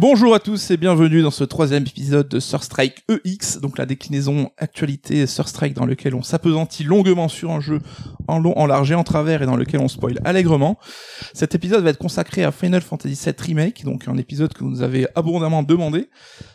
Bonjour 0.00 0.34
à 0.34 0.40
tous 0.40 0.70
et 0.70 0.78
bienvenue 0.78 1.20
dans 1.20 1.30
ce 1.30 1.44
troisième 1.44 1.82
épisode 1.82 2.26
de 2.26 2.40
Surstrike 2.40 3.04
EX, 3.10 3.60
donc 3.60 3.76
la 3.76 3.84
déclinaison 3.84 4.50
actualité 4.56 5.26
Surstrike 5.26 5.74
dans 5.74 5.84
lequel 5.84 6.14
on 6.14 6.22
s'apesantit 6.22 6.84
longuement 6.84 7.28
sur 7.28 7.50
un 7.50 7.60
jeu 7.60 7.80
en 8.26 8.38
long, 8.38 8.56
en 8.56 8.64
large 8.64 8.90
et 8.90 8.94
en 8.94 9.04
travers 9.04 9.42
et 9.42 9.46
dans 9.46 9.56
lequel 9.56 9.78
on 9.78 9.88
spoil 9.88 10.18
allègrement. 10.24 10.78
Cet 11.34 11.54
épisode 11.54 11.84
va 11.84 11.90
être 11.90 11.98
consacré 11.98 12.44
à 12.44 12.50
Final 12.50 12.80
Fantasy 12.80 13.14
VII 13.22 13.34
Remake, 13.38 13.84
donc 13.84 14.08
un 14.08 14.16
épisode 14.16 14.54
que 14.54 14.64
vous 14.64 14.70
nous 14.70 14.80
avez 14.80 15.06
abondamment 15.16 15.62
demandé. 15.62 16.08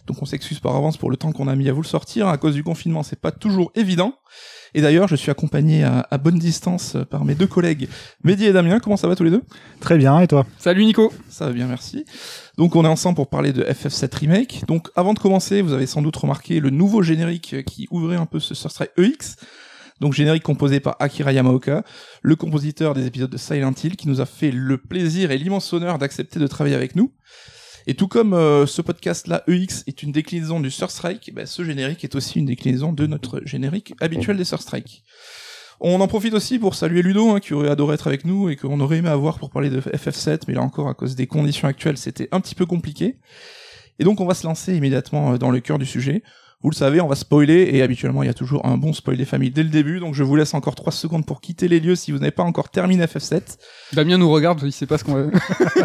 Donc 0.07 0.23
on 0.23 0.25
s'excuse 0.25 0.59
par 0.59 0.75
avance 0.75 0.97
pour 0.97 1.11
le 1.11 1.17
temps 1.17 1.31
qu'on 1.31 1.47
a 1.47 1.55
mis 1.55 1.69
à 1.69 1.73
vous 1.73 1.83
le 1.83 1.87
sortir. 1.87 2.27
À 2.27 2.39
cause 2.39 2.55
du 2.55 2.63
confinement, 2.63 3.03
c'est 3.03 3.21
pas 3.21 3.31
toujours 3.31 3.71
évident. 3.75 4.15
Et 4.73 4.81
d'ailleurs, 4.81 5.07
je 5.07 5.15
suis 5.15 5.29
accompagné 5.29 5.83
à, 5.83 6.07
à 6.09 6.17
bonne 6.17 6.39
distance 6.39 6.97
par 7.11 7.23
mes 7.23 7.35
deux 7.35 7.47
collègues, 7.47 7.87
Mehdi 8.23 8.45
et 8.45 8.53
Damien. 8.53 8.79
Comment 8.79 8.97
ça 8.97 9.07
va 9.07 9.15
tous 9.15 9.23
les 9.23 9.29
deux? 9.29 9.43
Très 9.79 9.97
bien, 9.97 10.19
et 10.19 10.27
toi? 10.27 10.47
Salut 10.57 10.83
Nico 10.83 11.13
Ça 11.29 11.45
va 11.45 11.53
bien, 11.53 11.67
merci. 11.67 12.05
Donc 12.57 12.75
on 12.75 12.85
est 12.85 12.89
ensemble 12.89 13.15
pour 13.15 13.29
parler 13.29 13.51
de 13.51 13.63
FF7 13.63 14.15
Remake. 14.17 14.63
Donc 14.67 14.89
avant 14.95 15.13
de 15.13 15.19
commencer, 15.19 15.61
vous 15.61 15.73
avez 15.73 15.87
sans 15.87 16.01
doute 16.01 16.15
remarqué 16.15 16.59
le 16.59 16.69
nouveau 16.69 17.01
générique 17.01 17.63
qui 17.65 17.87
ouvrait 17.91 18.15
un 18.15 18.25
peu 18.25 18.39
ce 18.39 18.55
Surstrike 18.55 18.91
EX. 18.97 19.35
Donc 20.01 20.13
générique 20.13 20.43
composé 20.43 20.79
par 20.79 20.97
Akira 20.99 21.31
Yamaoka, 21.31 21.83
le 22.21 22.35
compositeur 22.35 22.93
des 22.93 23.05
épisodes 23.05 23.29
de 23.29 23.37
Silent 23.37 23.73
Hill, 23.81 23.95
qui 23.95 24.09
nous 24.09 24.19
a 24.19 24.25
fait 24.25 24.51
le 24.51 24.77
plaisir 24.77 25.31
et 25.31 25.37
l'immense 25.37 25.71
honneur 25.71 25.97
d'accepter 25.97 26.39
de 26.39 26.47
travailler 26.47 26.75
avec 26.75 26.95
nous. 26.95 27.13
Et 27.87 27.93
tout 27.93 28.07
comme 28.07 28.33
euh, 28.33 28.65
ce 28.65 28.81
podcast-là, 28.81 29.43
EX, 29.47 29.83
est 29.87 30.01
une 30.03 30.11
déclinaison 30.11 30.59
du 30.59 30.71
Surstrike, 30.71 31.31
ben, 31.33 31.45
ce 31.45 31.63
générique 31.63 32.03
est 32.03 32.15
aussi 32.15 32.39
une 32.39 32.45
déclinaison 32.45 32.93
de 32.93 33.05
notre 33.05 33.41
générique 33.45 33.93
habituel 34.01 34.37
des 34.37 34.43
Surstrike. 34.43 35.03
On 35.81 35.99
en 35.99 36.07
profite 36.07 36.33
aussi 36.33 36.57
pour 36.57 36.75
saluer 36.75 37.01
Ludo, 37.01 37.31
hein, 37.31 37.39
qui 37.39 37.53
aurait 37.53 37.69
adoré 37.69 37.95
être 37.95 38.07
avec 38.07 38.25
nous 38.25 38.49
et 38.49 38.55
qu'on 38.55 38.79
aurait 38.79 38.97
aimé 38.97 39.09
avoir 39.09 39.37
pour 39.37 39.49
parler 39.49 39.69
de 39.69 39.81
FF7, 39.81 40.43
mais 40.47 40.53
là 40.53 40.61
encore, 40.61 40.87
à 40.87 40.93
cause 40.93 41.15
des 41.15 41.27
conditions 41.27 41.67
actuelles, 41.67 41.97
c'était 41.97 42.29
un 42.31 42.39
petit 42.39 42.55
peu 42.55 42.65
compliqué. 42.65 43.17
Et 43.99 44.03
donc, 44.03 44.19
on 44.21 44.25
va 44.25 44.33
se 44.33 44.45
lancer 44.45 44.75
immédiatement 44.75 45.33
euh, 45.33 45.37
dans 45.37 45.51
le 45.51 45.59
cœur 45.59 45.77
du 45.77 45.85
sujet. 45.85 46.23
Vous 46.61 46.69
le 46.69 46.75
savez, 46.75 47.01
on 47.01 47.07
va 47.07 47.15
spoiler, 47.15 47.69
et 47.73 47.83
habituellement, 47.83 48.23
il 48.23 48.27
y 48.27 48.29
a 48.29 48.33
toujours 48.33 48.65
un 48.65 48.77
bon 48.77 48.93
spoil 48.93 49.17
des 49.17 49.25
familles 49.25 49.51
dès 49.51 49.63
le 49.63 49.69
début, 49.69 49.99
donc 49.99 50.15
je 50.15 50.23
vous 50.23 50.35
laisse 50.35 50.53
encore 50.53 50.73
3 50.73 50.91
secondes 50.91 51.25
pour 51.25 51.41
quitter 51.41 51.67
les 51.67 51.79
lieux 51.79 51.95
si 51.95 52.11
vous 52.11 52.17
n'avez 52.17 52.31
pas 52.31 52.43
encore 52.43 52.69
terminé 52.69 53.05
FF7. 53.05 53.57
Damien 53.93 54.17
nous 54.17 54.31
regarde, 54.31 54.61
il 54.63 54.71
sait 54.71 54.87
pas 54.87 54.97
ce 54.97 55.03
qu'on 55.03 55.13
va... 55.13 55.39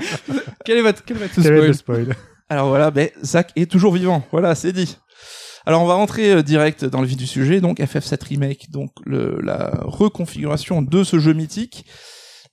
quel 0.65 0.79
est 0.79 0.83
votre, 0.83 1.05
quel 1.05 1.19
va 1.19 1.27
être 1.27 1.35
ce 1.35 1.41
Quel 1.43 1.53
est 1.53 1.73
spoil 1.75 2.07
le 2.07 2.07
spoil? 2.07 2.17
Alors 2.49 2.69
voilà, 2.69 2.91
ben, 2.91 3.11
Zach 3.23 3.53
est 3.57 3.71
toujours 3.71 3.93
vivant, 3.93 4.25
voilà, 4.33 4.55
c'est 4.55 4.73
dit. 4.73 4.97
Alors 5.67 5.83
on 5.83 5.87
va 5.87 5.95
rentrer 5.95 6.33
euh, 6.33 6.43
direct 6.43 6.85
dans 6.85 7.01
le 7.01 7.07
vif 7.07 7.17
du 7.17 7.27
sujet, 7.27 7.61
donc 7.61 7.79
FF7 7.79 8.25
Remake, 8.29 8.71
donc 8.71 8.91
la 9.07 9.71
reconfiguration 9.83 10.83
de 10.83 11.05
ce 11.05 11.19
jeu 11.19 11.33
mythique 11.33 11.85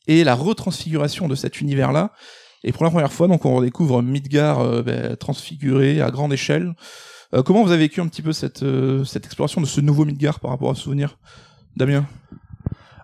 et 0.07 0.23
la 0.23 0.35
retransfiguration 0.35 1.27
de 1.27 1.35
cet 1.35 1.61
univers-là. 1.61 2.11
Et 2.63 2.71
pour 2.71 2.83
la 2.83 2.89
première 2.89 3.13
fois, 3.13 3.27
donc 3.27 3.45
on 3.45 3.55
redécouvre 3.55 4.01
Midgar 4.01 4.59
euh, 4.59 4.81
ben, 4.81 5.15
transfiguré 5.15 6.01
à 6.01 6.11
grande 6.11 6.33
échelle. 6.33 6.73
Euh, 7.33 7.43
comment 7.43 7.63
vous 7.63 7.71
avez 7.71 7.83
vécu 7.83 8.01
un 8.01 8.07
petit 8.07 8.21
peu 8.21 8.33
cette, 8.33 8.65
cette 9.05 9.25
exploration 9.25 9.61
de 9.61 9.67
ce 9.67 9.81
nouveau 9.81 10.05
Midgar 10.05 10.39
par 10.39 10.51
rapport 10.51 10.71
à 10.71 10.75
ce 10.75 10.81
souvenir 10.81 11.17
Damien? 11.75 12.05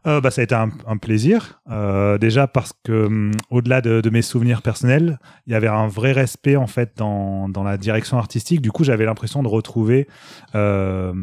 Euh, 0.05 0.19
bah, 0.19 0.31
ça 0.31 0.41
a 0.41 0.43
été 0.43 0.55
un, 0.55 0.69
un 0.85 0.97
plaisir. 0.97 1.61
Euh, 1.71 2.17
déjà 2.17 2.47
parce 2.47 2.73
que, 2.83 3.05
hum, 3.05 3.31
au-delà 3.49 3.81
de, 3.81 4.01
de 4.01 4.09
mes 4.09 4.21
souvenirs 4.21 4.61
personnels, 4.61 5.19
il 5.47 5.53
y 5.53 5.55
avait 5.55 5.67
un 5.67 5.88
vrai 5.88 6.11
respect 6.11 6.55
en 6.55 6.67
fait 6.67 6.94
dans, 6.97 7.47
dans 7.50 7.63
la 7.63 7.78
direction 7.78 8.17
artistique. 8.17 8.61
Du 8.61 8.72
coup, 8.72 8.83
j'avais 8.83 9.05
l'impression 9.05 9.44
de 9.44 9.47
retrouver, 9.47 10.07
euh, 10.55 11.13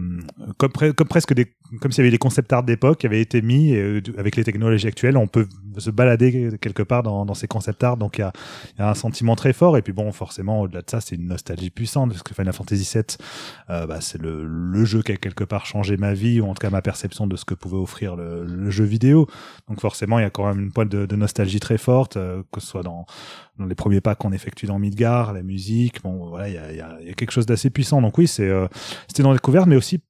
comme, 0.57 0.73
comme 0.95 1.09
presque 1.09 1.35
des, 1.35 1.53
comme 1.81 1.93
s'il 1.93 2.03
y 2.03 2.07
avait 2.07 2.11
des 2.11 2.19
concept 2.19 2.53
art 2.53 2.63
d'époque 2.63 2.99
qui 2.99 3.07
avaient 3.07 3.21
été 3.21 3.43
mis 3.43 3.73
et, 3.73 3.81
euh, 3.81 4.03
avec 4.17 4.37
les 4.37 4.45
technologies 4.45 4.89
actuelles. 4.89 5.17
On 5.17 5.27
peut 5.27 5.47
se 5.77 5.91
balader 5.91 6.51
quelque 6.61 6.83
part 6.83 7.03
dans, 7.03 7.27
dans 7.27 7.35
ces 7.35 7.47
concept 7.49 7.85
art. 7.85 7.97
Donc, 7.97 8.19
il 8.19 8.23
y 8.23 8.25
a, 8.25 8.33
y 8.79 8.83
a 8.83 8.91
un 8.91 8.95
sentiment 8.95 9.37
très 9.37 9.53
fort. 9.53 9.77
Et 9.77 9.83
puis 9.83 9.93
bon, 9.93 10.11
forcément, 10.13 10.63
au-delà 10.63 10.81
de 10.81 10.91
ça, 10.91 11.01
c'est 11.01 11.17
une 11.17 11.27
nostalgie 11.27 11.71
puissante 11.71 12.11
parce 12.11 12.23
que 12.23 12.35
Final 12.35 12.55
Fantasy 12.55 12.91
VII, 12.95 13.05
euh, 13.69 13.87
bah, 13.87 14.01
c'est 14.01 14.21
le, 14.21 14.47
le 14.47 14.85
jeu 14.85 15.03
qui 15.03 15.13
a 15.13 15.17
quelque 15.17 15.45
part 15.45 15.67
changé 15.67 15.99
ma 15.99 16.15
vie 16.15 16.41
ou 16.41 16.47
en 16.47 16.55
tout 16.55 16.61
cas 16.61 16.71
ma 16.71 16.83
perception 16.83 17.27
de 17.27 17.37
ce 17.37 17.45
que 17.45 17.55
pouvait 17.55 17.77
offrir 17.77 18.17
le, 18.17 18.45
le 18.47 18.70
jeu 18.71 18.85
vidéo. 18.85 19.27
Donc 19.69 19.81
forcément, 19.81 20.19
il 20.19 20.23
y 20.23 20.25
a 20.25 20.31
quand 20.31 20.47
même 20.47 20.61
une 20.65 20.73
pointe 20.73 20.89
de, 20.89 21.07
de 21.07 21.17
nostalgie 21.17 21.61
très 21.61 21.79
forte, 21.79 22.17
euh, 22.17 22.43
que 22.53 22.61
ce 22.61 22.67
soit 22.67 22.83
dans, 22.83 23.07
dans 23.59 23.67
les 23.67 23.75
premiers 23.75 24.01
pas 24.01 24.15
qu'on 24.15 24.33
effectue 24.33 24.67
dans 24.67 24.79
Midgar, 24.79 25.33
la 25.33 25.43
musique. 25.43 26.03
Bon, 26.03 26.29
voilà, 26.29 26.49
il 26.49 26.55
y 26.55 26.59
a, 26.59 26.73
y 26.73 26.81
a- 26.81 27.03
y 27.03 27.11
a 27.11 27.13
quelque 27.15 27.33
chose 27.33 27.47
d'assez 27.47 27.71
puissant. 27.71 28.01
Donc 28.03 28.17
oui, 28.19 28.27
c'est 28.27 28.49
euh, 28.49 28.67
c'était 29.09 29.23
dans 29.23 29.31
la 29.31 29.37
découverte, 29.37 29.67
mais 29.67 29.77
aussi 29.77 30.01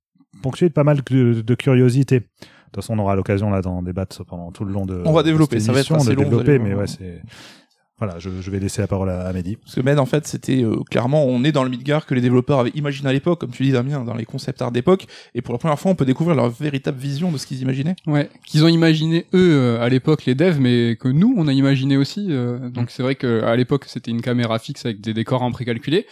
ponctué 0.43 0.69
de 0.69 0.72
pas 0.75 0.84
mal 0.84 1.00
de, 1.10 1.41
de 1.43 1.54
curiosité. 1.54 2.21
De 2.21 2.26
toute 2.75 2.84
façon, 2.84 2.94
on 2.94 2.98
aura 3.03 3.16
l'occasion 3.16 3.50
là 3.50 3.62
d'en 3.62 3.82
débattre 3.82 4.25
pendant 4.25 4.53
tout 4.53 4.65
le 4.65 4.72
long 4.72 4.87
de. 4.87 5.03
On 5.04 5.12
va 5.12 5.25
développer, 5.25 5.59
ça 5.59 5.72
va 5.72 5.81
être 5.81 5.92
assez 5.92 6.10
de 6.10 6.15
long, 6.15 6.22
vous 6.22 6.31
développer, 6.31 6.59
mais 6.60 6.75
voir. 6.75 6.82
ouais, 6.82 6.87
c'est 6.87 7.21
voilà, 8.00 8.19
je, 8.19 8.31
je 8.41 8.50
vais 8.50 8.59
laisser 8.59 8.81
la 8.81 8.88
parole 8.88 9.11
à, 9.11 9.27
à 9.27 9.33
Mehdi. 9.33 9.56
Parce 9.56 9.75
que 9.77 9.81
Med, 9.83 9.99
en 9.99 10.06
fait, 10.06 10.27
c'était 10.27 10.65
euh, 10.65 10.78
clairement, 10.91 11.25
on 11.25 11.44
est 11.44 11.53
dans 11.53 11.62
le 11.62 11.71
Midgar 11.71 12.06
que 12.06 12.15
les 12.15 12.21
développeurs 12.21 12.59
avaient 12.59 12.72
imaginé 12.75 13.09
à 13.09 13.12
l'époque, 13.12 13.41
comme 13.41 13.50
tu 13.50 13.62
dis 13.62 13.72
Damien, 13.72 14.03
dans 14.05 14.15
les 14.15 14.25
concept 14.25 14.61
art 14.62 14.72
d'époque, 14.72 15.06
et 15.34 15.43
pour 15.43 15.53
la 15.53 15.59
première 15.59 15.78
fois, 15.78 15.91
on 15.91 15.94
peut 15.94 16.05
découvrir 16.06 16.34
leur 16.34 16.49
véritable 16.49 16.99
vision 16.99 17.31
de 17.31 17.39
ce 17.39 17.47
qu'ils 17.47 17.60
imaginaient. 17.60 17.97
Ouais, 18.06 18.28
qu'ils 18.47 18.65
ont 18.65 18.69
imaginé 18.69 19.27
eux 19.34 19.53
euh, 19.55 19.83
à 19.84 19.89
l'époque 19.89 20.25
les 20.25 20.34
devs, 20.34 20.59
mais 20.59 20.97
que 20.97 21.09
nous 21.09 21.34
on 21.37 21.47
a 21.47 21.53
imaginé 21.53 21.97
aussi. 21.97 22.28
euh, 22.31 22.71
donc 22.71 22.91
c'est 22.91 23.03
vrai 23.03 23.15
que 23.15 23.43
à 23.43 23.55
l'époque 23.55 23.84
c'était 23.87 24.10
une 24.10 24.22
caméra 24.22 24.59
fixe 24.59 24.87
avec 24.87 25.00
des 25.00 25.15
décors 25.15 25.43
en 25.43 25.53
précalculé, 25.53 26.06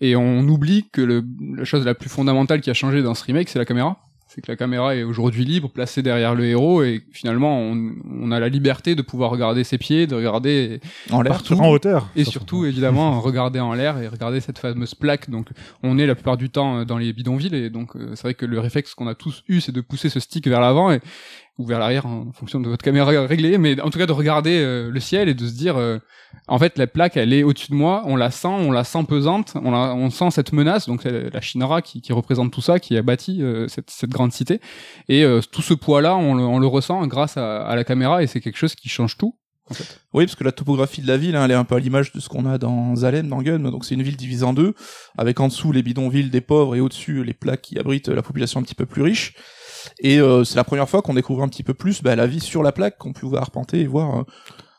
et 0.00 0.16
on 0.16 0.40
oublie 0.48 0.88
que 0.92 1.00
le, 1.00 1.24
la 1.56 1.64
chose 1.64 1.84
la 1.84 1.94
plus 1.94 2.08
fondamentale 2.10 2.60
qui 2.60 2.70
a 2.70 2.74
changé 2.74 3.02
dans 3.02 3.14
ce 3.14 3.24
remake 3.24 3.48
c'est 3.48 3.58
la 3.58 3.64
caméra. 3.64 3.96
C'est 4.38 4.42
que 4.42 4.52
la 4.52 4.56
caméra 4.56 4.94
est 4.94 5.02
aujourd'hui 5.02 5.44
libre, 5.44 5.68
placée 5.68 6.00
derrière 6.00 6.36
le 6.36 6.44
héros, 6.44 6.84
et 6.84 7.02
finalement 7.10 7.58
on, 7.58 7.92
on 8.20 8.30
a 8.30 8.38
la 8.38 8.48
liberté 8.48 8.94
de 8.94 9.02
pouvoir 9.02 9.32
regarder 9.32 9.64
ses 9.64 9.78
pieds, 9.78 10.06
de 10.06 10.14
regarder 10.14 10.78
En 11.10 11.22
l'air. 11.22 11.42
En 11.50 11.70
hauteur. 11.70 12.08
Et 12.14 12.22
surtout, 12.22 12.64
évidemment, 12.64 13.20
regarder 13.28 13.58
en 13.58 13.74
l'air 13.74 13.98
et 13.98 14.06
regarder 14.06 14.38
cette 14.38 14.60
fameuse 14.60 14.94
plaque. 14.94 15.28
Donc, 15.28 15.48
on 15.82 15.98
est 15.98 16.06
la 16.06 16.14
plupart 16.14 16.36
du 16.36 16.50
temps 16.50 16.78
euh, 16.78 16.84
dans 16.84 16.98
les 16.98 17.12
bidonvilles 17.12 17.52
et 17.52 17.68
donc 17.68 17.96
euh, 17.96 18.10
c'est 18.14 18.22
vrai 18.22 18.34
que 18.34 18.46
le 18.46 18.60
réflexe 18.60 18.94
qu'on 18.94 19.08
a 19.08 19.16
tous 19.16 19.42
eu, 19.48 19.60
c'est 19.60 19.72
de 19.72 19.80
pousser 19.80 20.08
ce 20.08 20.20
stick 20.20 20.46
vers 20.46 20.60
l'avant 20.60 20.92
et 20.92 21.00
ou 21.58 21.66
vers 21.66 21.80
l'arrière 21.80 22.06
en 22.06 22.32
fonction 22.32 22.60
de 22.60 22.68
votre 22.68 22.84
caméra 22.84 23.10
réglée, 23.26 23.58
mais 23.58 23.80
en 23.80 23.90
tout 23.90 23.98
cas 23.98 24.06
de 24.06 24.12
regarder 24.12 24.60
euh, 24.60 24.90
le 24.90 25.00
ciel 25.00 25.28
et 25.28 25.34
de 25.34 25.46
se 25.46 25.52
dire, 25.52 25.76
euh, 25.76 25.98
en 26.46 26.58
fait, 26.58 26.78
la 26.78 26.86
plaque, 26.86 27.16
elle 27.16 27.32
est 27.32 27.42
au-dessus 27.42 27.72
de 27.72 27.76
moi, 27.76 28.04
on 28.06 28.14
la 28.14 28.30
sent, 28.30 28.46
on 28.48 28.70
la 28.70 28.84
sent 28.84 29.04
pesante, 29.08 29.54
on, 29.56 29.72
la, 29.72 29.94
on 29.94 30.08
sent 30.10 30.30
cette 30.30 30.52
menace. 30.52 30.86
Donc, 30.86 31.02
c'est 31.02 31.30
la 31.30 31.40
Shinra 31.40 31.82
qui, 31.82 32.00
qui 32.00 32.12
représente 32.12 32.52
tout 32.52 32.60
ça, 32.62 32.78
qui 32.78 32.96
a 32.96 33.02
bâti 33.02 33.42
euh, 33.42 33.66
cette, 33.66 33.90
cette 33.90 34.10
grande 34.10 34.32
cité, 34.32 34.60
et 35.08 35.24
euh, 35.24 35.40
tout 35.50 35.62
ce 35.62 35.74
poids-là, 35.74 36.16
on 36.16 36.34
le, 36.34 36.44
on 36.44 36.60
le 36.60 36.66
ressent 36.66 37.06
grâce 37.08 37.36
à, 37.36 37.66
à 37.66 37.74
la 37.74 37.84
caméra 37.84 38.22
et 38.22 38.26
c'est 38.26 38.40
quelque 38.40 38.58
chose 38.58 38.74
qui 38.74 38.88
change 38.88 39.16
tout. 39.16 39.34
Oui, 40.14 40.24
parce 40.24 40.34
que 40.34 40.44
la 40.44 40.52
topographie 40.52 41.02
de 41.02 41.06
la 41.06 41.18
ville, 41.18 41.36
hein, 41.36 41.44
elle 41.44 41.50
est 41.50 41.54
un 41.54 41.64
peu 41.64 41.74
à 41.74 41.78
l'image 41.78 42.12
de 42.12 42.20
ce 42.20 42.28
qu'on 42.30 42.46
a 42.46 42.56
dans 42.56 42.96
Zalem, 42.96 43.28
dans 43.28 43.42
Gun. 43.42 43.58
Donc 43.58 43.84
c'est 43.84 43.94
une 43.94 44.02
ville 44.02 44.16
divisée 44.16 44.44
en 44.44 44.54
deux, 44.54 44.74
avec 45.18 45.40
en 45.40 45.48
dessous 45.48 45.72
les 45.72 45.82
bidonvilles 45.82 46.30
des 46.30 46.40
pauvres 46.40 46.74
et 46.74 46.80
au-dessus 46.80 47.22
les 47.22 47.34
plaques 47.34 47.60
qui 47.60 47.78
abritent 47.78 48.08
la 48.08 48.22
population 48.22 48.60
un 48.60 48.62
petit 48.62 48.74
peu 48.74 48.86
plus 48.86 49.02
riche. 49.02 49.34
Et 50.00 50.18
euh, 50.20 50.44
c'est 50.44 50.56
la 50.56 50.64
première 50.64 50.88
fois 50.88 51.02
qu'on 51.02 51.14
découvre 51.14 51.42
un 51.42 51.48
petit 51.48 51.62
peu 51.62 51.74
plus 51.74 52.02
bah, 52.02 52.16
la 52.16 52.26
vie 52.26 52.40
sur 52.40 52.62
la 52.62 52.72
plaque, 52.72 52.98
qu'on 52.98 53.12
pouvait 53.12 53.38
arpenter 53.38 53.80
et 53.80 53.86
voir. 53.86 54.18
euh, 54.20 54.22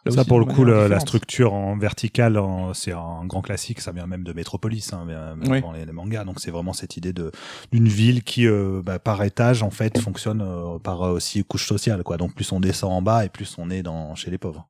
là 0.05 0.11
Ça, 0.13 0.23
pour 0.25 0.39
le 0.39 0.45
coup, 0.45 0.63
la 0.63 0.99
structure 0.99 1.53
en 1.53 1.77
verticale, 1.77 2.37
en- 2.37 2.73
c'est 2.73 2.93
un 2.93 3.25
grand 3.25 3.41
classique. 3.41 3.81
Ça 3.81 3.91
vient 3.91 4.07
même 4.07 4.23
de 4.23 4.31
Metropolis, 4.33 4.93
hein, 4.93 5.05
Oui. 5.49 5.61
dans 5.61 5.71
les, 5.73 5.85
les 5.85 5.91
mangas. 5.91 6.23
Donc, 6.23 6.39
c'est 6.39 6.51
vraiment 6.51 6.73
cette 6.73 6.95
idée 6.97 7.13
de 7.13 7.31
d'une 7.71 7.87
ville 7.87 8.23
qui, 8.23 8.47
euh, 8.47 8.81
bah, 8.83 8.97
par 8.99 9.21
étage, 9.23 9.61
en 9.61 9.69
fait, 9.71 9.99
fonctionne 9.99 10.41
euh, 10.41 10.79
par 10.79 11.03
euh, 11.03 11.11
aussi 11.13 11.43
couche 11.43 11.67
sociale, 11.67 12.03
quoi. 12.03 12.17
Donc, 12.17 12.33
plus 12.33 12.51
on 12.51 12.59
descend 12.59 12.91
en 12.93 13.01
bas 13.01 13.25
et 13.25 13.29
plus 13.29 13.55
on 13.57 13.69
est 13.69 13.83
dans 13.83 14.15
chez 14.15 14.31
les 14.31 14.37
pauvres. 14.37 14.67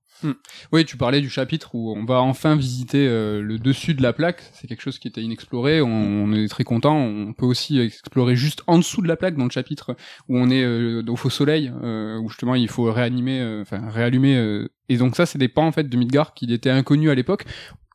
Oui, 0.71 0.85
tu 0.85 0.97
parlais 0.97 1.21
du 1.21 1.29
chapitre 1.29 1.75
où 1.75 1.93
on 1.95 2.05
va 2.05 2.21
enfin 2.21 2.55
visiter 2.55 3.07
euh, 3.07 3.41
le 3.41 3.57
dessus 3.57 3.93
de 3.93 4.01
la 4.01 4.13
plaque. 4.13 4.43
C'est 4.53 4.67
quelque 4.67 4.81
chose 4.81 4.99
qui 4.99 5.07
était 5.07 5.21
inexploré. 5.21 5.81
On, 5.81 5.87
on 5.87 6.33
est 6.33 6.47
très 6.47 6.63
content. 6.63 6.95
On 6.95 7.33
peut 7.33 7.45
aussi 7.45 7.79
explorer 7.79 8.35
juste 8.35 8.63
en 8.67 8.77
dessous 8.77 9.01
de 9.01 9.07
la 9.07 9.15
plaque 9.15 9.35
dans 9.35 9.45
le 9.45 9.51
chapitre 9.51 9.95
où 10.27 10.37
on 10.37 10.49
est 10.49 10.63
euh, 10.63 11.03
au 11.07 11.15
faux 11.15 11.29
soleil, 11.29 11.71
euh, 11.83 12.17
où 12.19 12.29
justement 12.29 12.55
il 12.55 12.69
faut 12.69 12.91
réanimer, 12.91 13.59
enfin 13.61 13.89
réallumer. 13.89 14.65
et 14.89 14.97
donc 14.97 15.15
ça, 15.15 15.25
c'est 15.25 15.37
des 15.37 15.47
pans 15.47 15.67
en 15.67 15.71
fait 15.71 15.87
de 15.87 15.97
Midgard 15.97 16.33
qui 16.33 16.51
étaient 16.51 16.69
inconnus 16.69 17.09
à 17.09 17.15
l'époque, 17.15 17.45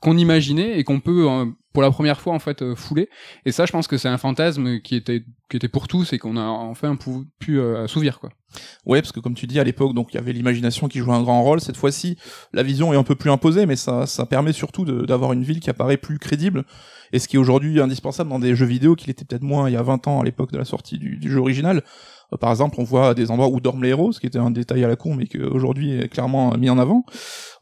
qu'on 0.04 0.18
imaginait 0.18 0.78
et 0.78 0.84
qu'on 0.84 1.00
peut 1.00 1.26
euh, 1.28 1.46
pour 1.72 1.82
la 1.82 1.90
première 1.90 2.20
fois 2.20 2.34
en 2.34 2.38
fait 2.38 2.60
euh, 2.60 2.76
fouler. 2.76 3.08
Et 3.46 3.52
ça, 3.52 3.64
je 3.64 3.72
pense 3.72 3.88
que 3.88 3.96
c'est 3.96 4.08
un 4.08 4.18
fantasme 4.18 4.80
qui 4.80 4.96
était 4.96 5.24
qui 5.50 5.56
était 5.56 5.68
pour 5.68 5.88
tous 5.88 6.12
et 6.12 6.18
qu'on 6.18 6.36
a 6.36 6.42
enfin 6.42 6.94
pu, 6.96 7.10
pu 7.38 7.58
euh, 7.58 7.84
assouvir 7.84 8.20
quoi. 8.20 8.30
Ouais, 8.84 9.00
parce 9.00 9.12
que 9.12 9.20
comme 9.20 9.34
tu 9.34 9.46
dis 9.46 9.58
à 9.58 9.64
l'époque, 9.64 9.94
donc 9.94 10.12
il 10.12 10.16
y 10.16 10.18
avait 10.18 10.32
l'imagination 10.32 10.88
qui 10.88 10.98
jouait 10.98 11.14
un 11.14 11.22
grand 11.22 11.42
rôle. 11.42 11.60
Cette 11.60 11.76
fois-ci, 11.76 12.16
la 12.52 12.62
vision 12.62 12.92
est 12.92 12.96
un 12.96 13.02
peu 13.02 13.14
plus 13.14 13.30
imposée, 13.30 13.66
mais 13.66 13.76
ça, 13.76 14.06
ça 14.06 14.26
permet 14.26 14.52
surtout 14.52 14.84
d'avoir 14.84 15.32
une 15.32 15.42
ville 15.42 15.58
qui 15.58 15.70
apparaît 15.70 15.96
plus 15.96 16.18
crédible. 16.18 16.64
Et 17.12 17.18
ce 17.18 17.26
qui 17.26 17.36
est 17.36 17.38
aujourd'hui 17.38 17.80
indispensable 17.80 18.30
dans 18.30 18.38
des 18.38 18.54
jeux 18.54 18.66
vidéo, 18.66 18.94
qu'il 18.94 19.10
était 19.10 19.24
peut-être 19.24 19.42
moins 19.42 19.68
il 19.68 19.72
y 19.72 19.76
a 19.76 19.82
20 19.82 20.06
ans 20.06 20.20
à 20.20 20.24
l'époque 20.24 20.52
de 20.52 20.58
la 20.58 20.64
sortie 20.64 20.98
du, 20.98 21.16
du 21.16 21.30
jeu 21.30 21.40
original. 21.40 21.82
Euh, 22.34 22.38
par 22.38 22.50
exemple, 22.50 22.76
on 22.78 22.84
voit 22.84 23.14
des 23.14 23.30
endroits 23.30 23.48
où 23.48 23.60
dorment 23.60 23.82
les 23.82 23.90
héros, 23.90 24.12
ce 24.12 24.20
qui 24.20 24.26
était 24.26 24.38
un 24.38 24.50
détail 24.50 24.84
à 24.84 24.88
la 24.88 24.96
con, 24.96 25.14
mais 25.14 25.26
qui 25.26 25.38
aujourd'hui 25.38 25.92
est 25.92 26.08
clairement 26.08 26.56
mis 26.56 26.70
en 26.70 26.78
avant. 26.78 27.04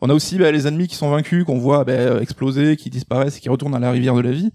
On 0.00 0.10
a 0.10 0.14
aussi 0.14 0.38
bah, 0.38 0.50
les 0.50 0.66
ennemis 0.66 0.88
qui 0.88 0.96
sont 0.96 1.10
vaincus, 1.10 1.44
qu'on 1.44 1.58
voit 1.58 1.84
bah, 1.84 2.20
exploser, 2.20 2.76
qui 2.76 2.90
disparaissent, 2.90 3.38
et 3.38 3.40
qui 3.40 3.48
retournent 3.48 3.74
à 3.74 3.80
la 3.80 3.90
rivière 3.90 4.14
de 4.14 4.20
la 4.20 4.32
vie. 4.32 4.50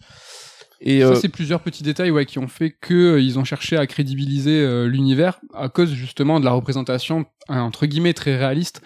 Et 0.80 1.02
Ça, 1.02 1.08
euh, 1.08 1.16
c'est 1.16 1.30
plusieurs 1.30 1.62
petits 1.62 1.84
détails 1.84 2.12
ouais, 2.12 2.26
qui 2.26 2.40
ont 2.40 2.48
fait 2.48 2.72
que 2.72 2.94
euh, 2.94 3.22
ils 3.22 3.40
ont 3.40 3.44
cherché 3.44 3.78
à 3.78 3.88
crédibiliser 3.88 4.60
euh, 4.60 4.86
l'univers 4.86 5.40
à 5.54 5.70
cause 5.70 5.92
justement 5.92 6.40
de 6.40 6.46
la 6.46 6.52
représentation 6.52 7.26
hein, 7.50 7.62
entre 7.62 7.86
guillemets 7.86 8.14
très 8.14 8.38
réaliste 8.38 8.82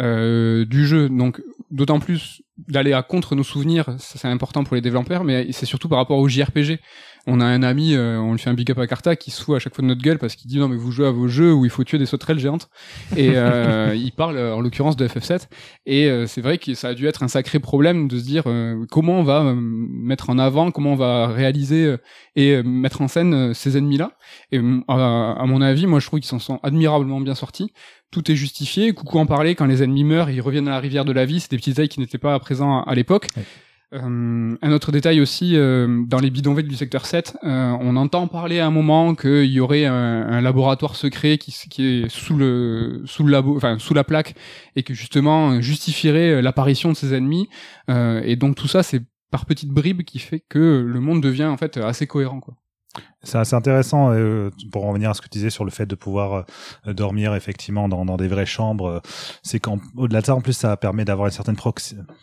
euh, 0.00 0.64
du 0.64 0.86
jeu. 0.86 1.08
Donc 1.08 1.42
d'autant 1.70 2.00
plus 2.00 2.42
d'aller 2.68 2.92
à 2.92 3.02
contre 3.02 3.34
nos 3.34 3.42
souvenirs, 3.42 3.96
c'est 3.98 4.28
important 4.28 4.64
pour 4.64 4.74
les 4.74 4.82
développeurs, 4.82 5.24
mais 5.24 5.50
c'est 5.52 5.66
surtout 5.66 5.88
par 5.88 5.98
rapport 5.98 6.18
au 6.18 6.28
JRPG. 6.28 6.78
On 7.32 7.40
a 7.40 7.44
un 7.44 7.62
ami, 7.62 7.94
euh, 7.94 8.18
on 8.18 8.32
lui 8.32 8.40
fait 8.40 8.50
un 8.50 8.54
big 8.54 8.68
up 8.72 8.78
à 8.78 8.88
Carta, 8.88 9.14
qui 9.14 9.30
se 9.30 9.40
fout 9.40 9.54
à 9.54 9.60
chaque 9.60 9.72
fois 9.72 9.82
de 9.82 9.86
notre 9.86 10.02
gueule 10.02 10.18
parce 10.18 10.34
qu'il 10.34 10.50
dit 10.50 10.58
non 10.58 10.66
mais 10.66 10.74
vous 10.74 10.90
jouez 10.90 11.06
à 11.06 11.12
vos 11.12 11.28
jeux 11.28 11.52
où 11.52 11.64
il 11.64 11.70
faut 11.70 11.84
tuer 11.84 11.96
des 11.96 12.06
sauterelles 12.06 12.40
géantes. 12.40 12.68
Et 13.16 13.36
euh, 13.36 13.94
il 13.96 14.10
parle 14.10 14.36
en 14.36 14.60
l'occurrence 14.60 14.96
de 14.96 15.06
FF7. 15.06 15.42
Et 15.86 16.06
euh, 16.06 16.26
c'est 16.26 16.40
vrai 16.40 16.58
que 16.58 16.74
ça 16.74 16.88
a 16.88 16.94
dû 16.94 17.06
être 17.06 17.22
un 17.22 17.28
sacré 17.28 17.60
problème 17.60 18.08
de 18.08 18.18
se 18.18 18.24
dire 18.24 18.42
comment 18.90 19.20
on 19.20 19.22
va 19.22 19.54
mettre 19.54 20.28
en 20.30 20.38
avant, 20.38 20.72
comment 20.72 20.94
on 20.94 20.96
va 20.96 21.28
réaliser 21.28 21.94
et 22.34 22.62
mettre 22.64 23.00
en 23.00 23.06
scène 23.06 23.54
ces 23.54 23.76
ennemis-là. 23.76 24.10
Et 24.50 24.58
à, 24.88 25.44
mon 25.46 25.62
avis, 25.62 25.86
moi 25.86 26.00
je 26.00 26.06
trouve 26.06 26.18
qu'ils 26.18 26.28
s'en 26.28 26.40
sont 26.40 26.58
admirablement 26.64 27.20
bien 27.20 27.36
sortis 27.36 27.72
tout 28.10 28.28
est 28.28 28.34
justifié. 28.34 28.92
Coucou 28.92 29.20
en 29.20 29.26
parler, 29.26 29.54
quand 29.54 29.66
les 29.66 29.84
ennemis 29.84 30.02
meurent, 30.02 30.30
ils 30.30 30.40
reviennent 30.40 30.66
à 30.66 30.72
la 30.72 30.80
rivière 30.80 31.04
de 31.04 31.12
la 31.12 31.24
vie. 31.24 31.38
C'est 31.38 31.52
des 31.52 31.58
petits 31.58 31.70
détails 31.70 31.88
qui 31.88 32.00
n'étaient 32.00 32.18
pas 32.18 32.36
présents 32.40 32.82
à, 32.82 32.94
l'époque. 32.96 33.28
Euh, 33.92 34.56
un 34.62 34.72
autre 34.72 34.92
détail 34.92 35.20
aussi, 35.20 35.56
euh, 35.56 36.04
dans 36.06 36.20
les 36.20 36.30
bidonvilles 36.30 36.68
du 36.68 36.76
secteur 36.76 37.06
7, 37.06 37.38
euh, 37.42 37.76
on 37.80 37.96
entend 37.96 38.28
parler 38.28 38.60
à 38.60 38.66
un 38.66 38.70
moment 38.70 39.16
qu'il 39.16 39.46
y 39.46 39.58
aurait 39.58 39.84
un, 39.84 40.40
laboratoire 40.40 40.94
secret 40.94 41.38
qui, 41.38 41.52
qui, 41.68 41.84
est 41.84 42.08
sous 42.08 42.36
le 42.36 43.02
sous 43.04 43.24
le 43.24 43.32
labo, 43.32 43.56
enfin 43.56 43.78
sous 43.78 43.94
la 43.94 44.04
plaque, 44.04 44.34
et 44.76 44.84
que 44.84 44.94
justement 44.94 45.60
justifierait 45.60 46.40
l'apparition 46.40 46.90
de 46.90 46.96
ces 46.96 47.14
ennemis. 47.14 47.48
et 47.88 48.36
donc 48.36 48.56
tout 48.56 48.68
ça, 48.68 48.82
c'est 48.82 49.02
par 49.30 49.44
petites 49.44 49.70
bribes 49.70 50.02
qui 50.02 50.18
fait 50.18 50.40
que 50.48 50.84
le 50.86 51.00
monde 51.00 51.22
devient 51.22 51.44
en 51.44 51.56
fait 51.56 51.76
assez 51.76 52.06
cohérent. 52.06 52.40
Quoi. 52.40 52.54
C'est 53.22 53.36
assez 53.36 53.54
intéressant 53.54 54.12
euh, 54.12 54.50
pour 54.72 54.84
revenir 54.84 55.10
à 55.10 55.14
ce 55.14 55.20
que 55.20 55.28
tu 55.28 55.38
disais 55.38 55.50
sur 55.50 55.66
le 55.66 55.70
fait 55.70 55.84
de 55.84 55.94
pouvoir 55.94 56.46
euh, 56.86 56.94
dormir 56.94 57.34
effectivement 57.34 57.86
dans, 57.86 58.06
dans, 58.06 58.16
des 58.16 58.28
vraies 58.28 58.46
chambres. 58.46 58.86
Euh, 58.86 59.00
c'est 59.42 59.60
qu'au-delà 59.60 60.22
de 60.22 60.26
ça, 60.26 60.34
en 60.34 60.40
plus, 60.40 60.54
ça 60.54 60.74
permet 60.78 61.04
d'avoir 61.04 61.26
une 61.26 61.32
certaine 61.32 61.56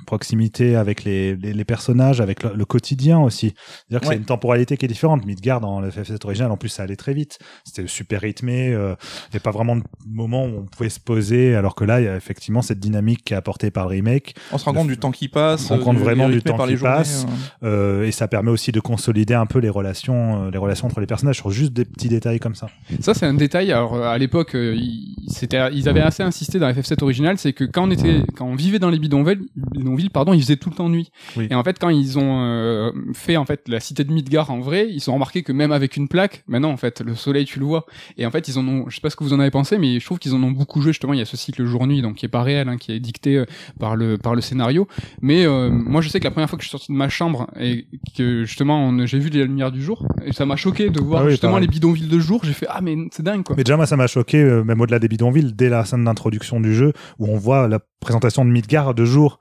proximité 0.08 0.76
avec 0.76 1.04
les, 1.04 1.36
les, 1.36 1.54
les, 1.54 1.66
personnages, 1.66 2.20
avec 2.20 2.42
le, 2.42 2.66
quotidien 2.66 3.20
aussi. 3.20 3.54
C'est-à-dire 3.88 4.02
que 4.02 4.08
c'est 4.08 4.20
une 4.20 4.26
temporalité 4.26 4.76
qui 4.76 4.86
est 4.86 4.88
différente. 4.88 5.24
Midgard 5.24 5.62
dans 5.62 5.82
le 5.82 5.90
FF7 5.90 6.26
original, 6.26 6.52
en 6.52 6.58
plus, 6.58 6.70
ça 6.70 6.84
allait 6.84 6.96
très 6.96 7.14
vite. 7.14 7.38
C'était 7.64 7.88
super 7.88 8.22
rythmé. 8.22 8.70
Il 8.70 9.34
n'y 9.34 9.38
a 9.38 9.40
pas 9.42 9.52
vraiment 9.52 9.76
de 9.76 9.84
moment 10.08 10.46
où 10.46 10.62
on 10.62 10.66
pouvait 10.66 10.90
se 10.90 11.00
poser, 11.00 11.56
alors 11.56 11.76
que 11.76 11.84
là, 11.84 12.02
il 12.02 12.06
y 12.06 12.10
a 12.10 12.16
effectivement 12.16 12.64
cette 12.64 12.80
dynamique 12.80 13.24
qui 13.24 13.34
est 13.36 13.38
apportée 13.38 13.70
par 13.70 13.86
le 13.86 13.92
remake. 13.92 14.36
On 14.52 14.58
se 14.58 14.66
rend 14.66 14.74
compte 14.74 14.88
du 14.88 14.98
temps 14.98 15.12
qui 15.12 15.28
passe. 15.28 15.66
On 15.66 15.68
se 15.68 15.74
rend 15.74 15.80
compte 15.80 15.98
vraiment 15.98 16.28
du 16.28 16.42
temps 16.42 16.58
qui 16.58 16.76
passe. 16.76 17.28
Hein. 17.62 18.02
et 18.04 18.12
ça 18.12 18.28
permet 18.28 18.50
aussi 18.50 18.72
de 18.72 18.80
consolider 18.80 19.36
un 19.36 19.46
peu 19.46 19.60
les 19.60 19.70
relations 19.70 20.50
les 20.50 20.58
relations 20.58 20.87
entre 20.88 21.00
les 21.00 21.06
personnages 21.08 21.38
sur 21.38 21.52
juste 21.52 21.74
des 21.74 21.86
petits 21.86 22.10
détails 22.10 22.40
comme 22.40 22.56
ça. 22.56 22.68
Ça, 23.00 23.14
c'est 23.14 23.26
un 23.26 23.34
détail. 23.34 23.72
Alors, 23.72 23.96
euh, 23.96 24.10
à 24.10 24.18
l'époque, 24.18 24.56
euh, 24.56 24.76
ils 24.76 25.90
avaient 25.90 26.02
assez 26.02 26.24
insisté 26.24 26.60
dans 26.60 26.70
FF7 26.70 27.04
original, 27.04 27.38
c'est 27.38 27.54
que 27.54 27.64
quand 27.64 27.88
on 27.88 27.92
était, 27.92 28.24
quand 28.36 28.46
on 28.46 28.56
vivait 28.56 28.80
dans 28.80 28.90
les 28.90 29.00
bidonvilles, 29.00 29.48
bidonvilles 29.56 30.10
pardon, 30.10 30.34
il 30.34 30.42
faisait 30.42 30.56
tout 30.56 30.70
le 30.70 30.76
temps 30.76 30.90
nuit. 30.90 31.12
Et 31.38 31.56
en 31.56 31.64
fait, 31.64 31.78
quand 31.80 31.90
ils 31.90 32.18
ont 32.18 32.42
euh, 32.42 32.92
fait 33.14 33.38
en 33.38 33.46
fait 33.46 33.68
la 33.68 33.80
cité 33.80 34.04
de 34.04 34.12
Midgar 34.12 34.50
en 34.50 34.60
vrai, 34.60 34.88
ils 34.90 35.10
ont 35.10 35.14
remarqué 35.14 35.44
que 35.44 35.52
même 35.52 35.72
avec 35.72 35.98
une 35.98 36.08
plaque, 36.08 36.44
maintenant 36.48 36.72
en 36.72 36.78
fait, 36.78 37.02
le 37.02 37.16
soleil 37.16 37.46
tu 37.46 37.60
le 37.60 37.66
vois. 37.66 37.86
Et 38.18 38.26
en 38.26 38.32
fait, 38.32 38.48
ils 38.48 38.58
en 38.58 38.68
ont, 38.68 38.90
je 38.90 38.96
sais 38.96 39.02
pas 39.02 39.10
ce 39.10 39.16
que 39.16 39.24
vous 39.24 39.34
en 39.34 39.40
avez 39.40 39.52
pensé, 39.52 39.78
mais 39.78 40.00
je 40.00 40.06
trouve 40.06 40.20
qu'ils 40.20 40.34
en 40.34 40.42
ont 40.44 40.52
beaucoup 40.52 40.82
joué 40.82 40.92
justement. 40.94 41.14
Il 41.14 41.20
y 41.20 41.22
a 41.22 41.26
ce 41.26 41.38
cycle 41.38 41.66
jour-nuit, 41.66 42.02
donc 42.02 42.16
qui 42.16 42.26
est 42.26 42.30
pas 42.30 42.44
réel, 42.44 42.70
hein, 42.70 42.78
qui 42.78 42.92
est 42.92 43.00
dicté 43.00 43.44
par 43.80 43.96
le 43.96 44.18
par 44.18 44.36
le 44.36 44.42
scénario. 44.42 44.88
Mais 45.22 45.46
moi, 45.70 46.02
je 46.02 46.10
sais 46.10 46.20
que 46.20 46.26
la 46.26 46.32
première 46.32 46.50
fois 46.50 46.58
que 46.58 46.64
je 46.64 46.70
suis 46.70 46.78
sorti 46.78 46.92
de 46.92 46.98
ma 46.98 47.10
chambre 47.10 47.48
et 47.60 47.86
que 48.18 48.46
justement 48.46 49.06
j'ai 49.06 49.20
vu 49.20 49.30
les 49.30 49.44
lumières 49.44 49.72
du 49.72 49.82
jour, 49.82 50.06
et 50.26 50.34
ça 50.34 50.46
m'a 50.46 50.56
choqué 50.56 50.77
de 50.84 51.00
voir 51.02 51.24
ah 51.26 51.30
justement 51.30 51.58
les 51.58 51.68
bidonvilles 51.68 52.08
de 52.08 52.20
jour. 52.20 52.42
J'ai 52.44 52.54
fait 52.54 52.68
ah 52.70 52.82
mais 52.82 52.96
c'est 53.12 53.24
dingue 53.24 53.44
quoi. 53.44 53.56
Mais 53.56 53.64
déjà 53.64 53.78
moi 53.78 53.86
ça 53.86 53.98
m'a 53.98 54.08
choqué 54.08 54.42
euh, 54.42 54.64
même 54.64 54.80
au-delà 54.82 55.00
des 55.00 55.08
bidonvilles 55.08 55.54
dès 55.54 55.70
la 55.70 55.86
scène 55.86 56.06
d'introduction 56.06 56.60
du 56.60 56.74
jeu 56.74 56.94
où 57.20 57.28
on 57.28 57.38
voit 57.38 57.68
la 57.68 57.80
présentation 58.00 58.46
de 58.46 58.50
Midgar 58.50 58.94
de 58.94 59.06
jour. 59.06 59.40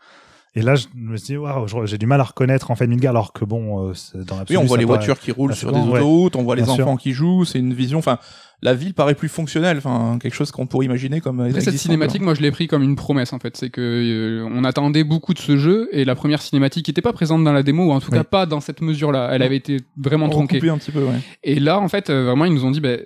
Et 0.58 0.62
là, 0.62 0.74
je 0.74 0.86
me 0.94 1.18
suis 1.18 1.26
dit, 1.26 1.36
waouh, 1.36 1.66
j'ai 1.84 1.98
du 1.98 2.06
mal 2.06 2.18
à 2.18 2.24
reconnaître 2.24 2.70
en 2.70 2.76
fait 2.76 2.86
Midgar, 2.86 3.10
alors 3.10 3.34
que 3.34 3.44
bon, 3.44 3.90
euh, 3.90 3.92
dans 4.24 4.38
Oui, 4.48 4.56
on 4.56 4.64
voit 4.64 4.78
les 4.78 4.86
voitures 4.86 5.18
qui 5.18 5.30
roulent 5.30 5.54
sur 5.54 5.70
des 5.70 5.78
autoroutes, 5.78 6.34
on 6.34 6.42
voit 6.42 6.56
les 6.56 6.68
enfants 6.70 6.96
qui 6.96 7.12
jouent, 7.12 7.44
c'est 7.44 7.58
une 7.58 7.74
vision. 7.74 7.98
Enfin, 7.98 8.18
la 8.62 8.74
ville 8.74 8.94
paraît 8.94 9.14
plus 9.14 9.28
fonctionnelle, 9.28 9.78
enfin 9.78 10.18
quelque 10.20 10.34
chose 10.34 10.50
qu'on 10.50 10.66
pourrait 10.66 10.86
imaginer 10.86 11.20
comme. 11.20 11.40
Après, 11.40 11.60
cette 11.60 11.76
cinématique, 11.76 12.22
moi, 12.22 12.34
je 12.34 12.40
l'ai 12.40 12.50
pris 12.50 12.66
comme 12.66 12.82
une 12.82 12.96
promesse 12.96 13.32
en 13.32 13.38
fait. 13.38 13.56
C'est 13.56 13.70
que 13.70 13.80
euh, 13.80 14.48
on 14.50 14.64
attendait 14.64 15.04
beaucoup 15.04 15.34
de 15.34 15.38
ce 15.38 15.56
jeu 15.56 15.88
et 15.92 16.04
la 16.04 16.14
première 16.14 16.40
cinématique 16.40 16.88
n'était 16.88 17.02
pas 17.02 17.12
présente 17.12 17.44
dans 17.44 17.52
la 17.52 17.62
démo 17.62 17.88
ou 17.88 17.92
en 17.92 18.00
tout 18.00 18.10
cas 18.10 18.24
pas 18.24 18.46
dans 18.46 18.60
cette 18.60 18.80
mesure-là. 18.80 19.30
Elle 19.32 19.42
avait 19.42 19.56
été 19.56 19.78
vraiment 19.96 20.28
tronquée. 20.28 20.56
un 20.68 20.78
petit 20.78 20.92
peu. 20.92 21.04
Ouais. 21.04 21.20
Et 21.44 21.60
là, 21.60 21.78
en 21.78 21.88
fait, 21.88 22.10
euh, 22.10 22.24
vraiment, 22.24 22.44
ils 22.44 22.54
nous 22.54 22.64
ont 22.64 22.70
dit, 22.70 22.80
ben, 22.80 23.00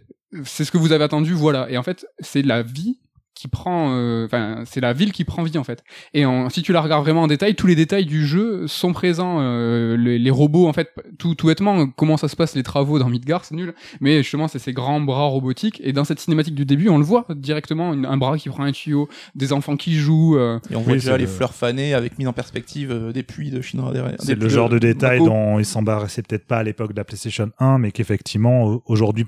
c'est 0.44 0.64
ce 0.64 0.70
que 0.70 0.79
vous 0.79 0.93
avez 0.93 1.05
attendu, 1.05 1.32
voilà. 1.32 1.70
Et 1.70 1.76
en 1.76 1.82
fait, 1.82 2.06
c'est 2.20 2.43
la 2.43 2.62
vie 2.62 3.00
qui 3.41 3.49
prend, 3.49 3.95
euh, 3.95 4.27
enfin, 4.27 4.65
c'est 4.67 4.83
la 4.83 4.93
ville 4.93 5.13
qui 5.13 5.25
prend 5.25 5.43
vie 5.43 5.57
en 5.57 5.65
fait. 5.65 5.83
Et 6.13 6.27
en, 6.27 6.51
si 6.51 6.61
tu 6.61 6.75
la 6.75 6.83
regardes 6.83 7.05
vraiment 7.05 7.23
en 7.23 7.27
détail, 7.27 7.55
tous 7.55 7.67
les 7.67 7.75
détails 7.75 8.05
du 8.05 8.27
jeu 8.27 8.67
sont 8.67 8.93
présents. 8.93 9.39
Euh, 9.41 9.97
les, 9.97 10.19
les, 10.19 10.31
robots, 10.31 10.69
en 10.69 10.75
fait, 10.75 10.91
tout, 11.19 11.35
tout 11.35 11.47
bêtement, 11.47 11.89
comment 11.89 12.19
ça 12.19 12.29
se 12.29 12.37
passe 12.37 12.55
les 12.55 12.63
travaux 12.63 12.99
dans 12.99 13.09
Midgar, 13.09 13.47
c'est 13.47 13.55
nul. 13.55 13.73
Mais 14.03 14.19
justement, 14.19 14.47
c'est 14.47 14.59
ces 14.59 14.75
grands 14.75 15.01
bras 15.01 15.25
robotiques. 15.25 15.81
Et 15.83 15.95
dans 15.95 16.05
cette 16.05 16.21
cinématique 16.21 16.55
du 16.55 16.67
début, 16.67 16.91
on 16.91 16.99
le 16.99 17.05
voit 17.05 17.25
directement, 17.31 17.93
un 17.93 18.17
bras 18.19 18.37
qui 18.37 18.51
prend 18.51 18.65
un 18.65 18.73
tuyau, 18.73 19.09
des 19.35 19.55
enfants 19.55 19.77
qui 19.77 19.95
jouent. 19.95 20.37
Euh. 20.37 20.59
Et 20.71 20.77
on 20.77 20.83
voit 20.83 20.93
déjà 20.93 21.17
les 21.17 21.27
fleurs 21.27 21.55
fanées 21.55 21.95
avec 21.95 22.19
mise 22.19 22.29
en 22.29 22.35
perspective 22.35 23.11
des 23.15 23.23
puits 23.23 23.51
de 23.51 23.63
Shinra 23.63 23.93
derrière. 23.93 24.17
C'est 24.19 24.39
le 24.39 24.49
genre 24.51 24.69
de 24.69 24.79
détail 24.79 25.21
dont 25.21 25.59
ils 25.59 25.65
s'embarrassaient 25.65 26.23
peut-être 26.23 26.47
pas 26.47 26.59
à 26.59 26.63
l'époque 26.63 26.93
de 26.93 26.99
la 26.99 27.05
PlayStation 27.05 27.51
1, 27.59 27.79
mais 27.79 27.91
qu'effectivement 27.91 28.83
aujourd'hui 28.85 29.25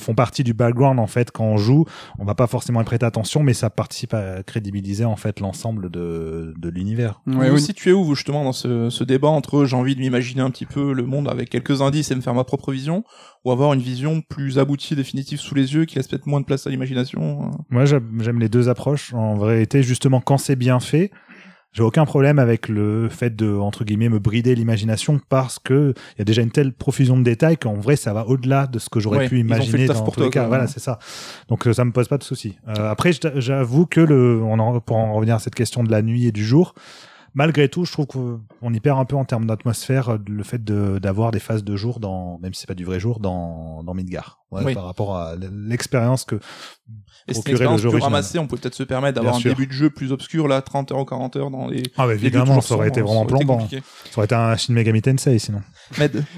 font 0.00 0.14
partie 0.14 0.44
du 0.44 0.54
background 0.54 0.98
en 0.98 1.06
fait 1.06 1.30
quand 1.30 1.44
on 1.44 1.56
joue. 1.56 1.84
On 2.18 2.24
va 2.24 2.34
pas 2.34 2.46
forcément 2.46 2.80
y 2.80 2.84
prêter 2.84 3.06
attention, 3.06 3.42
mais 3.42 3.54
ça 3.54 3.70
participe 3.70 4.14
à 4.14 4.42
crédibiliser 4.42 5.04
en 5.04 5.16
fait 5.16 5.40
l'ensemble 5.40 5.90
de, 5.90 6.54
de 6.56 6.68
l'univers. 6.68 7.20
Ouais, 7.26 7.48
vous 7.48 7.56
vous 7.56 7.58
situez 7.58 7.92
où 7.92 8.14
justement 8.14 8.44
dans 8.44 8.52
ce, 8.52 8.90
ce 8.90 9.04
débat 9.04 9.28
entre 9.28 9.64
j'ai 9.64 9.76
envie 9.76 9.94
de 9.94 10.00
m'imaginer 10.00 10.40
un 10.40 10.50
petit 10.50 10.66
peu 10.66 10.92
le 10.92 11.04
monde 11.04 11.28
avec 11.28 11.50
quelques 11.50 11.82
indices 11.82 12.10
et 12.10 12.14
me 12.14 12.20
faire 12.20 12.34
ma 12.34 12.44
propre 12.44 12.72
vision, 12.72 13.04
ou 13.44 13.52
avoir 13.52 13.72
une 13.72 13.80
vision 13.80 14.20
plus 14.20 14.58
aboutie, 14.58 14.94
définitive 14.96 15.40
sous 15.40 15.54
les 15.54 15.74
yeux, 15.74 15.84
qui 15.84 15.96
laisse 15.96 16.08
peut-être 16.08 16.26
moins 16.26 16.40
de 16.40 16.44
place 16.44 16.66
à 16.66 16.70
l'imagination. 16.70 17.44
Hein 17.44 17.50
Moi, 17.70 17.84
j'aime 17.84 18.40
les 18.40 18.48
deux 18.48 18.68
approches. 18.68 19.12
En 19.14 19.36
vérité, 19.36 19.82
justement, 19.82 20.20
quand 20.20 20.38
c'est 20.38 20.56
bien 20.56 20.80
fait, 20.80 21.10
j'ai 21.72 21.82
aucun 21.82 22.04
problème 22.04 22.38
avec 22.38 22.68
le 22.68 23.08
fait 23.08 23.34
de 23.36 23.52
entre 23.54 23.84
guillemets 23.84 24.08
me 24.08 24.18
brider 24.18 24.54
l'imagination 24.54 25.20
parce 25.28 25.58
que 25.58 25.94
il 26.16 26.18
y 26.18 26.22
a 26.22 26.24
déjà 26.24 26.42
une 26.42 26.50
telle 26.50 26.72
profusion 26.72 27.16
de 27.16 27.22
détails 27.22 27.56
qu'en 27.58 27.74
vrai 27.74 27.96
ça 27.96 28.12
va 28.12 28.26
au-delà 28.26 28.66
de 28.66 28.78
ce 28.78 28.88
que 28.88 28.98
j'aurais 28.98 29.28
pu 29.28 29.38
imaginer 29.38 29.86
dans 29.86 30.04
tous 30.04 30.20
les 30.20 30.30
cas. 30.30 30.48
Voilà, 30.48 30.66
c'est 30.66 30.80
ça. 30.80 30.98
Donc 31.48 31.66
euh, 31.66 31.72
ça 31.72 31.84
me 31.84 31.92
pose 31.92 32.08
pas 32.08 32.18
de 32.18 32.24
souci. 32.24 32.58
Euh, 32.68 32.90
après, 32.90 33.12
j'avoue 33.36 33.86
que 33.86 34.00
le, 34.00 34.40
on 34.42 34.58
en, 34.58 34.80
pour 34.80 34.96
en 34.96 35.14
revenir 35.14 35.36
à 35.36 35.38
cette 35.38 35.54
question 35.54 35.84
de 35.84 35.90
la 35.90 36.02
nuit 36.02 36.26
et 36.26 36.32
du 36.32 36.44
jour, 36.44 36.74
malgré 37.34 37.68
tout, 37.68 37.84
je 37.84 37.92
trouve 37.92 38.06
qu'on 38.06 38.74
y 38.74 38.80
perd 38.80 38.98
un 38.98 39.04
peu 39.04 39.16
en 39.16 39.24
termes 39.24 39.46
d'atmosphère 39.46 40.10
euh, 40.10 40.18
le 40.28 40.42
fait 40.42 40.64
d'avoir 40.64 41.30
des 41.30 41.40
phases 41.40 41.64
de 41.64 41.76
jour 41.76 42.00
dans, 42.00 42.38
même 42.38 42.52
si 42.54 42.62
c'est 42.62 42.66
pas 42.66 42.74
du 42.74 42.84
vrai 42.84 42.98
jour, 42.98 43.20
dans, 43.20 43.82
dans 43.84 43.94
Midgar. 43.94 44.39
Ouais, 44.50 44.74
Par 44.74 44.84
rapport 44.84 45.16
à 45.16 45.34
l'expérience 45.36 46.24
que 46.24 46.40
et 47.28 47.34
c'est 47.34 47.46
une 47.46 47.50
expérience 47.52 47.82
plus 47.82 47.98
ramassée, 47.98 48.38
on 48.38 48.46
peut 48.46 48.56
peut-être 48.56 48.74
se 48.74 48.82
permettre 48.82 49.16
d'avoir 49.16 49.36
un 49.36 49.40
début 49.40 49.66
de 49.66 49.72
jeu 49.72 49.90
plus 49.90 50.10
obscur, 50.10 50.48
là, 50.48 50.62
30 50.62 50.92
heures, 50.92 51.06
40 51.06 51.36
heures 51.36 51.50
dans 51.50 51.68
les. 51.68 51.82
Ah, 51.96 52.06
bah, 52.06 52.14
évidemment, 52.14 52.60
ça 52.60 52.74
aurait 52.74 52.88
été 52.88 53.00
vraiment 53.00 53.26
plombant. 53.26 53.68
Ça 53.68 53.78
aurait 54.16 54.24
été 54.24 54.34
un 54.34 54.56
Shin 54.56 54.72
Megami 54.72 55.02
Tensei, 55.02 55.38
sinon. 55.38 55.60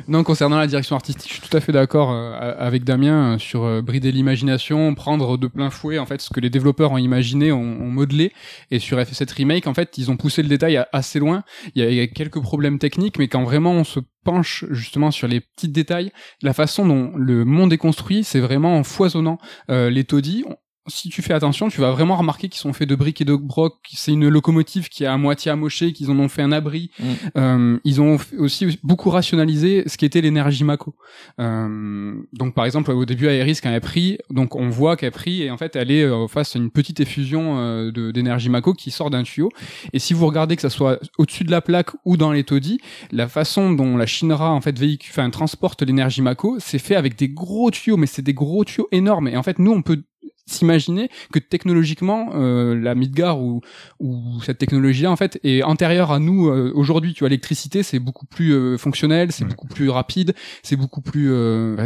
non, 0.09 0.25
concernant 0.25 0.59
la 0.59 0.67
direction 0.67 0.97
artistique, 0.97 1.29
je 1.29 1.41
suis 1.41 1.49
tout 1.49 1.57
à 1.57 1.61
fait 1.61 1.73
d'accord 1.73 2.11
euh, 2.13 2.55
avec 2.59 2.85
Damien 2.85 3.35
euh, 3.35 3.39
sur 3.39 3.65
euh, 3.65 3.81
brider 3.81 4.13
l'imagination, 4.13 4.95
prendre 4.95 5.39
de 5.39 5.47
plein 5.47 5.71
fouet, 5.71 5.99
en 5.99 6.07
fait, 6.07 6.21
ce 6.21 6.31
que 6.31 6.41
les 6.41 6.51
développeurs 6.51 6.93
ont 6.93 6.99
imaginé, 6.99 7.53
ont, 7.53 7.61
ont 7.61 7.91
modelé. 7.91 8.33
Et 8.71 8.79
sur 8.79 8.99
FF7 8.99 9.33
Remake, 9.35 9.67
en 9.67 9.75
fait, 9.75 9.97
ils 9.97 10.11
ont 10.11 10.17
poussé 10.17 10.43
le 10.43 10.49
détail 10.49 10.85
assez 10.93 11.19
loin. 11.19 11.45
Il 11.75 11.83
y 11.83 12.01
a 12.01 12.07
quelques 12.09 12.41
problèmes 12.41 12.79
techniques, 12.79 13.19
mais 13.19 13.29
quand 13.29 13.45
vraiment 13.45 13.73
on 13.73 13.85
se 13.85 14.01
penche 14.25 14.65
justement 14.71 15.11
sur 15.11 15.29
les 15.29 15.41
petits 15.41 15.69
détails, 15.69 16.13
la 16.43 16.53
façon 16.53 16.87
dont 16.87 17.13
le 17.17 17.45
monde 17.45 17.73
est 17.73 17.79
construit, 17.79 18.25
c'est 18.25 18.41
vraiment 18.41 18.83
foisonnant. 18.85 19.39
Euh, 19.71 19.91
les 19.91 20.05
taudis, 20.05 20.45
si 20.89 21.09
tu 21.09 21.23
fais 21.23 21.35
attention, 21.35 21.69
tu 21.69 21.81
vas 21.81 21.91
vraiment 21.91 22.17
remarquer 22.17 22.49
qu'ils 22.49 22.61
sont 22.61 22.73
faits 22.73 22.89
de 22.89 22.95
briques 22.95 23.21
et 23.21 23.25
de 23.25 23.37
broc. 23.37 23.75
C'est 23.93 24.13
une 24.13 24.29
locomotive 24.29 24.89
qui 24.89 25.05
est 25.05 25.07
à 25.07 25.17
moitié 25.17 25.51
amochée, 25.51 25.93
qu'ils 25.93 26.11
en 26.11 26.19
ont 26.19 26.29
fait 26.29 26.43
un 26.43 26.51
abri. 26.51 26.91
Mm. 26.99 27.05
Euh, 27.37 27.79
ils 27.85 28.01
ont 28.01 28.19
aussi 28.39 28.79
beaucoup 28.83 29.11
rationalisé 29.11 29.85
ce 29.87 29.97
qu'était 29.97 30.21
l'énergie 30.21 30.65
Mako. 30.65 30.95
Euh, 31.41 32.15
donc 32.33 32.55
par 32.55 32.65
exemple 32.65 32.91
au 32.91 33.05
début 33.05 33.27
Aeris 33.27 33.59
quand 33.63 33.69
elle 33.69 33.77
a 33.77 33.81
pris, 33.81 34.19
donc 34.31 34.57
on 34.57 34.69
voit 34.69 34.97
qu'elle 34.97 35.13
pris 35.13 35.43
et 35.43 35.51
en 35.51 35.57
fait 35.57 35.77
elle 35.77 35.91
est 35.91 36.03
euh, 36.03 36.27
face 36.27 36.57
à 36.57 36.59
une 36.59 36.71
petite 36.71 37.01
effusion 37.01 37.59
euh, 37.59 38.13
d'énergie 38.13 38.49
Mako 38.49 38.75
qui 38.75 38.91
sort 38.91 39.11
d'un 39.11 39.23
tuyau. 39.23 39.51
Et 39.93 39.99
si 39.99 40.15
vous 40.15 40.27
regardez 40.27 40.57
que 40.57 40.63
ça 40.63 40.71
soit 40.71 40.99
au-dessus 41.19 41.45
de 41.45 41.51
la 41.51 41.61
plaque 41.61 41.91
ou 42.05 42.17
dans 42.17 42.33
les 42.33 42.45
taudis, 42.45 42.81
la 43.13 43.29
façon 43.29 43.73
dont 43.73 43.97
la 43.97 44.07
Shinra 44.07 44.51
en 44.51 44.61
fait 44.61 44.79
véhicule, 44.79 45.13
enfin 45.13 45.31
transporte 45.31 45.83
l'énergie 45.83 46.23
Mako, 46.23 46.57
c'est 46.59 46.79
fait 46.79 46.97
avec 46.97 47.17
des 47.17 47.29
gros 47.29 47.71
tuyaux, 47.71 47.97
mais 47.97 48.07
c'est 48.07 48.23
des 48.23 48.35
gros 48.35 48.65
tuyaux 48.65 48.89
énormes. 48.91 49.29
Et 49.29 49.37
en 49.37 49.43
fait 49.43 49.59
nous 49.59 49.73
on 49.73 49.83
peut 49.83 50.03
s'imaginer 50.47 51.09
que 51.33 51.39
technologiquement 51.39 52.31
euh, 52.35 52.75
la 52.79 52.95
Midgar 52.95 53.41
ou, 53.41 53.61
ou 54.01 54.23
cette 54.45 54.59
technologie 54.59 55.03
là 55.03 55.11
en 55.11 55.17
fait 55.17 55.39
est 55.45 55.63
antérieure 55.63 56.11
à 56.13 56.19
nous 56.19 56.49
euh, 56.49 56.73
aujourd'hui 56.75 57.15
tu 57.15 57.21
vois 57.21 57.29
l'électricité 57.29 57.83
c'est 57.83 57.99
beaucoup 57.99 58.27
plus 58.27 58.53
euh, 58.53 58.77
fonctionnel 58.77 59.31
c'est 59.33 59.45
beaucoup 59.45 59.69
plus 59.69 59.89
rapide 59.89 60.35
c'est 60.63 60.77
beaucoup 60.77 61.01
plus 61.01 61.29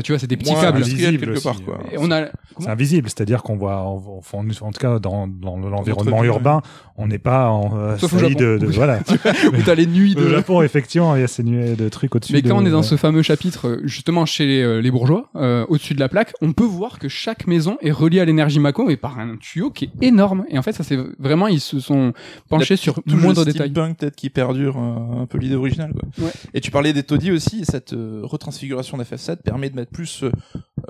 tu 0.02 0.12
vois 0.12 0.18
c'est 0.18 0.26
des 0.26 0.36
petits 0.36 0.54
câbles 0.54 0.82
quelque 0.82 1.42
part 1.42 1.62
quoi 1.62 1.78
on 1.98 2.10
a 2.10 2.26
C'est 2.60 2.68
invisible, 2.68 3.08
c'est-à-dire 3.08 3.42
qu'on 3.42 3.56
voit, 3.56 3.80
en, 3.82 3.96
en- 3.96 4.66
en 4.66 4.70
tout 4.72 4.80
cas 4.80 4.98
dans, 4.98 5.26
dans 5.28 5.56
l'environnement 5.58 6.22
vie, 6.22 6.28
urbain, 6.28 6.62
on 6.96 7.06
n'est 7.06 7.18
pas 7.18 7.50
en 7.50 7.76
euh, 7.76 7.96
Sauf 7.98 8.14
au 8.14 8.18
Japon. 8.18 8.34
de, 8.38 8.58
de- 8.58 8.66
voilà. 8.66 9.00
Où 9.52 9.62
t'as 9.64 9.74
les 9.74 9.86
nuits 9.86 10.14
Au 10.16 10.20
de. 10.20 10.28
Japon, 10.30 10.62
effectivement, 10.62 11.14
il 11.16 11.20
y 11.20 11.24
a 11.24 11.28
ces 11.28 11.42
nuées 11.42 11.76
de 11.76 11.88
trucs 11.90 12.14
au-dessus. 12.14 12.32
Mais 12.32 12.40
quand 12.42 12.56
de- 12.56 12.62
on 12.62 12.66
est 12.66 12.70
dans 12.70 12.78
ouais. 12.78 12.82
ce 12.82 12.96
fameux 12.96 13.22
chapitre, 13.22 13.68
euh, 13.68 13.80
justement 13.84 14.24
chez 14.26 14.46
les, 14.46 14.62
euh, 14.62 14.80
les 14.80 14.90
bourgeois, 14.90 15.28
euh, 15.36 15.66
au-dessus 15.68 15.94
de 15.94 16.00
la 16.00 16.08
plaque, 16.08 16.32
on 16.40 16.52
peut 16.54 16.64
voir 16.64 16.98
que 16.98 17.08
chaque 17.08 17.46
maison 17.46 17.76
est 17.82 17.90
reliée 17.90 18.20
à 18.20 18.24
l'énergie 18.24 18.45
Mako 18.60 18.90
et 18.90 18.96
par 18.96 19.18
un 19.18 19.36
tuyau 19.36 19.70
qui 19.70 19.86
est 19.86 19.90
énorme. 20.06 20.44
Et 20.48 20.58
en 20.58 20.62
fait, 20.62 20.72
ça 20.72 20.82
c'est 20.84 20.98
vraiment, 21.18 21.46
ils 21.48 21.60
se 21.60 21.80
sont 21.80 22.12
penchés 22.48 22.76
sur 22.76 22.94
Tout 22.94 23.02
le 23.06 23.16
moindre 23.16 23.44
détail. 23.44 23.70
steampunk 23.70 23.98
peut-être 23.98 24.16
qui 24.16 24.30
perdure 24.30 24.76
euh, 24.78 25.22
un 25.22 25.26
peu 25.26 25.38
l'idée 25.38 25.54
originale. 25.56 25.92
Quoi. 25.92 26.24
Ouais. 26.26 26.32
Et 26.54 26.60
tu 26.60 26.70
parlais 26.70 26.92
des 26.92 27.02
taudis 27.02 27.30
aussi, 27.32 27.60
et 27.60 27.64
cette 27.64 27.92
euh, 27.92 28.20
retransfiguration 28.24 28.98
d'FF7 28.98 29.36
permet 29.42 29.70
de 29.70 29.76
mettre 29.76 29.90
plus 29.92 30.22
euh, 30.24 30.30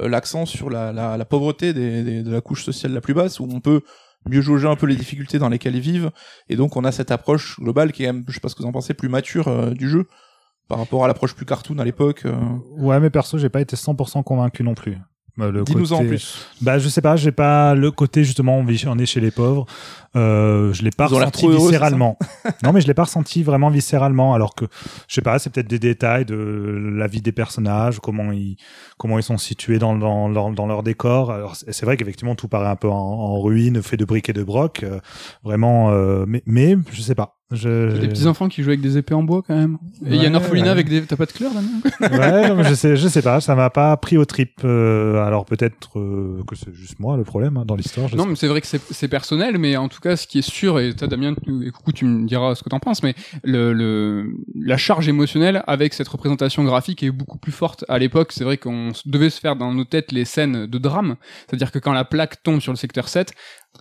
l'accent 0.09 0.47
sur 0.47 0.71
la, 0.71 0.93
la, 0.93 1.17
la 1.17 1.25
pauvreté 1.25 1.73
des, 1.73 2.03
des- 2.03 2.23
de 2.23 2.31
la 2.31 2.41
couche 2.41 2.65
sociale 2.65 2.93
la 2.93 3.01
plus 3.01 3.15
basse, 3.15 3.41
où 3.41 3.49
on 3.51 3.61
peut 3.61 3.81
mieux 4.29 4.41
jauger 4.41 4.67
un 4.69 4.77
peu 4.77 4.87
les 4.87 4.97
difficultés 4.97 5.39
dans 5.39 5.49
lesquelles 5.49 5.77
ils 5.77 5.81
vivent, 5.81 6.11
et 6.49 6.57
donc 6.57 6.77
on 6.77 6.85
a 6.85 6.91
cette 6.93 7.11
approche 7.13 7.61
globale 7.61 7.93
qui 7.93 8.05
est, 8.05 8.13
je 8.27 8.33
sais 8.35 8.41
pas 8.41 8.49
ce 8.49 8.55
que 8.57 8.63
vous 8.63 8.69
en 8.69 8.73
pensez, 8.73 8.93
plus 8.93 9.09
mature 9.09 9.49
euh, 9.49 9.71
du 9.71 9.89
jeu 9.89 10.07
par 10.69 10.79
rapport 10.79 11.05
à 11.05 11.09
l'approche 11.09 11.37
plus 11.37 11.47
cartoon 11.47 11.79
à 11.79 11.85
l'époque. 11.85 12.23
euh. 12.27 12.35
Ouais, 12.77 12.99
mais 12.99 13.09
perso, 13.09 13.39
j'ai 13.39 13.49
pas 13.49 13.61
été 13.61 13.77
100% 13.77 14.25
convaincu 14.25 14.65
non 14.65 14.75
plus. 14.75 14.99
Euh, 15.39 15.51
le 15.53 15.65
Dis-nous 15.65 15.93
en 15.93 15.99
côté- 15.99 16.09
plus. 16.09 16.47
Bah, 16.63 16.79
je 16.79 16.89
sais 16.89 17.03
pas, 17.03 17.17
j'ai 17.17 17.33
pas 17.33 17.75
le 17.75 17.91
côté 17.91 18.25
justement, 18.25 18.59
on 18.59 18.65
vit- 18.65 18.85
on 18.87 18.99
est 18.99 19.07
chez 19.07 19.21
les 19.21 19.31
pauvres. 19.31 19.67
Euh, 20.17 20.73
je 20.73 20.83
l'ai 20.83 20.91
pas 20.91 21.07
Ils 21.11 21.15
ressenti 21.15 21.47
heureux, 21.47 21.67
viscéralement. 21.67 22.19
non, 22.63 22.73
mais 22.73 22.81
je 22.81 22.87
l'ai 22.87 22.95
pas 22.95 23.05
ressenti 23.05 23.43
vraiment 23.43 23.69
viscéralement. 23.71 24.35
Alors 24.35 24.55
que, 24.55 24.65
je 25.09 25.15
sais 25.15 25.23
pas, 25.23 25.39
c'est 25.39 25.51
peut-être 25.51 25.69
des 25.69 25.79
détails 25.79 26.25
de 26.25 26.35
la 26.35 27.07
vie 27.07 27.21
des 27.21 27.33
personnages, 27.33 28.01
comment 28.01 28.33
ils, 28.33 28.57
comment 28.99 29.19
ils 29.19 29.23
sont 29.23 29.39
situés 29.39 29.79
dans, 29.79 29.97
dans, 29.97 30.29
dans, 30.31 30.51
dans 30.51 30.67
leur 30.67 30.83
décor. 30.83 31.31
Alors, 31.31 31.57
c'est 31.57 31.85
vrai 31.85 31.97
qu'effectivement, 31.97 32.35
tout 32.35 32.49
paraît 32.49 32.69
un 32.69 32.77
peu 32.77 32.89
en, 32.89 32.95
en 32.95 33.41
ruine, 33.41 33.83
fait 33.83 33.97
de 33.97 34.05
briques 34.05 34.29
et 34.29 34.33
de 34.33 34.43
broc. 34.43 34.83
euh, 34.83 35.01
vraiment, 35.45 35.91
euh, 35.91 36.25
mais, 36.27 36.43
mais, 36.47 36.77
je 36.93 37.03
sais 37.03 37.15
pas. 37.15 37.37
Je, 37.53 38.01
Des 38.01 38.09
petits 38.09 38.27
enfants 38.27 38.49
qui 38.49 38.65
jouent 38.65 38.71
avec 38.71 38.81
des 38.81 38.99
épées 38.99 39.15
en 39.15 39.23
bois 39.23 39.41
quand 39.47 39.55
même. 39.55 39.79
Et 40.05 40.17
il 40.17 40.23
y 40.23 40.27
a 40.27 40.35
orphelinat 40.35 40.65
ouais. 40.65 40.71
avec 40.71 40.89
des. 40.89 41.03
T'as 41.03 41.15
pas 41.15 41.27
de 41.27 41.33
couleur 41.33 41.53
Damien 41.53 42.19
ouais, 42.19 42.49
non, 42.49 42.57
mais 42.57 42.65
je 42.65 42.75
sais, 42.75 42.97
je 42.97 43.07
sais 43.07 43.23
pas, 43.23 43.41
ça 43.41 43.55
m'a 43.55 43.71
pas 43.71 43.97
pris 43.99 44.17
au 44.19 44.25
trip. 44.25 44.63
euh, 44.65 45.25
alors 45.25 45.45
peut-être 45.45 45.97
euh, 45.97 46.43
que 46.49 46.57
c'est 46.57 46.75
juste 46.75 46.99
moi 46.99 47.17
le 47.17 47.23
problème 47.23 47.57
hein, 47.57 47.65
dans 47.65 47.77
l'histoire. 47.77 48.09
Non, 48.17 48.25
sais 48.25 48.29
mais 48.31 48.35
c'est 48.37 48.49
vrai 48.49 48.61
que 48.61 48.67
c'est 48.67 49.09
personnel, 49.09 49.59
mais 49.59 49.77
en 49.77 49.89
tout 49.89 50.01
cas, 50.01 50.06
ce 50.15 50.29
qui 50.29 50.39
est 50.39 50.49
sûr, 50.49 50.79
et 50.79 50.95
toi, 50.95 51.09
Damien, 51.09 51.35
tu- 51.43 51.67
et 51.67 51.71
coucou, 51.73 51.91
tu 51.91 52.05
me 52.05 52.27
diras 52.27 52.55
ce 52.55 52.63
que 52.63 52.69
t'en 52.69 52.79
penses, 52.79 53.03
mais 53.03 53.15
le, 53.43 54.31
la 54.55 54.77
charge 54.77 55.09
émotionnelle 55.09 55.65
avec 55.67 55.95
cette 55.95 56.07
représentation 56.09 56.63
graphique 56.63 57.03
est 57.03 57.11
beaucoup 57.11 57.39
plus 57.39 57.53
forte. 57.53 57.85
À 57.89 57.99
l'époque, 57.99 58.31
c'est 58.33 58.45
vrai 58.45 58.59
qu'on 58.59 58.93
devait 59.07 59.31
se 59.31 59.41
faire 59.41 59.57
dans 59.57 59.73
nos 59.73 59.85
têtes 59.85 60.13
les 60.13 60.25
scènes 60.25 60.67
de 60.67 60.79
drame, 60.79 61.17
c'est-à-dire 61.49 61.73
que 61.73 61.79
quand 61.79 61.93
la 61.93 62.05
plaque 62.05 62.43
tombe 62.43 62.61
sur 62.61 62.73
le 62.73 62.77
secteur 62.77 63.09
7, 63.09 63.33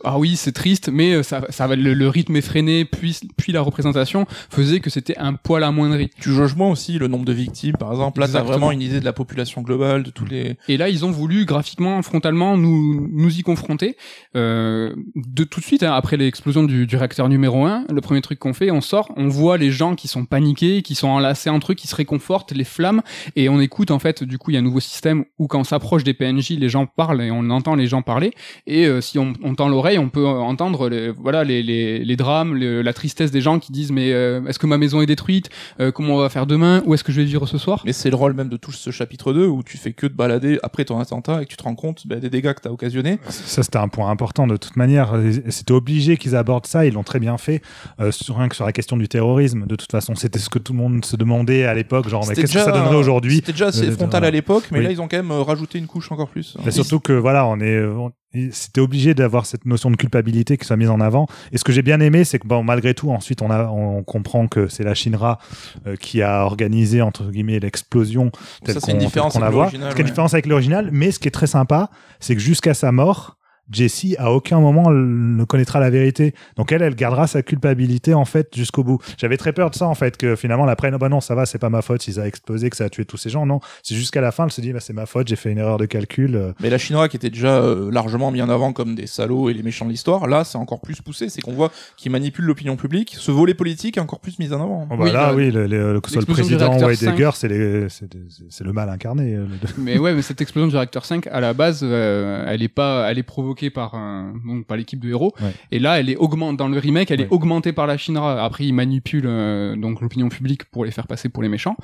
ah 0.04 0.20
oui, 0.20 0.36
c'est 0.36 0.52
triste, 0.52 0.90
mais 0.92 1.14
euh, 1.14 1.24
ça, 1.24 1.42
ça 1.50 1.68
le, 1.76 1.94
le 1.94 2.10
rythme 2.10 2.36
effréné, 2.36 2.86
puis, 2.86 3.18
puis 3.38 3.52
la 3.52 3.62
représentation 3.62 4.26
faisait 4.50 4.80
que 4.80 4.90
c'était 4.90 5.18
un 5.18 5.34
poil 5.34 5.64
amoindri. 5.64 6.10
Tu 6.20 6.32
jauges 6.32 6.56
moins 6.56 6.70
aussi 6.70 6.98
le 6.98 7.08
nombre 7.08 7.26
de 7.26 7.34
victimes, 7.34 7.78
par 7.78 7.92
exemple. 7.92 8.20
Là, 8.20 8.28
t'as 8.28 8.42
vraiment 8.42 8.72
une 8.72 8.82
idée 8.82 9.00
de 9.00 9.06
la 9.06 9.14
population 9.14 9.62
globale, 9.62 10.04
de 10.04 10.10
tous 10.10 10.26
les... 10.26 10.58
Et 10.68 10.78
là, 10.78 10.90
ils 10.90 11.06
ont 11.06 11.12
voulu 11.12 11.46
graphiquement, 11.46 12.02
frontalement, 12.02 12.58
nous 12.58 13.08
nous 13.12 13.38
y 13.38 13.44
confronter. 13.44 13.98
Euh, 14.36 14.94
de 15.16 15.44
tout 15.44 15.60
de 15.60 15.66
suite, 15.66 15.84
hein, 15.84 15.94
après 15.94 16.18
l'explosion 16.18 16.64
du, 16.64 16.86
du 16.88 16.96
réacteur 16.98 17.30
numéro 17.30 17.66
1, 17.66 17.86
le 17.90 18.02
premier 18.02 18.22
truc 18.22 18.40
qu'on 18.40 18.54
fait, 18.54 18.72
on 18.72 18.82
sort, 18.82 19.12
on 19.16 19.28
voit 19.28 19.58
les 19.58 19.72
gens 19.72 19.96
qui 19.96 20.08
sont 20.08 20.26
paniqués, 20.26 20.82
qui 20.82 20.96
sont 20.96 21.08
enlacés 21.08 21.50
entre 21.50 21.72
eux, 21.72 21.76
qui 21.76 21.88
se 21.88 21.96
réconfortent, 21.96 22.52
les 22.52 22.64
flammes, 22.64 23.02
et 23.36 23.50
on 23.50 23.60
écoute 23.60 23.92
en 23.92 24.00
fait. 24.00 24.24
Du 24.24 24.38
coup, 24.38 24.52
il 24.52 24.56
y 24.56 24.58
a 24.58 24.60
un 24.60 24.64
nouveau 24.64 24.80
système 24.80 25.26
où 25.40 25.48
quand 25.48 25.60
on 25.60 25.64
s'approche 25.64 26.04
des 26.04 26.14
PNJ, 26.14 26.52
les 26.52 26.70
gens 26.70 26.86
parlent 26.86 27.22
et 27.22 27.32
on 27.32 27.50
entend 27.50 27.76
les 27.76 27.88
gens 27.88 28.02
parler. 28.02 28.32
Et 28.68 28.86
euh, 28.86 29.02
si 29.02 29.20
on, 29.20 29.34
on 29.44 29.56
tend 29.56 29.70
l'oreille, 29.70 29.85
on 30.00 30.10
peut 30.10 30.26
entendre 30.26 30.90
les, 30.90 31.10
voilà 31.12 31.44
les, 31.44 31.62
les, 31.64 32.04
les 32.04 32.16
drames, 32.16 32.54
le- 32.56 32.82
la 32.82 32.94
tristesse 32.94 33.32
des 33.32 33.42
gens 33.42 33.60
qui 33.60 33.72
disent 33.72 33.92
mais 33.92 34.12
euh, 34.12 34.46
est-ce 34.48 34.60
que 34.60 34.68
ma 34.68 34.78
maison 34.78 35.02
est 35.02 35.06
détruite? 35.06 35.50
Euh, 35.80 35.92
Comment 35.92 36.16
on 36.16 36.20
va 36.20 36.30
faire 36.30 36.46
demain? 36.48 36.82
Où 36.86 36.94
est-ce 36.94 37.04
que 37.04 37.12
je 37.12 37.22
vais 37.22 37.26
vivre 37.26 37.46
ce 37.48 37.58
soir? 37.58 37.82
Mais 37.86 37.94
c'est 37.94 38.10
le 38.10 38.16
rôle 38.16 38.34
même 38.34 38.50
de 38.50 38.58
tout 38.58 38.72
ce 38.72 38.92
chapitre 38.92 39.34
2 39.34 39.46
où 39.48 39.64
tu 39.64 39.78
fais 39.78 39.94
que 39.94 40.08
de 40.08 40.14
balader 40.14 40.60
après 40.64 40.86
ton 40.86 41.00
attentat 41.00 41.42
et 41.42 41.46
que 41.46 41.50
tu 41.52 41.58
te 41.58 41.64
rends 41.64 41.76
compte 41.76 42.06
bah, 42.08 42.18
des 42.18 42.30
dégâts 42.30 42.54
que 42.54 42.62
t'as 42.62 42.70
occasionné. 42.70 43.20
Ça, 43.30 43.64
c'était 43.64 43.78
un 43.78 43.88
point 43.88 44.10
important 44.10 44.48
de 44.48 44.58
toute 44.58 44.76
manière. 44.76 45.14
C'était 45.50 45.72
obligé 45.74 46.18
qu'ils 46.18 46.36
abordent 46.36 46.66
ça. 46.68 46.86
Ils 46.86 46.94
l'ont 46.94 47.04
très 47.04 47.20
bien 47.20 47.38
fait. 47.38 47.62
Euh, 48.00 48.12
sur, 48.12 48.38
rien 48.38 48.50
que 48.50 48.56
sur 48.56 48.66
la 48.66 48.72
question 48.72 48.98
du 48.98 49.08
terrorisme, 49.08 49.66
de 49.68 49.76
toute 49.76 49.92
façon, 49.92 50.16
c'était 50.16 50.40
ce 50.40 50.50
que 50.50 50.60
tout 50.60 50.74
le 50.74 50.80
monde 50.80 51.06
se 51.06 51.16
demandait 51.16 51.66
à 51.66 51.74
l'époque. 51.74 52.10
Genre, 52.10 52.26
mais 52.28 52.36
qu'est-ce 52.36 52.54
que 52.54 52.60
ça 52.60 52.72
donnerait 52.72 52.96
aujourd'hui? 52.96 53.36
C'était 53.36 53.52
déjà 53.54 53.68
assez 53.68 53.92
frontal 53.92 54.26
à 54.26 54.32
l'époque, 54.32 54.66
mais 54.72 54.80
Oui. 54.80 54.86
là 54.86 54.92
ils 54.92 55.02
ont 55.02 55.08
quand 55.08 55.18
même 55.18 55.32
rajouté 55.32 55.78
une 55.80 55.88
couche 55.88 56.12
encore 56.12 56.30
plus. 56.30 56.58
Mais 56.66 56.72
surtout 56.72 57.00
que 57.00 57.14
voilà, 57.14 57.46
on 57.48 57.60
est, 57.60 57.84
on- 57.86 58.12
c'était 58.52 58.82
obligé 58.82 59.14
d'avoir 59.14 59.46
cette 59.46 59.66
notion 59.66 59.90
de 59.92 59.96
culpabilité 59.96 60.58
qui 60.58 60.66
soit 60.66 60.78
mise 60.78 60.90
en 60.90 61.00
avant. 61.00 61.28
Et 61.52 61.58
ce 61.58 61.64
que 61.64 61.72
j'ai 61.72 61.82
bien 61.82 62.00
aimé, 62.00 62.24
c'est 62.24 62.40
que 62.40 62.48
bon, 62.48 62.64
malgré 62.64 62.94
tout, 62.94 63.10
ensuite, 63.12 63.42
on 63.42 63.50
a, 63.52 63.66
on 63.68 64.04
comprend 64.04 64.48
que 64.48 64.68
c'est 64.68 64.84
la 64.84 64.94
Shinra 64.94 65.40
euh, 65.88 65.96
qui 65.96 66.22
a 66.22 66.44
organisé 66.46 67.02
entre 67.02 67.24
guillemets 67.32 67.60
l'explosion 67.60 68.32
telle 68.64 68.76
Ça, 68.76 68.80
c'est 68.82 68.92
une 68.92 68.98
qu'on- 69.10 69.30
qu'on 69.30 69.40
la 69.40 69.46
avec 69.48 69.54
voit. 69.56 69.64
l'original, 69.66 69.92
Ce 69.92 69.96
qui 69.96 70.02
est 70.02 70.04
une 70.04 70.06
ouais. 70.08 70.12
différence 70.12 70.34
avec 70.34 70.46
l'original, 70.46 70.90
mais 70.92 71.12
ce 71.12 71.20
qui 71.20 71.28
est 71.28 71.32
très 71.32 71.48
sympa, 71.48 71.90
c'est 72.20 72.36
que 72.36 72.42
jusqu'à 72.42 72.74
sa 72.74 72.92
mort. 72.92 73.38
Jessie 73.72 74.16
à 74.20 74.32
aucun 74.32 74.60
moment 74.60 74.90
elle 74.92 75.36
ne 75.38 75.44
connaîtra 75.44 75.80
la 75.80 75.90
vérité. 75.90 76.34
Donc 76.58 76.72
elle, 76.72 76.82
elle 76.82 76.96
gardera 76.96 77.28
sa 77.28 77.42
culpabilité 77.42 78.14
en 78.14 78.26
fait 78.26 78.56
jusqu'au 78.56 78.84
bout. 78.84 79.00
J'avais 79.18 79.38
très 79.38 79.54
peur 79.54 79.70
de 79.70 79.76
ça 79.76 79.88
en 79.88 79.96
fait 79.96 80.18
que 80.18 80.36
finalement 80.36 80.66
la 80.66 80.76
prenne. 80.76 80.94
Oh, 80.96 80.98
bah 80.98 81.10
non, 81.10 81.22
ça 81.22 81.36
va, 81.36 81.46
c'est 81.46 81.58
pas 81.60 81.70
ma 81.70 81.82
faute. 81.82 82.02
Si 82.02 82.14
ça 82.14 82.24
a 82.24 82.28
explosé, 82.28 82.70
que 82.70 82.78
ça 82.78 82.86
a 82.86 82.90
tué 82.90 83.06
tous 83.06 83.18
ces 83.18 83.30
gens. 83.30 83.46
Non, 83.46 83.60
c'est 83.84 83.96
jusqu'à 83.96 84.22
la 84.22 84.32
fin, 84.32 84.46
elle 84.46 84.52
se 84.52 84.62
dit 84.62 84.72
bah 84.72 84.80
c'est 84.80 84.94
ma 84.94 85.06
faute. 85.06 85.28
J'ai 85.28 85.36
fait 85.36 85.52
une 85.52 85.58
erreur 85.58 85.78
de 85.78 85.86
calcul. 85.86 86.36
euh, 86.36 86.54
Mais 86.62 86.70
la 86.70 86.78
Shinra 86.78 87.08
qui 87.10 87.18
était 87.18 87.30
déjà 87.30 87.58
euh, 87.60 87.90
largement 87.92 88.32
mis 88.32 88.42
en 88.42 88.50
avant 88.50 88.72
comme 88.74 88.96
des 88.96 89.08
salauds 89.08 89.50
et 89.50 89.54
les 89.54 89.64
méchants 89.64 89.86
de 89.86 89.92
l'histoire, 89.92 90.28
là 90.28 90.44
c'est 90.44 90.58
encore 90.58 90.82
plus 90.82 91.02
poussé, 91.02 91.30
c'est 91.30 91.42
qu'on 91.42 91.54
voit 91.54 91.72
qu'ils 91.98 92.12
manipulent 92.12 92.46
l'opinion 92.46 92.76
publique. 92.76 93.16
Ce 93.18 93.32
volet 93.32 93.54
politique 93.56 93.98
est 93.98 94.02
encore 94.02 94.20
plus 94.20 94.38
mis 94.40 94.52
en 94.54 94.62
avant. 94.62 94.88
Oh 94.92 94.96
bah 94.96 95.04
Oui, 95.06 95.12
là, 95.12 95.28
bah, 95.30 95.34
oui, 95.36 95.52
le, 95.52 95.66
le- 95.68 96.02
que 96.02 96.10
soit 96.12 96.22
le 96.22 96.26
président 96.28 96.78
ou 96.78 96.90
Heidegger, 96.90 97.32
c'est 97.34 97.48
les- 97.48 97.90
c'est 97.90 98.12
des- 98.12 98.20
c'est 98.50 98.64
le 98.64 98.74
mal 98.74 98.90
incarné. 98.90 99.34
euh, 99.36 99.46
le- 99.46 99.84
Mais 99.84 99.98
ouais, 99.98 100.14
mais 100.14 100.22
cette 100.22 100.42
explosion 100.42 100.68
du 100.68 100.76
réacteur 100.76 101.06
5, 101.06 101.28
à 101.28 101.40
la 101.40 101.54
base, 101.54 101.80
euh, 101.84 102.46
elle 102.48 102.62
est 102.62 102.68
pas, 102.68 103.10
elle 103.10 103.18
est 103.18 103.24
provoquée 103.24 103.55
par 103.70 103.96
un, 103.96 104.34
donc 104.46 104.66
par 104.66 104.78
l'équipe 104.78 105.00
de 105.00 105.10
héros. 105.10 105.34
Ouais. 105.42 105.52
Et 105.72 105.80
là, 105.80 106.00
elle 106.00 106.10
est 106.10 106.16
augmentée 106.18 106.58
dans 106.58 106.68
le 106.68 106.78
remake, 106.78 107.10
elle 107.12 107.20
Ouais. 107.22 107.26
est 107.26 107.32
augmentée 107.32 107.74
par 107.74 107.88
la 107.88 107.98
Shinra. 107.98 108.44
Après, 108.44 108.66
ils 108.66 108.74
manipulent 108.74 109.24
euh, 109.28 109.76
donc 109.76 110.02
l'opinion 110.02 110.30
publique 110.30 110.66
pour 110.66 110.86
les 110.86 110.92
faire 110.92 111.08
passer 111.08 111.30
pour 111.30 111.42
les 111.44 111.50
méchants. 111.50 111.76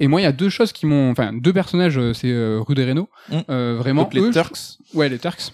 Et 0.00 0.06
moi, 0.08 0.20
il 0.20 0.24
y 0.24 0.26
a 0.26 0.32
deux 0.32 0.48
choses 0.48 0.72
qui 0.72 0.86
m'ont, 0.86 1.10
enfin, 1.10 1.32
deux 1.32 1.52
personnages, 1.52 1.98
euh, 1.98 2.12
c'est 2.12 2.30
euh, 2.30 2.60
Rude 2.66 2.78
et 2.78 2.84
Reno. 2.86 3.08
Mm. 3.30 3.34
Euh, 3.50 3.76
vraiment, 3.78 4.02
Donc 4.04 4.14
les 4.14 4.20
eux, 4.22 4.30
Turks. 4.30 4.78
ouais, 4.94 5.08
les 5.08 5.18
Turks. 5.18 5.52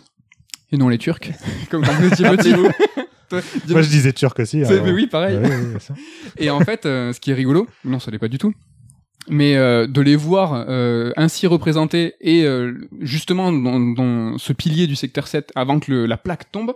Et 0.71 0.77
non 0.77 0.89
les 0.89 0.99
Turcs, 0.99 1.19
comme 1.71 1.85
quand 1.85 1.93
vous 1.93 2.13
étiez 2.13 2.25
petit. 2.29 2.55
Moi, 3.69 3.81
je 3.81 3.89
disais 3.89 4.13
turc 4.13 4.39
aussi. 4.41 4.59
Mais 4.59 4.93
oui, 4.93 5.07
pareil. 5.07 5.39
Ouais, 5.39 5.43
ouais, 5.49 5.73
ouais, 5.73 5.81
ça. 5.81 5.95
Et 6.37 6.51
en 6.51 6.61
fait, 6.61 6.85
euh, 6.85 7.15
ce 7.15 7.21
qui 7.21 7.31
est 7.31 7.35
rigolo, 7.35 7.67
non, 7.83 7.99
ça 7.99 8.11
l'est 8.11 8.19
pas 8.19 8.29
du 8.29 8.37
tout. 8.37 8.53
Mais 9.29 9.57
euh, 9.57 9.87
de 9.87 10.01
les 10.01 10.17
voir 10.17 10.65
euh, 10.69 11.13
ainsi 11.17 11.47
représentés 11.47 12.15
et 12.21 12.45
euh, 12.45 12.75
justement 13.01 13.53
dans, 13.53 14.37
ce 14.39 14.53
pilier 14.53 14.89
du 14.89 14.97
secteur 14.97 15.29
7 15.29 15.53
avant 15.55 15.79
que 15.79 15.93
la 15.93 16.17
plaque 16.17 16.51
tombe, 16.51 16.75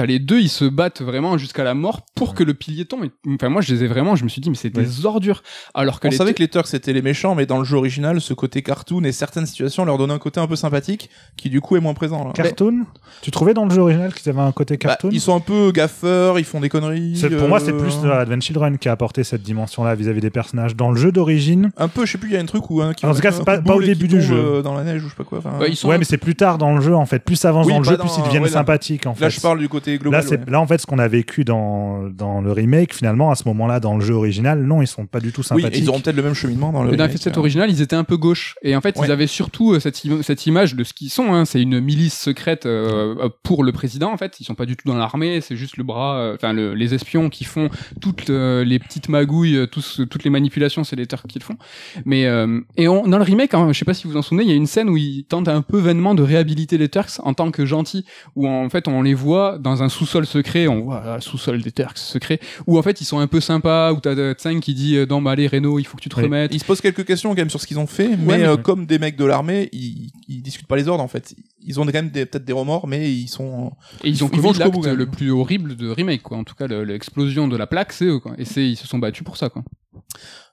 t'as 0.00 0.06
les 0.06 0.18
deux, 0.18 0.40
ils 0.40 0.48
se 0.48 0.64
battent 0.64 1.02
vraiment 1.02 1.36
jusqu'à 1.36 1.62
la 1.62 1.74
mort 1.74 2.00
pour 2.14 2.34
que 2.34 2.42
le 2.42 2.54
pilier 2.54 2.86
tombe. 2.86 3.04
Enfin, 3.34 3.50
moi, 3.50 3.60
je 3.60 3.74
les 3.74 3.84
ai 3.84 3.86
vraiment, 3.86 4.16
je 4.16 4.24
me 4.24 4.30
suis 4.30 4.40
dit, 4.40 4.48
mais 4.48 4.56
c'est 4.56 4.70
des 4.70 5.04
ordures. 5.04 5.42
Alors 5.74 6.00
que 6.00 6.08
On 6.08 6.10
les 6.10 6.16
savait 6.16 6.32
que 6.32 6.38
les 6.38 6.48
Turks 6.48 6.68
c'était 6.68 6.94
les 6.94 7.02
méchants, 7.02 7.34
mais 7.34 7.44
dans 7.44 7.58
le 7.58 7.64
jeu 7.64 7.76
original, 7.76 8.18
ce 8.22 8.32
côté 8.32 8.62
cartoon 8.62 9.04
et 9.04 9.12
certaines 9.12 9.44
situations 9.44 9.84
leur 9.84 9.98
donnent 9.98 10.10
un 10.10 10.18
côté 10.18 10.40
un 10.40 10.46
peu 10.46 10.56
sympathique 10.56 11.10
qui 11.36 11.50
du 11.50 11.60
coup 11.60 11.76
est 11.76 11.80
moins 11.80 11.92
présent. 11.92 12.24
Là. 12.24 12.32
Cartoon 12.32 12.86
Tu 13.20 13.30
trouvais 13.30 13.52
dans 13.52 13.66
le 13.66 13.74
jeu 13.74 13.82
original 13.82 14.14
qu'ils 14.14 14.30
avaient 14.30 14.40
un 14.40 14.52
côté 14.52 14.78
Bah, 14.78 14.88
cartoon 14.88 15.10
ils 15.12 15.20
sont 15.20 15.36
un 15.36 15.40
peu 15.40 15.70
gaffeurs, 15.70 16.38
ils 16.38 16.44
font 16.46 16.60
des 16.60 16.70
conneries. 16.70 17.20
Pour 17.38 17.48
moi, 17.48 17.60
c'est 17.60 17.72
euh, 17.72 17.78
plus 17.78 17.94
euh, 18.04 18.20
Advent 18.20 18.40
Children 18.40 18.78
qui 18.78 18.88
a 18.88 18.92
apporté 18.92 19.22
cette 19.22 19.42
dimension-là 19.42 19.94
vis-à-vis 19.94 20.22
des 20.22 20.30
personnages. 20.30 20.74
Dans 20.76 20.90
le 20.90 20.96
jeu 20.96 21.12
d'origine, 21.12 21.70
Un 21.76 21.88
peu, 21.88 22.06
je 22.06 22.12
sais 22.12 22.18
plus, 22.18 22.30
il 22.30 22.34
y 22.34 22.36
a 22.38 22.40
un 22.40 22.46
truc 22.46 22.70
où 22.70 22.80
un 22.80 22.94
qui 22.94 23.04
En 23.04 23.14
tout 23.14 23.20
cas, 23.20 23.32
c'est 23.32 23.44
pas- 23.44 23.60
pas 23.60 23.74
au 23.74 23.82
début 23.82 24.08
du 24.08 24.22
jeu. 24.22 24.34
euh, 24.34 24.62
dans 24.62 24.72
la 24.74 24.82
neige 24.84 25.02
ou 25.02 25.06
je 25.06 25.10
sais 25.10 25.16
pas 25.16 25.24
quoi. 25.24 25.38
enfin, 25.38 25.58
Ouais, 25.58 25.68
ils 25.68 25.76
sont 25.76 25.88
ouais, 25.88 25.98
mais 25.98 26.04
c'est 26.04 26.16
plus 26.16 26.36
tard 26.36 26.56
dans 26.56 26.74
le 26.74 26.80
jeu 26.80 26.94
en 26.94 27.04
fait. 27.04 27.18
Plus 27.18 27.36
ça 27.36 27.50
avance 27.50 27.66
Oui, 27.66 27.72
dans 27.72 27.80
le 27.80 27.84
jeu, 27.84 27.98
plus 27.98 28.08
ils 28.16 28.24
deviennent 28.24 28.46
sympathiques 28.48 29.06
en 29.06 29.14
fait. 29.14 29.24
Là, 29.24 29.28
je 29.28 29.40
parle 29.40 29.58
du 29.58 29.68
côté 29.68 29.89
global. 29.98 30.20
Là, 30.20 30.26
c'est, 30.26 30.38
ouais. 30.38 30.44
là, 30.50 30.60
en 30.60 30.66
fait, 30.66 30.78
ce 30.80 30.86
qu'on 30.86 30.98
a 30.98 31.08
vécu 31.08 31.44
dans, 31.44 32.04
dans 32.08 32.40
le 32.40 32.52
remake, 32.52 32.94
finalement, 32.94 33.30
à 33.30 33.34
ce 33.34 33.44
moment-là, 33.48 33.80
dans 33.80 33.96
le 33.96 34.04
jeu 34.04 34.14
original, 34.14 34.62
non, 34.62 34.82
ils 34.82 34.86
sont 34.86 35.06
pas 35.06 35.20
du 35.20 35.32
tout 35.32 35.40
Oui, 35.40 35.46
sympathiques. 35.46 35.82
ils 35.82 35.88
auront 35.88 36.00
peut-être 36.00 36.16
le 36.16 36.22
même 36.22 36.34
cheminement 36.34 36.72
dans 36.72 36.82
le. 36.82 36.96
Dans 36.96 37.04
remake, 37.04 37.16
FF7 37.20 37.36
euh. 37.36 37.38
original, 37.40 37.70
ils 37.70 37.82
étaient 37.82 37.96
un 37.96 38.04
peu 38.04 38.16
gauche. 38.16 38.54
Et 38.62 38.76
en 38.76 38.80
fait, 38.80 38.96
Ouais. 38.98 39.06
ils 39.06 39.12
avaient 39.12 39.26
surtout 39.26 39.72
euh, 39.72 39.80
cette, 39.80 40.00
im- 40.06 40.22
cette 40.22 40.46
image 40.46 40.74
de 40.74 40.84
ce 40.84 40.92
qu'ils 40.92 41.10
sont. 41.10 41.32
Hein. 41.32 41.44
C'est 41.44 41.62
une 41.62 41.80
milice 41.80 42.18
secrète 42.18 42.66
euh, 42.66 43.14
euh, 43.20 43.28
pour 43.42 43.64
le 43.64 43.72
président. 43.72 44.12
En 44.12 44.16
fait, 44.16 44.40
ils 44.40 44.44
sont 44.44 44.54
pas 44.54 44.66
du 44.66 44.76
tout 44.76 44.86
dans 44.88 44.96
l'armée. 44.96 45.40
C'est 45.40 45.56
juste 45.56 45.76
le 45.76 45.84
bras, 45.84 46.18
euh, 46.18 46.34
enfin 46.34 46.52
le- 46.52 46.74
les 46.74 46.94
espions 46.94 47.28
qui 47.30 47.44
font 47.44 47.68
toutes 48.00 48.30
euh, 48.30 48.64
les 48.64 48.78
petites 48.78 49.08
magouilles, 49.08 49.66
tous, 49.70 50.00
toutes 50.10 50.24
les 50.24 50.30
manipulations, 50.30 50.84
c'est 50.84 50.96
les 50.96 51.06
Turcs 51.06 51.26
qui 51.28 51.38
le 51.38 51.44
font. 51.44 51.56
Mais 52.04 52.26
euh, 52.26 52.60
et 52.76 52.88
on, 52.88 53.06
dans 53.06 53.18
le 53.18 53.24
remake, 53.24 53.54
hein, 53.54 53.68
je 53.72 53.78
sais 53.78 53.84
pas 53.84 53.94
si 53.94 54.04
vous 54.04 54.10
vous 54.12 54.16
en 54.18 54.22
souvenez, 54.22 54.44
il 54.44 54.50
y 54.50 54.52
a 54.52 54.56
une 54.56 54.66
scène 54.66 54.88
où 54.88 54.96
ils 54.96 55.24
tentent 55.24 55.48
un 55.48 55.62
peu 55.62 55.78
vainement 55.78 56.14
de 56.14 56.22
réhabiliter 56.22 56.78
les 56.78 56.88
Turks 56.88 57.20
en 57.22 57.34
tant 57.34 57.50
que 57.50 57.64
gentils, 57.64 58.04
où 58.36 58.48
en 58.48 58.68
fait 58.70 58.88
on 58.88 59.02
les 59.02 59.14
voit 59.14 59.58
dans 59.58 59.69
un 59.82 59.88
sous-sol 59.88 60.26
secret. 60.26 60.66
On 60.68 60.80
voit 60.82 61.02
ah, 61.06 61.20
sous-sol 61.20 61.62
des 61.62 61.72
Turks 61.72 61.98
secret, 61.98 62.40
où 62.66 62.78
en 62.78 62.82
fait 62.82 63.00
ils 63.00 63.04
sont 63.04 63.18
un 63.18 63.26
peu 63.26 63.40
sympas. 63.40 63.92
Où 63.92 64.00
t'as 64.00 64.10
euh, 64.16 64.34
Tseng 64.34 64.60
qui 64.60 64.74
dit 64.74 64.96
euh, 64.96 65.06
non, 65.06 65.22
bah 65.22 65.30
allez 65.32 65.46
Reno, 65.46 65.78
il 65.78 65.84
faut 65.84 65.96
que 65.96 66.02
tu 66.02 66.08
te 66.08 66.16
Oui. 66.16 66.24
remettes. 66.24 66.52
Ils 66.54 66.60
se 66.60 66.64
posent 66.64 66.80
quelques 66.80 67.04
questions 67.04 67.30
quand 67.30 67.36
même 67.36 67.50
sur 67.50 67.60
ce 67.60 67.66
qu'ils 67.66 67.78
ont 67.78 67.86
fait, 67.86 68.08
mais, 68.08 68.38
mais- 68.38 68.44
euh, 68.44 68.56
comme 68.56 68.86
des 68.86 68.98
mecs 68.98 69.16
de 69.16 69.24
l'armée, 69.24 69.68
ils, 69.72 70.10
ils 70.28 70.42
discutent 70.42 70.66
pas 70.66 70.76
les 70.76 70.88
ordres 70.88 71.02
en 71.04 71.08
fait. 71.08 71.34
Ils 71.62 71.78
ont 71.80 71.84
quand 71.86 71.92
même 71.92 72.10
peut-être 72.10 72.44
des 72.44 72.52
remords, 72.52 72.86
mais 72.86 73.12
ils 73.12 73.28
sont. 73.28 73.72
Et 74.02 74.08
ils 74.10 74.24
ont 74.24 74.30
Ils 74.32 74.40
vont 74.40 74.52
commis 74.52 74.58
l'acte 74.58 74.84
même. 74.84 74.96
le 74.96 75.06
plus 75.06 75.30
horrible 75.30 75.76
de 75.76 75.88
remake, 75.88 76.22
quoi. 76.22 76.38
En 76.38 76.44
tout 76.44 76.54
cas, 76.54 76.66
le- 76.66 76.84
l'explosion 76.84 77.48
de 77.48 77.56
la 77.56 77.66
plaque, 77.66 77.92
c'est 77.92 78.06
eux, 78.06 78.18
quoi. 78.18 78.32
Et 78.38 78.44
c'est, 78.44 78.66
ils 78.68 78.76
se 78.76 78.86
sont 78.86 78.98
battus 78.98 79.24
pour 79.24 79.36
ça, 79.36 79.48
quoi. 79.50 79.62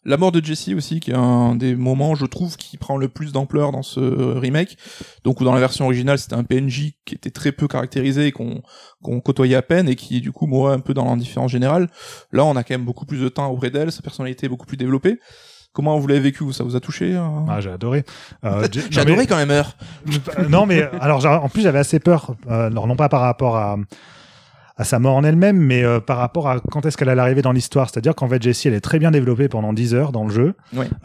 La 0.06 0.16
mort 0.18 0.32
de 0.32 0.44
Jesse 0.44 0.70
aussi, 0.70 1.00
qui 1.00 1.12
est 1.12 1.16
un 1.16 1.56
des 1.56 1.76
moments, 1.76 2.16
je 2.16 2.26
trouve, 2.26 2.56
qui 2.56 2.78
prend 2.78 2.96
le 2.98 3.10
plus 3.10 3.32
d'ampleur 3.34 3.72
dans 3.72 3.82
ce 3.84 4.00
remake. 4.00 4.78
Donc, 5.24 5.42
où 5.42 5.44
dans 5.44 5.54
la 5.54 5.60
version 5.60 5.86
originale, 5.86 6.18
c'était 6.18 6.36
un 6.36 6.44
PNJ 6.44 6.94
qui 7.06 7.16
était 7.16 7.30
très 7.32 7.52
peu 7.52 7.68
caractérisé, 7.68 8.32
qu'on 8.32 8.62
qu'on 9.04 9.20
côtoyait 9.20 9.56
à 9.56 9.62
peine, 9.62 9.90
et 9.90 9.96
qui, 9.96 10.22
du 10.22 10.32
coup, 10.32 10.48
mourait 10.48 10.74
un 10.74 10.80
peu 10.80 10.94
dans 10.94 11.06
l'indifférence 11.06 11.52
générale. 11.52 11.90
Là, 12.32 12.46
on 12.46 12.56
a 12.56 12.64
quand 12.64 12.74
même 12.74 12.86
beaucoup 12.86 13.06
plus 13.06 13.20
de 13.20 13.30
temps 13.30 13.48
auprès 13.50 13.70
d'elle, 13.70 13.92
sa 13.92 14.02
personnalité 14.02 14.46
est 14.46 14.50
beaucoup 14.50 14.66
plus 14.66 14.78
développée. 14.78 15.20
Comment 15.78 16.00
vous 16.00 16.08
l'avez 16.08 16.22
vécu 16.22 16.44
vous 16.44 16.54
Ça 16.54 16.64
vous 16.64 16.76
a 16.76 16.80
touché 16.80 17.16
euh 17.16 17.22
Ah, 17.48 17.62
j'ai 17.62 17.70
adoré. 17.70 18.04
Euh, 18.44 18.68
j'ai- 18.72 18.82
mais- 18.90 18.98
adoré 18.98 19.28
quand 19.28 19.36
même 19.36 19.52
Heure. 19.52 19.78
Euh, 20.40 20.50
non, 20.50 20.66
mais 20.66 20.82
alors 21.00 21.24
en 21.24 21.50
plus 21.50 21.62
j'avais 21.62 21.78
assez 21.78 22.00
peur. 22.00 22.34
alors 22.50 22.88
non 22.88 22.96
pas 22.96 23.10
par 23.10 23.22
rapport 23.22 23.58
à 23.58 23.78
à 24.76 24.84
sa 24.84 24.98
mort 24.98 25.16
en 25.16 25.24
elle-même, 25.24 25.58
mais 25.58 25.84
euh, 25.84 26.00
par 26.00 26.18
rapport 26.18 26.48
à 26.48 26.60
quand 26.72 26.86
est-ce 26.88 26.98
qu'elle 26.98 27.10
allait 27.10 27.22
arriver 27.22 27.44
dans 27.44 27.52
l'histoire. 27.52 27.90
C'est-à-dire 27.92 28.16
qu'en 28.16 28.28
fait, 28.28 28.42
Jessie, 28.42 28.68
elle 28.70 28.74
est 28.76 28.82
très 28.82 28.98
bien 28.98 29.12
développée 29.12 29.50
pendant 29.50 29.72
10 29.74 29.94
heures 29.94 30.12
dans 30.12 30.24
le 30.24 30.32
jeu, 30.32 30.56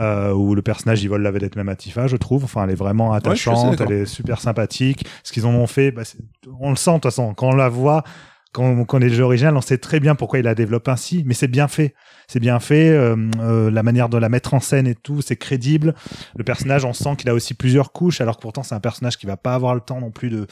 euh, 0.00 0.32
où 0.32 0.54
le 0.54 0.62
personnage, 0.62 1.02
il 1.02 1.08
vole 1.08 1.22
la 1.22 1.30
vedette 1.30 1.56
même 1.56 1.68
à 1.70 1.76
Tifa, 1.76 2.06
je 2.06 2.16
trouve. 2.16 2.44
Enfin, 2.44 2.64
elle 2.64 2.70
est 2.70 2.74
vraiment 2.74 3.12
attachante, 3.14 3.80
elle 3.80 3.92
est 3.92 4.06
super 4.06 4.40
sympathique. 4.40 5.06
Ce 5.22 5.32
qu'ils 5.32 5.44
en 5.46 5.54
ont 5.54 5.66
fait, 5.66 5.90
bah, 5.90 6.02
on 6.60 6.70
le 6.70 6.76
sent 6.76 6.90
de 6.90 6.94
toute 6.96 7.04
façon. 7.04 7.32
Quand 7.34 7.48
on 7.50 7.56
la 7.56 7.68
voit, 7.70 8.04
quand 8.52 8.64
on 8.64 8.84
connaît 8.84 9.08
le 9.08 9.14
jeu 9.14 9.22
original, 9.24 9.56
on 9.56 9.62
sait 9.62 9.78
très 9.78 10.00
bien 10.00 10.14
pourquoi 10.14 10.38
il 10.38 10.44
la 10.44 10.54
développe 10.54 10.88
ainsi, 10.88 11.24
mais 11.26 11.32
c'est 11.34 11.48
bien 11.48 11.68
fait. 11.68 11.94
C'est 12.32 12.40
bien 12.40 12.60
fait, 12.60 12.88
euh, 12.88 13.14
euh, 13.40 13.70
la 13.70 13.82
manière 13.82 14.08
de 14.08 14.16
la 14.16 14.30
mettre 14.30 14.54
en 14.54 14.60
scène 14.60 14.86
et 14.86 14.94
tout, 14.94 15.20
c'est 15.20 15.36
crédible. 15.36 15.94
Le 16.34 16.44
personnage, 16.44 16.86
on 16.86 16.94
sent 16.94 17.16
qu'il 17.18 17.28
a 17.28 17.34
aussi 17.34 17.52
plusieurs 17.52 17.92
couches, 17.92 18.22
alors 18.22 18.38
que 18.38 18.40
pourtant 18.40 18.62
c'est 18.62 18.74
un 18.74 18.80
personnage 18.80 19.18
qui 19.18 19.26
va 19.26 19.36
pas 19.36 19.52
avoir 19.54 19.74
le 19.74 19.82
temps 19.82 20.00
non 20.00 20.10
plus 20.10 20.30
de 20.30 20.46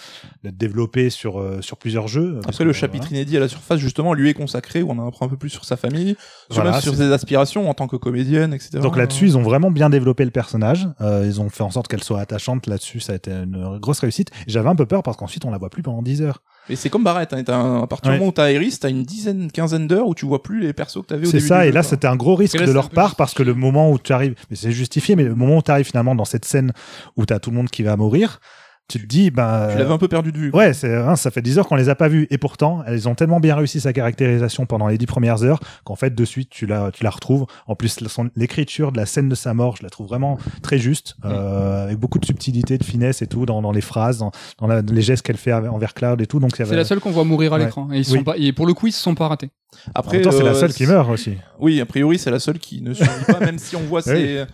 d'être 0.44 0.58
développé 0.58 1.08
sur 1.08 1.40
euh, 1.40 1.62
sur 1.62 1.78
plusieurs 1.78 2.06
jeux. 2.06 2.38
Après, 2.46 2.64
le 2.64 2.74
chapitre 2.74 3.04
voilà. 3.06 3.16
inédit 3.22 3.38
à 3.38 3.40
la 3.40 3.48
surface, 3.48 3.78
justement, 3.78 4.12
lui 4.12 4.28
est 4.28 4.34
consacré, 4.34 4.82
où 4.82 4.90
on 4.90 4.98
en 4.98 5.08
apprend 5.08 5.24
un 5.24 5.30
peu 5.30 5.38
plus 5.38 5.48
sur 5.48 5.64
sa 5.64 5.78
famille, 5.78 6.16
sur, 6.50 6.56
Voilà, 6.62 6.72
même 6.72 6.80
sur 6.82 6.92
c'est- 6.94 6.98
ses 7.06 7.12
aspirations 7.12 7.70
en 7.70 7.72
tant 7.72 7.88
que 7.88 7.96
comédienne, 7.96 8.52
etc. 8.52 8.80
Donc 8.82 8.98
là-dessus, 8.98 9.24
ils 9.24 9.38
ont 9.38 9.42
vraiment 9.42 9.70
bien 9.70 9.88
développé 9.88 10.26
le 10.26 10.30
personnage. 10.32 10.86
Euh, 11.00 11.24
ils 11.24 11.40
ont 11.40 11.48
fait 11.48 11.62
en 11.62 11.70
sorte 11.70 11.88
qu'elle 11.88 12.04
soit 12.04 12.20
attachante. 12.20 12.66
Là-dessus, 12.66 13.00
ça 13.00 13.14
a 13.14 13.16
été 13.16 13.30
une 13.30 13.78
grosse 13.78 14.00
réussite. 14.00 14.30
Et 14.46 14.50
J'avais 14.50 14.68
un 14.68 14.76
peu 14.76 14.84
peur 14.84 15.02
parce 15.02 15.16
qu'ensuite, 15.16 15.46
on 15.46 15.50
la 15.50 15.56
voit 15.56 15.70
plus 15.70 15.82
pendant 15.82 16.02
10 16.02 16.20
heures. 16.20 16.42
Et 16.68 16.76
c'est 16.76 16.90
comme 16.90 17.02
Barrett, 17.02 17.32
hein, 17.32 17.42
un- 17.48 17.82
à 17.82 17.86
partir 17.86 18.10
Ouais. 18.10 18.16
du 18.16 18.20
moment 18.20 18.30
où 18.30 18.34
t'as 18.34 18.52
Iris, 18.52 18.78
t'as 18.80 18.90
une 18.90 19.02
dizaine, 19.02 19.50
quinzaine 19.50 19.88
d'heures 19.88 20.06
où 20.06 20.14
tu 20.14 20.26
vois 20.26 20.42
plus 20.42 20.60
les 20.60 20.72
persos 20.74 21.00
que 21.02 21.06
t'avais 21.06 21.26
au 21.26 21.30
C'est 21.30 21.38
début. 21.38 21.48
ça, 21.48 21.64
du 21.64 21.69
et 21.70 21.72
là 21.72 21.82
c'était 21.82 22.06
un 22.06 22.16
gros 22.16 22.34
risque 22.34 22.58
là, 22.58 22.66
de 22.66 22.72
leur 22.72 22.90
part 22.90 23.16
parce 23.16 23.32
que 23.32 23.42
le 23.42 23.54
moment 23.54 23.90
où 23.90 23.98
tu 23.98 24.12
arrives, 24.12 24.34
mais 24.50 24.56
c'est 24.56 24.72
justifié, 24.72 25.16
mais 25.16 25.24
le 25.24 25.34
moment 25.34 25.58
où 25.58 25.62
tu 25.62 25.70
arrives 25.70 25.86
finalement 25.86 26.14
dans 26.14 26.24
cette 26.24 26.44
scène 26.44 26.72
où 27.16 27.24
tu 27.24 27.32
as 27.32 27.38
tout 27.38 27.50
le 27.50 27.56
monde 27.56 27.70
qui 27.70 27.82
va 27.82 27.96
mourir, 27.96 28.40
tu 28.90 28.98
te 29.00 29.06
dis, 29.06 29.30
bah. 29.30 29.68
Tu 29.72 29.78
l'avais 29.78 29.92
un 29.92 29.98
peu 29.98 30.08
perdu 30.08 30.32
de 30.32 30.38
vue. 30.38 30.50
Ouais, 30.52 30.72
c'est, 30.72 30.94
hein, 30.94 31.16
ça 31.16 31.30
fait 31.30 31.42
10 31.42 31.58
heures 31.58 31.66
qu'on 31.68 31.76
les 31.76 31.88
a 31.88 31.94
pas 31.94 32.08
vus. 32.08 32.26
Et 32.30 32.38
pourtant, 32.38 32.82
elles 32.86 33.08
ont 33.08 33.14
tellement 33.14 33.40
bien 33.40 33.54
réussi 33.56 33.80
sa 33.80 33.92
caractérisation 33.92 34.66
pendant 34.66 34.88
les 34.88 34.98
10 34.98 35.06
premières 35.06 35.42
heures 35.44 35.60
qu'en 35.84 35.96
fait, 35.96 36.14
de 36.14 36.24
suite, 36.24 36.50
tu 36.50 36.66
la, 36.66 36.90
tu 36.92 37.04
la 37.04 37.10
retrouves. 37.10 37.46
En 37.66 37.74
plus, 37.74 37.98
son- 38.08 38.30
l'écriture 38.36 38.92
de 38.92 38.96
la 38.98 39.06
scène 39.06 39.28
de 39.28 39.34
sa 39.34 39.54
mort, 39.54 39.76
je 39.76 39.82
la 39.82 39.90
trouve 39.90 40.08
vraiment 40.08 40.38
très 40.62 40.78
juste, 40.78 41.16
euh, 41.24 41.84
avec 41.84 41.98
beaucoup 41.98 42.18
de 42.18 42.24
subtilité, 42.26 42.78
de 42.78 42.84
finesse 42.84 43.22
et 43.22 43.26
tout, 43.26 43.46
dans, 43.46 43.62
dans 43.62 43.72
les 43.72 43.80
phrases, 43.80 44.18
dans, 44.18 44.32
dans 44.58 44.66
la- 44.66 44.82
les 44.82 45.02
gestes 45.02 45.24
qu'elle 45.24 45.36
fait 45.36 45.52
envers 45.52 45.94
Cloud 45.94 46.20
et 46.20 46.26
tout. 46.26 46.40
Donc, 46.40 46.52
C'est 46.56 46.64
avait- 46.64 46.76
la 46.76 46.84
seule 46.84 47.00
qu'on 47.00 47.10
voit 47.12 47.24
mourir 47.24 47.52
à 47.54 47.58
Ouais. 47.58 47.64
l'écran. 47.64 47.88
Et 47.92 47.98
ils 47.98 48.10
Oui. 48.10 48.18
sont 48.18 48.24
pas, 48.24 48.34
et 48.36 48.52
pour 48.52 48.66
le 48.66 48.74
coup, 48.74 48.86
ils 48.88 48.92
se 48.92 49.00
sont 49.02 49.14
pas 49.14 49.28
ratés. 49.28 49.50
en 49.86 49.90
Après, 50.00 50.16
même 50.16 50.24
temps, 50.24 50.32
c'est 50.32 50.42
la 50.42 50.50
euh, 50.50 50.54
seule 50.54 50.72
qui 50.72 50.84
meurt 50.84 51.08
aussi. 51.10 51.36
Oui, 51.60 51.80
a 51.80 51.86
priori, 51.86 52.18
c'est 52.18 52.30
la 52.32 52.40
seule 52.40 52.58
qui 52.58 52.82
ne 52.82 52.92
survit 52.92 53.24
pas, 53.26 53.38
même 53.38 53.56
si 53.58 53.76
on 53.76 53.80
voit 53.82 54.02
ses, 54.02 54.44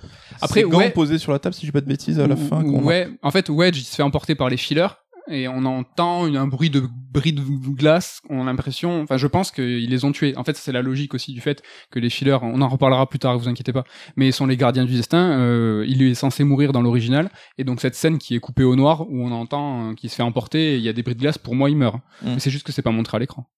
Après, 0.40 0.60
ses 0.60 0.68
gants 0.68 0.78
ouais. 0.78 0.90
posés 0.90 1.18
sur 1.18 1.32
la 1.32 1.38
table, 1.38 1.54
si 1.54 1.62
je 1.62 1.66
dis 1.66 1.72
pas 1.72 1.80
de 1.80 1.86
bêtises, 1.86 2.20
à 2.20 2.26
la 2.26 2.36
fin. 2.36 2.62
Ouais, 2.64 3.08
en 3.22 3.30
fait, 3.30 3.48
Wedge, 3.48 3.78
il 3.78 3.84
se 3.84 3.94
fait 3.94 4.02
emporter 4.02 4.34
par 4.34 4.48
les 4.48 4.56
fillers. 4.56 4.88
Et 5.28 5.48
on 5.48 5.64
entend 5.64 6.24
un 6.24 6.46
bruit 6.46 6.70
de 6.70 6.84
bris 7.12 7.32
de 7.32 7.42
glace. 7.74 8.20
On 8.30 8.42
a 8.42 8.44
l'impression, 8.44 9.02
enfin, 9.02 9.16
je 9.16 9.26
pense 9.26 9.50
qu'ils 9.50 9.90
les 9.90 10.04
ont 10.04 10.12
tués. 10.12 10.36
En 10.36 10.44
fait, 10.44 10.56
c'est 10.56 10.70
la 10.70 10.82
logique 10.82 11.14
aussi 11.14 11.32
du 11.32 11.40
fait 11.40 11.62
que 11.90 11.98
les 11.98 12.10
fillers, 12.10 12.38
on 12.42 12.60
en 12.60 12.68
reparlera 12.68 13.08
plus 13.08 13.18
tard, 13.18 13.36
vous 13.36 13.48
inquiétez 13.48 13.72
pas, 13.72 13.84
mais 14.14 14.28
ils 14.28 14.32
sont 14.32 14.46
les 14.46 14.56
gardiens 14.56 14.84
du 14.84 14.94
destin. 14.94 15.38
Euh, 15.38 15.84
il 15.88 16.02
est 16.02 16.14
censé 16.14 16.44
mourir 16.44 16.72
dans 16.72 16.82
l'original. 16.82 17.28
Et 17.58 17.64
donc, 17.64 17.80
cette 17.80 17.96
scène 17.96 18.18
qui 18.18 18.36
est 18.36 18.40
coupée 18.40 18.62
au 18.62 18.76
noir, 18.76 19.08
où 19.08 19.20
on 19.20 19.32
entend 19.32 19.90
euh, 19.90 19.94
qu'il 19.94 20.10
se 20.10 20.14
fait 20.14 20.22
emporter 20.22 20.74
et 20.74 20.76
il 20.76 20.82
y 20.82 20.88
a 20.88 20.92
des 20.92 21.02
bris 21.02 21.16
de 21.16 21.20
glace, 21.20 21.38
pour 21.38 21.56
moi, 21.56 21.70
il 21.70 21.76
meurt. 21.76 21.96
Mm. 22.22 22.34
Mais 22.34 22.38
c'est 22.38 22.50
juste 22.50 22.64
que 22.64 22.70
c'est 22.70 22.82
pas 22.82 22.92
montré 22.92 23.16
à 23.16 23.18
l'écran. 23.18 23.48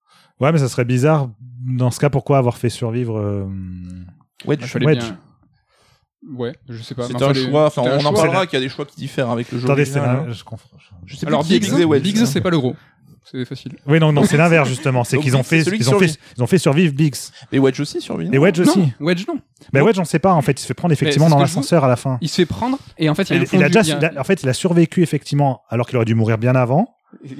Ouais, 0.41 0.53
mais 0.53 0.59
ça 0.59 0.69
serait 0.69 0.87
bizarre. 0.87 1.29
Dans 1.67 1.91
ce 1.91 2.01
cas, 2.01 2.09
pourquoi 2.09 2.39
avoir 2.39 2.57
fait 2.57 2.71
survivre 2.71 3.19
euh, 3.19 3.45
Wedge, 4.47 4.75
Wedge. 4.77 4.99
bien. 4.99 5.19
Ouais, 6.27 6.55
je 6.69 6.83
sais 6.83 6.95
pas. 6.95 7.07
c'est 7.07 7.23
un 7.23 7.33
choix. 7.35 7.67
Enfin, 7.67 7.83
on 7.83 8.05
en 8.05 8.13
parlera 8.13 8.47
qu'il 8.47 8.59
y 8.59 8.63
a 8.63 8.65
des 8.65 8.69
choix 8.69 8.85
qui 8.85 8.97
diffèrent 8.97 9.31
avec 9.31 9.53
le 9.53 9.59
jeu. 9.59 9.65
Attendez, 9.67 9.85
c'est 9.85 9.99
hein. 10.01 10.27
je 10.29 10.43
confonds. 10.45 10.69
Je 11.07 11.17
sais 11.17 11.27
Alors, 11.27 11.45
Biggs, 11.45 12.25
c'est 12.27 12.41
pas 12.41 12.51
le 12.51 12.59
gros. 12.59 12.75
C'est 13.31 13.45
facile. 13.45 13.77
Oui, 13.87 14.01
non, 14.01 14.11
non, 14.11 14.25
c'est 14.25 14.37
l'inverse 14.39 14.69
justement. 14.69 15.05
C'est 15.05 15.19
qu'ils 15.19 15.37
ont 15.37 15.43
fait, 15.43 15.61
ils 15.61 15.91
ont 15.91 15.99
fait, 15.99 16.19
ils 16.37 16.43
ont 16.43 16.47
fait 16.47 16.57
survivre 16.59 16.95
Biggs. 16.95 17.15
Et 17.53 17.59
Wedge 17.59 17.79
aussi 17.79 18.01
survit. 18.01 18.31
Et 18.33 18.39
Wedge 18.39 18.59
aussi. 18.61 18.91
Wedge, 19.01 19.27
non. 19.29 19.39
Mais 19.73 19.81
Non. 19.81 19.87
Wedge, 19.87 19.99
on 19.99 20.05
sait 20.07 20.19
pas. 20.19 20.33
En 20.33 20.41
fait, 20.41 20.53
il 20.53 20.61
se 20.63 20.67
fait 20.67 20.75
prendre 20.75 20.93
effectivement 20.93 21.29
dans 21.29 21.39
l'ascenseur 21.39 21.85
à 21.85 21.89
la 21.89 21.97
fin. 21.97 22.19
Il 22.23 22.29
se 22.29 22.37
fait 22.37 22.47
prendre 22.47 22.79
et 22.97 23.09
en 23.11 23.15
fait 23.15 23.29
il 23.29 23.63
a- 23.63 24.21
en 24.21 24.25
fait, 24.25 24.43
il 24.43 24.49
a 24.49 24.55
survécu 24.55 25.03
effectivement, 25.03 25.63
alors 25.69 25.87
qu'il 25.87 25.97
aurait 25.97 26.07
dû 26.07 26.15
mourir 26.15 26.39
bien 26.39 26.55
avant. 26.55 26.95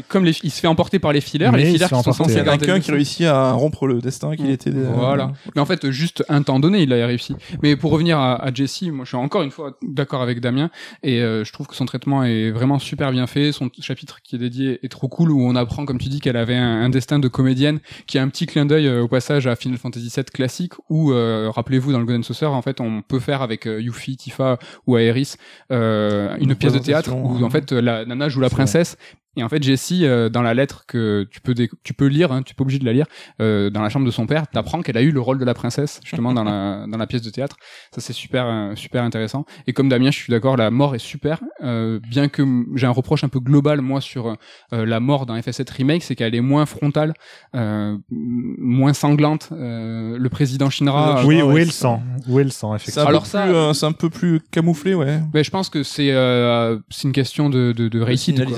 Comme 0.09 0.25
les, 0.25 0.33
il 0.43 0.51
se 0.51 0.61
fait 0.61 0.67
emporter 0.67 0.99
par 0.99 1.13
les 1.13 1.21
fillers, 1.21 1.51
Mais 1.51 1.59
les 1.59 1.79
fait 1.79 1.85
qui 1.85 1.89
sont 1.89 2.03
censés 2.03 2.33
Il 2.33 2.37
y 2.37 2.41
a 2.41 2.45
garder 2.45 2.65
quelqu'un 2.65 2.81
qui 2.81 2.91
réussit 2.91 3.27
à 3.27 3.53
rompre 3.53 3.87
le 3.87 4.01
destin 4.01 4.35
qu'il 4.35 4.47
Mm. 4.47 4.51
était. 4.51 4.71
euh, 4.71 4.91
Voilà. 4.95 5.33
Mais 5.55 5.61
en 5.61 5.67
fait, 5.67 5.91
juste 5.91 6.25
un 6.29 6.43
temps 6.43 6.59
donné, 6.59 6.83
il 6.83 6.93
a 6.93 7.07
réussi. 7.07 7.35
Mais 7.63 7.77
pour 7.77 7.91
revenir 7.91 8.19
à, 8.19 8.35
à 8.37 8.53
Jesse, 8.53 8.83
moi, 8.91 9.05
je 9.05 9.09
suis 9.09 9.17
encore 9.17 9.43
une 9.43 9.51
fois 9.51 9.77
d'accord 9.83 10.23
avec 10.23 10.41
Damien, 10.41 10.71
et 11.03 11.21
euh, 11.21 11.45
je 11.45 11.53
trouve 11.53 11.67
que 11.67 11.77
son 11.77 11.85
traitement 11.87 12.25
est 12.25 12.51
vraiment 12.51 12.79
super 12.79 13.11
bien 13.13 13.27
fait. 13.27 13.53
Son 13.53 13.69
chapitre 13.81 14.21
qui 14.23 14.37
est 14.37 14.39
dédié 14.39 14.81
est 14.83 14.89
trop 14.89 15.09
cool, 15.09 15.31
où 15.31 15.43
on 15.43 15.55
apprend, 15.55 15.85
comme 15.85 15.99
tu 15.99 16.09
dis, 16.09 16.21
qu'elle 16.21 16.37
avait 16.37 16.57
un, 16.57 16.83
un 16.83 16.89
destin 16.89 17.19
de 17.19 17.29
comédienne, 17.29 17.81
qui 18.07 18.19
a 18.19 18.23
un 18.23 18.29
petit 18.29 18.47
clin 18.47 18.65
d'œil 18.67 18.87
euh, 18.87 19.03
au 19.03 19.09
passage 19.09 19.47
à 19.47 19.55
Final 19.57 19.79
Fantasy 19.79 20.11
VII 20.15 20.25
classique, 20.25 20.73
où, 20.89 21.13
euh, 21.13 21.51
rappelez-vous, 21.55 21.93
dans 21.93 21.99
le 21.99 22.05
Golden 22.07 22.23
Saucer, 22.23 22.47
en 22.47 22.63
fait, 22.63 22.81
on 22.81 23.03
peut 23.03 23.21
faire 23.21 23.43
avec 23.43 23.67
euh, 23.67 23.81
Yuffie, 23.81 24.17
Tifa 24.17 24.59
ou 24.87 24.97
Aeris 24.97 25.35
euh, 25.73 26.35
une, 26.39 26.51
Une 26.51 26.57
pièce 26.57 26.73
de 26.73 26.79
théâtre 26.79 27.13
où, 27.15 27.37
en 27.37 27.45
hein. 27.45 27.51
fait, 27.51 27.73
la 27.73 28.05
nana 28.05 28.29
joue 28.29 28.41
la 28.41 28.51
princesse. 28.51 28.97
Et 29.39 29.43
en 29.45 29.49
fait, 29.49 29.63
Jessie, 29.63 30.05
euh, 30.05 30.29
dans 30.29 30.43
la 30.43 30.53
lettre 30.53 30.85
que 30.87 31.27
tu 31.31 31.41
peux 31.41 31.55
tu 31.55 31.95
peux 31.95 32.07
lire, 32.07 32.33
hein, 32.33 32.43
tu 32.43 32.55
peux 32.55 32.63
obligé 32.63 32.81
de 32.81 32.85
la 32.85 32.93
lire, 32.93 33.07
euh, 33.41 33.71
dans 33.71 33.83
la 33.83 33.89
chambre 33.89 34.05
de 34.05 34.11
son 34.11 34.27
père, 34.27 34.49
t'apprends 34.49 34.83
qu'elle 34.83 34.97
a 34.97 35.03
eu 35.03 35.13
le 35.13 35.21
rôle 35.21 35.39
de 35.39 35.45
la 35.45 35.55
princesse 35.55 36.01
justement 36.05 36.33
dans 36.33 36.43
la 36.45 36.87
dans 36.91 36.99
la 36.99 37.07
pièce 37.07 37.23
de 37.23 37.31
théâtre. 37.31 37.57
Ça 37.95 38.01
c'est 38.01 38.13
super 38.13 38.47
euh, 38.47 38.75
super 38.75 39.05
intéressant. 39.05 39.45
Et 39.69 39.73
comme 39.73 39.89
Damien, 39.89 40.11
je 40.11 40.19
suis 40.19 40.31
d'accord, 40.33 40.57
la 40.57 40.71
mort 40.71 40.97
est 40.97 40.99
super. 40.99 41.41
Euh, 41.63 42.01
bien 42.11 42.29
que 42.29 42.43
j'ai 42.75 42.87
un 42.87 42.91
reproche 42.91 43.23
un 43.23 43.29
peu 43.29 43.41
global 43.41 43.81
moi 43.81 44.01
sur 44.01 44.37
la 44.73 45.01
mort 45.01 45.27
dans 45.27 45.37
FF7 45.37 45.73
remake, 45.73 46.03
c'est 46.03 46.17
qu'elle 46.17 46.35
est 46.35 46.41
moins 46.41 46.67
frontale, 46.67 47.15
moins 47.55 48.93
sanglante. 48.93 49.49
Le 49.53 50.29
président 50.29 50.69
Shinra. 50.69 51.25
Oui, 51.25 51.39
est 51.39 51.65
le 51.65 51.71
sang 51.71 52.03
Où 52.29 52.39
est 52.41 52.45
le 52.45 52.51
sang 52.51 52.69
C'est 52.69 52.73
un, 52.73 52.77
effectivement 52.77 53.05
peu 53.05 53.09
Alors 53.09 53.23
plus, 53.23 53.31
ça- 53.31 53.47
euh, 53.47 53.73
c'est 53.73 53.87
un 53.87 53.93
peu 53.93 54.11
plus 54.11 54.41
camouflé, 54.51 54.95
ouais. 54.95 55.21
Ben, 55.33 55.43
je 55.43 55.51
pense 55.51 55.69
que 55.71 55.83
c'est 55.83 56.11
euh, 56.13 56.79
c'est 56.91 57.05
une 57.09 57.13
question 57.13 57.49
de 57.51 57.73
de, 57.73 57.89
de 57.89 58.01
rated, 58.01 58.37
de 58.37 58.45
de 58.45 58.51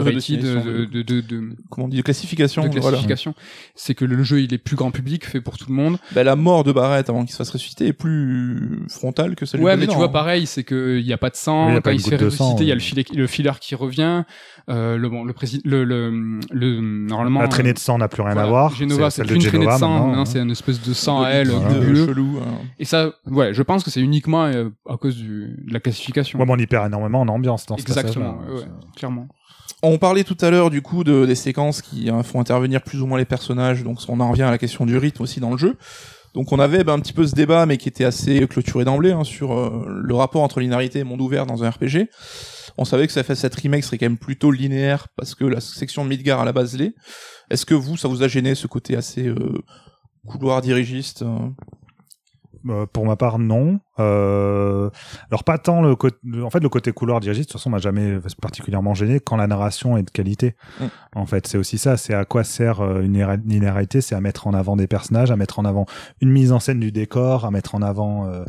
rated, 0.00 0.40
de, 0.40 0.84
de, 0.86 1.02
de, 1.02 1.20
de- 1.20 1.56
Comment 1.70 1.84
on 1.86 1.88
dit, 1.88 1.98
de 1.98 2.02
classification. 2.02 2.62
de 2.62 2.68
voilà. 2.80 2.88
classification. 2.96 3.34
C'est 3.74 3.94
que 3.94 4.04
le 4.04 4.22
jeu 4.22 4.40
il 4.40 4.52
est 4.54 4.58
plus 4.58 4.76
grand 4.76 4.90
public, 4.90 5.26
fait 5.26 5.40
pour 5.40 5.58
tout 5.58 5.66
le 5.68 5.74
monde. 5.74 5.98
Bah, 6.14 6.24
la 6.24 6.36
mort 6.36 6.64
de 6.64 6.72
Barrett 6.72 7.08
avant 7.10 7.22
qu'il 7.22 7.32
se 7.32 7.36
fasse 7.36 7.50
ressusciter 7.50 7.86
est 7.88 7.92
plus 7.92 8.80
frontale 8.88 9.34
que 9.36 9.46
celle 9.46 9.60
Ouais, 9.60 9.74
du 9.74 9.80
mais 9.80 9.86
tu 9.86 9.94
vois, 9.96 10.06
hein. 10.06 10.08
pareil, 10.08 10.46
c'est 10.46 10.64
que 10.64 10.98
il 10.98 11.06
y 11.06 11.12
a 11.12 11.18
pas 11.18 11.30
de 11.30 11.36
sang. 11.36 11.66
Oui, 11.66 11.72
y 11.72 11.76
a 11.76 11.76
Quand 11.76 11.82
pas 11.82 11.92
il 11.92 12.00
se 12.00 12.08
fait 12.10 12.16
ressusciter, 12.16 12.62
il 12.64 12.68
y 12.68 12.72
a 12.72 12.74
le 12.74 12.80
filet, 12.80 13.04
le 13.14 13.26
filler 13.26 13.52
qui 13.60 13.74
revient. 13.74 14.24
Euh, 14.70 14.98
le 14.98 15.08
bon, 15.08 15.24
le 15.24 15.32
président, 15.32 15.62
le, 15.64 15.82
le, 15.84 16.40
le, 16.50 16.80
normalement. 16.80 17.40
La 17.40 17.48
traînée 17.48 17.72
de 17.72 17.78
sang 17.78 17.96
n'a 17.96 18.08
plus 18.08 18.20
rien 18.22 18.32
voilà, 18.34 18.46
à 18.48 18.50
voir. 18.50 18.74
Genova, 18.74 19.08
c'est 19.10 19.22
une 19.22 19.38
traînée 19.42 19.64
de 19.64 19.70
sang. 19.70 20.06
Maintenant, 20.06 20.20
hein. 20.20 20.24
c'est 20.26 20.40
une 20.40 20.50
espèce 20.50 20.82
de 20.82 20.92
sang 20.92 21.22
à 21.22 21.30
elle, 21.30 21.50
hein. 21.50 21.62
Et 22.78 22.84
ça, 22.84 23.12
ouais, 23.26 23.54
je 23.54 23.62
pense 23.62 23.84
que 23.84 23.90
c'est 23.90 24.00
uniquement 24.00 24.44
euh, 24.44 24.70
à 24.88 24.96
cause 24.96 25.16
du, 25.16 25.56
de 25.66 25.72
la 25.72 25.80
classification. 25.80 26.38
Ouais, 26.38 26.46
mais 26.46 26.52
on 26.52 26.58
y 26.58 26.66
perd 26.66 26.86
énormément 26.86 27.20
en 27.20 27.28
ambiance 27.28 27.66
dans 27.66 27.76
ce 27.76 27.82
Exactement, 27.82 28.34
passage-là. 28.34 28.54
ouais, 28.54 28.60
ouais, 28.62 28.68
clairement. 28.96 29.28
On 29.82 29.98
parlait 29.98 30.24
tout 30.24 30.36
à 30.40 30.50
l'heure 30.50 30.70
du 30.70 30.82
coup 30.82 31.04
de, 31.04 31.24
des 31.24 31.34
séquences 31.34 31.82
qui 31.82 32.10
hein, 32.10 32.22
font 32.22 32.40
intervenir 32.40 32.82
plus 32.82 33.00
ou 33.00 33.06
moins 33.06 33.18
les 33.18 33.24
personnages, 33.24 33.84
donc 33.84 33.98
on 34.08 34.18
en 34.20 34.30
revient 34.30 34.42
à 34.42 34.50
la 34.50 34.58
question 34.58 34.86
du 34.86 34.96
rythme 34.96 35.22
aussi 35.22 35.40
dans 35.40 35.50
le 35.50 35.58
jeu. 35.58 35.76
Donc 36.34 36.52
on 36.52 36.58
avait 36.58 36.84
ben, 36.84 36.94
un 36.94 37.00
petit 37.00 37.12
peu 37.12 37.26
ce 37.26 37.34
débat, 37.34 37.66
mais 37.66 37.76
qui 37.76 37.88
était 37.88 38.04
assez 38.04 38.46
clôturé 38.48 38.84
d'emblée, 38.84 39.12
hein, 39.12 39.24
sur 39.24 39.52
euh, 39.52 39.86
le 39.88 40.14
rapport 40.14 40.42
entre 40.42 40.60
linéarité 40.60 41.00
et 41.00 41.04
monde 41.04 41.20
ouvert 41.20 41.46
dans 41.46 41.64
un 41.64 41.70
RPG. 41.70 42.08
On 42.76 42.84
savait 42.84 43.06
que 43.06 43.12
ça 43.12 43.22
fait 43.22 43.34
cette 43.34 43.54
remake 43.54 43.82
serait 43.84 43.98
quand 43.98 44.06
même 44.06 44.18
plutôt 44.18 44.50
linéaire, 44.50 45.08
parce 45.16 45.34
que 45.34 45.44
la 45.44 45.60
section 45.60 46.04
de 46.04 46.08
Midgar 46.08 46.40
à 46.40 46.44
la 46.44 46.52
base 46.52 46.76
l'est. 46.76 46.94
Est-ce 47.50 47.66
que 47.66 47.74
vous, 47.74 47.96
ça 47.96 48.08
vous 48.08 48.22
a 48.22 48.28
gêné 48.28 48.54
ce 48.54 48.66
côté 48.66 48.96
assez 48.96 49.26
euh, 49.26 49.58
couloir 50.26 50.60
dirigiste 50.60 51.24
euh 52.68 52.86
pour 52.86 53.04
ma 53.06 53.16
part, 53.16 53.38
non. 53.38 53.80
Euh, 54.00 54.90
alors 55.30 55.44
pas 55.44 55.58
tant 55.58 55.82
le 55.82 55.96
côté, 55.96 56.16
en 56.42 56.50
fait 56.50 56.60
le 56.60 56.68
côté 56.68 56.92
couleur 56.92 57.20
dirigiste, 57.20 57.48
de 57.48 57.52
toute 57.52 57.60
façon 57.60 57.70
m'a 57.70 57.78
jamais 57.78 58.18
particulièrement 58.40 58.94
gêné 58.94 59.20
quand 59.20 59.36
la 59.36 59.46
narration 59.46 59.96
est 59.96 60.02
de 60.02 60.10
qualité. 60.10 60.54
Mm. 60.80 60.84
En 61.14 61.26
fait, 61.26 61.46
c'est 61.46 61.58
aussi 61.58 61.78
ça, 61.78 61.96
c'est 61.96 62.14
à 62.14 62.24
quoi 62.24 62.44
sert 62.44 62.80
euh, 62.80 63.00
une 63.00 63.14
linéa- 63.14 63.40
linéarité, 63.44 64.00
c'est 64.00 64.14
à 64.14 64.20
mettre 64.20 64.46
en 64.46 64.54
avant 64.54 64.76
des 64.76 64.86
personnages, 64.86 65.30
à 65.30 65.36
mettre 65.36 65.58
en 65.58 65.64
avant 65.64 65.86
une 66.20 66.30
mise 66.30 66.52
en 66.52 66.60
scène 66.60 66.80
du 66.80 66.92
décor, 66.92 67.44
à 67.44 67.50
mettre 67.50 67.74
en 67.74 67.82
avant 67.82 68.26
euh, 68.26 68.44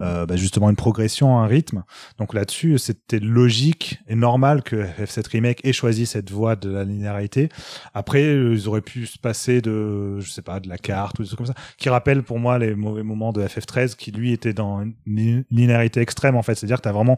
euh, 0.00 0.26
bah, 0.26 0.36
justement 0.36 0.70
une 0.70 0.76
progression, 0.76 1.38
un 1.38 1.46
rythme. 1.46 1.84
Donc 2.18 2.34
là-dessus, 2.34 2.78
c'était 2.78 3.20
logique 3.20 4.00
et 4.08 4.14
normal 4.14 4.62
que 4.62 4.76
F7 4.76 5.28
Remake 5.30 5.64
ait 5.64 5.72
choisi 5.72 6.06
cette 6.06 6.30
voie 6.30 6.56
de 6.56 6.70
la 6.70 6.84
linéarité. 6.84 7.48
Après, 7.94 8.22
ils 8.24 8.68
auraient 8.68 8.80
pu 8.80 9.06
se 9.06 9.18
passer 9.18 9.60
de, 9.60 10.18
je 10.20 10.30
sais 10.30 10.42
pas, 10.42 10.60
de 10.60 10.68
la 10.68 10.78
carte 10.78 11.18
ou 11.18 11.22
des 11.22 11.28
trucs 11.28 11.38
comme 11.38 11.46
ça, 11.46 11.54
qui 11.76 11.88
rappellent 11.88 12.22
pour 12.22 12.38
moi 12.38 12.58
les 12.58 12.74
mauvais 12.74 13.02
moments 13.02 13.32
de 13.32 13.42
FF13, 13.42 13.96
qui 13.96 14.10
lui 14.10 14.32
était 14.32 14.52
dans 14.52 14.84
une 15.06 15.44
linéarité 15.50 16.00
extrême 16.00 16.36
en 16.36 16.42
fait. 16.42 16.54
C'est-à-dire 16.54 16.76
que 16.78 16.82
t'as 16.82 16.92
vraiment 16.92 17.16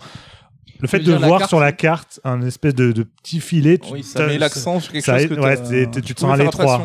le 0.83 0.89
fait 0.89 1.01
de 1.01 1.13
voir 1.13 1.41
carte, 1.41 1.49
sur 1.51 1.61
la 1.61 1.73
carte 1.73 2.21
un 2.25 2.41
espèce 2.41 2.75
de, 2.75 2.93
de 2.93 3.03
petit 3.03 3.41
filet. 3.41 3.77
tu- 3.77 3.93
Oui, 3.93 4.03
ça 4.03 4.21
t'as- 4.21 4.27
met 4.29 4.39
l'accent 4.39 4.81
sur 4.81 4.91
quelque 4.93 5.05
ça 5.05 5.19
chose 5.19 5.25
aide- 5.25 5.37
que 5.37 5.41
ouais, 5.41 5.91
tu 6.01 6.15
te 6.15 6.21
sens 6.21 6.33
à 6.33 6.37
l'étroit. 6.43 6.81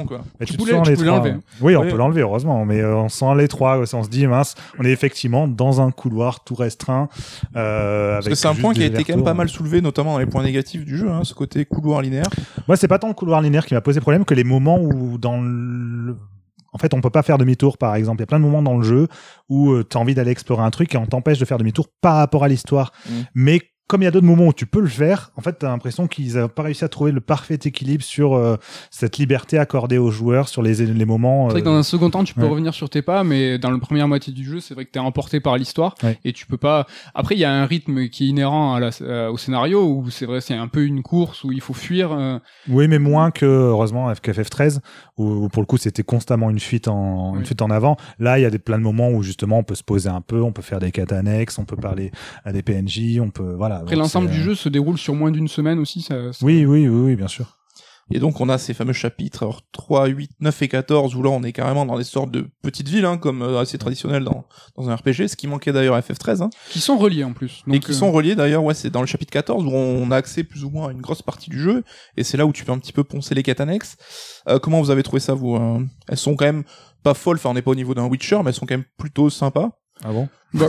Tu 0.45 0.57
te 0.57 0.61
sens 0.67 0.67
tu 0.83 0.89
les 0.89 0.95
pouvais 0.97 1.07
trois. 1.07 1.19
l'enlever. 1.19 1.35
Oui, 1.61 1.77
on 1.77 1.81
Oui. 1.81 1.89
peut 1.91 1.95
l'enlever, 1.95 2.19
heureusement. 2.21 2.65
Mais 2.65 2.81
euh, 2.81 2.93
on 2.97 3.07
sent 3.07 3.33
les 3.37 3.47
trois. 3.47 3.79
On 3.93 4.03
se 4.03 4.09
dit, 4.09 4.27
mince, 4.27 4.55
on 4.79 4.83
est 4.83 4.89
effectivement 4.91 5.47
dans 5.47 5.79
un 5.79 5.91
couloir 5.91 6.43
tout 6.43 6.55
restreint. 6.55 7.07
Euh, 7.55 8.15
Parce 8.15 8.27
que 8.27 8.35
c'est 8.35 8.49
un 8.49 8.55
point 8.55 8.73
qui 8.73 8.83
a 8.83 8.87
été 8.87 9.05
quand 9.05 9.15
même 9.15 9.23
pas 9.23 9.33
mal 9.33 9.47
soulevé, 9.47 9.79
notamment 9.79 10.11
dans 10.13 10.19
les 10.19 10.25
points 10.25 10.43
négatifs 10.43 10.83
du 10.83 10.97
jeu, 10.97 11.09
hein, 11.09 11.21
ce 11.23 11.33
côté 11.33 11.63
couloir 11.63 12.01
linéaire. 12.01 12.27
Moi, 12.67 12.75
c'est 12.75 12.89
pas 12.89 12.99
tant 12.99 13.07
le 13.07 13.13
couloir 13.13 13.39
linéaire 13.41 13.65
qui 13.65 13.75
m'a 13.75 13.81
posé 13.81 14.01
problème 14.01 14.25
que 14.25 14.33
les 14.33 14.43
moments 14.43 14.77
où 14.81 15.17
dans 15.17 15.39
le... 15.39 16.17
En 16.75 16.77
fait, 16.77 16.93
on 16.93 16.99
peut 16.99 17.09
pas 17.09 17.23
faire 17.23 17.37
demi-tour, 17.37 17.77
par 17.77 17.95
exemple. 17.95 18.17
Il 18.17 18.23
y 18.23 18.23
a 18.23 18.27
plein 18.27 18.39
de 18.39 18.43
moments 18.43 18.61
dans 18.61 18.77
le 18.77 18.83
jeu 18.83 19.07
où 19.47 19.81
tu 19.81 19.95
as 19.95 19.99
envie 19.99 20.13
d'aller 20.13 20.31
explorer 20.31 20.61
un 20.61 20.71
truc 20.71 20.93
et 20.93 20.97
on 20.97 21.05
t'empêche 21.05 21.39
de 21.39 21.45
faire 21.45 21.57
demi-tour 21.57 21.87
par 22.01 22.17
rapport 22.17 22.43
à 22.43 22.49
l'histoire. 22.49 22.91
Mm. 23.07 23.13
Mais 23.33 23.61
comme 23.87 24.01
il 24.01 24.05
y 24.05 24.07
a 24.07 24.11
d'autres 24.11 24.25
moments 24.25 24.47
où 24.47 24.53
tu 24.53 24.65
peux 24.65 24.79
le 24.81 24.87
faire, 24.87 25.31
en 25.35 25.41
fait, 25.41 25.59
tu 25.59 25.65
as 25.65 25.69
l'impression 25.69 26.07
qu'ils 26.07 26.37
n'ont 26.37 26.47
pas 26.47 26.63
réussi 26.63 26.83
à 26.83 26.89
trouver 26.89 27.11
le 27.11 27.21
parfait 27.21 27.59
équilibre 27.63 28.03
sur 28.03 28.33
euh, 28.33 28.57
cette 28.89 29.17
liberté 29.19 29.59
accordée 29.59 29.97
aux 29.99 30.09
joueurs, 30.09 30.47
sur 30.47 30.63
les, 30.63 30.73
les 30.85 31.05
moments. 31.05 31.49
C'est 31.49 31.53
vrai 31.53 31.61
que 31.61 31.67
euh, 31.67 31.71
dans 31.71 31.77
un 31.77 31.83
second 31.83 32.09
temps, 32.09 32.23
tu 32.23 32.33
peux 32.33 32.41
ouais. 32.41 32.49
revenir 32.49 32.73
sur 32.73 32.89
tes 32.89 33.01
pas, 33.03 33.23
mais 33.23 33.59
dans 33.59 33.69
la 33.69 33.77
première 33.77 34.07
moitié 34.07 34.33
du 34.33 34.43
jeu, 34.43 34.59
c'est 34.59 34.73
vrai 34.73 34.85
que 34.85 34.91
t'es 34.91 34.99
emporté 34.99 35.39
par 35.39 35.57
l'histoire 35.57 35.93
Ouais. 36.03 36.17
et 36.25 36.33
tu 36.33 36.47
peux 36.47 36.57
pas. 36.57 36.87
Après, 37.13 37.35
il 37.35 37.39
y 37.39 37.45
a 37.45 37.51
un 37.51 37.65
rythme 37.65 38.07
qui 38.09 38.25
est 38.25 38.27
inhérent 38.29 38.73
à 38.73 38.79
la- 38.79 38.89
euh, 39.01 39.29
au 39.29 39.37
scénario 39.37 39.83
où 39.85 40.09
c'est 40.09 40.25
vrai, 40.25 40.41
c'est 40.41 40.55
un 40.55 40.67
peu 40.67 40.83
une 40.83 41.03
course 41.03 41.43
où 41.43 41.51
il 41.51 41.61
faut 41.61 41.73
fuir. 41.75 42.11
euh, 42.11 42.39
Oui, 42.69 42.87
mais 42.87 42.97
moins 42.99 43.29
que 43.29 43.45
heureusement 43.45 44.11
FF13 44.11 44.79
où, 45.17 45.25
où 45.45 45.49
pour 45.49 45.61
le 45.61 45.67
coup 45.67 45.77
c'était 45.77 46.03
constamment 46.03 46.49
une 46.49 46.59
fuite 46.59 46.87
en 46.87 47.35
une 47.37 47.45
fuite 47.45 47.61
en 47.61 47.69
avant. 47.69 47.97
Là, 48.19 48.39
il 48.39 48.41
y 48.41 48.45
a 48.45 48.49
des 48.49 48.59
plein 48.59 48.77
de 48.77 48.83
moments 48.83 49.09
où 49.11 49.21
justement 49.21 49.59
on 49.59 49.63
peut 49.63 49.75
se 49.75 49.83
poser 49.83 50.09
un 50.09 50.21
peu, 50.21 50.41
on 50.41 50.51
peut 50.51 50.61
faire 50.63 50.79
des 50.79 50.91
quêtes 50.91 51.13
annexes, 51.13 51.59
on 51.59 51.65
peut 51.65 51.75
parler 51.75 52.11
à 52.43 52.51
des 52.51 52.63
PNJ, 52.63 53.19
on 53.21 53.29
peut 53.29 53.53
voilà. 53.55 53.74
Après, 53.81 53.95
l'ensemble 53.95 54.29
du 54.29 54.39
euh, 54.39 54.43
jeu 54.43 54.55
se 54.55 54.69
déroule 54.69 54.97
sur 54.97 55.15
moins 55.15 55.31
d'une 55.31 55.47
semaine 55.47 55.79
aussi. 55.79 56.01
Ça, 56.01 56.33
ça- 56.33 56.45
Oui, 56.45 56.65
oui, 56.65 56.87
oui, 56.87 56.99
oui, 57.05 57.15
bien 57.15 57.27
sûr. 57.27 57.57
Et 58.11 58.19
donc 58.19 58.39
on 58.39 58.49
a 58.49 58.59
ces 58.59 58.75
fameux 58.75 58.93
chapitres 58.93 59.41
alors 59.41 59.63
3, 59.71 60.05
8, 60.05 60.29
9 60.39 60.61
et 60.61 60.67
14 60.67 61.15
où 61.15 61.23
là 61.23 61.31
on 61.31 61.41
est 61.41 61.51
carrément 61.53 61.87
dans 61.87 61.97
des 61.97 62.03
sortes 62.03 62.29
de 62.29 62.45
petites 62.61 62.87
villes 62.87 63.05
hein, 63.05 63.17
comme 63.17 63.41
euh, 63.41 63.59
assez 63.59 63.79
traditionnel 63.79 64.23
dans, 64.23 64.45
dans 64.77 64.91
un 64.91 64.95
RPG, 64.95 65.27
ce 65.27 65.35
qui 65.35 65.47
manquait 65.47 65.73
d'ailleurs 65.73 65.95
à 65.95 66.01
FF13 66.01 66.43
hein, 66.43 66.51
Qui 66.69 66.79
sont 66.81 66.97
reliés 66.99 67.23
en 67.23 67.33
plus. 67.33 67.63
et 67.73 67.79
qui 67.79 67.89
euh, 67.89 67.95
sont 67.95 68.11
reliés 68.11 68.35
d'ailleurs 68.35 68.63
ouais 68.63 68.75
c'est 68.75 68.91
dans 68.91 69.01
le 69.01 69.07
chapitre 69.07 69.31
14 69.31 69.65
où 69.65 69.69
on 69.71 70.11
a 70.11 70.17
accès 70.17 70.43
plus 70.43 70.63
ou 70.63 70.69
moins 70.69 70.89
à 70.89 70.91
une 70.91 71.01
grosse 71.01 71.23
partie 71.23 71.49
du 71.49 71.59
jeu 71.59 71.83
et 72.15 72.23
c'est 72.23 72.37
là 72.37 72.45
où 72.45 72.53
tu 72.53 72.63
peux 72.63 72.71
un 72.71 72.77
petit 72.77 72.93
peu 72.93 73.03
poncer 73.03 73.33
les 73.33 73.41
quêtes 73.41 73.59
annexes. 73.59 73.97
Euh, 74.47 74.59
comment 74.59 74.79
vous 74.81 74.91
avez 74.91 75.01
trouvé 75.01 75.19
ça 75.19 75.33
vous 75.33 75.55
euh? 75.55 75.79
Elles 76.07 76.17
sont 76.17 76.35
quand 76.35 76.45
même 76.45 76.63
pas 77.01 77.15
folles, 77.15 77.37
enfin 77.37 77.49
on 77.49 77.53
n'est 77.55 77.63
pas 77.63 77.71
au 77.71 77.75
niveau 77.75 77.95
d'un 77.95 78.05
Witcher 78.05 78.37
mais 78.43 78.49
elles 78.49 78.53
sont 78.53 78.67
quand 78.67 78.75
même 78.77 78.85
plutôt 78.99 79.31
sympas. 79.31 79.79
Ah 80.03 80.11
bon 80.11 80.27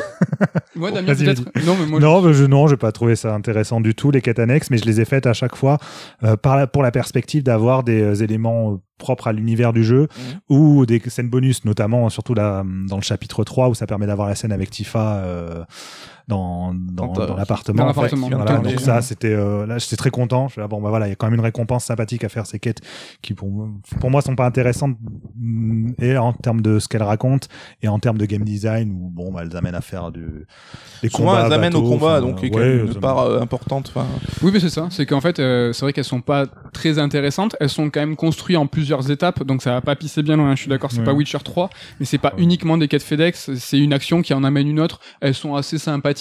Moi, 0.74 0.90
Damien, 0.90 1.14
peut-être. 1.14 1.42
Non, 1.64 1.76
mais 1.78 1.86
moi, 1.86 2.00
Non, 2.00 2.20
bah, 2.22 2.32
je 2.32 2.44
non, 2.44 2.66
j'ai 2.66 2.76
pas 2.76 2.90
trouvé 2.92 3.14
ça 3.16 3.34
intéressant 3.34 3.80
du 3.80 3.94
tout 3.94 4.10
les 4.10 4.20
quêtes 4.20 4.38
annexes, 4.38 4.70
mais 4.70 4.78
je 4.78 4.84
les 4.84 5.00
ai 5.00 5.04
faites 5.04 5.26
à 5.26 5.32
chaque 5.32 5.54
fois 5.56 5.78
euh, 6.24 6.36
par 6.36 6.56
la- 6.56 6.66
pour 6.66 6.82
la 6.82 6.90
perspective 6.90 7.42
d'avoir 7.42 7.82
des 7.84 8.00
euh, 8.02 8.14
éléments 8.14 8.72
euh, 8.72 8.76
propres 8.98 9.28
à 9.28 9.32
l'univers 9.32 9.72
du 9.72 9.84
jeu 9.84 10.08
ou 10.48 10.86
des 10.86 11.00
scènes 11.06 11.28
bonus, 11.28 11.64
notamment 11.64 12.08
surtout 12.08 12.34
là 12.34 12.64
dans 12.88 12.96
le 12.96 13.02
chapitre 13.02 13.44
3 13.44 13.68
où 13.68 13.74
ça 13.74 13.86
permet 13.86 14.06
d'avoir 14.06 14.26
la 14.28 14.34
scène 14.34 14.52
avec 14.52 14.70
Tifa 14.70 15.16
euh, 15.18 15.64
dans 16.28 16.74
dans, 16.74 17.12
dans 17.12 17.36
l'appartement. 17.36 17.82
dans 17.82 17.86
l'appartement. 17.86 18.28
Donc 18.60 18.80
ça 18.80 19.00
c'était 19.02 19.32
euh, 19.32 19.66
là 19.66 19.78
j'étais 19.78 19.96
très 19.96 20.10
content. 20.10 20.48
Je 20.48 20.52
suis 20.52 20.60
là, 20.60 20.66
bon 20.68 20.80
bah 20.80 20.88
voilà, 20.88 21.06
il 21.06 21.10
y 21.10 21.12
a 21.12 21.16
quand 21.16 21.26
même 21.26 21.34
une 21.34 21.40
récompense 21.44 21.84
sympathique 21.84 22.24
à 22.24 22.28
faire 22.28 22.46
ces 22.46 22.58
quêtes 22.58 22.80
qui 23.22 23.34
pour 23.34 23.48
moi, 23.48 23.68
pour 24.00 24.10
moi 24.10 24.22
sont 24.22 24.34
pas 24.34 24.46
intéressantes 24.46 24.96
mm, 25.36 25.92
et 26.00 26.16
en 26.16 26.32
termes 26.32 26.62
de 26.62 26.78
ce 26.78 26.88
qu'elles 26.88 27.02
racontent 27.02 27.46
et 27.82 27.88
en 27.88 27.98
termes 27.98 28.18
de 28.18 28.26
game 28.26 28.42
design 28.42 28.90
où 28.90 29.08
bon 29.08 29.32
bah 29.32 29.42
elles 29.44 29.56
amènent 29.56 29.74
à 29.76 29.80
faire 29.80 30.10
du 30.10 30.46
des 31.02 31.08
Souvent 31.08 31.28
combats 31.30 31.46
elles 31.46 31.52
amènent 31.52 31.74
au 31.76 31.82
combat 31.82 32.18
enfin, 32.18 32.20
donc 32.22 32.42
ouais, 32.42 32.78
une 32.78 32.94
part 32.94 33.20
euh, 33.20 33.40
importante. 33.40 33.92
Enfin, 33.94 34.06
Oui, 34.42 34.50
mais 34.52 34.60
c'est 34.60 34.70
ça. 34.70 34.88
C'est 34.90 35.06
qu'en 35.06 35.20
fait, 35.20 35.38
euh, 35.38 35.72
c'est 35.72 35.82
vrai 35.84 35.92
qu'elles 35.92 36.04
sont 36.04 36.20
pas 36.20 36.46
très 36.72 36.98
intéressantes. 36.98 37.54
Elles 37.60 37.68
sont 37.68 37.90
quand 37.90 38.00
même 38.00 38.16
construites 38.16 38.56
en 38.56 38.66
plusieurs 38.66 39.10
étapes, 39.10 39.42
donc 39.44 39.62
ça 39.62 39.72
va 39.72 39.80
pas 39.80 39.94
pisser 39.96 40.22
bien 40.22 40.36
loin. 40.36 40.54
Je 40.56 40.62
suis 40.62 40.68
d'accord, 40.70 40.90
c'est 40.90 40.98
Ouais. 41.00 41.04
pas 41.04 41.12
Witcher 41.12 41.38
3, 41.44 41.70
mais 42.00 42.06
c'est 42.06 42.18
pas 42.18 42.32
Ouais. 42.34 42.42
uniquement 42.42 42.78
des 42.78 42.88
quêtes 42.88 43.02
FedEx. 43.02 43.54
C'est 43.56 43.78
une 43.78 43.92
action 43.92 44.22
qui 44.22 44.34
en 44.34 44.42
amène 44.42 44.66
une 44.68 44.80
autre. 44.80 44.98
Elles 45.20 45.34
sont 45.34 45.54
assez 45.54 45.78
sympathiques. 45.78 46.15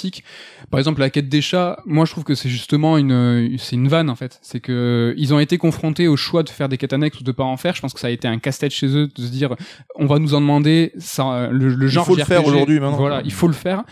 Par 0.71 0.79
exemple, 0.79 0.99
la 1.01 1.09
quête 1.09 1.29
des 1.29 1.41
chats. 1.41 1.77
Moi, 1.85 2.05
je 2.05 2.11
trouve 2.11 2.23
que 2.23 2.35
c'est 2.35 2.49
justement 2.49 2.97
une, 2.97 3.55
c'est 3.57 3.75
une 3.75 3.87
vanne 3.87 4.09
en 4.09 4.15
fait. 4.15 4.39
C'est 4.41 4.59
que 4.59 5.13
ils 5.17 5.33
ont 5.33 5.39
été 5.39 5.57
confrontés 5.57 6.07
au 6.07 6.17
choix 6.17 6.43
de 6.43 6.49
faire 6.49 6.69
des 6.69 6.77
quêtes 6.77 6.93
annexes 6.93 7.19
ou 7.19 7.23
de 7.23 7.31
pas 7.31 7.43
en 7.43 7.57
faire. 7.57 7.75
Je 7.75 7.81
pense 7.81 7.93
que 7.93 7.99
ça 7.99 8.07
a 8.07 8.11
été 8.11 8.27
un 8.27 8.37
casse-tête 8.39 8.71
chez 8.71 8.87
eux 8.87 9.07
de 9.13 9.21
se 9.21 9.31
dire, 9.31 9.55
on 9.95 10.05
va 10.05 10.19
nous 10.19 10.33
en 10.33 10.41
demander. 10.41 10.91
Ça, 10.97 11.49
le, 11.51 11.69
le 11.69 11.87
genre 11.87 12.05
faut 12.05 12.15
le 12.15 12.23
faire 12.23 12.45
aujourd'hui, 12.45 12.79
maintenant. 12.79 12.97
Voilà, 12.97 13.21
il 13.25 13.31
faut 13.33 13.47
le 13.47 13.53
faire. 13.53 13.83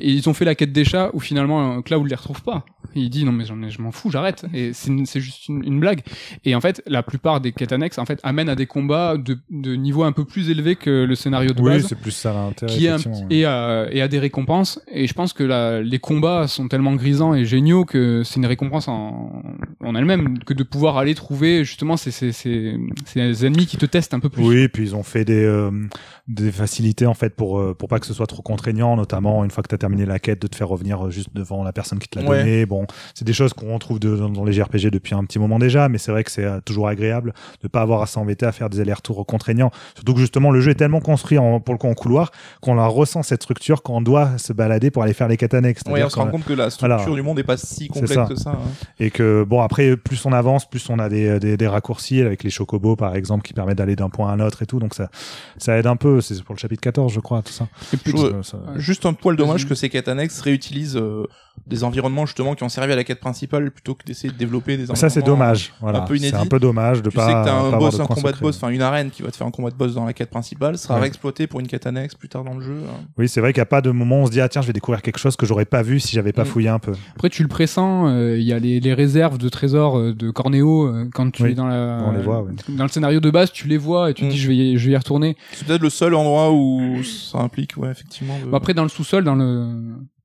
Et 0.00 0.12
ils 0.12 0.28
ont 0.28 0.34
fait 0.34 0.44
la 0.44 0.54
quête 0.54 0.72
des 0.72 0.84
chats 0.84 1.10
où 1.12 1.18
finalement 1.18 1.78
euh, 1.78 1.80
Cloud 1.80 2.06
les 2.08 2.14
retrouve 2.14 2.42
pas. 2.42 2.64
Il 2.94 3.10
dit 3.10 3.24
non 3.24 3.32
mais 3.32 3.44
j'en 3.44 3.56
je 3.68 3.82
m'en 3.82 3.90
fous, 3.90 4.10
j'arrête. 4.12 4.44
Et 4.54 4.72
c'est 4.72 5.20
juste 5.20 5.48
une, 5.48 5.64
une 5.64 5.80
blague. 5.80 6.02
Et 6.44 6.54
en 6.54 6.60
fait, 6.60 6.82
la 6.86 7.02
plupart 7.02 7.40
des 7.40 7.50
quêtes 7.50 7.72
annexes 7.72 7.98
en 7.98 8.04
fait 8.06 8.20
amènent 8.22 8.48
à 8.48 8.54
des 8.54 8.66
combats 8.66 9.16
de, 9.16 9.38
de 9.50 9.74
niveau 9.74 10.04
un 10.04 10.12
peu 10.12 10.24
plus 10.24 10.50
élevé 10.50 10.76
que 10.76 11.04
le 11.04 11.14
scénario 11.16 11.52
de 11.52 11.60
Oui, 11.60 11.72
base. 11.72 11.86
c'est 11.88 11.98
plus 11.98 12.12
ça 12.12 12.32
l'intérêt. 12.32 12.72
Qui 12.72 12.86
petit- 12.86 13.08
ouais. 13.08 13.26
et, 13.30 13.44
à, 13.44 13.88
et 13.90 14.00
à 14.00 14.06
des 14.06 14.20
récompenses 14.20 14.80
et 14.90 15.08
je 15.08 15.14
pense 15.14 15.32
que 15.32 15.42
la, 15.48 15.82
les 15.82 15.98
combats 15.98 16.46
sont 16.46 16.68
tellement 16.68 16.94
grisants 16.94 17.34
et 17.34 17.44
géniaux 17.44 17.84
que 17.84 18.22
c'est 18.24 18.36
une 18.36 18.46
récompense 18.46 18.86
en, 18.88 19.42
en 19.84 19.94
elle-même 19.94 20.38
que 20.40 20.54
de 20.54 20.62
pouvoir 20.62 20.96
aller 20.98 21.14
trouver 21.14 21.64
justement 21.64 21.96
ces, 21.96 22.10
ces, 22.10 22.32
ces, 22.32 22.76
ces 23.06 23.46
ennemis 23.46 23.66
qui 23.66 23.76
te 23.76 23.86
testent 23.86 24.14
un 24.14 24.20
peu 24.20 24.28
plus 24.28 24.42
Oui, 24.44 24.58
et 24.58 24.68
puis 24.68 24.82
ils 24.84 24.94
ont 24.96 25.02
fait 25.02 25.24
des, 25.24 25.42
euh, 25.44 25.70
des 26.28 26.52
facilités 26.52 27.06
en 27.06 27.14
fait 27.14 27.34
pour 27.34 27.58
euh, 27.58 27.74
pour 27.74 27.88
pas 27.88 27.98
que 27.98 28.06
ce 28.06 28.14
soit 28.14 28.26
trop 28.26 28.42
contraignant, 28.42 28.96
notamment 28.96 29.44
une 29.44 29.50
fois 29.50 29.62
que 29.62 29.68
tu 29.68 29.74
as 29.74 29.78
terminé 29.78 30.04
la 30.06 30.18
quête 30.18 30.40
de 30.42 30.46
te 30.46 30.54
faire 30.56 30.68
revenir 30.68 31.06
euh, 31.06 31.10
juste 31.10 31.30
devant 31.34 31.64
la 31.64 31.72
personne 31.72 31.98
qui 31.98 32.08
te 32.08 32.18
l'a 32.18 32.28
Ouais. 32.28 32.38
donné. 32.40 32.66
Bon, 32.66 32.86
c'est 33.14 33.24
des 33.24 33.32
choses 33.32 33.54
qu'on 33.54 33.72
retrouve 33.74 33.98
de- 33.98 34.14
dans, 34.16 34.28
dans 34.28 34.44
les 34.44 34.52
JRPG 34.52 34.90
depuis 34.90 35.14
un 35.14 35.24
petit 35.24 35.38
moment 35.38 35.58
déjà, 35.58 35.88
mais 35.88 35.96
c'est 35.98 36.10
vrai 36.12 36.24
que 36.24 36.30
c'est 36.30 36.46
toujours 36.66 36.88
agréable 36.88 37.32
de 37.62 37.68
pas 37.68 37.80
avoir 37.80 38.02
à 38.02 38.06
s'embêter 38.06 38.44
à 38.46 38.52
faire 38.52 38.68
des 38.68 38.80
allers-retours 38.80 39.24
contraignants. 39.26 39.70
Surtout 39.94 40.12
que 40.14 40.20
justement 40.20 40.50
le 40.50 40.60
jeu 40.60 40.72
est 40.72 40.74
tellement 40.74 41.00
construit 41.00 41.38
en, 41.38 41.60
pour 41.60 41.72
le 41.74 41.78
coup 41.78 41.86
en 41.88 41.94
couloir 41.94 42.30
qu'on 42.60 42.74
la 42.74 42.86
ressent 42.86 43.22
cette 43.22 43.42
structure 43.42 43.82
quand 43.82 43.94
on 43.94 44.00
doit 44.02 44.36
se 44.36 44.52
balader 44.52 44.90
pour 44.90 45.02
aller 45.02 45.14
faire 45.14 45.28
les 45.28 45.37
quêtes 45.38 45.54
annexes. 45.54 45.80
ouais, 45.86 45.92
C'est-à-dire 45.92 46.06
on 46.06 46.10
se 46.10 46.16
rend 46.16 46.26
compte 46.26 46.44
que 46.44 46.52
la 46.52 46.68
structure 46.68 46.96
Voilà. 46.98 47.14
du 47.14 47.22
monde 47.22 47.38
est 47.38 47.42
pas 47.44 47.56
si 47.56 47.88
complexe 47.88 48.12
ça. 48.12 48.26
que 48.28 48.34
ça. 48.36 48.50
hein. 48.50 48.58
et 49.00 49.10
que 49.10 49.44
bon 49.48 49.62
après 49.62 49.96
plus 49.96 50.24
on 50.26 50.32
avance 50.32 50.68
plus 50.68 50.88
on 50.90 50.98
a 50.98 51.08
des, 51.08 51.38
des, 51.40 51.56
des 51.56 51.66
raccourcis 51.68 52.20
avec 52.20 52.42
les 52.44 52.50
chocobos 52.50 52.96
par 52.96 53.14
exemple 53.16 53.42
qui 53.46 53.54
permettent 53.54 53.78
d'aller 53.78 53.96
d'un 53.96 54.10
point 54.10 54.28
à 54.30 54.34
un 54.34 54.40
autre 54.40 54.62
et 54.62 54.66
tout 54.66 54.78
donc 54.80 54.94
ça 54.94 55.08
ça 55.56 55.78
aide 55.78 55.86
un 55.86 55.96
peu 55.96 56.20
c'est 56.20 56.42
pour 56.42 56.54
le 56.54 56.60
chapitre 56.60 56.82
14 56.82 57.10
je 57.12 57.20
crois 57.20 57.40
tout 57.42 57.52
ça, 57.52 57.68
Et 57.94 57.96
puis, 57.96 58.12
Je- 58.14 58.26
Euh, 58.26 58.42
ça- 58.42 58.58
Juste 58.76 59.06
un 59.06 59.12
poil 59.14 59.36
dommage 59.36 59.66
que 59.66 59.74
ces 59.74 59.88
quêtes 59.88 60.08
annexes 60.08 60.40
réutilisent 60.40 60.96
euh, 60.96 61.24
des 61.66 61.82
environnements 61.84 62.26
justement 62.26 62.54
qui 62.54 62.62
ont 62.64 62.68
servi 62.68 62.92
à 62.92 62.96
la 62.96 63.04
quête 63.04 63.20
principale 63.20 63.70
plutôt 63.70 63.94
que 63.94 64.04
d'essayer 64.04 64.32
de 64.32 64.38
développer 64.38 64.76
des 64.76 64.86
ça 64.86 64.94
c'est 64.94 65.06
environnements, 65.06 65.26
dommage 65.44 65.72
voilà 65.80 66.02
un 66.02 66.06
peu 66.06 66.14
c'est 66.16 66.20
inédit. 66.28 66.36
un 66.36 66.46
peu 66.46 66.58
dommage 66.60 67.02
de 67.02 67.10
Tu 67.10 67.16
pas 67.16 67.26
sais 67.26 67.32
que 67.32 67.44
t'as 67.44 67.52
un 67.54 67.58
avoir 67.66 67.78
boss, 67.80 67.96
de 67.96 68.02
un 68.02 68.06
combat 68.06 68.32
de 68.32 68.38
boss, 68.38 68.56
enfin 68.56 68.68
une 68.68 68.82
arène 68.82 69.10
qui 69.10 69.22
va 69.22 69.30
te 69.30 69.36
faire 69.36 69.46
un 69.46 69.50
combat 69.50 69.70
de 69.70 69.74
boss 69.74 69.94
dans 69.94 70.04
la 70.04 70.12
quête 70.12 70.30
principale, 70.30 70.78
sera 70.78 70.94
Ouais. 70.94 71.00
réexploité 71.02 71.46
pour 71.46 71.60
une 71.60 71.66
quête 71.66 71.86
annexe 71.86 72.14
plus 72.14 72.28
tard 72.28 72.44
dans 72.44 72.54
le 72.54 72.62
jeu. 72.64 72.78
hein. 72.88 73.04
oui 73.18 73.28
c'est 73.28 73.40
vrai 73.40 73.52
qu'il 73.52 73.60
n'y 73.60 73.62
a 73.62 73.66
pas 73.66 73.80
de 73.80 73.90
moment 73.90 74.20
où 74.20 74.22
on 74.22 74.26
se 74.26 74.30
dit 74.30 74.40
ah 74.40 74.48
tiens 74.48 74.62
je 74.62 74.66
vais 74.68 74.72
découvrir 74.72 75.02
quelque 75.02 75.18
chose 75.18 75.27
que 75.36 75.46
j'aurais 75.46 75.64
pas 75.64 75.82
vu 75.82 76.00
si 76.00 76.12
j'avais 76.14 76.32
pas 76.32 76.42
Mm. 76.42 76.46
fouillé 76.46 76.68
un 76.68 76.78
peu 76.78 76.92
Après, 77.14 77.28
tu 77.30 77.42
le 77.42 77.48
pressens, 77.48 78.08
euh, 78.08 78.36
il 78.38 78.44
y 78.44 78.52
a 78.52 78.58
les, 78.58 78.80
les 78.80 78.94
réserves 78.94 79.38
de 79.38 79.48
trésors 79.48 79.98
euh, 79.98 80.14
de 80.14 80.30
Corneo 80.30 80.86
euh, 80.86 81.08
quand 81.12 81.30
tu 81.30 81.42
Oui, 81.42 81.50
es 81.50 81.54
dans 81.54 81.66
la 81.66 82.02
on 82.06 82.12
les 82.12 82.22
voit, 82.22 82.42
oui. 82.42 82.52
dans 82.68 82.84
le 82.84 82.90
scénario 82.90 83.20
de 83.20 83.30
base, 83.30 83.52
tu 83.52 83.68
les 83.68 83.78
vois 83.78 84.10
et 84.10 84.14
tu 84.14 84.22
te 84.22 84.26
Mm. 84.26 84.30
dis 84.30 84.38
je 84.38 84.48
vais 84.48 84.56
y, 84.56 84.78
je 84.78 84.86
vais 84.86 84.92
y 84.92 84.96
retourner. 84.96 85.36
C'est 85.52 85.66
peut-être 85.66 85.82
le 85.82 85.90
seul 85.90 86.14
endroit 86.14 86.52
où 86.52 87.02
ça 87.02 87.38
implique, 87.38 87.76
ouais, 87.76 87.90
effectivement. 87.90 88.34
de- 88.44 88.54
après, 88.54 88.74
dans 88.74 88.82
le 88.84 88.88
sous-sol, 88.88 89.24
dans 89.24 89.34
le 89.34 89.66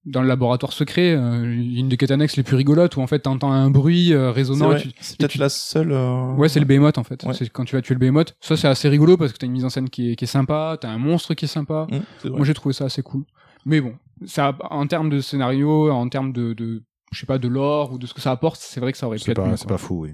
dans 0.05 0.21
le 0.21 0.27
laboratoire 0.27 0.73
secret, 0.73 1.15
euh, 1.15 1.43
une 1.45 1.87
des 1.87 1.95
quêtes 1.95 2.11
annexes 2.11 2.35
les 2.35 2.43
plus 2.43 2.57
rigolotes 2.57 2.97
où 2.97 3.01
en 3.01 3.07
fait 3.07 3.19
t'entends 3.19 3.53
un 3.53 3.69
bruit 3.69 4.11
euh, 4.13 4.31
c'est 4.31 4.35
résonnant. 4.35 4.75
c'est 4.99 5.17
peut-être 5.17 5.31
tu- 5.31 5.37
la 5.37 5.47
seule. 5.47 5.93
euh, 5.93 6.33
Ouais, 6.35 6.49
c'est 6.49 6.59
le 6.59 6.65
behemoth 6.65 6.97
en 6.97 7.05
fait. 7.05 7.23
Ouais. 7.23 7.33
C'est 7.33 7.47
quand 7.49 7.63
tu 7.63 7.77
vas 7.77 7.81
tuer 7.81 7.93
le 7.95 7.99
behemoth. 8.01 8.35
Ça, 8.41 8.57
c'est 8.57 8.67
assez 8.67 8.89
rigolo 8.89 9.15
parce 9.15 9.31
que 9.31 9.37
t'as 9.37 9.45
une 9.47 9.53
mise 9.53 9.63
en 9.63 9.69
scène 9.69 9.89
qui 9.89 10.11
est, 10.11 10.15
qui 10.17 10.25
est 10.25 10.27
sympa, 10.27 10.77
t'as 10.81 10.89
un 10.89 10.97
monstre 10.97 11.33
qui 11.35 11.45
est 11.45 11.47
sympa. 11.47 11.87
Vrai. 11.89 12.01
Moi, 12.35 12.43
j'ai 12.45 12.53
trouvé 12.53 12.73
ça 12.73 12.83
assez 12.83 13.01
cool. 13.01 13.23
Mais 13.65 13.79
bon, 13.79 13.93
ça, 14.25 14.57
en 14.69 14.87
termes 14.87 15.09
de 15.09 15.19
scénario, 15.19 15.91
en 15.91 16.07
termes 16.09 16.33
de, 16.33 16.53
de 16.53 16.83
je 17.13 17.19
sais 17.19 17.25
pas, 17.25 17.37
de 17.37 17.47
lore 17.47 17.93
ou 17.93 17.97
de 17.97 18.07
ce 18.07 18.13
que 18.13 18.21
ça 18.21 18.31
apporte, 18.31 18.59
c'est 18.59 18.79
vrai 18.79 18.91
que 18.91 18.97
ça 18.97 19.07
aurait 19.07 19.17
pu 19.17 19.23
c'est 19.23 19.31
être 19.31 19.41
pas 19.41 19.47
mieux, 19.47 19.57
c'est 19.57 19.67
pas 19.67 19.77
fou 19.77 20.01
oui 20.01 20.11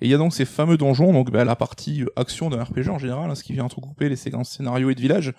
Et 0.00 0.06
il 0.06 0.10
y 0.10 0.14
a 0.14 0.18
donc 0.18 0.34
ces 0.34 0.44
fameux 0.44 0.76
donjons, 0.76 1.12
donc 1.12 1.30
bah, 1.30 1.44
la 1.44 1.56
partie 1.56 2.02
euh, 2.02 2.06
action 2.16 2.50
d'un 2.50 2.64
RPG 2.64 2.88
en 2.88 2.98
général, 2.98 3.30
hein, 3.30 3.34
ce 3.34 3.44
qui 3.44 3.52
vient 3.52 3.64
entrecouper 3.64 4.08
les 4.08 4.16
séquences 4.16 4.50
scénario 4.50 4.90
et 4.90 4.94
de 4.94 5.00
village. 5.00 5.34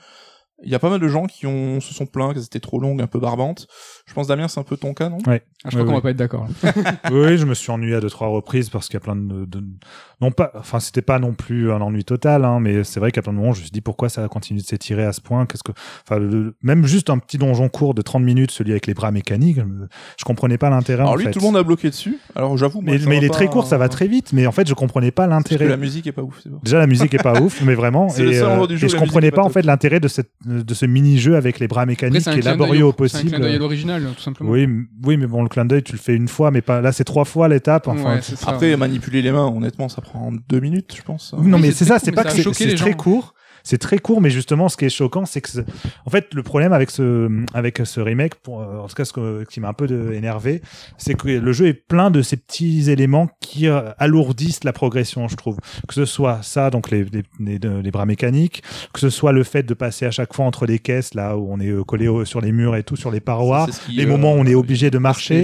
Il 0.64 0.70
y 0.70 0.76
a 0.76 0.80
pas 0.80 0.92
mal 0.92 1.00
de 1.00 1.08
gens 1.08 1.26
qui 1.26 1.48
ont 1.48 1.80
se 1.80 1.92
sont 1.92 2.06
plaints 2.06 2.34
qu'elles 2.34 2.44
étaient 2.44 2.60
trop 2.60 2.80
longues, 2.80 3.02
un 3.02 3.08
peu 3.08 3.20
barbantes. 3.20 3.68
Je 4.06 4.14
pense 4.14 4.28
Damien, 4.28 4.48
c'est 4.48 4.60
un 4.60 4.64
peu 4.64 4.78
ton 4.78 4.94
cas, 4.94 5.10
non? 5.10 5.20
Ouais. 5.28 5.44
Ah, 5.64 5.70
je 5.70 5.78
crois 5.78 5.82
Oui, 5.82 5.86
qu'on 5.86 5.90
oui. 5.92 5.96
va 5.98 6.02
pas 6.02 6.10
être 6.10 6.18
d'accord. 6.18 6.48
oui, 7.12 7.38
je 7.38 7.46
me 7.46 7.54
suis 7.54 7.72
ennuyé 7.72 7.96
à 7.96 8.00
deux 8.00 8.10
trois 8.10 8.28
reprises 8.28 8.70
parce 8.70 8.88
qu'il 8.88 8.96
y 8.96 8.98
a 8.98 9.00
plein 9.02 9.16
de, 9.16 9.46
de- 9.46 9.64
non 10.20 10.32
pas, 10.32 10.52
enfin 10.56 10.80
c'était 10.80 11.02
pas 11.04 11.20
non 11.20 11.34
plus 11.34 11.72
un 11.72 11.82
ennui 11.82 12.04
total, 12.04 12.44
hein, 12.46 12.60
mais 12.60 12.84
c'est 12.84 13.00
vrai 13.00 13.12
qu'à 13.12 13.22
plein 13.22 13.32
de 13.32 13.38
moments 13.38 13.54
je 13.54 13.60
me 13.60 13.64
suis 13.66 13.72
dit 13.72 13.82
pourquoi 13.82 14.10
ça 14.10 14.28
continue 14.28 14.60
de 14.60 14.66
s'étirer 14.66 15.04
à 15.06 15.14
ce 15.14 15.22
point, 15.22 15.46
qu'est-ce 15.46 15.64
que, 15.64 15.72
enfin 16.04 16.20
le- 16.20 16.56
même 16.64 16.86
juste 16.86 17.10
un 17.10 17.20
petit 17.20 17.38
donjon 17.38 17.70
court 17.70 17.94
de 17.94 18.02
30 18.02 18.24
minutes, 18.24 18.52
celui 18.52 18.72
avec 18.72 18.88
les 18.88 18.94
bras 18.94 19.12
mécaniques, 19.12 19.60
je, 20.18 20.26
comprenais 20.26 20.58
pas 20.58 20.70
l'intérêt. 20.70 21.02
Alors 21.02 21.14
en 21.14 21.16
lui, 21.16 21.26
fait. 21.26 21.32
tout 21.32 21.40
le 21.40 21.46
monde 21.46 21.58
a 21.58 21.64
bloqué 21.64 21.90
dessus. 21.90 22.18
Alors 22.36 22.58
j'avoue, 22.58 22.82
mais, 22.82 22.96
il 22.98 23.24
est 23.24 23.30
très 23.30 23.48
court, 23.48 23.68
ça 23.68 23.78
va 23.78 23.88
très 23.88 24.08
vite, 24.08 24.34
mais 24.34 24.48
en 24.48 24.52
fait 24.52 24.68
je 24.68 24.74
comprenais 24.74 25.12
pas 25.12 25.28
Parce 25.28 25.44
que 25.44 25.50
l'intérêt. 25.54 25.70
la 25.70 25.78
musique 25.78 26.08
est 26.08 26.12
pas 26.12 26.24
ouf, 26.24 26.40
c'est 26.44 26.50
bon. 26.50 26.60
Déjà 26.64 26.80
la 26.80 26.88
musique 26.88 27.14
est 27.14 27.24
pas 27.24 27.40
ouf, 27.40 27.62
mais 27.62 27.76
vraiment, 27.76 28.08
le 28.18 28.32
et, 28.32 28.34
seul 28.34 28.44
euh, 28.44 28.52
endroit 28.52 28.68
du 28.68 28.78
jeu 28.78 28.88
et 28.88 28.90
où 28.90 28.94
je 28.94 28.98
comprenais 28.98 29.30
pas 29.30 29.38
pas 29.38 29.44
en 29.44 29.50
fait 29.50 29.62
l'intérêt 29.62 30.00
de 30.00 30.08
cette 30.08 30.32
de 30.46 30.74
ce 30.74 30.86
mini-jeu 30.86 31.36
avec 31.36 31.60
les 31.60 31.68
bras 31.68 31.86
mécaniques 31.86 32.24
qui 32.24 32.40
est 32.40 32.42
laborieux 32.42 32.86
au 32.86 32.94
possible. 32.94 33.32
Tout 34.00 34.22
simplement. 34.22 34.50
Oui, 34.50 34.68
oui, 35.06 35.18
mais 35.18 35.28
bon, 35.28 35.44
le 35.44 35.50
clin 35.50 35.66
d'œil, 35.66 35.84
tu 35.84 35.94
le 35.94 35.98
fais 35.98 36.16
une 36.16 36.28
fois, 36.28 36.52
mais 36.52 36.62
pas 36.62 36.82
là, 36.82 36.92
c'est 36.92 37.04
trois 37.04 37.26
fois 37.26 37.48
l'étape. 37.48 37.88
Enfin, 37.88 38.16
Ouais. 38.16 38.20
Après, 38.48 38.76
manipuler 38.78 39.22
les 39.22 39.32
mains, 39.32 39.48
honnêtement, 39.48 39.90
ça 39.90 40.02
prend 40.02 40.32
deux 40.50 40.60
minutes, 40.60 40.94
je 40.96 41.02
pense. 41.02 41.34
Oui, 41.38 41.48
non, 41.48 41.58
Oui, 41.58 41.64
mais 41.64 41.72
c'est 41.72 41.86
ça, 41.86 42.00
c'est 42.00 42.12
pas 42.12 42.24
que 42.24 42.54
c'est 42.54 42.76
très 42.76 42.94
court. 42.94 43.34
C'est 43.64 43.78
très 43.78 44.00
court, 44.00 44.22
mais 44.22 44.30
justement, 44.30 44.70
ce 44.70 44.78
qui 44.78 44.86
est 44.86 44.90
choquant, 44.90 45.26
c'est 45.26 45.42
que, 45.42 45.50
en 46.06 46.10
fait, 46.10 46.34
le 46.34 46.44
problème 46.44 46.74
avec 46.74 46.92
ce, 46.92 47.30
avec 47.54 47.82
ce 47.86 48.00
remake, 48.00 48.36
pour, 48.36 48.62
euh, 48.62 48.80
en 48.80 48.88
tout 48.88 48.96
cas, 48.96 49.06
ce 49.06 49.14
que- 49.14 49.44
qui 49.46 49.60
m'a 49.60 49.70
un 49.70 49.74
peu 49.74 49.88
de- 49.88 50.12
énervé, 50.14 50.62
c'est 50.98 51.14
que 51.16 51.28
le 51.28 51.52
jeu 51.54 51.68
est 51.68 51.74
plein 51.74 52.12
de 52.12 52.22
ces 52.22 52.38
petits 52.38 52.90
éléments 52.90 53.30
qui 53.40 53.68
euh, 53.68 53.92
alourdissent 53.98 54.64
la 54.64 54.74
progression, 54.74 55.28
je 55.28 55.36
trouve. 55.36 55.58
Que 55.88 55.94
ce 55.94 56.06
soit 56.06 56.40
ça, 56.42 56.70
donc 56.70 56.90
les, 56.92 57.06
les, 57.40 57.60
les, 57.60 57.92
bras 57.92 58.06
mécaniques, 58.06 58.64
que 58.94 59.00
ce 59.00 59.10
soit 59.10 59.32
le 59.32 59.44
fait 59.44 59.64
de 59.64 59.74
passer 59.74 60.06
à 60.06 60.12
chaque 60.12 60.34
fois 60.34 60.46
entre 60.46 60.66
les 60.66 60.80
caisses, 60.80 61.14
là 61.14 61.38
où 61.38 61.48
on 61.52 61.60
est 61.60 61.68
euh, 61.70 61.84
collé 61.84 62.08
au- 62.08 62.26
sur 62.26 62.42
les 62.42 62.52
murs 62.52 62.76
et 62.76 62.84
tout, 62.84 62.96
sur 62.96 63.12
les 63.12 63.20
parois, 63.20 63.66
les 63.96 64.06
euh, 64.06 64.08
moments 64.08 64.34
où 64.34 64.38
on 64.38 64.46
est 64.46 64.56
obligé 64.56 64.90
de 64.90 64.98
marcher. 64.98 65.40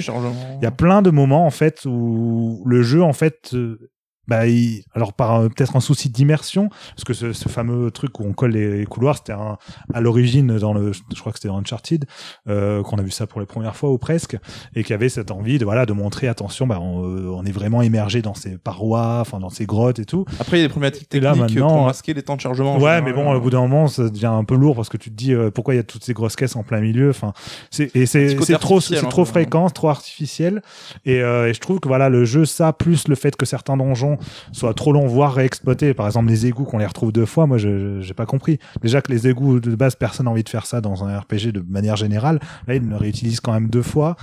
Il 0.60 0.64
y 0.64 0.68
a 0.68 0.72
plein 0.72 1.02
de 1.02 1.10
moments 1.12 1.46
en 1.46 1.52
fait 1.52 1.86
où 1.86 2.64
le 2.66 2.82
jeu 2.84 3.04
en 3.04 3.14
fait 3.14 3.52
euh, 3.54 3.90
bah, 4.28 4.48
il- 4.48 4.84
alors 4.94 5.14
par 5.14 5.42
peut-être 5.44 5.76
un 5.76 5.80
souci 5.80 6.10
d'immersion 6.10 6.70
parce 6.96 7.04
que 7.04 7.14
ce, 7.14 7.34
ce 7.34 7.50
fameux 7.50 7.92
truc 7.92 8.20
où 8.20 8.24
on 8.26 8.34
colle 8.34 8.52
les 8.52 8.86
couloirs 8.86 9.18
c'était 9.18 9.34
un- 9.34 9.58
à 9.94 10.02
l'origine 10.02 10.58
dans 10.58 10.74
le 10.74 10.92
je 10.94 11.20
crois 11.20 11.32
que 11.32 11.38
c'était 11.40 11.48
dans 11.48 11.58
Uncharted 11.60 12.06
euh, 12.50 12.84
qu'on 12.84 12.98
a 12.98 13.02
vu 13.02 13.12
ça 13.12 13.28
pour 13.28 13.40
la 13.40 13.46
première 13.46 13.76
fois 13.76 13.90
ou 13.92 13.98
presque 13.98 14.38
et 14.76 14.84
qui 14.84 14.94
avait 14.94 15.10
cette 15.10 15.32
envie 15.32 15.58
de 15.60 15.66
voilà 15.66 15.86
de 15.86 15.94
montrer 15.94 16.28
attention 16.28 16.68
bah 16.68 16.80
on, 16.82 17.04
euh, 17.06 17.30
on 17.30 17.46
est 17.46 17.52
vraiment 17.52 17.82
immergé 17.82 18.22
dans 18.22 18.34
ces 18.34 18.58
parois 18.58 19.20
enfin 19.22 19.40
dans 19.40 19.50
ces 19.50 19.66
grottes 19.66 20.00
et 20.00 20.06
tout 20.06 20.26
Après, 20.40 20.58
il 20.58 20.62
y 20.62 20.64
a 20.64 20.68
des 20.68 20.72
problématiques 20.72 21.14
Et 21.16 21.20
là, 21.20 21.32
techniques 21.34 21.56
maintenant- 21.56 21.76
pour 21.76 21.86
masquer 21.86 22.14
les 22.14 22.22
temps 22.24 22.36
de 22.36 22.42
chargement. 22.42 22.76
en 22.76 22.80
Ouais, 22.82 23.02
mais 23.02 23.14
bon, 23.14 23.32
au 23.34 23.40
bout 23.40 23.50
d'un 23.50 23.62
moment, 23.62 23.88
ça 23.88 24.10
devient 24.10 24.26
un 24.28 24.44
peu 24.44 24.56
lourd 24.56 24.76
parce 24.76 24.90
que 24.90 24.98
tu 24.98 25.10
te 25.10 25.16
dis 25.16 25.34
euh, 25.34 25.50
pourquoi 25.52 25.74
il 25.74 25.78
y 25.78 25.80
a 25.80 25.84
toutes 25.84 26.04
ces 26.04 26.14
grosses 26.14 26.36
caisses 26.36 26.56
en 26.56 26.64
plein 26.64 26.80
milieu. 26.82 27.10
Enfin, 27.10 27.34
c'est 27.72 27.96
et 27.96 28.06
c'est 28.06 28.36
trop, 28.60 28.80
c'est 28.82 28.96
trop 29.10 29.24
peu. 29.24 29.30
fréquent, 29.30 29.70
trop 29.70 29.90
artificiel. 29.90 30.62
Et, 31.06 31.22
euh, 31.22 31.48
et 31.50 31.54
je 31.54 31.60
trouve 31.60 31.80
que 31.80 31.88
voilà, 31.88 32.10
le 32.10 32.26
jeu, 32.26 32.46
ça 32.46 32.74
plus 32.74 33.08
le 33.08 33.16
fait 33.16 33.36
que 33.36 33.46
certains 33.46 33.78
donjons 33.78 34.17
soient 34.52 34.74
trop 34.74 34.94
longs, 34.94 35.08
voire 35.08 35.34
réexploités. 35.34 35.94
Par 35.94 36.06
exemple, 36.06 36.30
les 36.30 36.46
égouts 36.46 36.66
qu'on 36.66 36.78
les 36.78 36.86
retrouve 36.86 37.12
deux 37.12 37.26
fois, 37.26 37.48
moi, 37.48 37.58
je 37.58 38.02
j'ai 38.02 38.14
pas 38.14 38.26
compris. 38.26 38.60
Déjà 38.82 39.02
que 39.02 39.12
les 39.12 39.28
égouts 39.28 39.60
de 39.60 39.76
base, 39.76 39.96
personne 39.96 40.26
n'a 40.26 40.32
envie 40.32 40.44
de 40.44 40.50
faire 40.50 40.66
ça 40.66 40.82
dans 40.82 41.04
un 41.04 41.20
RPG 41.20 41.52
de 41.52 41.64
manière 41.68 41.96
générale. 41.96 42.40
Là, 42.68 42.76
ils 42.76 42.88
le 42.88 42.96
réutilisent 42.96 43.40
quand 43.40 43.54
même 43.54 43.70
deux 43.70 43.82
fois. 43.82 44.16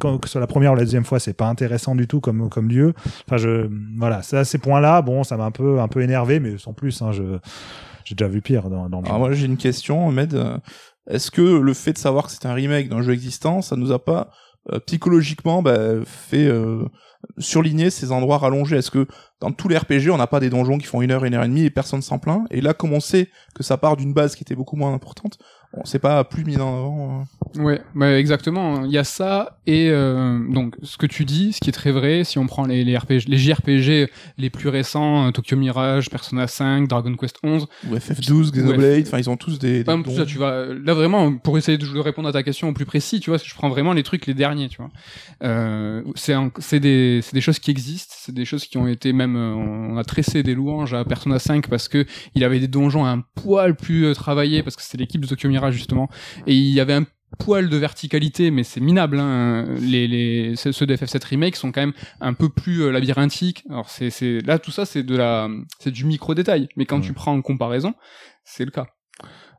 Que 0.00 0.28
soit 0.28 0.40
la 0.40 0.46
première 0.46 0.72
ou 0.72 0.76
la 0.76 0.82
deuxième 0.82 1.04
fois, 1.04 1.20
c'est 1.20 1.34
pas 1.34 1.46
intéressant 1.46 1.94
du 1.94 2.06
tout 2.06 2.20
comme 2.20 2.48
comme 2.48 2.68
lieu. 2.68 2.94
Enfin, 3.26 3.36
je 3.36 3.68
voilà, 3.98 4.22
ça, 4.22 4.44
ces 4.44 4.58
points-là, 4.58 5.02
bon, 5.02 5.24
ça 5.24 5.36
m'a 5.36 5.44
un 5.44 5.50
peu 5.50 5.80
un 5.80 5.88
peu 5.88 6.02
énervé, 6.02 6.40
mais 6.40 6.58
sans 6.58 6.72
plus, 6.72 7.00
hein, 7.02 7.10
j'ai 7.12 8.14
déjà 8.14 8.28
vu 8.28 8.40
pire 8.40 8.68
dans, 8.70 8.88
dans 8.88 9.00
le 9.00 9.04
jeu. 9.04 9.10
Alors 9.10 9.18
moi, 9.20 9.32
j'ai 9.32 9.46
une 9.46 9.56
question, 9.56 10.10
Med. 10.12 10.34
Euh, 10.34 10.58
Est-ce 11.08 11.30
que 11.30 11.40
le 11.40 11.74
fait 11.74 11.92
de 11.92 11.98
savoir 11.98 12.26
que 12.26 12.32
c'est 12.32 12.46
un 12.46 12.54
remake 12.54 12.88
d'un 12.88 13.02
jeu 13.02 13.12
existant, 13.12 13.62
ça 13.62 13.76
nous 13.76 13.92
a 13.92 13.98
pas 13.98 14.30
psychologiquement 14.86 15.62
bah, 15.62 15.76
fait 16.04 16.46
euh, 16.46 16.84
surligner 17.38 17.90
ces 17.90 18.12
endroits 18.12 18.38
rallongés. 18.38 18.76
Est-ce 18.76 18.90
que 18.90 19.06
dans 19.40 19.52
tous 19.52 19.68
les 19.68 19.76
RPG, 19.76 20.10
on 20.10 20.16
n'a 20.16 20.26
pas 20.26 20.40
des 20.40 20.50
donjons 20.50 20.78
qui 20.78 20.86
font 20.86 21.02
une 21.02 21.10
heure, 21.10 21.24
une 21.24 21.34
heure 21.34 21.44
et 21.44 21.48
demie 21.48 21.64
et 21.64 21.70
personne 21.70 22.02
s'en 22.02 22.18
plaint? 22.18 22.46
Et 22.50 22.60
là, 22.60 22.74
comme 22.74 22.92
on 22.92 23.00
sait 23.00 23.30
que 23.54 23.62
ça 23.62 23.76
part 23.76 23.96
d'une 23.96 24.12
base 24.12 24.34
qui 24.34 24.42
était 24.42 24.54
beaucoup 24.54 24.76
moins 24.76 24.92
importante, 24.92 25.38
on 25.72 25.84
s'est 25.84 25.98
pas 25.98 26.24
plus 26.24 26.44
mis 26.44 26.56
en 26.56 26.68
avant. 26.68 27.26
euh. 27.56 27.62
Ouais, 27.62 27.80
bah 27.94 28.18
exactement. 28.18 28.84
Il 28.84 28.90
y 28.90 28.98
a 28.98 29.04
ça 29.04 29.58
et 29.66 29.88
euh, 29.90 30.38
donc 30.50 30.74
ce 30.82 30.96
que 30.96 31.06
tu 31.06 31.24
dis, 31.24 31.52
ce 31.52 31.60
qui 31.60 31.70
est 31.70 31.72
très 31.72 31.90
vrai, 31.92 32.24
si 32.24 32.38
on 32.38 32.46
prend 32.46 32.64
les, 32.66 32.84
les 32.84 32.96
RPG, 32.96 33.26
les 33.28 33.38
JRPG 33.38 34.10
les 34.38 34.50
plus 34.50 34.68
récents, 34.68 35.26
euh, 35.26 35.30
Tokyo 35.30 35.56
Mirage, 35.56 36.10
Persona 36.10 36.46
5, 36.46 36.88
Dragon 36.88 37.14
Quest 37.14 37.38
11. 37.42 37.66
Ou 37.90 37.96
FF12, 37.96 38.52
Xenoblade, 38.52 39.04
enfin 39.06 39.18
ils 39.18 39.30
ont 39.30 39.36
tous 39.36 39.58
des. 39.58 39.84
tu 40.26 40.38
vas 40.38 40.66
là 40.66 40.94
vraiment 40.94 41.36
pour 41.36 41.58
essayer 41.58 41.78
de 41.78 41.98
répondre 41.98 42.28
à 42.28 42.32
ta 42.32 42.42
question 42.42 42.68
au 42.68 42.72
plus 42.72 42.86
précis, 42.86 43.20
tu 43.20 43.30
vois, 43.30 43.38
je 43.42 43.54
prends 43.54 43.68
vraiment 43.68 43.92
les 43.92 44.02
trucs 44.02 44.26
les 44.26 44.34
derniers, 44.34 44.68
tu 44.68 44.78
vois. 44.78 44.90
Euh, 45.42 46.02
c'est 46.14 46.80
des 46.80 47.20
c'est 47.22 47.34
des 47.34 47.40
choses 47.40 47.58
qui 47.58 47.70
existent, 47.70 48.14
c'est 48.18 48.34
des 48.34 48.44
choses 48.44 48.66
qui 48.66 48.78
ont 48.78 48.88
été 48.88 49.12
même 49.12 49.36
on 49.36 49.96
a 49.96 50.04
tressé 50.04 50.42
des 50.42 50.54
louanges 50.54 50.94
à 50.94 51.04
Persona 51.04 51.38
5 51.38 51.68
parce 51.68 51.88
que 51.88 52.06
il 52.34 52.44
avait 52.44 52.60
des 52.60 52.68
donjons 52.68 53.04
un 53.06 53.20
poil 53.34 53.76
plus 53.76 54.14
travaillés 54.14 54.62
parce 54.62 54.76
que 54.76 54.82
c'était 54.82 54.98
l'équipe 54.98 55.20
de 55.20 55.26
Tokyo 55.26 55.48
Mirage 55.48 55.55
justement 55.70 56.08
et 56.46 56.54
il 56.54 56.72
y 56.72 56.80
avait 56.80 56.92
un 56.94 57.04
poil 57.38 57.68
de 57.68 57.76
verticalité 57.76 58.50
mais 58.50 58.62
c'est 58.62 58.80
minable 58.80 59.18
hein. 59.18 59.66
les 59.80 60.06
les 60.08 60.54
ceux 60.56 60.86
de 60.86 60.96
FF7 60.96 61.24
remake 61.26 61.56
sont 61.56 61.72
quand 61.72 61.80
même 61.82 61.92
un 62.20 62.32
peu 62.34 62.48
plus 62.48 62.82
euh, 62.82 62.90
labyrinthiques 62.90 63.64
alors 63.68 63.90
c'est 63.90 64.10
c'est 64.10 64.40
là 64.46 64.58
tout 64.58 64.70
ça 64.70 64.86
c'est 64.86 65.02
de 65.02 65.16
la 65.16 65.48
c'est 65.80 65.90
du 65.90 66.04
micro 66.04 66.34
détail 66.34 66.68
mais 66.76 66.86
quand 66.86 66.96
Ouais. 66.98 67.02
tu 67.02 67.12
prends 67.12 67.32
en 67.34 67.42
comparaison 67.42 67.94
c'est 68.44 68.64
le 68.64 68.70
cas 68.70 68.86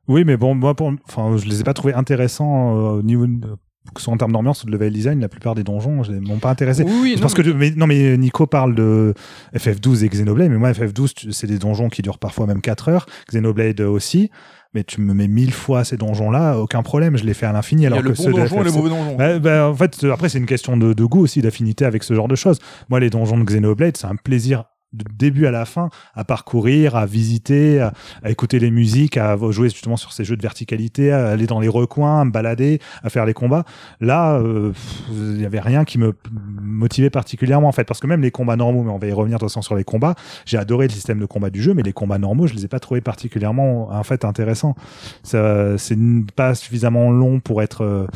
Oui, 0.08 0.24
mais 0.26 0.38
bon, 0.38 0.56
moi, 0.56 0.74
pour, 0.76 0.94
enfin, 1.10 1.36
je 1.38 1.46
les 1.50 1.60
ai 1.60 1.64
pas 1.66 1.74
trouvés 1.74 1.94
intéressants 1.94 2.78
euh, 2.78 3.00
au 3.00 3.02
niveau, 3.04 3.28
de, 3.28 3.48
que 3.94 4.00
ce 4.00 4.06
soit 4.06 4.14
en 4.14 4.18
termes 4.18 4.32
d'ambiance 4.32 4.64
ou 4.64 4.68
de 4.68 4.72
level 4.72 4.94
design. 4.94 5.20
La 5.20 5.28
plupart 5.28 5.54
des 5.56 5.66
donjons, 5.66 6.04
je 6.04 6.14
m'ont 6.14 6.40
pas 6.40 6.50
intéressé. 6.50 6.84
oui, 6.84 7.18
non, 7.20 7.28
mais- 7.28 7.44
que 7.44 7.50
mais, 7.52 7.72
non, 7.72 7.88
mais 7.88 8.16
Nico 8.18 8.48
parle 8.48 8.74
de 8.76 9.14
FF12 9.54 10.06
et 10.06 10.10
Xenoblade, 10.10 10.50
mais 10.50 10.58
moi 10.58 10.72
FF12, 10.72 11.14
tu- 11.14 11.34
c'est 11.34 11.48
des 11.48 11.60
donjons 11.60 11.90
qui 11.90 12.02
durent 12.02 12.20
parfois 12.20 12.46
même 12.48 12.62
4 12.62 12.88
heures. 12.88 13.06
Xenoblade 13.30 13.82
aussi. 13.82 14.32
Mais 14.74 14.84
tu 14.84 15.02
me 15.02 15.14
mets 15.14 15.28
mille 15.28 15.54
fois 15.54 15.84
ces 15.84 15.98
donjons-là, 15.98 16.58
aucun 16.58 16.84
problème, 16.84 17.18
je 17.18 17.24
les 17.24 17.34
fais 17.34 17.46
à 17.46 17.54
l'infini. 17.54 17.86
Alors 17.86 18.02
le 18.02 18.12
que 18.12 18.18
bon 18.18 18.32
donjon 18.32 18.62
et 18.62 18.64
le 18.64 18.70
FF7 18.70 18.76
mauvais 18.76 18.90
donjon. 18.90 19.16
Bah, 19.16 19.40
bah, 19.40 19.70
en 19.70 19.76
fait, 19.76 20.04
après, 20.06 20.30
c'est 20.30 20.38
une 20.38 20.46
question 20.46 20.78
de, 20.78 20.94
de 20.94 21.06
goût 21.06 21.22
aussi, 21.22 21.42
d'affinité 21.42 21.86
avec 21.86 22.04
ce 22.04 22.14
genre 22.14 22.28
de 22.28 22.36
choses. 22.36 22.60
Moi, 22.90 23.00
les 23.00 23.10
donjons 23.10 23.38
de 23.38 23.44
Xenoblade, 23.44 23.98
c'est 23.98 24.08
un 24.08 24.16
plaisir 24.16 24.66
de 24.94 25.06
début 25.14 25.46
à 25.46 25.52
la 25.52 25.66
fin 25.66 25.90
à 26.16 26.24
parcourir, 26.24 26.96
à 26.96 27.06
visiter, 27.06 27.82
à, 27.82 27.94
écouter 28.30 28.60
les 28.60 28.72
musiques, 28.72 29.18
à 29.18 29.38
jouer 29.50 29.70
justement 29.70 29.98
sur 29.98 30.14
ces 30.14 30.24
jeux 30.24 30.38
de 30.38 30.42
verticalité, 30.42 31.12
à 31.12 31.28
aller 31.28 31.48
dans 31.48 31.60
les 31.60 31.68
recoins, 31.68 32.22
à 32.22 32.26
me 32.26 32.32
balader, 32.32 32.80
à 33.04 33.10
faire 33.10 33.26
les 33.26 33.34
combats. 33.34 33.66
Là, 34.00 34.40
euh, 34.40 34.74
il 35.12 35.42
y 35.42 35.46
avait 35.46 35.60
rien 35.60 35.86
qui 35.86 35.98
me 35.98 36.14
motivait 36.62 37.10
particulièrement 37.10 37.68
en 37.68 37.74
fait, 37.74 37.84
parce 37.84 38.00
que 38.00 38.08
même 38.08 38.22
les 38.22 38.32
combats 38.32 38.56
normaux, 38.56 38.84
mais 38.84 38.92
on 38.92 38.98
va 38.98 39.08
y 39.08 39.14
revenir 39.14 39.38
de 39.38 39.42
toute 39.42 39.50
façon 39.50 39.62
sur 39.62 39.76
les 39.76 39.84
combats. 39.84 40.16
J'ai 40.46 40.58
adoré 40.58 40.88
le 40.88 40.94
système 40.94 41.20
de 41.20 41.26
combat 41.26 41.50
du 41.50 41.62
jeu, 41.62 41.74
mais 41.74 41.84
les 41.84 41.94
combats 41.94 42.18
normaux, 42.18 42.48
je 42.48 42.54
les 42.54 42.66
ai 42.66 42.68
pas 42.68 42.80
trouvés 42.80 43.02
particulièrement 43.02 43.92
en 43.92 44.04
fait 44.04 44.26
intéressants. 44.26 44.76
C'est 45.24 45.98
pas 46.36 46.56
suffisamment 46.56 47.12
long 47.12 47.40
pour 47.40 47.62
être 47.62 47.82
euh, 47.84 48.08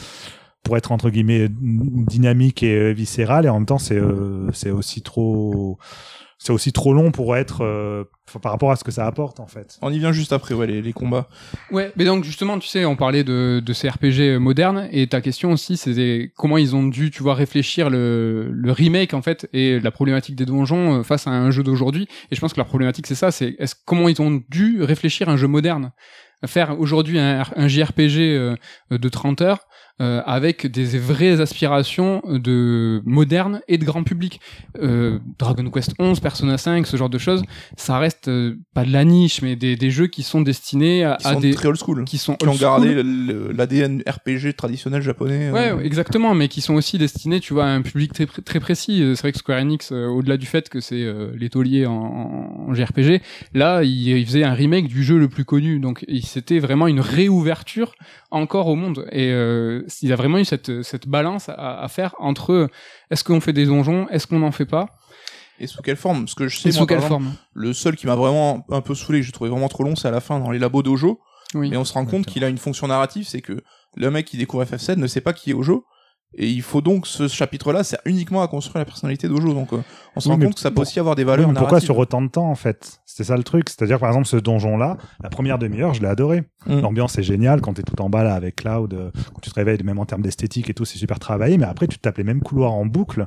pour 0.64 0.78
être 0.78 0.92
entre 0.92 1.10
guillemets 1.10 1.48
dynamique 1.50 2.64
et 2.64 2.76
euh, 2.76 2.92
viscéral 2.92 3.46
et 3.46 3.50
en 3.50 3.56
même 3.56 3.66
temps 3.66 3.80
c'est 3.80 3.98
euh, 3.98 4.52
c'est 4.54 4.70
aussi 4.70 5.02
trop 5.02 5.78
c'est 6.44 6.54
aussi 6.54 6.74
trop 6.74 6.92
long 6.92 7.12
pour 7.12 7.36
être 7.38 7.64
euh, 7.64 8.04
par 8.42 8.52
rapport 8.52 8.72
à 8.72 8.76
ce 8.76 8.84
que 8.84 8.90
ça 8.90 9.06
apporte 9.06 9.40
en 9.40 9.46
fait. 9.46 9.78
On 9.84 9.94
y 9.94 10.00
vient 10.00 10.12
juste 10.12 10.34
après, 10.34 10.56
ouais, 10.56 10.66
les, 10.66 10.82
les 10.82 10.92
combats. 10.92 11.30
Ouais, 11.70 11.94
mais 11.96 12.04
donc 12.04 12.24
justement, 12.24 12.58
tu 12.58 12.68
sais, 12.68 12.84
on 12.84 12.96
parlait 12.96 13.24
de, 13.24 13.62
de 13.64 13.74
ces 13.74 13.88
RPG 13.88 14.40
modernes, 14.40 14.90
et 14.92 15.06
ta 15.06 15.22
question 15.22 15.52
aussi, 15.52 15.78
c'était 15.78 16.32
comment 16.36 16.58
ils 16.58 16.76
ont 16.76 16.82
dû, 16.84 17.12
tu 17.12 17.22
vois, 17.22 17.36
réfléchir 17.36 17.92
le, 17.92 18.50
le 18.52 18.72
remake 18.72 19.14
en 19.14 19.22
fait 19.22 19.48
et 19.54 19.80
la 19.80 19.92
problématique 19.92 20.36
des 20.36 20.46
donjons 20.46 21.02
euh, 21.02 21.04
face 21.04 21.28
à 21.28 21.30
un 21.30 21.52
jeu 21.52 21.62
d'aujourd'hui. 21.62 22.08
Et 22.32 22.36
je 22.36 22.42
pense 22.42 22.54
que 22.54 22.60
la 22.60 22.66
problématique 22.66 23.06
c'est 23.06 23.14
ça, 23.14 23.30
c'est 23.30 23.56
est-ce 23.60 23.76
comment 23.86 24.10
ils 24.10 24.20
ont 24.20 24.42
dû 24.50 24.82
réfléchir 24.82 25.30
un 25.30 25.38
jeu 25.38 25.48
moderne, 25.48 25.92
faire 26.48 26.80
aujourd'hui 26.80 27.20
un, 27.20 27.44
un 27.56 27.68
JRPG 27.68 28.18
euh, 28.18 28.56
de 28.90 29.10
30 29.10 29.42
heures. 29.42 29.68
Euh, 30.02 30.22
avec 30.26 30.68
des 30.68 30.98
vraies 30.98 31.40
aspirations 31.40 32.22
de 32.28 33.02
moderne 33.06 33.62
et 33.68 33.78
de 33.78 33.86
grand 33.86 34.04
public. 34.04 34.42
Euh, 34.82 35.20
Dragon 35.40 35.70
Quest 35.70 35.94
11, 36.00 36.20
Persona 36.20 36.58
5, 36.58 36.86
ce 36.88 36.98
genre 36.98 37.10
de 37.10 37.18
choses, 37.18 37.44
ça 37.78 37.98
reste 38.00 38.28
euh, 38.28 38.56
pas 38.74 38.84
de 38.84 38.92
la 38.92 39.06
niche, 39.06 39.42
mais 39.42 39.56
des, 39.56 39.76
des 39.76 39.92
jeux 39.92 40.08
qui 40.08 40.24
sont 40.24 40.42
destinés 40.42 41.04
à, 41.04 41.14
à 41.24 41.34
sont 41.34 41.40
des 41.40 41.54
très 41.54 41.68
old 41.68 41.78
school. 41.78 42.04
qui 42.06 42.18
sont 42.18 42.36
Qui 42.36 42.48
ont 42.48 42.56
gardé 42.56 43.02
l'ADN 43.04 44.02
RPG 44.08 44.56
traditionnel 44.58 45.02
japonais. 45.02 45.50
euh, 45.54 45.76
Ouais, 45.78 45.86
exactement, 45.86 46.34
mais 46.34 46.48
qui 46.48 46.62
sont 46.62 46.74
aussi 46.74 46.98
destinés, 46.98 47.40
tu 47.40 47.54
vois, 47.54 47.66
à 47.66 47.70
un 47.70 47.82
public 47.82 48.14
très, 48.14 48.26
très 48.26 48.60
précis. 48.60 49.02
Euh, 49.04 49.16
C'est 49.16 49.22
vrai 49.22 49.32
que 49.32 49.38
Square 49.38 49.60
Enix, 49.62 49.92
au-delà 49.92 50.38
du 50.38 50.46
fait 50.48 50.68
que 50.70 50.80
c'est 50.80 51.06
tauliers 51.52 51.86
en, 51.86 52.66
en 52.68 52.74
JRPG, 52.74 53.22
là, 53.54 53.84
il, 53.84 54.08
il 54.08 54.26
faisait 54.26 54.44
un 54.44 54.54
remake 54.54 54.88
du 54.88 55.04
jeu 55.04 55.18
le 55.18 55.28
plus 55.28 55.46
connu, 55.46 55.80
donc 55.80 56.06
c'était 56.24 56.60
vraiment 56.60 56.88
une 56.88 57.00
réouverture 57.02 57.94
encore 58.32 58.68
au 58.68 58.76
monde. 58.76 59.06
Et 59.12 59.30
euh, 59.32 59.84
il 60.02 60.12
a 60.14 60.16
vraiment 60.16 60.38
eu 60.38 60.46
cette, 60.46 60.84
cette 60.84 61.08
balance 61.08 61.50
à, 61.50 61.82
à 61.82 61.88
faire 61.88 62.16
entre 62.20 62.70
est-ce 63.10 63.24
qu'on 63.24 63.42
fait 63.42 63.54
des 63.54 63.66
donjons, 63.66 64.08
est-ce 64.10 64.28
qu'on 64.28 64.40
n'en 64.40 64.52
fait 64.52 64.66
pas, 64.66 64.98
Et 65.60 65.68
sous 65.68 65.82
quelle 65.82 65.98
forme? 65.98 66.26
Parce 66.26 66.36
que 66.36 66.48
je 66.48 66.58
sais, 66.60 66.70
et 66.70 66.72
moi, 66.72 66.82
sous 66.82 66.86
quelle 66.88 66.98
exemple, 66.98 67.24
forme? 67.24 67.36
le 67.54 67.74
seul 67.74 67.96
qui 67.96 68.08
m'a 68.08 68.16
vraiment 68.16 68.66
un 68.70 68.82
peu 68.82 68.96
saoulé, 68.96 69.20
que 69.20 69.26
j'ai 69.26 69.32
trouvé 69.32 69.50
vraiment 69.50 69.70
trop 69.70 69.84
long, 69.84 69.96
c'est 69.96 70.08
à 70.08 70.12
la 70.12 70.22
fin 70.22 70.40
dans 70.40 70.52
les 70.52 70.60
labos 70.60 70.84
dojo. 70.84 71.20
Oui. 71.54 71.70
Mais 71.70 71.78
on 71.78 71.84
se 71.86 71.94
rend 71.94 72.06
compte 72.06 72.26
qu'il 72.26 72.44
a 72.44 72.50
une 72.50 72.58
fonction 72.58 72.88
narrative, 72.88 73.26
c'est 73.28 73.42
que 73.42 73.62
le 73.96 74.10
mec 74.10 74.26
qui 74.26 74.38
découvre 74.38 74.64
FF7 74.64 74.96
ne 74.96 75.08
sait 75.08 75.22
pas 75.22 75.34
qui 75.34 75.52
est 75.52 75.54
Ojo. 75.54 75.86
Et 76.38 76.50
il 76.50 76.62
faut 76.62 76.80
donc 76.80 77.08
ce 77.08 77.28
chapitre-là 77.28 77.84
sert 77.84 78.00
uniquement 78.06 78.42
à 78.42 78.48
construire 78.48 78.78
la 78.80 78.86
personnalité 78.86 79.28
d'Ojo. 79.28 79.54
Donc 79.54 79.74
euh, 79.74 79.82
on 80.16 80.22
se 80.22 80.30
Oui, 80.30 80.36
rend 80.36 80.42
compte 80.42 80.54
que 80.56 80.60
ça 80.62 80.70
peut 80.70 80.76
pour- 80.76 80.84
aussi 80.84 80.98
avoir 81.00 81.16
des 81.16 81.24
Oui, 81.24 81.28
valeurs 81.28 81.48
mais 81.50 81.54
pourquoi 81.56 81.72
narratives. 81.72 81.88
sur 81.88 81.98
autant 81.98 82.22
de 82.22 82.30
temps 82.30 82.50
en 82.50 82.56
fait? 82.56 83.02
C'était 83.06 83.26
ça 83.26 83.36
le 83.36 83.44
truc. 83.44 83.68
C'est-à-dire 83.70 84.00
par 84.00 84.08
exemple 84.10 84.28
ce 84.28 84.38
donjon-là, 84.38 84.96
la 85.22 85.30
première 85.30 85.58
demi-heure, 85.60 85.94
je 85.94 86.02
l'ai 86.02 86.08
adoré. 86.08 86.44
Mm. 86.68 86.80
L'ambiance 86.80 87.18
est 87.18 87.24
géniale 87.24 87.60
quand 87.60 87.74
t'es 87.74 87.84
tout 87.84 88.02
en 88.02 88.10
bas 88.10 88.24
là 88.24 88.34
avec 88.36 88.56
Cloud, 88.56 88.94
euh, 88.94 89.12
quand 89.34 89.42
tu 89.42 89.50
te 89.50 89.56
réveilles, 89.56 89.84
même 89.84 90.00
en 90.00 90.06
termes 90.06 90.22
d'esthétique 90.22 90.70
et 90.70 90.74
tout, 90.74 90.86
c'est 90.86 90.98
super 90.98 91.20
travaillé. 91.20 91.58
Mais 91.58 91.66
après, 91.66 91.88
tu 91.88 92.00
tapes 92.00 92.18
les 92.18 92.24
mêmes 92.24 92.42
couloirs 92.42 92.72
en 92.74 92.86
boucle 92.86 93.26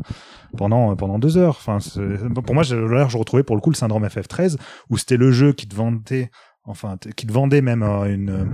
pendant 0.57 0.93
euh, 0.93 0.95
pendant 0.95 1.19
deux 1.19 1.37
heures. 1.37 1.57
Enfin, 1.61 1.81
c'est- 1.81 2.01
pour 2.43 2.55
moi, 2.55 2.63
je, 2.63 2.77
là, 2.77 3.07
je 3.09 3.19
retrouvais 3.19 3.43
pour 3.43 3.57
le 3.57 3.61
coup 3.61 3.71
le 3.71 3.77
syndrome 3.77 4.07
FF13 4.07 4.57
où 4.89 4.97
c'était 4.97 5.17
le 5.19 5.31
jeu 5.31 5.53
qui 5.53 5.69
te 5.69 5.75
vendait. 5.75 6.31
Enfin, 6.67 6.97
qui 7.15 7.27
te 7.27 7.33
vendait 7.33 7.61
même 7.61 7.83
euh, 7.83 8.05
une, 8.05 8.31
euh, 8.31 8.45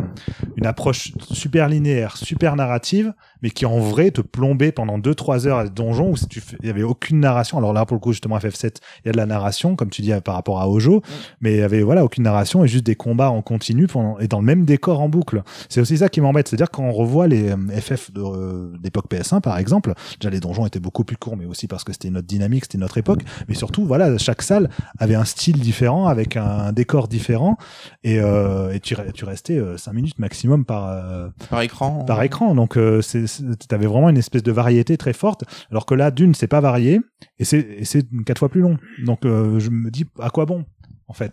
une 0.56 0.66
approche 0.66 1.12
super 1.30 1.68
linéaire, 1.68 2.16
super 2.16 2.56
narrative, 2.56 3.14
mais 3.42 3.50
qui 3.50 3.66
en 3.66 3.78
vrai 3.78 4.10
te 4.10 4.20
plombait 4.20 4.72
pendant 4.72 4.98
2-3 4.98 5.46
heures 5.46 5.58
à 5.58 5.66
ce 5.66 5.70
donjon 5.70 6.10
où 6.10 6.16
si 6.16 6.26
tu 6.26 6.42
il 6.60 6.66
y 6.66 6.70
avait 6.70 6.82
aucune 6.82 7.20
narration. 7.20 7.58
Alors 7.58 7.72
là, 7.72 7.86
pour 7.86 7.94
le 7.94 8.00
coup, 8.00 8.12
justement, 8.12 8.38
FF7, 8.38 8.76
il 9.04 9.06
y 9.06 9.08
a 9.08 9.12
de 9.12 9.16
la 9.16 9.26
narration, 9.26 9.76
comme 9.76 9.90
tu 9.90 10.02
dis, 10.02 10.12
euh, 10.12 10.20
par 10.20 10.34
rapport 10.34 10.60
à 10.60 10.68
Ojo, 10.68 11.02
mais 11.40 11.54
il 11.54 11.58
y 11.58 11.62
avait 11.62 11.82
voilà 11.82 12.04
aucune 12.04 12.24
narration 12.24 12.64
et 12.64 12.68
juste 12.68 12.84
des 12.84 12.96
combats 12.96 13.30
en 13.30 13.42
continu 13.42 13.86
pendant, 13.86 14.18
et 14.18 14.28
dans 14.28 14.40
le 14.40 14.46
même 14.46 14.64
décor 14.64 15.00
en 15.00 15.08
boucle. 15.08 15.42
C'est 15.68 15.80
aussi 15.80 15.98
ça 15.98 16.08
qui 16.08 16.20
m'embête, 16.20 16.48
c'est-à-dire 16.48 16.70
quand 16.70 16.84
on 16.84 16.92
revoit 16.92 17.28
les 17.28 17.50
euh, 17.50 17.80
FF 17.80 18.12
de, 18.12 18.22
euh, 18.22 18.76
d'époque 18.78 19.06
PS1 19.10 19.40
par 19.40 19.58
exemple, 19.58 19.94
déjà 20.20 20.30
les 20.30 20.40
donjons 20.40 20.66
étaient 20.66 20.80
beaucoup 20.80 21.04
plus 21.04 21.16
courts, 21.16 21.36
mais 21.36 21.46
aussi 21.46 21.66
parce 21.66 21.84
que 21.84 21.92
c'était 21.92 22.10
notre 22.10 22.26
dynamique, 22.26 22.64
c'était 22.64 22.78
notre 22.78 22.98
époque, 22.98 23.22
mais 23.48 23.54
surtout 23.54 23.84
voilà 23.84 24.18
chaque 24.18 24.42
salle 24.42 24.68
avait 24.98 25.14
un 25.14 25.24
style 25.24 25.58
différent 25.58 26.06
avec 26.06 26.36
un 26.36 26.72
décor 26.72 27.08
différent 27.08 27.56
et, 28.02 28.18
euh, 28.20 28.72
et 28.72 28.80
tu, 28.80 28.94
re- 28.94 29.12
tu 29.12 29.24
restais 29.24 29.60
5 29.76 29.92
minutes 29.92 30.18
maximum 30.18 30.64
par 30.64 30.88
euh, 30.88 31.28
par 31.50 31.60
écran. 31.62 32.04
par 32.04 32.22
écran. 32.22 32.54
Donc, 32.54 32.76
euh, 32.76 33.02
c'est, 33.02 33.26
c'est- 33.26 33.42
t'avais 33.68 33.86
vraiment 33.86 34.08
une 34.08 34.16
espèce 34.16 34.42
de 34.42 34.52
variété 34.52 34.96
très 34.96 35.12
forte. 35.12 35.44
Alors 35.70 35.84
que 35.86 35.94
là, 35.94 36.10
d'une, 36.10 36.34
c'est 36.34 36.46
pas 36.48 36.60
varié 36.60 37.00
et 37.38 37.44
c'est, 37.44 37.60
et 37.60 37.84
c'est 37.84 38.06
quatre 38.24 38.38
fois 38.38 38.48
plus 38.48 38.60
long. 38.62 38.78
Donc, 39.04 39.24
euh, 39.24 39.58
je 39.60 39.70
me 39.70 39.90
dis, 39.90 40.06
à 40.18 40.30
quoi 40.30 40.46
bon, 40.46 40.64
en 41.08 41.12
fait? 41.12 41.32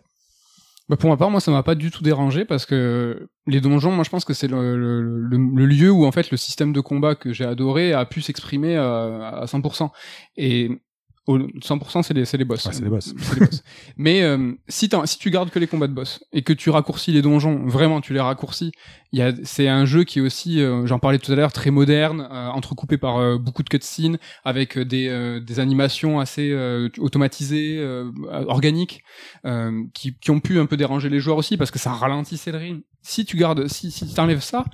Bah 0.90 0.96
pour 0.96 1.10
ma 1.10 1.18
part, 1.18 1.30
moi, 1.30 1.42
ça 1.42 1.52
m'a 1.52 1.64
pas 1.64 1.76
du 1.76 1.92
tout 1.92 2.02
dérangé 2.02 2.46
parce 2.46 2.66
que 2.66 3.28
les 3.46 3.60
donjons, 3.60 3.92
moi, 3.92 4.06
je 4.06 4.10
pense 4.10 4.24
que 4.24 4.34
c'est 4.34 4.48
le, 4.48 4.78
le, 4.78 5.02
le- 5.20 5.38
le 5.56 5.66
lieu 5.66 5.92
où 5.92 6.06
en 6.06 6.14
fait 6.14 6.32
le 6.32 6.38
système 6.38 6.72
de 6.72 6.80
combat 6.80 7.14
que 7.14 7.34
j'ai 7.34 7.44
adoré 7.44 7.92
a 7.92 8.06
pu 8.06 8.22
s'exprimer 8.22 8.78
à, 8.78 9.42
à 9.42 9.46
100%. 9.48 9.90
Et 10.38 10.70
au 11.28 11.38
100%, 11.38 12.04
c'est 12.04 12.14
les, 12.14 12.24
les 12.24 12.46
boss. 12.46 12.66
Ouais, 12.66 12.72
c'est 12.74 12.84
les 12.84 12.90
boss. 12.90 13.14
Les 13.34 13.46
boss. 13.46 13.64
Mais 13.98 14.24
euh, 14.24 14.54
si, 14.70 14.90
si 15.06 15.20
tu 15.20 15.30
gardes 15.30 15.50
que 15.50 15.60
les 15.60 15.68
combats 15.68 15.88
de 15.88 15.94
boss 15.94 16.24
et 16.32 16.42
que 16.42 16.54
tu 16.54 16.70
raccourcis 16.70 17.12
les 17.12 17.22
donjons, 17.22 17.66
vraiment, 17.68 18.00
tu 18.00 18.14
les 18.14 18.22
raccourcis. 18.22 18.72
C'est 19.44 19.68
un 19.68 19.86
jeu 19.86 20.04
qui 20.04 20.20
est 20.20 20.22
aussi, 20.22 20.62
euh, 20.62 20.86
j'en 20.86 21.00
parlais 21.00 21.18
tout 21.18 21.32
à 21.32 21.36
l'heure, 21.36 21.52
très 21.52 21.72
moderne, 21.72 22.28
euh, 22.32 22.50
entrecoupé 22.50 22.98
par 22.98 23.18
euh, 23.18 23.38
beaucoup 23.38 23.64
de 23.64 23.70
cutscenes, 23.70 24.18
avec 24.44 24.78
euh, 24.78 24.86
des, 24.86 25.08
euh, 25.08 25.40
des 25.40 25.60
animations 25.60 26.20
assez 26.20 26.52
euh, 26.52 26.90
automatisées, 26.98 27.78
euh, 27.80 28.12
organiques, 28.48 29.02
euh, 29.46 29.84
qui, 29.94 30.18
qui 30.18 30.32
ont 30.32 30.40
pu 30.40 30.60
un 30.60 30.66
peu 30.66 30.78
déranger 30.78 31.10
les 31.10 31.20
joueurs 31.20 31.38
aussi 31.38 31.58
parce 31.58 31.72
que 31.72 31.80
ça 31.80 31.92
ralentissait 31.92 32.52
le 32.52 32.58
rythme. 32.58 32.82
Si 33.02 33.24
tu 33.24 33.38
gardes, 33.38 33.68
si, 33.68 33.90
si 33.92 34.14
tu 34.14 34.20
enlèves 34.20 34.42
ça, 34.42 34.66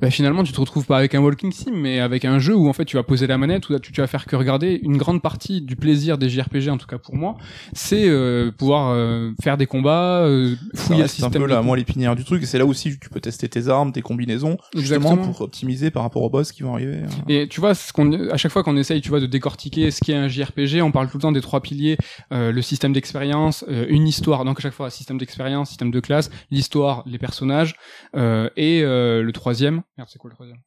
bah, 0.00 0.10
finalement 0.10 0.44
tu 0.44 0.52
te 0.52 0.60
retrouves 0.60 0.86
pas 0.86 0.98
avec 0.98 1.14
un 1.16 1.20
walking 1.20 1.50
sim, 1.50 1.72
mais 1.74 1.98
avec 1.98 2.24
un 2.24 2.38
jeu 2.38 2.54
où 2.54 2.68
en 2.68 2.72
fait 2.72 2.84
tu 2.84 2.96
vas 2.96 3.02
poser 3.02 3.26
la 3.26 3.36
manette, 3.36 3.68
où 3.68 3.78
tu, 3.80 3.90
tu 3.90 4.00
vas 4.00 4.06
faire 4.06 4.26
que 4.26 4.36
regarder. 4.36 4.78
Une 4.84 4.96
grande 4.96 5.20
partie 5.20 5.60
du 5.60 5.74
plaisir 5.74 5.99
des 6.18 6.28
JRPG, 6.28 6.68
en 6.68 6.78
tout 6.78 6.86
cas 6.86 6.98
pour 6.98 7.14
moi, 7.14 7.36
c'est 7.72 8.08
euh, 8.08 8.50
pouvoir 8.50 8.90
euh, 8.90 9.32
faire 9.42 9.56
des 9.56 9.66
combats, 9.66 10.20
euh, 10.20 10.54
fouiller 10.74 10.98
le 10.98 11.02
reste 11.02 11.14
un 11.20 11.26
système. 11.26 11.42
peu 11.42 11.48
la 11.48 11.62
moelle 11.62 11.80
épinière 11.80 12.16
du 12.16 12.24
truc. 12.24 12.44
C'est 12.44 12.58
là 12.58 12.66
aussi 12.66 12.98
tu 12.98 13.08
peux 13.08 13.20
tester 13.20 13.48
tes 13.48 13.68
armes, 13.68 13.92
tes 13.92 14.02
combinaisons, 14.02 14.56
justement 14.74 15.12
Exactement. 15.12 15.32
pour 15.32 15.40
optimiser 15.42 15.90
par 15.90 16.02
rapport 16.02 16.22
aux 16.22 16.30
boss 16.30 16.52
qui 16.52 16.62
vont 16.62 16.74
arriver. 16.74 17.02
Et 17.28 17.48
tu 17.48 17.60
vois, 17.60 17.74
ce 17.74 17.92
qu'on, 17.92 18.30
à 18.30 18.36
chaque 18.36 18.52
fois 18.52 18.62
qu'on 18.62 18.76
essaye, 18.76 19.00
tu 19.00 19.10
vois, 19.10 19.20
de 19.20 19.26
décortiquer 19.26 19.90
ce 19.90 20.00
qu'est 20.00 20.14
un 20.14 20.28
JRPG, 20.28 20.82
on 20.82 20.92
parle 20.92 21.08
tout 21.08 21.16
le 21.18 21.22
temps 21.22 21.32
des 21.32 21.40
trois 21.40 21.60
piliers, 21.60 21.96
le 22.30 22.62
système 22.62 22.92
d'expérience, 22.92 23.64
une 23.68 24.06
histoire. 24.06 24.44
Donc 24.44 24.58
à 24.58 24.62
chaque 24.62 24.74
fois, 24.74 24.90
système 24.90 25.18
d'expérience, 25.18 25.68
système 25.68 25.90
de 25.90 26.00
classe, 26.00 26.30
l'histoire, 26.50 27.02
les 27.06 27.18
personnages, 27.18 27.74
et 28.14 28.82
le 28.82 29.30
troisième. 29.32 29.82
Merde, 29.96 30.08
c'est 30.10 30.18
quoi 30.18 30.30
le 30.30 30.34
troisième? 30.34 30.58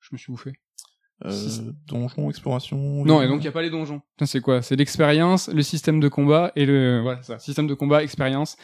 Je 0.00 0.08
me 0.12 0.18
suis 0.18 0.32
bouffé. 0.32 0.52
Euh, 1.24 1.30
donjon, 1.88 2.30
exploration. 2.30 3.04
Non, 3.04 3.20
et 3.22 3.26
donc 3.28 3.40
il 3.42 3.44
y 3.44 3.48
a 3.48 3.52
pas 3.52 3.62
les 3.62 3.70
donjons. 3.70 4.00
C'est 4.24 4.40
quoi? 4.40 4.62
C'est 4.62 4.76
l'expérience, 4.76 5.48
le 5.48 5.62
système 5.62 5.98
de 5.98 6.08
combat 6.08 6.52
et 6.54 6.64
le 6.64 7.00
voilà, 7.02 7.22
ça, 7.22 7.38
système 7.40 7.66
de 7.66 7.74
combat, 7.74 8.02
expérience. 8.04 8.56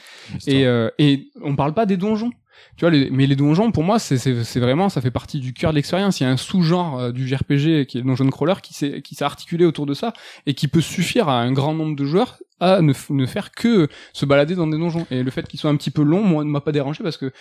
Et, 0.46 0.64
euh, 0.66 0.88
et 0.98 1.30
on 1.42 1.56
parle 1.56 1.74
pas 1.74 1.84
des 1.86 1.96
donjons. 1.96 2.30
Tu 2.76 2.84
vois, 2.84 2.90
les, 2.90 3.10
mais 3.10 3.26
les 3.26 3.34
donjons, 3.34 3.72
pour 3.72 3.82
moi, 3.82 3.98
c'est- 3.98 4.58
vraiment, 4.60 4.88
ça 4.88 5.00
fait 5.00 5.10
partie 5.10 5.40
du 5.40 5.52
cœur 5.52 5.72
de 5.72 5.76
l'expérience. 5.76 6.20
Il 6.20 6.22
y 6.22 6.26
a 6.26 6.30
un 6.30 6.36
sous-genre 6.36 6.98
euh, 7.00 7.12
du 7.12 7.26
JRPG 7.26 7.86
qui 7.86 7.98
est 7.98 8.00
le 8.02 8.06
donjon 8.06 8.28
crawler 8.30 8.54
qui 8.62 8.72
s'est 8.74 9.02
articulé 9.24 9.64
autour 9.64 9.86
de 9.86 9.94
ça 9.94 10.12
et 10.46 10.54
qui 10.54 10.68
peut 10.68 10.80
suffire 10.80 11.28
à 11.28 11.40
un 11.40 11.52
grand 11.52 11.74
nombre 11.74 11.96
de 11.96 12.04
joueurs 12.04 12.38
à 12.60 12.80
ne, 12.82 12.92
faire 13.26 13.50
que 13.52 13.88
se 14.12 14.24
balader 14.24 14.54
dans 14.54 14.66
des 14.66 14.78
donjons. 14.78 15.06
Et 15.10 15.22
le 15.22 15.30
fait 15.30 15.46
qu'ils 15.46 15.58
soient 15.60 15.70
un 15.70 15.76
petit 15.76 15.90
peu 15.90 16.02
longs, 16.02 16.22
moi, 16.22 16.44
ne 16.44 16.50
m'a 16.50 16.60
pas 16.60 16.72
dérangé 16.72 17.02
parce 17.02 17.16
que 17.16 17.32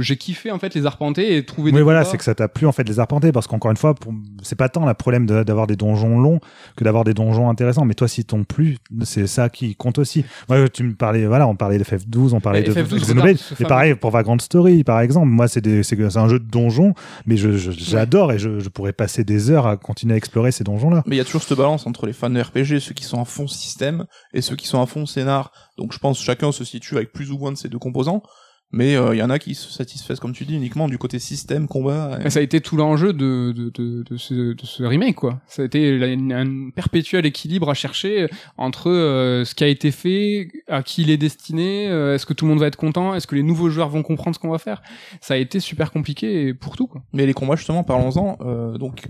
j'ai 0.00 0.16
kiffé 0.16 0.50
en 0.50 0.58
fait 0.58 0.74
les 0.74 0.84
arpenter 0.86 1.36
et 1.36 1.44
trouver. 1.44 1.70
Oui, 1.70 1.76
des 1.76 1.82
voilà, 1.82 2.04
c'est 2.04 2.18
que 2.18 2.24
ça 2.24 2.34
t'a 2.34 2.48
plu 2.48 2.66
en 2.66 2.72
fait 2.72 2.84
de 2.84 2.88
les 2.88 2.98
arpenter 2.98 3.32
parce 3.32 3.46
qu'encore 3.46 3.70
une 3.70 3.76
fois, 3.76 3.94
pour... 3.94 4.12
c'est 4.42 4.56
pas 4.56 4.68
tant 4.68 4.84
le 4.86 4.94
problème 4.94 5.26
de- 5.26 5.42
d'avoir 5.42 5.66
des 5.66 5.76
donjons 5.76 6.18
longs 6.18 6.40
que 6.76 6.84
d'avoir 6.84 7.04
des 7.04 7.14
donjons 7.14 7.48
intéressants. 7.48 7.84
Mais 7.84 7.94
toi, 7.94 8.08
si 8.08 8.24
t'ont 8.24 8.44
plu, 8.44 8.78
c'est 9.02 9.26
ça 9.26 9.48
qui 9.48 9.76
compte 9.76 9.98
aussi. 9.98 10.24
Moi, 10.48 10.68
tu 10.68 10.82
me 10.82 10.94
parlais, 10.94 11.26
voilà, 11.26 11.46
on 11.46 11.54
parlait 11.56 11.78
de 11.78 11.84
FF12, 11.84 12.34
on 12.34 12.40
parlait 12.40 12.62
de 12.62 12.72
FF12, 12.72 13.00
Xenoblade. 13.00 13.16
regarde 13.22 13.36
ce 13.38 13.62
Et 13.62 13.66
pareil 13.66 13.94
pour 13.94 14.10
Vagrant 14.10 14.38
Story, 14.38 14.84
par 14.84 15.00
exemple. 15.00 15.28
Moi, 15.28 15.48
c'est 15.48 15.60
des- 15.60 15.82
c'est 15.82 15.96
que- 15.96 16.08
c'est 16.10 16.18
un 16.18 16.28
jeu 16.28 16.38
de 16.40 16.48
donjons, 16.48 16.94
mais 17.26 17.36
je- 17.36 17.52
je- 17.56 17.70
j'adore 17.70 18.32
et 18.32 18.38
je, 18.38 18.58
je 18.58 18.68
pourrais 18.68 18.92
passer 18.92 19.24
des 19.24 19.50
heures 19.50 19.66
à 19.66 19.76
continuer 19.76 20.14
à 20.14 20.16
explorer 20.16 20.50
ces 20.52 20.64
donjons-là. 20.64 21.02
Mais 21.06 21.16
il 21.16 21.18
y 21.18 21.22
a 21.22 21.24
toujours 21.24 21.42
cette 21.42 21.56
balance 21.56 21.86
entre 21.86 22.06
les 22.06 22.12
fans 22.12 22.30
de 22.30 22.40
RPG, 22.40 22.80
ceux 22.80 22.94
qui 22.94 23.04
sont 23.04 23.20
à 23.20 23.24
fond 23.24 23.46
système, 23.46 24.04
et 24.34 24.40
ceux 24.42 24.47
qui 24.54 24.66
sont 24.66 24.80
à 24.82 24.86
fond 24.86 25.06
scénar. 25.06 25.52
Donc 25.76 25.92
je 25.92 25.98
pense 25.98 26.20
chacun 26.20 26.52
se 26.52 26.64
situe 26.64 26.96
avec 26.96 27.12
plus 27.12 27.30
ou 27.30 27.38
moins 27.38 27.52
de 27.52 27.56
ces 27.56 27.68
deux 27.68 27.78
composants. 27.78 28.22
Mais 28.70 28.96
euh, 28.96 29.14
il 29.14 29.18
y 29.18 29.22
en 29.22 29.30
a 29.30 29.38
qui 29.38 29.54
se 29.54 29.70
satisfaisent, 29.70 30.20
comme 30.20 30.34
tu 30.34 30.44
dis, 30.44 30.54
uniquement 30.54 30.88
du 30.88 30.98
côté 30.98 31.18
système, 31.18 31.66
combat. 31.68 32.18
et- 32.20 32.24
Mais 32.24 32.28
ça 32.28 32.40
a 32.40 32.42
été 32.42 32.60
tout 32.60 32.76
l'enjeu 32.76 33.14
de, 33.14 33.50
de, 33.56 33.70
de, 33.70 34.02
de, 34.02 34.16
ce, 34.18 34.34
de 34.52 34.60
ce 34.66 34.82
remake, 34.82 35.14
quoi. 35.14 35.40
Ça 35.46 35.62
a 35.62 35.64
été 35.64 36.02
un 36.34 36.68
perpétuel 36.76 37.24
équilibre 37.24 37.70
à 37.70 37.72
chercher 37.72 38.28
entre 38.58 38.90
euh, 38.90 39.46
ce 39.46 39.54
qui 39.54 39.64
a 39.64 39.68
été 39.68 39.90
fait, 39.90 40.48
à 40.68 40.82
qui 40.82 41.00
il 41.00 41.08
est 41.08 41.16
destiné, 41.16 41.88
euh, 41.88 42.14
est-ce 42.14 42.26
que 42.26 42.34
tout 42.34 42.44
le 42.44 42.50
monde 42.50 42.60
va 42.60 42.66
être 42.66 42.76
content, 42.76 43.14
est-ce 43.14 43.26
que 43.26 43.36
les 43.36 43.42
nouveaux 43.42 43.70
joueurs 43.70 43.88
vont 43.88 44.02
comprendre 44.02 44.34
ce 44.36 44.38
qu'on 44.38 44.50
va 44.50 44.58
faire. 44.58 44.82
Ça 45.22 45.32
a 45.32 45.38
été 45.38 45.60
super 45.60 45.90
compliqué 45.90 46.52
pour 46.52 46.76
tout, 46.76 46.88
quoi. 46.88 47.00
Mais 47.14 47.24
les 47.24 47.32
combats, 47.32 47.56
justement, 47.56 47.84
parlons-en. 47.84 48.36
Euh, 48.42 48.76
donc 48.76 49.08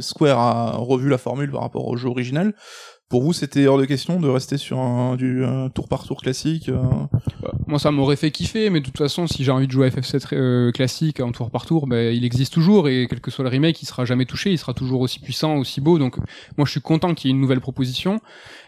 Square 0.00 0.38
a 0.38 0.70
revu 0.78 1.10
la 1.10 1.18
formule 1.18 1.50
par 1.50 1.60
rapport 1.60 1.86
au 1.88 1.98
jeu 1.98 2.08
original. 2.08 2.54
Pour 3.08 3.22
vous, 3.22 3.32
c'était 3.32 3.66
hors 3.66 3.78
de 3.78 3.86
question 3.86 4.20
de 4.20 4.28
rester 4.28 4.58
sur 4.58 4.78
un, 4.80 5.16
tour 5.74 5.88
par 5.88 6.04
tour 6.04 6.20
classique. 6.20 6.68
euh, 6.68 6.82
Moi, 7.66 7.78
ça 7.78 7.90
m'aurait 7.90 8.16
fait 8.16 8.30
kiffer, 8.30 8.68
mais 8.68 8.80
de 8.80 8.84
toute 8.84 8.98
façon, 8.98 9.26
si 9.26 9.44
j'ai 9.44 9.50
envie 9.50 9.66
de 9.66 9.72
jouer 9.72 9.86
à 9.86 9.90
FF7 9.90 10.34
euh, 10.34 10.72
classique 10.72 11.20
en 11.20 11.32
tour 11.32 11.50
par 11.50 11.64
tour, 11.64 11.86
ben, 11.86 12.14
il 12.14 12.26
existe 12.26 12.52
toujours 12.52 12.86
et 12.86 13.06
quel 13.08 13.22
que 13.22 13.30
soit 13.30 13.44
le 13.44 13.48
remake, 13.48 13.80
il 13.80 13.86
sera 13.86 14.04
jamais 14.04 14.26
touché, 14.26 14.50
il 14.50 14.58
sera 14.58 14.74
toujours 14.74 15.00
aussi 15.00 15.20
puissant, 15.20 15.56
aussi 15.56 15.80
beau. 15.80 15.98
Donc, 15.98 16.18
moi, 16.58 16.66
je 16.66 16.70
suis 16.70 16.82
content 16.82 17.14
qu'il 17.14 17.28
y 17.28 17.30
ait 17.30 17.34
une 17.34 17.40
nouvelle 17.40 17.62
proposition. 17.62 18.20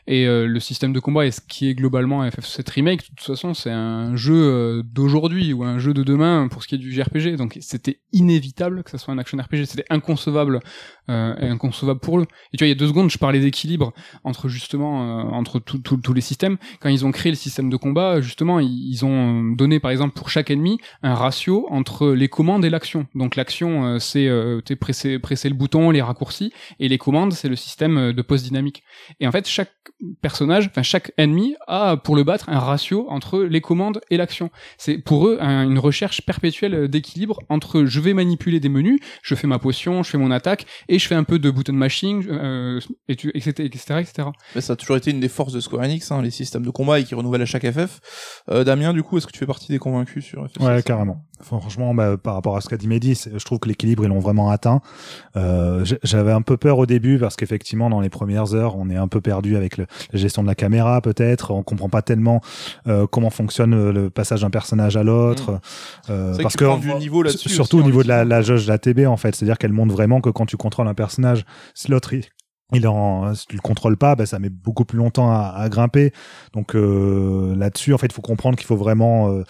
Et 0.07 0.27
euh, 0.27 0.47
le 0.47 0.59
système 0.59 0.93
de 0.93 1.01
combat 1.01 1.27
et 1.27 1.31
ce 1.31 1.41
qui 1.41 1.69
est 1.69 1.75
globalement 1.75 2.23
un 2.23 2.29
FF7 2.29 2.69
remake, 2.73 3.03
de 3.03 3.15
toute 3.15 3.21
façon, 3.21 3.55
c'est 3.55 3.71
un 3.71 4.17
jeu 4.17 4.35
euh, 4.35 4.83
d'aujourd'hui 4.83 5.53
ou 5.53 5.63
un 5.63 5.79
jeu 5.79 5.95
de 5.95 6.03
demain 6.03 6.49
pour 6.49 6.63
ce 6.63 6.69
qui 6.69 6.75
est 6.75 6.79
du 6.79 6.91
JRPG. 6.93 7.37
Donc, 7.37 7.59
c'était 7.61 8.01
inévitable 8.13 8.83
que 8.83 8.91
ça 8.91 8.99
soit 8.99 9.13
un 9.15 9.19
action 9.19 9.39
RPG. 9.39 9.67
C'était 9.67 9.85
inconcevable, 9.91 10.61
euh, 11.11 11.35
inconcevable 11.53 12.01
pour 12.01 12.19
eux. 12.21 12.27
Et 12.53 12.57
tu 12.57 12.65
vois, 12.65 12.69
il 12.69 12.71
y 12.71 12.73
a 12.73 12.79
deux 12.79 12.89
secondes, 12.89 13.11
je 13.11 13.19
parlais 13.19 13.41
d'équilibre 13.41 13.93
entre 14.25 14.49
justement 14.49 15.03
euh, 15.03 15.23
entre 15.31 15.59
tous 15.59 16.13
les 16.15 16.21
systèmes. 16.21 16.57
Quand 16.81 16.89
ils 16.89 17.05
ont 17.05 17.13
créé 17.13 17.31
le 17.33 17.37
système 17.37 17.69
de 17.71 17.77
combat, 17.77 18.21
justement, 18.21 18.61
ils, 18.61 19.05
ont 19.05 19.43
donné 19.57 19.81
par 19.81 19.91
exemple 19.91 20.15
pour 20.15 20.29
chaque 20.31 20.51
ennemi 20.51 20.79
un 21.03 21.15
ratio 21.15 21.67
entre 21.71 22.09
les 22.11 22.29
commandes 22.29 22.65
et 22.65 22.71
l'action. 22.71 23.07
Donc 23.15 23.37
l'action, 23.37 23.85
euh, 23.85 23.99
c'est 23.99 24.27
euh, 24.29 24.61
presser, 24.81 25.19
le 25.19 25.55
bouton, 25.55 25.91
les 25.91 26.03
raccourcis, 26.03 26.53
et 26.79 26.89
les 26.89 26.99
commandes, 26.99 27.33
c'est 27.33 27.49
le 27.49 27.57
système 27.57 27.97
euh, 27.99 28.13
de 28.13 28.23
pause 28.23 28.43
dynamique. 28.43 28.83
Et 29.21 29.27
en 29.27 29.33
fait, 29.33 29.49
chaque 29.49 29.73
personnage, 30.23 30.69
enfin 30.71 30.83
chaque 30.83 31.13
ennemi 31.17 31.55
a 31.67 31.97
pour 31.97 32.17
le 32.17 32.25
battre 32.25 32.49
un 32.49 32.59
ratio 32.59 33.07
entre 33.09 33.41
les 33.41 33.61
commandes 33.61 34.01
et 34.11 34.17
l'action. 34.17 34.51
C'est 34.79 34.99
pour 34.99 35.27
eux 35.27 35.39
un- 35.41 35.69
une 35.69 35.79
recherche 35.79 36.23
perpétuelle 36.23 36.89
d'équilibre 36.89 37.41
entre 37.49 37.85
je 37.85 38.01
vais 38.01 38.15
manipuler 38.15 38.61
des 38.61 38.69
menus, 38.69 39.01
je 39.23 39.35
fais 39.35 39.47
ma 39.47 39.59
potion, 39.59 40.03
je 40.03 40.11
fais 40.11 40.19
mon 40.19 40.31
attaque 40.31 40.67
et 40.89 40.99
je 41.01 41.09
fais 41.09 41.15
un 41.15 41.25
peu 41.25 41.39
de 41.39 41.51
button 41.51 41.73
mashing, 41.73 42.27
euh, 42.29 42.81
et 43.09 43.17
tu- 43.17 43.31
etc., 43.35 43.51
etc., 43.65 43.95
etc. 44.01 44.29
Mais 44.55 44.61
ça 44.61 44.75
a 44.75 44.77
toujours 44.77 44.97
été 44.97 45.11
une 45.11 45.21
des 45.21 45.29
forces 45.29 45.53
de 45.53 45.61
Square 45.61 45.83
Enix, 45.85 46.11
hein, 46.13 46.23
les 46.23 46.31
systèmes 46.31 46.65
de 46.65 46.71
combat 46.71 47.01
et 47.01 47.05
qui 47.05 47.15
renouvellent 47.15 47.43
à 47.43 47.47
chaque 47.47 47.69
FF. 47.71 48.01
Euh, 48.51 48.65
Damien, 48.65 48.93
du 48.93 49.03
coup, 49.03 49.19
est-ce 49.19 49.27
que 49.27 49.33
tu 49.33 49.39
fais 49.39 49.47
partie 49.47 49.73
des 49.73 49.79
convaincus 49.79 50.25
sur 50.25 50.47
FF 50.49 50.61
Ouais, 50.63 50.83
carrément. 50.83 51.25
Franchement, 51.43 51.95
bah, 51.95 52.17
par 52.23 52.35
rapport 52.35 52.57
à 52.57 52.61
ce 52.61 52.69
qu'a 52.69 52.77
dit 52.77 52.87
Mehdi, 52.87 53.15
je 53.35 53.45
trouve 53.45 53.59
que 53.59 53.69
l'équilibre, 53.69 54.05
ils 54.05 54.09
l'ont 54.09 54.19
vraiment 54.19 54.51
atteint. 54.51 54.83
Euh, 55.37 55.85
J'avais 56.03 56.33
un 56.33 56.43
peu 56.43 56.57
peur 56.59 56.77
au 56.79 56.85
début 56.87 57.19
parce 57.19 57.37
qu'effectivement, 57.37 57.89
dans 57.89 58.01
les 58.01 58.11
premières 58.11 58.55
heures, 58.55 58.77
on 58.77 58.91
est 58.91 58.97
un 58.97 59.09
peu 59.09 59.21
perdu 59.23 59.57
avec 59.57 59.79
le, 59.79 59.87
la 60.13 60.19
gestion 60.19 60.43
de 60.43 60.49
la 60.49 60.55
caméra 60.55 61.01
peut-être. 61.01 61.51
On 61.53 61.63
comprend 61.63 61.89
pas 61.89 62.03
tellement 62.03 62.43
euh, 62.87 63.07
comment 63.11 63.31
fonctionne 63.31 63.91
le 63.91 64.11
passage 64.11 64.43
d'un 64.43 64.51
personnage 64.51 64.97
à 64.99 65.03
l'autre. 65.03 65.61
Euh, 66.11 66.33
vrai 66.33 66.43
parce 66.43 66.57
que 66.57 66.79
du 66.81 66.95
niveau 66.95 67.27
surtout 67.29 67.77
aussi, 67.77 67.83
au 67.83 67.83
en 67.83 67.87
niveau 67.87 68.03
de 68.03 68.09
la 68.09 68.43
jauge 68.43 68.65
de 68.67 68.69
la 68.71 68.79
TB 68.79 69.07
en 69.07 69.17
fait, 69.17 69.35
c'est-à-dire 69.35 69.57
qu'elle 69.57 69.73
montre 69.73 69.93
vraiment 69.95 70.21
que 70.21 70.29
quand 70.31 70.45
tu 70.47 70.57
contrôles 70.59 70.80
un 70.89 70.95
personnage, 70.95 71.45
si 71.75 71.91
l'autre 71.91 72.15
il, 72.73 72.87
en, 72.87 73.35
si 73.35 73.47
tu 73.47 73.57
le 73.57 73.61
contrôles 73.61 73.97
pas, 73.97 74.15
bah, 74.15 74.27
ça 74.27 74.39
met 74.39 74.49
beaucoup 74.49 74.85
plus 74.85 74.99
longtemps 74.99 75.31
à, 75.31 75.53
à 75.57 75.69
grimper. 75.69 76.13
Donc 76.53 76.75
euh, 76.75 77.55
là-dessus, 77.57 77.93
en 77.95 77.99
fait, 77.99 78.07
il 78.07 78.13
faut 78.13 78.23
comprendre 78.23 78.57
qu'il 78.57 78.67
faut 78.67 78.77
vraiment 78.77 79.31
euh, 79.31 79.43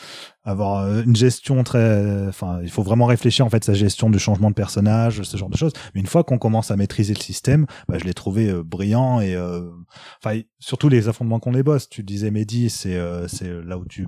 avoir 0.51 0.85
euh, 0.85 1.03
une 1.05 1.17
gestion 1.17 1.63
très, 1.65 2.27
enfin, 2.29 2.61
il 2.63 2.71
faut 2.71 2.83
vraiment 2.83 3.07
réfléchir 3.07 3.45
en 3.47 3.51
fait 3.51 3.65
sa 3.65 3.75
gestion 3.75 4.11
du 4.11 4.19
changement 4.19 4.51
de 4.51 4.55
personnage, 4.55 5.23
ce 5.23 5.37
genre 5.37 5.49
de 5.51 5.57
choses. 5.57 5.73
Mais 5.95 6.01
une 6.01 6.07
fois 6.07 6.25
qu'on 6.25 6.39
commence 6.39 6.71
à 6.71 6.77
maîtriser 6.77 7.15
le 7.15 7.21
système, 7.21 7.67
bah, 7.89 7.97
je 7.99 8.05
l'ai 8.05 8.15
trouvé 8.15 8.49
euh, 8.49 8.63
brillant 8.63 9.21
et, 9.21 9.35
euh, 9.35 9.69
enfin, 10.25 10.41
surtout 10.59 10.89
les 10.89 11.09
affrontements 11.09 11.39
qu'on 11.39 11.53
les 11.53 11.63
boss. 11.63 11.89
Tu 11.89 12.03
disais 12.03 12.31
Mehdi, 12.31 12.71
c'est 12.71 12.97
euh, 12.97 13.27
c'est 13.29 13.51
là 13.65 13.79
où 13.79 13.85
tu 13.87 14.07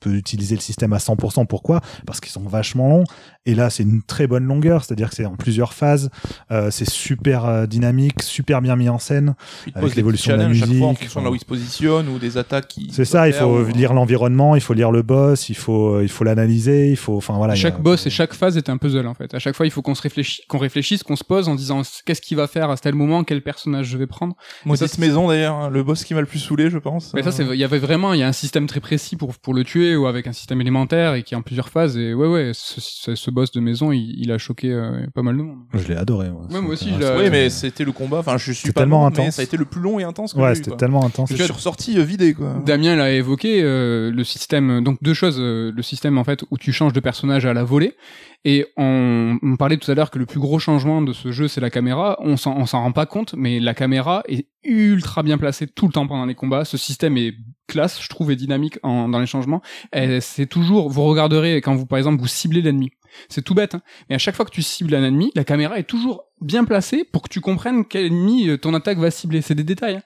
peux 0.00 0.14
utiliser 0.14 0.54
le 0.54 0.60
système 0.60 0.92
à 0.92 0.98
100%. 0.98 1.46
Pourquoi? 1.46 1.80
Parce 2.06 2.20
qu'ils 2.20 2.32
sont 2.32 2.42
vachement 2.42 2.88
longs. 2.88 3.04
Et 3.46 3.54
là, 3.54 3.70
c'est 3.70 3.84
une 3.84 4.02
très 4.02 4.26
bonne 4.26 4.44
longueur, 4.44 4.84
c'est-à-dire 4.84 5.08
que 5.10 5.14
c'est 5.16 5.24
en 5.24 5.36
plusieurs 5.36 5.72
phases. 5.72 6.10
Euh, 6.50 6.70
c'est 6.70 6.88
super 6.88 7.68
dynamique, 7.68 8.22
super 8.22 8.60
bien 8.62 8.76
mis 8.76 8.88
en 8.88 8.98
scène. 8.98 9.34
Il 9.66 9.72
avec 9.76 9.94
l'évolution 9.94 10.32
de 10.36 10.42
la 10.42 10.52
chaque 10.52 10.56
fois 10.58 10.66
en 10.66 10.90
musique, 10.90 10.98
fonction 10.98 11.20
de 11.20 11.24
là 11.26 11.30
où 11.30 11.34
il 11.34 11.40
se 11.40 11.44
positionne 11.44 12.08
ou 12.08 12.18
des 12.18 12.38
attaques 12.38 12.68
qui. 12.68 12.90
C'est 12.92 13.04
ça, 13.04 13.28
il 13.28 13.34
faut 13.34 13.60
ou- 13.60 13.66
lire 13.68 13.92
l'environnement, 13.92 14.54
il 14.56 14.60
faut 14.60 14.74
lire 14.74 14.90
le 14.90 15.02
boss, 15.02 15.48
il 15.48 15.54
faut 15.56 15.75
euh, 15.76 16.02
il 16.02 16.08
faut 16.08 16.24
l'analyser, 16.24 16.90
il 16.90 16.96
faut 16.96 17.16
enfin 17.16 17.34
voilà. 17.36 17.52
a- 17.52 17.56
chaque 17.56 17.80
boss 17.80 18.06
et 18.06 18.10
chaque 18.10 18.34
phase 18.34 18.56
est 18.56 18.68
un 18.68 18.76
puzzle 18.76 19.06
en 19.06 19.14
fait. 19.14 19.34
À 19.34 19.38
chaque 19.38 19.54
fois, 19.54 19.66
il 19.66 19.70
faut 19.70 19.82
qu'on 19.82 19.94
se 19.94 20.02
réfléchisse, 20.02 20.42
qu'on 20.48 20.58
réfléchisse, 20.58 21.02
qu'on 21.02 21.16
se 21.16 21.24
pose 21.24 21.48
en 21.48 21.54
disant 21.54 21.82
qu'est-ce 22.04 22.20
qu'il 22.20 22.36
va 22.36 22.46
faire 22.46 22.70
à 22.70 22.76
tel 22.76 22.94
moment, 22.94 23.24
quel 23.24 23.42
personnage 23.42 23.86
je 23.86 23.96
vais 23.98 24.06
prendre. 24.06 24.34
Moi, 24.64 24.76
ça, 24.76 24.88
cette 24.88 24.98
maison 24.98 25.28
d'ailleurs, 25.28 25.54
hein, 25.56 25.70
le 25.70 25.82
boss 25.82 26.04
qui 26.04 26.14
m'a 26.14 26.20
le 26.20 26.26
plus 26.26 26.38
saoulé, 26.38 26.70
je 26.70 26.78
pense. 26.78 27.12
Mais 27.14 27.22
ça, 27.22 27.32
c'est, 27.32 27.44
il 27.44 27.54
y 27.58 27.64
avait 27.64 27.78
vraiment, 27.78 28.12
il 28.12 28.20
y 28.20 28.22
a 28.22 28.28
un 28.28 28.32
système 28.32 28.66
très 28.66 28.80
précis 28.80 29.16
pour 29.16 29.34
pour 29.38 29.54
le 29.54 29.64
tuer 29.64 29.96
ou 29.96 30.06
avec 30.06 30.26
un 30.26 30.32
système 30.32 30.60
élémentaire 30.60 31.14
et 31.14 31.22
qui 31.22 31.34
est 31.34 31.36
en 31.36 31.42
plusieurs 31.42 31.68
phases. 31.68 31.96
Et 31.96 32.14
ouais, 32.14 32.28
ouais, 32.28 32.50
ce, 32.54 32.80
ce, 32.80 33.14
ce 33.14 33.30
boss 33.30 33.50
de 33.52 33.60
maison, 33.60 33.92
il, 33.92 34.14
il 34.18 34.32
a 34.32 34.38
choqué 34.38 34.72
euh, 34.72 35.06
pas 35.14 35.22
mal 35.22 35.36
de 35.36 35.42
monde. 35.42 35.58
Je 35.74 35.86
l'ai 35.88 35.96
adoré. 35.96 36.28
Ouais, 36.28 36.54
Ouais, 36.54 36.60
moi 36.60 36.72
aussi, 36.72 36.90
je 36.98 37.18
Oui, 37.18 37.28
mais 37.30 37.50
c'était 37.50 37.84
le 37.84 37.92
combat. 37.92 38.18
Enfin, 38.18 38.36
je 38.38 38.44
suis 38.52 38.54
C'était 38.54 38.72
pas 38.72 38.80
tellement 38.80 39.04
bon, 39.04 39.10
mais 39.16 39.22
intense. 39.22 39.34
ça 39.36 39.42
a 39.42 39.44
été 39.44 39.56
le 39.56 39.64
plus 39.64 39.80
long 39.80 39.98
et 40.00 40.04
intense 40.04 40.32
que 40.34 40.38
Ouais, 40.40 40.54
c'était 40.54 40.76
tellement 40.76 41.04
intense. 41.04 41.30
Je 41.34 41.42
suis 41.42 41.52
ressorti 41.52 41.98
euh, 41.98 42.02
vidé, 42.02 42.34
quoi. 42.34 42.54
Damien 42.64 42.96
l'a 42.96 43.12
évoqué, 43.12 43.60
euh, 43.62 44.10
le 44.10 44.24
système, 44.24 44.82
donc 44.82 44.98
deux 45.02 45.14
choses, 45.14 45.36
le 45.74 45.82
système 45.82 46.18
en 46.18 46.24
fait 46.24 46.44
où 46.50 46.58
tu 46.58 46.72
changes 46.72 46.92
de 46.92 47.00
personnage 47.00 47.46
à 47.46 47.54
la 47.54 47.64
volée, 47.64 47.96
et 48.44 48.66
on, 48.76 49.38
parlait 49.58 49.76
tout 49.76 49.90
à 49.90 49.94
l'heure 49.94 50.10
que 50.10 50.18
le 50.18 50.26
plus 50.26 50.40
gros 50.40 50.58
changement 50.58 51.02
de 51.02 51.12
ce 51.12 51.32
jeu 51.32 51.48
c'est 51.48 51.60
la 51.60 51.70
caméra, 51.70 52.16
on 52.20 52.36
s'en, 52.36 52.64
rend 52.64 52.92
pas 52.92 53.06
compte, 53.06 53.34
mais 53.36 53.60
la 53.60 53.74
caméra 53.74 54.22
est 54.28 54.46
ultra 54.64 55.22
bien 55.22 55.38
placée 55.38 55.66
tout 55.66 55.86
le 55.86 55.92
temps 55.92 56.06
pendant 56.06 56.26
les 56.26 56.34
combats, 56.34 56.64
ce 56.64 56.76
système 56.76 57.16
est 57.16 57.34
classe, 57.66 58.00
je 58.00 58.08
trouve, 58.08 58.30
et 58.30 58.36
dynamique 58.36 58.78
dans 58.82 59.18
les 59.18 59.26
changements, 59.26 59.62
c'est 59.92 60.46
toujours, 60.46 60.90
vous 60.90 61.02
regarderez 61.04 61.56
quand 61.56 61.74
vous 61.74 61.86
par 61.86 61.98
exemple 61.98 62.20
vous 62.20 62.28
ciblez 62.28 62.62
l'ennemi, 62.62 62.90
c'est 63.28 63.42
tout 63.42 63.54
bête, 63.54 63.74
hein, 63.74 63.82
mais 64.08 64.14
à 64.14 64.18
chaque 64.18 64.36
fois 64.36 64.44
que 64.44 64.50
tu 64.50 64.62
cibles 64.62 64.94
un 64.94 65.04
ennemi, 65.04 65.32
la 65.34 65.44
caméra 65.44 65.78
est 65.78 65.84
toujours 65.84 66.25
bien 66.40 66.64
placée 66.64 67.04
pour 67.04 67.22
que 67.22 67.28
tu 67.28 67.40
comprennes 67.40 67.84
quel 67.84 68.06
ennemi 68.06 68.48
euh, 68.48 68.58
ton 68.58 68.74
attaque 68.74 68.98
va 68.98 69.10
cibler, 69.10 69.40
c'est 69.40 69.54
des 69.54 69.64
détails. 69.64 69.96
hein. 69.96 70.02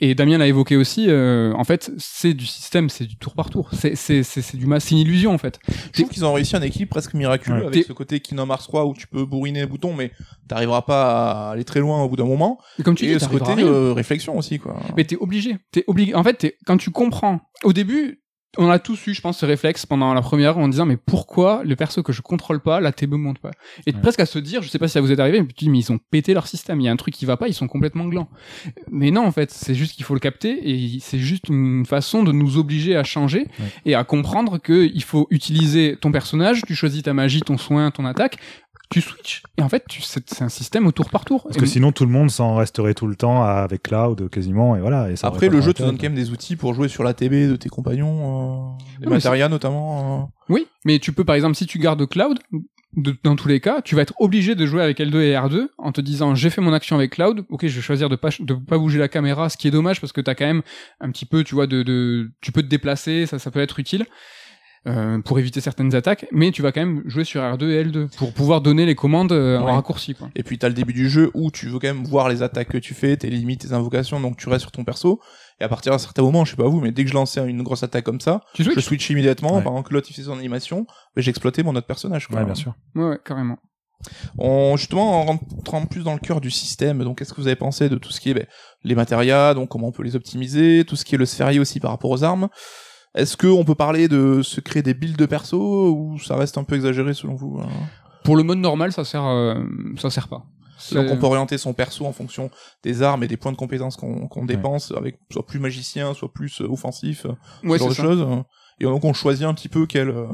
Et 0.00 0.14
Damien 0.14 0.38
l'a 0.38 0.46
évoqué 0.46 0.76
aussi, 0.76 1.06
euh, 1.08 1.52
en 1.54 1.64
fait, 1.64 1.90
c'est 1.98 2.32
du 2.34 2.46
système, 2.46 2.88
c'est 2.88 3.04
du 3.04 3.16
tour 3.16 3.34
par 3.34 3.50
tour. 3.50 3.68
C'est 3.72 3.94
c'est 3.94 4.22
c'est 4.22 4.40
c'est 4.42 4.56
du 4.56 4.66
ma- 4.66 4.80
c'est 4.80 4.92
une 4.92 4.98
illusion 4.98 5.32
en 5.32 5.38
fait. 5.38 5.58
Je 5.92 6.00
trouve 6.02 6.08
qu'ils 6.08 6.24
ont 6.24 6.32
réussi 6.32 6.56
un 6.56 6.62
équilibre 6.62 6.90
presque 6.90 7.14
miraculeux 7.14 7.60
Ouais. 7.60 7.66
avec 7.66 7.84
ce 7.84 7.92
côté 7.92 8.20
Kingdom 8.20 8.48
Hearts 8.50 8.62
3 8.66 8.86
où 8.86 8.94
tu 8.94 9.06
peux 9.06 9.24
bourriner 9.24 9.60
les 9.60 9.66
boutons, 9.66 9.94
mais 9.94 10.10
t'arriveras 10.48 10.82
pas 10.82 11.48
à 11.48 11.50
aller 11.52 11.64
très 11.64 11.80
loin 11.80 12.02
au 12.02 12.08
bout 12.08 12.16
d'un 12.16 12.24
moment. 12.24 12.58
Et 12.78 12.82
comme 12.82 12.94
tu 12.94 13.04
et 13.06 13.14
dis, 13.14 13.20
ce 13.24 13.28
côté 13.28 13.52
euh, 13.58 13.92
réflexion 13.92 14.36
aussi, 14.38 14.58
quoi. 14.58 14.80
Mais 14.96 15.04
t'es 15.04 15.16
obligé. 15.16 15.56
T'es 15.70 15.84
obligé. 15.86 16.14
En 16.14 16.24
fait, 16.24 16.34
t'es- 16.34 16.56
quand 16.66 16.76
tu 16.78 16.90
comprends, 16.90 17.40
au 17.62 17.72
début, 17.72 18.22
on 18.58 18.70
a 18.70 18.78
tous 18.78 19.06
eu, 19.06 19.14
je 19.14 19.20
pense, 19.20 19.38
ce 19.38 19.46
réflexe 19.46 19.86
pendant 19.86 20.12
la 20.14 20.20
première 20.22 20.58
en 20.58 20.68
disant 20.68 20.86
mais 20.86 20.96
pourquoi 20.96 21.62
le 21.64 21.76
perso 21.76 22.02
que 22.02 22.12
je 22.12 22.22
contrôle 22.22 22.60
pas, 22.60 22.80
la 22.80 22.92
TB 22.92 23.14
monte 23.14 23.38
pas? 23.38 23.50
Et 23.86 23.92
Ouais. 23.94 24.00
presque 24.00 24.20
à 24.20 24.26
se 24.26 24.38
dire, 24.38 24.62
je 24.62 24.68
sais 24.68 24.78
pas 24.78 24.88
si 24.88 24.92
ça 24.94 25.00
vous 25.00 25.12
est 25.12 25.20
arrivé, 25.20 25.40
mais 25.40 25.48
tu 25.48 25.64
dis 25.64 25.70
mais 25.70 25.78
ils 25.78 25.92
ont 25.92 25.98
pété 26.10 26.34
leur 26.34 26.46
système, 26.46 26.80
il 26.80 26.84
y 26.84 26.88
a 26.88 26.92
un 26.92 26.96
truc 26.96 27.14
qui 27.14 27.24
va 27.26 27.36
pas, 27.36 27.48
ils 27.48 27.54
sont 27.54 27.68
complètement 27.68 28.04
glands. 28.06 28.28
Mais 28.90 29.10
non, 29.10 29.24
en 29.26 29.32
fait, 29.32 29.50
c'est 29.50 29.74
juste 29.74 29.94
qu'il 29.94 30.04
faut 30.04 30.14
le 30.14 30.20
capter 30.20 30.68
et 30.70 30.98
c'est 31.00 31.18
juste 31.18 31.48
une 31.48 31.84
façon 31.86 32.22
de 32.22 32.32
nous 32.32 32.58
obliger 32.58 32.96
à 32.96 33.04
changer 33.04 33.40
Ouais. 33.60 33.66
et 33.86 33.94
à 33.94 34.04
comprendre 34.04 34.58
que 34.58 34.88
il 34.92 35.02
faut 35.02 35.26
utiliser 35.30 35.96
ton 36.00 36.12
personnage, 36.12 36.62
tu 36.66 36.74
choisis 36.74 37.02
ta 37.02 37.14
magie, 37.14 37.40
ton 37.40 37.58
soin, 37.58 37.90
ton 37.90 38.04
attaque, 38.04 38.36
tu 38.90 39.00
switches 39.00 39.42
et 39.58 39.62
en 39.62 39.68
fait, 39.68 39.84
tu- 39.88 40.02
c'est 40.02 40.42
un 40.42 40.48
système 40.48 40.86
au 40.86 40.92
tour 40.92 41.08
par 41.10 41.24
tour. 41.24 41.42
Parce 41.44 41.56
Et 41.56 41.60
que 41.60 41.66
sinon 41.66 41.90
tout 41.92 42.04
le 42.04 42.10
monde 42.12 42.30
s'en 42.30 42.54
resterait 42.56 42.94
tout 42.94 43.06
le 43.06 43.16
temps 43.16 43.42
avec 43.42 43.82
Cloud 43.84 44.28
quasiment 44.30 44.76
et 44.76 44.80
voilà. 44.80 45.10
Et 45.10 45.16
ça 45.16 45.26
Après, 45.28 45.48
le 45.48 45.60
jeu 45.60 45.72
te 45.72 45.82
donne 45.82 45.96
quand 45.96 46.04
même 46.04 46.14
des 46.14 46.30
outils 46.30 46.56
pour 46.56 46.74
jouer 46.74 46.88
sur 46.88 47.02
la 47.02 47.14
TB 47.14 47.48
de 47.48 47.56
tes 47.56 47.68
compagnons, 47.68 48.74
euh, 48.76 48.82
les 49.00 49.06
Oui, 49.06 49.10
mais 49.10 49.16
matérias 49.16 49.48
notamment. 49.48 50.22
euh. 50.22 50.52
Oui, 50.52 50.66
mais 50.84 50.98
tu 50.98 51.12
peux 51.12 51.24
par 51.24 51.34
exemple 51.34 51.56
si 51.56 51.66
tu 51.66 51.78
gardes 51.78 52.06
Cloud, 52.08 52.38
de- 52.96 53.16
dans 53.24 53.34
tous 53.34 53.48
les 53.48 53.58
cas, 53.58 53.80
tu 53.82 53.96
vas 53.96 54.02
être 54.02 54.14
obligé 54.18 54.54
de 54.54 54.66
jouer 54.66 54.80
avec 54.82 55.00
L2 55.00 55.20
et 55.22 55.32
R2 55.34 55.68
en 55.78 55.90
te 55.90 56.00
disant 56.00 56.34
j'ai 56.36 56.48
fait 56.50 56.60
mon 56.60 56.72
action 56.72 56.94
avec 56.94 57.12
Cloud, 57.12 57.44
ok 57.48 57.66
je 57.66 57.74
vais 57.76 57.82
choisir 57.82 58.08
de 58.08 58.14
pas 58.16 58.28
de 58.38 58.54
pas 58.54 58.78
bouger 58.78 58.98
la 59.00 59.08
caméra, 59.08 59.48
ce 59.48 59.56
qui 59.56 59.66
est 59.66 59.72
dommage 59.72 60.00
parce 60.00 60.12
que 60.12 60.20
t'as 60.20 60.34
quand 60.36 60.46
même 60.46 60.62
un 61.00 61.10
petit 61.10 61.26
peu 61.26 61.42
tu 61.42 61.54
vois 61.56 61.66
de, 61.66 61.82
de 61.82 62.30
tu 62.40 62.52
peux 62.52 62.62
te 62.62 62.68
déplacer, 62.68 63.26
ça 63.26 63.38
ça 63.40 63.50
peut 63.50 63.60
être 63.60 63.80
utile. 63.80 64.06
Euh, 64.86 65.18
pour 65.20 65.38
éviter 65.38 65.60
certaines 65.60 65.94
attaques, 65.94 66.26
mais 66.30 66.50
tu 66.50 66.60
vas 66.60 66.70
quand 66.72 66.80
même 66.80 67.02
jouer 67.06 67.24
sur 67.24 67.40
R2 67.40 67.64
et 67.70 67.84
L2 67.84 68.14
pour 68.16 68.32
pouvoir 68.34 68.60
donner 68.60 68.84
les 68.84 68.94
commandes 68.94 69.32
euh, 69.32 69.58
en 69.58 69.74
raccourci. 69.76 70.14
Quoi. 70.14 70.28
Et 70.36 70.42
puis 70.42 70.58
t'as 70.58 70.68
le 70.68 70.74
début 70.74 70.92
du 70.92 71.08
jeu 71.08 71.30
où 71.34 71.50
tu 71.50 71.68
veux 71.68 71.78
quand 71.78 71.88
même 71.88 72.04
voir 72.04 72.28
les 72.28 72.42
attaques 72.42 72.68
que 72.68 72.78
tu 72.78 72.92
fais, 72.92 73.16
tes 73.16 73.30
limites, 73.30 73.62
tes 73.66 73.72
invocations, 73.72 74.20
donc 74.20 74.36
tu 74.36 74.48
restes 74.48 74.62
sur 74.62 74.72
ton 74.72 74.84
perso. 74.84 75.20
Et 75.60 75.64
à 75.64 75.68
partir 75.68 75.92
d'un 75.92 75.98
certain 75.98 76.22
moment, 76.22 76.44
je 76.44 76.50
sais 76.50 76.56
pas 76.56 76.68
vous, 76.68 76.80
mais 76.80 76.90
dès 76.90 77.04
que 77.04 77.08
je 77.10 77.14
lançais 77.14 77.40
une 77.48 77.62
grosse 77.62 77.82
attaque 77.82 78.04
comme 78.04 78.20
ça, 78.20 78.40
Tu 78.54 78.64
je 78.64 78.80
switch 78.80 79.08
immédiatement, 79.10 79.56
Ouais. 79.56 79.62
pendant 79.62 79.82
que 79.82 79.94
l'autre 79.94 80.08
il 80.10 80.14
fait 80.14 80.22
son 80.22 80.36
animation, 80.36 80.86
j'exploitais 81.16 81.62
mon 81.62 81.74
autre 81.76 81.86
personnage. 81.86 82.26
Quoi. 82.26 82.40
Ouais, 82.40 82.44
bien 82.44 82.54
sûr. 82.54 82.74
Ouais, 82.94 83.04
ouais, 83.10 83.18
carrément. 83.24 83.56
On, 84.36 84.76
justement, 84.76 85.20
en 85.20 85.24
rentrant 85.24 85.86
plus 85.86 86.02
dans 86.02 86.12
le 86.12 86.18
cœur 86.18 86.40
du 86.40 86.50
système, 86.50 87.02
donc 87.04 87.18
qu'est-ce 87.18 87.32
que 87.32 87.40
vous 87.40 87.46
avez 87.46 87.56
pensé 87.56 87.88
de 87.88 87.96
tout 87.96 88.10
ce 88.10 88.20
qui 88.20 88.30
est 88.30 88.34
ben, 88.34 88.46
les 88.82 88.94
matérias, 88.94 89.54
donc 89.54 89.68
comment 89.70 89.88
on 89.88 89.92
peut 89.92 90.02
les 90.02 90.16
optimiser, 90.16 90.84
tout 90.86 90.96
ce 90.96 91.04
qui 91.04 91.14
est 91.14 91.18
le 91.18 91.24
sphérié 91.26 91.58
aussi 91.58 91.80
par 91.80 91.90
rapport 91.90 92.10
aux 92.10 92.22
armes? 92.24 92.48
Est-ce 93.14 93.36
qu'on 93.36 93.64
peut 93.64 93.74
parler 93.74 94.08
de 94.08 94.42
se 94.42 94.60
créer 94.60 94.82
des 94.82 94.94
builds 94.94 95.16
de 95.18 95.26
perso 95.26 95.90
ou 95.92 96.18
ça 96.18 96.36
reste 96.36 96.58
un 96.58 96.64
peu 96.64 96.74
exagéré 96.74 97.14
selon 97.14 97.34
vous 97.34 97.60
hein? 97.62 97.68
Pour 98.24 98.36
le 98.36 98.42
mode 98.42 98.58
normal, 98.58 98.90
ça 98.92 99.04
sert, 99.04 99.24
euh, 99.24 99.54
ça 99.98 100.08
sert 100.10 100.28
pas. 100.28 100.44
Donc 100.92 101.06
on 101.10 101.16
peut 101.18 101.26
orienter 101.26 101.56
son 101.58 101.72
perso 101.72 102.04
en 102.06 102.12
fonction 102.12 102.50
des 102.82 103.02
armes 103.02 103.22
et 103.22 103.28
des 103.28 103.36
points 103.36 103.52
de 103.52 103.56
compétences 103.56 103.96
qu'on 103.96 104.44
dépense, 104.44 104.92
avec 104.96 105.18
soit 105.30 105.46
plus 105.46 105.58
magicien, 105.60 106.14
soit 106.14 106.32
plus 106.32 106.60
euh, 106.60 106.66
offensif, 106.68 107.26
ce 107.62 107.66
Ouais, 107.66 107.78
genre 107.78 107.88
de 107.90 107.94
ça. 107.94 108.02
choses. 108.02 108.26
Et 108.80 108.84
donc 108.84 109.04
on 109.04 109.12
choisit 109.12 109.44
un 109.46 109.54
petit 109.54 109.68
peu 109.68 109.86
quelle, 109.86 110.08
euh, 110.10 110.26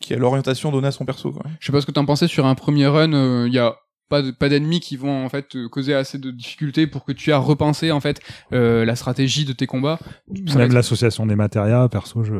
quelle 0.00 0.24
orientation 0.24 0.70
donner 0.72 0.88
à 0.88 0.92
son 0.92 1.04
perso. 1.04 1.32
Quoi. 1.32 1.42
Je 1.60 1.66
sais 1.66 1.72
pas 1.72 1.80
ce 1.80 1.86
que 1.86 1.90
t'en 1.92 2.06
pensais 2.06 2.28
sur 2.28 2.46
un 2.46 2.54
premier 2.54 2.86
run, 2.86 3.46
il 3.46 3.52
y 3.52 3.58
a 3.58 3.76
pas 4.08 4.22
de- 4.22 4.30
pas 4.30 4.48
d'ennemis 4.48 4.80
qui 4.80 4.96
vont 4.96 5.24
en 5.24 5.28
fait 5.28 5.48
te 5.48 5.66
causer 5.66 5.94
assez 5.94 6.18
de 6.18 6.30
difficultés 6.30 6.86
pour 6.86 7.04
que 7.04 7.12
tu 7.12 7.30
aies 7.30 7.34
à 7.34 7.38
repenser 7.38 7.92
en 7.92 8.00
fait 8.00 8.20
euh, 8.52 8.84
la 8.84 8.96
stratégie 8.96 9.44
de 9.44 9.52
tes 9.52 9.66
combats. 9.66 9.98
Ça 10.46 10.58
Même 10.58 10.72
l'association 10.72 11.26
des 11.26 11.36
matérias, 11.36 11.88
perso, 11.88 12.24
je. 12.24 12.34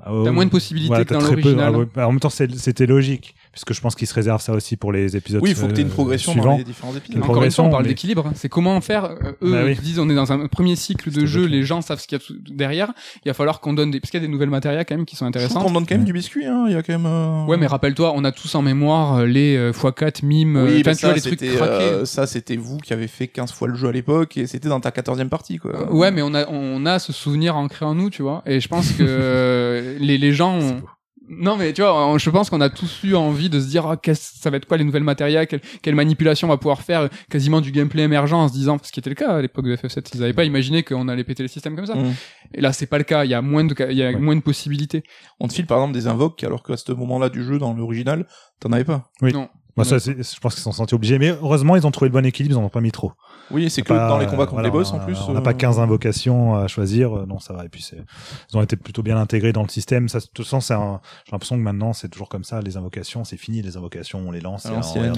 ah, 0.00 0.04
T'as 0.04 0.10
oh, 0.10 0.32
moins 0.32 0.44
de 0.44 0.50
possibilités 0.50 1.04
que 1.04 1.14
dans 1.14 1.20
l'original. 1.20 1.74
Ah 1.74 1.78
ouais, 1.78 2.02
en 2.04 2.10
même 2.12 2.20
temps, 2.20 2.30
c'était 2.30 2.86
logique, 2.86 3.34
puisque 3.54 3.72
je 3.72 3.80
pense 3.80 3.94
qu'ils 3.94 4.06
se 4.08 4.14
réservent 4.14 4.42
ça 4.42 4.52
aussi 4.52 4.76
pour 4.76 4.92
les 4.92 5.16
épisodes. 5.16 5.40
Oui, 5.42 5.50
il 5.50 5.56
faut 5.56 5.66
que 5.68 5.72
tu 5.72 5.78
aies 5.80 5.82
une 5.84 5.88
euh, 5.88 5.92
progression 5.92 6.34
dans 6.34 6.56
les 6.56 6.64
différents 6.64 6.94
épisodes. 6.94 7.16
Une 7.16 7.22
Encore 7.22 7.42
une 7.44 7.50
fois, 7.52 7.64
on 7.64 7.68
progression, 7.68 7.70
parle 7.70 7.82
mais- 7.84 7.88
d'équilibre. 7.88 8.26
hein. 8.26 8.32
C'est 8.34 8.48
comment 8.48 8.80
faire. 8.80 9.04
euh, 9.04 9.32
eux 9.42 9.52
Bah 9.52 9.62
oui. 9.64 9.72
ils 9.78 9.80
disent 9.80 9.98
on 9.98 10.08
est 10.10 10.14
dans 10.14 10.32
un 10.32 10.46
premier 10.48 10.76
cycle 10.76 11.10
de 11.10 11.24
jeu, 11.24 11.44
les 11.46 11.62
gens 11.62 11.80
savent 11.80 12.00
ce 12.00 12.06
qu'il 12.08 12.18
y 12.18 12.20
a 12.20 12.24
derrière. 12.54 12.92
Il 13.24 13.28
va 13.28 13.34
falloir 13.34 13.60
qu'on 13.60 13.72
donne 13.72 13.90
des 13.90 14.00
parce 14.00 14.10
qu'il 14.10 14.20
y 14.20 14.22
a 14.24 14.26
des 14.26 14.32
nouvelles 14.32 14.50
matérias 14.50 14.84
quand 14.84 14.96
même 14.96 15.06
qui 15.06 15.16
sont 15.16 15.24
Je 15.24 15.28
intéressantes. 15.28 15.62
qu'on 15.64 15.70
donne 15.72 15.86
quand 15.86 15.94
même 15.94 16.04
du 16.04 16.12
biscuit, 16.12 16.44
hein. 16.46 16.64
il 16.66 16.72
y 16.72 16.76
a 16.76 16.82
quand 16.82 16.92
même... 16.92 17.06
euh, 17.06 17.44
Ouais, 17.46 17.56
mais 17.56 17.66
rappelle-toi, 17.66 18.12
on 18.14 18.24
a 18.24 18.32
tous 18.32 18.54
en 18.54 18.62
mémoire 18.62 19.18
euh, 19.20 19.26
les 19.26 19.56
euh, 19.56 19.72
x4 19.72 20.24
mimes, 20.24 20.56
Oui, 20.56 20.62
enfin, 20.62 20.72
mais 20.74 20.82
tu 20.82 20.82
vois 20.82 20.94
ça, 20.94 21.12
les 21.14 21.20
trucs 21.20 21.38
craqués. 21.56 21.84
euh, 21.84 22.04
ça, 22.04 22.26
c'était 22.26 22.56
vous 22.56 22.78
qui 22.78 22.92
avez 22.92 23.06
fait 23.08 23.28
15 23.28 23.52
fois 23.52 23.68
le 23.68 23.76
jeu 23.76 23.88
à 23.88 23.92
l'époque 23.92 24.36
et 24.36 24.46
c'était 24.46 24.68
dans 24.68 24.80
ta 24.80 24.90
14e 24.90 25.28
partie, 25.28 25.58
quoi. 25.58 25.92
Ouais, 25.92 26.10
mais 26.10 26.22
on 26.22 26.34
a 26.34 26.46
on 26.48 26.84
a 26.86 26.98
ce 26.98 27.12
souvenir 27.12 27.56
ancré 27.56 27.84
en 27.84 27.94
nous, 27.94 28.10
tu 28.10 28.22
vois. 28.22 28.42
Et 28.46 28.60
je 28.60 28.68
pense 28.68 28.90
que 28.92 29.96
les 30.00 30.18
les 30.18 30.32
gens 30.32 30.58
ont- 30.58 30.82
Non 31.28 31.56
mais 31.56 31.72
tu 31.72 31.80
vois, 31.80 32.06
on- 32.06 32.18
je 32.18 32.28
pense 32.28 32.50
qu'on 32.50 32.60
a 32.60 32.68
tous 32.68 33.02
eu 33.02 33.14
envie 33.14 33.48
de 33.48 33.58
se 33.58 33.66
dire 33.68 33.86
ah, 33.86 33.96
qu'est-ce- 33.96 34.38
ça 34.40 34.50
va 34.50 34.58
être 34.58 34.66
quoi 34.66 34.76
les 34.76 34.84
nouvelles 34.84 35.04
matérias, 35.04 35.46
quelle, 35.46 35.62
quelle 35.82 35.94
manipulation 35.94 36.48
on 36.48 36.50
va 36.50 36.58
pouvoir 36.58 36.82
faire, 36.82 37.08
quasiment 37.30 37.62
du 37.62 37.72
gameplay 37.72 38.02
émergent 38.02 38.34
en 38.34 38.48
se 38.48 38.52
disant, 38.52 38.76
ce 38.82 38.92
qui 38.92 39.00
était 39.00 39.08
le 39.08 39.16
cas 39.16 39.32
à 39.36 39.40
l'époque 39.40 39.64
de 39.64 39.74
FF7, 39.74 40.10
ils 40.14 40.20
n'avaient 40.20 40.34
pas 40.34 40.44
imaginé 40.44 40.82
qu'on 40.82 41.08
allait 41.08 41.24
péter 41.24 41.42
les 41.42 41.48
systèmes 41.48 41.76
comme 41.76 41.86
ça. 41.86 41.94
Mm. 41.94 42.12
Et 42.54 42.60
là 42.60 42.72
c'est 42.74 42.86
pas 42.86 42.98
le 42.98 43.04
cas, 43.04 43.24
il 43.24 43.30
y 43.30 43.34
a 43.34 43.40
moins 43.40 43.64
de 43.64 43.74
ca- 43.76 43.90
il 43.90 43.96
y 43.96 44.02
a 44.02 44.10
Ouais. 44.10 44.16
moins 44.18 44.36
de 44.36 44.42
possibilités. 44.42 45.02
On 45.40 45.48
te 45.48 45.54
file 45.54 45.66
par 45.66 45.78
exemple 45.78 45.94
des 45.94 46.06
invoques 46.08 46.44
alors 46.44 46.62
qu'à 46.62 46.76
ce 46.76 46.92
moment-là 46.92 47.30
du 47.30 47.42
jeu, 47.42 47.58
dans 47.58 47.72
l'original, 47.72 48.26
t'en 48.60 48.70
avais 48.72 48.84
pas. 48.84 49.10
Oui. 49.22 49.32
Non. 49.32 49.48
Bah, 49.76 49.82
ça, 49.84 49.98
c'est- 49.98 50.16
je 50.34 50.40
pense 50.40 50.54
qu'ils 50.54 50.62
sont 50.62 50.70
sentis 50.72 50.94
obligés, 50.94 51.18
mais 51.18 51.30
heureusement, 51.30 51.74
ils 51.74 51.84
ont 51.86 51.90
trouvé 51.90 52.08
le 52.08 52.12
bon 52.12 52.24
équilibre, 52.24 52.54
ils 52.54 52.58
en 52.58 52.64
ont 52.64 52.68
pas 52.68 52.80
mis 52.80 52.92
trop. 52.92 53.12
Oui, 53.50 53.68
c'est 53.70 53.82
que 53.82 53.88
Pas- 53.88 54.08
dans 54.08 54.18
les 54.18 54.26
combats 54.26 54.44
contre 54.44 54.52
voilà, 54.54 54.68
les 54.68 54.72
boss 54.72 54.92
en 54.92 55.00
plus. 55.00 55.18
On 55.28 55.32
n'a 55.32 55.40
euh, 55.40 55.42
pas 55.42 55.52
15 55.52 55.78
invocations 55.80 56.54
à 56.54 56.66
choisir, 56.68 57.12
euh, 57.12 57.26
non, 57.26 57.38
ça 57.40 57.52
va. 57.54 57.64
Et 57.64 57.68
puis, 57.68 57.82
c'est, 57.82 57.98
ils 58.52 58.56
ont 58.56 58.62
été 58.62 58.76
plutôt 58.76 59.02
bien 59.02 59.16
intégrés 59.18 59.52
dans 59.52 59.62
le 59.62 59.68
système. 59.68 60.08
Ça, 60.08 60.20
de 60.20 60.24
toute 60.32 60.44
façon, 60.46 60.60
c'est 60.60 60.74
un, 60.74 61.00
j'ai 61.26 61.32
l'impression 61.32 61.56
que 61.56 61.60
maintenant, 61.62 61.92
c'est 61.92 62.08
toujours 62.08 62.28
comme 62.28 62.44
ça. 62.44 62.60
Les 62.62 62.76
invocations, 62.76 63.24
c'est 63.24 63.36
fini. 63.36 63.62
Les 63.62 63.76
invocations, 63.76 64.20
on 64.26 64.30
les 64.30 64.40
lance. 64.40 64.66
Euh, 64.66 64.70
euh, 64.96 65.12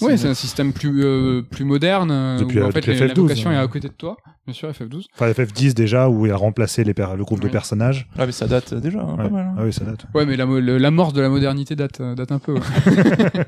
Ouais, 0.00 0.16
c'est 0.16 0.28
un 0.28 0.34
système 0.34 0.72
plus 0.72 1.04
euh, 1.04 1.42
plus 1.42 1.64
moderne 1.64 2.10
euh, 2.10 2.38
Depuis, 2.38 2.60
où 2.60 2.64
en 2.64 2.68
euh, 2.68 2.70
fait 2.70 2.80
depuis 2.80 2.92
les- 2.92 2.98
FF12, 3.08 3.16
l'invocation 3.16 3.50
est 3.52 3.56
hein. 3.56 3.62
à 3.62 3.68
côté 3.68 3.88
de 3.88 3.94
toi. 3.94 4.16
Bien 4.46 4.54
sûr, 4.54 4.70
FF12. 4.70 5.04
Enfin, 5.14 5.30
FF10 5.30 5.74
déjà, 5.74 6.08
où 6.08 6.24
il 6.26 6.32
a 6.32 6.36
remplacé 6.36 6.82
les 6.82 6.94
per- 6.94 7.14
le 7.16 7.24
groupe 7.24 7.40
de 7.40 7.48
personnages. 7.48 8.08
Ah 8.18 8.26
mais 8.26 8.32
ça 8.32 8.46
date 8.46 8.72
déjà, 8.74 9.00
hein, 9.00 9.10
Ouais. 9.16 9.24
pas 9.24 9.28
mal. 9.28 9.46
hein. 9.46 9.54
Ah 9.58 9.62
oui, 9.64 9.72
ça 9.72 9.84
date. 9.84 10.06
Ouais, 10.14 10.24
mais 10.26 10.36
la 10.36 10.46
l'amorce 10.46 11.12
de 11.12 11.20
la 11.20 11.28
modernité 11.28 11.76
date, 11.76 12.00
euh, 12.00 12.14
date 12.14 12.32
un 12.32 12.38
peu. 12.38 12.54
ouais. 12.54 12.60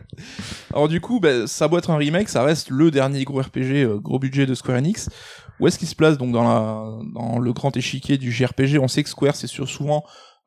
Alors 0.75 0.89
du 0.89 1.01
coup, 1.01 1.19
bah, 1.21 1.47
ça 1.47 1.69
doit 1.69 1.79
être 1.79 1.91
un 1.91 1.97
remake, 1.97 2.29
ça 2.29 2.43
reste 2.43 2.71
le 2.71 2.91
dernier 2.91 3.25
gros 3.25 3.41
RPG, 3.41 3.85
euh, 3.85 3.99
gros 3.99 4.19
budget 4.19 4.47
de 4.47 4.55
Square 4.55 4.79
Enix. 4.79 5.09
Où 5.61 5.67
est-ce 5.67 5.79
qu'il 5.79 5.89
se 5.89 5.95
place 5.95 6.19
donc 6.19 6.33
dans, 6.33 6.43
la, 6.45 7.05
dans 7.15 7.39
le 7.39 7.53
grand 7.53 7.77
échiquier 7.77 8.19
du 8.19 8.33
JRPG 8.33 8.79
On 8.79 8.89
sait 8.89 9.03
que 9.03 9.09
Square 9.09 9.37
c'est 9.37 9.47
sur- 9.47 9.69
souvent 9.69 10.05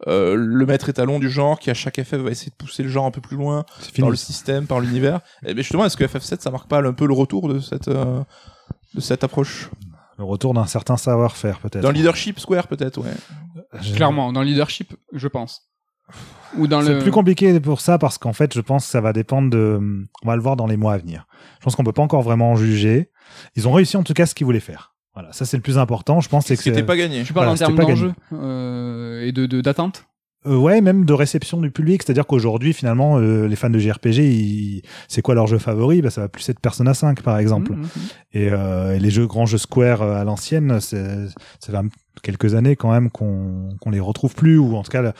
euh, 0.08 0.36
le 0.36 0.66
maître 0.66 0.89
étalon 0.89 1.20
du 1.20 1.30
genre 1.30 1.58
qui 1.58 1.70
à 1.70 1.74
chaque 1.74 2.02
FF 2.04 2.16
va 2.16 2.30
essayer 2.32 2.52
de 2.52 2.56
pousser 2.56 2.84
le 2.84 2.89
genre 2.89 3.06
un 3.06 3.12
peu 3.12 3.22
plus 3.22 3.38
loin 3.38 3.66
par 3.98 4.10
le 4.10 4.16
système, 4.18 4.68
par 4.68 4.80
l'univers. 4.82 5.22
Et 5.46 5.54
ben 5.54 5.62
justement, 5.62 5.86
est-ce 5.86 5.96
que 5.98 6.04
FF7 6.04 6.41
ça 6.41 6.52
marque 6.52 6.68
pas 6.68 6.82
un 6.82 6.93
peu 6.93 7.08
le 7.08 7.14
retour 7.14 7.48
de 7.48 7.60
cette 7.60 7.88
euh, 7.88 8.22
de 8.93 9.00
cette 9.02 9.24
approche? 9.24 9.70
Le 10.18 10.24
retour 10.24 10.53
d'un 10.53 10.66
certain 10.66 10.95
savoir-faire, 10.97 11.59
peut-être. 11.59 11.82
Dans 11.82 11.89
le 11.89 11.95
leadership 11.95 12.39
Square 12.39 12.68
peut-être, 12.68 12.99
ouais. 13.01 13.11
Je- 13.82 13.93
Clairement, 13.95 14.32
dans 14.32 14.41
le 14.41 14.47
leadership, 14.47 14.93
je 15.13 15.28
pense. 15.28 15.63
Ou 16.57 16.68
dans 16.68 16.82
C'est 16.82 16.93
le. 16.93 16.99
plus 16.99 17.11
compliqué 17.11 17.59
pour 17.59 17.82
ça 17.82 17.97
parce 17.97 18.18
qu'en 18.18 18.32
fait, 18.32 18.53
je 18.53 18.61
pense 18.61 18.86
que 18.86 18.91
ça 18.91 19.01
va 19.01 19.11
dépendre 19.11 19.49
de. 19.49 19.80
On 20.24 20.28
va 20.28 20.36
le 20.36 20.41
voir 20.41 20.55
dans 20.55 20.68
les 20.68 20.78
mois 20.78 20.93
à 20.93 20.97
venir. 20.97 21.26
Je 21.59 21.63
pense 21.63 21.76
qu'on 21.76 21.84
peut 21.84 21.91
pas 21.91 22.03
encore 22.03 22.22
vraiment 22.22 22.51
en 22.51 22.55
juger. 22.55 23.09
Ils 23.55 23.68
ont 23.68 23.74
réussi 23.74 23.97
en 23.97 24.03
tout 24.03 24.13
cas 24.13 24.26
ce 24.26 24.36
qu'ils 24.36 24.45
voulaient 24.45 24.59
faire. 24.59 24.93
Voilà, 25.16 25.34
ça 25.34 25.45
c'est 25.45 25.57
le 25.57 25.63
plus 25.63 25.78
important. 25.78 26.22
Je 26.22 26.30
pense 26.30 26.45
c'est 26.45 26.55
Ce 26.55 26.59
que 26.59 26.63
qui 26.63 26.70
était 26.70 26.80
c'est- 26.80 26.86
pas 26.86 26.95
gagné. 26.97 27.24
Tu 27.24 27.34
parles 27.34 27.47
Voilà, 27.47 27.53
en 27.53 27.57
termes 27.57 27.76
d'enjeux 27.76 28.13
euh, 28.34 29.26
et 29.26 29.32
de 29.32 29.45
de- 29.47 29.61
d'attente 29.61 30.05
Euh, 30.48 30.56
ouais, 30.58 30.80
même 30.82 31.06
de 31.06 31.14
réception 31.14 31.60
du 31.60 31.72
public. 31.72 32.04
C'est-à-dire 32.04 32.28
qu'aujourd'hui, 32.28 32.74
finalement, 32.74 33.18
euh, 33.18 33.48
les 33.48 33.56
fans 33.56 33.70
de 33.70 33.80
JRPG, 33.80 34.20
ils- 34.24 34.82
c'est 35.08 35.22
quoi 35.22 35.34
leur 35.36 35.48
jeu 35.48 35.58
favori? 35.58 36.02
Bah, 36.02 36.10
Ça 36.12 36.22
va 36.22 36.28
plus 36.30 36.48
être 36.50 36.60
Persona 36.60 36.93
5, 36.93 37.22
par 37.24 37.38
exemple. 37.39 37.72
Mhm, 37.74 37.80
mhm. 37.82 37.88
Et, 38.34 38.50
euh, 38.52 38.96
et 38.96 39.00
les 39.00 39.10
jeux 39.10 39.26
grands 39.28 39.46
jeux 39.46 39.58
Square 39.58 40.02
euh, 40.02 40.16
à 40.22 40.24
l'ancienne, 40.24 40.80
c'est- 40.82 41.28
ça 41.60 41.72
fait 41.72 41.78
quelques 42.22 42.54
années 42.56 42.76
quand 42.76 42.91
même 42.91 43.10
qu'on 43.10 43.70
qu'on 43.82 43.89
les 43.89 44.00
retrouve 44.00 44.36
plus, 44.36 44.58
ou 44.58 44.76
en 44.76 44.84
tout 44.84 44.91
cas, 44.91 45.14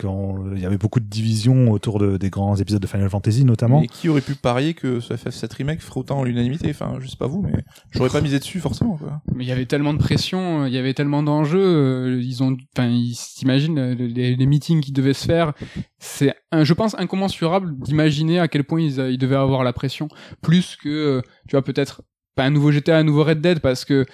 qu'on- 0.00 0.54
il 0.54 0.60
y 0.62 0.66
avait 0.66 0.78
beaucoup 0.78 1.00
de 1.00 1.04
divisions 1.06 1.70
autour 1.70 1.98
de, 1.98 2.16
des 2.16 2.30
grands 2.30 2.56
épisodes 2.56 2.80
de 2.80 2.86
Final 2.86 3.10
Fantasy, 3.10 3.44
notamment. 3.44 3.82
Et 3.82 3.86
qui 3.88 4.08
aurait 4.08 4.20
pu 4.20 4.34
parier 4.34 4.74
que 4.74 5.00
ce 5.00 5.12
FF7 5.14 5.52
remake 5.54 5.80
ferait 5.80 6.00
autant 6.00 6.22
l'unanimité? 6.24 6.68
Enfin, 6.70 6.96
je 7.00 7.06
sais 7.08 7.16
pas 7.16 7.26
vous, 7.26 7.42
mais 7.42 7.52
j'aurais 7.90 8.08
pas 8.10 8.20
misé 8.20 8.38
dessus 8.38 8.60
forcément. 8.60 8.96
Quoi. 8.96 9.20
Mais 9.34 9.44
il 9.44 9.48
y 9.48 9.52
avait 9.52 9.66
tellement 9.66 9.92
de 9.94 9.98
pression, 9.98 10.64
il 10.66 10.72
y 10.72 10.78
avait 10.78 10.94
tellement 10.94 11.22
d'enjeux. 11.22 11.58
euh, 11.62 12.20
Ils 12.22 12.42
ont, 12.42 12.56
enfin, 12.76 12.88
ils 12.88 13.14
s'imaginent 13.14 13.78
euh, 13.78 13.94
les, 13.94 14.36
les 14.36 14.46
meetings 14.46 14.80
qui 14.80 14.92
devaient 14.92 15.12
se 15.14 15.26
faire. 15.26 15.52
C'est, 15.98 16.34
je 16.52 16.72
pense, 16.74 16.94
incommensurable 16.98 17.74
d'imaginer 17.78 18.38
à 18.38 18.48
quel 18.48 18.64
point 18.64 18.80
ils, 18.80 18.98
ils 19.10 19.18
devaient 19.18 19.36
avoir 19.36 19.64
la 19.64 19.72
pression, 19.72 20.08
plus 20.42 20.76
que, 20.76 20.88
euh, 20.88 21.22
tu 21.48 21.56
vois, 21.56 21.62
peut-être 21.62 22.02
pas 22.34 22.44
un 22.44 22.50
nouveau 22.50 22.70
GTA, 22.70 22.98
un 22.98 23.02
nouveau 23.04 23.24
Red 23.24 23.40
Dead, 23.40 23.58
parce 23.60 23.84
que 23.84 24.06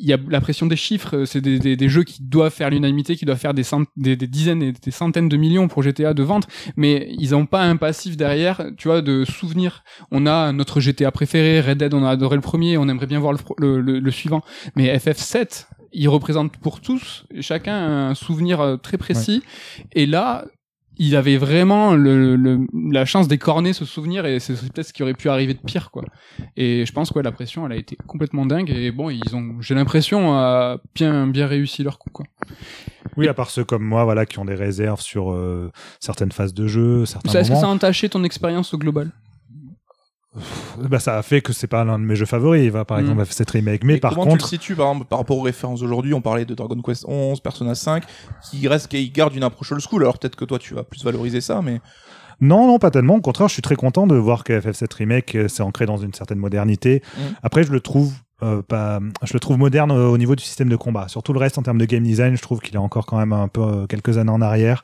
il 0.00 0.08
y 0.08 0.12
a 0.12 0.18
la 0.28 0.40
pression 0.40 0.66
des 0.66 0.76
chiffres. 0.76 1.16
euh, 1.18 1.24
C'est 1.26 1.40
des, 1.40 1.58
des, 1.58 1.76
des 1.76 1.88
jeux 1.88 2.02
qui 2.04 2.22
doivent 2.22 2.52
faire 2.52 2.70
l'unanimité, 2.70 3.16
qui 3.16 3.24
doivent 3.24 3.38
faire 3.38 3.54
des, 3.54 3.62
cent- 3.62 3.84
des, 3.96 4.16
des 4.16 4.26
dizaines 4.26 4.62
et 4.62 4.72
des 4.72 4.90
centaines 4.90 5.28
de 5.28 5.36
millions 5.36 5.68
pour 5.68 5.82
GTA 5.82 6.14
de 6.14 6.22
vente, 6.22 6.46
mais 6.76 7.08
ils 7.18 7.30
n'ont 7.30 7.46
pas 7.46 7.62
un 7.62 7.76
passif 7.76 8.16
derrière, 8.16 8.62
tu 8.76 8.88
vois, 8.88 9.02
de 9.02 9.24
souvenirs. 9.24 9.84
On 10.10 10.26
a 10.26 10.52
notre 10.52 10.80
GTA 10.80 11.10
préféré, 11.12 11.60
Red 11.60 11.78
Dead, 11.78 11.94
on 11.94 12.04
a 12.04 12.10
adoré 12.10 12.36
le 12.36 12.42
premier, 12.42 12.78
on 12.78 12.88
aimerait 12.88 13.06
bien 13.06 13.20
voir 13.20 13.34
le, 13.58 13.80
le- 13.80 13.98
le 14.00 14.10
suivant. 14.10 14.42
Mais 14.76 14.96
FF7, 14.96 15.66
il 15.92 16.08
représente 16.08 16.56
pour 16.58 16.80
tous, 16.80 17.24
chacun 17.40 18.08
un 18.10 18.14
souvenir 18.14 18.60
euh, 18.60 18.76
très 18.76 18.96
précis. 18.96 19.42
Et 19.92 20.06
là, 20.06 20.44
il 20.98 21.16
avait 21.16 21.36
vraiment 21.38 21.94
le, 21.94 22.36
le- 22.36 22.66
la 22.90 23.04
chance 23.04 23.26
d'écorner 23.28 23.72
ce 23.72 23.84
souvenir 23.84 24.26
et 24.26 24.38
c'est 24.40 24.54
peut-être 24.54 24.88
ce 24.88 24.92
qui 24.92 25.02
aurait 25.02 25.14
pu 25.14 25.28
arriver 25.30 25.54
de 25.54 25.58
pire, 25.58 25.90
quoi. 25.90 26.04
Et 26.56 26.84
je 26.84 26.92
pense 26.92 27.10
que 27.10 27.16
ouais, 27.16 27.22
la 27.22 27.32
pression, 27.32 27.64
elle 27.66 27.72
a 27.72 27.76
été 27.76 27.96
complètement 28.06 28.44
dingue. 28.44 28.70
Et 28.70 28.90
bon, 28.90 29.08
ils 29.10 29.34
ont, 29.34 29.56
j'ai 29.60 29.74
l'impression, 29.74 30.34
à 30.34 30.78
bien, 30.94 31.26
bien 31.26 31.46
réussi 31.46 31.82
leur 31.82 31.98
coup, 31.98 32.10
quoi. 32.10 32.26
Oui, 33.16 33.28
à 33.28 33.34
part 33.34 33.50
ceux 33.50 33.64
comme 33.64 33.82
moi, 33.82 34.04
voilà, 34.04 34.26
qui 34.26 34.38
ont 34.38 34.44
des 34.44 34.54
réserves 34.54 35.00
sur 35.00 35.32
euh, 35.32 35.70
certaines 36.00 36.32
phases 36.32 36.54
de 36.54 36.66
jeu, 36.66 37.06
certains 37.06 37.34
Est-ce 37.38 37.50
que 37.50 37.56
ça 37.56 37.66
a 37.66 37.70
entaché 37.70 38.08
ton 38.08 38.22
expérience 38.24 38.74
au 38.74 38.78
global? 38.78 39.10
Bah, 40.78 41.00
ça 41.00 41.18
a 41.18 41.22
fait 41.22 41.40
que 41.40 41.52
c'est 41.52 41.66
pas 41.66 41.84
l'un 41.84 41.98
de 41.98 42.04
mes 42.04 42.14
jeux 42.14 42.24
favoris, 42.26 42.70
va, 42.70 42.84
par 42.84 42.98
Mm. 42.98 43.00
exemple, 43.00 43.26
cette 43.30 43.50
remake. 43.50 43.82
Mais 43.84 43.96
Et 43.96 44.00
par 44.00 44.12
comment 44.12 44.24
tu 44.24 44.30
contre, 44.30 44.44
le 44.44 44.48
situes 44.48 44.76
par 44.76 44.88
exemple 44.90 45.06
par 45.08 45.18
rapport 45.18 45.36
aux 45.38 45.42
références 45.42 45.80
d'aujourd'hui 45.80 46.14
On 46.14 46.20
parlait 46.20 46.44
de 46.44 46.54
Dragon 46.54 46.80
Quest 46.82 47.04
11, 47.08 47.40
Persona 47.40 47.74
5, 47.74 48.04
qui 48.48 48.68
reste, 48.68 48.88
qui 48.88 49.10
garde 49.10 49.34
une 49.34 49.42
approche 49.42 49.72
old 49.72 49.82
school. 49.82 50.02
Alors 50.02 50.18
peut-être 50.18 50.36
que 50.36 50.44
toi 50.44 50.58
tu 50.58 50.74
vas 50.74 50.84
plus 50.84 51.02
valoriser 51.04 51.40
ça, 51.40 51.60
mais 51.62 51.80
Non, 52.40 52.66
non, 52.68 52.78
pas 52.78 52.90
tellement. 52.90 53.16
Au 53.16 53.20
contraire, 53.20 53.48
je 53.48 53.52
suis 53.54 53.62
très 53.62 53.76
content 53.76 54.06
de 54.06 54.14
voir 54.14 54.44
que 54.44 54.52
FF7 54.58 54.94
Remake 54.94 55.34
euh, 55.34 55.48
s'est 55.48 55.62
ancré 55.62 55.84
dans 55.84 55.98
une 55.98 56.14
certaine 56.14 56.38
modernité. 56.38 57.02
Mm. 57.16 57.20
Après, 57.42 57.64
je 57.64 57.72
le 57.72 57.80
trouve 57.80 58.12
euh, 58.42 58.62
pas, 58.62 58.98
je 59.22 59.34
le 59.34 59.40
trouve 59.40 59.58
moderne 59.58 59.90
euh, 59.90 60.06
au 60.08 60.16
niveau 60.16 60.34
du 60.36 60.42
système 60.42 60.70
de 60.70 60.76
combat. 60.76 61.08
Sur 61.08 61.22
tout 61.22 61.34
le 61.34 61.38
reste, 61.38 61.58
en 61.58 61.62
termes 61.62 61.76
de 61.76 61.84
game 61.84 62.02
design, 62.02 62.34
je 62.36 62.40
trouve 62.40 62.60
qu'il 62.60 62.74
est 62.76 62.78
encore 62.78 63.04
quand 63.04 63.18
même 63.18 63.34
un 63.34 63.48
peu 63.48 63.60
euh, 63.60 63.86
quelques 63.86 64.16
années 64.16 64.30
en 64.30 64.40
arrière. 64.40 64.82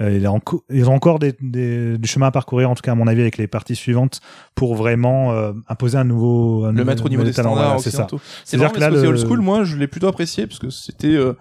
Euh, 0.00 0.16
il 0.16 0.24
a 0.24 0.30
enco- 0.30 0.64
ils 0.70 0.88
ont 0.88 0.94
encore 0.94 1.18
des, 1.18 1.34
des- 1.40 1.98
du 1.98 2.08
chemin 2.08 2.28
à 2.28 2.30
parcourir, 2.30 2.70
en 2.70 2.74
tout 2.74 2.80
cas 2.82 2.92
à 2.92 2.94
mon 2.94 3.06
avis, 3.06 3.20
avec 3.20 3.36
les 3.36 3.46
parties 3.46 3.76
suivantes, 3.76 4.20
pour 4.54 4.74
vraiment 4.74 5.32
euh, 5.32 5.52
imposer 5.68 5.98
un 5.98 6.04
nouveau, 6.04 6.64
un 6.64 6.68
le 6.68 6.72
nouveau- 6.78 6.84
mettre 6.86 7.04
au 7.04 7.08
niveau 7.10 7.22
des 7.22 7.32
talent. 7.32 7.50
standards 7.50 7.66
Voilà, 7.76 7.82
c'est 7.82 7.90
ça. 7.90 8.06
C'est 8.10 8.18
C'est-à-dire 8.56 8.68
marrant 8.68 8.74
que 8.74 8.80
là, 8.96 9.02
le- 9.02 9.08
old 9.08 9.18
school. 9.26 9.40
Moi, 9.40 9.64
je 9.64 9.76
l'ai 9.76 9.86
plutôt 9.88 10.06
apprécié 10.08 10.46
parce 10.46 10.58
que 10.58 10.70
c'était 10.70 11.08
euh, 11.08 11.34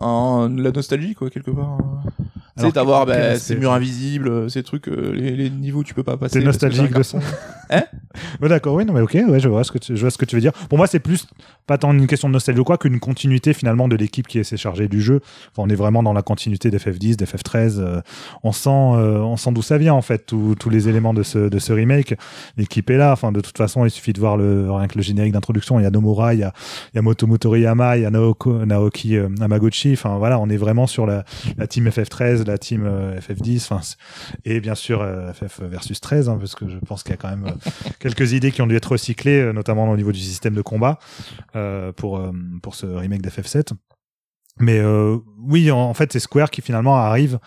un, 0.00 0.50
la 0.56 0.70
nostalgie 0.72 1.14
quoi 1.14 1.30
quelque 1.30 1.50
part. 1.50 1.78
Tu 1.78 2.60
sais, 2.60 2.60
Alors, 2.60 2.72
d'avoir 2.72 3.06
bah, 3.06 3.36
ces 3.36 3.56
murs 3.56 3.72
invisibles, 3.72 4.28
euh, 4.28 4.48
ces 4.48 4.62
trucs, 4.62 4.88
euh, 4.88 5.12
les, 5.14 5.34
les 5.34 5.48
niveaux 5.48 5.82
tu 5.82 5.94
peux 5.94 6.02
pas 6.02 6.18
passer. 6.18 6.38
T'es 6.38 6.44
nostalgique 6.44 6.90
c'est 6.92 6.98
de 6.98 7.02
ça. 7.02 7.18
Hein? 7.70 7.82
Ouais, 8.42 8.48
D'accord, 8.50 8.74
oui, 8.74 8.84
non, 8.84 8.92
mais 8.92 9.00
ok, 9.00 9.14
ouais, 9.14 9.40
je 9.40 9.48
vois 9.48 9.64
ce 9.64 9.72
que 9.72 9.78
tu, 9.78 9.96
je 9.96 10.00
vois 10.02 10.10
ce 10.10 10.18
que 10.18 10.26
tu 10.26 10.36
veux 10.36 10.42
dire. 10.42 10.52
Pour 10.68 10.76
moi, 10.76 10.86
c'est 10.86 10.98
plus 10.98 11.26
pas 11.66 11.78
tant 11.78 11.92
une 11.94 12.06
question 12.06 12.28
de 12.28 12.34
nostalgie 12.34 12.60
ou 12.60 12.64
quoi 12.64 12.76
qu'une 12.76 13.00
continuité 13.00 13.54
finalement 13.54 13.88
de 13.88 13.96
l'équipe 13.96 14.26
qui 14.26 14.44
s'est 14.44 14.58
chargée 14.58 14.88
du 14.88 15.00
jeu. 15.00 15.20
Enfin, 15.52 15.66
on 15.66 15.68
est 15.70 15.74
vraiment 15.74 16.02
dans 16.02 16.12
la 16.12 16.20
continuité 16.20 16.70
d'FF10, 16.70 17.16
d'FF13. 17.16 17.78
euh, 17.78 18.00
on 18.42 18.52
sent, 18.52 18.68
euh, 18.68 19.18
on 19.20 19.38
sent 19.38 19.52
d'où 19.52 19.62
ça 19.62 19.78
vient 19.78 19.94
en 19.94 20.02
fait, 20.02 20.26
tous 20.26 20.54
tous 20.56 20.68
les 20.68 20.90
éléments 20.90 21.14
de 21.14 21.22
ce, 21.22 21.38
de 21.48 21.58
ce 21.58 21.72
remake. 21.72 22.14
L'équipe 22.58 22.90
est 22.90 22.98
là. 22.98 23.12
Enfin, 23.12 23.32
de 23.32 23.40
toute 23.40 23.56
façon, 23.56 23.86
il 23.86 23.90
suffit 23.90 24.12
de 24.12 24.20
voir 24.20 24.36
le, 24.36 24.70
rien 24.70 24.88
que 24.88 24.98
le 24.98 25.02
générique 25.02 25.32
d'introduction. 25.32 25.80
Il 25.80 25.84
y 25.84 25.86
a 25.86 25.90
Nomura, 25.90 26.34
il 26.34 26.40
y 26.40 26.44
a, 26.44 26.52
il 26.92 26.96
y 26.96 26.98
a 26.98 27.02
Motomo 27.02 27.38
Toriyama, 27.38 27.96
il 27.96 28.02
y 28.02 28.06
a 28.06 28.10
Naoko, 28.10 28.66
Naoki 28.66 29.16
euh, 29.52 29.56
Hamaguchi. 29.56 29.92
Enfin, 29.92 30.16
voilà, 30.18 30.38
on 30.38 30.48
est 30.48 30.56
vraiment 30.56 30.86
sur 30.86 31.06
la, 31.06 31.24
team 31.68 31.88
FF13, 31.88 32.46
la 32.46 32.58
team 32.58 32.84
euh, 32.86 33.18
FF10. 33.20 33.62
Enfin, 33.64 33.80
c'est- 33.82 33.96
et 34.44 34.60
bien 34.60 34.74
sûr 34.74 35.00
euh, 35.00 35.32
FF 35.32 35.60
versus 35.62 36.00
13, 36.00 36.28
hein, 36.28 36.36
parce 36.38 36.54
que 36.54 36.68
je 36.68 36.78
pense 36.78 37.02
qu'il 37.02 37.10
y 37.10 37.14
a 37.14 37.16
quand 37.18 37.30
même 37.30 37.46
euh, 37.46 37.70
quelques 37.98 38.32
idées 38.32 38.50
qui 38.52 38.62
ont 38.62 38.66
dû 38.66 38.76
être 38.76 38.92
recyclées, 38.92 39.40
euh, 39.40 39.52
notamment 39.52 39.88
au 39.90 39.96
niveau 39.96 40.12
du 40.12 40.20
système 40.20 40.54
de 40.54 40.62
combat 40.62 40.98
euh, 41.56 41.92
pour 41.92 42.18
euh, 42.18 42.32
pour 42.62 42.74
ce 42.74 42.86
remake 42.86 43.22
d'FF7. 43.22 43.72
Mais 44.58 44.78
euh, 44.78 45.18
oui, 45.38 45.70
en, 45.70 45.94
fait, 45.94 46.12
c'est 46.12 46.20
Square 46.20 46.50
qui 46.50 46.60
finalement 46.60 46.96
arrive 46.96 47.38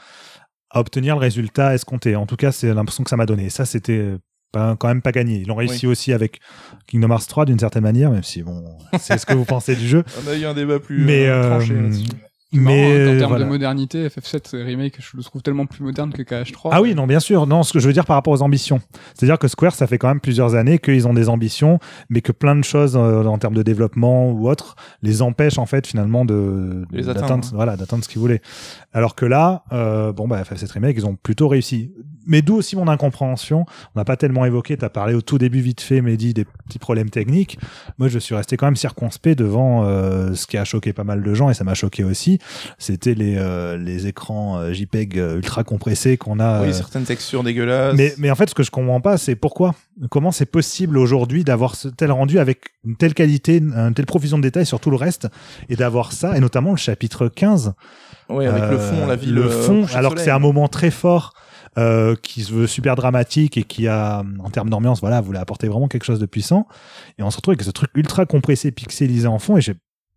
à 0.72 0.80
obtenir 0.80 1.16
le 1.16 1.22
résultat 1.22 1.74
escompté. 1.76 2.16
En 2.16 2.26
tout 2.26 2.36
cas, 2.36 2.52
c'est 2.52 2.74
l'impression 2.74 3.04
que 3.04 3.10
ça 3.10 3.16
m'a 3.18 3.26
donné. 3.28 3.50
Ça, 3.50 3.66
c'était 3.66 4.16
pas, 4.56 4.76
quand 4.80 4.88
même 4.88 5.02
pas 5.02 5.12
gagné. 5.12 5.40
Ils 5.40 5.48
l'ont 5.48 5.56
réussi 5.56 5.86
aussi 5.86 6.14
avec 6.14 6.40
Kingdom 6.88 7.10
Hearts 7.12 7.28
3 7.28 7.46
d'une 7.46 7.60
certaine 7.60 7.84
manière, 7.84 8.10
même 8.10 8.24
si 8.24 8.42
bon, 8.42 8.64
c'est 9.00 9.18
ce 9.18 9.26
que 9.26 9.34
vous 9.34 9.44
pensez 9.46 9.76
du 9.76 9.88
jeu. 9.88 10.04
On 10.26 10.32
a 10.32 10.36
eu 10.36 10.46
un 10.46 10.54
débat 10.54 10.80
plus 10.80 11.04
Mais 11.04 11.28
euh, 11.28 11.44
euh, 11.44 11.50
tranché 11.50 11.74
là-dessus. 11.74 12.08
mais 12.54 13.16
en 13.16 13.18
termes 13.18 13.30
voilà. 13.32 13.44
de 13.44 13.50
modernité, 13.50 14.08
FF7 14.08 14.64
remake, 14.64 14.96
je 15.00 15.18
le 15.18 15.24
trouve 15.24 15.42
tellement 15.42 15.66
plus 15.66 15.84
moderne 15.84 16.14
que 16.14 16.22
KH3. 16.22 16.70
Ah 16.72 16.82
oui, 16.82 16.96
non, 16.96 17.06
bien 17.06 17.20
sûr. 17.20 17.48
Non, 17.48 17.64
ce 17.64 17.74
que 17.74 17.80
je 17.80 17.88
veux 17.88 17.92
dire 17.92 18.06
par 18.06 18.16
rapport 18.16 18.34
aux 18.34 18.42
ambitions. 18.42 18.80
C'est-à-dire 19.14 19.38
que 19.38 19.50
Square, 19.50 19.76
ça 19.76 19.88
fait 19.88 19.98
quand 19.98 20.08
même 20.08 20.22
plusieurs 20.22 20.56
années 20.56 20.80
qu'ils 20.80 21.06
ont 21.06 21.14
des 21.14 21.28
ambitions, 21.28 21.80
mais 22.10 22.22
que 22.22 22.32
plein 22.32 22.56
de 22.56 22.64
choses 22.64 22.96
euh, 22.96 23.26
en 23.26 23.38
termes 23.38 23.56
de 23.56 23.64
développement 23.64 24.32
ou 24.32 24.48
autre 24.48 24.78
les 25.02 25.22
empêchent 25.22 25.58
en 25.58 25.66
fait 25.66 25.86
finalement 25.86 26.24
de 26.24 26.86
d'atteindre, 26.92 27.24
atteindre. 27.24 27.48
voilà, 27.54 27.76
d'atteindre 27.76 28.06
ce 28.06 28.10
qu'ils 28.10 28.22
voulaient. 28.22 28.42
Alors 28.94 29.16
que 29.16 29.26
là, 29.26 29.66
euh, 29.74 30.14
bon 30.14 30.30
bah 30.30 30.42
FF7 30.42 30.72
remake, 30.72 30.96
ils 30.98 31.06
ont 31.06 31.16
plutôt 31.16 31.50
réussi. 31.50 31.92
Mais 32.26 32.42
d'où 32.42 32.56
aussi 32.56 32.76
mon 32.76 32.88
incompréhension. 32.88 33.66
On 33.96 34.00
n'a 34.00 34.06
pas 34.06 34.18
tellement 34.18 34.46
évoqué. 34.46 34.78
T'as 34.78 34.90
parlé 34.90 35.14
au 35.14 35.22
tout 35.22 35.38
début 35.38 35.62
vite 35.62 35.82
fait, 35.82 36.02
Mehdi, 36.02 36.34
des 36.34 36.46
petits 36.46 36.80
problèmes 36.80 37.10
techniques. 37.10 37.58
Moi, 37.98 38.08
je 38.08 38.20
suis 38.20 38.36
resté 38.36 38.58
quand 38.58 38.68
même 38.68 38.76
circonspect 38.76 39.38
devant 39.38 39.86
euh, 39.86 40.34
ce 40.34 40.48
qui 40.48 40.58
a 40.58 40.66
choqué 40.66 40.94
pas 40.94 41.04
mal 41.04 41.24
de 41.24 41.34
gens 41.34 41.50
et 41.50 41.54
ça 41.54 41.64
m'a 41.64 41.74
choqué 41.74 42.04
aussi. 42.04 42.40
C'était 42.78 43.14
les 43.14 43.36
euh, 43.38 43.78
les 43.78 44.08
écrans 44.08 44.58
euh, 44.58 44.74
JPEG 44.74 45.20
euh, 45.20 45.38
ultra 45.38 45.64
compressés 45.64 46.18
qu'on 46.18 46.40
a. 46.40 46.62
Oui, 46.62 46.70
euh, 46.70 46.74
certaines 46.74 47.04
textures 47.04 47.44
dégueulasses. 47.44 47.96
mais, 47.96 48.14
mais 48.18 48.32
en 48.32 48.36
fait, 48.36 48.50
ce 48.50 48.56
que 48.56 48.64
je 48.64 48.72
comprends 48.72 49.02
pas, 49.02 49.18
c'est 49.18 49.36
pourquoi 49.36 49.76
Comment 50.10 50.32
c'est 50.32 50.46
possible 50.46 50.98
aujourd'hui 50.98 51.46
d'avoir 51.46 51.76
ce 51.76 51.88
tel 51.88 52.12
rendu 52.12 52.38
avec 52.40 52.66
une 52.86 52.98
telle 52.98 53.14
qualité, 53.14 53.58
une 53.58 53.94
telle 53.96 54.06
profusion 54.06 54.38
de 54.38 54.44
détails 54.44 54.66
sur 54.66 54.82
tout 54.82 54.90
le 54.90 54.98
reste, 54.98 55.30
et 55.70 55.78
d'avoir 55.78 56.12
ça, 56.12 56.36
et 56.36 56.42
notamment 56.42 56.72
le 56.72 56.78
chapitre 56.78 57.30
15. 57.30 57.74
Oui, 58.28 58.46
avec 58.46 58.72
le 58.72 58.78
fond, 58.78 59.08
la 59.08 59.16
ville. 59.16 59.34
Le 59.34 59.48
fond, 59.48 59.86
alors 59.94 60.16
que 60.16 60.20
c'est 60.20 60.32
un 60.32 60.40
moment 60.40 60.68
très 60.68 60.92
fort, 60.92 61.34
euh, 61.78 62.16
qui 62.22 62.44
se 62.44 62.54
veut 62.54 62.68
super 62.68 62.96
dramatique 62.96 63.58
et 63.58 63.64
qui 63.64 63.88
a, 63.88 64.24
en 64.40 64.50
termes 64.50 64.70
d'ambiance, 64.70 65.02
voilà, 65.02 65.22
voulait 65.22 65.40
apporter 65.40 65.68
vraiment 65.68 65.88
quelque 65.88 66.06
chose 66.06 66.20
de 66.20 66.26
puissant. 66.26 66.68
Et 67.18 67.24
on 67.24 67.32
se 67.32 67.38
retrouve 67.38 67.54
avec 67.54 67.64
ce 67.64 67.72
truc 67.72 67.92
ultra 67.96 68.26
compressé, 68.26 68.72
pixelisé 68.72 69.28
en 69.28 69.40
fond, 69.40 69.58
et 69.58 69.62
j'ai 69.62 69.76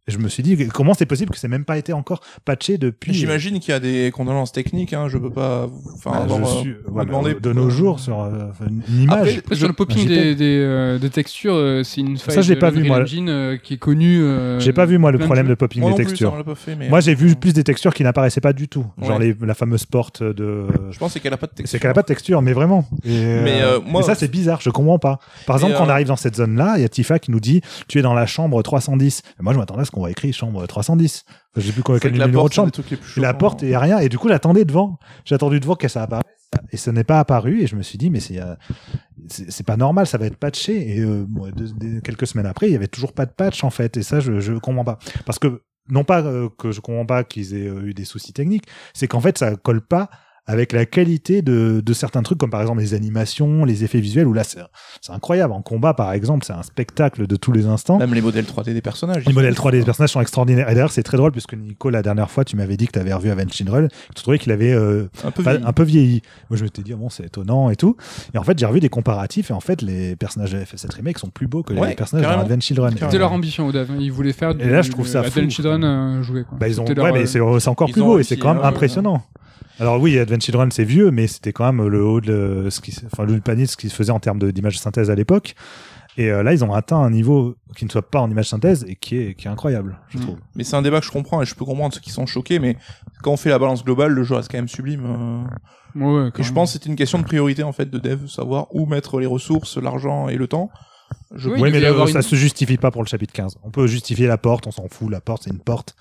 Et 0.09 0.11
je 0.11 0.18
me 0.18 0.28
suis 0.28 0.42
dit, 0.42 0.56
comment 0.68 0.94
c'est 0.94 1.06
possible 1.06 1.30
que 1.30 1.38
c'est 1.38 1.48
même 1.48 1.64
pas 1.64 1.76
été 1.78 1.92
encore 1.92 2.20
patché 2.44 2.78
depuis. 2.78 3.12
J'imagine 3.12 3.61
qu'il 3.61 3.72
y 3.72 3.74
a 3.74 3.80
des 3.80 4.11
condoléances 4.12 4.52
techniques, 4.52 4.94
hein, 4.94 5.06
je 5.09 5.18
peux 5.18 5.30
pas, 5.30 5.68
enfin, 5.94 6.11
Bah, 6.12 6.16
avoir, 6.22 6.38
je 6.38 6.44
euh, 6.44 6.61
suis- 6.61 6.74
demander 7.06 7.34
de 7.34 7.52
nos 7.52 7.68
jours 7.70 8.00
sur 8.00 8.20
euh, 8.22 8.48
une 8.66 9.02
image. 9.02 9.18
Après, 9.18 9.38
Après, 9.38 9.54
sur 9.56 9.66
le 9.68 9.74
popping 9.74 10.06
des, 10.09 10.14
JPEG. 10.32 10.36
des, 10.38 10.59
euh, 10.64 10.98
des 10.98 11.11
textures, 11.11 11.54
euh, 11.54 11.82
c'est 11.84 12.00
une 12.00 12.16
faille 12.16 12.34
Ça, 12.36 12.40
j'ai 12.40 12.54
de 12.54 12.61
pas 12.61 12.70
vu, 12.70 12.84
moi. 12.84 13.00
Engine 13.02 13.28
euh, 13.28 13.56
qui 13.59 13.74
est 13.74 13.78
connue. 13.78 14.22
euh, 14.22 14.59
J'ai 14.61 14.72
pas 14.72 14.86
vu 14.86 14.96
moi 14.98 15.12
le 15.12 15.18
de 15.18 15.24
problème 15.24 15.46
de 15.46 15.54
popping 15.54 15.82
moi 15.82 15.90
des 15.90 15.92
non 15.92 15.96
plus, 15.96 16.04
ça, 16.04 16.09
textures. 16.11 16.32
on 16.32 16.36
l'a 16.38 16.44
pas 16.44 16.54
fait, 16.54 16.74
mais 16.74 16.88
Moi 16.88 16.98
euh, 16.98 17.02
j'ai 17.02 17.14
vu 17.14 17.36
plus 17.36 17.52
des 17.52 17.64
textures 17.64 17.92
qui 17.92 18.02
n'apparaissaient 18.02 18.40
pas 18.40 18.52
du 18.54 18.66
tout, 18.68 18.86
genre 19.02 19.18
Ouais. 19.18 19.34
les- 19.38 19.46
la 19.46 19.54
fameuse 19.54 19.84
porte 19.84 20.22
de. 20.22 20.64
Je 20.90 20.98
pense 20.98 21.12
c'est 21.12 21.20
qu'elle 21.20 21.34
a 21.34 21.36
pas 21.36 21.46
de 21.46 21.52
texture. 21.52 21.68
C'est 21.70 21.78
qu'elle 21.80 21.90
a 21.90 21.94
pas 21.94 22.02
de 22.02 22.06
texture, 22.06 22.40
mais 22.40 22.54
vraiment. 22.54 22.88
Et, 23.04 23.11
Mais, 23.11 23.61
euh, 23.62 23.78
moi- 23.84 24.00
et 24.00 24.04
ça 24.04 24.14
c'est 24.14 24.30
bizarre, 24.30 24.61
je 24.62 24.70
comprends 24.70 24.98
pas. 24.98 25.18
Par 25.46 25.56
exemple, 25.56 25.74
quand 25.76 25.84
on 25.84 25.88
euh, 25.88 25.92
arrive 25.92 26.06
dans 26.06 26.16
cette 26.16 26.36
zone-là, 26.36 26.74
il 26.76 26.82
y 26.82 26.84
a 26.84 26.88
Tifa 26.88 27.18
qui 27.18 27.30
nous 27.30 27.40
dit 27.40 27.61
tu 27.88 27.98
es 27.98 28.02
dans 28.02 28.14
la 28.14 28.24
chambre 28.24 28.62
310. 28.62 29.22
Et 29.38 29.42
moi 29.42 29.52
je 29.52 29.59
m'attendais 29.59 29.82
à 29.82 29.84
ce 29.84 29.90
qu'on 29.99 30.03
voit 30.05 30.11
écrit 30.11 30.32
chambre 30.32 30.66
310. 30.66 31.24
Enfin, 31.28 31.36
J'ai 31.57 31.72
plus 31.72 31.82
quoi- 31.82 31.99
quel 32.01 32.12
numéro 32.12 32.32
porte, 32.32 32.51
de 32.51 32.55
chambre. 32.55 32.70
Et 33.16 33.20
la 33.20 33.34
porte 33.34 33.62
et 33.62 33.76
rien. 33.76 33.99
Et 33.99 34.09
du 34.09 34.18
coup 34.18 34.28
j'attendais 34.28 34.64
devant. 34.64 34.99
J'ai 35.24 35.34
attendu 35.34 35.61
devant 35.61 35.74
que 35.74 35.88
ça 35.88 36.03
apparaisse. 36.05 36.24
Et 36.72 36.76
ce 36.78 36.90
n'est 36.90 37.05
pas 37.05 37.20
apparu. 37.20 37.62
Et 37.62 37.66
je 37.66 37.76
me 37.76 37.82
suis 37.82 37.99
dit 37.99 38.11
mais 38.11 38.20
c'est 38.20 38.40
euh, 38.40 38.55
c'est 39.28 39.51
c'est 39.51 39.64
pas 39.66 39.76
normal, 39.76 40.07
ça 40.07 40.18
va 40.18 40.26
être 40.26 40.36
patché. 40.36 40.96
Et 40.96 41.01
euh, 41.01 41.24
bon, 41.28 41.51
deux- 41.51 41.72
deux- 41.72 42.01
quelques 42.01 42.26
semaines 42.26 42.46
après, 42.46 42.68
il 42.68 42.72
y 42.72 42.76
avait 42.76 42.88
toujours 42.88 43.12
pas 43.12 43.26
de 43.26 43.32
patch 43.32 43.64
en 43.64 43.70
fait. 43.70 43.96
Et 43.96 44.03
ça 44.03 44.20
je 44.20 44.40
je 44.40 44.55
comprends 44.55 44.84
pas. 44.84 44.99
Parce 45.26 45.38
que 45.38 45.62
non 45.90 46.05
pas 46.05 46.22
euh, 46.22 46.49
que 46.59 46.70
je 46.70 46.80
comprends 46.80 47.07
pas 47.07 47.24
qu'ils 47.24 47.55
aient 47.55 47.66
euh, 47.68 47.86
eu 47.86 47.94
des 47.94 48.05
soucis 48.05 48.32
techniques, 48.32 48.66
c'est 48.94 49.09
qu'en 49.09 49.20
fait 49.20 49.36
ça 49.38 49.57
colle 49.57 49.80
pas 49.80 50.11
avec 50.49 50.72
la 50.72 50.86
qualité 50.86 51.42
de, 51.42 51.82
de 51.84 51.92
certains 51.92 52.22
trucs 52.22 52.38
comme 52.38 52.49
par 52.51 52.62
exemple 52.62 52.80
les 52.80 52.94
animations, 52.94 53.66
les 53.66 53.84
effets 53.84 54.01
visuels 54.01 54.26
où 54.26 54.32
là 54.32 54.42
c'est 54.44 54.59
incroyable. 55.12 55.53
En 55.53 55.61
combat 55.61 55.92
par 55.92 56.12
exemple, 56.12 56.44
c'est 56.46 56.55
un 56.55 56.62
spectacle 56.62 57.26
de 57.26 57.36
tous 57.36 57.53
les 57.53 57.66
instants. 57.66 57.99
Même 57.99 58.14
les 58.14 58.22
modèles 58.22 58.46
3D 58.46 58.72
des 58.72 58.80
personnages. 58.80 59.26
Les 59.26 59.32
modèles 59.34 59.53
3D 59.55 59.72
des 59.72 59.84
personnages 59.84 60.11
sont 60.11 60.22
extraordinaires. 60.22 60.68
Et 60.70 60.74
d'ailleurs, 60.74 60.90
c'est 60.90 61.03
très 61.03 61.18
drôle 61.18 61.32
puisque 61.32 61.53
Nico, 61.53 61.90
la 61.90 62.03
dernière 62.03 62.30
fois, 62.30 62.44
tu 62.46 62.57
m'avais 62.57 62.78
dit 62.78 62.86
que 62.86 62.92
tu 62.92 62.99
avais 62.99 63.12
revu 63.12 63.30
Avenged 63.30 63.53
Children. 63.53 63.88
Tu 64.16 64.22
trouvais 64.22 64.38
qu'il 64.38 64.51
avait 64.51 64.72
euh, 64.72 65.09
un 65.22 65.30
peu 65.30 65.42
pas- 65.42 65.53
vieilli. 65.53 65.66
un 65.66 65.72
peu 65.72 65.82
vieilli. 65.82 66.22
Moi, 66.49 66.57
je 66.57 66.64
m'étais 66.64 66.82
dit, 66.82 66.94
ah 66.94 66.96
bon, 66.96 67.11
c'est 67.11 67.26
étonnant 67.26 67.68
et 67.68 67.76
tout. 67.76 67.96
Et 68.32 68.38
en 68.38 68.42
fait, 68.42 68.59
j'ai 68.59 68.66
revu 68.66 68.80
des 68.80 68.88
comparatifs 68.88 69.51
et 69.51 69.55
en 69.55 69.61
fait, 69.61 69.82
les 69.82 70.16
personnages 70.16 70.53
de 70.53 70.59
FF7 70.59 70.94
Remake 70.96 71.18
sont 71.18 71.28
plus 71.28 71.46
beaux 71.46 71.62
que 71.62 71.74
Ouais, 71.74 71.90
les 71.90 71.94
personnages 71.94 72.24
de 72.24 72.30
carrément. 72.30 72.46
Avenged 72.49 72.62
Children. 72.62 72.94
C'était 72.99 73.18
leur 73.18 73.32
ambition 73.32 73.66
au 73.66 73.72
dev. 73.72 73.90
Ils 74.01 74.11
voulaient 74.11 74.32
faire 74.32 74.55
du. 74.55 74.64
Et 74.64 74.70
là, 74.70 74.80
je 74.80 74.90
trouve 74.90 75.07
ça 75.07 75.20
Advent 75.20 75.51
Children 75.51 75.84
euh, 75.84 76.22
joué. 76.22 76.44
Quoi. 76.44 76.57
Bah, 76.59 76.68
ils 76.68 76.80
ont, 76.80 76.86
ouais, 76.86 76.94
leur, 76.94 77.12
mais 77.12 77.36
euh, 77.36 77.59
c'est 77.59 77.68
encore 77.68 77.88
ils 77.90 77.92
plus 77.92 78.03
beau 78.03 78.18
et 78.18 78.22
c'est 78.22 78.38
quand 78.38 78.55
même 78.55 78.62
ouais, 78.62 78.68
impressionnant. 78.68 79.22
Alors 79.80 80.01
oui, 80.01 80.18
Advent 80.18 80.40
Children 80.40 80.70
c'est 80.72 80.84
vieux, 80.84 81.11
mais 81.11 81.26
c'était 81.28 81.53
quand 81.53 81.64
même 81.72 81.86
le 81.86 82.05
haut 82.05 82.20
de 82.20 82.66
ce 82.70 82.80
qui, 82.80 82.94
enfin 83.07 83.24
le 83.24 83.40
panier 83.40 83.64
de 83.64 83.68
ce 83.70 83.76
qui 83.76 83.88
se 83.88 83.94
faisait 83.94 84.11
en 84.12 84.18
termes 84.20 84.40
d'image 84.53 84.78
synthèse 84.78 85.11
à 85.11 85.14
l'époque. 85.14 85.55
Et 86.16 86.32
euh, 86.32 86.42
là, 86.42 86.53
ils 86.53 86.64
ont 86.64 86.72
atteint 86.74 86.96
un 86.99 87.11
niveau 87.11 87.55
qui 87.76 87.84
ne 87.84 87.90
soit 87.90 88.03
pas 88.11 88.18
en 88.20 88.28
image 88.28 88.49
synthèse 88.49 88.84
et 88.88 88.96
qui 88.96 89.16
est, 89.18 89.34
qui 89.34 89.46
est 89.46 89.51
incroyable, 89.51 90.01
je 90.09 90.18
Mm. 90.18 90.20
trouve. 90.22 90.38
Mais 90.57 90.64
c'est 90.64 90.74
un 90.74 90.82
débat 90.82 90.99
que 90.99 91.07
je 91.07 91.12
comprends 91.12 91.40
et 91.42 91.46
je 91.46 91.55
peux 91.55 91.64
comprendre 91.64 91.94
ceux 91.94 92.01
qui 92.01 92.11
sont 92.11 92.26
choqués, 92.26 92.59
mais 92.59 92.76
quand 93.22 93.30
on 93.30 93.36
fait 93.36 93.51
la 93.51 93.59
balance 93.61 93.84
globale, 93.84 94.11
le 94.11 94.24
jeu 94.24 94.34
reste 94.34 94.51
quand 94.51 94.59
même 94.59 94.66
sublime. 94.68 95.05
euh. 95.07 95.44
Ouais, 95.94 96.28
Et 96.36 96.42
je 96.42 96.49
même. 96.49 96.55
pense 96.55 96.70
que 96.70 96.72
c'était 96.72 96.90
une 96.90 96.96
question 96.96 97.20
de 97.20 97.24
priorité 97.24 97.62
en 97.62 97.72
fait 97.72 97.88
de 97.88 97.99
dev, 98.01 98.26
savoir 98.26 98.66
où 98.74 98.84
mettre 98.86 99.20
les 99.20 99.26
ressources, 99.26 99.76
l'argent 99.78 100.28
et 100.28 100.36
le 100.36 100.49
temps. 100.49 100.70
Je... 101.36 101.51
Oui, 101.51 101.70
mais 101.70 101.80
ça 101.80 102.05
une- 102.18 102.22
se 102.22 102.34
justifie 102.36 102.78
pas 102.78 102.90
pour 102.90 103.03
le 103.05 103.09
chapitre 103.09 103.32
15. 103.32 103.57
On 103.62 103.70
peut 103.70 103.86
justifier 103.86 104.26
la 104.26 104.38
porte, 104.38 104.66
on 104.66 104.72
s'en 104.72 104.88
fout, 104.90 105.09
la 105.11 105.20
porte 105.20 105.44
c'est 105.44 105.51
une 105.51 105.61
porte. 105.61 105.94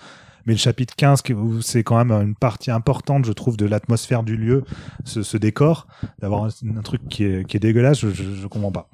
Mais 0.47 0.53
le 0.53 0.59
chapitre 0.59 0.95
15, 0.95 1.21
qui- 1.21 1.33
où 1.33 1.61
c'est 1.61 1.83
quand 1.83 2.03
même 2.03 2.11
une 2.11 2.33
partie 2.33 2.71
importante, 2.71 3.25
je 3.25 3.33
trouve, 3.33 3.57
de 3.57 3.65
l'atmosphère 3.65 4.23
du 4.23 4.37
lieu, 4.37 4.63
ce, 5.03 5.37
décor, 5.37 5.87
d'avoir 6.19 6.45
un, 6.45 6.81
truc 6.81 7.01
qui 7.09 7.25
est, 7.25 7.45
qui 7.45 7.57
est 7.57 7.59
dégueulasse, 7.59 7.99
je, 7.99 8.09
je, 8.09 8.23
je 8.33 8.47
comprends 8.47 8.71
pas. 8.71 8.89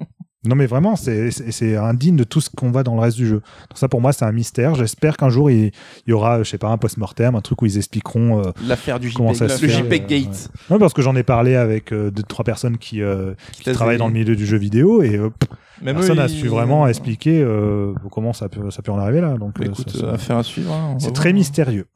Non 0.46 0.54
mais 0.56 0.66
vraiment, 0.66 0.94
c'est 0.96 1.76
indigne 1.76 2.16
de 2.16 2.24
tout 2.24 2.40
ce 2.40 2.50
qu'on 2.50 2.70
voit 2.70 2.82
dans 2.82 2.94
le 2.94 3.00
reste 3.00 3.16
du 3.16 3.26
jeu. 3.26 3.36
Donc 3.70 3.76
ça 3.76 3.88
pour 3.88 4.00
moi 4.00 4.12
c'est 4.12 4.24
un 4.24 4.32
mystère. 4.32 4.74
J'espère 4.74 5.16
qu'un 5.16 5.28
jour 5.30 5.50
il, 5.50 5.72
y 6.06 6.12
aura, 6.12 6.42
je 6.42 6.48
sais 6.50 6.58
pas, 6.58 6.68
un 6.68 6.76
post-mortem, 6.78 7.34
un 7.34 7.40
truc 7.40 7.62
où 7.62 7.66
ils 7.66 7.76
expliqueront 7.76 8.40
euh, 8.40 8.50
L'affaire 8.66 9.00
du 9.00 9.12
Comment 9.12 9.32
JPEG, 9.32 9.48
ça 9.48 9.56
se 9.56 9.62
le 9.66 9.68
fait, 9.72 9.78
JPEG 9.84 10.02
euh, 10.02 10.06
Gate. 10.06 10.50
Non, 10.70 10.78
parce 10.78 10.92
que 10.92 11.02
j'en 11.02 11.16
ai 11.16 11.22
parlé 11.22 11.54
avec 11.56 11.92
euh, 11.92 12.10
deux, 12.10 12.22
trois 12.22 12.44
personnes 12.44 12.78
qui, 12.78 13.00
euh, 13.02 13.34
qui 13.52 13.72
travaillent 13.72 13.98
dans 13.98 14.08
le 14.08 14.12
milieu 14.14 14.36
du 14.36 14.46
jeu 14.46 14.58
vidéo 14.58 15.02
et 15.02 15.16
euh, 15.16 15.30
pff, 15.30 15.48
Même 15.82 15.96
personne 15.96 16.16
n'a 16.16 16.28
su 16.28 16.46
vraiment 16.48 16.86
expliquer 16.86 17.40
euh, 17.42 17.92
comment 18.10 18.32
ça 18.32 18.48
peut, 18.48 18.70
ça 18.70 18.82
peut 18.82 18.92
en 18.92 18.98
arriver 18.98 19.20
là. 19.20 19.34
Donc, 19.38 19.58
Bah, 19.58 19.66
écoute, 19.66 19.96
affaire 20.12 20.36
à 20.38 20.42
suivre. 20.42 20.72
hein, 20.72 20.96
c'est 20.98 21.06
voir. 21.06 21.12
très 21.14 21.32
mystérieux. 21.32 21.86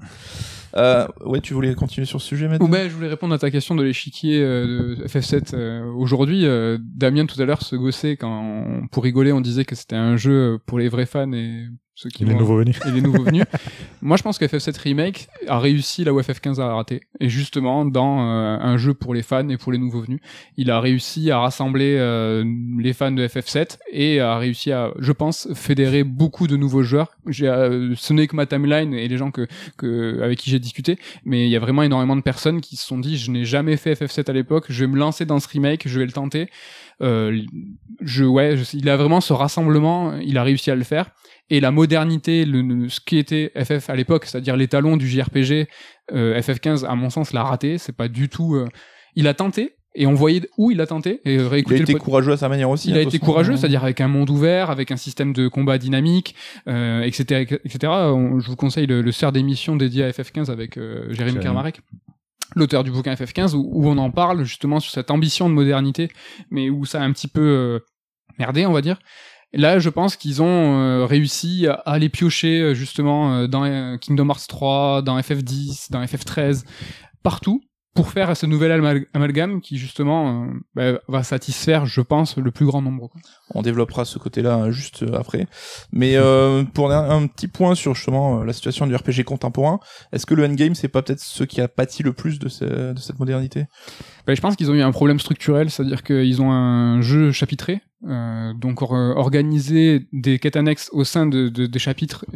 Euh, 0.77 1.07
ouais, 1.25 1.41
tu 1.41 1.55
voulais 1.55 1.75
continuer 1.75 2.07
sur 2.07 2.21
ce 2.21 2.29
sujet 2.29 2.49
maintenant 2.49 2.67
Ou 2.67 2.69
ben, 2.69 2.89
je 2.89 2.95
voulais 2.95 3.09
répondre 3.09 3.35
à 3.35 3.39
ta 3.39 3.51
question 3.51 3.75
de 3.75 3.83
l'échiquier 3.83 4.43
euh, 4.43 4.97
de 4.97 5.05
FF7 5.07 5.55
euh, 5.55 5.85
aujourd'hui. 5.93 6.45
euh, 6.47 6.79
Damien 6.81 7.27
tout 7.27 7.41
à 7.41 7.45
l'heure 7.45 7.63
se 7.63 7.77
gossait 7.77 8.17
quand, 8.17 8.87
pour 8.93 9.05
rigoler, 9.05 9.33
on 9.33 9.41
disait 9.41 9.65
que 9.65 9.75
c'était 9.75 9.97
un 9.97 10.17
jeu 10.17 10.59
pour 10.67 10.79
les 10.79 10.89
vrais 10.89 11.07
fans 11.07 11.33
et 11.33 11.67
ceux 12.01 12.11
qui 12.11 12.25
Les 12.25 12.33
vont- 12.33 12.39
nouveaux 12.39 12.57
venus. 12.59 12.79
et 12.87 12.93
les 12.93 13.01
nouveaux 13.01 13.25
venus. 13.25 13.43
Moi, 14.03 14.17
je 14.17 14.23
pense 14.23 14.39
que 14.39 14.45
FF7 14.45 14.79
Remake 14.81 15.27
a 15.49 15.59
réussi 15.59 16.05
là 16.05 16.15
où 16.15 16.21
FF15 16.21 16.61
a 16.61 16.73
raté. 16.75 17.01
Et 17.19 17.29
justement, 17.29 17.85
dans 17.85 18.21
euh, 18.21 18.57
un 18.61 18.77
jeu 18.77 18.95
pour 18.95 19.15
les 19.15 19.23
fans 19.23 19.49
et 19.49 19.57
pour 19.57 19.73
les 19.73 19.79
nouveaux 19.79 20.03
venus, 20.03 20.21
il 20.57 20.71
a 20.71 20.79
réussi 20.81 21.33
à 21.33 21.41
rassembler 21.41 21.97
euh, 21.99 22.45
les 22.79 22.93
fans 22.93 23.11
de 23.11 23.27
FF7 23.27 23.79
et 23.93 24.21
a 24.21 24.39
réussi 24.39 24.71
à, 24.71 24.93
je 25.01 25.11
pense, 25.11 25.49
fédérer 25.55 26.05
beaucoup 26.05 26.47
de 26.47 26.57
nouveaux 26.57 26.85
joueurs. 26.85 27.11
J'ai, 27.27 27.49
euh, 27.49 27.95
ce 27.97 28.13
n'est 28.13 28.29
que 28.29 28.37
ma 28.37 28.47
timeline 28.47 28.95
et 28.95 29.09
les 29.09 29.17
gens 29.17 29.33
que, 29.33 29.49
que 29.77 30.21
avec 30.23 30.39
qui 30.39 30.51
j'ai 30.51 30.61
discuté, 30.61 30.99
mais 31.25 31.47
il 31.47 31.51
y 31.51 31.57
a 31.57 31.61
vraiment 31.61 31.83
énormément 31.83 32.15
de 32.15 32.23
personnes 32.23 32.61
qui 32.61 32.77
se 32.77 32.87
sont 32.87 32.99
dit, 32.99 33.19
je 33.19 33.33
n'ai 33.33 33.45
jamais 33.45 33.77
fait 33.77 33.95
FF7 33.95 34.31
à 34.31 34.33
l'époque, 34.33 34.67
je 34.69 34.85
vais 34.85 34.91
me 34.91 34.97
lancer 34.99 35.25
dans 35.27 35.41
ce 35.41 35.49
remake, 35.49 35.89
je 35.89 35.99
vais 35.99 36.07
le 36.07 36.13
tenter. 36.13 36.49
Euh, 37.01 37.41
je, 38.01 38.25
ouais, 38.25 38.57
je- 38.57 38.77
il 38.77 38.89
a 38.89 38.97
vraiment 38.97 39.21
ce 39.21 39.33
rassemblement, 39.33 40.15
il 40.19 40.37
a 40.39 40.43
réussi 40.45 40.71
à 40.71 40.75
le 40.77 40.85
faire 40.85 41.11
et 41.51 41.61
la 41.61 41.71
modernité, 41.71 42.45
le, 42.45 42.61
le- 42.63 42.89
ce 42.89 43.01
qui 43.01 43.17
était 43.19 43.53
FF 43.57 43.89
à 43.91 43.97
l'époque, 43.97 44.25
c'est-à-dire 44.27 44.57
l'étalon 44.57 44.97
du 44.97 45.09
JRPG, 45.09 45.67
euh, 46.13 46.39
FF15, 46.41 46.85
à 46.87 46.95
mon 46.95 47.11
sens, 47.11 47.33
l'a 47.33 47.43
raté. 47.43 47.79
C'est 47.79 47.97
pas 47.97 48.09
du 48.09 48.29
tout. 48.29 48.55
euh, 48.55 48.69
Il 49.17 49.27
a 49.29 49.35
tenté 49.35 49.75
et 49.95 50.07
on 50.07 50.15
voyait 50.15 50.43
où 50.59 50.71
il 50.71 50.81
a 50.81 50.87
tenté 50.87 51.21
et 51.25 51.35
Il 51.35 51.41
a 51.41 51.57
été 51.83 51.95
courageux 51.99 52.33
à 52.33 52.37
sa 52.37 52.49
manière 52.49 52.69
aussi. 52.71 52.89
il 52.91 52.93
hein, 52.93 53.01
a 53.01 53.03
de 53.05 53.09
été 53.09 53.19
courageux, 53.19 53.57
c'est-à-dire 53.57 53.83
avec 53.83 54.01
un 54.01 54.09
monde 54.09 54.29
ouvert, 54.31 54.71
avec 54.71 54.91
un 54.93 54.97
système 54.97 55.33
de 55.33 55.49
combat 55.49 55.79
dynamique, 55.79 56.35
euh, 56.69 57.01
etc., 57.03 57.41
etc. 57.65 57.79
On- 58.15 58.39
je 58.39 58.47
vous 58.49 58.57
conseille 58.57 58.87
le, 58.87 59.01
le 59.01 59.11
CER 59.13 59.33
d'émission 59.33 59.75
dédié 59.77 60.05
à 60.05 60.11
FF15 60.11 60.51
avec 60.51 60.77
euh, 60.77 61.05
Jérémy 61.05 61.17
Jérémy. 61.17 61.41
Kermarek, 61.41 61.81
l'auteur 62.55 62.85
du 62.85 62.91
bouquin 62.91 63.15
FF15, 63.15 63.55
où, 63.57 63.67
où 63.73 63.89
on 63.89 63.97
en 63.99 64.11
parle 64.11 64.45
justement 64.45 64.79
sur 64.81 64.93
cette 64.93 65.11
ambition 65.11 65.49
de 65.49 65.55
modernité, 65.55 66.11
mais 66.51 66.69
où 66.71 66.85
ça 66.85 67.01
a 67.01 67.05
un 67.05 67.13
petit 67.13 67.29
peu 67.29 67.41
euh, 67.41 67.79
merdé, 68.39 68.67
on 68.67 68.73
va 68.73 68.83
dire. 68.83 68.99
Là, 69.53 69.79
je 69.79 69.89
pense 69.89 70.17
qu'ils 70.17 70.43
ont 70.43 70.79
euh, 70.79 71.07
réussi 71.07 71.67
à, 71.67 71.99
les 71.99 72.09
piocher 72.09 72.61
euh, 72.61 72.75
justement 72.75 73.33
euh, 73.33 73.47
dans 73.47 73.97
Kingdom 73.99 74.29
Hearts 74.29 74.47
3, 74.47 75.03
dans 75.03 75.19
FF10, 75.19 75.91
dans 75.91 76.03
FF13, 76.05 76.65
partout 77.23 77.63
pour 77.95 78.11
faire 78.11 78.37
ce 78.37 78.47
nouvel 78.47 78.73
amal- 78.73 79.07
amalgame 79.15 79.61
qui 79.61 79.79
justement 79.79 80.47
bah, 80.75 81.01
va 81.09 81.23
satisfaire, 81.23 81.87
je 81.87 82.01
pense, 82.01 82.37
le 82.37 82.51
plus 82.51 82.67
grand 82.67 82.83
nombre. 82.83 83.11
On 83.55 83.63
développera 83.63 84.05
ce 84.05 84.19
côté-là 84.19 84.55
hein, 84.55 84.71
juste 84.71 85.03
euh, 85.03 85.19
après. 85.19 85.47
Mais 85.93 86.17
euh, 86.17 86.65
pour 86.65 86.93
un, 86.93 87.09
un 87.11 87.27
petit 87.27 87.49
point 87.49 87.75
sur 87.75 87.95
justement 87.95 88.41
euh, 88.41 88.45
la 88.45 88.53
situation 88.53 88.87
du 88.87 88.95
RPG 88.95 89.25
contemporain, 89.25 89.81
est-ce 90.13 90.27
que 90.27 90.35
le 90.35 90.45
endgame 90.45 90.75
c'est 90.75 90.89
pas 90.89 91.03
peut-être 91.03 91.21
ce 91.21 91.45
qui 91.45 91.61
a 91.61 91.69
pâti 91.69 92.03
le 92.03 92.13
plus 92.13 92.39
de, 92.39 92.49
ce- 92.49 92.93
de 92.93 92.99
cette 92.99 93.19
modernité? 93.19 93.67
Bah, 94.27 94.35
je 94.35 94.41
pense 94.43 94.57
qu'ils 94.57 94.71
ont 94.71 94.75
eu 94.75 94.83
un 94.83 94.93
problème 94.93 95.19
structurel, 95.19 95.71
c'est-à-dire 95.71 96.03
qu'ils 96.03 96.43
ont 96.43 96.53
un 96.53 97.01
jeu 97.01 97.33
chapitré, 97.33 97.81
euh, 98.07 98.53
donc 98.53 98.83
or- 98.83 98.93
organiser 98.93 100.07
des 100.13 100.39
quêtes 100.39 100.57
annexes 100.57 100.91
au 100.93 101.03
sein 101.05 101.25
de, 101.27 101.49
de- 101.49 101.65
des 101.67 101.79
chapitres. 101.79 102.27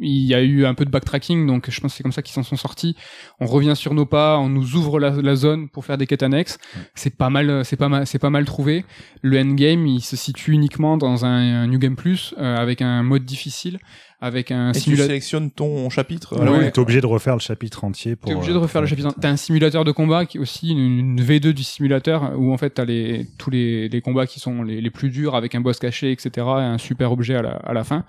Il 0.00 0.24
y 0.26 0.34
a 0.34 0.42
eu 0.42 0.64
un 0.64 0.74
peu 0.74 0.84
de 0.84 0.90
backtracking, 0.90 1.46
donc 1.48 1.68
je 1.68 1.80
pense 1.80 1.90
que 1.92 1.96
c'est 1.96 2.02
comme 2.04 2.12
ça 2.12 2.22
qu'ils 2.22 2.34
s'en 2.34 2.44
sont 2.44 2.56
sortis. 2.56 2.94
On 3.40 3.46
revient 3.46 3.74
sur 3.74 3.94
nos 3.94 4.06
pas, 4.06 4.38
on 4.38 4.48
nous 4.48 4.76
ouvre 4.76 5.00
la, 5.00 5.10
la 5.10 5.34
zone 5.34 5.68
pour 5.68 5.84
faire 5.84 5.98
des 5.98 6.06
quêtes 6.06 6.22
annexes. 6.22 6.58
C'est 6.94 7.16
pas 7.16 7.30
mal, 7.30 7.64
c'est 7.64 7.76
pas 7.76 7.88
mal, 7.88 8.06
c'est 8.06 8.20
pas 8.20 8.30
mal 8.30 8.44
trouvé. 8.44 8.84
Le 9.22 9.38
endgame, 9.40 9.86
il 9.88 10.02
se 10.02 10.14
situe 10.16 10.56
uniquement 10.60 10.96
dans 10.96 11.24
un, 11.24 11.62
un 11.62 11.66
New 11.66 11.78
Game 11.78 11.96
Plus 11.96 12.34
euh, 12.38 12.56
avec 12.56 12.82
un 12.82 13.02
mode 13.02 13.24
difficile, 13.24 13.78
avec 14.20 14.50
un 14.50 14.70
Et 14.70 14.74
tu 14.74 14.80
simulateur. 14.80 15.06
sélectionnes 15.06 15.50
ton 15.50 15.88
chapitre 15.90 16.36
Ouais, 16.36 16.42
alors, 16.42 16.58
ouais. 16.58 16.70
T'es 16.70 16.78
obligé 16.78 17.00
de 17.00 17.06
refaire 17.06 17.34
le 17.34 17.40
chapitre 17.40 17.84
entier 17.84 18.16
pour. 18.16 18.28
T'es 18.28 18.34
obligé 18.34 18.52
de 18.52 18.58
euh, 18.58 18.60
refaire 18.60 18.82
le 18.82 18.86
chapitre. 18.86 19.14
T'as 19.20 19.30
un 19.30 19.36
simulateur 19.36 19.84
de 19.84 19.92
combat 19.92 20.26
qui 20.26 20.36
est 20.36 20.40
aussi 20.40 20.70
une, 20.70 20.78
une 20.78 21.20
V2 21.22 21.52
du 21.52 21.62
simulateur 21.62 22.32
où 22.38 22.52
en 22.52 22.58
fait 22.58 22.70
t'as 22.70 22.84
les 22.84 23.26
tous 23.38 23.50
les, 23.50 23.88
les 23.88 24.00
combats 24.00 24.26
qui 24.26 24.38
sont 24.40 24.62
les, 24.62 24.80
les 24.80 24.90
plus 24.90 25.10
durs 25.10 25.34
avec 25.34 25.54
un 25.54 25.60
boss 25.60 25.78
caché, 25.78 26.12
etc. 26.12 26.30
et 26.36 26.40
un 26.62 26.78
super 26.78 27.10
objet 27.12 27.34
à 27.34 27.42
la, 27.42 27.50
à 27.52 27.72
la 27.72 27.82
fin. 27.84 28.04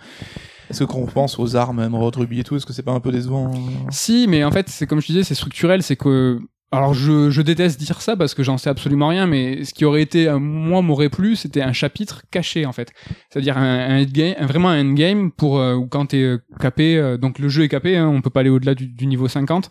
Est-ce 0.69 0.79
que 0.79 0.83
quand 0.91 0.99
on 0.99 1.05
pense 1.05 1.37
aux 1.39 1.55
armes, 1.55 1.81
Emerald 1.81 2.15
Ruby 2.15 2.39
et 2.39 2.43
tout, 2.43 2.55
est-ce 2.55 2.65
que 2.65 2.71
c'est 2.73 2.83
pas 2.83 2.93
un 2.93 3.01
peu 3.01 3.11
décevant? 3.11 3.51
Si, 3.89 4.25
mais 4.29 4.43
en 4.43 4.51
fait 4.51 4.69
c'est 4.69 4.87
comme 4.87 5.01
je 5.01 5.07
disais, 5.07 5.23
c'est 5.23 5.35
structurel, 5.35 5.83
c'est 5.83 5.95
que 5.97 6.39
alors 6.73 6.93
je, 6.93 7.29
je 7.29 7.41
déteste 7.41 7.77
dire 7.79 8.01
ça 8.01 8.15
parce 8.15 8.33
que 8.33 8.43
j'en 8.43 8.57
sais 8.57 8.69
absolument 8.69 9.09
rien, 9.09 9.27
mais 9.27 9.65
ce 9.65 9.73
qui 9.73 9.83
aurait 9.83 10.01
été 10.01 10.29
euh, 10.29 10.39
moi 10.39 10.81
m'aurait 10.81 11.09
plu, 11.09 11.35
c'était 11.35 11.61
un 11.61 11.73
chapitre 11.73 12.23
caché 12.31 12.65
en 12.65 12.71
fait, 12.71 12.93
c'est-à-dire 13.29 13.57
un, 13.57 14.05
un, 14.05 14.45
vraiment 14.45 14.69
un 14.69 14.79
endgame 14.79 15.31
pour 15.31 15.59
euh, 15.59 15.79
quand 15.89 16.07
t'es 16.07 16.23
euh, 16.23 16.37
capé, 16.61 16.95
euh, 16.95 17.17
donc 17.17 17.39
le 17.39 17.49
jeu 17.49 17.63
est 17.63 17.67
capé, 17.67 17.97
hein, 17.97 18.07
on 18.07 18.21
peut 18.21 18.29
pas 18.29 18.39
aller 18.39 18.49
au-delà 18.49 18.73
du, 18.73 18.87
du 18.87 19.05
niveau 19.05 19.27
50, 19.27 19.69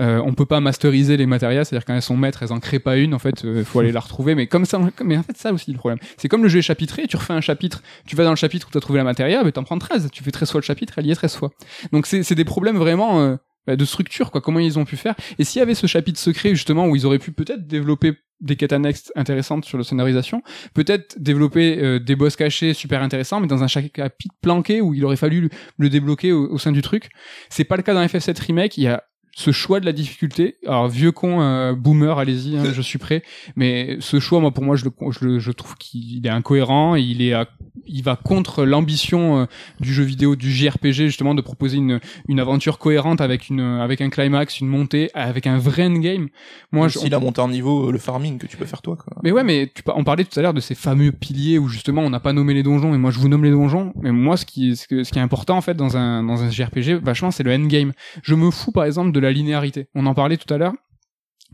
euh, 0.00 0.20
on 0.26 0.34
peut 0.34 0.44
pas 0.44 0.60
masteriser 0.60 1.16
les 1.16 1.24
matérias, 1.24 1.64
c'est-à-dire 1.64 1.86
quand 1.86 1.94
elles 1.94 2.02
sont 2.02 2.18
maîtres, 2.18 2.42
elles 2.42 2.52
en 2.52 2.60
créent 2.60 2.78
pas 2.78 2.98
une, 2.98 3.14
en 3.14 3.18
fait, 3.18 3.46
euh, 3.46 3.64
faut 3.64 3.80
aller 3.80 3.92
la 3.92 4.00
retrouver, 4.00 4.34
mais 4.34 4.46
comme 4.46 4.66
ça, 4.66 4.78
mais 5.02 5.16
en 5.16 5.22
fait 5.22 5.38
ça 5.38 5.54
aussi 5.54 5.72
le 5.72 5.78
problème, 5.78 6.00
c'est 6.18 6.28
comme 6.28 6.42
le 6.42 6.50
jeu 6.50 6.58
est 6.58 6.62
chapitré, 6.62 7.06
tu 7.06 7.16
refais 7.16 7.32
un 7.32 7.40
chapitre, 7.40 7.82
tu 8.06 8.14
vas 8.14 8.24
dans 8.24 8.30
le 8.30 8.36
chapitre 8.36 8.68
où 8.68 8.70
t'as 8.70 8.80
trouvé 8.80 8.98
la 8.98 9.04
matéria, 9.04 9.42
mais 9.42 9.52
t'en 9.52 9.64
prends 9.64 9.78
13, 9.78 10.10
tu 10.12 10.22
fais 10.22 10.30
13 10.30 10.50
fois 10.50 10.60
le 10.60 10.66
chapitre, 10.66 10.94
elle 10.98 11.06
y 11.06 11.12
est 11.12 11.14
13 11.14 11.34
fois, 11.34 11.50
donc 11.92 12.06
c'est 12.06 12.34
des 12.34 12.44
problèmes 12.44 12.76
vraiment 12.76 13.22
bah, 13.22 13.38
de 13.66 13.84
structure, 13.84 14.30
quoi. 14.30 14.40
Comment 14.40 14.58
ils 14.58 14.78
ont 14.78 14.84
pu 14.84 14.96
faire? 14.96 15.14
Et 15.38 15.44
s'il 15.44 15.60
y 15.60 15.62
avait 15.62 15.74
ce 15.74 15.86
chapitre 15.86 16.18
secret 16.18 16.50
justement 16.50 16.86
où 16.88 16.96
ils 16.96 17.06
auraient 17.06 17.18
pu 17.18 17.32
peut-être 17.32 17.66
développer 17.66 18.14
des 18.40 18.56
quêtes 18.56 18.72
annexes 18.72 19.12
intéressantes 19.14 19.64
sur 19.64 19.78
la 19.78 19.84
scénarisation, 19.84 20.42
peut-être 20.74 21.16
développer 21.20 21.78
euh, 21.78 22.00
des 22.00 22.16
boss 22.16 22.34
cachés 22.34 22.74
super 22.74 23.02
intéressants, 23.02 23.40
mais 23.40 23.46
dans 23.46 23.62
un 23.62 23.68
chapitre 23.68 24.10
planqué 24.40 24.80
où 24.80 24.94
il 24.94 25.04
aurait 25.04 25.16
fallu 25.16 25.42
le, 25.42 25.48
le 25.78 25.88
débloquer 25.88 26.32
au, 26.32 26.50
au 26.50 26.58
sein 26.58 26.72
du 26.72 26.82
truc. 26.82 27.10
C'est 27.50 27.64
pas 27.64 27.76
le 27.76 27.82
cas 27.82 27.94
dans 27.94 28.04
FF7 28.04 28.44
remake. 28.44 28.76
Il 28.78 28.84
y 28.84 28.88
a 28.88 29.04
ce 29.34 29.50
choix 29.50 29.80
de 29.80 29.86
la 29.86 29.92
difficulté. 29.92 30.56
Alors 30.66 30.88
vieux 30.88 31.10
con, 31.12 31.40
euh, 31.40 31.72
boomer, 31.74 32.18
allez-y, 32.18 32.56
hein, 32.56 32.64
je 32.74 32.82
suis 32.82 32.98
prêt. 32.98 33.22
Mais 33.56 33.96
ce 34.00 34.20
choix, 34.20 34.40
moi 34.40 34.50
pour 34.50 34.62
moi, 34.64 34.76
je 34.76 34.84
le, 34.84 34.90
je, 35.10 35.24
le- 35.24 35.38
je 35.38 35.50
trouve 35.52 35.74
qu'il 35.76 36.26
est 36.26 36.30
incohérent. 36.30 36.94
Il 36.96 37.22
est, 37.22 37.32
à- 37.32 37.48
il 37.86 38.02
va 38.02 38.16
contre 38.16 38.64
l'ambition 38.64 39.40
euh, 39.40 39.44
du 39.80 39.92
jeu 39.94 40.02
vidéo, 40.04 40.36
du 40.36 40.50
JRPG 40.52 41.06
justement, 41.06 41.34
de 41.34 41.40
proposer 41.40 41.78
une, 41.78 41.98
une 42.28 42.40
aventure 42.40 42.78
cohérente 42.78 43.20
avec 43.22 43.48
une, 43.48 43.60
avec 43.60 44.00
un 44.02 44.10
climax, 44.10 44.60
une 44.60 44.68
montée, 44.68 45.10
avec 45.14 45.46
un 45.46 45.56
vrai 45.58 45.84
endgame. 45.86 46.28
Moi, 46.70 46.88
je, 46.88 46.98
si 46.98 47.08
la 47.08 47.18
montée 47.18 47.40
en 47.40 47.48
niveau, 47.48 47.88
euh, 47.88 47.92
le 47.92 47.98
farming 47.98 48.38
que 48.38 48.46
tu 48.46 48.56
peux 48.58 48.66
faire 48.66 48.82
toi, 48.82 48.96
quoi. 48.96 49.16
mais 49.22 49.32
ouais, 49.32 49.44
mais 49.44 49.70
tu, 49.74 49.82
on 49.94 50.04
parlait 50.04 50.24
tout 50.24 50.38
à 50.38 50.42
l'heure 50.42 50.54
de 50.54 50.60
ces 50.60 50.74
fameux 50.74 51.10
piliers 51.12 51.58
où 51.58 51.68
justement 51.68 52.02
on 52.02 52.10
n'a 52.10 52.20
pas 52.20 52.32
nommé 52.34 52.52
les 52.54 52.62
donjons 52.62 52.94
et 52.94 52.98
moi 52.98 53.10
je 53.10 53.18
vous 53.18 53.28
nomme 53.28 53.44
les 53.44 53.50
donjons. 53.50 53.92
Mais 54.02 54.12
moi, 54.12 54.36
ce 54.36 54.44
qui, 54.44 54.76
ce, 54.76 54.84
ce 55.04 55.10
qui 55.10 55.18
est 55.18 55.22
important 55.22 55.56
en 55.56 55.60
fait 55.62 55.74
dans 55.74 55.96
un 55.96 56.22
dans 56.22 56.42
un 56.42 56.50
JRPG, 56.50 57.00
vachement, 57.02 57.30
c'est 57.30 57.42
le 57.42 57.52
endgame. 57.54 57.92
Je 58.22 58.34
me 58.34 58.50
fous 58.50 58.72
par 58.72 58.84
exemple 58.84 59.12
de 59.12 59.21
la 59.22 59.32
linéarité. 59.32 59.88
On 59.94 60.06
en 60.06 60.14
parlait 60.14 60.36
tout 60.36 60.52
à 60.52 60.58
l'heure. 60.58 60.74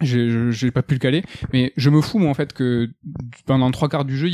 J'ai 0.01 0.71
pas 0.71 0.83
pu 0.83 0.95
le 0.95 1.01
caler, 1.01 1.23
mais 1.53 1.73
je 1.77 1.91
me 1.91 2.01
fous 2.01 2.19
moi 2.19 2.31
en 2.31 2.35
fait 2.35 2.53
que 2.53 2.91
pendant 3.47 3.71
trois 3.71 3.89
quarts 3.89 4.05
du 4.05 4.17
jeu, 4.17 4.29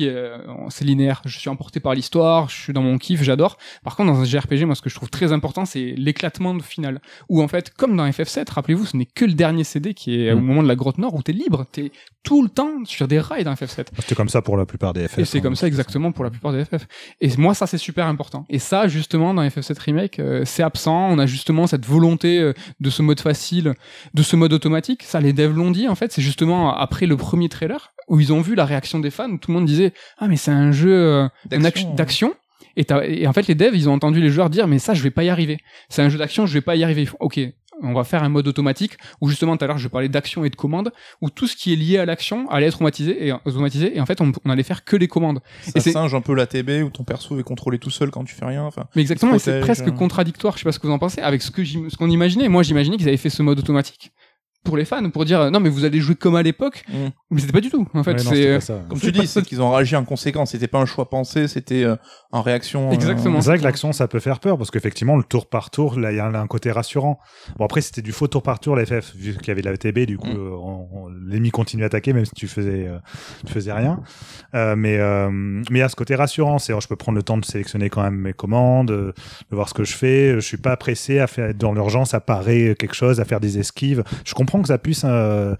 c'est 0.68 0.84
linéaire. 0.84 1.22
Je 1.24 1.38
suis 1.38 1.48
emporté 1.48 1.80
par 1.80 1.94
l'histoire, 1.94 2.48
je 2.48 2.56
suis 2.56 2.72
dans 2.72 2.82
mon 2.82 2.98
kiff, 2.98 3.22
j'adore. 3.22 3.58
Par 3.82 3.96
contre, 3.96 4.12
dans 4.12 4.20
un 4.20 4.24
JRPG, 4.24 4.64
moi, 4.64 4.74
ce 4.74 4.82
que 4.82 4.90
je 4.90 4.94
trouve 4.94 5.10
très 5.10 5.32
important, 5.32 5.64
c'est 5.64 5.94
l'éclatement 5.96 6.54
de 6.54 6.62
final. 6.62 7.00
Où 7.28 7.42
en 7.42 7.48
fait, 7.48 7.72
comme 7.74 7.96
dans 7.96 8.06
FF7, 8.06 8.50
rappelez-vous, 8.52 8.86
ce 8.86 8.96
n'est 8.96 9.06
que 9.06 9.24
le 9.24 9.34
dernier 9.34 9.64
CD 9.64 9.94
qui 9.94 10.20
est 10.20 10.32
au 10.32 10.40
Mm. 10.40 10.44
moment 10.44 10.62
de 10.62 10.68
la 10.68 10.76
grotte 10.76 10.98
nord 10.98 11.14
où 11.14 11.22
t'es 11.22 11.32
libre, 11.32 11.66
t'es 11.70 11.90
tout 12.22 12.42
le 12.42 12.48
temps 12.48 12.84
sur 12.84 13.06
des 13.08 13.20
rails 13.20 13.44
dans 13.44 13.52
FF7. 13.52 13.86
C'était 13.98 14.14
comme 14.14 14.28
ça 14.28 14.42
pour 14.42 14.56
la 14.56 14.64
plupart 14.64 14.92
des 14.92 15.08
FF. 15.08 15.18
Et 15.18 15.24
c'est 15.24 15.38
hein. 15.38 15.40
comme 15.42 15.56
ça 15.56 15.66
exactement 15.66 16.12
pour 16.12 16.24
la 16.24 16.30
plupart 16.30 16.52
des 16.52 16.64
FF. 16.64 16.86
Et 17.20 17.30
moi, 17.36 17.54
ça 17.54 17.66
c'est 17.66 17.78
super 17.78 18.06
important. 18.06 18.46
Et 18.48 18.58
ça, 18.58 18.88
justement, 18.88 19.34
dans 19.34 19.42
FF7 19.42 19.78
Remake, 19.78 20.18
euh, 20.18 20.42
c'est 20.44 20.62
absent. 20.62 21.10
On 21.10 21.18
a 21.18 21.26
justement 21.26 21.66
cette 21.66 21.84
volonté 21.84 22.38
euh, 22.38 22.52
de 22.80 22.90
ce 22.90 23.02
mode 23.02 23.20
facile, 23.20 23.74
de 24.14 24.22
ce 24.22 24.36
mode 24.36 24.52
automatique. 24.52 25.02
Ça, 25.02 25.20
les 25.20 25.32
devs 25.32 25.53
l'ont 25.54 25.70
dit, 25.70 25.88
en 25.88 25.94
fait. 25.94 26.12
C'est 26.12 26.22
justement 26.22 26.74
après 26.76 27.06
le 27.06 27.16
premier 27.16 27.48
trailer 27.48 27.92
où 28.08 28.20
ils 28.20 28.32
ont 28.32 28.40
vu 28.40 28.54
la 28.54 28.64
réaction 28.64 28.98
des 28.98 29.10
fans. 29.10 29.30
où 29.30 29.38
Tout 29.38 29.50
le 29.50 29.56
monde 29.58 29.66
disait 29.66 29.92
Ah, 30.18 30.28
mais 30.28 30.36
c'est 30.36 30.50
un 30.50 30.72
jeu 30.72 30.92
euh, 30.94 31.28
D'action. 31.96 32.34
Et, 32.76 33.26
en 33.26 33.32
fait, 33.32 33.46
les 33.46 33.54
devs, 33.54 33.74
ils 33.74 33.88
ont 33.88 33.92
entendu 33.92 34.20
les 34.20 34.30
joueurs 34.30 34.50
dire 34.50 34.66
Mais 34.66 34.78
ça, 34.78 34.94
je 34.94 35.02
vais 35.02 35.10
pas 35.10 35.24
y 35.24 35.28
arriver. 35.28 35.58
C'est 35.88 36.02
un 36.02 36.08
jeu 36.08 36.18
d'action, 36.18 36.46
je 36.46 36.52
vais 36.54 36.60
pas 36.60 36.76
y 36.76 36.84
arriver. 36.84 37.06
Font, 37.06 37.16
ok. 37.20 37.40
On 37.82 37.92
va 37.92 38.04
faire 38.04 38.22
un 38.22 38.28
mode 38.28 38.46
automatique 38.46 38.96
où 39.20 39.28
justement 39.28 39.56
tout 39.56 39.64
à 39.64 39.66
l'heure 39.66 39.78
je 39.78 39.88
parlais 39.88 40.08
d'action 40.08 40.44
et 40.44 40.48
de 40.48 40.54
commande 40.54 40.92
où 41.20 41.28
tout 41.28 41.48
ce 41.48 41.56
qui 41.56 41.72
est 41.72 41.76
lié 41.76 41.98
à 41.98 42.06
l'action 42.06 42.48
allait 42.48 42.66
être 42.66 42.76
automatisé 42.76 43.26
et 43.26 43.32
automatisé 43.44 43.96
et 43.96 44.00
en 44.00 44.06
fait 44.06 44.20
on, 44.20 44.30
on 44.44 44.50
allait 44.50 44.62
faire 44.62 44.84
que 44.84 44.94
les 44.94 45.08
commandes. 45.08 45.40
Ça 45.62 45.72
Et 45.74 45.80
c'est- 45.80 45.90
singe 45.90 46.14
un 46.14 46.20
peu 46.20 46.34
la 46.34 46.46
TB 46.46 46.84
où 46.84 46.90
ton 46.90 47.02
perso 47.02 47.36
est 47.36 47.42
contrôlé 47.42 47.80
tout 47.80 47.90
seul 47.90 48.12
quand 48.12 48.22
tu 48.22 48.36
fais 48.36 48.44
rien. 48.44 48.62
Enfin, 48.62 48.84
Mais 48.94 49.02
exactement, 49.02 49.36
c'est 49.40 49.58
presque 49.58 49.88
hein. 49.88 49.90
contradictoire, 49.90 50.54
je 50.54 50.60
sais 50.60 50.64
pas 50.64 50.70
ce 50.70 50.78
que 50.78 50.86
vous 50.86 50.92
en 50.92 51.00
pensez, 51.00 51.20
avec 51.20 51.42
ce 51.42 51.50
que 51.50 51.64
ce 51.64 51.96
qu'on 51.96 52.08
imaginait. 52.10 52.48
Moi, 52.48 52.62
j'imaginais 52.62 52.96
qu'ils 52.96 53.08
avaient 53.08 53.16
fait 53.16 53.28
ce 53.28 53.42
mode 53.42 53.58
automatique 53.58 54.12
pour 54.64 54.76
les 54.76 54.84
fans, 54.84 55.08
pour 55.10 55.24
dire 55.24 55.40
euh, 55.40 55.50
non 55.50 55.60
mais 55.60 55.68
vous 55.68 55.84
allez 55.84 56.00
jouer 56.00 56.14
comme 56.14 56.34
à 56.36 56.42
l'époque, 56.42 56.84
Mm. 56.88 57.08
mais 57.30 57.40
c'était 57.40 57.52
pas 57.52 57.60
du 57.60 57.70
tout. 57.70 57.86
En 57.94 58.02
fait, 58.02 58.12
Ouais, 58.12 58.18
c'est 58.58 58.72
euh, 58.72 58.78
comme 58.88 58.98
tu 58.98 59.12
dis, 59.12 59.26
ça. 59.26 59.40
c'est 59.40 59.46
qu'ils 59.46 59.60
ont 59.62 59.70
réagi 59.70 59.94
en 59.96 60.04
conséquence. 60.04 60.50
C'était 60.52 60.66
pas 60.68 60.78
un 60.80 60.86
choix 60.86 61.08
pensé, 61.10 61.46
c'était 61.48 61.84
euh, 61.84 61.96
en 62.32 62.42
réaction. 62.42 62.88
euh, 62.88 62.92
Exactement. 62.92 63.40
C'est 63.40 63.48
vrai 63.50 63.58
que 63.58 63.64
l'action, 63.64 63.92
ça 63.92 64.08
peut 64.08 64.20
faire 64.20 64.40
peur 64.40 64.56
parce 64.58 64.70
qu'effectivement, 64.70 65.16
le 65.16 65.22
tour 65.24 65.48
par 65.48 65.70
tour, 65.70 65.98
là, 65.98 66.10
il 66.12 66.16
y 66.16 66.20
a 66.20 66.26
un, 66.26 66.46
côté 66.46 66.70
rassurant. 66.72 67.18
Bon, 67.58 67.64
après, 67.64 67.80
c'était 67.80 68.02
du 68.02 68.12
faux 68.12 68.26
tour 68.26 68.42
par 68.42 68.58
tour, 68.60 68.74
la 68.76 68.84
FF, 68.86 69.14
vu 69.14 69.36
qu'il 69.36 69.48
y 69.48 69.50
avait 69.50 69.62
la 69.62 69.76
TB, 69.76 70.06
du 70.06 70.18
coup, 70.18 70.28
Mm. 70.28 70.36
euh, 70.36 70.50
on- 70.56 70.88
on- 70.92 71.08
l'ennemi 71.26 71.50
continue 71.50 71.82
à 71.82 71.86
attaquer, 71.86 72.12
même 72.12 72.24
si 72.24 72.32
tu 72.34 72.48
faisais, 72.48 72.86
euh, 72.88 72.98
tu 73.46 73.52
faisais 73.52 73.72
rien. 73.72 74.00
Euh, 74.54 74.74
mais, 74.76 74.98
euh, 74.98 75.30
mais 75.30 75.64
il 75.70 75.78
y 75.78 75.82
a 75.82 75.88
ce 75.88 75.96
côté 75.96 76.14
rassurant, 76.14 76.58
c'est, 76.58 76.72
oh, 76.72 76.80
je 76.80 76.88
peux 76.88 76.96
prendre 76.96 77.16
le 77.16 77.22
temps 77.22 77.36
de 77.38 77.44
sélectionner 77.44 77.90
quand 77.90 78.02
même 78.02 78.16
mes 78.16 78.32
commandes, 78.32 78.90
euh, 78.90 79.12
de 79.50 79.56
voir 79.56 79.68
ce 79.68 79.74
que 79.74 79.84
je 79.84 79.94
fais. 79.94 80.34
Je 80.34 80.40
suis 80.40 80.56
pas 80.56 80.76
pressé 80.76 81.18
à 81.18 81.26
faire, 81.26 81.54
dans 81.54 81.72
l'urgence, 81.72 82.14
à 82.14 82.20
parer 82.20 82.74
quelque 82.78 82.94
chose, 82.94 83.20
à 83.20 83.24
faire 83.24 83.40
des 83.40 83.58
esquives. 83.58 84.04
Je 84.24 84.34
comprends 84.34 84.53
que 84.62 84.68
ça 84.68 84.78
puisse, 84.78 85.02
euh, 85.04 85.54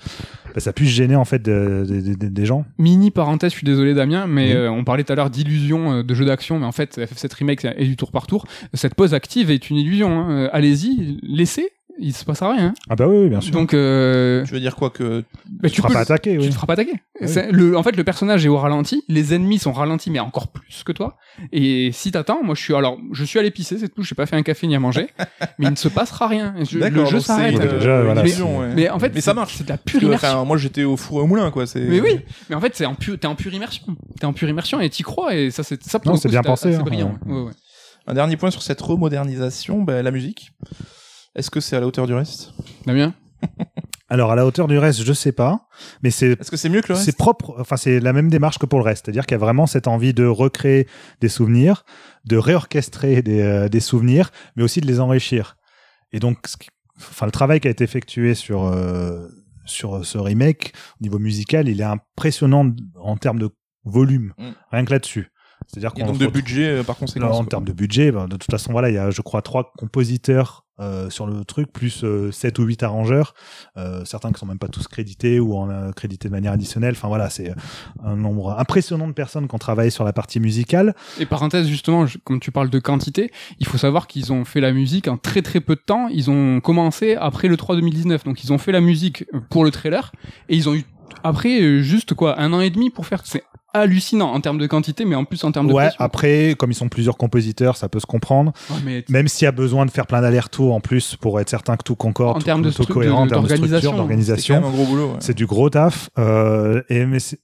bah, 0.54 0.60
ça 0.60 0.72
puisse 0.72 0.90
gêner, 0.90 1.16
en 1.16 1.24
fait, 1.24 1.40
de- 1.40 1.84
de- 1.88 2.00
de- 2.00 2.14
de- 2.14 2.28
des 2.28 2.46
gens. 2.46 2.64
Mini 2.78 3.10
parenthèse, 3.10 3.52
je 3.52 3.56
suis 3.58 3.64
désolé 3.66 3.94
Damien, 3.94 4.26
mais 4.26 4.48
Oui. 4.50 4.52
euh, 4.56 4.70
on 4.70 4.84
parlait 4.84 5.04
tout 5.04 5.12
à 5.12 5.16
l'heure 5.16 5.30
d'illusion 5.30 5.92
euh, 5.92 6.02
de 6.02 6.14
jeu 6.14 6.24
d'action, 6.24 6.58
mais 6.58 6.66
en 6.66 6.72
fait 6.72 6.98
FF7 6.98 7.32
Remake 7.34 7.66
et 7.76 7.84
du 7.86 7.96
tour 7.96 8.10
par 8.12 8.26
tour, 8.26 8.46
cette 8.74 8.94
pause 8.94 9.14
active 9.14 9.50
est 9.50 9.70
une 9.70 9.76
illusion. 9.76 10.10
hein. 10.20 10.48
Allez-y, 10.52 11.18
laissez, 11.22 11.68
il 11.98 12.12
se 12.12 12.24
passera 12.24 12.52
rien. 12.52 12.66
hein. 12.68 12.74
Ah 12.90 12.96
bah 12.96 13.06
oui, 13.08 13.16
oui, 13.24 13.28
bien 13.28 13.40
sûr. 13.40 13.52
Donc 13.52 13.72
euh, 13.74 14.44
Tu 14.44 14.52
veux 14.52 14.60
dire 14.60 14.74
quoi 14.76 14.90
que 14.90 15.22
bah, 15.48 15.68
tu, 15.68 15.76
feras 15.80 15.92
pas 15.92 16.00
attaquer, 16.00 16.36
tu 16.38 16.48
te 16.48 16.54
feras 16.54 16.66
pas 16.66 16.72
attaquer. 16.74 16.94
C'est- 17.24 17.52
Le, 17.52 17.76
en 17.76 17.82
fait, 17.82 17.96
le 17.96 18.02
personnage 18.04 18.44
est 18.44 18.48
au 18.48 18.56
ralenti, 18.56 19.04
les 19.08 19.32
ennemis 19.34 19.58
sont 19.58 19.72
ralentis, 19.72 20.10
mais 20.10 20.18
encore 20.18 20.48
plus 20.48 20.82
que 20.84 20.92
toi. 20.92 21.16
Et 21.52 21.90
si 21.92 22.10
t'attends, 22.10 22.42
moi 22.42 22.54
je 22.54 22.60
suis 22.62 22.74
alors, 22.74 22.98
je 23.12 23.24
suis 23.24 23.38
allé 23.38 23.50
pisser, 23.50 23.78
c'est 23.78 23.88
tout. 23.88 24.02
J'ai 24.02 24.14
pas 24.14 24.26
fait 24.26 24.36
un 24.36 24.42
café 24.42 24.66
ni 24.66 24.74
à 24.74 24.80
manger, 24.80 25.08
mais 25.58 25.66
il 25.66 25.70
ne 25.70 25.76
se 25.76 25.88
passera 25.88 26.26
rien. 26.26 26.54
Je- 26.68 26.78
le 26.78 27.04
jeu 27.04 27.20
c'est 27.20 27.26
s'arrête. 27.26 27.54
voilà, 27.56 28.26
c'est- 28.26 28.42
ouais. 28.42 28.74
Mais 28.74 28.90
en 28.90 28.98
fait, 28.98 29.08
mais 29.10 29.14
c'est- 29.16 29.20
ça 29.22 29.34
marche. 29.34 29.54
C'est 29.56 29.64
de 29.64 29.68
la 29.68 29.78
pure 29.78 30.00
que, 30.00 30.06
immersion. 30.06 30.28
enfin, 30.28 30.44
moi 30.44 30.56
j'étais 30.56 30.84
au 30.84 30.96
four 30.96 31.20
et 31.20 31.22
au 31.22 31.26
moulin 31.26 31.50
quoi. 31.50 31.66
C'est. 31.66 31.80
Mais 31.80 32.00
oui, 32.00 32.20
mais 32.50 32.56
en 32.56 32.60
fait, 32.60 32.74
c'est 32.74 32.86
en 32.86 32.94
pure, 32.94 33.18
t'es 33.18 33.26
en 33.28 33.34
pure 33.36 33.54
immersion. 33.54 33.84
T'es 34.18 34.26
en 34.26 34.32
pure 34.32 34.48
immersion 34.48 34.80
et 34.80 34.90
t'y 34.90 35.02
crois 35.04 35.34
et 35.34 35.50
ça, 35.50 35.62
c'est 35.62 35.82
ça. 35.84 35.98
pour 36.00 36.10
Non, 36.12 36.16
c'est 36.18 36.28
bien 36.28 36.42
pensé, 36.42 36.68
assez 36.70 36.78
hein. 36.78 36.82
brillant. 36.82 37.18
Un 38.06 38.14
dernier 38.14 38.36
point 38.36 38.50
sur 38.50 38.62
cette 38.62 38.80
remodernisation, 38.82 39.82
ben, 39.82 40.02
la 40.02 40.10
musique. 40.10 40.50
Est-ce 41.36 41.50
que 41.50 41.60
c'est 41.60 41.76
à 41.76 41.80
la 41.80 41.86
hauteur 41.86 42.06
du 42.06 42.14
reste? 42.14 42.52
Damien? 42.86 43.14
Alors, 44.08 44.30
à 44.32 44.36
la 44.36 44.46
hauteur 44.46 44.68
du 44.68 44.78
reste, 44.78 45.02
je 45.02 45.12
sais 45.12 45.32
pas, 45.32 45.66
mais 46.02 46.10
c'est 46.10 46.38
Est-ce 46.40 46.50
que 46.50 46.56
c'est 46.56 46.68
mieux 46.68 46.80
que 46.82 46.88
le 46.88 46.94
reste? 46.94 47.06
C'est 47.06 47.16
propre, 47.16 47.56
enfin 47.58 47.76
c'est 47.76 48.00
la 48.00 48.12
même 48.12 48.28
démarche 48.28 48.58
que 48.58 48.66
pour 48.66 48.78
le 48.78 48.84
reste, 48.84 49.04
c'est-à-dire 49.06 49.26
qu'il 49.26 49.34
y 49.34 49.40
a 49.40 49.44
vraiment 49.44 49.66
cette 49.66 49.88
envie 49.88 50.14
de 50.14 50.24
recréer 50.24 50.86
des 51.20 51.28
souvenirs, 51.28 51.84
de 52.24 52.36
réorchestrer 52.36 53.22
des, 53.22 53.40
euh, 53.40 53.68
des 53.68 53.80
souvenirs, 53.80 54.30
mais 54.56 54.62
aussi 54.62 54.80
de 54.80 54.86
les 54.86 55.00
enrichir. 55.00 55.56
Et 56.12 56.20
donc, 56.20 56.38
ce 56.46 56.56
qui- 56.56 56.68
enfin 56.98 57.26
le 57.26 57.32
travail 57.32 57.60
qui 57.60 57.68
a 57.68 57.70
été 57.70 57.82
effectué 57.82 58.34
sur 58.34 58.64
euh, 58.64 59.26
sur 59.66 60.04
ce 60.04 60.18
remake 60.18 60.72
au 61.00 61.02
niveau 61.02 61.18
musical, 61.18 61.68
il 61.68 61.80
est 61.80 61.84
impressionnant 61.84 62.70
en 63.00 63.16
termes 63.16 63.38
de 63.38 63.50
volume, 63.84 64.32
Mm. 64.38 64.50
rien 64.70 64.84
que 64.84 64.90
là-dessus. 64.92 65.30
C'est-à-dire 65.66 65.92
qu'on 65.94 66.06
donc 66.06 66.18
de 66.18 66.26
budget 66.26 66.68
euh, 66.68 66.82
par 66.82 66.96
conséquent. 66.96 67.30
en 67.30 67.44
termes 67.46 67.64
de 67.64 67.72
budget, 67.72 68.12
ben, 68.12 68.28
de 68.28 68.36
toute 68.36 68.50
façon, 68.50 68.72
voilà, 68.72 68.90
il 68.90 68.94
y 68.94 68.98
a, 68.98 69.10
je 69.10 69.22
crois, 69.22 69.40
trois 69.40 69.72
compositeurs 69.78 70.63
euh, 70.80 71.08
sur 71.10 71.26
le 71.26 71.44
truc, 71.44 71.72
plus 71.72 72.02
euh, 72.04 72.32
sept 72.32 72.58
ou 72.58 72.64
huit 72.64 72.82
arrangeurs, 72.82 73.34
euh, 73.76 74.04
certains 74.04 74.32
qui 74.32 74.40
sont 74.40 74.46
même 74.46 74.58
pas 74.58 74.68
tous 74.68 74.88
crédités 74.88 75.38
ou 75.40 75.54
en 75.56 75.70
euh, 75.70 75.92
crédités 75.92 76.28
de 76.28 76.32
manière 76.32 76.52
additionnelle. 76.52 76.94
Enfin 76.96 77.08
voilà, 77.08 77.30
c'est 77.30 77.50
euh, 77.50 77.54
un 78.04 78.16
nombre 78.16 78.58
impressionnant 78.58 79.06
de 79.08 79.12
personnes 79.12 79.46
qui 79.48 79.54
ont 79.54 79.58
travaillé 79.58 79.90
sur 79.90 80.04
la 80.04 80.12
partie 80.12 80.40
musicale. 80.40 80.94
Et 81.20 81.26
parenthèse, 81.26 81.66
justement, 81.68 82.06
je- 82.06 82.18
comme 82.18 82.40
tu 82.40 82.50
parles 82.50 82.70
de 82.70 82.78
quantité, 82.78 83.30
il 83.60 83.66
faut 83.66 83.78
savoir 83.78 84.06
qu'ils 84.06 84.32
ont 84.32 84.44
fait 84.44 84.60
la 84.60 84.72
musique 84.72 85.08
en 85.08 85.16
très 85.16 85.42
très 85.42 85.60
peu 85.60 85.74
de 85.76 85.80
temps. 85.80 86.08
Ils 86.08 86.30
ont 86.30 86.60
commencé 86.60 87.14
après 87.14 87.48
le 87.48 87.56
3 87.56 87.76
2019. 87.76 88.24
Donc 88.24 88.42
ils 88.44 88.52
ont 88.52 88.58
fait 88.58 88.72
la 88.72 88.80
musique 88.80 89.24
pour 89.50 89.64
le 89.64 89.70
trailer 89.70 90.12
et 90.48 90.56
ils 90.56 90.68
ont 90.68 90.74
eu 90.74 90.84
après 91.22 91.82
juste 91.82 92.14
quoi 92.14 92.40
un 92.40 92.52
an 92.52 92.60
et 92.60 92.70
demi 92.70 92.90
pour 92.90 93.06
faire. 93.06 93.22
C'est 93.24 93.44
hallucinant 93.74 94.32
en 94.32 94.40
termes 94.40 94.58
de 94.58 94.66
quantité, 94.66 95.04
mais 95.04 95.16
en 95.16 95.24
plus 95.24 95.42
en 95.44 95.52
termes 95.52 95.66
de 95.68 95.72
Ouais, 95.72 95.84
pression. 95.84 96.00
après, 96.04 96.54
comme 96.58 96.70
ils 96.70 96.74
sont 96.76 96.88
plusieurs 96.88 97.16
compositeurs, 97.16 97.76
ça 97.76 97.88
peut 97.88 98.00
se 98.00 98.06
comprendre. 98.06 98.52
Ouais, 98.70 98.76
mais 98.84 99.04
Même 99.10 99.28
s'il 99.28 99.44
y 99.44 99.48
a 99.48 99.52
besoin 99.52 99.84
de 99.84 99.90
faire 99.90 100.06
plein 100.06 100.20
d'allers-retours 100.22 100.72
en 100.74 100.80
plus 100.80 101.16
pour 101.16 101.40
être 101.40 101.50
certain 101.50 101.76
que 101.76 101.82
tout 101.82 101.96
concorde, 101.96 102.36
En 102.36 102.38
tout, 102.38 102.44
termes 102.44 102.62
de 102.62 102.70
tout 102.70 102.86
cohérent, 102.86 103.22
en 103.22 103.26
termes 103.26 103.42
de 103.42 103.48
d'organisation, 103.48 103.78
structure, 103.78 103.90
C'est 103.90 103.96
d'organisation. 103.96 104.54
même 104.54 104.64
un 104.64 104.70
gros 104.70 104.84
boulot. 104.84 105.06
ouais. 105.08 105.16
C'est 105.20 105.34
du 105.36 105.46
gros 105.46 105.68
taf. 105.68 106.08
Euh, 106.18 106.82
et 106.88 107.04
mais 107.04 107.18
c'est- 107.18 107.40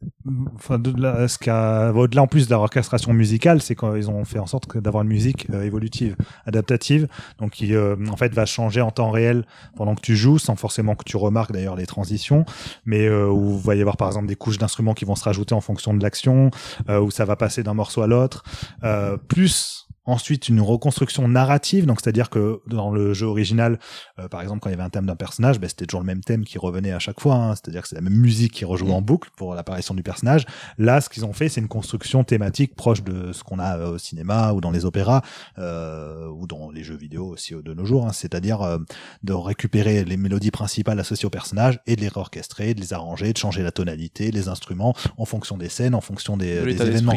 enfin, 0.55 0.79
de 0.79 0.93
là, 1.01 1.27
ce 1.29 1.37
qui 1.39 1.51
a- 1.51 1.93
au-delà 1.93 2.23
en 2.23 2.27
plus 2.29 2.47
de 2.47 2.55
l'orchestration 2.55 3.13
musicale, 3.13 3.61
c'est 3.61 3.75
qu'ils 3.75 4.09
ont 4.09 4.25
fait 4.25 4.39
en 4.39 4.47
sorte 4.47 4.79
d'avoir 4.79 5.03
une 5.03 5.09
musique 5.09 5.49
euh, 5.53 5.65
évolutive, 5.65 6.17
adaptative, 6.47 7.09
donc 7.39 7.51
qui 7.53 7.75
euh, 7.75 7.97
en 8.11 8.17
fait 8.17 8.33
va 8.33 8.47
changer 8.47 8.81
en 8.81 8.91
temps 8.91 9.11
réel 9.11 9.45
pendant 9.77 9.95
que 9.95 10.01
tu 10.01 10.15
joues, 10.17 10.39
sans 10.39 10.55
forcément 10.57 10.95
que 10.95 11.05
tu 11.05 11.17
remarques 11.17 11.53
d'ailleurs 11.53 11.77
les 11.77 11.87
transitions, 11.87 12.45
mais 12.85 13.07
euh, 13.07 13.29
où 13.29 13.57
il 13.61 13.67
va 13.67 13.75
y 13.75 13.81
avoir 13.81 13.97
par 13.97 14.09
exemple 14.09 14.27
des 14.27 14.37
couches 14.37 14.59
d'instruments 14.59 14.95
qui 14.95 15.05
vont 15.05 15.17
se 15.17 15.25
rajouter 15.25 15.55
en 15.55 15.61
fonction 15.61 15.93
de 15.95 16.03
l'action, 16.03 16.20
euh, 16.29 17.01
où 17.01 17.11
ça 17.11 17.25
va 17.25 17.37
passer 17.37 17.63
d'un 17.63 17.75
morceau 17.75 18.03
à 18.03 18.07
l'autre, 18.07 18.43
euh, 18.85 19.17
plus 19.17 19.89
Ensuite, 20.07 20.49
une 20.49 20.61
reconstruction 20.61 21.29
narrative, 21.29 21.87
donc 21.87 22.01
c'est-à-dire 22.01 22.31
que 22.31 22.61
dans 22.67 22.91
le 22.91 23.13
jeu 23.13 23.27
original, 23.27 23.79
euh, 24.19 24.29
par 24.29 24.41
exemple, 24.43 24.61
quand 24.61 24.71
il 24.71 24.73
y 24.73 24.75
avait 24.75 24.83
un 24.83 24.91
thème 24.91 25.07
d'un 25.07 25.17
personnage, 25.17 25.61
ben, 25.61 25.69
c'était 25.69 25.87
toujours 25.87 26.01
le 26.01 26.07
même 26.07 26.23
thème 26.23 26.45
qui 26.45 26.59
revenait 26.59 26.93
à 26.93 26.99
chaque 26.99 27.21
fois, 27.21 27.35
hein. 27.37 27.55
c'est-à-dire 27.55 27.83
que 27.83 27.89
c'est 27.89 27.97
la 27.97 28.01
même 28.01 28.15
musique 28.15 28.53
qui 28.53 28.65
rejouait 28.65 28.93
en 28.93 29.03
boucle 29.03 29.31
pour 29.37 29.55
l'apparition 29.55 29.95
du 29.95 30.03
personnage. 30.03 30.47
Là, 30.79 31.01
ce 31.01 31.09
qu'ils 31.09 31.25
ont 31.25 31.33
fait, 31.33 31.49
c'est 31.49 31.61
une 31.61 31.69
construction 31.69 32.25
thématique 32.25 32.75
proche 32.75 33.03
de 33.03 33.33
ce 33.33 33.45
qu'on 33.45 33.59
a 33.59 33.77
euh, 33.77 33.95
au 33.95 33.99
cinéma 33.99 34.53
ou 34.53 34.61
dans 34.61 34.71
les 34.71 34.85
opéras 34.85 35.23
euh, 35.59 36.27
ou 36.29 36.47
dans 36.47 36.71
les 36.71 36.83
jeux 36.83 36.97
vidéo 36.97 37.27
aussi 37.27 37.55
de 37.55 37.75
nos 37.75 37.85
jours, 37.85 38.07
hein. 38.07 38.13
c'est-à-dire 38.13 38.63
euh, 38.63 38.79
de 39.23 39.33
récupérer 39.33 40.05
les 40.05 40.17
mélodies 40.17 40.51
principales 40.51 40.99
associées 41.01 41.27
au 41.27 41.31
personnage 41.31 41.81
et 41.87 41.97
de 41.97 42.01
les 42.01 42.09
réorchestrer, 42.09 42.75
de 42.75 42.81
les 42.81 42.93
arranger, 42.93 43.33
de 43.33 43.39
changer 43.39 43.63
la 43.63 43.73
tonalité, 43.73 44.31
les 44.31 44.49
instruments 44.49 44.95
en 45.17 45.25
fonction 45.25 45.57
des 45.57 45.69
scènes, 45.69 45.95
en 45.95 46.01
fonction 46.01 46.37
des, 46.37 46.61
De 46.61 46.65
des 46.65 46.83
événements. 46.83 47.15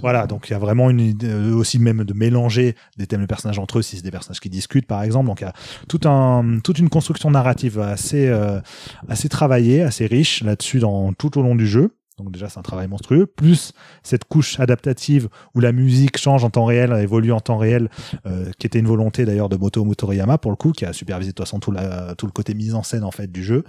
Voilà, 0.00 0.26
donc 0.26 0.48
il 0.48 0.52
y 0.52 0.56
a 0.56 0.58
vraiment 0.58 0.90
une 0.90 1.00
idée 1.00 1.28
euh, 1.28 1.54
aussi 1.54 1.78
même 1.78 2.04
de 2.04 2.12
mélanger 2.26 2.74
des 2.96 3.06
thèmes 3.06 3.20
de 3.20 3.26
personnages 3.26 3.58
entre 3.58 3.78
eux 3.78 3.82
si 3.82 3.96
c'est 3.96 4.02
des 4.02 4.10
personnages 4.10 4.40
qui 4.40 4.50
discutent 4.50 4.86
par 4.86 5.02
exemple. 5.02 5.26
Donc 5.26 5.40
il 5.40 5.44
y 5.44 5.48
a 5.48 5.52
tout 5.88 6.00
un, 6.08 6.58
toute 6.62 6.78
une 6.78 6.88
construction 6.88 7.30
narrative 7.30 7.78
assez 7.80 8.28
euh, 8.28 8.60
assez 9.08 9.28
travaillée, 9.28 9.82
assez 9.82 10.06
riche 10.06 10.42
là-dessus 10.42 10.80
dans 10.80 11.12
tout 11.12 11.38
au 11.38 11.42
long 11.42 11.54
du 11.54 11.66
jeu. 11.66 11.90
Donc 12.18 12.32
déjà 12.32 12.48
c'est 12.48 12.58
un 12.58 12.62
travail 12.62 12.88
monstrueux. 12.88 13.26
Plus 13.26 13.72
cette 14.02 14.24
couche 14.24 14.58
adaptative 14.58 15.28
où 15.54 15.60
la 15.60 15.72
musique 15.72 16.16
change 16.16 16.44
en 16.44 16.50
temps 16.50 16.64
réel, 16.64 16.92
évolue 16.92 17.30
en 17.32 17.40
temps 17.40 17.58
réel, 17.58 17.90
euh, 18.24 18.50
qui 18.58 18.66
était 18.66 18.78
une 18.78 18.86
volonté 18.86 19.26
d'ailleurs 19.26 19.50
de 19.50 19.56
Moto 19.56 19.84
Motoriyama 19.84 20.38
pour 20.38 20.50
le 20.50 20.56
coup, 20.56 20.72
qui 20.72 20.86
a 20.86 20.92
supervisé 20.94 21.32
de 21.32 21.34
toute 21.34 21.44
façon 21.46 21.60
tout, 21.60 21.72
la, 21.72 22.14
tout 22.14 22.24
le 22.26 22.32
côté 22.32 22.54
mise 22.54 22.74
en 22.74 22.82
scène 22.82 23.04
en 23.04 23.10
fait 23.10 23.30
du 23.30 23.44
jeu. 23.44 23.64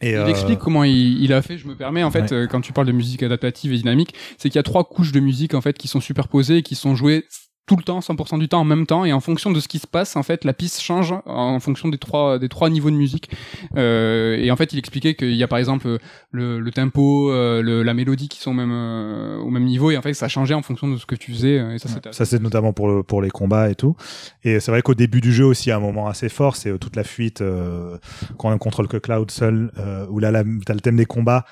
Et, 0.00 0.10
Il 0.12 0.16
euh, 0.16 0.26
explique 0.28 0.58
comment 0.58 0.84
il, 0.84 1.22
il 1.22 1.32
a 1.34 1.42
fait. 1.42 1.58
Je 1.58 1.66
me 1.66 1.76
permets 1.76 2.02
en 2.02 2.10
fait 2.10 2.22
Ouais. 2.22 2.32
euh, 2.32 2.46
quand 2.46 2.62
tu 2.62 2.72
parles 2.72 2.86
de 2.86 2.92
musique 2.92 3.22
adaptative 3.22 3.72
et 3.72 3.76
dynamique, 3.76 4.14
c'est 4.38 4.48
qu'il 4.48 4.56
y 4.56 4.60
a 4.60 4.62
trois 4.62 4.84
couches 4.84 5.12
de 5.12 5.20
musique 5.20 5.52
en 5.54 5.60
fait 5.60 5.76
qui 5.76 5.88
sont 5.88 6.00
superposées 6.00 6.58
et 6.58 6.62
qui 6.62 6.76
sont 6.76 6.94
jouées 6.94 7.24
tout 7.68 7.76
le 7.76 7.84
temps, 7.84 8.00
100% 8.00 8.38
du 8.38 8.48
temps 8.48 8.60
en 8.60 8.64
même 8.64 8.86
temps 8.86 9.04
et 9.04 9.12
en 9.12 9.20
fonction 9.20 9.52
de 9.52 9.60
ce 9.60 9.68
qui 9.68 9.78
se 9.78 9.86
passe 9.86 10.16
en 10.16 10.22
fait 10.22 10.44
la 10.44 10.52
piste 10.52 10.80
change 10.80 11.14
en 11.26 11.60
fonction 11.60 11.88
des 11.88 11.98
trois 11.98 12.38
des 12.38 12.48
trois 12.48 12.70
niveaux 12.70 12.90
de 12.90 12.96
musique 12.96 13.30
euh, 13.76 14.36
et 14.36 14.50
en 14.50 14.56
fait 14.56 14.72
il 14.72 14.78
expliquait 14.78 15.14
qu'il 15.14 15.34
y 15.34 15.42
a 15.42 15.48
par 15.48 15.58
exemple 15.58 15.98
le, 16.32 16.58
le 16.58 16.70
tempo 16.72 17.30
euh, 17.30 17.62
le, 17.62 17.82
la 17.82 17.94
mélodie 17.94 18.28
qui 18.28 18.40
sont 18.40 18.50
au 18.50 18.54
même 18.54 18.72
euh, 18.72 19.38
au 19.38 19.50
même 19.50 19.64
niveau 19.64 19.90
et 19.90 19.96
en 19.96 20.02
fait 20.02 20.14
ça 20.14 20.28
changeait 20.28 20.54
en 20.54 20.62
fonction 20.62 20.88
de 20.88 20.96
ce 20.96 21.06
que 21.06 21.14
tu 21.14 21.32
faisais 21.32 21.58
euh, 21.58 21.74
et 21.74 21.78
ça 21.78 21.88
Ça 22.10 22.24
c'est 22.24 22.40
notamment 22.40 22.72
pour 22.72 22.88
le, 22.88 23.02
pour 23.02 23.22
les 23.22 23.30
combats 23.30 23.70
et 23.70 23.74
tout. 23.74 23.96
Et 24.44 24.60
c'est 24.60 24.70
vrai 24.70 24.82
qu'au 24.82 24.94
début 24.94 25.20
du 25.20 25.32
jeu 25.32 25.44
aussi, 25.44 25.66
il 25.66 25.70
y 25.70 25.72
a 25.72 25.76
un 25.76 25.80
moment 25.80 26.08
assez 26.08 26.28
fort, 26.28 26.56
c'est 26.56 26.70
euh, 26.70 26.78
toute 26.78 26.96
la 26.96 27.04
fuite 27.04 27.40
euh, 27.40 27.98
quand 28.38 28.52
on 28.52 28.58
contrôle 28.58 28.88
que 28.88 28.96
Cloud 28.96 29.30
seul, 29.30 29.70
euh, 29.78 30.06
où 30.08 30.18
là, 30.18 30.30
là 30.30 30.42
t'as 30.64 30.74
le 30.74 30.80
thème 30.80 30.96
des 30.96 31.06
combats 31.06 31.44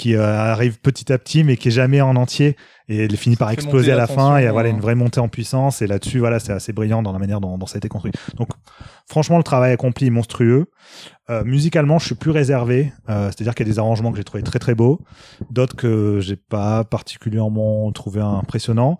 qui 0.00 0.14
euh, 0.14 0.24
arrive 0.24 0.80
petit 0.80 1.12
à 1.12 1.18
petit, 1.18 1.44
mais 1.44 1.58
qui 1.58 1.68
est 1.68 1.72
jamais 1.72 2.00
en 2.00 2.16
entier, 2.16 2.56
et 2.88 3.04
il 3.04 3.16
finit 3.18 3.36
par 3.36 3.50
exploser 3.50 3.92
à 3.92 3.96
la 3.96 4.00
la 4.00 4.06
fin. 4.06 4.38
Et 4.38 4.48
voilà 4.48 4.70
une 4.70 4.80
vraie 4.80 4.94
montée 4.94 5.20
en 5.20 5.28
puissance. 5.28 5.82
Et 5.82 5.86
là-dessus, 5.86 6.20
voilà, 6.20 6.40
c'est 6.40 6.52
assez 6.52 6.72
brillant 6.72 7.02
dans 7.02 7.12
la 7.12 7.18
manière 7.18 7.38
dont, 7.38 7.58
dont 7.58 7.66
ça 7.66 7.74
a 7.74 7.78
été 7.78 7.90
construit. 7.90 8.10
Donc, 8.36 8.48
franchement, 9.06 9.36
le 9.36 9.42
travail 9.42 9.72
accompli 9.72 10.06
est 10.06 10.10
monstrueux. 10.10 10.70
Euh, 11.28 11.44
musicalement, 11.44 11.98
je 11.98 12.06
suis 12.06 12.14
plus 12.14 12.30
réservé. 12.30 12.94
Euh, 13.10 13.26
C'est-à-dire 13.26 13.54
qu'il 13.54 13.66
y 13.66 13.70
a 13.70 13.72
des 13.72 13.78
arrangements 13.78 14.10
que 14.10 14.16
j'ai 14.16 14.24
trouvé 14.24 14.42
très 14.42 14.58
très 14.58 14.74
beaux, 14.74 15.02
d'autres 15.50 15.76
que 15.76 16.18
j'ai 16.20 16.36
pas 16.36 16.82
particulièrement 16.84 17.92
trouvé 17.92 18.22
impressionnants. 18.22 18.98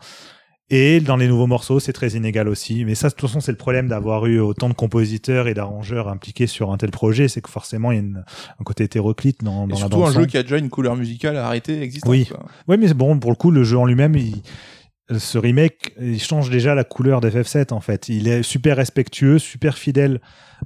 Et 0.70 1.00
dans 1.00 1.16
les 1.16 1.26
nouveaux 1.26 1.48
morceaux, 1.48 1.80
c'est 1.80 1.92
très 1.92 2.10
inégal 2.10 2.48
aussi. 2.48 2.84
Mais 2.84 2.94
ça, 2.94 3.08
de 3.08 3.14
toute 3.14 3.28
façon, 3.28 3.40
c'est 3.40 3.50
le 3.50 3.58
problème 3.58 3.88
d'avoir 3.88 4.26
eu 4.26 4.38
autant 4.38 4.68
de 4.68 4.74
compositeurs 4.74 5.48
et 5.48 5.54
d'arrangeurs 5.54 6.08
impliqués 6.08 6.46
sur 6.46 6.70
un 6.72 6.76
tel 6.76 6.90
projet, 6.92 7.26
c'est 7.28 7.40
que 7.40 7.50
forcément, 7.50 7.90
il 7.90 7.94
y 7.96 7.98
a 7.98 8.02
une- 8.02 8.24
un 8.60 8.64
côté 8.64 8.84
hétéroclite 8.84 9.42
dans, 9.42 9.64
Et 9.64 9.68
dans 9.68 9.74
la 9.74 9.80
surtout 9.80 10.04
un 10.04 10.12
jeu 10.12 10.26
qui 10.26 10.36
a 10.38 10.42
déjà 10.42 10.58
une 10.58 10.70
couleur 10.70 10.94
musicale 10.96 11.36
arrêtée 11.36 11.82
existante. 11.82 12.10
Oui. 12.10 12.26
quoi. 12.26 12.46
Ouais, 12.68 12.76
mais 12.76 12.92
bon, 12.94 13.18
pour 13.18 13.30
le 13.32 13.36
coup, 13.36 13.50
le 13.50 13.64
jeu 13.64 13.76
en 13.78 13.84
lui-même, 13.84 14.14
il- 14.16 14.42
ce 15.18 15.38
remake, 15.38 15.92
il 16.00 16.22
change 16.22 16.50
déjà 16.50 16.76
la 16.76 16.84
couleur 16.84 17.20
d'FF7 17.20 17.72
en 17.72 17.80
fait. 17.80 18.08
Il 18.08 18.28
est 18.28 18.44
super 18.44 18.76
respectueux, 18.76 19.40
super 19.40 19.76
fidèle 19.76 20.20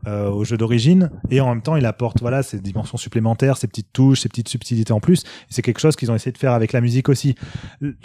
euh, 0.06 0.28
au 0.28 0.44
jeu 0.44 0.58
d'origine, 0.58 1.08
et 1.30 1.40
en 1.40 1.48
même 1.48 1.62
temps, 1.62 1.76
il 1.76 1.86
apporte 1.86 2.20
voilà 2.20 2.42
ces 2.42 2.58
dimensions 2.60 2.98
supplémentaires, 2.98 3.56
ces 3.56 3.68
petites 3.68 3.92
touches, 3.94 4.20
ces 4.20 4.28
petites 4.28 4.48
subtilités 4.48 4.92
en 4.92 5.00
plus. 5.00 5.20
Et 5.22 5.26
c'est 5.48 5.62
quelque 5.62 5.80
chose 5.80 5.96
qu'ils 5.96 6.10
ont 6.10 6.14
essayé 6.14 6.32
de 6.32 6.36
faire 6.36 6.52
avec 6.52 6.72
la 6.72 6.82
musique 6.82 7.08
aussi. 7.08 7.36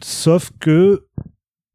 Sauf 0.02 0.52
que 0.62 1.08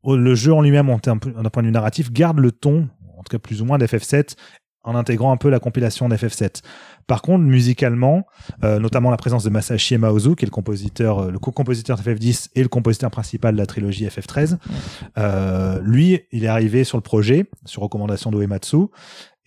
le 0.06 0.34
jeu 0.34 0.52
en 0.52 0.62
lui-même, 0.62 0.86
d'un 1.04 1.16
point 1.18 1.62
de 1.62 1.66
vue 1.66 1.72
narratif, 1.72 2.12
garde 2.12 2.38
le 2.38 2.52
ton, 2.52 2.88
en 3.16 3.22
tout 3.22 3.30
cas 3.30 3.38
plus 3.38 3.62
ou 3.62 3.64
moins 3.64 3.78
d'FF7, 3.78 4.36
en 4.84 4.94
intégrant 4.94 5.32
un 5.32 5.36
peu 5.36 5.48
la 5.48 5.58
compilation 5.58 6.08
d'FF7. 6.08 6.62
Par 7.06 7.22
contre, 7.22 7.42
musicalement, 7.44 8.26
euh, 8.62 8.78
notamment 8.78 9.10
la 9.10 9.16
présence 9.16 9.44
de 9.44 9.50
Masashi 9.50 9.94
Emaozu, 9.94 10.36
qui 10.36 10.44
est 10.44 10.46
le 10.46 10.52
compositeur, 10.52 11.18
euh, 11.18 11.30
le 11.30 11.38
co-compositeur 11.38 11.98
de 11.98 12.02
FF10 12.02 12.50
et 12.54 12.62
le 12.62 12.68
compositeur 12.68 13.10
principal 13.10 13.54
de 13.54 13.58
la 13.58 13.66
trilogie 13.66 14.06
FF13. 14.06 14.58
Euh, 15.18 15.80
lui, 15.82 16.20
il 16.32 16.44
est 16.44 16.48
arrivé 16.48 16.84
sur 16.84 16.98
le 16.98 17.02
projet, 17.02 17.46
sur 17.64 17.82
recommandation 17.82 18.30
d'Uematsu, 18.30 18.88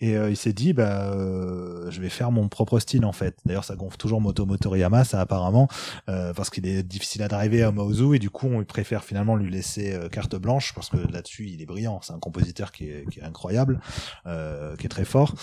et 0.00 0.16
euh, 0.16 0.30
il 0.30 0.36
s'est 0.36 0.52
dit, 0.52 0.72
bah, 0.72 1.12
euh, 1.12 1.90
je 1.90 2.00
vais 2.00 2.08
faire 2.08 2.30
mon 2.30 2.48
propre 2.48 2.78
style 2.78 3.04
en 3.04 3.12
fait. 3.12 3.38
D'ailleurs, 3.44 3.64
ça 3.64 3.74
gonfle 3.74 3.96
toujours 3.96 4.20
Moto 4.20 4.46
Motoriyama, 4.46 5.04
ça 5.04 5.20
apparemment, 5.20 5.68
euh, 6.08 6.32
parce 6.32 6.50
qu'il 6.50 6.66
est 6.66 6.82
difficile 6.82 7.22
à 7.22 7.28
driver 7.28 7.64
à 7.64 7.68
Emaozu, 7.70 8.14
et 8.14 8.18
du 8.18 8.30
coup, 8.30 8.46
on 8.46 8.62
préfère 8.64 9.04
finalement 9.04 9.36
lui 9.36 9.50
laisser 9.50 9.92
euh, 9.92 10.08
carte 10.08 10.36
blanche, 10.36 10.72
parce 10.74 10.88
que 10.88 10.96
là-dessus, 10.96 11.48
il 11.48 11.60
est 11.60 11.66
brillant. 11.66 12.00
C'est 12.02 12.12
un 12.12 12.18
compositeur 12.18 12.72
qui 12.72 12.88
est, 12.88 13.04
incroyable, 13.22 13.80
qui 14.24 14.86
est 14.86 14.90
très 14.90 15.04
fort 15.04 15.34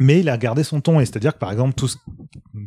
mais 0.00 0.20
il 0.20 0.28
a 0.28 0.36
gardé 0.38 0.62
son 0.64 0.80
ton 0.80 1.00
et 1.00 1.04
c'est-à-dire 1.06 1.34
que 1.34 1.38
par 1.38 1.52
exemple 1.52 1.74
tous 1.74 1.98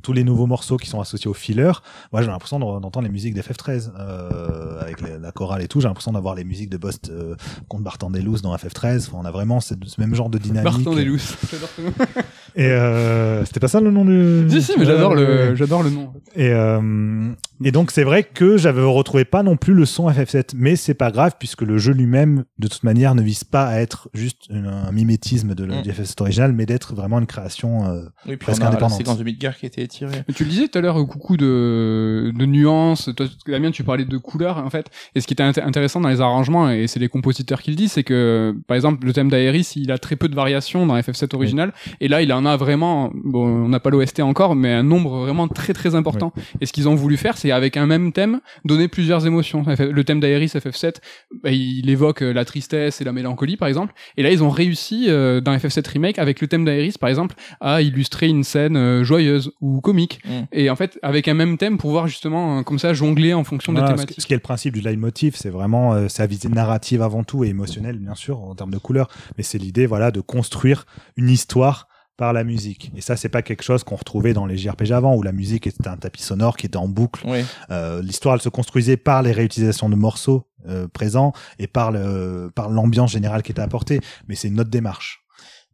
tous 0.03 0.13
les 0.13 0.23
nouveaux 0.23 0.45
morceaux 0.47 0.78
qui 0.78 0.88
sont 0.88 0.99
associés 1.01 1.30
au 1.30 1.34
filler 1.34 1.71
moi 2.11 2.21
j'ai 2.21 2.28
l'impression 2.28 2.59
d'en- 2.59 2.80
d'entendre 2.80 3.05
les 3.07 3.11
musiques 3.11 3.36
d'FF13 3.36 3.91
euh, 3.97 4.80
avec 4.82 5.01
la, 5.01 5.17
la 5.17 5.32
chorale 5.32 5.61
et 5.61 5.67
tout. 5.67 5.82
J'ai 5.82 5.88
l'impression 5.88 6.11
d'avoir 6.13 6.36
les 6.36 6.43
musiques 6.43 6.69
de 6.69 6.78
Bost 6.78 7.09
euh, 7.09 7.36
contre 7.67 7.84
Bartandelus 7.84 8.41
dans 8.43 8.55
FF13 8.55 9.07
enfin, 9.07 9.17
on 9.21 9.25
a 9.25 9.32
vraiment 9.32 9.59
ce, 9.59 9.73
ce 9.86 9.99
même 9.99 10.13
genre 10.15 10.30
de 10.30 10.38
dynamique. 10.38 10.63
Nom. 10.86 10.95
et 12.55 12.65
euh, 12.65 13.45
c'était 13.45 13.59
pas 13.59 13.67
ça 13.67 13.80
le 13.82 13.91
nom 13.91 14.05
du 14.05 14.45
si 14.49 14.61
si 14.61 14.73
mais 14.78 14.86
j'adore 14.86 15.15
le 15.15 15.55
j'adore 15.55 15.84
le 15.84 15.89
nom. 15.89 16.13
et, 16.36 16.49
euh, 16.49 17.30
et 17.64 17.72
donc 17.72 17.91
c'est 17.91 18.03
vrai 18.03 18.24
que 18.24 18.58
j'avais 18.58 18.82
retrouvé 18.82 19.26
pas 19.26 19.43
non 19.43 19.58
plus 19.58 19.74
le 19.74 19.86
son 19.86 20.10
FF7, 20.10 20.51
mais 20.55 20.76
c'est 20.76 20.93
pas 20.93 21.12
grave 21.12 21.34
puisque 21.39 21.62
le 21.62 21.78
jeu 21.78 21.93
lui-même, 21.93 22.43
de 22.60 22.68
toute 22.68 22.84
manière, 22.84 23.16
ne 23.16 23.22
vise 23.22 23.43
pas 23.43 23.66
à 23.68 23.80
être 23.80 24.10
juste 24.14 24.47
un 24.51 24.91
mimétisme 24.91 25.55
de 25.55 25.64
la, 25.66 25.80
Mm. 25.80 25.82
du 25.84 25.91
FF7 25.91 26.22
original, 26.22 26.53
mais 26.53 26.66
d'être 26.66 26.95
vraiment 26.95 27.20
une 27.20 27.26
création. 27.28 27.86
euh, 27.86 28.01
Oui, 28.26 28.38
puis 28.38 28.38
Presque 28.38 28.60
on 28.62 28.66
a 28.66 28.66
la 28.66 28.72
indépendante. 28.72 28.97
séquence 28.97 29.18
de 29.18 29.24
Midgar 29.24 29.58
qui 29.58 29.66
a 29.66 29.68
été 29.68 29.82
étirée. 29.82 30.24
Mais 30.28 30.34
tu 30.34 30.43
le 30.43 30.49
disais 30.49 30.68
tout 30.68 30.78
à 30.78 30.82
l'heure, 30.82 30.95
coucou 31.08 31.38
de, 31.38 32.32
de 32.38 32.45
nuances. 32.45 33.10
Toi, 33.16 33.26
Damien, 33.47 33.72
tu 33.72 33.84
parlais 33.84 34.05
de 34.05 34.18
couleurs, 34.18 34.58
en 34.58 34.70
fait. 34.70 34.88
Et 35.16 35.22
ce 35.22 35.28
qui 35.28 35.34
était 35.34 35.43
int- 35.43 35.62
intéressant 35.64 36.01
dans 36.01 36.10
les 36.10 36.22
arrangements, 36.22 36.70
et 36.70 36.88
c'est 36.88 36.99
les 36.99 37.10
compositeurs 37.10 37.62
qui 37.62 37.72
le 37.72 37.76
disent, 37.76 37.93
c'est 37.93 38.03
que, 38.03 38.55
par 38.68 38.76
exemple, 38.76 39.05
le 39.05 39.14
thème 39.14 39.30
d'Aeris, 39.30 39.74
il 39.76 39.91
a 39.91 39.97
très 39.97 40.16
peu 40.16 40.28
de 40.30 40.36
variations 40.36 40.86
dans 40.86 40.95
FF7 40.97 41.36
original. 41.36 41.74
Et 42.01 42.08
là, 42.08 42.22
il 42.22 42.32
en 42.34 42.45
a 42.45 42.58
vraiment, 42.58 43.12
bon, 43.24 43.47
on 43.66 43.70
n'a 43.70 43.80
pas 43.80 43.89
l'OST 43.89 44.20
encore, 44.22 44.55
mais 44.55 44.72
un 44.74 44.84
nombre 44.84 45.20
vraiment 45.20 45.47
très 45.47 45.74
très 45.74 45.95
important. 45.95 46.32
Et 46.62 46.66
ce 46.66 46.74
qu'ils 46.74 46.88
ont 46.89 46.95
voulu 46.95 47.18
faire, 47.18 47.38
c'est 47.38 47.47
avec 47.52 47.78
un 47.78 47.86
même 47.86 48.12
thème, 48.12 48.39
donner 48.66 48.88
plusieurs 48.88 49.26
émotions. 49.26 49.66
Le 49.80 50.04
thème 50.04 50.20
d'Aeris 50.20 50.48
FF7, 50.48 50.95
bah, 51.43 51.52
il 51.52 51.89
évoque 51.89 52.22
euh, 52.22 52.34
la 52.34 52.45
tristesse 52.45 53.02
et 53.02 53.04
la 53.04 53.14
mélancolie, 53.14 53.58
par 53.58 53.68
exemple. 53.68 53.93
Et 54.18 54.24
là, 54.24 54.32
ils 54.32 54.43
ont 54.43 54.50
réussi, 54.50 55.06
euh, 55.08 55.41
dans 55.41 55.56
FF7 55.56 55.88
Remake, 55.89 56.20
avec 56.20 56.41
le 56.41 56.48
thème 56.48 56.66
d'Aeris, 56.66 56.95
par 57.00 57.10
exemple, 57.10 57.36
à 57.60 57.82
illustrer 57.82 58.28
une 58.28 58.43
scène 58.43 58.78
euh, 58.78 59.04
joyeuse 59.04 59.52
ou 59.62 59.82
comique. 59.82 60.20
Mm. 60.26 60.30
Et 60.52 60.70
en 60.70 60.76
fait, 60.76 61.00
avec 61.02 61.28
un 61.28 61.34
même 61.34 61.58
thème, 61.58 61.78
pouvoir 61.78 62.08
justement, 62.08 62.60
euh, 62.60 62.64
comme 62.64 62.80
ça, 62.80 62.93
jongler 62.93 63.34
en 63.34 63.43
fonction 63.43 63.74
voilà, 63.74 63.88
des 63.88 63.91
ce, 63.91 63.95
thématiques. 63.98 64.22
ce 64.22 64.28
qui 64.28 64.34
est 64.34 64.38
le 64.38 64.41
principe 64.41 64.74
du 64.74 64.82
leitmotiv, 64.82 65.36
c'est 65.36 65.50
vraiment 65.50 65.93
euh, 65.93 66.08
c'est 66.08 66.24
à 66.24 66.28
visée 66.28 66.50
narrative 66.50 67.02
avant 67.02 67.24
tout 67.24 67.43
et 67.43 67.48
émotionnelle 67.48 67.98
bien 67.98 68.16
sûr 68.16 68.41
en 68.41 68.56
termes 68.56 68.72
de 68.72 68.78
couleurs, 68.78 69.10
mais 69.38 69.43
c'est 69.43 69.58
l'idée 69.58 69.86
voilà 69.86 70.12
de 70.12 70.22
construire 70.22 70.86
une 71.16 71.30
histoire 71.30 71.88
par 72.18 72.34
la 72.34 72.43
musique. 72.43 72.91
Et 72.95 73.01
ça, 73.01 73.15
c'est 73.15 73.30
pas 73.30 73.41
quelque 73.43 73.63
chose 73.63 73.84
qu'on 73.84 73.95
retrouvait 73.95 74.34
dans 74.34 74.45
les 74.45 74.57
JRPG 74.57 74.91
avant, 74.91 75.15
où 75.15 75.22
la 75.22 75.32
musique 75.32 75.68
était 75.68 75.88
un 75.88 75.97
tapis 75.97 76.24
sonore 76.24 76.57
qui 76.57 76.65
était 76.65 76.78
en 76.78 76.88
boucle 76.88 77.24
Oui. 77.28 77.45
Euh, 77.70 78.01
l'histoire 78.01 78.36
elle 78.36 78.41
se 78.41 78.49
construisait 78.49 78.97
par 78.97 79.22
les 79.22 79.32
réutilisations 79.32 79.88
de 79.89 79.95
morceaux 79.95 80.47
euh, 80.68 80.88
présents 80.88 81.32
et 81.59 81.68
par 81.68 81.91
le 81.91 82.51
par 82.53 82.70
l'ambiance 82.70 83.11
générale 83.11 83.43
qui 83.43 83.51
était 83.51 83.61
apportée 83.61 84.01
mais 84.28 84.36
c'est 84.36 84.47
une 84.49 84.59
autre 84.59 84.70
démarche 84.72 85.24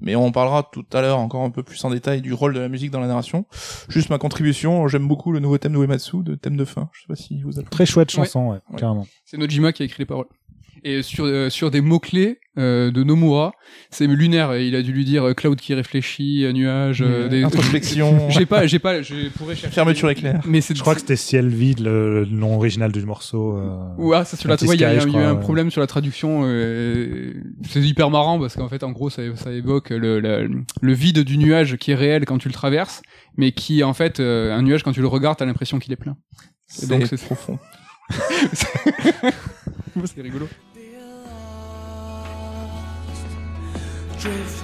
Mais 0.02 0.16
on 0.16 0.32
parlera 0.32 0.70
tout 0.72 0.86
à 0.92 1.02
l'heure 1.02 1.18
encore 1.20 1.44
un 1.44 1.50
peu 1.50 1.64
plus 1.64 1.84
en 1.86 1.90
détail 1.90 2.22
du 2.22 2.34
rôle 2.34 2.54
de 2.54 2.60
la 2.60 2.68
musique 2.68 2.92
dans 2.92 3.00
la 3.00 3.08
narration. 3.08 3.46
Juste 3.88 4.10
ma 4.10 4.18
contribution, 4.18 4.88
j'aime 4.90 5.08
beaucoup 5.08 5.32
le 5.32 5.40
nouveau 5.40 5.58
thème 5.58 5.74
de 5.74 5.78
Uematsu, 5.80 6.24
de 6.24 6.36
thème 6.36 6.58
de 6.58 6.66
fin. 6.66 6.90
Je 6.94 7.02
sais 7.02 7.08
pas 7.08 7.16
si 7.16 7.42
vous 7.42 7.58
avez. 7.58 7.68
très 7.70 7.86
chouette 7.86 8.10
Ouais. 8.14 8.26
chanson 8.26 8.50
ouais, 8.52 8.60
Ouais. 8.70 8.80
carrément 8.80 9.08
C'est 9.26 9.38
Nojima 9.38 9.72
qui 9.72 9.84
a 9.84 9.86
écrit 9.86 10.00
les 10.02 10.06
paroles. 10.06 10.28
Et 10.86 11.02
sur, 11.02 11.26
euh, 11.26 11.50
sur 11.50 11.72
des 11.72 11.80
mots-clés 11.80 12.40
euh, 12.58 12.92
de 12.92 13.04
Nomura, 13.04 13.54
c'est 13.90 14.06
lunaire. 14.06 14.58
Il 14.58 14.76
a 14.76 14.82
dû 14.82 14.92
lui 14.92 15.06
dire 15.06 15.24
euh, 15.30 15.34
cloud 15.34 15.58
qui 15.60 15.74
réfléchit, 15.74 16.44
euh, 16.44 16.52
nuage, 16.52 17.02
euh, 17.02 17.30
des... 17.30 17.42
Introspection, 17.44 18.30
J'ai 18.30 18.46
pas, 18.46 18.68
j'ai 18.68 18.80
pas, 18.80 19.02
je 19.02 19.30
pourrais 19.30 19.56
chercher. 19.56 19.74
fermeture 19.74 20.10
éclair. 20.10 20.42
Mais 20.46 20.60
c'est 20.60 20.76
je 20.76 20.82
crois 20.82 20.94
que 20.94 21.00
c'était 21.00 21.16
ciel 21.16 21.48
vide 21.48 21.80
le, 21.80 22.26
le 22.26 22.26
nom 22.26 22.56
original 22.58 22.92
du 22.92 23.06
morceau 23.06 23.58
euh, 23.58 23.78
Ouais, 23.98 24.26
ça 24.26 24.36
sur 24.36 24.50
la 24.50 24.58
il 24.62 24.80
y 24.80 24.84
a, 24.84 24.94
eu 25.06 25.16
un 25.16 25.36
problème 25.36 25.72
sur 25.72 25.80
la 25.80 25.88
traduction. 25.88 26.42
euh, 26.44 27.34
c'est 27.68 27.80
hyper 27.80 28.10
marrant 28.10 28.38
parce 28.38 28.56
qu'en 28.56 28.68
fait, 28.68 28.84
en 28.84 28.92
gros, 28.92 29.10
ça, 29.10 29.22
ça 29.36 29.52
évoque 29.52 29.90
le, 29.92 30.20
le, 30.20 30.50
le 30.82 30.94
vide 30.94 31.20
du 31.20 31.38
nuage 31.38 31.78
qui 31.78 31.92
est 31.92 31.96
réel 31.96 32.26
quand 32.26 32.40
tu 32.40 32.50
le 32.50 32.54
traverses, 32.54 33.02
mais 33.38 33.54
qui 33.54 33.84
en 33.84 33.94
fait, 33.94 34.20
euh, 34.20 34.52
un 34.54 34.62
nuage 34.62 34.84
quand 34.84 34.92
tu 34.92 35.02
le 35.02 35.08
regardes, 35.08 35.38
t'as 35.38 35.46
l'impression 35.46 35.80
qu'il 35.80 35.94
est 35.94 35.98
plein. 35.98 36.18
Et 36.82 36.88
donc, 36.88 37.06
C'est 37.08 37.16
c'est 37.18 37.26
profond. 37.26 37.58
c'est 40.06 40.22
rigolo. 40.22 40.48
drift 44.24 44.63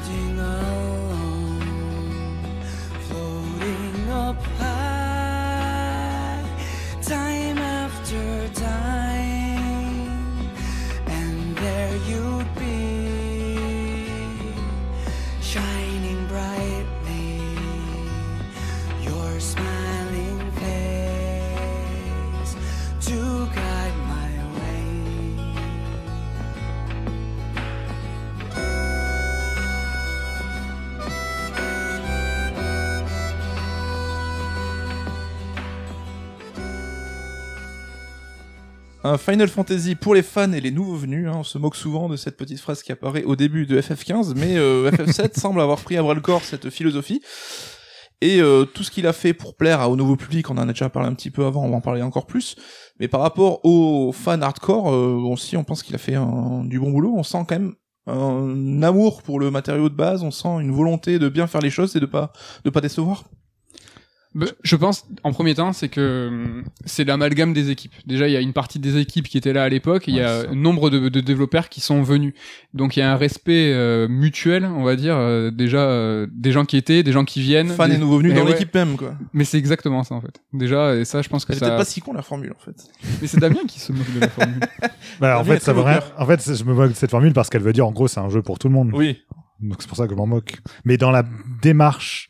Un 39.04 39.18
Final 39.18 39.48
Fantasy 39.48 39.96
pour 39.96 40.14
les 40.14 40.22
fans 40.22 40.52
et 40.52 40.60
les 40.60 40.72
nouveaux 40.72 40.96
venus. 40.98 41.28
hein. 41.28 41.34
On 41.38 41.44
se 41.44 41.58
moque 41.58 41.76
souvent 41.76 42.10
de 42.10 42.18
cette 42.18 42.36
petite 42.36 42.60
phrase 42.60 42.84
qui 42.84 42.92
apparaît 42.92 43.24
au 43.24 43.36
début 43.38 43.66
de 43.66 43.80
FF15, 43.80 44.34
mais 44.36 44.58
euh, 44.58 44.92
FF7 44.92 45.40
semble 45.40 45.62
avoir 45.62 45.80
pris 45.80 45.96
à 45.98 46.04
bras 46.04 46.14
le 46.14 46.20
corps 46.22 46.44
cette 46.44 46.70
philosophie. 46.70 47.22
Et 48.22 48.42
euh, 48.42 48.66
tout 48.66 48.84
ce 48.84 48.92
qu'il 48.92 49.08
a 49.08 49.14
fait 49.14 49.34
pour 49.34 49.56
plaire 49.56 49.80
à- 49.80 49.90
au 49.90 49.96
nouveau 49.96 50.18
public, 50.18 50.50
on 50.50 50.58
en 50.58 50.68
a 50.68 50.74
déjà 50.74 50.90
parlé 50.90 51.08
un 51.08 51.14
petit 51.14 51.32
peu 51.32 51.46
avant, 51.46 51.64
on 51.64 51.70
va 51.70 51.78
en 51.78 51.82
parler 51.82 52.02
encore 52.02 52.26
plus. 52.26 52.58
Mais 53.00 53.08
par 53.08 53.22
rapport 53.22 53.64
aux 53.64 54.12
fans 54.12 54.42
hardcore, 54.42 54.92
euh, 54.92 55.14
aussi, 55.32 55.56
on 55.56 55.64
pense 55.64 55.82
qu'il 55.82 55.96
a 55.96 56.00
fait 56.00 56.16
un- 56.16 56.66
du 56.66 56.78
bon 56.80 56.92
boulot. 56.92 57.14
On 57.16 57.24
sent 57.24 57.46
quand 57.48 57.58
même 57.58 57.76
un 58.08 58.84
amour 58.84 59.22
pour 59.22 59.40
le 59.40 59.50
matériau 59.50 59.88
de 59.88 59.96
base. 59.96 60.24
On 60.24 60.32
sent 60.32 60.50
une 60.60 60.72
volonté 60.74 61.20
de 61.20 61.30
bien 61.30 61.48
faire 61.48 61.62
les 61.62 61.70
choses 61.70 61.96
et 61.96 62.02
de 62.02 62.06
pas 62.06 62.34
de 62.66 62.70
pas 62.70 62.82
décevoir. 62.82 63.24
Bah, 64.36 64.46
Je 64.64 64.76
pense, 64.76 65.08
en 65.24 65.32
premier 65.34 65.56
temps, 65.56 65.74
c'est 65.74 65.90
que 65.90 66.28
hum, 66.28 66.64
c'est 66.86 67.04
l'amalgame 67.04 67.52
des 67.52 67.72
équipes. 67.72 67.94
Déjà, 68.06 68.28
il 68.28 68.32
y 68.32 68.38
a 68.38 68.42
une 68.42 68.54
partie 68.54 68.78
des 68.78 68.98
équipes 68.98 69.28
qui 69.28 69.40
étaient 69.40 69.54
là 69.54 69.64
à 69.64 69.70
l'époque, 69.70 70.08
et 70.08 70.12
il 70.12 70.18
y 70.18 70.20
Ouais, 70.20 70.26
a 70.26 70.54
nombre 70.54 70.92
de, 70.92 71.10
de 71.10 71.20
développeurs 71.20 71.68
qui 71.68 71.82
sont 71.82 72.04
venus. 72.04 72.34
Donc, 72.76 72.96
il 72.96 73.00
y 73.00 73.02
a 73.02 73.12
un 73.12 73.16
respect 73.16 73.72
euh, 73.74 74.08
mutuel, 74.08 74.66
on 74.66 74.84
va 74.84 74.96
dire, 74.96 75.16
euh, 75.18 75.50
déjà 75.50 75.80
euh, 75.80 76.28
des 76.32 76.52
gens 76.52 76.64
qui 76.66 76.78
étaient, 76.78 77.02
des 77.02 77.12
gens 77.12 77.26
qui 77.26 77.42
viennent. 77.42 77.70
Fans 77.70 77.88
des- 77.88 77.96
et 77.96 77.98
nouveaux 77.98 78.20
venus 78.20 78.34
Eh 78.36 78.40
dans 78.40 78.46
ouais. 78.46 78.52
l'équipe 78.52 78.74
même, 78.76 78.98
quoi. 78.98 79.16
Mais 79.34 79.46
c'est 79.46 79.58
exactement 79.58 80.04
ça, 80.04 80.14
en 80.14 80.22
fait. 80.22 80.40
Déjà, 80.54 80.96
et 80.96 81.06
ça, 81.06 81.24
je 81.24 81.30
pense 81.30 81.44
que 81.44 81.54
C'est 81.54 81.60
ça. 81.60 81.72
pas 81.72 81.86
si 81.86 82.00
con 82.00 82.14
la 82.14 82.22
formule, 82.22 82.54
en 82.56 82.64
fait. 82.64 82.76
Mais 83.22 83.28
c'est 83.28 83.40
Damien 83.40 83.66
qui 83.68 83.80
se 83.80 83.92
moque 83.92 84.14
de 84.14 84.20
la 84.20 84.30
formule. 84.30 84.60
Bah, 85.20 85.40
en 85.40 85.42
Damien 85.42 85.56
fait, 85.56 85.60
ça 85.64 85.74
très 85.74 85.82
veut 85.82 85.88
rien- 85.88 85.96
moqueur. 85.96 86.14
en 86.18 86.26
fait, 86.28 86.56
je 86.56 86.64
me 86.66 86.74
moque 86.76 86.90
de 86.92 86.96
cette 86.96 87.10
formule 87.12 87.34
parce 87.34 87.50
qu'elle 87.50 87.64
veut 87.64 87.74
dire, 87.74 87.88
en 87.88 87.92
gros, 87.92 88.08
c'est 88.08 88.20
un 88.20 88.30
jeu 88.30 88.42
pour 88.44 88.60
tout 88.60 88.68
le 88.68 88.74
monde. 88.76 88.92
Oui. 88.94 89.18
Donc 89.60 89.78
c'est 89.82 89.88
pour 89.88 89.98
ça 89.98 90.06
que 90.06 90.12
je 90.12 90.16
m'en 90.16 90.28
moque. 90.28 90.54
Mais 90.86 90.96
dans 90.98 91.12
la 91.12 91.24
démarche, 91.64 92.30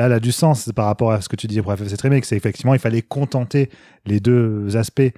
là, 0.00 0.06
elle 0.06 0.12
a 0.12 0.20
du 0.20 0.32
sens 0.32 0.70
par 0.74 0.86
rapport 0.86 1.12
à 1.12 1.20
ce 1.20 1.28
que 1.28 1.36
tu 1.36 1.46
disais 1.46 1.62
pour 1.62 1.72
FF7 1.72 2.02
Remake. 2.02 2.24
C'est 2.24 2.36
effectivement, 2.36 2.74
il 2.74 2.80
fallait 2.80 3.02
contenter 3.02 3.70
les 4.06 4.18
deux 4.18 4.76
aspects. 4.76 5.00
Et 5.00 5.12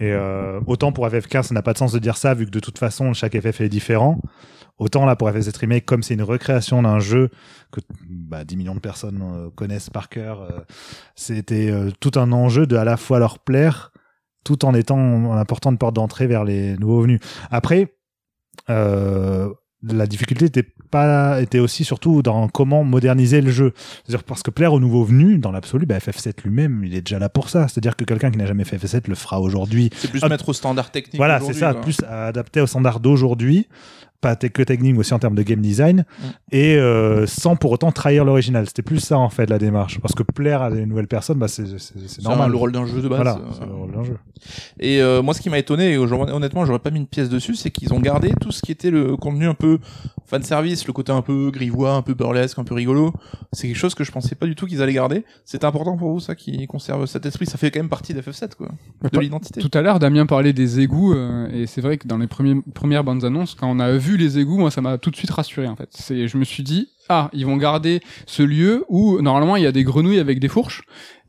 euh, 0.00 0.60
autant 0.66 0.92
pour 0.92 1.06
FF15, 1.06 1.42
ça 1.42 1.54
n'a 1.54 1.62
pas 1.62 1.72
de 1.72 1.78
sens 1.78 1.92
de 1.92 1.98
dire 1.98 2.16
ça, 2.16 2.32
vu 2.34 2.46
que 2.46 2.50
de 2.50 2.60
toute 2.60 2.78
façon, 2.78 3.12
chaque 3.12 3.38
FF 3.38 3.60
est 3.60 3.68
différent. 3.68 4.20
Autant 4.78 5.04
là, 5.04 5.14
pour 5.16 5.28
FF7 5.28 5.58
Remake, 5.58 5.84
comme 5.84 6.02
c'est 6.02 6.14
une 6.14 6.22
recréation 6.22 6.82
d'un 6.82 7.00
jeu 7.00 7.28
que 7.70 7.80
bah, 8.08 8.44
10 8.44 8.56
millions 8.56 8.74
de 8.74 8.80
personnes 8.80 9.20
euh, 9.22 9.50
connaissent 9.50 9.90
par 9.90 10.08
cœur, 10.08 10.40
euh, 10.40 10.60
c'était 11.16 11.70
euh, 11.70 11.90
tout 12.00 12.12
un 12.14 12.32
enjeu 12.32 12.66
de 12.66 12.76
à 12.76 12.84
la 12.84 12.96
fois 12.96 13.18
leur 13.18 13.40
plaire, 13.40 13.92
tout 14.42 14.64
en 14.64 14.72
étant 14.72 14.98
en 14.98 15.36
apportant 15.36 15.70
une 15.70 15.78
porte 15.78 15.96
d'entrée 15.96 16.26
vers 16.26 16.44
les 16.44 16.78
nouveaux 16.78 17.02
venus. 17.02 17.20
Après, 17.50 17.94
euh, 18.70 19.52
la 19.82 20.06
difficulté 20.06 20.46
était 20.46 20.66
pas 20.90 21.40
était 21.40 21.58
aussi 21.58 21.84
surtout 21.84 22.22
dans 22.22 22.48
comment 22.48 22.84
moderniser 22.84 23.40
le 23.40 23.50
jeu. 23.50 23.72
C'est-à-dire 24.04 24.24
parce 24.24 24.42
que 24.42 24.50
plaire 24.50 24.72
aux 24.72 24.80
nouveaux 24.80 25.04
venus, 25.04 25.40
dans 25.40 25.52
l'absolu, 25.52 25.86
bah, 25.86 25.98
FF7 25.98 26.42
lui-même, 26.44 26.82
il 26.84 26.94
est 26.94 27.00
déjà 27.00 27.18
là 27.18 27.28
pour 27.28 27.48
ça. 27.48 27.68
C'est-à-dire 27.68 27.96
que 27.96 28.04
quelqu'un 28.04 28.30
qui 28.30 28.38
n'a 28.38 28.46
jamais 28.46 28.64
fait 28.64 28.76
FF7 28.76 29.08
le 29.08 29.14
fera 29.14 29.40
aujourd'hui. 29.40 29.90
C'est 29.96 30.10
plus 30.10 30.20
Ah, 30.22 30.28
mettre 30.28 30.48
au 30.48 30.52
standard 30.52 30.90
technique. 30.90 31.16
Voilà, 31.16 31.40
c'est 31.40 31.54
ça, 31.54 31.72
quoi. 31.72 31.82
plus 31.82 31.98
adapté 32.08 32.60
aux 32.60 32.66
standards 32.66 33.00
d'aujourd'hui, 33.00 33.68
pas 34.20 34.36
que 34.36 34.62
technique, 34.62 34.92
mais 34.94 34.98
aussi 35.00 35.14
en 35.14 35.18
termes 35.18 35.34
de 35.34 35.42
game 35.42 35.60
design, 35.60 36.04
et 36.52 36.76
euh, 36.76 37.26
sans 37.26 37.56
pour 37.56 37.72
autant 37.72 37.90
trahir 37.92 38.24
l'original. 38.24 38.66
C'était 38.66 38.82
plus 38.82 39.00
ça 39.00 39.18
en 39.18 39.30
fait 39.30 39.48
la 39.48 39.58
démarche, 39.58 39.98
parce 40.00 40.14
que 40.14 40.22
plaire 40.22 40.62
à 40.62 40.70
des 40.70 40.84
nouvelles 40.86 41.08
personnes, 41.08 41.38
bah, 41.38 41.48
c'est 41.48 41.66
c'est- 41.78 41.94
c'est 42.06 42.22
normal. 42.22 42.50
le 42.50 42.56
rôle 42.56 42.72
d'un 42.72 42.86
jeu 42.86 43.00
de 43.00 43.08
base. 43.08 43.16
voilà, 43.16 43.36
euh, 43.36 43.50
c'est 43.58 43.66
le 43.66 43.72
rôle 43.74 43.92
d'un 43.92 44.04
jeu. 44.04 44.16
Et 44.78 45.00
euh, 45.02 45.22
moi, 45.22 45.34
ce 45.34 45.40
qui 45.40 45.50
m'a 45.50 45.58
étonné, 45.58 45.92
et 45.92 45.98
honnêtement, 45.98 46.64
j'aurais 46.64 46.78
pas 46.78 46.90
mis 46.90 46.98
une 47.00 47.06
pièce 47.06 47.28
dessus, 47.28 47.54
c'est 47.54 47.70
qu'ils 47.70 47.92
ont 47.92 48.00
gardé 48.00 48.32
tout 48.40 48.52
ce 48.52 48.62
qui 48.62 48.72
était 48.72 48.90
le 48.90 49.16
contenu 49.16 49.46
un 49.46 49.54
peu 49.54 49.78
fan 50.26 50.42
service, 50.42 50.86
le 50.86 50.92
côté 50.92 51.12
un 51.12 51.22
peu 51.22 51.50
grivois, 51.50 51.92
un 51.94 52.02
peu 52.02 52.14
burlesque, 52.14 52.58
un 52.58 52.64
peu 52.64 52.74
rigolo. 52.74 53.12
C'est 53.52 53.66
quelque 53.66 53.76
chose 53.76 53.94
que 53.94 54.04
je 54.04 54.12
pensais 54.12 54.34
pas 54.34 54.46
du 54.46 54.54
tout 54.54 54.66
qu'ils 54.66 54.80
allaient 54.82 54.92
garder. 54.92 55.24
C'est 55.44 55.64
important 55.64 55.96
pour 55.96 56.12
vous, 56.12 56.20
ça, 56.20 56.34
qui 56.34 56.66
conserve 56.66 57.06
cet 57.06 57.26
esprit. 57.26 57.46
Ça 57.46 57.58
fait 57.58 57.70
quand 57.70 57.80
même 57.80 57.88
partie 57.88 58.14
d'FF7, 58.14 58.54
quoi. 58.56 58.68
De 59.12 59.18
l'identité. 59.18 59.60
Tout 59.60 59.70
à 59.76 59.82
l'heure, 59.82 59.98
Damien 59.98 60.26
parlait 60.26 60.52
des 60.52 60.80
égouts, 60.80 61.14
euh, 61.14 61.48
et 61.52 61.66
c'est 61.66 61.80
vrai 61.80 61.98
que 61.98 62.06
dans 62.06 62.18
les 62.18 62.26
premiers, 62.28 62.60
premières 62.74 63.04
bandes 63.04 63.24
annonces, 63.24 63.54
quand 63.54 63.68
on 63.70 63.80
a 63.80 63.92
vu 63.92 64.09
les 64.16 64.38
égouts, 64.38 64.58
moi, 64.58 64.70
ça 64.70 64.80
m'a 64.80 64.98
tout 64.98 65.10
de 65.10 65.16
suite 65.16 65.30
rassuré, 65.30 65.66
en 65.66 65.76
fait. 65.76 65.88
C'est, 65.92 66.28
je 66.28 66.36
me 66.36 66.44
suis 66.44 66.62
dit, 66.62 66.88
ah, 67.10 67.28
ils 67.32 67.44
vont 67.44 67.56
garder 67.56 68.00
ce 68.26 68.42
lieu 68.42 68.84
où, 68.88 69.20
normalement, 69.20 69.56
il 69.56 69.64
y 69.64 69.66
a 69.66 69.72
des 69.72 69.84
grenouilles 69.84 70.20
avec 70.20 70.38
des 70.40 70.48
fourches. 70.48 70.82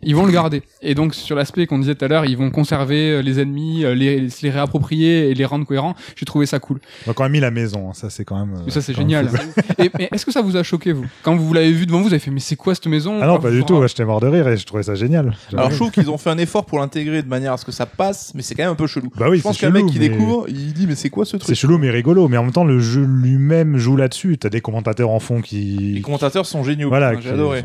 Ils 0.03 0.15
vont 0.15 0.25
le 0.25 0.31
garder. 0.31 0.63
Et 0.81 0.95
donc, 0.95 1.13
sur 1.13 1.35
l'aspect 1.35 1.67
qu'on 1.67 1.77
disait 1.77 1.93
tout 1.93 2.03
à 2.05 2.07
l'heure, 2.07 2.25
ils 2.25 2.35
vont 2.35 2.49
conserver 2.49 3.11
euh, 3.11 3.21
les 3.21 3.39
ennemis, 3.39 3.85
euh, 3.85 3.93
les, 3.93 4.29
se 4.31 4.41
les 4.43 4.49
réapproprier 4.49 5.29
et 5.29 5.35
les 5.35 5.45
rendre 5.45 5.63
cohérents. 5.63 5.93
J'ai 6.15 6.25
trouvé 6.25 6.47
ça 6.47 6.57
cool. 6.57 6.79
On 7.05 7.11
a 7.11 7.13
quand 7.13 7.21
même 7.21 7.33
mis 7.33 7.39
la 7.39 7.51
maison, 7.51 7.89
hein, 7.89 7.93
ça 7.93 8.09
c'est 8.09 8.25
quand 8.25 8.39
même. 8.43 8.55
euh, 8.55 8.61
Mais 8.65 8.71
ça, 8.71 8.81
c'est 8.81 8.93
quand 8.93 9.01
même 9.05 9.09
génial. 9.29 9.29
et, 9.77 9.91
mais 9.99 10.09
est-ce 10.11 10.25
que 10.25 10.31
ça 10.31 10.41
vous 10.41 10.57
a 10.57 10.63
choqué, 10.63 10.91
vous? 10.91 11.05
Quand 11.21 11.35
vous 11.35 11.53
l'avez 11.53 11.71
vu 11.71 11.85
devant 11.85 11.99
vous, 11.99 12.05
vous 12.05 12.13
avez 12.13 12.19
fait, 12.19 12.31
mais 12.31 12.39
c'est 12.39 12.55
quoi 12.55 12.73
cette 12.73 12.87
maison? 12.87 13.19
Ah 13.21 13.27
non, 13.27 13.37
pas 13.39 13.51
du 13.51 13.63
tout, 13.63 13.75
ouais, 13.75 13.87
j'étais 13.87 14.03
mort 14.03 14.19
de 14.21 14.25
rire 14.25 14.47
et 14.47 14.57
je 14.57 14.65
trouvais 14.65 14.81
ça 14.81 14.95
génial. 14.95 15.35
Alors, 15.53 15.69
je 15.69 15.75
trouve 15.75 15.91
qu'ils 15.91 16.09
ont 16.09 16.17
fait 16.17 16.31
un 16.31 16.37
effort 16.39 16.65
pour 16.65 16.79
l'intégrer 16.79 17.21
de 17.21 17.27
manière 17.29 17.53
à 17.53 17.57
ce 17.57 17.65
que 17.65 17.71
ça 17.71 17.85
passe, 17.85 18.31
mais 18.33 18.41
c'est 18.41 18.55
quand 18.55 18.63
même 18.63 18.71
un 18.71 18.75
peu 18.75 18.87
chelou. 18.87 19.11
Bah 19.15 19.27
oui, 19.29 19.37
je 19.37 19.43
pense 19.43 19.59
c'est 19.59 19.67
qu'un 19.67 19.71
mec 19.71 19.81
chelou, 19.83 19.91
qui 19.91 19.99
mais- 19.99 20.09
découvre, 20.09 20.45
il 20.49 20.73
dit, 20.73 20.87
mais 20.87 20.95
c'est 20.95 21.11
quoi 21.11 21.25
ce 21.25 21.33
C'est 21.33 21.37
truc? 21.43 21.55
chelou 21.55 21.77
mais 21.77 21.91
rigolo, 21.91 22.27
mais 22.27 22.37
en 22.37 22.43
même 22.45 22.51
temps 22.53 22.63
le 22.65 22.79
jeu 22.79 23.03
lui-même 23.05 23.77
joue 23.77 23.97
là-dessus. 23.97 24.39
T'as 24.39 24.49
des 24.49 24.61
commentateurs 24.61 25.11
en 25.11 25.19
fond 25.19 25.41
qui, 25.41 25.70
Les 25.79 26.01
commentateurs 26.01 26.45
sont 26.45 26.63
géniaux. 26.63 26.89
voilà, 26.89 27.19
J'ai 27.19 27.29
adoré. 27.29 27.63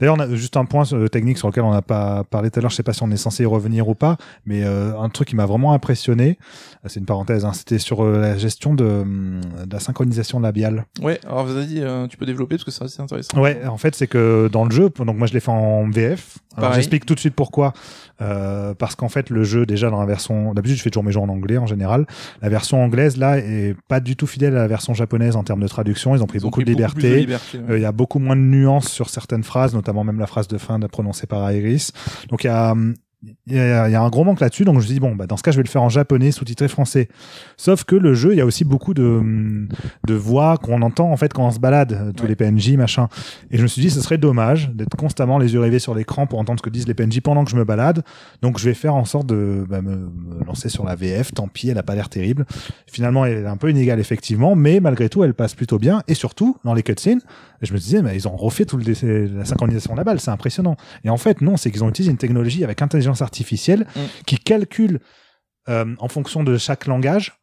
D'ailleurs, 0.00 0.16
on 0.16 0.20
a 0.20 0.34
juste 0.34 0.56
un 0.56 0.64
point 0.64 0.84
technique 1.10 1.38
sur 1.38 1.48
lequel 1.48 1.64
on 1.64 1.72
n'a 1.72 1.82
pas 1.82 2.24
parlé 2.24 2.50
tout 2.50 2.58
à 2.58 2.62
l'heure. 2.62 2.70
Je 2.70 2.76
sais 2.76 2.82
pas 2.82 2.92
si 2.92 3.02
on 3.02 3.10
est 3.10 3.16
censé 3.16 3.42
y 3.42 3.46
revenir 3.46 3.88
ou 3.88 3.94
pas, 3.94 4.16
mais 4.44 4.62
euh, 4.64 4.98
un 4.98 5.08
truc 5.08 5.28
qui 5.28 5.36
m'a 5.36 5.46
vraiment 5.46 5.72
impressionné, 5.72 6.38
euh, 6.84 6.88
c'est 6.88 7.00
une 7.00 7.06
parenthèse, 7.06 7.44
hein, 7.44 7.52
c'était 7.52 7.78
sur 7.78 8.04
euh, 8.04 8.20
la 8.20 8.36
gestion 8.36 8.74
de, 8.74 9.04
de 9.64 9.72
la 9.72 9.80
synchronisation 9.80 10.40
labiale. 10.40 10.84
Ouais, 11.00 11.18
alors 11.26 11.44
vas-y, 11.44 11.80
euh, 11.80 12.06
tu 12.06 12.16
peux 12.16 12.26
développer 12.26 12.56
parce 12.56 12.64
que 12.64 12.70
c'est 12.70 12.84
assez 12.84 13.00
intéressant. 13.02 13.40
Ouais, 13.40 13.60
en 13.66 13.78
fait, 13.78 13.94
c'est 13.94 14.06
que 14.06 14.48
dans 14.52 14.64
le 14.64 14.70
jeu, 14.70 14.90
donc 14.98 15.16
moi 15.16 15.26
je 15.26 15.32
l'ai 15.34 15.40
fait 15.40 15.50
en 15.50 15.88
VF. 15.88 16.38
J'explique 16.72 17.04
tout 17.04 17.14
de 17.14 17.20
suite 17.20 17.34
pourquoi. 17.34 17.74
Euh, 18.22 18.72
parce 18.72 18.94
qu'en 18.94 19.10
fait, 19.10 19.28
le 19.28 19.44
jeu, 19.44 19.66
déjà 19.66 19.90
dans 19.90 20.00
la 20.00 20.06
version, 20.06 20.54
d'habitude, 20.54 20.78
je 20.78 20.82
fais 20.82 20.88
toujours 20.90 21.04
mes 21.04 21.12
jeux 21.12 21.20
en 21.20 21.28
anglais 21.28 21.58
en 21.58 21.66
général. 21.66 22.06
La 22.40 22.48
version 22.48 22.82
anglaise 22.82 23.18
là 23.18 23.36
est 23.38 23.76
pas 23.88 24.00
du 24.00 24.16
tout 24.16 24.26
fidèle 24.26 24.56
à 24.56 24.60
la 24.60 24.66
version 24.66 24.94
japonaise 24.94 25.36
en 25.36 25.44
termes 25.44 25.60
de 25.60 25.68
traduction. 25.68 26.14
Ils 26.16 26.22
ont 26.22 26.26
pris 26.26 26.38
Ils 26.38 26.42
ont 26.44 26.48
beaucoup 26.48 26.62
pris 26.62 26.64
de 26.64 26.70
liberté. 26.70 27.26
ouais. 27.26 27.76
Il 27.76 27.82
y 27.82 27.84
a 27.84 27.92
beaucoup 27.92 28.18
moins 28.18 28.34
de 28.36 28.40
nuances 28.40 28.88
sur 28.88 29.10
certaines 29.10 29.42
phrases, 29.42 29.74
notamment 29.74 29.85
même 30.04 30.18
la 30.18 30.26
phrase 30.26 30.48
de 30.48 30.58
fin 30.58 30.78
prononcée 30.80 31.26
par 31.26 31.50
Iris. 31.52 31.92
Donc 32.28 32.44
il 32.44 32.48
y 32.48 32.50
a, 32.50 32.72
hum, 32.72 32.94
il 33.22 33.54
y 33.54 33.58
a, 33.58 33.88
il 33.88 33.92
y 33.92 33.94
a 33.94 34.02
un 34.02 34.08
gros 34.08 34.24
manque 34.24 34.40
là-dessus. 34.40 34.64
Donc 34.64 34.74
je 34.74 34.80
me 34.80 34.84
suis 34.84 34.94
dit 34.94 35.00
bon, 35.00 35.16
bah 35.16 35.26
dans 35.26 35.36
ce 35.36 35.42
cas, 35.42 35.50
je 35.50 35.56
vais 35.56 35.62
le 35.62 35.68
faire 35.68 35.82
en 35.82 35.88
japonais, 35.88 36.30
sous-titré 36.30 36.68
français. 36.68 37.08
Sauf 37.56 37.84
que 37.84 37.96
le 37.96 38.14
jeu, 38.14 38.32
il 38.32 38.36
y 38.38 38.40
a 38.40 38.46
aussi 38.46 38.64
beaucoup 38.64 38.94
de, 38.94 39.66
de 40.06 40.14
voix 40.14 40.58
qu'on 40.58 40.82
entend 40.82 41.10
en 41.10 41.16
fait 41.16 41.32
quand 41.32 41.46
on 41.46 41.50
se 41.50 41.58
balade, 41.58 41.92
euh, 41.92 42.12
tous 42.12 42.22
Ouais. 42.24 42.28
les 42.28 42.36
PNJ, 42.36 42.72
machin. 42.76 43.08
Et 43.50 43.56
je 43.58 43.62
me 43.62 43.66
suis 43.68 43.80
dit, 43.82 43.90
ce 43.90 44.00
serait 44.00 44.18
dommage 44.18 44.70
d'être 44.74 44.96
constamment 44.96 45.38
les 45.38 45.54
yeux 45.54 45.60
rivés 45.60 45.78
sur 45.78 45.94
l'écran 45.94 46.26
pour 46.26 46.38
entendre 46.38 46.58
ce 46.60 46.62
que 46.62 46.70
disent 46.70 46.86
les 46.88 46.94
PNJ 46.94 47.20
pendant 47.20 47.44
que 47.44 47.50
je 47.50 47.56
me 47.56 47.64
balade. 47.64 48.02
Donc 48.42 48.58
je 48.58 48.64
vais 48.64 48.74
faire 48.74 48.94
en 48.94 49.04
sorte 49.04 49.26
de 49.26 49.64
bah, 49.68 49.80
me, 49.82 49.96
me 49.96 50.44
lancer 50.44 50.68
sur 50.68 50.84
la 50.84 50.94
VF. 50.94 51.32
Tant 51.32 51.48
pis, 51.48 51.68
elle 51.70 51.78
a 51.78 51.82
pas 51.82 51.94
l'air 51.94 52.08
terrible. 52.08 52.44
Finalement, 52.86 53.24
elle 53.24 53.38
est 53.38 53.46
un 53.46 53.56
peu 53.56 53.70
inégale 53.70 53.98
effectivement, 54.00 54.54
mais 54.56 54.80
malgré 54.80 55.08
tout, 55.08 55.24
elle 55.24 55.34
passe 55.34 55.54
plutôt 55.54 55.78
bien. 55.78 56.02
Et 56.08 56.14
surtout, 56.14 56.56
dans 56.64 56.74
les 56.74 56.82
cutscenes, 56.82 57.20
je 57.62 57.72
me 57.72 57.78
disais, 57.78 58.02
mais 58.02 58.14
ils 58.14 58.28
ont 58.28 58.36
refait 58.36 58.66
tout 58.66 58.76
le 58.76 58.84
la 59.36 59.44
synchronisation 59.44 59.94
de 59.94 59.98
la 59.98 60.04
balle, 60.04 60.20
c'est 60.20 60.30
impressionnant. 60.30 60.76
Et 61.04 61.10
en 61.10 61.16
fait, 61.16 61.40
non, 61.40 61.56
c'est 61.56 61.70
qu'ils 61.70 61.82
ont 61.82 61.88
utilisé 61.88 62.10
une 62.10 62.18
technologie 62.18 62.62
avec 62.62 62.82
intelligence 62.82 63.05
artificielle 63.22 63.86
Mm. 63.96 64.00
qui 64.26 64.38
calcule 64.38 65.00
euh, 65.68 65.94
en 65.98 66.08
fonction 66.08 66.44
de 66.44 66.56
chaque 66.58 66.86
langage 66.86 67.38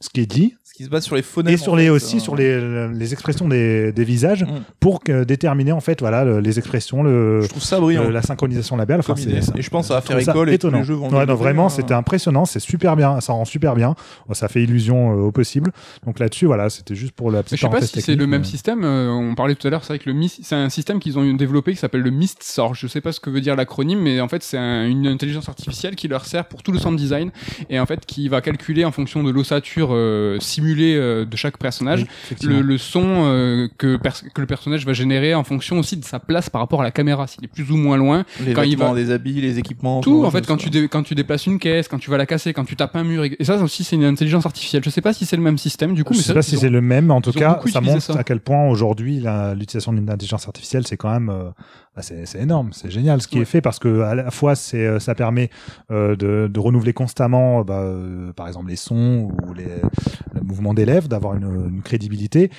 ce 0.00 0.08
qui 0.10 0.20
est 0.20 0.26
dit 0.26 0.54
qui 0.76 0.82
se 0.84 0.88
base 0.90 1.04
sur 1.04 1.14
les 1.14 1.22
phonèmes. 1.22 1.54
et 1.54 1.56
sur 1.56 1.76
les 1.76 1.84
fait, 1.84 1.90
aussi 1.90 2.16
euh, 2.16 2.20
sur 2.20 2.34
les, 2.34 2.88
les 2.92 3.12
expressions 3.12 3.46
des, 3.48 3.92
des 3.92 4.04
visages 4.04 4.42
Mm. 4.42 4.62
pour 4.80 5.02
que, 5.04 5.22
déterminer 5.24 5.70
en 5.72 5.80
fait 5.80 6.00
voilà 6.00 6.24
le- 6.24 6.40
les 6.40 6.58
expressions 6.58 7.02
le, 7.04 7.42
Je 7.42 7.48
trouve 7.48 7.62
ça 7.62 7.78
brillant. 7.78 8.02
le- 8.04 8.10
la 8.10 8.22
synchronisation 8.22 8.76
labiale 8.76 8.98
enfin, 9.00 9.14
Et 9.14 9.62
je 9.62 9.70
pense 9.70 9.84
que 9.84 9.88
ça 9.88 9.94
va 9.94 10.00
je 10.00 10.06
faire 10.06 10.18
école 10.18 10.48
et 10.48 10.52
tous 10.58 10.66
étonnant. 10.66 10.78
les 10.78 10.84
jeux 10.84 10.94
vont 10.94 11.08
Ouais, 11.10 11.26
non, 11.26 11.34
vraiment, 11.36 11.68
c'était 11.68 11.94
impressionnant, 11.94 12.44
c'est 12.44 12.58
super 12.58 12.96
bien, 12.96 13.20
ça 13.20 13.32
rend 13.34 13.44
super 13.44 13.76
bien. 13.76 13.94
Bon, 14.26 14.34
ça 14.34 14.48
fait 14.48 14.64
illusion 14.64 15.12
euh, 15.12 15.22
au 15.26 15.30
possible. 15.32 15.70
Donc 16.06 16.18
là-dessus, 16.18 16.46
voilà, 16.46 16.68
c'était 16.70 16.96
juste 16.96 17.12
pour 17.12 17.30
la 17.30 17.38
Mais 17.38 17.42
petite 17.44 17.58
je 17.58 17.62
sais 17.62 17.68
pas 17.70 17.80
si 17.80 18.00
c'est 18.00 18.16
le 18.16 18.26
même 18.26 18.40
mais- 18.40 18.46
système. 18.46 18.82
euh, 18.84 19.10
on 19.10 19.36
parlait 19.36 19.54
tout 19.54 19.68
à 19.68 19.70
l'heure, 19.70 19.84
c'est 19.84 19.92
vrai 19.92 19.98
que 20.00 20.10
le 20.10 20.16
Mist- 20.16 20.40
c'est 20.42 20.56
un 20.56 20.70
système 20.70 20.98
qu'ils 20.98 21.18
ont 21.20 21.34
développé 21.34 21.70
qui 21.72 21.78
s'appelle 21.78 22.00
le 22.02 22.10
Mist 22.10 22.42
Source. 22.42 22.78
Je 22.80 22.88
sais 22.88 23.00
pas 23.00 23.12
ce 23.12 23.20
que 23.20 23.30
veut 23.30 23.40
dire 23.40 23.54
l'acronyme, 23.54 24.00
mais 24.00 24.20
en 24.20 24.26
fait 24.28 24.42
c'est 24.42 24.58
un- 24.58 24.86
une 24.88 25.06
intelligence 25.06 25.48
artificielle 25.48 25.94
qui 25.94 26.08
leur 26.08 26.24
sert 26.26 26.46
pour 26.46 26.64
tout 26.64 26.72
le 26.72 26.80
sound 26.80 26.98
design 26.98 27.30
et 27.70 27.78
en 27.78 27.86
fait 27.86 28.04
qui 28.06 28.28
va 28.28 28.40
calculer 28.40 28.84
en 28.84 28.90
fonction 28.92 29.22
de 29.22 29.30
l'ossature 29.30 29.90
euh, 29.92 30.38
simulée 30.40 30.63
euh, 30.68 31.24
de 31.24 31.36
chaque 31.36 31.58
personnage, 31.58 32.06
Oui, 32.30 32.36
le, 32.42 32.60
le 32.62 32.78
son 32.78 33.02
euh, 33.04 33.68
que, 33.78 33.96
pers- 33.96 34.22
que 34.34 34.40
le 34.40 34.46
personnage 34.46 34.86
va 34.86 34.92
générer 34.92 35.34
en 35.34 35.44
fonction 35.44 35.78
aussi 35.78 35.96
de 35.96 36.04
sa 36.04 36.18
place 36.18 36.50
par 36.50 36.60
rapport 36.60 36.80
à 36.80 36.84
la 36.84 36.90
caméra, 36.90 37.26
s'il 37.26 37.44
est 37.44 37.48
plus 37.48 37.70
ou 37.70 37.76
moins 37.76 37.96
loin. 37.96 38.24
Les 38.44 38.52
Quand 38.54 38.62
il 38.62 38.76
va- 38.78 38.94
des 38.94 39.10
habits, 39.10 39.40
les 39.40 39.58
équipements. 39.58 40.00
Tout, 40.00 40.24
en 40.24 40.30
fait, 40.30 40.46
quand 40.46 40.58
ça. 40.58 40.64
tu, 40.64 40.70
dé- 40.70 40.88
quand 40.88 41.02
tu 41.02 41.14
déplaces 41.14 41.46
une 41.46 41.58
caisse, 41.58 41.88
quand 41.88 41.98
tu 41.98 42.10
vas 42.10 42.16
la 42.18 42.26
casser, 42.26 42.52
quand 42.52 42.64
tu 42.64 42.76
tapes 42.76 42.96
un 42.96 43.04
mur, 43.04 43.24
et 43.24 43.36
et 43.38 43.44
ça 43.44 43.56
aussi 43.62 43.84
c'est 43.84 43.96
une 43.96 44.04
intelligence 44.04 44.46
artificielle. 44.46 44.82
Je 44.84 44.90
sais 44.90 45.00
pas 45.00 45.12
si 45.12 45.26
c'est 45.26 45.36
le 45.36 45.42
même 45.42 45.58
système 45.58 45.94
du 45.94 46.04
coup, 46.04 46.12
je 46.14 46.18
mais 46.18 46.22
sais 46.22 46.28
ça, 46.28 46.34
pas 46.34 46.42
si 46.42 46.56
ont- 46.56 46.60
c'est 46.60 46.70
le 46.70 46.80
même, 46.80 47.06
mais 47.06 47.12
en 47.14 47.20
tout 47.20 47.32
cas, 47.32 47.60
ça 47.72 47.80
montre 47.80 48.00
ça. 48.02 48.14
à 48.18 48.24
quel 48.24 48.40
point 48.40 48.68
aujourd'hui 48.68 49.22
l'utilisation 49.56 49.92
d'une 49.92 50.08
intelligence 50.08 50.46
artificielle, 50.46 50.86
c'est 50.86 50.96
quand 50.96 51.10
même, 51.10 51.28
euh, 51.30 51.50
bah, 51.96 52.02
c'est 52.02 52.40
énorme, 52.40 52.70
c'est 52.72 52.90
génial 52.90 53.20
ce 53.22 53.28
qui 53.28 53.36
Ouais. 53.36 53.42
est 53.42 53.44
fait 53.46 53.60
parce 53.60 53.78
que 53.78 54.00
à 54.02 54.14
la 54.14 54.30
fois 54.30 54.54
c'est, 54.54 54.98
ça 55.00 55.14
permet 55.14 55.50
euh, 55.90 56.16
de, 56.16 56.48
de 56.52 56.60
renouveler 56.60 56.92
constamment, 56.92 57.62
bah, 57.64 57.80
euh, 57.80 58.32
par 58.32 58.46
exemple 58.48 58.68
les 58.68 58.76
sons 58.76 59.28
ou 59.46 59.52
les, 59.54 59.64
le 59.64 60.40
lèvres, 60.84 61.08
d'avoir 61.08 61.34
une, 61.34 61.68
une 61.74 61.82
crédibilité. 61.82 62.50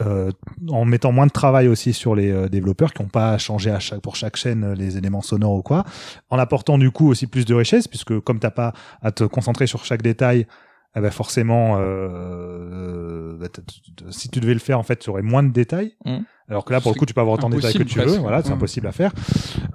euh, 0.00 0.32
en 0.68 0.84
mettant 0.84 1.12
moins 1.12 1.26
de 1.26 1.32
travail 1.32 1.68
aussi 1.68 1.92
sur 1.92 2.16
les 2.16 2.30
euh, 2.32 2.48
développeurs 2.48 2.92
qui 2.92 3.02
n'ont 3.02 3.08
pas 3.08 3.38
à 3.70 3.78
chaque, 3.78 4.00
pour 4.00 4.16
chaque 4.16 4.36
chaîne 4.36 4.64
euh, 4.64 4.74
les 4.74 4.96
éléments 4.96 5.20
sonores 5.22 5.54
ou 5.54 5.62
quoi, 5.62 5.84
en 6.30 6.38
apportant 6.38 6.76
du 6.78 6.90
coup 6.90 7.08
aussi 7.08 7.26
plus 7.28 7.44
de 7.44 7.54
richesse 7.54 7.86
puisque 7.86 8.18
comme 8.20 8.40
t'as 8.40 8.50
pas 8.50 8.72
à 9.02 9.12
te 9.12 9.22
concentrer 9.22 9.66
sur 9.68 9.84
chaque 9.84 10.02
détail, 10.02 10.46
eh 10.96 11.00
ben 11.00 11.10
forcément, 11.10 11.76
euh, 11.78 13.36
bah, 13.38 13.48
t'as- 13.48 13.62
t- 13.62 14.10
si 14.10 14.28
tu 14.28 14.40
devais 14.40 14.54
le 14.54 14.60
faire, 14.60 14.78
en 14.78 14.82
fait, 14.82 14.96
tu 14.96 15.10
aurais 15.10 15.22
moins 15.22 15.42
de 15.42 15.52
détails. 15.52 15.94
Mhm. 16.04 16.24
Alors 16.48 16.64
que 16.64 16.72
là, 16.72 16.80
pour 16.80 16.92
le 16.92 16.98
coup, 16.98 17.06
tu 17.06 17.14
peux 17.14 17.20
avoir 17.20 17.36
autant 17.38 17.48
de 17.48 17.56
détails 17.56 17.72
que 17.72 17.78
Impossible 17.82 18.02
tu 18.04 18.08
veux. 18.10 18.18
Voilà, 18.18 18.42
c'est 18.42 18.48
Ouais. 18.48 18.54
impossible 18.54 18.86
à 18.86 18.92
faire. 18.92 19.12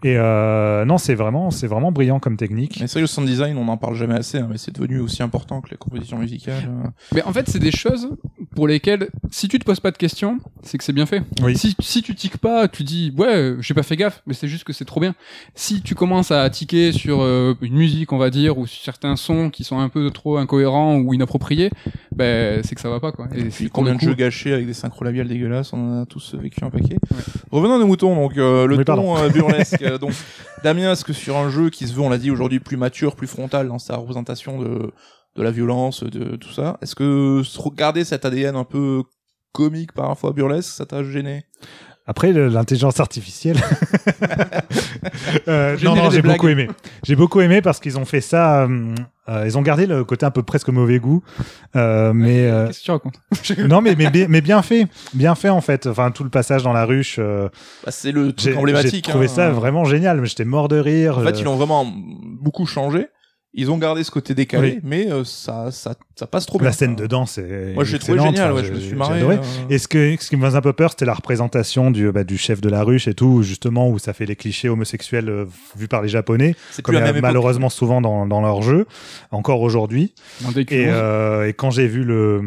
Et 0.03 0.15
euh, 0.17 0.85
non, 0.85 0.97
c'est 0.97 1.15
vraiment, 1.15 1.49
c'est 1.49 1.65
vraiment 1.67 1.91
brillant 1.91 2.19
comme 2.19 2.37
technique. 2.37 2.79
Mais 2.81 3.01
le 3.01 3.07
sound 3.07 3.27
design, 3.27 3.57
on 3.57 3.65
n'en 3.65 3.77
parle 3.77 3.95
jamais 3.95 4.13
assez, 4.15 4.37
hein, 4.37 4.47
mais 4.49 4.57
c'est 4.57 4.73
devenu 4.75 4.99
aussi 4.99 5.23
important 5.23 5.61
que 5.61 5.69
les 5.71 5.77
compositions 5.77 6.17
musicales. 6.17 6.63
euh. 6.67 6.87
Mais 7.15 7.23
en 7.23 7.33
fait, 7.33 7.49
c'est 7.49 7.59
des 7.59 7.71
choses 7.71 8.09
pour 8.55 8.67
lesquelles, 8.67 9.09
si 9.31 9.47
tu 9.47 9.57
te 9.59 9.65
poses 9.65 9.79
pas 9.79 9.91
de 9.91 9.97
questions, 9.97 10.39
c'est 10.61 10.77
que 10.77 10.83
c'est 10.83 10.93
bien 10.93 11.05
fait. 11.05 11.23
Oui. 11.41 11.57
Si, 11.57 11.75
si 11.79 12.01
tu 12.01 12.13
tiques 12.15 12.37
pas, 12.37 12.67
tu 12.67 12.83
dis, 12.83 13.13
ouais, 13.17 13.27
euh, 13.27 13.61
j'ai 13.61 13.73
pas 13.73 13.83
fait 13.83 13.95
gaffe, 13.95 14.21
mais 14.27 14.33
c'est 14.33 14.47
juste 14.47 14.63
que 14.63 14.73
c'est 14.73 14.85
trop 14.85 14.99
bien. 14.99 15.15
Si 15.55 15.81
tu 15.81 15.95
commences 15.95 16.31
à 16.31 16.47
tiquer 16.49 16.91
sur 16.91 17.21
euh, 17.21 17.55
une 17.61 17.75
musique, 17.75 18.11
on 18.13 18.17
va 18.17 18.29
dire, 18.29 18.57
ou 18.57 18.67
sur 18.67 18.83
certains 18.83 19.15
sons 19.15 19.49
qui 19.49 19.63
sont 19.63 19.79
un 19.79 19.89
peu 19.89 20.11
trop 20.11 20.37
incohérents 20.37 20.97
ou 20.97 21.13
inappropriés, 21.13 21.71
ben, 22.15 22.61
c'est 22.63 22.75
que 22.75 22.81
ça 22.81 22.89
va 22.89 22.99
pas, 22.99 23.11
quoi. 23.11 23.27
Et 23.35 23.45
Puis 23.45 23.69
combien 23.69 23.93
de 23.93 23.99
coup- 23.99 24.05
jeux 24.05 24.13
gâchés 24.15 24.53
avec 24.53 24.65
des 24.67 24.73
synchro 24.73 25.03
labiales 25.05 25.27
dégueulasses, 25.27 25.73
on 25.73 25.99
en 25.99 26.01
a 26.01 26.05
tous 26.05 26.35
vécu 26.35 26.63
un 26.67 26.69
paquet. 26.69 26.97
Revenons 27.51 27.75
à 27.75 27.79
nos 27.79 27.87
moutons, 27.87 28.15
donc 28.15 28.37
euh, 28.37 28.67
le 28.67 28.77
Oui, 28.77 28.85
ton 28.85 29.17
euh, 29.17 29.29
burlesque. 29.29 29.83
Donc, 29.99 30.11
Damien, 30.63 30.91
est-ce 30.93 31.03
que 31.05 31.13
sur 31.13 31.37
un 31.37 31.49
jeu 31.49 31.69
qui 31.69 31.87
se 31.87 31.93
veut, 31.93 32.01
on 32.01 32.09
l'a 32.09 32.17
dit 32.17 32.31
aujourd'hui, 32.31 32.59
plus 32.59 32.77
mature, 32.77 33.15
plus 33.15 33.27
frontal 33.27 33.67
dans 33.67 33.79
sa 33.79 33.95
représentation 33.97 34.59
de, 34.59 34.91
de 35.35 35.41
la 35.43 35.51
violence, 35.51 36.03
de 36.03 36.35
tout 36.35 36.51
ça, 36.51 36.77
est-ce 36.81 36.95
que 36.95 37.41
regarder 37.59 38.03
cet 38.03 38.25
ADN 38.25 38.55
un 38.55 38.63
peu 38.63 39.03
comique 39.51 39.91
parfois 39.93 40.31
burlesque, 40.33 40.69
ça 40.69 40.85
t'a 40.85 41.03
gêné? 41.03 41.45
Après, 42.09 42.31
l'intelligence 42.31 42.99
artificielle. 42.99 43.57
Euh, 45.47 45.77
non, 45.83 45.95
non, 45.95 46.09
j'ai 46.09 46.21
beaucoup 46.21 46.47
aimé. 46.47 46.67
J'ai 47.03 47.15
beaucoup 47.15 47.41
aimé 47.41 47.61
parce 47.61 47.79
qu'ils 47.79 47.97
ont 47.97 48.05
fait 48.05 48.21
ça. 48.21 48.63
euh, 48.63 48.95
euh, 49.29 49.43
ils 49.45 49.57
ont 49.57 49.61
gardé 49.61 49.85
le 49.85 50.03
côté 50.03 50.25
un 50.25 50.31
peu 50.31 50.43
presque 50.43 50.69
mauvais 50.69 50.99
goût, 50.99 51.21
euh, 51.75 52.13
mais 52.13 52.47
euh, 52.49 52.67
Qu'est-ce 52.67 52.79
que 52.79 52.83
tu 52.85 52.91
racontes 52.91 53.19
non, 53.69 53.81
mais, 53.81 53.95
mais 53.95 54.09
bien- 54.09 54.27
mais 54.29 54.41
bien 54.41 54.61
fait, 54.61 54.87
bien 55.13 55.35
fait 55.35 55.49
en 55.49 55.61
fait. 55.61 55.87
Enfin, 55.87 56.11
tout 56.11 56.23
le 56.23 56.29
passage 56.29 56.63
dans 56.63 56.73
la 56.73 56.85
ruche. 56.85 57.17
euh, 57.19 57.49
bah, 57.85 57.91
C'est 57.91 58.11
le 58.11 58.27
j'ai 58.27 58.33
truc 58.33 58.53
j'ai 58.53 58.57
emblématique. 58.57 59.07
trouvé 59.09 59.25
hein. 59.25 59.29
ça 59.29 59.49
vraiment 59.49 59.83
génial. 59.85 60.21
Mais 60.21 60.27
j'étais 60.27 60.45
mort 60.45 60.67
de 60.67 60.79
rire. 60.79 61.17
En 61.17 61.21
fait, 61.21 61.29
euh, 61.29 61.39
ils 61.39 61.43
l'ont 61.43 61.55
vraiment 61.57 61.85
beaucoup 62.41 62.65
changé. 62.65 63.07
Ils 63.59 63.71
ont 63.71 63.77
gardé 63.79 64.03
ce 64.03 64.11
côté 64.11 64.35
décalé, 64.35 64.73
Oui. 64.75 64.79
mais 64.83 65.11
euh, 65.11 65.23
ça, 65.23 65.71
ça, 65.71 65.95
ça 66.15 66.27
passe 66.27 66.45
trop 66.45 66.59
bien. 66.59 66.67
la 66.67 66.71
scène 66.71 66.95
de 66.95 67.07
danse 67.07 67.39
est 67.39 67.73
Moi, 67.73 67.83
j'ai 67.83 67.97
trouvé 67.97 68.19
génial, 68.19 68.51
Enfin, 68.51 68.61
ouais, 68.61 68.67
je 68.67 68.71
me 68.73 68.79
suis 68.79 68.95
marré. 68.95 69.21
euh. 69.23 69.37
Et 69.69 69.79
ce, 69.79 69.87
que, 69.87 70.15
ce 70.19 70.29
qui 70.29 70.37
me 70.37 70.45
faisait 70.45 70.57
un 70.57 70.61
peu 70.61 70.73
peur, 70.73 70.91
c'était 70.91 71.05
la 71.05 71.15
représentation 71.15 71.89
du, 71.89 72.11
bah, 72.11 72.23
du 72.23 72.37
chef 72.37 72.61
de 72.61 72.69
la 72.69 72.83
ruche 72.83 73.07
et 73.07 73.15
tout, 73.15 73.41
justement, 73.41 73.89
où 73.89 73.97
ça 73.99 74.13
fait 74.13 74.25
les 74.27 74.35
clichés 74.35 74.69
homosexuels 74.69 75.27
euh, 75.29 75.45
vus 75.75 75.87
par 75.87 76.03
les 76.03 76.07
Japonais, 76.07 76.55
C'est 76.71 76.83
comme 76.83 76.93
il 76.95 76.99
y 76.99 77.01
a 77.01 77.13
malheureusement 77.13 77.69
souvent 77.69 77.99
dans, 77.99 78.27
dans 78.27 78.41
leur 78.41 78.61
jeu, 78.61 78.85
encore 79.31 79.61
aujourd'hui. 79.61 80.13
Et, 80.69 80.85
euh, 80.87 81.47
et 81.47 81.53
quand 81.53 81.71
j'ai 81.71 81.87
vu 81.87 82.03
le, 82.03 82.39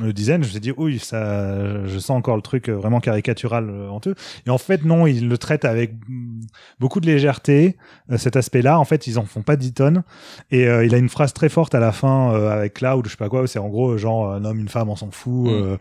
le 0.00 0.12
design, 0.12 0.42
je 0.42 0.46
me 0.46 0.50
suis 0.52 0.60
dit, 0.60 0.72
oui, 0.76 0.98
ça, 1.00 1.84
je 1.86 1.98
sens 1.98 2.10
encore 2.16 2.36
le 2.36 2.42
truc 2.42 2.68
vraiment 2.68 3.00
caricatural 3.00 3.68
en 3.90 4.00
eux. 4.06 4.14
Et 4.46 4.50
en 4.50 4.58
fait, 4.58 4.84
non, 4.84 5.08
ils 5.08 5.28
le 5.28 5.38
traitent 5.38 5.64
avec 5.64 5.92
beaucoup 6.78 7.00
de 7.00 7.06
légèreté, 7.06 7.76
cet 8.16 8.36
aspect-là. 8.36 8.78
En 8.78 8.84
fait, 8.84 9.08
ils 9.08 9.18
en 9.18 9.24
font 9.24 9.42
pas 9.42 9.56
10 9.56 9.72
tonnes. 9.72 10.02
Et 10.52 10.68
euh, 10.68 10.84
il 10.84 10.94
a 10.94 10.98
une 10.98 11.08
phrase 11.08 11.32
très 11.32 11.48
forte 11.48 11.74
à 11.74 11.80
la 11.80 11.90
fin 11.92 12.32
euh, 12.34 12.50
avec 12.50 12.74
Cloud, 12.74 13.06
je 13.06 13.10
sais 13.12 13.16
pas 13.16 13.28
quoi, 13.30 13.46
c'est 13.46 13.58
en 13.58 13.68
gros, 13.68 13.96
genre, 13.96 14.30
un 14.32 14.44
homme, 14.44 14.60
une 14.60 14.68
femme, 14.68 14.88
on 14.90 14.96
s'en 14.96 15.10
fout. 15.10 15.46
Mm. 15.46 15.48
euh, 15.50 15.76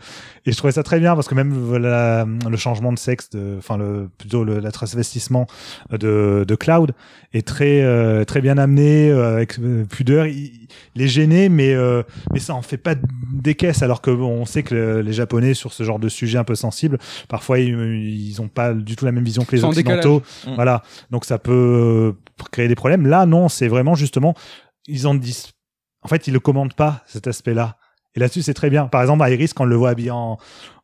et 0.45 0.51
je 0.53 0.57
trouvais 0.57 0.71
ça 0.71 0.81
très 0.81 0.99
bien 0.99 1.13
parce 1.13 1.27
que 1.27 1.35
même 1.35 1.53
euh, 1.73 1.77
la- 1.77 2.25
le 2.49 2.57
changement 2.57 2.93
de 2.93 2.97
sexe, 2.97 3.29
enfin, 3.57 3.77
le, 3.77 4.09
plutôt 4.17 4.43
le, 4.45 4.59
la 4.59 4.71
transvestissement 4.71 5.45
de, 5.91 6.45
de 6.47 6.55
Cloud 6.55 6.93
est 7.33 7.45
très, 7.45 7.81
euh, 7.81 8.23
très 8.23 8.39
bien 8.41 8.57
amené, 8.57 9.09
euh, 9.11 9.35
avec 9.35 9.59
euh, 9.59 9.83
pudeur. 9.85 10.25
Il, 10.25 10.51
il 10.95 11.01
est 11.01 11.07
gêné, 11.09 11.49
mais, 11.49 11.73
euh, 11.73 12.01
mais 12.33 12.39
ça 12.39 12.53
en 12.55 12.61
fait 12.61 12.77
pas 12.77 12.95
des 13.33 13.55
caisses, 13.55 13.81
alors 13.83 14.01
que 14.01 14.09
bon, 14.11 14.29
on 14.41 14.45
sait 14.45 14.63
que 14.63 14.73
le- 14.73 15.01
les 15.01 15.13
Japonais, 15.13 15.53
sur 15.53 15.73
ce 15.73 15.83
genre 15.83 15.99
de 15.99 16.07
sujet 16.09 16.37
un 16.37 16.43
peu 16.45 16.55
sensible, 16.55 16.97
parfois 17.27 17.59
ils, 17.59 17.73
ils 18.29 18.41
ont 18.41 18.47
pas 18.47 18.73
du 18.73 18.95
tout 18.95 19.03
la 19.03 19.11
même 19.11 19.23
vision 19.25 19.43
que 19.43 19.53
les 19.55 19.65
en 19.65 19.69
Occidentaux. 19.69 20.21
Mm. 20.47 20.55
Voilà. 20.55 20.81
Donc 21.11 21.25
ça 21.25 21.37
peut 21.39 21.51
euh, 21.51 22.11
créer 22.49 22.67
des 22.67 22.75
problèmes. 22.75 23.05
Là, 23.07 23.25
non, 23.25 23.49
c'est 23.49 23.67
vraiment 23.67 23.93
justement, 23.95 24.33
ils 24.87 25.05
en 25.07 25.13
disent, 25.15 25.49
en 26.01 26.07
fait, 26.07 26.27
ils 26.27 26.33
le 26.33 26.39
commandent 26.39 26.73
pas, 26.73 27.03
cet 27.07 27.27
aspect-là. 27.27 27.77
Et 28.15 28.19
là-dessus, 28.19 28.41
c'est 28.41 28.53
très 28.53 28.69
bien. 28.69 28.87
Par 28.87 29.01
exemple, 29.01 29.23
Iris, 29.29 29.53
quand 29.53 29.63
on 29.63 29.67
le 29.67 29.75
voit 29.77 29.91
habillé 29.91 30.11
en, 30.11 30.37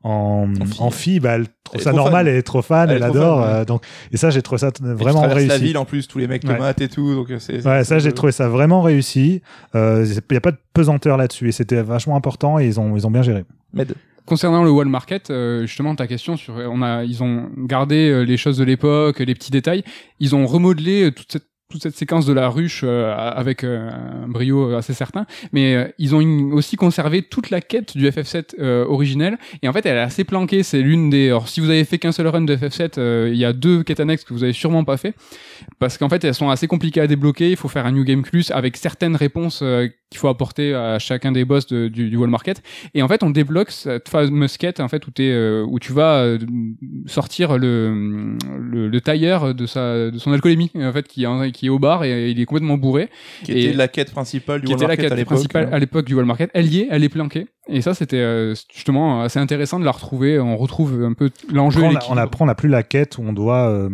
en, 0.03 0.47
En 0.61 0.65
fille. 0.65 0.75
en 0.81 0.91
fille, 0.91 1.19
bah, 1.19 1.31
elle 1.35 1.47
trouve 1.63 1.79
Elle 1.79 1.81
ça 1.81 1.91
normal, 1.91 2.25
fan. 2.25 2.27
elle 2.27 2.37
est 2.39 2.41
trop 2.43 2.61
fan, 2.61 2.89
Elle 2.89 3.03
adore. 3.03 3.41
fan, 3.41 3.49
ouais. 3.53 3.59
euh, 3.61 3.65
donc, 3.65 3.83
et 4.11 4.17
ça, 4.17 4.29
j'ai 4.29 4.41
trouvé 4.41 4.59
ça 4.59 4.71
t- 4.71 4.81
Et 4.81 4.87
tu 4.87 4.93
vraiment 4.93 5.21
réussi. 5.27 5.47
la 5.47 5.57
ville 5.57 5.77
en 5.77 5.83
plus, 5.83 6.07
tous 6.07 6.19
les 6.19 6.27
mecs 6.27 6.43
te 6.43 6.47
Ouais. 6.47 6.57
matent 6.57 6.79
et 6.81 6.87
tout, 6.87 7.15
donc 7.15 7.29
euh, 7.31 7.39
c'est. 7.39 7.65
Ouais, 7.67 7.83
ça, 7.83 7.99
j'ai 7.99 8.13
trouvé 8.13 8.31
ça 8.31 8.47
vraiment 8.47 8.81
réussi. 8.81 9.41
Il 9.73 10.21
n'y 10.31 10.37
a 10.37 10.41
pas 10.41 10.51
de 10.51 10.57
pesanteur 10.73 11.17
là-dessus 11.17 11.49
et 11.49 11.51
c'était 11.51 11.81
vachement 11.81 12.15
important 12.15 12.59
et 12.59 12.65
ils 12.65 12.79
ont, 12.79 12.95
ils 12.95 13.05
ont 13.05 13.11
bien 13.11 13.23
géré. 13.23 13.43
Med. 13.73 13.93
Concernant 14.25 14.63
le 14.63 14.71
wall 14.71 14.87
market, 14.89 15.29
euh, 15.29 15.61
justement 15.61 15.95
ta 15.95 16.05
question 16.05 16.35
sur, 16.35 16.53
on 16.55 16.81
a, 16.81 17.03
ils 17.05 17.23
ont 17.23 17.49
gardé 17.57 18.09
euh, 18.09 18.23
les 18.23 18.35
choses 18.35 18.57
de 18.57 18.65
l'époque, 18.65 19.19
les 19.19 19.33
petits 19.33 19.51
détails. 19.51 19.83
Ils 20.19 20.35
ont 20.35 20.45
remodelé 20.45 21.05
euh, 21.05 21.11
toute 21.11 21.31
cette 21.31 21.46
toute 21.69 21.83
cette 21.83 21.95
séquence 21.97 22.25
de 22.25 22.33
la 22.33 22.47
ruche 22.49 22.81
euh, 22.85 23.13
avec 23.13 23.63
euh, 23.63 23.89
un 24.23 24.27
brio 24.27 24.73
assez 24.75 24.93
certain, 24.93 25.25
mais 25.51 25.75
euh, 25.75 25.87
ils 25.97 26.15
ont 26.15 26.21
aussi 26.53 26.77
conservé 26.77 27.21
toute 27.23 27.49
la 27.49 27.59
quête 27.59 27.97
du 27.97 28.07
FF7 28.07 28.55
euh, 28.59 28.85
originel 28.85 29.37
et 29.61 29.67
en 29.67 29.73
fait 29.73 29.85
elle 29.85 29.97
est 29.97 30.01
assez 30.01 30.23
planquée. 30.23 30.63
C'est 30.63 30.81
l'une 30.81 31.09
des. 31.09 31.27
Alors 31.27 31.49
si 31.49 31.59
vous 31.59 31.69
avez 31.69 31.83
fait 31.83 31.97
qu'un 31.97 32.11
seul 32.13 32.27
run 32.27 32.41
de 32.41 32.55
FF7, 32.55 32.93
euh, 32.99 33.29
il 33.31 33.37
y 33.37 33.43
a 33.45 33.51
deux 33.53 33.83
quêtes 33.83 33.99
annexes 33.99 34.23
que 34.23 34.33
vous 34.33 34.43
avez 34.43 34.53
sûrement 34.53 34.83
pas 34.85 34.97
fait 34.97 35.13
parce 35.79 35.97
qu'en 35.97 36.07
fait 36.09 36.23
elles 36.23 36.33
sont 36.33 36.49
assez 36.49 36.67
compliquées 36.67 37.01
à 37.01 37.07
débloquer. 37.07 37.49
Il 37.51 37.57
faut 37.57 37.67
faire 37.67 37.85
un 37.85 37.91
new 37.91 38.03
game 38.05 38.21
plus 38.23 38.49
avec 38.51 38.77
certaines 38.77 39.15
réponses 39.17 39.59
euh, 39.61 39.87
qu'il 40.09 40.19
faut 40.19 40.29
apporter 40.29 40.73
à 40.73 40.99
chacun 40.99 41.33
des 41.33 41.43
boss 41.43 41.67
du, 41.67 41.89
du 41.89 42.15
wall 42.15 42.29
market. 42.29 42.63
Et 42.93 43.01
en 43.01 43.09
fait, 43.09 43.23
on 43.23 43.29
débloque 43.29 43.71
cette 43.71 44.07
fameuse 44.07 44.55
quête 44.55 44.79
en 44.79 44.87
fait 44.87 45.05
où, 45.05 45.09
euh, 45.19 45.65
où 45.67 45.79
tu 45.79 45.91
vas 45.91 46.19
euh, 46.23 46.37
sortir 47.07 47.57
le, 47.57 48.37
le, 48.57 48.87
le 48.87 49.01
tailleur 49.01 49.53
de 49.53 49.65
sa 49.65 50.09
de 50.09 50.17
son 50.17 50.31
alcoolémie 50.31 50.71
en 50.75 50.93
fait 50.93 51.07
qui 51.09 51.25
en- 51.27 51.41
qui 51.57 51.65
est 51.65 51.69
au 51.69 51.79
bar 51.79 52.03
et 52.03 52.29
il 52.31 52.39
est 52.39 52.45
complètement 52.45 52.77
bourré. 52.77 53.09
Qui 53.43 53.51
Et- 53.53 53.63
était 53.65 53.73
la 53.73 53.87
quête 53.87 54.11
principale 54.11 54.61
du 54.61 54.67
qui 54.67 54.73
Wall 54.73 54.77
était 54.77 54.83
la 54.83 54.87
Market 54.89 55.03
quête 55.05 55.11
à 55.11 55.15
l'époque. 55.15 55.33
principale 55.37 55.69
à 55.73 55.79
l'époque 55.79 56.05
du 56.05 56.13
wall 56.13 56.25
market. 56.25 56.49
Elle 56.53 56.71
y 56.73 56.79
est, 56.81 56.87
elle 56.91 57.03
est 57.03 57.09
planquée. 57.09 57.47
Et 57.69 57.81
ça, 57.81 57.93
c'était 57.93 58.17
euh, 58.17 58.55
justement 58.73 59.21
assez 59.23 59.39
intéressant 59.39 59.79
de 59.79 59.85
la 59.85 59.91
retrouver. 59.91 60.39
On 60.39 60.55
retrouve 60.57 61.03
un 61.03 61.13
peu 61.13 61.29
l'enjeu. 61.51 61.81
On, 62.09 62.17
apprend, 62.17 62.43
on 62.45 62.47
n'a 62.47 62.55
plus 62.55 62.69
la 62.69 62.83
quête 62.83 63.17
où 63.17 63.23
on 63.27 63.33
doit 63.33 63.67
euh, 63.69 63.89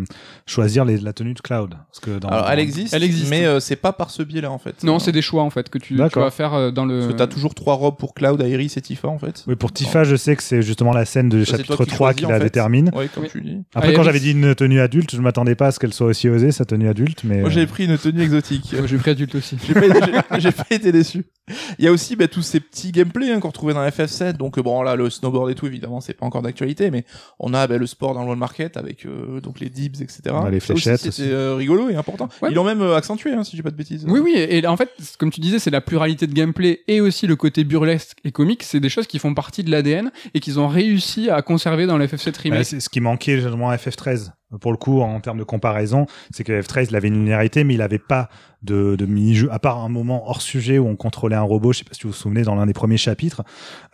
choisir 0.46 0.86
les- 0.86 0.98
la 1.00 1.14
tenue 1.14 1.34
de 1.34 1.40
Cloud. 1.40 1.72
Parce 1.72 2.00
que 2.00 2.20
dans, 2.20 2.28
Alors, 2.30 2.44
dans- 2.46 2.50
elle 2.52 2.60
existe, 2.60 2.94
Elle 2.94 3.04
existe. 3.04 3.30
mais 3.30 3.46
euh, 3.46 3.60
c'est 3.60 3.76
pas 3.76 3.94
par 3.94 4.12
ce 4.12 4.22
biais-là 4.24 4.52
en 4.52 4.58
fait. 4.60 4.84
Non, 4.84 5.00
c'est 5.00 5.12
des 5.12 5.22
choix 5.22 5.44
en 5.44 5.50
fait 5.50 5.70
que 5.70 5.78
tu, 5.78 5.96
tu 5.96 6.20
vas 6.20 6.32
faire 6.32 6.54
euh, 6.54 6.72
dans 6.72 6.86
le. 6.86 7.00
Parce 7.00 7.12
que 7.14 7.18
t'as 7.18 7.28
toujours 7.28 7.56
trois 7.56 7.76
robes 7.76 7.98
pour 7.98 8.14
Cloud, 8.14 8.42
Iris 8.46 8.78
et 8.78 8.82
Tifa 8.82 9.08
en 9.08 9.18
fait. 9.18 9.44
Oui, 9.48 9.56
pour 9.56 9.72
Tifa, 9.72 10.04
je 10.04 10.16
sais 10.16 10.36
que 10.36 10.44
c'est 10.44 10.62
justement 10.62 10.94
la 10.94 11.06
scène 11.06 11.30
de 11.30 11.44
Ça, 11.44 11.52
c'est 11.52 11.58
chapitre 11.64 11.76
toi 11.78 11.86
qui 11.86 11.92
3 11.92 12.08
choisis, 12.12 12.26
qui 12.26 12.32
la 12.32 12.38
fait. 12.38 12.44
détermine. 12.46 12.92
Ouais, 12.94 13.08
comme 13.14 13.24
Oui. 13.24 13.30
tu 13.32 13.42
dis. 13.42 13.58
Après, 13.74 13.90
Ah, 13.92 13.96
quand 13.96 14.04
j'avais 14.04 14.20
dit 14.20 14.32
une 14.32 14.54
tenue 14.56 14.80
adulte, 14.82 15.16
je 15.16 15.22
m'attendais 15.22 15.56
pas 15.56 15.68
à 15.68 15.72
ce 15.72 15.80
qu'elle 15.80 15.94
soit 15.94 16.08
aussi 16.08 16.30
osée, 16.30 16.52
sa 16.52 16.66
tenue 16.66 16.88
adulte. 16.90 17.24
Mais 17.24 17.42
Moi 17.42 17.50
j'ai 17.50 17.66
pris 17.66 17.86
une 17.86 17.98
tenue 17.98 18.22
exotique. 18.22 18.74
Moi, 18.78 18.88
J'ai 18.88 18.98
pris 18.98 19.12
adulte 19.12 19.36
aussi. 19.36 19.58
J'ai 20.38 20.52
pas, 20.52 20.66
été 20.70 20.92
déçu. 20.92 21.26
Il 21.80 21.86
y 21.86 21.88
a 21.88 21.92
aussi 21.92 22.16
bah, 22.16 22.28
tous 22.28 22.42
ces 22.42 22.60
petits 22.60 22.92
gameplays 22.92 23.32
hein, 23.32 23.40
qu'on 23.40 23.52
dans 23.72 23.86
FF7. 23.86 24.34
Donc 24.34 24.58
euh, 24.58 24.62
bon 24.62 24.82
là 24.82 24.96
le 24.96 25.10
snowboard 25.10 25.50
et 25.52 25.56
tout 25.56 25.68
évidemment 25.68 26.02
c'est 26.02 26.14
pas 26.14 26.26
encore 26.26 26.42
d'actualité, 26.42 26.92
mais 26.92 27.06
on 27.40 27.54
a 27.54 27.68
bah, 27.68 27.78
le 27.78 27.88
sport 27.88 28.14
dans 28.14 28.22
le 28.22 28.26
World 28.26 28.40
Market 28.40 28.76
avec 28.76 29.06
euh, 29.06 29.40
donc 29.40 29.60
les 29.60 29.70
dibs 29.70 30.02
etc. 30.02 30.36
Les 30.52 30.60
fléchettes 30.60 31.00
C'était 31.00 31.30
euh, 31.32 31.56
rigolo 31.56 31.90
et 31.90 31.96
important. 31.96 32.30
Ouais. 32.42 32.50
Ils 32.52 32.56
l'ont 32.56 32.64
même 32.64 32.82
euh, 32.82 32.96
accentué 32.96 33.32
hein, 33.34 33.44
si 33.44 33.56
j'ai 33.56 33.64
pas 33.64 33.72
de 33.72 33.76
bêtises. 33.76 34.06
Oui, 34.08 34.20
oui, 34.20 34.34
et 34.36 34.66
en 34.68 34.78
fait, 34.78 34.90
comme 35.20 35.32
tu 35.32 35.40
disais, 35.40 35.60
c'est 35.60 35.70
la 35.70 35.82
pluralité 35.82 36.28
de 36.28 36.34
gameplay 36.34 36.82
et 36.88 37.02
aussi 37.02 37.28
le 37.28 37.36
côté 37.36 37.64
burlesque 37.64 38.18
et 38.24 38.32
comique. 38.32 38.64
C'est 38.64 38.80
des 38.80 38.90
choses 38.90 39.08
qui 39.08 39.20
font 39.20 39.34
partie 39.34 39.64
de 39.64 39.72
l'ADN 39.72 40.12
et 40.34 40.40
qu'ils 40.40 40.60
ont 40.60 40.68
réussi 40.68 41.30
à 41.30 41.42
conserver 41.42 41.86
dans 41.86 41.98
le 41.98 42.08
FF7 42.08 42.32
bah, 42.32 42.40
Remake. 42.44 42.66
c'est 42.66 42.80
ce 42.80 42.90
qui 42.90 43.00
manquait 43.00 43.40
justement 43.40 43.70
à 43.70 43.76
FF13. 43.76 44.32
Pour 44.60 44.72
le 44.72 44.78
coup, 44.78 45.02
en 45.02 45.20
termes 45.20 45.40
de 45.40 45.44
comparaison, 45.44 46.06
c'est 46.32 46.44
que 46.44 46.62
F13, 46.62 46.88
il 46.90 46.96
avait 46.96 47.08
une 47.08 47.16
linéarité, 47.16 47.64
mais 47.64 47.74
il 47.74 47.82
avait 47.82 48.00
pas 48.00 48.30
de, 48.64 48.96
de 48.96 49.06
mini-jeu, 49.06 49.50
à 49.52 49.60
part 49.60 49.84
un 49.84 49.90
moment 49.90 50.30
hors 50.30 50.42
sujet 50.42 50.78
où 50.78 50.88
on 50.88 50.96
contrôlait 50.96 51.36
un 51.36 51.42
robot, 51.42 51.74
je 51.74 51.80
sais 51.80 51.84
pas 51.84 51.94
si 51.94 52.04
vous 52.04 52.10
vous 52.10 52.16
souvenez, 52.16 52.44
dans 52.44 52.56
l'un 52.56 52.66
des 52.66 52.74
premiers 52.74 52.98
chapitres, 52.98 53.44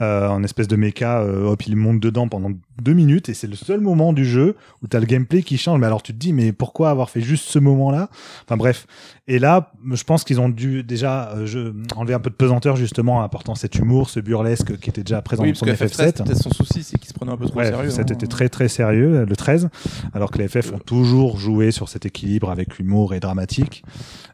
euh, 0.02 0.28
en 0.28 0.44
espèce 0.44 0.68
de 0.68 0.76
méca, 0.76 1.22
euh, 1.22 1.46
hop, 1.46 1.66
il 1.66 1.76
monte 1.76 2.00
dedans 2.00 2.28
pendant 2.28 2.52
deux 2.82 2.94
minutes, 2.94 3.30
et 3.30 3.34
c'est 3.34 3.48
le 3.48 3.56
seul 3.56 3.82
moment 3.82 4.14
du 4.14 4.26
jeu 4.26 4.56
où 4.84 4.88
t'as 4.88 5.00
le 5.00 5.06
gameplay 5.06 5.42
qui 5.42 5.58
change. 5.58 5.80
Mais 5.80 5.88
alors 5.88 6.04
tu 6.04 6.14
te 6.14 6.18
dis, 6.18 6.34
mais 6.34 6.52
pourquoi 6.52 6.92
avoir 6.92 7.10
fait 7.10 7.22
juste 7.22 7.50
ce 7.50 7.60
moment-là? 7.60 8.10
Enfin 8.46 8.58
bref. 8.58 8.86
Et 9.28 9.38
là, 9.38 9.72
je 9.92 10.04
pense 10.04 10.24
qu'ils 10.24 10.40
ont 10.40 10.50
dû 10.50 10.84
déjà 10.84 11.30
euh, 11.36 11.46
je, 11.46 11.72
enlever 11.96 12.16
un 12.16 12.20
peu 12.20 12.32
de 12.32 12.36
pesanteur 12.36 12.76
justement 12.76 13.18
en 13.18 13.22
apportant 13.22 13.54
cet 13.54 13.76
humour, 13.76 14.10
ce 14.10 14.20
burlesque 14.20 14.78
qui 14.80 14.90
était 14.90 15.04
déjà 15.04 15.22
présent 15.22 15.44
Oui, 15.44 15.52
dans 15.52 15.60
son 15.60 15.66
que 15.66 15.72
FF7, 15.72 16.14
FF7. 16.14 16.24
peut-être 16.24 16.42
son 16.42 16.52
souci, 16.52 16.84
c'est 16.84 16.98
qu'il 16.98 17.08
se 17.08 17.14
prenait 17.14 17.32
un 17.32 17.38
peu 17.38 17.46
trop 17.46 17.60
Ouais, 17.60 17.68
sérieux. 17.68 17.90
F7 17.90 18.00
hein. 18.00 18.14
était 18.14 18.28
très 18.28 18.50
très 18.50 18.68
sérieux, 18.68 19.26
le 19.26 19.36
13, 19.36 19.70
alors 20.14 20.32
que 20.32 20.40
les 20.40 20.48
FF 20.50 20.74
ont 20.74 20.80
toujours 20.80 21.38
joué 21.38 21.72
sur 21.72 21.88
cet 21.90 22.06
équilibre 22.06 22.50
avec 22.50 22.78
l'humour 22.78 23.14
et 23.14 23.20
dramatique. 23.20 23.84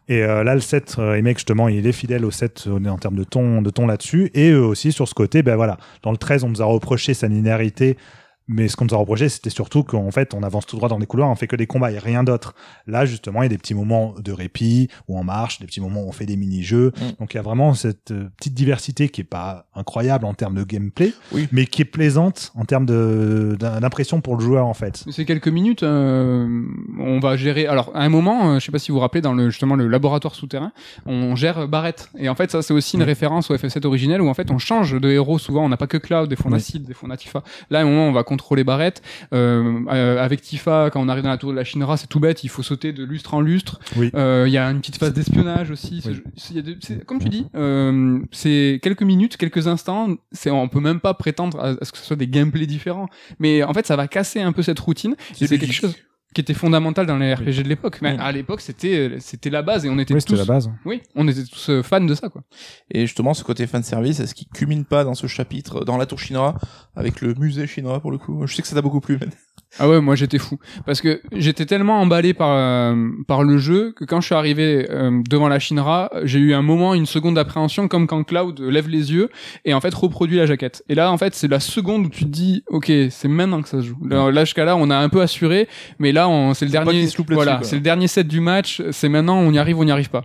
Et 0.07 0.23
euh, 0.23 0.43
là, 0.43 0.55
le 0.55 0.61
7 0.61 0.95
euh, 0.99 1.11
remake, 1.11 1.37
justement, 1.37 1.67
il 1.67 1.85
est 1.87 1.91
fidèle 1.91 2.25
au 2.25 2.31
7 2.31 2.65
euh, 2.67 2.85
en 2.87 2.97
termes 2.97 3.15
de 3.15 3.23
ton, 3.23 3.61
de 3.61 3.69
ton 3.69 3.87
là-dessus. 3.87 4.31
Et 4.33 4.51
eux 4.51 4.65
aussi, 4.65 4.91
sur 4.91 5.07
ce 5.07 5.13
côté, 5.13 5.43
ben 5.43 5.55
voilà, 5.55 5.77
dans 6.03 6.11
le 6.11 6.17
13, 6.17 6.43
on 6.43 6.49
nous 6.49 6.61
a 6.61 6.65
reproché 6.65 7.13
sa 7.13 7.27
linéarité. 7.27 7.97
Mais 8.47 8.67
ce 8.67 8.75
qu'on 8.75 8.85
nous 8.85 8.93
a 8.93 8.97
reproché, 8.97 9.27
c'était 9.27 9.49
surtout 9.49 9.83
qu'en 9.83 10.11
fait, 10.11 10.33
on 10.35 10.43
avance 10.43 10.65
tout 10.67 10.75
droit 10.75 10.87
dans 10.87 10.99
les 10.99 11.07
couloirs, 11.07 11.29
on 11.29 11.35
fait 11.35 11.47
que 11.47 11.55
des 11.55 11.65
combats 11.65 11.91
et 11.91 11.97
rien 11.97 12.23
d'autre. 12.23 12.53
Là, 12.85 13.05
justement, 13.05 13.41
il 13.41 13.45
y 13.45 13.47
a 13.47 13.49
des 13.49 13.57
petits 13.57 13.73
moments 13.73 14.13
de 14.19 14.31
répit 14.31 14.87
où 15.07 15.17
on 15.17 15.23
marche, 15.23 15.59
des 15.59 15.65
petits 15.65 15.81
moments 15.81 16.03
où 16.03 16.07
on 16.09 16.11
fait 16.11 16.27
des 16.27 16.35
mini-jeux. 16.35 16.91
Mm. 16.95 17.01
Donc, 17.19 17.33
il 17.33 17.37
y 17.37 17.39
a 17.39 17.43
vraiment 17.43 17.73
cette 17.73 18.11
euh, 18.11 18.29
petite 18.37 18.53
diversité 18.53 19.09
qui 19.09 19.21
est 19.21 19.23
pas 19.23 19.65
incroyable 19.73 20.25
en 20.25 20.33
termes 20.35 20.53
de 20.55 20.63
gameplay, 20.63 21.11
Oui. 21.31 21.47
mais 21.51 21.65
qui 21.65 21.81
est 21.81 21.85
plaisante 21.85 22.51
en 22.55 22.65
termes 22.65 22.85
de 22.85 23.57
d'impression 23.59 24.21
pour 24.21 24.35
le 24.37 24.41
joueur, 24.43 24.67
en 24.67 24.73
fait. 24.75 25.03
C'est 25.09 25.25
quelques 25.25 25.47
minutes. 25.47 25.81
euh, 25.83 26.63
on 26.99 27.19
va 27.19 27.37
gérer. 27.37 27.65
Alors, 27.67 27.91
à 27.95 28.01
un 28.03 28.09
moment, 28.09 28.51
euh, 28.51 28.59
je 28.59 28.65
sais 28.65 28.71
pas 28.71 28.79
si 28.79 28.91
vous 28.91 28.95
vous 28.97 29.01
rappelez, 29.01 29.21
dans 29.21 29.33
le 29.33 29.49
justement 29.49 29.75
le 29.75 29.87
laboratoire 29.87 30.35
souterrain, 30.35 30.71
on 31.05 31.35
gère 31.35 31.67
Barrett. 31.67 32.09
Et 32.17 32.29
en 32.29 32.35
fait, 32.35 32.51
ça, 32.51 32.61
c'est 32.61 32.73
aussi 32.73 32.95
une 32.95 33.01
Oui. 33.01 33.07
référence 33.07 33.49
au 33.49 33.55
FF7 33.55 33.85
originel 33.85 34.21
où 34.21 34.27
en 34.29 34.33
fait, 34.33 34.51
on 34.51 34.57
change 34.57 34.99
de 34.99 35.09
héros. 35.09 35.39
Souvent, 35.39 35.65
on 35.65 35.69
n'a 35.69 35.77
pas 35.77 35.87
que 35.87 35.97
Cloud, 35.97 36.29
des 36.29 36.35
fois 36.35 36.51
on 36.51 36.53
a 36.53 36.57
Oui. 36.57 36.79
Des 36.79 36.93
fois 36.93 37.09
on 37.09 37.11
a 37.11 37.17
Tifa. 37.17 37.43
Là, 37.69 37.79
à 37.79 37.81
un 37.81 37.85
moment, 37.85 38.07
on 38.07 38.11
va 38.11 38.23
contrôler 38.35 38.63
Barrett. 38.63 39.01
Euh, 39.33 39.79
euh, 39.89 40.23
avec 40.23 40.41
Tifa, 40.41 40.89
quand 40.91 41.01
on 41.01 41.07
arrive 41.09 41.23
dans 41.23 41.29
la 41.29 41.37
tour 41.37 41.51
de 41.51 41.55
la 41.55 41.63
Shinra, 41.63 41.97
c'est 41.97 42.07
tout 42.07 42.19
bête. 42.19 42.43
Il 42.43 42.49
faut 42.49 42.63
sauter 42.63 42.91
de 42.93 43.03
lustre 43.03 43.33
en 43.33 43.41
lustre. 43.41 43.79
Oui. 43.95 44.11
Euh, 44.15 44.43
Il 44.47 44.51
y 44.53 44.57
a 44.57 44.69
une 44.69 44.79
petite 44.79 44.97
phase 44.97 45.13
d'espionnage 45.13 45.71
aussi. 45.71 46.01
Oui. 46.05 46.21
C'est- 46.35 46.51
il 46.53 46.55
y 46.57 46.59
a 46.59 46.61
de- 46.61 46.77
c'est- 46.81 47.05
comme 47.05 47.19
tu 47.19 47.29
dis, 47.29 47.45
euh, 47.55 48.19
c'est 48.31 48.79
quelques 48.83 49.03
minutes, 49.03 49.37
quelques 49.37 49.67
instants. 49.67 50.09
C'est, 50.31 50.49
on 50.51 50.67
peut 50.67 50.79
même 50.81 50.99
pas 50.99 51.13
prétendre 51.13 51.59
à, 51.59 51.69
à 51.81 51.85
ce 51.85 51.91
que 51.91 51.97
ce 51.97 52.03
soit 52.05 52.15
des 52.15 52.27
gameplays 52.27 52.67
différents. 52.67 53.07
Mais 53.39 53.63
en 53.63 53.73
fait, 53.73 53.85
ça 53.85 53.95
va 53.95 54.07
casser 54.07 54.41
un 54.41 54.51
peu 54.51 54.61
cette 54.63 54.79
routine. 54.79 55.15
Et 55.41 55.47
c'est 55.47 55.57
quelque 55.57 55.73
chose 55.73 55.95
qui 56.35 56.41
était 56.41 56.53
fondamental 56.53 57.07
dans 57.07 57.17
les 57.17 57.33
RPG 57.33 57.63
de 57.63 57.69
l'époque. 57.69 57.99
Mais 58.01 58.17
Mm. 58.17 58.19
à 58.19 58.31
l'époque, 58.31 58.61
c'était, 58.61 59.15
c'était 59.19 59.49
la 59.49 59.63
base 59.63 59.85
et 59.85 59.89
on 59.89 59.97
était 59.97 60.13
Oui, 60.13 60.19
c'était 60.21 60.33
tous, 60.33 60.39
la 60.39 60.45
base. 60.45 60.69
oui, 60.85 61.01
on 61.15 61.27
était 61.27 61.43
tous 61.45 61.69
euh, 61.69 61.81
fans 61.81 62.01
de 62.01 62.13
ça, 62.13 62.29
quoi. 62.29 62.43
Et 62.91 63.01
justement, 63.07 63.33
ce 63.33 63.43
côté 63.43 63.65
fanservice, 63.65 64.19
est-ce 64.19 64.35
qu'il 64.35 64.47
culmine 64.49 64.85
pas 64.85 65.03
dans 65.03 65.15
ce 65.15 65.25
chapitre, 65.27 65.83
dans 65.85 65.97
la 65.97 66.05
tour 66.05 66.19
Shinra, 66.19 66.55
avec 66.95 67.21
le 67.21 67.33
musée 67.35 67.65
Shinra 67.65 67.99
pour 68.01 68.11
le 68.11 68.17
coup? 68.19 68.45
Je 68.45 68.53
sais 68.53 68.61
que 68.61 68.67
ça 68.67 68.75
t'a 68.75 68.81
beaucoup 68.83 68.99
plu, 68.99 69.17
mais... 69.19 69.27
Ah 69.77 69.89
ouais, 69.89 69.99
moi 69.99 70.15
j'étais 70.15 70.37
fou 70.37 70.57
parce 70.85 71.01
que 71.01 71.21
j'étais 71.33 71.65
tellement 71.65 71.99
emballé 71.99 72.33
par 72.33 72.51
euh, 72.51 73.09
par 73.27 73.43
le 73.43 73.57
jeu 73.57 73.93
que 73.95 74.05
quand 74.05 74.21
je 74.21 74.27
suis 74.27 74.35
arrivé 74.35 74.87
euh, 74.89 75.21
devant 75.29 75.49
la 75.49 75.59
Shinra, 75.59 76.09
j'ai 76.23 76.39
eu 76.39 76.53
un 76.53 76.61
moment, 76.61 76.93
une 76.93 77.05
seconde 77.05 77.35
d'appréhension, 77.35 77.87
comme 77.87 78.07
quand 78.07 78.23
Cloud 78.23 78.59
lève 78.61 78.87
les 78.87 79.11
yeux 79.11 79.29
et 79.65 79.73
en 79.73 79.81
fait 79.81 79.93
reproduit 79.93 80.37
la 80.37 80.45
jaquette. 80.45 80.83
Et 80.87 80.95
là, 80.95 81.11
en 81.11 81.17
fait, 81.17 81.35
c'est 81.35 81.49
la 81.49 81.59
seconde 81.59 82.05
où 82.05 82.09
tu 82.09 82.23
te 82.23 82.29
dis, 82.29 82.63
ok, 82.67 82.91
c'est 83.09 83.27
maintenant 83.27 83.61
que 83.61 83.67
ça 83.67 83.81
se 83.81 83.87
joue. 83.87 83.97
Là, 84.07 84.31
là, 84.31 84.45
jusqu'à 84.45 84.63
là, 84.65 84.77
on 84.77 84.89
a 84.89 84.97
un 84.97 85.09
peu 85.09 85.21
assuré, 85.21 85.67
mais 85.99 86.11
là, 86.11 86.29
on, 86.29 86.53
c'est 86.53 86.65
le 86.65 86.71
dernier, 86.71 87.07
voilà, 87.29 87.59
c'est 87.63 87.83
le 87.83 88.07
set 88.07 88.27
du 88.27 88.39
match. 88.39 88.81
C'est 88.91 89.09
maintenant, 89.09 89.37
on 89.37 89.51
y 89.51 89.59
arrive, 89.59 89.77
on 89.77 89.83
n'y 89.83 89.91
arrive 89.91 90.09
pas. 90.09 90.23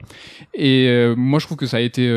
Et 0.54 0.86
euh, 0.88 1.14
moi, 1.16 1.40
je 1.40 1.46
trouve 1.46 1.58
que 1.58 1.66
ça 1.66 1.78
a 1.78 1.80
été 1.80 2.08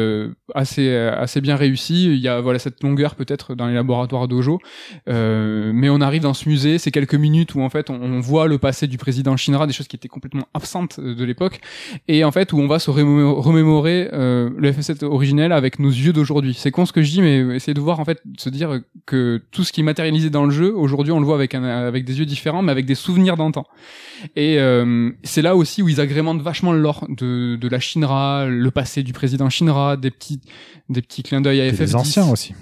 assez 0.53 0.95
assez 0.95 1.41
bien 1.41 1.55
réussi. 1.55 2.05
Il 2.05 2.19
y 2.19 2.27
a 2.27 2.41
voilà 2.41 2.59
cette 2.59 2.83
longueur 2.83 3.15
peut-être 3.15 3.55
dans 3.55 3.67
les 3.67 3.73
laboratoires 3.73 4.27
dojo, 4.27 4.59
mais 5.07 5.89
on 5.89 6.01
arrive 6.01 6.21
dans 6.21 6.33
ce 6.35 6.47
musée, 6.47 6.77
c'est 6.77 6.91
quelques 6.91 7.15
minutes 7.23 7.55
où 7.55 7.61
en 7.61 7.69
fait 7.69 7.89
on, 7.89 7.95
on 8.01 8.19
voit 8.19 8.47
le 8.47 8.57
passé 8.59 8.85
du 8.87 8.97
président 8.97 9.35
Shinra, 9.37 9.65
des 9.65 9.73
choses 9.73 9.87
qui 9.87 9.95
étaient 9.95 10.07
complètement 10.17 10.45
absentes 10.53 10.99
de 10.99 11.23
l'époque, 11.25 11.59
et 12.07 12.23
en 12.23 12.31
fait 12.31 12.53
où 12.53 12.59
on 12.59 12.67
va 12.67 12.77
se 12.79 12.91
remémo- 12.91 13.33
remémorer 13.41 14.09
euh, 14.13 14.49
le 14.57 14.71
FF7 14.71 15.03
originel 15.05 15.51
avec 15.51 15.79
nos 15.79 15.89
yeux 15.89 16.13
d'aujourd'hui. 16.13 16.53
C'est 16.57 16.71
con 16.71 16.85
ce 16.85 16.93
que 16.93 17.01
je 17.01 17.09
dis, 17.11 17.21
mais 17.21 17.37
essayez 17.55 17.73
de 17.73 17.81
voir 17.81 17.99
en 17.99 18.05
fait, 18.05 18.19
de 18.25 18.39
se 18.39 18.49
dire 18.49 18.79
que 19.05 19.41
tout 19.51 19.63
ce 19.63 19.71
qui 19.73 19.81
est 19.81 19.83
matérialisé 19.83 20.29
dans 20.29 20.45
le 20.45 20.51
jeu, 20.51 20.73
aujourd'hui 20.75 21.11
on 21.11 21.19
le 21.19 21.25
voit 21.25 21.35
avec 21.35 21.55
un, 21.55 21.63
avec 21.63 22.05
des 22.05 22.19
yeux 22.19 22.25
différents, 22.25 22.61
mais 22.61 22.71
avec 22.71 22.85
des 22.85 22.95
souvenirs 22.95 23.37
d'antan. 23.37 23.65
Et 24.35 24.59
euh, 24.59 25.09
c'est 25.23 25.41
là 25.41 25.55
aussi 25.55 25.81
où 25.81 25.89
ils 25.89 25.99
agrémentent 25.99 26.41
vachement 26.41 26.71
le 26.73 26.79
lore 26.81 27.05
de, 27.09 27.55
de 27.55 27.67
la 27.67 27.79
Shinra, 27.79 28.45
le 28.45 28.71
passé 28.71 29.03
du 29.03 29.13
président 29.13 29.49
Shinra, 29.49 29.97
des 29.97 30.11
petits 30.11 30.39
des 30.89 31.01
petits 31.01 31.23
clins 31.23 31.41
d'œil 31.41 31.61
à 31.61 31.65
Et 31.67 31.71
FF10. 31.71 31.77
des 31.77 31.95
anciens 31.95 32.29
aussi. 32.29 32.53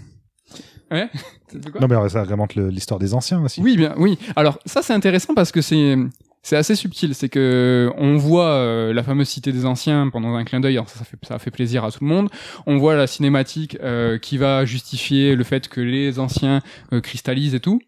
Ouais. 0.92 1.10
Quoi 1.72 1.82
Non, 1.82 1.88
mais 1.88 2.10
ça 2.10 2.26
le- 2.56 2.70
l'histoire 2.70 3.00
des 3.00 3.14
anciens 3.14 3.42
aussi. 3.44 3.62
Oui, 3.62 3.76
bien, 3.78 3.94
oui. 3.98 4.18
Alors 4.36 4.60
ça 4.66 4.82
c'est 4.82 4.94
intéressant 4.94 5.34
parce 5.34 5.52
que 5.52 5.62
c'est 5.62 5.96
c'est 6.44 6.56
assez 6.58 6.76
subtil, 6.76 7.14
c'est 7.14 7.30
que 7.30 7.92
on 7.98 8.18
voit 8.18 8.50
euh, 8.54 8.94
la 8.94 9.04
fameuse 9.04 9.30
cité 9.30 9.52
des 9.52 9.66
anciens 9.66 10.10
pendant 10.12 10.34
un 10.36 10.44
clin 10.44 10.60
d'œil, 10.60 10.74
alors 10.78 10.90
ça, 10.90 10.98
ça 11.00 11.06
fait 11.06 11.18
ça 11.28 11.38
fait 11.40 11.52
plaisir 11.52 11.84
à 11.86 11.92
tout 11.92 12.00
le 12.02 12.08
monde. 12.08 12.30
On 12.66 12.78
voit 12.78 12.96
la 12.96 13.06
cinématique 13.08 13.78
euh, 13.84 14.18
qui 14.18 14.38
va 14.38 14.66
justifier 14.66 15.36
le 15.36 15.44
fait 15.44 15.68
que 15.68 15.82
les 15.82 16.18
anciens 16.20 16.62
euh, 16.94 17.00
cristallisent 17.02 17.54
et 17.56 17.60
tout. 17.60 17.80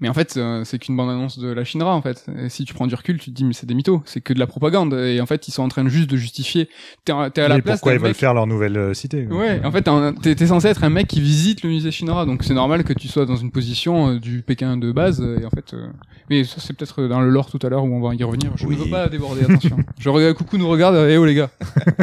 Mais 0.00 0.08
en 0.08 0.14
fait, 0.14 0.36
euh, 0.36 0.62
c'est 0.64 0.78
qu'une 0.78 0.96
bande-annonce 0.96 1.38
de 1.38 1.48
la 1.48 1.64
Shinra, 1.64 1.94
en 1.94 2.02
fait. 2.02 2.26
Et 2.38 2.48
si 2.48 2.64
tu 2.64 2.72
prends 2.74 2.86
du 2.86 2.94
recul, 2.94 3.18
tu 3.18 3.30
te 3.30 3.34
dis, 3.34 3.44
mais 3.44 3.52
c'est 3.52 3.66
des 3.66 3.74
mythos, 3.74 4.00
c'est 4.04 4.20
que 4.20 4.32
de 4.32 4.38
la 4.38 4.46
propagande. 4.46 4.94
Et 4.94 5.20
en 5.20 5.26
fait, 5.26 5.48
ils 5.48 5.50
sont 5.50 5.62
en 5.62 5.68
train 5.68 5.82
de 5.84 5.88
juste 5.88 6.08
de 6.08 6.16
justifier. 6.16 6.68
T'es 7.04 7.12
à 7.12 7.48
la 7.48 7.56
Oui, 7.56 7.62
place 7.62 7.80
pourquoi 7.80 7.94
ils 7.94 7.98
veulent 8.00 8.14
faire 8.14 8.32
leur 8.34 8.46
nouvelle 8.46 8.76
euh, 8.76 8.94
cité 8.94 9.24
quoi. 9.26 9.38
Ouais, 9.38 9.60
en 9.64 9.72
fait, 9.72 9.88
t'es 10.22 10.46
censé 10.46 10.68
être 10.68 10.84
un 10.84 10.90
mec 10.90 11.08
qui 11.08 11.20
visite 11.20 11.62
le 11.62 11.70
musée 11.70 11.90
Shinra, 11.90 12.26
donc 12.26 12.44
c'est 12.44 12.54
normal 12.54 12.84
que 12.84 12.92
tu 12.92 13.08
sois 13.08 13.26
dans 13.26 13.36
une 13.36 13.50
position 13.50 14.10
euh, 14.14 14.18
du 14.20 14.42
Pékin 14.42 14.76
de 14.76 14.92
base, 14.92 15.20
et 15.20 15.44
en 15.44 15.50
fait, 15.50 15.74
euh, 15.74 15.88
mais 16.30 16.44
ça 16.44 16.56
c'est 16.60 16.74
peut-être 16.76 17.06
dans 17.08 17.20
le 17.20 17.30
lore 17.30 17.50
tout 17.50 17.58
à 17.66 17.68
l'heure 17.68 17.84
où 17.84 17.92
on 17.92 18.00
va 18.00 18.14
y 18.14 18.22
revenir. 18.22 18.52
Je 18.56 18.66
Oui. 18.66 18.76
ne 18.76 18.82
veux 18.84 18.90
pas 18.90 19.08
déborder, 19.08 19.42
attention. 19.44 19.78
Je 19.98 20.08
regarde, 20.08 20.34
coucou 20.36 20.58
nous 20.58 20.68
regarde, 20.68 20.94
eh 21.08 21.16
oh 21.16 21.24
les 21.24 21.34
gars, 21.34 21.50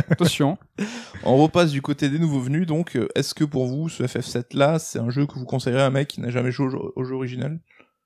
attention. 0.10 0.58
On 1.24 1.38
repasse 1.38 1.72
du 1.72 1.82
côté 1.82 2.10
des 2.10 2.20
nouveaux 2.20 2.40
venus, 2.42 2.68
donc 2.68 2.96
euh, 2.98 3.08
est-ce 3.16 3.34
que 3.34 3.44
pour 3.46 3.66
vous, 3.68 3.88
ce 3.90 4.04
FF7 4.04 4.56
là, 4.56 4.80
c'est 4.80 5.00
un 5.00 5.10
jeu 5.10 5.26
que 5.26 5.34
vous 5.36 5.46
conseillerez 5.46 5.82
à 5.82 5.86
un 5.88 5.90
mec 5.92 6.08
qui 6.10 6.22
n'a 6.22 6.30
jamais 6.30 6.52
joué 6.52 6.68
au 6.68 6.70
jeu, 6.70 6.78
au 6.96 7.04
jeu 7.04 7.16
original? 7.16 7.60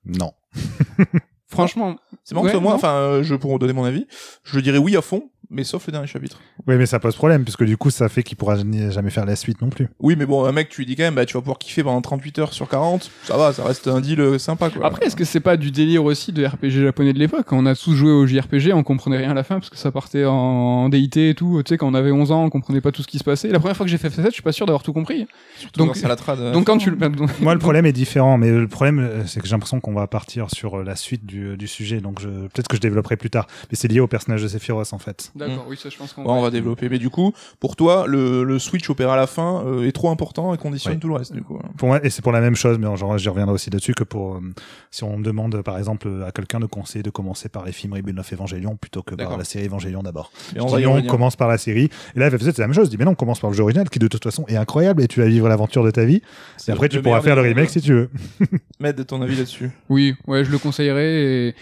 Non. 0.04 0.32
Franchement, 1.46 1.98
C'est 2.24 2.34
marrant 2.34 2.46
Ouais, 2.46 2.52
que 2.52 2.58
moi, 2.58 2.74
enfin, 2.74 2.94
euh, 2.94 3.22
je 3.22 3.34
pour 3.34 3.58
donner 3.58 3.72
mon 3.72 3.84
avis, 3.84 4.06
je 4.44 4.60
dirais 4.60 4.78
oui 4.78 4.96
à 4.96 5.02
fond, 5.02 5.30
mais 5.50 5.64
sauf 5.64 5.86
le 5.88 5.92
dernier 5.92 6.06
chapitre. 6.06 6.38
Oui, 6.68 6.76
mais 6.76 6.86
ça 6.86 7.00
pose 7.00 7.16
problème, 7.16 7.42
puisque 7.42 7.64
du 7.64 7.76
coup, 7.76 7.90
ça 7.90 8.08
fait 8.08 8.22
qu'il 8.22 8.36
pourra 8.36 8.56
jamais 8.56 9.10
faire 9.10 9.24
la 9.26 9.34
suite 9.34 9.60
non 9.60 9.68
plus. 9.68 9.88
Oui, 9.98 10.14
mais 10.16 10.26
bon, 10.26 10.44
un 10.44 10.52
mec, 10.52 10.68
tu 10.68 10.82
lui 10.82 10.86
dis 10.86 10.94
quand 10.94 11.02
même, 11.02 11.16
bah, 11.16 11.26
tu 11.26 11.34
vas 11.34 11.40
pouvoir 11.40 11.58
kiffer 11.58 11.82
pendant 11.82 12.00
38 12.00 12.38
heures 12.38 12.52
sur 12.52 12.68
40, 12.68 13.10
ça 13.24 13.36
va, 13.36 13.52
ça 13.52 13.64
reste 13.64 13.88
un 13.88 14.00
deal 14.00 14.20
euh, 14.20 14.38
sympa, 14.38 14.70
quoi. 14.70 14.86
après, 14.86 15.06
est-ce 15.06 15.16
que 15.16 15.24
c'est 15.24 15.40
pas 15.40 15.56
du 15.56 15.72
délire 15.72 16.04
aussi 16.04 16.32
de 16.32 16.46
RPG 16.46 16.70
japonais 16.82 17.12
de 17.12 17.18
l'époque? 17.18 17.50
On 17.50 17.66
a 17.66 17.74
tous 17.74 17.94
joué 17.94 18.12
au 18.12 18.26
JRPG, 18.26 18.72
on 18.74 18.84
comprenait 18.84 19.16
rien 19.16 19.32
à 19.32 19.34
la 19.34 19.42
fin 19.42 19.56
parce 19.56 19.70
que 19.70 19.76
ça 19.76 19.90
partait 19.90 20.24
en, 20.24 20.88
DIT 20.88 21.16
et 21.16 21.34
tout. 21.34 21.60
Tu 21.64 21.70
sais, 21.70 21.78
quand 21.78 21.88
on 21.88 21.94
avait 21.94 22.12
11 22.12 22.30
ans, 22.30 22.44
on 22.44 22.50
comprenait 22.50 22.80
pas 22.80 22.92
tout 22.92 23.02
ce 23.02 23.08
qui 23.08 23.18
se 23.18 23.24
passait. 23.24 23.48
La 23.48 23.58
première 23.58 23.76
fois 23.76 23.84
que 23.84 23.90
j'ai 23.90 23.98
fait 23.98 24.08
FF7, 24.08 24.26
je 24.26 24.30
suis 24.30 24.42
pas 24.42 24.52
sûr 24.52 24.66
d'avoir 24.66 24.82
tout 24.84 24.92
compris. 24.92 25.26
Surtout 25.56 25.80
donc- 25.80 25.88
dans 25.88 25.94
Salatrad, 25.94 26.38
euh, 26.38 26.52
Donc 26.52 26.66
quand 26.66 26.78
tu 26.78 26.90
le 26.90 26.96
Moi, 27.40 27.54
le 27.54 27.58
problème 27.58 27.86
est 27.86 27.92
différent, 27.92 28.38
mais 28.38 28.50
le 28.52 28.68
problème, 28.68 29.24
c'est 29.26 29.40
que 29.40 29.46
j'ai 29.46 29.52
l'impression 29.52 29.80
qu'on 29.80 29.94
va 29.94 30.06
partir 30.06 30.50
sur 30.50 30.82
la 30.82 30.94
suite 30.94 31.26
du, 31.26 31.56
du 31.56 31.66
sujet, 31.66 32.00
donc 32.00 32.09
je, 32.18 32.28
peut-être 32.28 32.66
que 32.68 32.76
je 32.76 32.80
développerai 32.80 33.16
plus 33.16 33.30
tard. 33.30 33.46
Mais 33.70 33.76
c'est 33.76 33.88
lié 33.88 34.00
au 34.00 34.06
personnage 34.06 34.42
de 34.42 34.48
Sephiroth, 34.48 34.92
en 34.92 34.98
fait. 34.98 35.30
D'accord, 35.36 35.66
oui, 35.68 35.76
ça 35.76 35.88
je 35.90 35.96
pense 35.96 36.12
qu'on 36.12 36.22
Ouais, 36.24 36.30
on 36.32 36.42
va 36.42 36.50
développer. 36.50 36.88
Mais 36.88 36.98
du 36.98 37.10
coup, 37.10 37.32
pour 37.60 37.76
toi, 37.76 38.06
le, 38.08 38.42
le 38.42 38.58
switch 38.58 38.88
opéra 38.90 39.14
à 39.14 39.16
la 39.16 39.26
fin 39.26 39.62
euh, 39.66 39.86
est 39.86 39.92
trop 39.92 40.10
important 40.10 40.52
et 40.54 40.58
conditionne 40.58 40.94
Ouais. 40.94 40.98
tout 40.98 41.08
le 41.08 41.14
reste, 41.14 41.32
du 41.32 41.42
coup. 41.42 41.58
Pour 41.76 41.88
moi, 41.88 42.00
et 42.04 42.10
c'est 42.10 42.22
pour 42.22 42.32
la 42.32 42.40
même 42.40 42.56
chose, 42.56 42.78
mais 42.78 42.96
genre, 42.96 43.16
j'y 43.18 43.28
reviendrai 43.28 43.54
aussi 43.54 43.70
là-dessus, 43.70 43.94
que 43.94 44.02
pour, 44.04 44.34
euh, 44.34 44.40
si 44.90 45.04
on 45.04 45.20
demande, 45.20 45.62
par 45.62 45.78
exemple, 45.78 46.08
à 46.26 46.32
quelqu'un 46.32 46.58
de 46.58 46.66
conseiller 46.66 47.02
de 47.02 47.10
commencer 47.10 47.48
par 47.48 47.64
les 47.64 47.72
films 47.72 47.92
Rebuild 47.92 48.18
of 48.18 48.32
Evangelion 48.32 48.76
plutôt 48.76 49.02
que 49.02 49.14
par 49.14 49.36
la 49.36 49.44
série 49.44 49.66
Evangelion 49.66 50.02
d'abord. 50.02 50.32
Et 50.56 50.60
on 50.60 50.66
va 50.66 50.78
dis 50.78 50.86
on 50.86 51.02
commence 51.02 51.36
par 51.36 51.48
la 51.48 51.58
série. 51.58 51.90
Et 52.16 52.18
là, 52.18 52.30
FF7, 52.30 52.38
c'est 52.52 52.58
la 52.58 52.66
même 52.66 52.74
chose. 52.74 52.86
Je 52.86 52.90
dis, 52.90 52.96
mais 52.96 53.04
non, 53.04 53.12
on 53.12 53.14
commence 53.14 53.40
par 53.40 53.50
le 53.50 53.56
jeu 53.56 53.62
original, 53.62 53.88
qui 53.90 53.98
de 53.98 54.08
toute 54.08 54.24
façon 54.24 54.44
est 54.48 54.56
incroyable, 54.56 55.02
et 55.02 55.08
tu 55.08 55.20
vas 55.20 55.26
vivre 55.26 55.48
l'aventure 55.48 55.84
de 55.84 55.90
ta 55.90 56.04
vie. 56.04 56.22
C'est 56.56 56.70
Et 56.70 56.74
après, 56.74 56.88
tu 56.88 57.02
pourras 57.02 57.20
faire 57.20 57.36
le 57.36 57.42
remake 57.42 57.70
si 57.70 57.80
tu 57.80 57.92
veux. 57.92 58.10
Med, 58.80 59.06
ton 59.06 59.20
avis 59.22 59.36
là-dessus? 59.36 59.70
Oui, 59.88 60.14
ouais, 60.26 60.44
je 60.44 60.50
le 60.50 60.58
conseillerais. 60.58 61.22
Et 61.22 61.54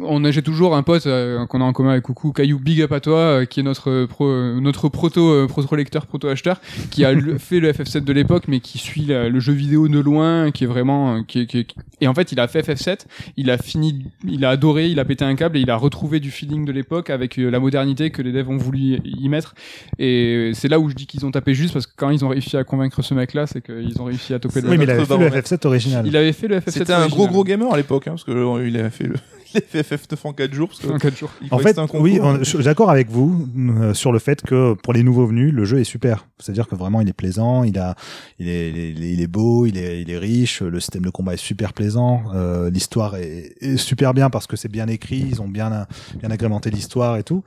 on 0.00 0.24
a, 0.24 0.30
j'ai 0.30 0.42
toujours 0.42 0.74
un 0.76 0.82
pote 0.82 1.06
euh, 1.06 1.46
qu'on 1.46 1.60
a 1.60 1.64
en 1.64 1.72
commun 1.72 1.90
avec 1.90 2.02
Coucou, 2.04 2.32
Caillou, 2.32 2.58
big 2.58 2.80
up 2.82 2.92
à 2.92 3.00
toi, 3.00 3.18
euh, 3.18 3.44
qui 3.44 3.60
est 3.60 3.62
notre 3.62 3.90
euh, 3.90 4.06
pro, 4.06 4.26
euh, 4.26 4.58
notre 4.60 4.88
proto, 4.88 5.30
euh, 5.30 5.46
proto 5.46 5.74
lecteur, 5.76 6.06
proto 6.06 6.28
acheteur, 6.28 6.60
qui 6.90 7.04
a 7.04 7.12
le- 7.12 7.38
fait 7.38 7.60
le 7.60 7.72
FF7 7.72 8.00
de 8.04 8.12
l'époque, 8.12 8.44
mais 8.48 8.60
qui 8.60 8.78
suit 8.78 9.02
la- 9.06 9.28
le 9.28 9.40
jeu 9.40 9.52
vidéo 9.52 9.88
de 9.88 9.98
loin, 10.00 10.50
qui 10.50 10.64
est 10.64 10.66
vraiment, 10.66 11.16
euh, 11.16 11.20
qui, 11.26 11.40
est- 11.40 11.46
qui 11.46 11.58
est- 11.58 11.74
et 12.00 12.08
en 12.08 12.14
fait, 12.14 12.32
il 12.32 12.40
a 12.40 12.48
fait 12.48 12.60
FF7, 12.62 13.06
il 13.36 13.50
a 13.50 13.58
fini, 13.58 14.04
il 14.28 14.44
a 14.44 14.50
adoré, 14.50 14.88
il 14.88 14.98
a 15.00 15.04
pété 15.04 15.24
un 15.24 15.34
câble 15.36 15.56
et 15.56 15.60
il 15.60 15.70
a 15.70 15.76
retrouvé 15.76 16.20
du 16.20 16.30
feeling 16.30 16.64
de 16.64 16.72
l'époque 16.72 17.08
avec 17.10 17.38
euh, 17.38 17.50
la 17.50 17.60
modernité 17.60 18.10
que 18.10 18.20
les 18.22 18.32
devs 18.32 18.48
ont 18.50 18.56
voulu 18.56 18.98
y 19.04 19.28
mettre. 19.28 19.54
Et 19.98 20.50
c'est 20.54 20.68
là 20.68 20.78
où 20.80 20.88
je 20.90 20.94
dis 20.94 21.06
qu'ils 21.06 21.24
ont 21.24 21.30
tapé 21.30 21.54
juste 21.54 21.72
parce 21.72 21.86
que 21.86 21.92
quand 21.96 22.10
ils 22.10 22.24
ont 22.24 22.28
réussi 22.28 22.56
à 22.56 22.64
convaincre 22.64 23.00
ce 23.02 23.14
mec-là, 23.14 23.46
c'est 23.46 23.62
qu'ils 23.64 24.00
ont 24.00 24.04
réussi 24.04 24.34
à 24.34 24.38
toper 24.38 24.60
le. 24.60 24.68
Oui, 24.68 24.78
mais 24.78 24.84
il 24.84 24.90
avait 24.90 25.04
fait 25.04 25.14
le 25.14 25.18
baromètre. 25.20 25.48
FF7 25.48 25.66
original. 25.66 26.06
Il 26.06 26.16
avait 26.16 26.32
fait 26.32 26.48
le 26.48 26.58
FF7. 26.58 26.70
C'était 26.70 26.92
un 26.92 27.06
gros 27.08 27.26
gros 27.28 27.44
gamer 27.44 27.72
à 27.72 27.76
l'époque, 27.76 28.06
hein, 28.08 28.12
parce 28.12 28.24
que 28.24 28.32
euh, 28.32 28.66
il 28.68 28.76
a 28.78 28.90
fait 28.90 29.04
le, 29.04 29.14
a 29.58 29.60
fait 29.60 29.82
FF9 29.82 30.16
en 30.24 30.32
4 30.32 30.52
jours 30.52 30.68
parce 30.68 30.80
que 30.80 30.88
En 30.88 30.98
4 30.98 31.16
jours. 31.16 31.30
En 31.50 31.58
fait, 31.58 31.78
un 31.78 31.86
oui, 31.94 32.20
suis 32.42 32.58
d'accord 32.58 32.90
avec 32.90 33.10
vous 33.10 33.48
euh, 33.56 33.94
sur 33.94 34.12
le 34.12 34.18
fait 34.18 34.42
que 34.42 34.74
pour 34.74 34.92
les 34.92 35.02
nouveaux 35.02 35.26
venus, 35.26 35.52
le 35.52 35.64
jeu 35.64 35.80
est 35.80 35.84
super. 35.84 36.26
C'est-à-dire 36.38 36.68
que 36.68 36.74
vraiment, 36.74 37.00
il 37.00 37.08
est 37.08 37.14
plaisant, 37.14 37.64
il 37.64 37.78
a, 37.78 37.94
il 38.38 38.48
est, 38.48 38.70
il 38.70 39.02
est, 39.02 39.12
il 39.12 39.20
est 39.20 39.26
beau, 39.26 39.66
il 39.66 39.78
est, 39.78 40.02
il 40.02 40.10
est 40.10 40.18
riche. 40.18 40.62
Le 40.62 40.80
système 40.80 41.04
de 41.04 41.10
combat 41.10 41.34
est 41.34 41.38
super 41.38 41.72
plaisant. 41.72 42.24
euh, 42.34 42.70
l'histoire 42.70 43.16
est, 43.16 43.54
est 43.60 43.76
super 43.76 44.14
bien 44.14 44.30
parce 44.30 44.46
que 44.46 44.56
c'est 44.56 44.70
bien 44.70 44.88
écrit, 44.88 45.18
ils 45.28 45.40
ont 45.42 45.48
bien, 45.48 45.86
bien 46.20 46.30
agrémenté 46.30 46.70
l'histoire 46.70 47.16
et 47.16 47.22
tout. 47.22 47.44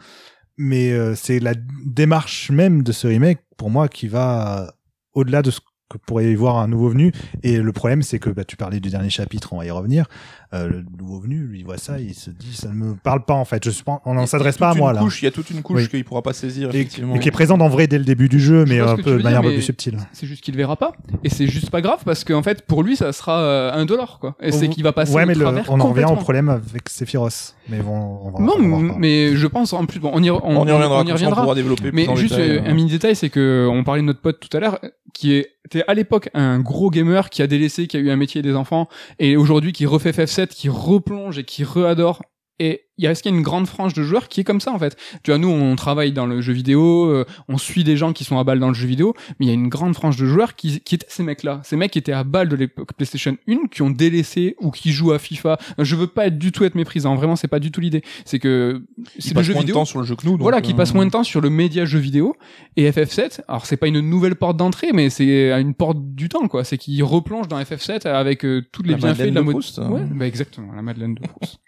Mais 0.57 0.91
euh, 0.91 1.15
c'est 1.15 1.39
la 1.39 1.53
démarche 1.85 2.49
même 2.49 2.83
de 2.83 2.91
ce 2.91 3.07
remake 3.07 3.39
pour 3.57 3.69
moi 3.69 3.87
qui 3.87 4.07
va 4.07 4.73
au-delà 5.13 5.41
de 5.41 5.51
ce 5.51 5.59
que 5.89 5.97
pourrait 6.05 6.31
y 6.31 6.35
voir 6.35 6.57
un 6.57 6.67
nouveau 6.67 6.89
venu. 6.89 7.11
Et 7.43 7.57
le 7.57 7.71
problème, 7.71 8.01
c'est 8.01 8.19
que 8.19 8.29
bah, 8.29 8.43
tu 8.43 8.57
parlais 8.57 8.79
du 8.79 8.89
dernier 8.89 9.09
chapitre, 9.09 9.53
on 9.53 9.57
va 9.57 9.65
y 9.65 9.71
revenir. 9.71 10.07
Euh, 10.53 10.69
le 10.69 10.85
nouveau 10.97 11.19
venu, 11.19 11.39
lui, 11.39 11.59
il 11.59 11.65
voit 11.65 11.77
ça, 11.77 11.99
il 11.99 12.13
se 12.13 12.29
dit, 12.29 12.53
ça 12.55 12.69
ne 12.69 12.73
me 12.73 12.95
parle 12.95 13.25
pas 13.25 13.33
en 13.33 13.43
fait. 13.43 13.69
Je 13.69 13.83
pas, 13.83 14.01
on 14.05 14.17
a 14.17 14.25
s'adresse 14.27 14.57
pas 14.57 14.69
à 14.69 14.73
moi 14.75 14.93
là. 14.93 15.01
couche- 15.01 15.21
Il 15.21 15.25
y 15.25 15.27
a 15.27 15.31
toute 15.31 15.49
une 15.49 15.61
couche 15.61 15.81
Oui. 15.81 15.89
qu'il 15.89 16.05
pourra 16.05 16.21
pas 16.21 16.31
saisir, 16.31 16.69
Et, 16.73 16.77
effectivement. 16.79 17.15
et 17.15 17.19
qui 17.19 17.27
est 17.27 17.31
présente 17.31 17.61
en 17.61 17.67
vrai 17.67 17.87
dès 17.87 17.97
le 17.97 18.05
début 18.05 18.29
du 18.29 18.39
jeu, 18.39 18.65
Je 18.65 18.69
mais 18.73 18.79
un 18.79 18.95
peu 18.95 19.17
de 19.17 19.23
manière 19.23 19.39
un 19.39 19.43
peu 19.43 19.51
plus 19.51 19.61
subtile. 19.61 19.97
C'est 20.13 20.25
juste 20.25 20.41
qu'il 20.41 20.53
le 20.53 20.59
verra 20.59 20.77
pas. 20.77 20.93
Et 21.25 21.29
c'est 21.29 21.47
juste 21.47 21.69
pas 21.69 21.81
grave 21.81 21.99
parce 22.05 22.23
qu'en 22.23 22.43
fait, 22.43 22.61
pour 22.61 22.81
lui, 22.81 22.95
ça 22.95 23.11
sera 23.11 23.39
euh, 23.41 23.71
un 23.73 23.85
dollar, 23.85 24.19
quoi. 24.19 24.35
Et 24.41 24.51
c'est 24.53 24.69
qu'il 24.69 24.83
va 24.83 24.93
passer 24.93 25.13
Ouais, 25.13 25.25
mais 25.25 25.33
le- 25.35 25.41
travers 25.41 25.65
on 25.69 25.79
en 25.81 25.89
revient 25.89 26.05
au 26.09 26.15
problème 26.15 26.47
avec 26.47 26.87
Sephiroth. 26.87 27.55
Mais 27.69 27.79
bon, 27.79 28.19
on 28.23 28.31
va 28.31 28.39
Non, 28.39 28.53
on 28.57 28.87
va 28.87 28.95
mais 28.97 29.35
je 29.35 29.47
pense 29.47 29.73
en 29.73 29.85
plus, 29.85 29.99
bon, 29.99 30.11
on 30.13 30.23
y, 30.23 30.31
on, 30.31 30.39
on 30.45 30.65
y 30.65 30.71
reviendra. 30.71 31.01
on 31.01 31.05
y 31.05 31.11
reviendra. 31.11 31.41
On 31.41 31.43
pourra 31.43 31.55
développer 31.55 31.91
Mais 31.91 32.07
juste 32.15 32.35
détail, 32.35 32.51
euh, 32.59 32.69
un 32.69 32.73
mini 32.73 32.89
détail, 32.89 33.17
c'est 33.17 33.29
que 33.29 33.67
on 33.69 33.83
parlait 33.83 34.01
de 34.01 34.07
notre 34.07 34.21
pote 34.21 34.39
tout 34.39 34.55
à 34.55 34.61
l'heure, 34.61 34.79
qui 35.13 35.33
est- 35.33 35.49
était 35.65 35.83
à 35.89 35.93
l'époque 35.93 36.29
un 36.33 36.59
gros 36.61 36.89
gamer 36.89 37.29
qui 37.29 37.41
a 37.41 37.47
délaissé, 37.47 37.87
qui 37.87 37.97
a 37.97 37.99
eu 37.99 38.09
un 38.09 38.15
métier 38.15 38.41
des 38.41 38.55
enfants, 38.55 38.87
et 39.19 39.35
aujourd'hui 39.35 39.73
qui 39.73 39.85
refait 39.85 40.13
FF7, 40.37 40.47
qui 40.47 40.69
replonge 40.69 41.37
et 41.39 41.43
qui 41.43 41.63
readore. 41.63 42.21
Et 42.59 42.86
il 42.97 43.07
reste 43.07 43.21
qu'il 43.21 43.31
y 43.31 43.35
a 43.35 43.37
une 43.37 43.43
grande 43.43 43.67
frange 43.67 43.93
de 43.93 44.03
joueurs 44.03 44.27
qui 44.27 44.41
est 44.41 44.43
comme 44.43 44.61
ça 44.61 44.71
en 44.71 44.79
fait? 44.79 44.97
Tu 45.23 45.31
vois, 45.31 45.37
nous 45.37 45.49
on 45.49 45.75
travaille 45.75 46.11
dans 46.11 46.25
le 46.25 46.41
jeu 46.41 46.53
vidéo, 46.53 47.05
euh, 47.05 47.25
on 47.47 47.57
suit 47.57 47.83
des 47.83 47.97
gens 47.97 48.13
qui 48.13 48.23
sont 48.23 48.37
à 48.37 48.43
balle 48.43 48.59
dans 48.59 48.69
le 48.69 48.73
jeu 48.73 48.87
vidéo, 48.87 49.13
mais 49.39 49.45
il 49.45 49.49
y 49.49 49.51
a 49.51 49.55
une 49.55 49.69
grande 49.69 49.93
frange 49.93 50.17
de 50.17 50.25
joueurs 50.25 50.55
qui, 50.55 50.79
qui 50.81 50.95
étaient 50.95 51.07
ces 51.09 51.23
mecs-là. 51.23 51.61
Ces 51.63 51.75
mecs 51.75 51.91
qui 51.91 51.99
étaient 51.99 52.13
à 52.13 52.23
balle 52.23 52.49
de 52.49 52.55
l'époque 52.55 52.93
PlayStation 52.93 53.37
1, 53.47 53.67
qui 53.71 53.81
ont 53.81 53.89
délaissé 53.89 54.55
ou 54.59 54.71
qui 54.71 54.91
jouent 54.91 55.11
à 55.11 55.19
FIFA. 55.19 55.57
Je 55.79 55.95
veux 55.95 56.07
pas 56.07 56.27
être 56.27 56.37
du 56.37 56.51
tout 56.51 56.63
être 56.63 56.75
méprisant, 56.75 57.15
vraiment 57.15 57.35
c'est 57.35 57.47
pas 57.47 57.59
du 57.59 57.71
tout 57.71 57.81
l'idée. 57.81 58.03
C'est 58.25 58.39
que 58.39 58.83
c'est 59.19 59.35
le 59.35 59.43
jeu 59.43 59.53
moins 59.53 59.63
de 59.63 59.71
temps 59.71 59.85
sur 59.85 59.99
le 59.99 60.05
jeu 60.05 60.15
que 60.15 60.25
nous. 60.25 60.33
donc, 60.33 60.41
voilà, 60.41 60.61
qui 60.61 60.73
euh, 60.73 60.75
passe 60.75 60.93
moins 60.93 61.05
de 61.05 61.11
temps 61.11 61.23
sur 61.23 61.41
le 61.41 61.49
média 61.49 61.85
jeu 61.85 61.99
vidéo. 61.99 62.35
Et 62.75 62.89
FF7, 62.89 63.41
alors 63.47 63.65
c'est 63.65 63.77
pas 63.77 63.87
une 63.87 63.99
nouvelle 63.99 64.35
porte 64.35 64.57
d'entrée, 64.57 64.91
mais 64.93 65.09
c'est 65.09 65.51
une 65.59 65.73
porte 65.73 65.97
du 66.15 66.29
temps, 66.29 66.47
quoi. 66.47 66.63
C'est 66.63 66.77
qu'il 66.77 67.03
replonge 67.03 67.47
dans 67.47 67.59
FF7 67.59 68.07
avec 68.07 68.45
euh, 68.45 68.63
tous 68.71 68.83
les 68.83 68.95
bienfaits 68.95 69.19
Madeleine 69.19 69.29
de 69.29 69.35
la 69.35 69.41
de 69.41 69.51
mode. 69.51 69.63
Hein. 69.77 69.89
Ouais, 69.89 70.01
bah 70.11 70.27
exactement, 70.27 70.73
la 70.73 70.81
Madeleine 70.81 71.15
de 71.15 71.21
Proust. 71.21 71.59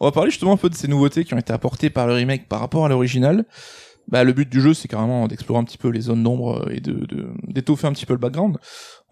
On 0.00 0.06
va 0.06 0.12
parler 0.12 0.30
justement 0.30 0.52
un 0.52 0.56
peu 0.56 0.70
de 0.70 0.74
ces 0.74 0.88
nouveautés 0.88 1.24
qui 1.24 1.34
ont 1.34 1.38
été 1.38 1.52
apportées 1.52 1.90
par 1.90 2.06
le 2.06 2.14
remake 2.14 2.48
par 2.48 2.60
rapport 2.60 2.84
à 2.84 2.88
l'original. 2.88 3.44
Bah, 4.08 4.24
le 4.24 4.32
but 4.32 4.48
du 4.48 4.60
jeu, 4.60 4.74
c'est 4.74 4.88
carrément 4.88 5.28
d'explorer 5.28 5.60
un 5.60 5.64
petit 5.64 5.78
peu 5.78 5.88
les 5.88 6.00
zones 6.00 6.22
d'ombre 6.24 6.64
euh, 6.66 6.74
et 6.74 6.80
de, 6.80 7.06
d'étoffer 7.46 7.86
un 7.86 7.92
petit 7.92 8.04
peu 8.06 8.14
le 8.14 8.18
background. 8.18 8.58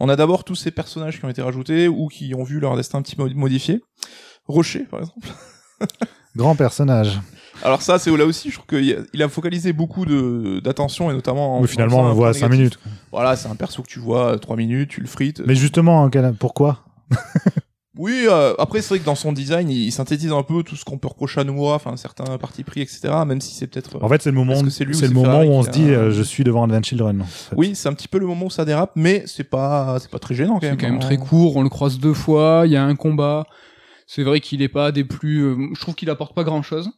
On 0.00 0.08
a 0.08 0.16
d'abord 0.16 0.42
tous 0.42 0.56
ces 0.56 0.72
personnages 0.72 1.18
qui 1.20 1.24
ont 1.24 1.28
été 1.28 1.42
rajoutés 1.42 1.86
ou 1.86 2.08
qui 2.08 2.34
ont 2.34 2.42
vu 2.42 2.58
leur 2.58 2.74
destin 2.76 2.98
un 2.98 3.02
petit 3.02 3.14
peu 3.16 3.28
modifié. 3.34 3.80
Rocher, 4.48 4.80
par 4.80 5.00
exemple. 5.00 5.28
Grand 6.36 6.56
personnage. 6.56 7.20
Alors 7.62 7.82
ça, 7.82 7.98
c'est 7.98 8.14
là 8.16 8.24
aussi, 8.24 8.50
je 8.50 8.56
trouve 8.60 8.66
qu'il 8.78 9.22
a, 9.22 9.28
focalisé 9.28 9.72
beaucoup 9.72 10.06
de, 10.06 10.60
d'attention 10.60 11.10
et 11.10 11.14
notamment. 11.14 11.58
en- 11.58 11.62
Oui, 11.62 11.68
finalement, 11.68 11.98
en 12.00 12.04
on 12.06 12.08
le 12.08 12.14
voit 12.14 12.28
à 12.28 12.32
point 12.32 12.40
5 12.40 12.48
négatif. 12.50 12.78
minutes. 12.80 12.96
Voilà, 13.12 13.36
c'est 13.36 13.48
un 13.48 13.54
perso 13.56 13.82
que 13.82 13.88
tu 13.88 14.00
vois 14.00 14.38
3 14.38 14.56
minutes, 14.56 14.90
tu 14.90 15.00
le 15.00 15.06
frites. 15.06 15.40
Mais 15.46 15.54
justement, 15.54 16.08
quel- 16.10 16.34
pourquoi? 16.34 16.84
Oui, 18.02 18.24
euh, 18.26 18.54
après 18.58 18.80
c'est 18.80 18.88
vrai 18.94 18.98
que 19.00 19.04
dans 19.04 19.14
son 19.14 19.30
design, 19.32 19.68
il, 19.68 19.76
il 19.84 19.92
synthétise 19.92 20.32
un 20.32 20.42
peu 20.42 20.62
tout 20.62 20.74
ce 20.74 20.86
qu'on 20.86 20.96
peut 20.96 21.08
reprocher 21.08 21.40
à 21.40 21.44
Nomura, 21.44 21.74
enfin 21.74 21.98
certains 21.98 22.38
partis 22.38 22.64
pris, 22.64 22.80
etc. 22.80 23.00
Même 23.26 23.42
si 23.42 23.54
c'est 23.54 23.66
peut-être. 23.66 24.02
En 24.02 24.08
fait, 24.08 24.22
c'est 24.22 24.30
le 24.30 24.36
moment, 24.36 24.54
c'est 24.56 24.70
c'est 24.70 24.84
le 24.86 24.94
c'est 24.94 25.12
où 25.14 25.20
on 25.20 25.62
se 25.62 25.68
a- 25.68 25.70
dit, 25.72 25.90
euh, 25.90 26.10
je 26.10 26.22
suis 26.22 26.42
devant 26.42 26.64
Advent 26.64 26.82
Children. 26.82 27.20
en 27.20 27.24
fait. 27.26 27.54
Oui, 27.58 27.72
c'est 27.74 27.90
un 27.90 27.92
petit 27.92 28.08
peu 28.08 28.18
le 28.18 28.26
moment 28.26 28.46
où 28.46 28.50
ça 28.50 28.64
dérape, 28.64 28.92
mais 28.96 29.22
c'est 29.26 29.44
pas, 29.44 29.98
c'est 30.00 30.10
pas 30.10 30.18
très 30.18 30.34
gênant 30.34 30.54
quand 30.54 30.60
C'est 30.62 30.68
même. 30.68 30.78
quand 30.78 30.86
même 30.86 30.96
hein. 30.96 30.98
très 31.00 31.18
court, 31.18 31.56
on 31.56 31.62
le 31.62 31.68
croise 31.68 31.98
deux 31.98 32.14
fois, 32.14 32.62
il 32.64 32.72
y 32.72 32.76
a 32.76 32.84
un 32.84 32.96
combat. 32.96 33.44
C'est 34.06 34.22
vrai 34.22 34.40
qu'il 34.40 34.62
est 34.62 34.68
pas 34.68 34.92
des 34.92 35.04
plus, 35.04 35.42
euh, 35.44 35.56
je 35.74 35.80
trouve 35.80 35.94
qu'il 35.94 36.08
apporte 36.08 36.34
pas 36.34 36.42
grand 36.42 36.62
chose. 36.62 36.90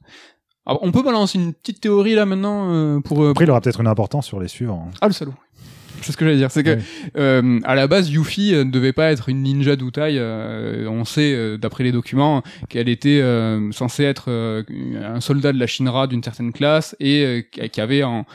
on 0.66 0.92
peut 0.92 1.02
balancer 1.02 1.36
une 1.38 1.52
petite 1.52 1.80
théorie 1.80 2.14
là 2.14 2.26
maintenant 2.26 2.72
euh, 2.72 3.00
pour, 3.00 3.24
euh, 3.24 3.30
Après, 3.32 3.44
il 3.44 3.50
aura 3.50 3.60
peut-être 3.60 3.80
une 3.80 3.88
importance 3.88 4.24
sur 4.26 4.38
les 4.38 4.48
suivants. 4.48 4.88
Ah 5.00 5.08
le 5.08 5.12
salaud. 5.12 5.34
C'est 6.06 6.12
ce 6.12 6.16
que 6.16 6.24
j'allais 6.24 6.36
dire, 6.36 6.50
c'est 6.50 6.62
que 6.62 6.70
Ouais. 6.70 6.78
euh, 7.16 7.60
à 7.64 7.74
la 7.74 7.86
base 7.86 8.10
Yuffie 8.10 8.54
euh, 8.54 8.64
ne 8.64 8.70
devait 8.70 8.92
pas 8.92 9.10
être 9.12 9.28
une 9.28 9.42
ninja 9.42 9.76
d'Utai. 9.76 10.16
euh, 10.18 10.86
on 10.88 11.04
sait 11.04 11.34
euh, 11.34 11.56
d'après 11.56 11.84
les 11.84 11.92
documents 11.92 12.42
qu'elle 12.68 12.88
était 12.88 13.20
euh, 13.22 13.70
censée 13.72 14.04
être 14.04 14.26
euh, 14.30 14.62
un 15.02 15.20
soldat 15.20 15.52
de 15.52 15.58
la 15.58 15.66
Shinra 15.66 16.06
d'une 16.06 16.22
certaine 16.22 16.52
classe 16.52 16.96
et 17.00 17.24
euh, 17.24 17.66
qui 17.68 17.80
avait 17.80 18.02
en, 18.02 18.26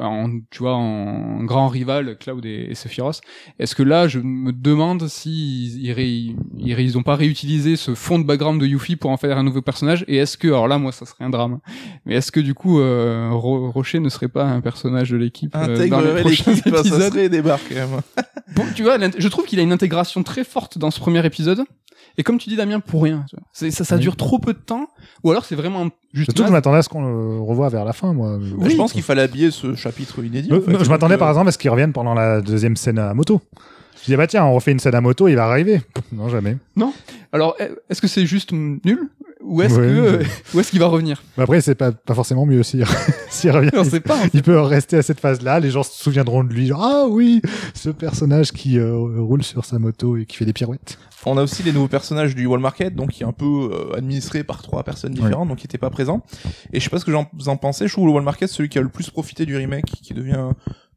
en 0.00 0.30
tu 0.50 0.58
vois 0.60 0.74
en 0.74 1.42
grand 1.44 1.68
rival 1.68 2.16
Cloud 2.18 2.44
et, 2.44 2.68
et 2.70 2.74
Sephiroth. 2.74 3.20
Est-ce 3.58 3.74
que 3.74 3.82
là 3.82 4.08
je 4.08 4.18
me 4.20 4.52
demande 4.52 5.06
si 5.08 5.80
ils, 5.80 5.98
ils, 5.98 6.36
ils 6.80 6.98
ont 6.98 7.02
pas 7.02 7.16
réutilisé 7.16 7.76
ce 7.76 7.94
fond 7.94 8.18
de 8.18 8.24
background 8.24 8.60
de 8.60 8.66
Yuffie 8.66 8.96
pour 8.96 9.10
en 9.10 9.16
faire 9.16 9.36
un 9.38 9.42
nouveau 9.42 9.62
personnage? 9.62 10.04
Et 10.08 10.16
est-ce 10.16 10.36
que 10.36 10.48
alors 10.48 10.68
là 10.68 10.78
moi 10.78 10.92
ça 10.92 11.06
serait 11.06 11.24
un 11.24 11.30
drame. 11.30 11.58
Mais 12.04 12.14
est-ce 12.16 12.32
que 12.32 12.40
du 12.40 12.54
coup 12.54 12.80
euh, 12.80 13.28
Ro- 13.32 13.70
Rocher 13.70 14.00
ne 14.00 14.08
serait 14.08 14.28
pas 14.28 14.44
un 14.44 14.60
personnage 14.60 15.10
de 15.10 15.16
l'équipe 15.16 15.54
euh, 15.56 15.88
dans 15.88 16.00
les 16.00 16.20
prochains 16.22 16.50
l'équipe, 16.52 16.74
ça 16.74 16.80
épisodes? 16.80 17.12
serait 17.12 17.28
des 17.28 17.42
barres 17.42 17.60
quand 17.68 17.74
même. 17.74 18.00
Bon, 18.54 18.64
tu 18.74 18.82
vois, 18.82 18.98
je 19.18 19.28
trouve 19.28 19.44
qu'il 19.44 19.58
a 19.58 19.62
une 19.62 19.72
intégration 19.72 20.22
très 20.22 20.44
forte 20.44 20.78
dans 20.78 20.90
ce 20.90 21.00
premier 21.00 21.24
épisode. 21.26 21.64
Et 22.18 22.22
comme 22.22 22.38
tu 22.38 22.48
dis, 22.48 22.56
Damien, 22.56 22.80
pour 22.80 23.02
rien. 23.02 23.24
tu 23.28 23.36
vois. 23.36 23.44
C'est- 23.52 23.70
Ça, 23.70 23.84
ça 23.84 23.98
dure 23.98 24.16
trop 24.16 24.38
peu 24.38 24.52
de 24.52 24.58
temps. 24.58 24.88
Ou 25.22 25.30
alors 25.30 25.44
c'est 25.44 25.54
vraiment 25.54 25.88
juste. 26.14 26.26
Surtout 26.30 26.42
que 26.42 26.48
je 26.48 26.52
m'attendais 26.52 26.78
à 26.78 26.82
ce 26.82 26.88
qu'on 26.88 27.02
le 27.02 27.40
revoie 27.40 27.68
vers 27.68 27.84
la 27.84 27.92
fin, 27.92 28.12
moi. 28.12 28.38
je 28.40 28.76
pense 28.76 28.92
qu'il 28.92 29.02
fallait 29.02 29.22
habiller 29.22 29.50
ce 29.50 29.74
chapitre 29.74 30.24
inédit. 30.24 30.50
Euh, 30.50 30.58
en 30.58 30.60
fait. 30.62 30.72
non, 30.72 30.82
je 30.84 30.88
m'attendais 30.88 31.14
Donc, 31.14 31.20
par 31.20 31.28
euh, 31.28 31.32
exemple 31.32 31.48
à 31.48 31.52
ce 31.52 31.58
qu'il 31.58 31.70
revienne 31.70 31.92
pendant 31.92 32.14
la 32.14 32.40
deuxième 32.40 32.76
scène 32.76 32.98
à 32.98 33.12
moto. 33.14 33.40
Je 33.98 34.04
disais, 34.04 34.16
bah 34.16 34.26
tiens, 34.26 34.44
on 34.44 34.54
refait 34.54 34.72
une 34.72 34.78
scène 34.78 34.94
à 34.94 35.00
moto, 35.00 35.26
il 35.26 35.34
va 35.34 35.46
arriver. 35.46 35.80
Non, 36.12 36.28
jamais. 36.28 36.56
Alors, 37.32 37.56
eh, 37.58 37.68
est-ce 37.90 38.00
que 38.00 38.06
c'est 38.06 38.24
juste 38.24 38.52
nul? 38.52 39.08
Ou 39.46 39.62
est-ce 39.62 39.74
Ouais, 39.74 39.80
que 39.86 39.92
euh, 39.92 40.22
ou 40.54 40.60
est-ce 40.60 40.70
qu'il 40.70 40.80
va 40.80 40.86
revenir 40.86 41.22
Mais 41.36 41.44
après, 41.44 41.60
c'est 41.60 41.74
pas, 41.74 41.92
pas 41.92 42.14
forcément 42.14 42.44
mieux 42.46 42.62
s'il 42.62 42.84
s'il 43.30 43.50
revient. 43.52 43.70
On 43.74 43.84
sait 43.84 44.00
pas. 44.00 44.16
hein. 44.24 44.28
Il 44.34 44.42
peut 44.42 44.60
rester 44.60 44.96
à 44.96 45.02
cette 45.02 45.20
phase-là, 45.20 45.60
les 45.60 45.70
gens 45.70 45.82
se 45.82 45.92
souviendront 46.02 46.42
de 46.44 46.52
lui, 46.52 46.66
genre, 46.66 46.82
ah 46.82 47.04
oui, 47.08 47.40
ce 47.74 47.90
personnage 47.90 48.52
qui 48.52 48.78
euh, 48.78 48.96
roule 49.20 49.42
sur 49.42 49.64
sa 49.64 49.78
moto 49.78 50.16
et 50.16 50.26
qui 50.26 50.36
fait 50.36 50.44
des 50.44 50.52
pirouettes. 50.52 50.98
On 51.24 51.36
a 51.38 51.42
aussi 51.42 51.62
les 51.64 51.72
nouveaux 51.72 51.88
personnages 51.88 52.34
du 52.36 52.46
Wall 52.46 52.60
Market, 52.60 52.94
donc 52.94 53.10
qui 53.10 53.22
est 53.24 53.26
un 53.26 53.32
peu 53.32 53.70
euh, 53.72 53.96
administré 53.96 54.44
par 54.44 54.62
trois 54.62 54.84
personnes 54.84 55.12
différentes, 55.14 55.48
donc 55.48 55.58
qui 55.58 55.64
n'étaient 55.64 55.76
pas 55.78 55.90
présents. 55.90 56.22
Et 56.72 56.78
je 56.78 56.84
sais 56.84 56.90
pas 56.90 56.98
ce 57.00 57.04
que 57.04 57.10
j'en- 57.12 57.26
vous 57.36 57.48
en 57.48 57.56
pensez, 57.56 57.88
je 57.88 57.92
trouve 57.92 58.06
le 58.06 58.12
Wall 58.12 58.22
Market 58.22 58.48
celui 58.48 58.68
qui 58.68 58.78
a 58.78 58.82
le 58.82 58.88
plus 58.88 59.10
profité 59.10 59.44
du 59.46 59.56
remake, 59.56 59.86
qui 59.86 60.14
devient 60.14 60.50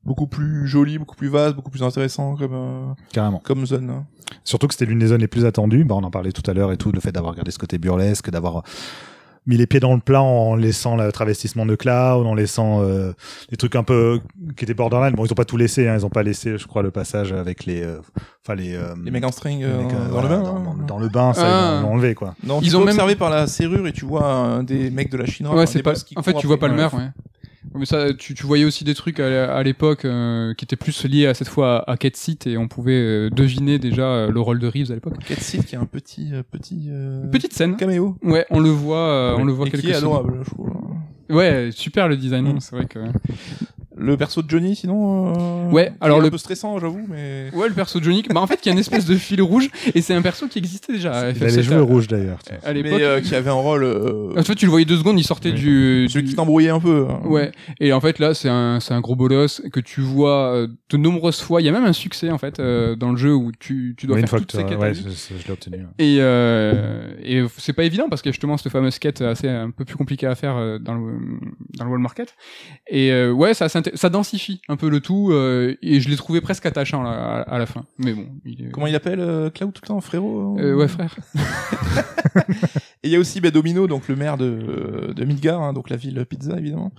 beaucoup 0.05 0.27
plus 0.27 0.67
joli, 0.67 0.97
beaucoup 0.97 1.15
plus 1.15 1.30
vaste, 1.30 1.55
beaucoup 1.55 1.71
plus 1.71 1.84
intéressant 1.84 2.35
comme 2.35 2.53
euh, 2.53 2.85
Carrément. 3.11 3.39
comme 3.43 3.65
zone. 3.65 4.05
Surtout 4.43 4.68
que 4.68 4.73
c'était 4.73 4.85
l'une 4.85 4.99
des 4.99 5.07
zones 5.07 5.22
les 5.22 5.27
plus 5.27 5.45
attendues. 5.45 5.84
Bah, 5.84 5.95
on 5.97 6.03
en 6.03 6.11
parlait 6.11 6.31
tout 6.31 6.49
à 6.49 6.53
l'heure 6.53 6.72
et 6.72 6.77
tout, 6.77 6.91
le 6.91 6.99
fait 6.99 7.11
d'avoir 7.11 7.31
regardé 7.34 7.51
ce 7.51 7.57
côté 7.60 7.77
burlesque, 7.77 8.30
d'avoir 8.30 8.64
mis 9.47 9.57
les 9.57 9.65
pieds 9.65 9.80
dans 9.80 9.95
le 9.95 9.99
plat 10.01 10.22
en 10.22 10.56
laissant 10.56 10.95
le 10.95 11.11
travestissement 11.11 11.65
de 11.65 11.73
Cloud, 11.76 12.27
en 12.27 12.35
laissant 12.35 12.84
euh, 12.84 13.14
des 13.49 13.57
trucs 13.57 13.76
un 13.76 13.81
peu 13.84 14.19
qui 14.56 14.65
étaient 14.65 14.76
borderline. 14.76 15.15
Bon, 15.15 15.26
ils 15.26 15.31
ont 15.31 15.35
pas 15.35 15.45
tout 15.45 15.57
laissé, 15.57 15.88
hein, 15.88 15.95
ils 15.97 16.06
ont 16.06 16.10
pas 16.10 16.22
laissé, 16.22 16.57
je 16.57 16.68
crois, 16.68 16.84
le 16.84 16.91
passage 16.91 17.31
avec 17.34 17.65
les, 17.65 17.81
euh, 17.81 17.99
enfin 18.45 18.53
les, 18.53 18.76
euh, 18.76 18.93
Les 19.03 19.10
mecs 19.10 19.23
en 19.26 19.31
string 19.31 19.64
euh, 19.64 19.81
mecs, 19.84 19.93
euh, 19.93 20.06
dans, 20.06 20.11
voilà, 20.11 20.30
le 20.30 20.35
bain. 20.35 20.41
dans, 20.43 20.56
hein. 20.57 20.76
dans- 20.80 20.85
dans 20.85 20.97
le 20.99 21.07
bain, 21.10 21.34
ça 21.34 21.41
Ah. 21.45 21.77
ils 21.80 21.84
l'ont 21.84 21.93
enlevé 21.93 22.14
quoi. 22.14 22.35
Non, 22.43 22.60
Ils 22.61 22.76
ont 22.76 22.81
même- 22.81 22.89
observé 22.89 23.15
par 23.15 23.31
la 23.31 23.47
serrure 23.47 23.88
et 23.88 23.93
tu 23.93 24.06
vois 24.06 24.26
un 24.26 24.61
des 24.61 24.91
mecs 24.91 25.10
de 25.10 25.18
la 25.18 25.26
Chine. 25.26 25.47
Ouais, 25.47 25.65
c'est 25.65 25.81
pas. 25.81 25.93
En 26.15 26.22
fait, 26.22 26.34
tu 26.34 26.45
vois 26.45 26.60
pas 26.60 26.68
le 26.68 26.76
meurtre. 26.76 26.97
Ouais. 26.97 27.10
Mais 27.75 27.85
ça, 27.85 28.13
tu, 28.13 28.33
tu 28.33 28.45
voyais 28.45 28.65
aussi 28.65 28.83
des 28.83 28.95
trucs 28.95 29.19
à, 29.19 29.61
l'époque 29.63 30.05
euh, 30.05 30.53
qui 30.55 30.65
étaient 30.65 30.75
plus 30.75 31.05
liés 31.05 31.27
à 31.27 31.33
cette 31.33 31.47
fois 31.47 31.83
à, 31.83 31.91
à 31.91 31.97
Cat 31.97 32.09
Seat 32.13 32.47
et 32.47 32.57
on 32.57 32.67
pouvait 32.67 32.93
euh, 32.93 33.29
deviner 33.29 33.79
déjà 33.79 34.03
euh, 34.03 34.31
le 34.31 34.39
rôle 34.39 34.59
de 34.59 34.67
Reeves 34.67 34.91
à 34.91 34.95
l'époque. 34.95 35.17
Catseed 35.27 35.65
qui 35.65 35.75
a 35.75 35.79
un 35.79 35.85
petit 35.85 36.29
euh, 36.33 36.43
petit 36.43 36.87
euh, 36.89 37.27
Petite 37.27 37.53
scène. 37.53 37.75
caméo. 37.77 38.17
Ouais, 38.23 38.45
on 38.49 38.59
le 38.59 38.69
voit, 38.69 39.09
euh, 39.09 39.35
on 39.37 39.43
le 39.43 39.53
voit 39.53 39.67
et 39.67 39.71
quelques 39.71 39.83
qui 39.83 39.91
est 39.91 39.95
adorable, 39.95 40.39
je 40.43 40.49
trouve. 40.49 40.71
Ouais, 41.29 41.69
super 41.71 42.07
le 42.07 42.17
design. 42.17 42.53
Mm. 42.53 42.59
C'est 42.59 42.75
vrai 42.75 42.85
que. 42.85 42.99
Le 44.01 44.15
perso 44.17 44.41
de 44.41 44.49
Johnny, 44.49 44.76
sinon. 44.76 45.34
euh, 45.67 45.71
Ouais, 45.71 45.91
alors 45.99 46.17
est 46.17 46.21
un 46.21 46.23
le- 46.23 46.31
peu 46.31 46.38
stressant, 46.38 46.80
j'avoue, 46.80 47.05
mais. 47.09 47.49
Ouais, 47.53 47.67
le 47.67 47.73
perso 47.73 47.99
de 47.99 48.03
Johnny, 48.05 48.23
bah 48.34 48.39
en 48.39 48.47
fait, 48.47 48.59
il 48.63 48.67
y 48.67 48.69
a 48.69 48.71
une 48.73 48.80
espèce 48.80 49.05
de 49.05 49.15
fil 49.15 49.41
rouge 49.41 49.69
et 49.93 50.01
c'est 50.01 50.13
un 50.13 50.21
perso 50.21 50.47
qui 50.47 50.57
existait 50.59 50.93
déjà. 50.93 51.11
à 51.11 51.30
Il 51.30 51.35
FF7 51.35 51.43
allait 51.53 51.63
jouer 51.63 51.76
à- 51.76 51.81
rouge 51.81 52.07
d'ailleurs. 52.07 52.39
À 52.63 52.73
Mais 52.73 52.81
l'époque. 52.81 53.01
euh, 53.01 53.21
qui 53.21 53.35
avait 53.35 53.49
un 53.49 53.53
rôle. 53.53 53.84
euh, 53.84 54.34
En 54.38 54.43
fait, 54.43 54.55
tu 54.55 54.65
le 54.65 54.71
voyais 54.71 54.85
deux 54.85 54.97
secondes, 54.97 55.19
il 55.19 55.23
sortait 55.23 55.49
Oui. 55.49 55.55
du. 55.55 56.07
celui 56.09 56.23
du- 56.23 56.30
qui 56.30 56.35
t'embrouillait 56.35 56.69
un 56.69 56.80
peu. 56.80 57.07
hein. 57.09 57.19
Ouais, 57.26 57.51
et 57.80 57.91
en 57.93 57.99
fait 58.01 58.19
là 58.19 58.34
c'est 58.34 58.49
un 58.49 58.80
c'est 58.80 58.93
un 58.93 59.01
gros 59.01 59.15
bolos 59.15 59.61
que 59.73 59.80
tu 59.81 60.01
vois 60.01 60.53
euh, 60.55 60.67
de 60.89 60.97
nombreuses 60.97 61.41
fois. 61.41 61.61
Il 61.61 61.65
y 61.65 61.69
a 61.69 61.71
même 61.71 61.85
un 61.85 61.93
succès 61.93 62.30
en 62.31 62.38
fait 62.38 62.59
euh, 62.59 62.95
dans 62.95 63.11
le 63.11 63.17
jeu 63.17 63.34
où 63.35 63.51
tu 63.59 63.95
tu 63.97 64.07
dois 64.07 64.15
une 64.17 64.21
faire 64.21 64.30
fois 64.30 64.39
que 64.39 64.43
toutes 64.45 64.53
ces 64.53 64.63
tu- 64.63 64.69
quêtes. 64.69 64.80
ouais, 64.80 64.93
je, 64.93 65.03
l'ai 65.45 65.51
obtenu. 65.51 65.77
ouais. 65.77 65.84
Et 65.99 66.17
euh, 66.21 67.11
et 67.23 67.43
c'est 67.57 67.73
pas 67.73 67.84
évident 67.84 68.07
parce 68.09 68.21
qu'il 68.21 68.30
y 68.30 68.31
a 68.31 68.34
justement 68.34 68.57
cette 68.57 68.71
fameuse 68.71 68.97
quête 68.99 69.21
assez 69.21 69.47
un 69.49 69.71
peu 69.71 69.84
plus 69.85 69.95
compliquée 69.97 70.27
à 70.27 70.35
faire 70.35 70.55
euh, 70.57 70.80
dans 70.80 70.95
le 70.95 71.13
dans 71.77 71.85
le 71.85 71.91
Wall 71.91 71.99
Market. 71.99 72.35
Et 72.88 73.11
euh, 73.11 73.31
ouais, 73.31 73.53
ça 73.53 73.69
c'est 73.69 73.80
inté- 73.80 73.88
ça 73.95 74.09
densifie 74.09 74.61
un 74.69 74.75
peu 74.77 74.89
le 74.89 74.99
tout 74.99 75.31
euh, 75.31 75.75
et 75.81 75.99
je 76.01 76.09
l'ai 76.09 76.15
trouvé 76.15 76.41
presque 76.41 76.65
attachant 76.65 77.01
là, 77.03 77.11
à, 77.11 77.41
à 77.41 77.57
la 77.57 77.65
fin. 77.65 77.85
Mais 77.97 78.13
bon, 78.13 78.27
il 78.45 78.65
est... 78.67 78.71
Comment 78.71 78.87
il 78.87 78.95
appelle 78.95 79.19
euh, 79.19 79.49
Cloud 79.49 79.73
tout 79.73 79.81
le 79.83 79.87
temps, 79.87 80.01
frérot 80.01 80.57
Euh, 80.59 80.75
ouais 80.75 80.87
frère. 80.87 81.15
Et 83.03 83.07
il 83.07 83.11
y 83.11 83.15
a 83.15 83.19
aussi 83.19 83.39
bah, 83.39 83.49
Domino, 83.51 83.87
donc 83.87 84.07
le 84.09 84.15
maire 84.15 84.37
de, 84.37 85.13
de 85.15 85.25
Midgar, 85.25 85.61
hein, 85.61 85.71
donc 85.73 85.89
la 85.89 85.95
ville 85.95 86.25
pizza 86.25 86.57
évidemment. 86.57 86.91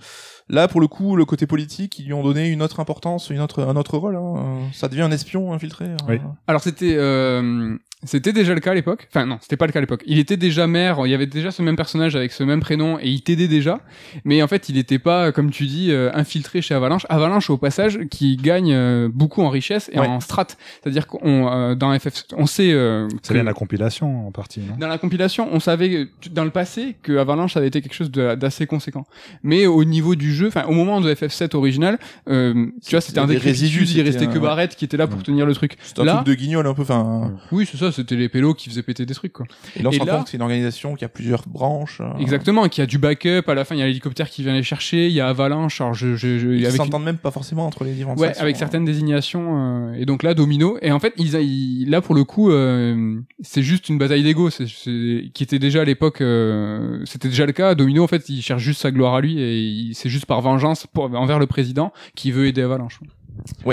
Là, 0.49 0.67
pour 0.67 0.81
le 0.81 0.87
coup, 0.87 1.15
le 1.15 1.25
côté 1.25 1.45
politique, 1.45 1.99
ils 1.99 2.05
lui 2.07 2.13
ont 2.13 2.23
donné 2.23 2.49
une 2.49 2.61
autre 2.63 2.79
importance, 2.79 3.29
une 3.29 3.39
autre, 3.39 3.63
un 3.63 3.75
autre 3.75 3.97
rôle. 3.97 4.15
Hein. 4.15 4.33
Euh, 4.37 4.63
Ça 4.73 4.87
devient 4.87 5.03
un 5.03 5.11
espion 5.11 5.53
infiltré. 5.53 5.85
hein. 5.85 5.97
Oui. 6.09 6.19
Alors 6.47 6.61
c'était 6.61 6.95
euh, 6.97 7.77
c'était 8.03 8.33
déjà 8.33 8.53
le 8.53 8.59
cas 8.59 8.71
à 8.71 8.73
l'époque? 8.73 9.07
Enfin 9.13 9.25
non, 9.25 9.37
c'était 9.41 9.57
pas 9.57 9.65
le 9.67 9.71
cas 9.71 9.79
à 9.79 9.81
l'époque. 9.81 10.03
Il 10.05 10.17
était 10.19 10.37
déjà 10.37 10.67
maire. 10.67 10.97
Il 11.05 11.09
y 11.09 11.13
avait 11.13 11.27
déjà 11.27 11.51
ce 11.51 11.61
même 11.61 11.75
personnage 11.75 12.15
avec 12.15 12.31
ce 12.31 12.43
même 12.43 12.59
prénom 12.59 12.97
et 12.99 13.09
il 13.09 13.21
t'aidait 13.21 13.47
déjà. 13.47 13.79
Mais 14.25 14.41
en 14.41 14.47
fait, 14.47 14.69
il 14.69 14.75
n'était 14.75 14.99
pas, 14.99 15.31
comme 15.31 15.51
tu 15.51 15.65
dis, 15.65 15.91
euh, 15.91 16.09
infiltré 16.13 16.61
chez 16.61 16.73
Avalanche. 16.73 17.05
Avalanche 17.09 17.49
au 17.49 17.57
passage 17.57 17.99
qui 18.09 18.37
gagne 18.37 18.73
euh, 18.73 19.09
beaucoup 19.11 19.41
en 19.43 19.49
richesse 19.49 19.89
et 19.93 19.99
Ouais. 19.99 20.07
en 20.07 20.19
strat. 20.19 20.47
C'est-à-dire 20.81 21.05
qu'on 21.07 21.47
euh, 21.51 21.75
dans 21.75 21.97
FF, 21.97 22.23
on 22.37 22.45
sait 22.47 22.71
euh, 22.73 23.07
C'est 23.21 23.33
bien 23.33 23.43
la 23.43 23.53
compilation 23.53 24.27
en 24.27 24.31
partie, 24.31 24.61
non? 24.61 24.75
Dans 24.79 24.87
la 24.87 24.97
compilation, 24.97 25.47
on 25.51 25.59
savait 25.59 25.93
euh, 25.95 26.05
dans 26.31 26.43
le 26.43 26.49
passé 26.51 26.95
que 27.03 27.17
Avalanche 27.17 27.55
avait 27.57 27.67
été 27.67 27.81
quelque 27.81 27.93
chose 27.93 28.11
d'assez 28.11 28.65
conséquent. 28.65 29.05
Mais 29.43 29.65
au 29.67 29.83
niveau 29.83 30.15
du 30.15 30.33
jeu, 30.33 30.47
enfin 30.47 30.63
au 30.67 30.73
moment 30.73 31.01
de 31.01 31.13
FF7 31.13 31.55
original, 31.55 31.99
euh, 32.29 32.67
tu 32.83 32.91
vois, 32.91 33.01
c'était 33.01 33.19
un 33.19 33.27
des 33.27 33.37
résidus, 33.37 33.85
il 33.95 34.01
restait 34.01 34.21
c'était 34.21 34.33
que 34.33 34.39
Barrett 34.39 34.75
qui 34.75 34.85
était 34.85 34.97
là 34.97 35.07
pour 35.07 35.19
Mm. 35.19 35.23
tenir 35.23 35.45
le 35.45 35.53
truc. 35.53 35.77
C'est 35.83 35.99
un 35.99 36.03
Là- 36.03 36.13
truc 36.15 36.27
de 36.27 36.33
guignol 36.33 36.65
un 36.67 36.73
peu. 36.73 36.81
Enfin, 36.81 37.31
Oui, 37.51 37.67
c'est 37.69 37.77
ça, 37.77 37.90
c'était 37.91 38.15
les 38.15 38.29
pélos 38.29 38.53
qui 38.53 38.69
faisaient 38.69 38.83
péter 38.83 39.05
des 39.05 39.13
trucs 39.13 39.33
quoi. 39.33 39.45
et 39.75 39.83
là, 39.83 39.89
on 39.89 39.91
Et 39.91 39.95
se 39.95 39.99
rend 39.99 40.05
là- 40.05 40.13
compte 40.15 40.23
que 40.25 40.29
c'est 40.31 40.37
une 40.37 40.43
organisation 40.43 40.95
qui 40.95 41.05
a 41.05 41.09
plusieurs 41.09 41.43
branches. 41.47 41.99
euh, 42.01 42.17
Exactement, 42.19 42.67
qu'il 42.69 42.81
y 42.81 42.83
a 42.83 42.87
du 42.87 42.97
backup, 42.97 43.43
à 43.47 43.53
la 43.53 43.65
fin 43.65 43.75
il 43.75 43.79
y 43.79 43.81
a 43.81 43.87
l'hélicoptère 43.87 44.29
qui 44.29 44.43
vient 44.43 44.53
les 44.53 44.63
chercher, 44.63 45.07
il 45.07 45.13
y 45.13 45.19
a 45.21 45.27
Avalanche, 45.27 45.81
alors 45.81 45.93
je, 45.93 46.15
je, 46.15 46.37
je- 46.39 46.49
Ils 46.49 46.65
avec 46.65 46.77
s'entendent 46.77 47.03
même 47.03 47.17
pas 47.17 47.31
forcément 47.31 47.65
entre 47.65 47.83
les 47.83 47.91
différentes 47.93 48.19
Ouais, 48.19 48.37
avec 48.37 48.55
hein. 48.55 48.59
certaines 48.59 48.85
désignations 48.85 49.89
euh, 49.89 49.93
et 49.93 50.05
donc 50.05 50.23
là 50.23 50.33
Domino 50.33 50.77
et 50.81 50.91
en 50.91 50.99
fait 50.99 51.13
ils, 51.17 51.33
ils- 51.35 51.89
là 51.89 52.01
pour 52.01 52.15
le 52.15 52.23
coup 52.23 52.51
euh, 52.51 53.19
c'est 53.41 53.63
juste 53.63 53.89
une 53.89 53.97
bataille 53.97 54.23
d'ego 54.23 54.49
c'est 54.49 54.65
qui 54.65 55.43
était 55.43 55.59
déjà 55.59 55.81
à 55.81 55.85
l'époque 55.85 56.21
euh, 56.21 57.01
c'était 57.05 57.27
déjà 57.29 57.45
le 57.45 57.51
cas 57.51 57.75
Domino 57.75 58.03
en 58.03 58.07
fait 58.07 58.27
il 58.29 58.41
cherche 58.41 58.61
juste 58.63 58.81
sa 58.81 58.91
gloire 58.91 59.15
à 59.15 59.21
lui 59.21 59.39
et 59.41 59.91
c'est 59.93 60.09
juste 60.09 60.25
par 60.25 60.41
vengeance 60.41 60.87
pour, 60.87 61.05
envers 61.15 61.39
le 61.39 61.47
président 61.47 61.91
qui 62.15 62.31
veut 62.31 62.47
aider 62.47 62.61
Avalanche. 62.61 62.99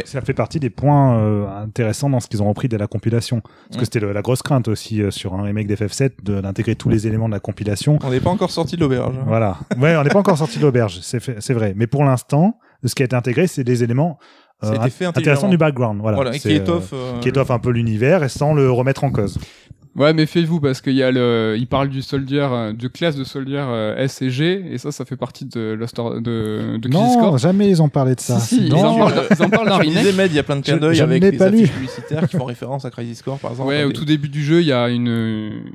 Ça 0.07 0.21
fait 0.21 0.35
partie 0.35 0.61
des 0.61 0.71
points 0.71 1.19
euh, 1.19 1.47
intéressants 1.63 2.09
dans 2.11 2.21
ce 2.21 2.29
qu'ils 2.29 2.43
ont 2.43 2.49
repris 2.49 2.69
de 2.69 2.77
la 2.77 2.87
compilation. 2.87 3.41
Parce 3.41 3.77
que 3.79 3.85
c'était 3.85 4.01
la 4.01 4.23
grosse 4.23 4.43
crainte 4.43 4.69
aussi 4.69 5.03
euh, 5.03 5.11
sur 5.11 5.35
un 5.35 5.43
remake 5.43 5.67
d'FF7 5.69 6.23
de- 6.23 6.41
d'intégrer 6.41 6.75
tous 6.75 6.89
les 6.89 7.07
éléments 7.07 7.29
de 7.29 7.35
la 7.35 7.41
compilation. 7.41 7.99
On 8.03 8.11
n'est 8.11 8.21
pas 8.21 8.31
encore 8.31 8.51
sorti 8.51 8.77
de 8.77 8.81
l'auberge. 8.81 9.15
hein. 9.19 9.25
Voilà. 9.27 9.57
Ouais, 9.79 9.97
on 9.97 10.03
n'est 10.05 10.11
pas 10.11 10.19
encore 10.21 10.39
sorti 10.39 10.59
de 10.59 10.63
l'auberge, 10.65 11.01
c'est 11.03 11.53
vrai. 11.55 11.75
Mais 11.77 11.87
pour 11.87 12.05
l'instant, 12.05 12.59
ce 12.85 12.95
qui 12.95 13.03
a 13.03 13.05
été 13.07 13.17
intégré, 13.17 13.47
c'est 13.47 13.65
des 13.65 13.83
éléments 13.85 14.19
euh, 14.65 14.73
intéressants 15.21 15.49
du 15.49 15.57
background. 15.59 16.01
Voilà. 16.01 16.17
Voilà, 16.17 16.31
qui 16.33 16.49
euh, 16.57 16.57
étoffe. 16.63 16.91
euh, 16.93 17.21
qui 17.21 17.29
étoffe 17.29 17.51
un 17.51 17.59
peu 17.59 17.71
l'univers 17.71 18.25
et 18.25 18.29
sans 18.29 18.55
le 18.55 18.71
remettre 18.71 19.05
en 19.05 19.11
cause. 19.11 19.39
Ouais 19.99 20.13
mais 20.15 20.27
faites-vous 20.27 20.61
parce 20.61 20.81
qu'il 20.81 20.95
y 20.95 21.03
a 21.03 21.11
le 21.11 21.57
il 21.59 21.67
parle 21.67 21.89
du 21.89 22.03
soldier 22.03 22.47
euh, 22.51 22.73
de 22.73 22.89
classe 22.89 23.17
de 23.17 23.25
soldier 23.25 23.59
euh, 23.59 23.97
S 23.97 24.23
et 24.23 24.31
G 24.31 24.65
et 24.71 24.79
ça 24.79 24.93
ça 24.93 25.05
fait 25.05 25.17
partie 25.17 25.45
de 25.45 25.73
Lost 25.79 25.97
de 25.97 26.77
de 26.79 26.89
Crisis 26.89 27.17
Non, 27.17 27.21
Core. 27.21 27.39
jamais 27.39 27.69
ils 27.69 27.83
ont 27.83 27.89
parlé 27.89 28.15
de 28.15 28.21
ça. 28.21 28.39
Si, 28.39 28.57
si, 28.57 28.67
ils 28.67 28.71
Non. 28.71 28.85
en 28.85 28.99
parlent, 28.99 29.25
ils 29.31 29.43
en 29.43 29.51
parlent 29.51 29.69
dans 29.69 29.75
Je 29.83 29.89
Remake. 29.89 29.99
disais, 29.99 30.13
Med, 30.13 30.31
il 30.31 30.37
y 30.37 30.39
a 30.39 30.43
plein 30.43 30.57
de 30.57 30.63
clins 30.63 30.77
d'œil 30.77 31.01
avec 31.01 31.23
n'ai 31.23 31.31
les 31.33 31.37
pas 31.37 31.49
lu. 31.51 31.59
affiches 31.59 31.73
publicitaires 31.73 32.29
qui 32.29 32.37
font 32.37 32.45
référence 32.55 32.85
à 32.85 32.91
Crisis 32.91 33.23
Core, 33.23 33.39
par 33.39 33.51
exemple. 33.51 33.69
Ouais, 33.69 33.85
au 33.85 33.89
Des- 33.89 33.95
tout 33.95 34.05
début 34.05 34.29
du 34.29 34.43
jeu, 34.45 34.61
il 34.61 34.67
y 34.69 34.73
a 34.73 34.89
une, 34.89 35.09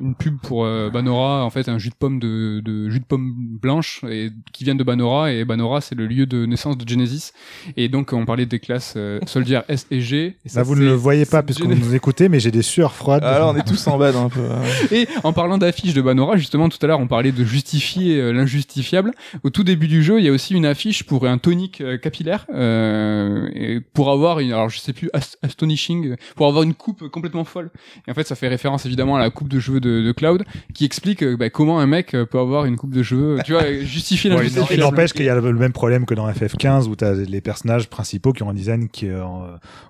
une 0.02 0.16
pub 0.18 0.38
pour 0.42 0.64
euh, 0.66 0.90
Banora, 0.90 1.44
en 1.44 1.50
fait, 1.50 1.68
un 1.68 1.78
jus 1.78 1.90
de 1.90 1.96
pomme 1.96 2.20
de, 2.20 2.62
de 2.64 2.90
jus 2.90 3.00
de 3.00 3.06
pomme 3.06 3.34
blanche 3.62 4.02
et 4.10 4.30
qui 4.54 4.64
vient 4.64 4.76
de 4.76 4.84
Banora 4.84 5.32
et 5.34 5.44
Banora 5.46 5.82
c'est 5.82 5.96
le 5.96 6.08
lieu 6.08 6.26
de 6.26 6.46
naissance 6.46 6.78
de 6.78 6.88
Genesis 6.88 7.32
et 7.78 7.90
donc 7.90 8.14
on 8.14 8.26
parlait 8.26 8.46
des 8.46 8.60
classes 8.60 8.94
euh, 8.96 9.20
Soldier 9.26 9.62
S 9.68 9.86
et 9.92 10.00
G. 10.02 10.38
Et 10.46 10.50
ça, 10.50 10.60
Là, 10.60 10.64
vous 10.64 10.76
ne 10.76 10.82
le 10.86 10.94
voyez 10.94 11.26
pas 11.26 11.44
puisque 11.44 11.64
vous 11.66 11.76
nous 11.76 11.94
écoutez, 11.96 12.30
mais 12.30 12.40
j'ai 12.40 12.52
des 12.52 12.62
sueurs 12.62 12.94
froides. 12.94 13.24
Alors, 13.24 13.54
on 13.54 13.58
est 13.58 13.68
tous 13.68 13.86
en 13.88 13.98
bad 14.14 14.24
un 14.26 14.30
peu. 14.30 14.42
hein. 14.42 14.62
Et 14.92 15.08
en 15.24 15.34
parlant 15.34 15.58
d'affiches 15.58 15.94
de 15.94 16.02
Banora, 16.02 16.38
justement, 16.38 16.70
tout 16.70 16.78
à 16.82 16.88
l'heure, 16.88 17.00
on 17.00 17.08
parlait 17.08 17.32
de 17.32 17.44
justifier 17.44 18.20
euh, 18.20 18.32
l'injustifiable. 18.32 19.12
Au 19.44 19.50
tout 19.50 19.64
début 19.64 19.88
du 19.88 20.04
jeu, 20.04 20.20
il 20.20 20.26
y 20.26 20.30
a 20.30 20.32
aussi 20.32 20.54
une 20.54 20.66
affiche 20.66 21.04
pour 21.04 21.26
un 21.28 21.38
tonique 21.38 21.82
euh, 21.82 21.98
capillaire, 21.98 22.46
euh, 22.54 23.50
et 23.54 23.80
pour 23.80 24.10
avoir 24.12 24.40
une, 24.40 24.52
alors 24.54 24.70
je 24.70 24.80
sais 24.80 24.94
plus, 24.94 25.10
ast- 25.14 25.38
astonishing, 25.42 26.16
pour 26.36 26.48
avoir 26.48 26.64
une 26.64 26.74
coupe 26.74 27.08
complètement 27.10 27.44
folle. 27.44 27.70
Et 28.08 28.12
en 28.12 28.14
fait, 28.14 28.28
ça 28.28 28.36
fait 28.36 28.48
référence 28.48 28.86
évidemment 28.86 29.16
à 29.16 29.20
la 29.20 29.30
coupe 29.30 29.48
de 29.50 29.60
cheveux 29.60 29.80
de, 29.80 30.02
de 30.02 30.12
Cloud, 30.12 30.44
qui 30.74 30.86
explique 30.86 31.24
euh, 31.24 31.38
bah, 31.38 31.50
comment 31.50 31.80
un 31.80 31.88
mec 31.88 32.12
peut 32.32 32.40
avoir 32.40 32.66
une 32.66 32.76
coupe 32.78 32.94
de 32.94 33.04
cheveux, 33.04 33.38
tu 33.46 33.54
vois, 33.54 33.64
justifier 33.82 34.30
l'injustice. 34.30 34.64
il 34.72 34.80
n'empêche 34.80 35.14
qu'il 35.14 35.26
y 35.26 35.30
a 35.30 35.36
le 35.36 35.54
même 35.54 35.74
problème 35.74 36.06
que 36.06 36.14
dans 36.14 36.30
FF15 36.30 36.88
où 36.88 36.96
tu 36.96 37.06
as 37.06 37.14
les 37.14 37.42
personnages 37.42 37.90
principaux 37.90 38.34
qui 38.34 38.44
ont 38.44 38.50
un 38.50 38.54
design 38.54 38.90
qui 38.90 39.08
est 39.08 39.12
euh, 39.12 39.24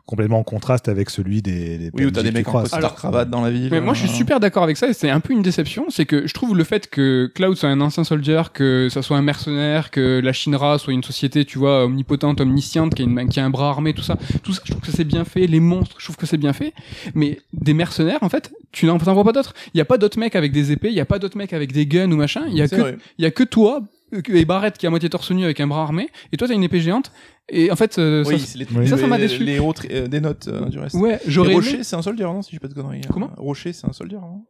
complètement 0.05 0.39
en 0.39 0.43
contraste 0.43 0.87
avec 0.89 1.09
celui 1.09 1.41
des, 1.41 1.77
des 1.77 1.91
Oui, 1.93 2.05
où 2.05 2.11
t'as 2.11 2.23
des 2.23 2.31
mecs 2.31 2.47
en 2.47 2.63
cravate 2.63 3.29
dans 3.29 3.41
la 3.41 3.51
ville. 3.51 3.69
Mais 3.71 3.81
moi, 3.81 3.93
je 3.93 4.02
suis 4.07 4.15
euh, 4.15 4.17
super 4.17 4.39
d'accord 4.39 4.63
avec 4.63 4.77
ça, 4.77 4.87
et 4.87 4.93
c'est 4.93 5.09
un 5.09 5.19
peu 5.19 5.33
une 5.33 5.41
déception. 5.41 5.85
C'est 5.89 6.05
que 6.05 6.27
je 6.27 6.33
trouve 6.33 6.55
le 6.57 6.63
fait 6.63 6.89
que 6.89 7.31
Cloud 7.33 7.55
soit 7.57 7.69
un 7.69 7.81
ancien 7.81 8.03
soldier, 8.03 8.41
que 8.53 8.87
ça 8.91 9.01
soit 9.01 9.17
un 9.17 9.21
mercenaire, 9.21 9.91
que 9.91 10.21
la 10.23 10.33
Shinra 10.33 10.77
soit 10.79 10.93
une 10.93 11.03
société, 11.03 11.45
tu 11.45 11.57
vois, 11.57 11.85
omnipotente, 11.85 12.41
omnisciente, 12.41 12.93
qui 12.95 13.01
a, 13.01 13.05
une- 13.05 13.29
qui 13.29 13.39
a 13.39 13.45
un 13.45 13.49
bras 13.49 13.69
armé, 13.69 13.93
tout 13.93 14.01
ça, 14.03 14.17
tout 14.43 14.53
ça, 14.53 14.61
je 14.65 14.71
trouve 14.71 14.83
que 14.83 14.91
c'est 14.91 15.03
bien 15.03 15.25
fait. 15.25 15.47
Les 15.47 15.59
monstres, 15.59 15.95
je 15.99 16.05
trouve 16.05 16.17
que 16.17 16.25
c'est 16.25 16.37
bien 16.37 16.53
fait. 16.53 16.73
Mais 17.15 17.39
des 17.53 17.73
mercenaires, 17.73 18.19
en 18.21 18.29
fait, 18.29 18.51
tu 18.71 18.85
n'en 18.85 18.97
vois 18.97 19.23
pas 19.23 19.31
d'autres. 19.31 19.53
Il 19.73 19.77
y 19.77 19.81
a 19.81 19.85
pas 19.85 19.97
d'autres 19.97 20.19
mecs 20.19 20.35
avec 20.35 20.51
des 20.51 20.71
épées, 20.71 20.89
il 20.89 20.95
y 20.95 20.99
a 20.99 21.05
pas 21.05 21.19
d'autres 21.19 21.37
mecs 21.37 21.53
avec 21.53 21.71
des 21.71 21.85
guns 21.85 22.11
ou 22.11 22.15
machin. 22.15 22.43
Il 22.49 22.57
y 22.57 22.61
a 22.61 22.67
c'est 22.67 22.75
que, 22.77 22.81
vrai. 22.81 22.97
il 23.17 23.23
y 23.23 23.25
a 23.27 23.31
que 23.31 23.43
toi 23.43 23.81
euh, 24.13 24.21
et 24.27 24.45
Barrett 24.45 24.77
qui 24.77 24.85
est 24.85 24.87
à 24.87 24.89
moitié 24.89 25.09
torse 25.09 25.31
nu 25.31 25.43
avec 25.43 25.59
un 25.59 25.67
bras 25.67 25.81
armé, 25.83 26.09
et 26.31 26.37
toi 26.37 26.47
t'as 26.47 26.53
une 26.53 26.63
épée 26.63 26.79
géante. 26.81 27.11
Et 27.49 27.71
en 27.71 27.75
fait, 27.75 27.97
euh, 27.99 28.23
Oui, 28.25 28.39
ça- 28.39 28.45
c'est 28.47 28.57
les, 28.57 28.67
Oui. 28.75 28.87
Ça, 28.87 28.97
ça 28.97 29.05
m'a 29.07 29.17
les- 29.17 29.27
déçu. 29.27 29.43
Les 29.43 29.59
tri- 29.73 29.89
euh, 29.91 30.07
des 30.07 30.21
notes 30.21 30.47
euh, 30.47 30.65
du 30.69 30.79
reste. 30.79 30.95
ouais, 30.95 31.19
j'aurais 31.27 31.49
aimé- 31.53 31.55
Rocher, 31.55 31.83
c'est 31.83 31.95
un 31.95 32.01
soldier, 32.01 32.23
non 32.25 32.41
Si 32.41 32.55
je 32.55 32.59
pas 32.59 32.67
de 32.67 32.73
conneries. 32.73 33.01
Comment? 33.11 33.31
Euh, 33.31 33.41
Rocher, 33.41 33.73
c'est 33.73 33.87
un 33.87 33.93
soldier, 33.93 34.17
non? 34.17 34.45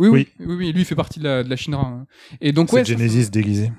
Oui, 0.00 0.08
oui, 0.08 0.28
oui, 0.40 0.54
oui, 0.54 0.72
lui 0.72 0.82
il 0.82 0.84
fait 0.84 0.94
partie 0.94 1.18
de 1.18 1.24
la, 1.24 1.42
de 1.42 1.50
la 1.50 1.56
Shinra. 1.56 1.82
hein. 1.84 2.06
Et 2.40 2.52
donc 2.52 2.72
ouais, 2.72 2.84
C'est 2.84 2.92
ça- 2.92 2.98
Genesis 2.98 3.30
déguisé. 3.30 3.72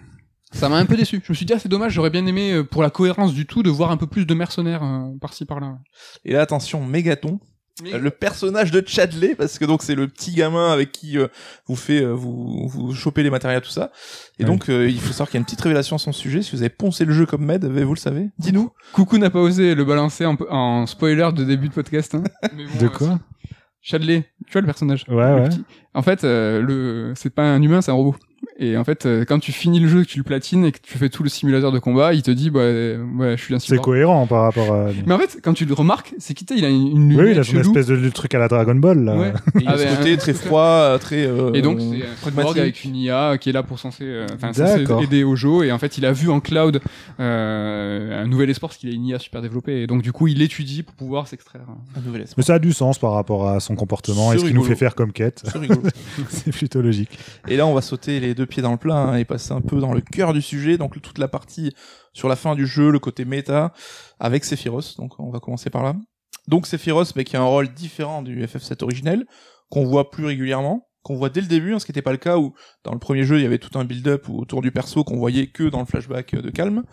Ça 0.52 0.68
m'a 0.68 0.78
un 0.78 0.86
peu 0.86 0.98
déçu. 0.98 1.22
Je 1.24 1.32
me 1.32 1.36
suis 1.36 1.46
dit, 1.46 1.54
ah, 1.54 1.60
c'est 1.60 1.70
dommage, 1.70 1.94
j'aurais 1.94 2.10
bien 2.10 2.26
aimé, 2.26 2.52
euh, 2.54 2.64
pour 2.64 2.82
la 2.84 2.90
cohérence 2.90 3.34
du 3.34 3.46
tout, 3.46 3.62
de 3.64 3.70
voir 3.70 3.92
un 3.92 3.98
peu 3.98 4.08
plus 4.08 4.26
de 4.26 4.34
mercenaires 4.34 4.84
euh, 4.84 5.12
par-ci 5.22 5.46
par-là. 5.46 5.78
Et 6.26 6.34
là, 6.34 6.42
attention, 6.42 6.84
Mégaton. 6.86 7.40
Le 7.84 8.10
personnage 8.10 8.72
de 8.72 8.84
Chadley, 8.86 9.36
parce 9.36 9.58
que 9.58 9.66
donc 9.66 9.84
c'est 9.84 9.96
le 9.96 10.08
petit 10.08 10.32
gamin 10.34 10.72
avec 10.72 10.92
qui 10.92 11.18
euh, 11.18 11.28
vous 11.68 11.76
fait 11.76 12.02
euh, 12.02 12.12
vous 12.12 12.68
vous 12.68 12.94
chopez 12.94 13.24
les 13.24 13.30
matériels 13.30 13.62
tout 13.62 13.70
ça. 13.70 13.92
Et 14.38 14.44
Oui. 14.44 14.46
donc 14.50 14.70
euh, 14.70 14.90
il 14.90 15.00
faut 15.00 15.12
savoir 15.12 15.30
qu'il 15.30 15.36
y 15.36 15.38
a 15.38 15.42
une 15.42 15.46
petite 15.46 15.62
révélation 15.62 15.96
à 15.96 16.00
son 16.00 16.12
sujet. 16.12 16.42
Si 16.42 16.56
vous 16.56 16.62
avez 16.62 16.70
poncé 16.70 17.06
le 17.06 17.14
jeu 17.14 17.26
comme 17.26 17.46
Med, 17.46 17.64
vous 17.66 17.94
le 17.94 18.00
savez? 18.00 18.30
Dis-nous. 18.38 18.72
Coucou 18.94 19.18
n'a 19.18 19.30
pas 19.30 19.40
osé 19.40 19.76
le 19.76 19.86
balancer 19.86 20.26
en, 20.26 20.36
en 20.50 20.86
spoiler 20.88 21.30
de 21.34 21.44
début 21.44 21.70
de 21.70 21.74
podcast. 21.74 22.16
Hein. 22.16 22.24
Mais 22.56 22.66
bon, 22.66 22.80
De 22.82 22.88
quoi 22.90 23.20
Chadley, 23.82 24.26
tu 24.46 24.52
vois 24.52 24.62
le 24.62 24.66
personnage 24.68 25.06
Ouais, 25.08 25.16
le 25.36 25.42
ouais. 25.44 25.50
petit. 25.50 25.64
En 25.94 26.02
fait, 26.02 26.24
euh, 26.26 26.62
le 26.62 27.14
c'est 27.16 27.30
pas 27.34 27.44
un 27.44 27.62
humain, 27.62 27.82
c'est 27.82 27.92
un 27.92 27.96
robot. 27.96 28.16
Et 28.58 28.76
en 28.78 28.84
fait, 28.84 29.06
euh, 29.06 29.24
quand 29.26 29.40
tu 29.40 29.52
finis 29.52 29.80
le 29.80 29.88
jeu, 29.88 30.04
que 30.04 30.08
tu 30.10 30.18
le 30.18 30.24
platines 30.24 30.66
et 30.66 30.72
que 30.72 30.80
tu 30.82 30.98
fais 30.98 31.10
tout 31.10 31.24
le 31.24 31.30
simulateur 31.30 31.72
de 31.72 31.80
combat, 31.80 32.14
il 32.14 32.22
te 32.22 32.32
dit, 32.32 32.50
bah, 32.50 32.60
euh, 32.60 33.02
ouais, 33.18 33.38
je 33.38 33.44
suis 33.44 33.56
un 33.56 33.60
C'est 33.60 33.78
cohérent 33.80 34.28
par 34.28 34.44
rapport 34.44 34.74
à. 34.74 34.88
Mais 35.06 35.14
en 35.14 35.18
fait, 35.20 35.40
quand 35.42 35.54
tu 35.54 35.66
le 35.66 35.74
remarques, 35.74 36.14
c'est 36.20 36.34
qu'il 36.34 36.48
il 36.58 36.66
a 36.66 36.70
une, 36.70 36.88
une 36.88 37.20
Oui, 37.22 37.32
il 37.32 37.40
a 37.40 37.44
chelou. 37.44 37.62
espèce 37.62 37.88
de 37.88 38.10
truc 38.10 38.34
à 38.36 38.40
la 38.40 38.48
Dragon 38.48 38.76
Ball. 38.76 39.04
Là. 39.04 39.16
Ouais. 39.18 39.30
Et 39.56 39.62
il 39.62 39.68
a 39.68 39.72
Ah, 39.72 39.78
ce 39.78 39.84
ben, 39.84 39.96
côté 39.98 40.14
un- 40.14 40.18
très 40.18 40.34
froid, 40.34 40.62
euh, 40.62 40.98
très. 40.98 41.26
euh, 41.26 41.54
Et 41.54 41.62
donc, 41.62 41.80
c'est 41.80 42.38
un 42.40 42.46
avec 42.48 42.84
une 42.84 42.96
IA 42.96 43.38
qui 43.38 43.50
est 43.50 43.54
là 43.54 43.64
pour 43.64 43.78
euh, 44.02 44.28
enfin, 44.34 44.52
D'accord. 44.52 45.04
aider 45.04 45.24
au 45.24 45.36
jeu. 45.36 45.64
Et 45.66 45.72
en 45.72 45.80
fait, 45.80 45.98
il 45.98 46.06
a 46.06 46.12
vu 46.12 46.30
en 46.30 46.40
cloud 46.40 46.82
euh, 47.20 48.24
un 48.24 48.28
nouvel 48.28 48.50
espoir 48.50 48.70
parce 48.70 48.78
qu'il 48.80 48.90
a 48.90 48.94
une 48.94 49.06
IA 49.06 49.20
super 49.20 49.42
développée. 49.42 49.82
Et 49.84 49.88
donc, 49.88 50.02
du 50.02 50.12
coup, 50.12 50.28
il 50.28 50.38
l'étudie 50.40 50.84
pour 50.84 50.96
pouvoir 50.96 51.28
s'extraire. 51.28 51.62
Un 51.98 52.02
nouvel 52.02 52.22
espoir. 52.24 52.36
Mais 52.38 52.44
ça 52.44 52.56
a 52.56 52.60
du 52.60 52.74
sens 52.74 52.98
par 53.00 53.14
rapport 53.14 53.48
à 53.48 53.60
son 53.60 53.76
comportement 53.76 54.34
et 54.34 54.38
ce 54.38 54.46
qu'il 54.46 54.54
nous 54.54 54.64
fait 54.64 54.76
faire 54.76 54.96
comme 54.96 55.12
quête. 55.12 55.44
C'est 56.30 56.52
plutôt 56.52 56.82
logique. 56.82 57.18
Et 57.48 57.58
là, 57.58 57.66
on 57.66 57.74
va 57.74 57.82
sauter 57.82 58.20
les 58.20 58.29
deux 58.36 58.46
pieds 58.46 58.62
dans 58.62 58.72
le 58.72 58.78
plat 58.78 58.98
hein, 58.98 59.16
et 59.16 59.26
passer 59.26 59.52
un 59.52 59.62
peu 59.62 59.80
dans 59.80 59.94
le 59.94 60.02
cœur 60.02 60.34
du 60.34 60.42
sujet, 60.42 60.78
donc 60.78 61.02
toute 61.02 61.18
la 61.18 61.28
partie 61.28 61.74
sur 62.14 62.28
la 62.28 62.36
fin 62.36 62.56
du 62.56 62.66
jeu, 62.66 62.92
le 62.92 63.00
côté 63.00 63.26
méta, 63.26 63.74
avec 64.20 64.46
Sephiroth. 64.46 64.96
Donc, 64.98 65.20
on 65.20 65.32
va 65.32 65.40
commencer 65.40 65.70
par 65.70 65.84
là. 65.84 65.96
Donc, 66.48 66.68
Sephiroth, 66.68 67.16
mais 67.16 67.24
qui 67.24 67.38
a 67.38 67.42
un 67.42 67.46
rôle 67.46 67.70
différent 67.74 68.22
du 68.22 68.44
FF7 68.44 68.84
originel, 68.84 69.26
qu'on 69.70 69.86
voit 69.86 70.10
plus 70.10 70.26
régulièrement, 70.26 70.90
qu'on 71.04 71.16
voit 71.16 71.30
dès 71.30 71.42
le 71.42 71.48
début, 71.48 71.74
hein, 71.74 71.80
ce 71.80 71.86
qui 71.86 71.92
n'était 71.92 72.02
pas 72.02 72.12
le 72.12 72.18
cas 72.18 72.38
où 72.38 72.54
dans 72.84 72.94
le 72.94 73.00
premier 73.00 73.24
jeu, 73.24 73.38
il 73.38 73.44
y 73.44 73.46
avait 73.46 73.60
tout 73.60 73.78
un 73.78 73.86
build-up 73.86 74.30
autour 74.30 74.62
du 74.62 74.72
perso 74.72 75.04
qu'on 75.04 75.18
voyait 75.18 75.48
que 75.48 75.70
dans 75.70 75.80
le 75.80 75.86
flashback 75.86 76.36
de 76.36 76.50
Calme. 76.50 76.84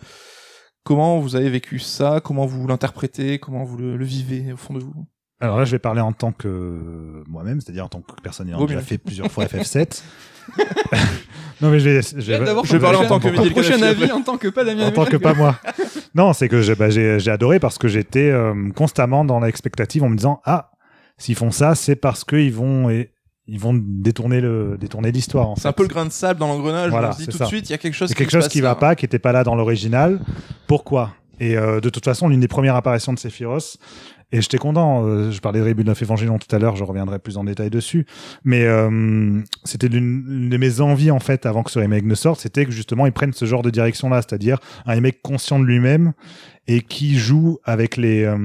Comment 0.83 1.19
vous 1.19 1.35
avez 1.35 1.49
vécu 1.49 1.79
ça? 1.79 2.21
Comment 2.23 2.45
vous 2.45 2.65
l'interprétez? 2.67 3.39
Comment 3.39 3.63
vous 3.65 3.77
le 3.77 4.05
vivez 4.05 4.53
au 4.53 4.57
fond 4.57 4.73
de 4.73 4.79
vous? 4.79 5.07
Alors 5.39 5.57
là, 5.59 5.65
je 5.65 5.71
vais 5.71 5.79
parler 5.79 6.01
en 6.01 6.13
tant 6.13 6.31
que 6.31 7.23
moi-même, 7.27 7.61
c'est-à-dire 7.61 7.85
en 7.85 7.89
tant 7.89 8.01
que 8.01 8.19
personne 8.23 8.47
ayant 8.49 8.65
déjà 8.65 8.81
fait 8.81 8.97
plusieurs 8.97 9.31
fois 9.31 9.45
FF7. 9.45 10.01
non, 11.61 11.69
mais 11.71 11.79
je 11.79 11.89
vais, 11.89 12.01
je 12.01 12.15
vais- 12.31 12.45
je 12.63 12.71
vais 12.73 12.79
parler 12.79 12.97
en 12.97 13.05
tant 13.07 13.19
que 13.19 13.49
prochain 13.51 13.81
avis 13.81 14.11
en 14.11 14.21
tant 14.21 14.37
que 14.37 14.47
pas 14.47 14.63
Damien 14.63 14.87
en 14.87 14.91
tant 14.91 15.05
que 15.05 15.17
pas 15.17 15.33
moi. 15.33 15.55
Non, 16.15 16.33
c'est 16.33 16.47
que 16.49 16.61
j'ai 16.61 16.73
bah, 16.73 16.89
j'ai 16.89 17.29
adoré 17.29 17.59
parce 17.59 17.77
que 17.77 17.87
j'étais 17.87 18.31
euh, 18.31 18.71
constamment 18.75 19.23
dans 19.23 19.39
l'expectative 19.39 20.03
en 20.03 20.09
me 20.09 20.15
disant 20.15 20.41
ah 20.45 20.71
s'ils 21.17 21.35
font 21.35 21.51
ça 21.51 21.75
c'est 21.75 21.95
parce 21.95 22.23
qu'ils 22.23 22.53
vont 22.53 22.89
et 22.89 23.11
ils 23.45 23.59
vont 23.59 23.79
détourner 23.79 24.41
le 24.41 24.77
détourner 24.79 25.11
l'histoire. 25.11 25.53
C'est 25.57 25.67
un 25.67 25.73
peu 25.73 25.83
le 25.83 25.89
grain 25.89 26.05
de 26.05 26.11
sable 26.11 26.39
dans 26.39 26.47
l'engrenage. 26.47 26.89
Voilà, 26.89 27.09
on 27.09 27.11
se 27.11 27.17
dit 27.19 27.27
tout 27.27 27.37
ça. 27.37 27.43
de 27.43 27.49
suite, 27.49 27.69
il 27.69 27.73
y 27.73 27.75
a 27.75 27.77
quelque 27.77 27.93
chose 27.93 28.07
C'est 28.09 28.15
qui 28.15 28.19
quelque 28.19 28.31
se 28.31 28.37
chose 28.37 28.45
passe 28.45 28.51
qui 28.53 28.61
va 28.61 28.73
pas, 28.75 28.95
qui 28.95 29.05
était 29.05 29.19
pas 29.19 29.31
là 29.31 29.43
dans 29.43 29.53
l'original. 29.55 30.19
Pourquoi? 30.65 31.11
Et 31.39 31.55
euh, 31.55 31.79
de 31.81 31.89
toute 31.89 32.03
façon, 32.05 32.29
l'une 32.29 32.39
des 32.39 32.47
premières 32.47 32.75
apparitions 32.75 33.13
de 33.13 33.19
Sephiroth, 33.19 33.77
et 34.31 34.41
j'étais 34.41 34.57
content, 34.57 35.05
euh, 35.05 35.31
je 35.31 35.39
parlais 35.39 35.59
de 35.59 35.65
Rebuild 35.65 35.87
of 35.89 36.01
Evangelion 36.01 36.37
tout 36.37 36.53
à 36.53 36.59
l'heure, 36.59 36.75
je 36.75 36.83
reviendrai 36.83 37.17
plus 37.19 37.37
en 37.37 37.45
détail 37.45 37.69
dessus, 37.69 38.05
mais 38.43 38.63
euh, 38.63 39.41
c'était 39.63 39.87
l'une 39.87 40.49
de 40.49 40.57
mes 40.57 40.81
envies 40.81 41.11
en 41.11 41.19
fait 41.19 41.45
avant 41.45 41.63
que 41.63 41.71
ce 41.71 41.79
remake 41.79 42.03
ne 42.03 42.15
sorte, 42.15 42.41
c'était 42.41 42.65
que 42.65 42.71
justement 42.71 43.05
ils 43.05 43.13
prennent 43.13 43.33
ce 43.33 43.45
genre 43.45 43.61
de 43.61 43.69
direction-là, 43.69 44.21
c'est-à-dire 44.21 44.59
un 44.85 44.93
remake 44.93 45.21
conscient 45.21 45.59
de 45.59 45.65
lui-même 45.65 46.13
et 46.67 46.81
qui 46.81 47.17
joue 47.17 47.59
avec 47.63 47.95
les 47.97 48.23
euh, 48.25 48.37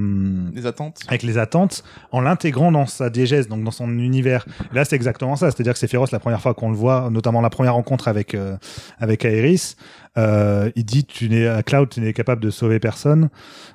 Les 0.55 0.66
attentes. 0.66 1.01
avec 1.09 1.23
les 1.24 1.39
attentes 1.39 1.82
en 2.12 2.20
l'intégrant 2.20 2.70
dans 2.70 2.86
sa 2.86 3.11
diégèse, 3.11 3.49
donc 3.49 3.65
dans 3.65 3.70
son 3.73 3.89
univers. 3.99 4.47
Et 4.73 4.74
là, 4.77 4.85
c'est 4.85 4.94
exactement 4.97 5.35
ça. 5.36 5.51
C'est-à-dire 5.51 5.73
que 5.73 5.78
Sephiroth, 5.78 6.12
la 6.12 6.20
première 6.20 6.40
fois 6.40 6.55
qu'on 6.55 6.70
le 6.70 6.77
voit, 6.77 7.11
notamment 7.11 7.40
la 7.40 7.51
première 7.51 7.74
rencontre 7.74 8.09
avec 8.09 8.35
euh, 8.35 8.57
avec 8.99 9.24
Aerys, 9.24 9.74
euh, 10.19 10.70
il 10.77 10.85
dit 10.85 11.05
tu 11.05 11.28
n'es 11.28 11.47
à 11.49 11.62
Cloud, 11.62 11.89
tu 11.89 12.01
n'es 12.01 12.12
capable 12.12 12.43
de 12.43 12.51
sauver 12.51 12.78
personne. 12.78 13.28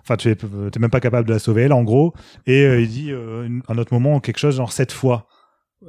Enfin, 0.03 0.15
tu 0.15 0.30
es, 0.32 0.38
même 0.80 0.90
pas 0.90 0.99
capable 0.99 1.28
de 1.28 1.34
la 1.34 1.40
sauver 1.40 1.64
elle, 1.64 1.74
en 1.74 1.84
gros. 1.84 2.14
Et 2.45 2.64
euh, 2.64 2.80
il 2.82 2.88
dit 2.88 3.11
euh, 3.11 3.45
une- 3.45 3.61
un 3.68 3.78
autre 3.78 3.94
moment 3.94 4.19
quelque 4.19 4.38
chose 4.40 4.56
genre 4.56 4.72
sept 4.72 4.91
fois. 4.91 5.28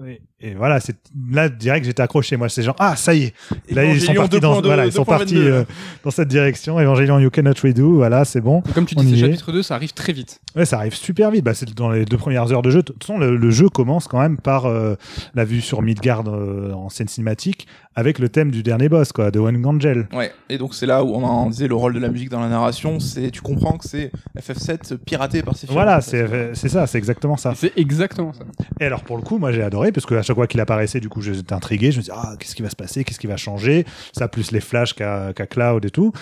Et, 0.06 0.20
et 0.40 0.54
voilà, 0.54 0.80
c'est 0.80 0.96
là 1.30 1.48
direct 1.48 1.86
j'étais 1.86 2.02
accroché. 2.02 2.36
Moi, 2.36 2.50
c'est 2.50 2.62
genre 2.62 2.76
ah 2.78 2.94
ça 2.94 3.14
y 3.14 3.24
est. 3.24 3.34
Là, 3.70 3.84
ils 3.86 4.00
sont 4.02 4.12
partis 4.12 4.38
dans 4.38 4.60
2.2, 4.60 4.64
voilà, 4.66 4.84
ils 4.84 4.92
sont 4.92 5.04
partis 5.06 5.34
2.22. 5.34 5.38
euh, 5.38 5.64
dans 6.04 6.10
cette 6.10 6.28
direction. 6.28 6.78
Evangelion 6.78 7.18
You 7.18 7.30
Cannot 7.30 7.54
Redo. 7.62 7.94
Voilà, 7.94 8.26
c'est 8.26 8.42
bon. 8.42 8.62
Et 8.68 8.72
comme 8.72 8.84
tu 8.84 8.94
est. 8.98 9.16
chapitre 9.16 9.50
2, 9.50 9.62
ça 9.62 9.76
arrive 9.76 9.94
très 9.94 10.12
vite. 10.12 10.40
Ouais, 10.54 10.66
ça 10.66 10.76
arrive 10.76 10.94
super 10.94 11.30
vite. 11.30 11.42
Bah, 11.42 11.54
c'est 11.54 11.74
dans 11.74 11.88
les 11.88 12.04
deux 12.04 12.18
premières 12.18 12.52
heures 12.52 12.60
de 12.60 12.68
jeu. 12.68 12.80
De 12.80 12.92
toute 12.92 13.02
façon, 13.02 13.16
le, 13.18 13.34
le 13.34 13.50
jeu 13.50 13.70
commence 13.70 14.08
quand 14.08 14.20
même 14.20 14.36
par 14.36 14.66
euh, 14.66 14.94
la 15.34 15.46
vue 15.46 15.62
sur 15.62 15.80
Midgard 15.80 16.24
euh, 16.28 16.72
en 16.72 16.90
scène 16.90 17.08
cinématique 17.08 17.66
avec 17.98 18.20
le 18.20 18.28
thème 18.28 18.52
du 18.52 18.62
dernier 18.62 18.88
boss, 18.88 19.10
quoi, 19.10 19.32
de 19.32 19.40
One 19.40 19.66
Angel. 19.66 20.06
Ouais, 20.12 20.30
et 20.48 20.56
donc 20.56 20.72
c'est 20.72 20.86
là 20.86 21.02
où 21.02 21.16
on 21.16 21.24
en 21.24 21.50
disait 21.50 21.66
le 21.66 21.74
rôle 21.74 21.94
de 21.94 21.98
la 21.98 22.08
musique 22.10 22.28
dans 22.28 22.38
la 22.38 22.48
narration, 22.48 23.00
c'est 23.00 23.32
tu 23.32 23.40
comprends 23.40 23.76
que 23.76 23.88
c'est 23.88 24.12
FF7 24.38 24.98
piraté 24.98 25.42
par 25.42 25.56
ces 25.56 25.66
films. 25.66 25.74
Voilà, 25.74 26.00
c'est 26.00 26.54
ça, 26.54 26.86
c'est 26.86 26.96
exactement 26.96 27.36
ça. 27.36 27.54
C'est 27.56 27.76
exactement 27.76 28.32
ça. 28.32 28.44
Et 28.78 28.84
alors 28.84 29.02
pour 29.02 29.16
le 29.16 29.22
coup, 29.22 29.38
moi 29.38 29.50
j'ai 29.50 29.64
adoré 29.64 29.90
parce 29.90 30.06
que 30.06 30.14
à 30.14 30.22
chaque 30.22 30.36
fois 30.36 30.46
qu'il 30.46 30.60
apparaissait, 30.60 31.00
du 31.00 31.08
coup 31.08 31.22
j'étais 31.22 31.52
intrigué. 31.52 31.90
Je 31.90 31.96
me 31.96 32.02
disais 32.02 32.12
ah 32.14 32.36
qu'est-ce 32.38 32.54
qui 32.54 32.62
va 32.62 32.70
se 32.70 32.76
passer, 32.76 33.02
qu'est-ce 33.02 33.18
qui 33.18 33.26
va 33.26 33.36
changer. 33.36 33.84
Ça 34.12 34.28
plus 34.28 34.52
les 34.52 34.60
flashs 34.60 34.94
qu'a 34.94 35.32
qu'a 35.32 35.48
Cloud 35.48 35.84
et 35.84 35.90
tout. 35.90 36.12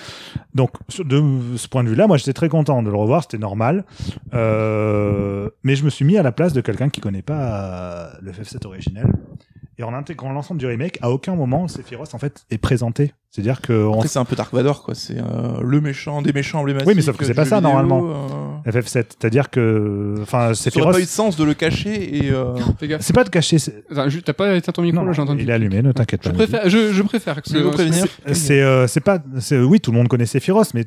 Donc 0.55 0.71
de 0.99 1.23
ce 1.57 1.69
point 1.69 1.85
de 1.85 1.91
vue-là, 1.91 2.07
moi 2.07 2.17
j'étais 2.17 2.33
très 2.33 2.49
content 2.49 2.83
de 2.83 2.89
le 2.89 2.97
revoir, 2.97 3.21
c'était 3.21 3.37
normal. 3.37 3.85
Euh, 4.33 5.51
mais 5.63 5.77
je 5.77 5.85
me 5.85 5.91
suis 5.91 6.07
mis 6.07 6.17
à 6.17 6.23
la 6.23 6.33
place 6.33 6.55
de 6.55 6.63
quelqu'un 6.63 6.89
qui 6.89 7.03
connaît 7.03 7.21
pas 7.21 7.35
euh, 7.35 8.09
le 8.23 8.33
FF7 8.33 8.67
originel. 8.67 9.13
Et 9.79 9.83
en 9.83 9.93
intégrant 9.93 10.33
l'ensemble 10.33 10.59
du 10.59 10.67
remake, 10.67 10.99
à 11.03 11.11
aucun 11.11 11.35
moment 11.35 11.69
Sephiroth 11.69 12.15
en 12.15 12.19
fait 12.19 12.47
est 12.51 12.57
présenté. 12.59 13.13
C'est-à-dire 13.31 13.61
que 13.61 13.75
on- 13.75 14.01
c'est 14.03 14.19
un 14.19 14.25
peu 14.25 14.35
Dark 14.35 14.55
Vador 14.55 14.83
quoi, 14.83 14.95
c'est 14.95 15.19
euh, 15.19 15.61
le 15.63 15.81
méchant 15.83 16.23
des 16.23 16.33
méchants 16.33 16.61
emblématiques. 16.61 16.89
Oui, 16.89 16.95
mais 16.97 17.03
sauf 17.03 17.17
que 17.19 17.27
c'est 17.27 17.35
pas 17.35 17.45
ça, 17.45 17.57
vidéo, 17.57 17.73
normalement. 17.73 18.03
euh, 18.67 18.71
FF7, 18.71 18.89
c'est-à-dire 19.19 19.51
que 19.51 20.15
enfin 20.23 20.55
Ça 20.55 20.71
aurait 20.81 20.93
pas 20.93 20.99
eu 20.99 21.03
de 21.03 21.07
Sephiroth, 21.07 21.09
sens 21.09 21.37
de 21.37 21.45
le 21.45 21.53
cacher 21.53 22.17
et 22.27 22.31
euh, 22.31 22.55
c'est 23.01 23.13
pas 23.15 23.25
de 23.25 23.29
cacher. 23.29 23.59
c'est- 23.59 23.85
T'as 24.25 24.33
pas 24.33 24.57
éteint 24.57 24.73
ton 24.73 24.81
micro 24.81 24.99
Non, 25.01 25.05
là, 25.07 25.13
j'ai 25.13 25.21
entendu. 25.21 25.43
il 25.43 25.51
est 25.51 25.53
allumé, 25.53 25.83
ne 25.83 25.93
t'inquiète 25.93 26.23
Je 26.25 26.31
pas. 26.31 26.35
préfère, 26.35 26.71
je, 26.71 26.93
je 26.95 27.03
préfère 27.03 27.43
que 27.43 27.51
Je 27.51 27.55
vais 27.59 27.63
vous 27.63 27.71
ce- 27.73 27.75
prévenir. 27.75 28.07
C'est 28.33 28.63
euh, 28.63 28.87
c'est 28.87 29.01
pas 29.01 29.19
c'est 29.41 29.59
oui 29.59 29.81
tout 29.81 29.91
le 29.93 29.99
monde 29.99 30.09
connaît 30.09 30.25
Sephiroth 30.25 30.73
mais 30.73 30.87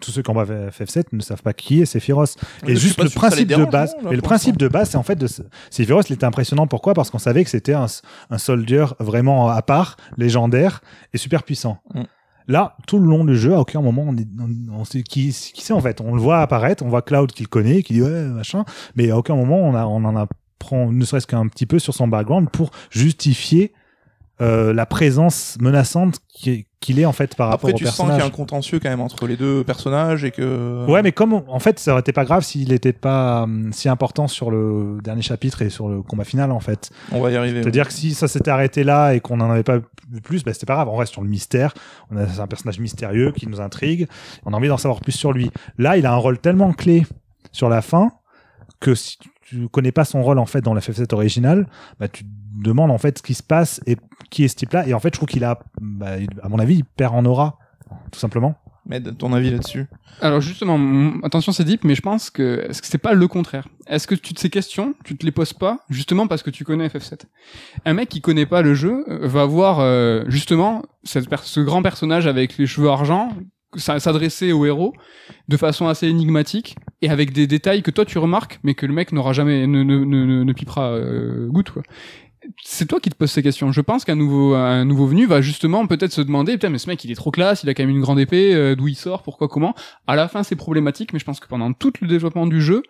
tous 0.00 0.10
ceux 0.10 0.22
qui 0.22 0.30
ont 0.30 0.34
pas 0.34 0.46
fait 0.46 0.84
FF7 0.84 1.04
ne 1.12 1.20
savent 1.20 1.42
pas 1.42 1.52
qui 1.52 1.80
est 1.80 1.86
Sephiroth. 1.86 2.36
Et 2.66 2.76
juste 2.76 3.02
le 3.02 3.08
principe 3.10 3.48
de 3.48 3.64
base, 3.64 3.94
non, 3.96 4.02
là, 4.04 4.10
mais 4.10 4.16
le 4.16 4.22
principe 4.22 4.56
de 4.56 4.68
base, 4.68 4.90
c'est 4.90 4.96
en 4.98 5.02
fait 5.02 5.16
de 5.16 5.26
Sephiroth, 5.70 6.10
il 6.10 6.14
était 6.14 6.24
impressionnant. 6.26 6.66
Pourquoi? 6.66 6.94
Parce 6.94 7.10
qu'on 7.10 7.18
savait 7.18 7.44
que 7.44 7.50
c'était 7.50 7.74
un, 7.74 7.86
un 8.30 8.38
soldier 8.38 8.86
vraiment 9.00 9.48
à 9.48 9.62
part, 9.62 9.96
légendaire 10.16 10.80
et 11.12 11.18
super 11.18 11.42
puissant. 11.42 11.78
Mm. 11.94 12.02
Là, 12.50 12.76
tout 12.86 12.98
le 12.98 13.06
long 13.06 13.24
du 13.26 13.36
jeu, 13.36 13.52
à 13.54 13.60
aucun 13.60 13.82
moment 13.82 14.04
on, 14.08 14.16
est, 14.16 14.26
on, 14.40 14.80
on 14.80 14.84
sait 14.84 15.02
qui, 15.02 15.28
qui 15.54 15.62
c'est 15.62 15.74
en 15.74 15.80
fait. 15.80 16.00
On 16.00 16.14
le 16.14 16.20
voit 16.20 16.40
apparaître, 16.40 16.82
on 16.82 16.88
voit 16.88 17.02
Cloud 17.02 17.30
qui 17.32 17.42
le 17.42 17.48
connaît, 17.48 17.82
qui 17.82 17.92
dit 17.94 18.02
ouais 18.02 18.22
machin, 18.28 18.64
mais 18.96 19.10
à 19.10 19.18
aucun 19.18 19.36
moment 19.36 19.58
on, 19.58 19.74
a, 19.74 19.84
on 19.84 20.02
en 20.04 20.16
apprend 20.16 20.90
ne 20.90 21.04
serait-ce 21.04 21.26
qu'un 21.26 21.46
petit 21.48 21.66
peu 21.66 21.78
sur 21.78 21.92
son 21.94 22.08
background 22.08 22.48
pour 22.50 22.70
justifier 22.90 23.72
euh, 24.40 24.72
la 24.72 24.86
présence 24.86 25.58
menaçante 25.60 26.20
qui 26.28 26.50
est- 26.50 26.66
qu'il 26.80 27.00
est 27.00 27.04
en 27.04 27.12
fait 27.12 27.34
par 27.34 27.48
rapport 27.48 27.70
après 27.70 27.74
au 27.74 27.76
tu 27.76 27.86
sens 27.86 27.96
qu'il 27.96 28.04
y 28.04 28.08
a 28.08 28.10
personnage. 28.10 28.32
un 28.32 28.36
contentieux 28.36 28.78
quand 28.78 28.88
même 28.88 29.00
entre 29.00 29.26
les 29.26 29.36
deux 29.36 29.64
personnages 29.64 30.24
et 30.24 30.30
que 30.30 30.86
Ouais, 30.86 31.02
mais 31.02 31.12
comme 31.12 31.42
en 31.48 31.58
fait, 31.58 31.78
ça 31.78 31.92
aurait 31.92 32.00
été 32.00 32.12
pas 32.12 32.24
grave 32.24 32.44
s'il 32.44 32.72
était 32.72 32.92
pas 32.92 33.42
hum, 33.42 33.72
si 33.72 33.88
important 33.88 34.28
sur 34.28 34.50
le 34.50 34.98
dernier 35.02 35.22
chapitre 35.22 35.62
et 35.62 35.70
sur 35.70 35.88
le 35.88 36.02
combat 36.02 36.24
final 36.24 36.52
en 36.52 36.60
fait. 36.60 36.90
on 37.12 37.20
va 37.20 37.30
y 37.30 37.36
arriver. 37.36 37.62
C'est-à-dire 37.62 37.88
que 37.88 37.92
si 37.92 38.14
ça 38.14 38.28
s'était 38.28 38.50
arrêté 38.50 38.84
là 38.84 39.12
et 39.14 39.20
qu'on 39.20 39.40
en 39.40 39.50
avait 39.50 39.64
pas 39.64 39.78
vu 40.10 40.20
plus, 40.22 40.44
bah, 40.44 40.52
c'était 40.52 40.66
pas 40.66 40.74
grave. 40.74 40.88
On 40.88 40.96
reste 40.96 41.12
sur 41.12 41.22
le 41.22 41.28
mystère. 41.28 41.74
On 42.10 42.16
a 42.16 42.26
c'est 42.28 42.40
un 42.40 42.46
personnage 42.46 42.78
mystérieux 42.78 43.32
qui 43.32 43.48
nous 43.48 43.60
intrigue. 43.60 44.06
On 44.46 44.52
a 44.52 44.56
envie 44.56 44.68
d'en 44.68 44.78
savoir 44.78 45.00
plus 45.00 45.12
sur 45.12 45.32
lui. 45.32 45.50
Là, 45.78 45.96
il 45.96 46.06
a 46.06 46.12
un 46.12 46.16
rôle 46.16 46.38
tellement 46.38 46.72
clé 46.72 47.06
sur 47.52 47.68
la 47.68 47.82
fin 47.82 48.12
que 48.80 48.94
si 48.94 49.18
tu 49.48 49.68
connais 49.68 49.92
pas 49.92 50.04
son 50.04 50.22
rôle 50.22 50.38
en 50.38 50.46
fait 50.46 50.60
dans 50.60 50.74
la 50.74 50.80
FF7 50.80 51.14
original, 51.14 51.66
bah 51.98 52.08
tu 52.08 52.24
te 52.24 52.28
demandes 52.62 52.90
en 52.90 52.98
fait 52.98 53.18
ce 53.18 53.22
qui 53.22 53.34
se 53.34 53.42
passe 53.42 53.80
et 53.86 53.96
qui 54.30 54.44
est 54.44 54.48
ce 54.48 54.56
type-là. 54.56 54.86
Et 54.86 54.94
en 54.94 55.00
fait, 55.00 55.08
je 55.08 55.18
trouve 55.18 55.28
qu'il 55.28 55.44
a, 55.44 55.60
bah, 55.80 56.16
à 56.42 56.48
mon 56.48 56.58
avis, 56.58 56.76
il 56.76 56.84
perd 56.84 57.14
en 57.14 57.24
aura, 57.24 57.58
tout 58.12 58.18
simplement. 58.18 58.56
Mais 58.86 59.02
ton 59.02 59.34
avis 59.34 59.50
là-dessus 59.50 59.86
Alors 60.22 60.40
justement, 60.40 61.20
attention 61.22 61.52
c'est 61.52 61.64
deep, 61.64 61.84
mais 61.84 61.94
je 61.94 62.00
pense 62.00 62.30
que 62.30 62.66
est-ce 62.68 62.80
que 62.80 62.88
c'est 62.88 62.96
pas 62.96 63.12
le 63.12 63.28
contraire? 63.28 63.68
Est-ce 63.86 64.06
que 64.06 64.14
tu 64.14 64.32
ces 64.36 64.48
questions, 64.48 64.94
tu 65.04 65.16
te 65.16 65.26
les 65.26 65.32
poses 65.32 65.52
pas 65.52 65.84
justement 65.90 66.26
parce 66.26 66.42
que 66.42 66.48
tu 66.48 66.64
connais 66.64 66.88
FF7 66.88 67.24
Un 67.84 67.92
mec 67.92 68.08
qui 68.08 68.22
connaît 68.22 68.46
pas 68.46 68.62
le 68.62 68.74
jeu 68.74 69.04
euh, 69.08 69.28
va 69.28 69.44
voir 69.44 69.80
euh, 69.80 70.24
justement 70.28 70.82
cette 71.04 71.28
ce 71.42 71.60
grand 71.60 71.82
personnage 71.82 72.26
avec 72.26 72.56
les 72.56 72.66
cheveux 72.66 72.88
argent 72.88 73.30
s'adresser 73.76 74.52
au 74.52 74.64
héros 74.64 74.94
de 75.48 75.56
façon 75.56 75.88
assez 75.88 76.06
énigmatique 76.08 76.76
et 77.02 77.10
avec 77.10 77.32
des 77.32 77.46
détails 77.46 77.82
que 77.82 77.90
toi 77.90 78.04
tu 78.04 78.18
remarques 78.18 78.60
mais 78.62 78.74
que 78.74 78.86
le 78.86 78.94
mec 78.94 79.12
n'aura 79.12 79.32
jamais 79.32 79.66
ne, 79.66 79.82
ne, 79.82 79.98
ne, 80.04 80.42
ne- 80.42 80.52
pipera 80.52 80.92
euh, 80.92 81.48
goutte 81.48 81.70
quoi. 81.70 81.82
C'est 82.64 82.86
toi 82.86 82.98
qui 83.00 83.10
te 83.10 83.16
poses 83.16 83.32
ces 83.32 83.42
questions. 83.42 83.72
Je 83.72 83.80
pense 83.80 84.04
qu'un 84.04 84.14
nouveau 84.14 84.54
un 84.54 84.84
nouveau 84.84 85.06
venu 85.06 85.26
va 85.26 85.42
justement 85.42 85.86
peut-être 85.86 86.12
se 86.12 86.22
demander 86.22 86.52
putain 86.52 86.70
mais 86.70 86.78
ce 86.78 86.88
mec 86.88 87.04
il 87.04 87.10
est 87.10 87.14
trop 87.16 87.30
classe, 87.30 87.62
il 87.62 87.68
a 87.68 87.74
quand 87.74 87.82
même 87.82 87.94
une 87.94 88.00
grande 88.00 88.20
épée, 88.20 88.54
euh, 88.54 88.74
d'où 88.74 88.88
il 88.88 88.94
sort, 88.94 89.22
pourquoi, 89.22 89.48
comment. 89.48 89.74
À 90.06 90.16
la 90.16 90.28
fin 90.28 90.42
c'est 90.42 90.56
problématique, 90.56 91.12
mais 91.12 91.18
je 91.18 91.24
pense 91.26 91.40
que 91.40 91.48
pendant 91.48 91.72
tout 91.74 91.92
le 92.00 92.08
développement 92.08 92.46
du 92.46 92.62
jeu, 92.62 92.82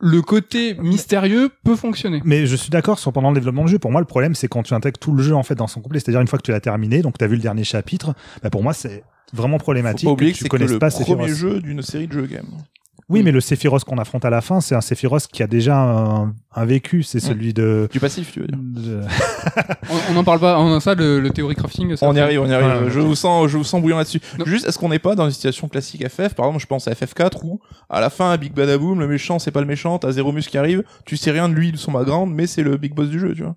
le 0.00 0.22
côté 0.22 0.74
mystérieux 0.74 1.50
peut 1.64 1.76
fonctionner. 1.76 2.20
Mais 2.24 2.46
je 2.46 2.56
suis 2.56 2.70
d'accord 2.70 2.98
sur 2.98 3.12
pendant 3.12 3.30
le 3.30 3.34
développement 3.34 3.64
du 3.64 3.72
jeu. 3.72 3.78
Pour 3.78 3.90
moi, 3.90 4.00
le 4.00 4.06
problème, 4.06 4.34
c'est 4.34 4.48
quand 4.48 4.62
tu 4.62 4.72
intègres 4.74 4.98
tout 4.98 5.12
le 5.12 5.22
jeu 5.22 5.34
en 5.34 5.42
fait 5.42 5.54
dans 5.54 5.66
son 5.66 5.80
complet. 5.82 6.00
C'est-à-dire 6.00 6.22
une 6.22 6.26
fois 6.26 6.38
que 6.38 6.44
tu 6.44 6.50
l'as 6.52 6.60
terminé, 6.60 7.02
donc 7.02 7.18
tu 7.18 7.24
as 7.24 7.28
vu 7.28 7.36
le 7.36 7.42
dernier 7.42 7.64
chapitre, 7.64 8.14
bah, 8.42 8.48
pour 8.50 8.62
moi, 8.62 8.72
c'est 8.72 9.04
vraiment 9.32 9.58
Faut 9.58 9.64
problématique 9.64 10.06
pas 10.06 10.12
oublier 10.12 10.32
que 10.32 10.36
tu 10.38 10.44
c'est 10.44 10.48
que 10.48 10.56
connaisses 10.56 10.70
le 10.72 10.78
pas 10.78 10.90
premier 10.90 11.28
jeu 11.28 11.60
d'une 11.60 11.82
série 11.82 12.06
de 12.06 12.12
jeux 12.12 12.26
même. 12.30 12.44
Oui, 13.08 13.24
mais 13.24 13.32
le 13.32 13.40
Sephiroth 13.40 13.82
qu'on 13.82 13.98
affronte 13.98 14.24
à 14.24 14.30
la 14.30 14.40
fin, 14.40 14.60
c'est 14.60 14.76
un 14.76 14.80
Sephiroth 14.80 15.26
qui 15.26 15.42
a 15.42 15.48
déjà 15.48 15.76
un, 15.76 16.32
un 16.54 16.64
vécu. 16.64 17.02
C'est 17.02 17.18
celui 17.18 17.52
de. 17.52 17.88
Du 17.90 17.98
passif, 17.98 18.30
tu 18.30 18.38
veux 18.38 18.46
dire. 18.46 18.56
de- 18.60 19.00
On, 19.90 20.14
on 20.14 20.16
en 20.18 20.22
parle 20.22 20.38
pas, 20.38 20.60
on 20.60 20.76
a 20.76 20.78
ça 20.80 20.94
le, 20.94 21.18
le 21.18 21.30
théorie 21.30 21.56
crafting. 21.56 21.96
ça 21.96 22.06
On 22.06 22.12
y 22.12 22.14
fait- 22.14 22.20
arrive, 22.20 22.40
on 22.42 22.46
y 22.48 22.52
arrive. 22.52 22.88
Je 22.88 23.00
vous 23.00 23.16
sens, 23.16 23.48
je 23.50 23.56
vous 23.58 23.64
sens 23.64 23.82
bouillant 23.82 23.96
là-dessus. 23.98 24.20
Juste, 24.46 24.68
est-ce 24.68 24.78
qu'on 24.78 24.90
n'est 24.90 25.00
pas 25.00 25.16
dans 25.16 25.24
une 25.24 25.32
situation 25.32 25.66
classique 25.66 26.06
FF 26.08 26.34
Par 26.34 26.46
exemple, 26.46 26.60
je 26.62 26.66
pense 26.66 26.86
à 26.86 26.92
FF4 26.92 27.40
où, 27.42 27.58
à 27.88 28.00
la 28.00 28.10
fin, 28.10 28.36
Big 28.36 28.52
Badaboom, 28.52 29.00
le 29.00 29.08
méchant, 29.08 29.40
c'est 29.40 29.50
pas 29.50 29.60
le 29.60 29.66
méchant, 29.66 29.98
t'as 29.98 30.12
Zéromus 30.12 30.42
qui 30.46 30.56
arrive, 30.56 30.84
tu 31.04 31.16
sais 31.16 31.32
rien 31.32 31.48
de 31.48 31.54
lui, 31.54 31.72
de 31.72 31.78
son 31.78 31.90
background, 31.90 32.32
mais 32.32 32.46
c'est 32.46 32.62
le 32.62 32.76
big 32.76 32.94
boss 32.94 33.08
du 33.08 33.18
jeu, 33.18 33.34
tu 33.34 33.42
vois. 33.42 33.56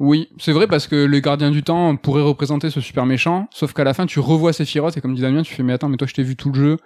Oui, 0.00 0.28
c'est 0.38 0.52
vrai 0.52 0.66
parce 0.66 0.88
que 0.88 1.04
les 1.04 1.20
gardiens 1.20 1.50
du 1.52 1.62
temps 1.62 1.94
pourraient 1.96 2.22
représenter 2.22 2.68
ce 2.70 2.80
super 2.80 3.06
méchant, 3.06 3.46
sauf 3.52 3.72
qu'à 3.72 3.84
la 3.84 3.94
fin 3.94 4.06
tu 4.06 4.18
revois 4.18 4.52
Sephiroth 4.52 4.96
et 4.96 5.00
comme 5.00 5.14
dit 5.14 5.22
Damien, 5.22 5.42
tu 5.42 5.54
fais 5.54 5.62
mais 5.62 5.72
attends, 5.72 5.88
mais 5.88 5.96
toi 5.96 6.08
je 6.08 6.14
t'ai 6.14 6.24
vu 6.24 6.34
tout 6.34 6.50
le 6.50 6.58
jeu. 6.60 6.76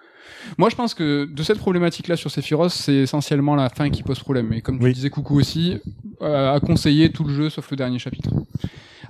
Moi 0.58 0.68
je 0.68 0.76
pense 0.76 0.92
que 0.92 1.24
de 1.24 1.42
cette 1.42 1.58
problématique-là 1.58 2.16
sur 2.16 2.30
Sephiroth, 2.30 2.70
c'est 2.70 2.94
essentiellement 2.94 3.54
la 3.56 3.70
fin 3.70 3.88
qui 3.88 4.02
pose 4.02 4.18
problème. 4.18 4.52
Et 4.52 4.60
comme 4.60 4.78
tu 4.78 4.84
Oui. 4.84 4.92
disais 4.92 5.08
coucou 5.10 5.38
aussi, 5.38 5.78
euh, 6.20 6.54
à 6.54 6.60
conseiller 6.60 7.10
tout 7.10 7.24
le 7.24 7.32
jeu 7.34 7.48
sauf 7.48 7.70
le 7.70 7.76
dernier 7.78 7.98
chapitre. 7.98 8.30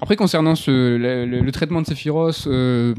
Après 0.00 0.16
concernant 0.16 0.54
ce, 0.54 0.70
le, 0.96 1.24
le- 1.26 1.40
le 1.40 1.52
traitement 1.52 1.80
de 1.82 1.86
Sephiroth, 1.86 2.44
euh, 2.46 2.94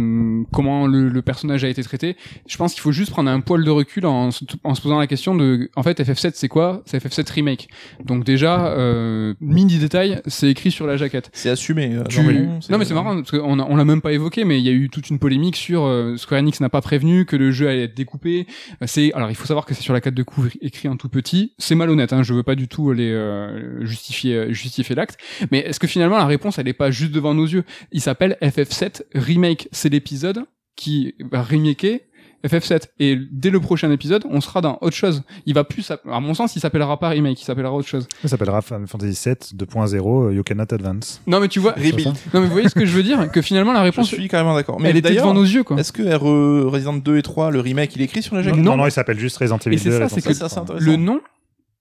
comment 0.52 0.88
le, 0.88 1.10
le 1.10 1.22
personnage 1.22 1.64
a 1.64 1.70
été 1.70 1.84
traité, 1.84 2.16
je 2.48 2.58
pense 2.58 2.74
qu'il 2.74 2.82
faut 2.82 2.92
juste 2.92 3.12
prendre 3.12 3.30
un 3.30 3.40
poil 3.40 3.64
de 3.64 3.70
recul 3.72 4.06
en, 4.06 4.32
se- 4.32 4.44
en 4.64 4.76
se 4.76 4.82
posant 4.82 5.00
la 5.00 5.08
question 5.08 5.36
de, 5.36 5.70
en 5.76 5.84
fait 5.84 6.00
FF7 6.00 6.32
c'est 6.34 6.48
quoi? 6.48 6.82
C'est 6.86 7.04
FF7 7.04 7.32
remake. 7.34 7.68
Donc 8.04 8.24
déjà, 8.24 8.68
euh, 8.68 9.34
mini 9.42 9.78
détail, 9.78 10.22
c'est 10.28 10.50
écrit 10.50 10.72
sur 10.72 10.88
la 10.88 10.98
jaquette. 10.98 11.30
C'est 11.34 11.50
assumé. 11.50 11.96
euh, 11.96 12.04
Tu- 12.04 12.72
Non 12.72 12.78
mais 12.78 12.86
c'est 12.86 12.94
marrant 12.94 13.16
parce 13.16 13.32
qu'on 13.32 13.60
on 13.60 13.76
l'a 13.76 13.86
même 13.86 14.02
pas 14.02 14.12
évoqué 14.14 14.44
mais 14.46 14.60
il 14.60 14.66
y 14.66 14.70
a 14.70 14.74
eu 14.74 14.90
toute 14.90 15.10
une 15.10 15.20
polémique 15.20 15.56
sur 15.56 15.84
euh, 15.84 16.18
Square 16.18 16.42
Enix 16.42 16.60
n'a 16.62 16.70
pas 16.70 16.82
prévenu 16.82 17.26
que 17.26 17.36
le 17.36 17.52
jeu 17.52 17.68
allait 17.70 17.84
être 17.84 17.96
découpé. 17.96 18.46
Euh, 18.82 18.86
C'est 18.88 19.14
alors 19.14 19.30
il 19.30 19.36
faut 19.36 19.46
savoir 19.48 19.66
que 19.66 19.74
c'est 19.74 19.82
sur 19.84 19.94
la 19.94 20.02
carte 20.02 20.16
de 20.16 20.24
coups 20.24 20.58
écrit 20.62 20.88
en 20.90 20.98
tout 20.98 21.10
petit. 21.10 21.54
C'est 21.58 21.76
malhonnête 21.76 22.14
hein, 22.14 22.24
je 22.24 22.34
veux 22.34 22.44
pas 22.44 22.56
du 22.56 22.68
tout 22.68 22.90
aller 22.90 23.12
euh, 23.12 23.86
justifier 23.86 24.54
justifier 24.54 24.96
l'acte 24.96 25.18
mais 25.52 25.60
est-ce 25.60 25.80
que 25.80 25.88
finalement 25.88 26.18
la 26.18 26.26
réponse 26.26 26.60
elle 26.60 26.68
est 26.68 26.74
pas 26.74 26.89
juste 26.92 27.12
devant 27.12 27.34
nos 27.34 27.46
yeux 27.46 27.64
Il 27.92 28.02
s'appelle 28.02 28.38
FF7 28.42 29.02
remake, 29.16 29.68
c'est 29.72 29.90
l'épisode 29.90 30.44
qui 30.76 31.16
va 31.32 31.42
remaker 31.44 32.00
FF7. 32.46 32.84
Et 33.00 33.18
dès 33.34 33.50
le 33.50 33.60
prochain 33.60 33.92
épisode, 33.92 34.24
on 34.30 34.40
sera 34.40 34.62
dans 34.62 34.78
autre 34.80 34.96
chose. 34.96 35.24
Il 35.46 35.54
va 35.54 35.66
plus, 35.66 35.92
à 35.92 36.20
mon 36.22 36.34
sens, 36.34 36.56
il 36.56 36.62
s'appellera 36.62 36.98
pas 36.98 37.10
remake, 37.10 37.42
il 37.42 37.44
s'appellera 37.44 37.74
autre 37.74 37.88
chose. 37.90 38.08
Ça 38.22 38.30
s'appellera 38.30 38.62
Final 38.62 38.88
Fantasy 38.88 39.22
VII 39.26 39.36
2.0 39.58 40.28
euh, 40.30 40.34
You 40.34 40.44
Cannot 40.44 40.74
Advance. 40.74 41.22
Non, 41.28 41.42
mais 41.42 41.50
tu 41.50 41.60
vois, 41.60 41.74
Rebuild. 41.74 42.14
non, 42.34 42.40
mais 42.40 42.46
vous 42.48 42.54
voyez 42.54 42.70
ce 42.70 42.76
que 42.76 42.86
je 42.86 42.94
veux 42.94 43.04
dire? 43.04 43.30
Que 43.30 43.42
finalement, 43.42 43.74
la 43.74 43.80
Je 43.80 43.84
réponse, 43.84 44.08
suis 44.08 44.30
carrément 44.30 44.56
d'accord. 44.56 44.80
Mais 44.80 44.90
elle 44.92 44.96
était 44.96 45.10
d'ailleurs, 45.10 45.26
devant 45.26 45.34
nos 45.34 45.44
yeux, 45.44 45.64
quoi. 45.66 45.78
est-ce 45.78 45.92
que 45.92 46.02
RE 46.16 46.70
Resident 46.72 46.94
2 46.94 47.18
et 47.18 47.22
3, 47.22 47.52
le 47.52 47.60
remake, 47.60 47.94
il 47.98 48.02
est 48.02 48.06
écrit 48.06 48.22
sur 48.22 48.36
la 48.36 48.42
jaquette 48.42 48.62
non, 48.64 48.78
non, 48.78 48.86
il 48.86 48.92
s'appelle 48.92 49.20
juste 49.20 49.36
Resident 49.38 49.58
Evil 49.66 49.76
Et 49.76 49.78
c'est 49.78 49.90
2. 49.90 50.00
ça, 50.00 50.08
c'est 50.08 50.22
que 50.22 50.34
ça, 50.34 50.48
c'est 50.48 50.56
3. 50.56 50.64
intéressant. 50.64 50.86
Le 50.92 50.96
nom, 50.96 51.20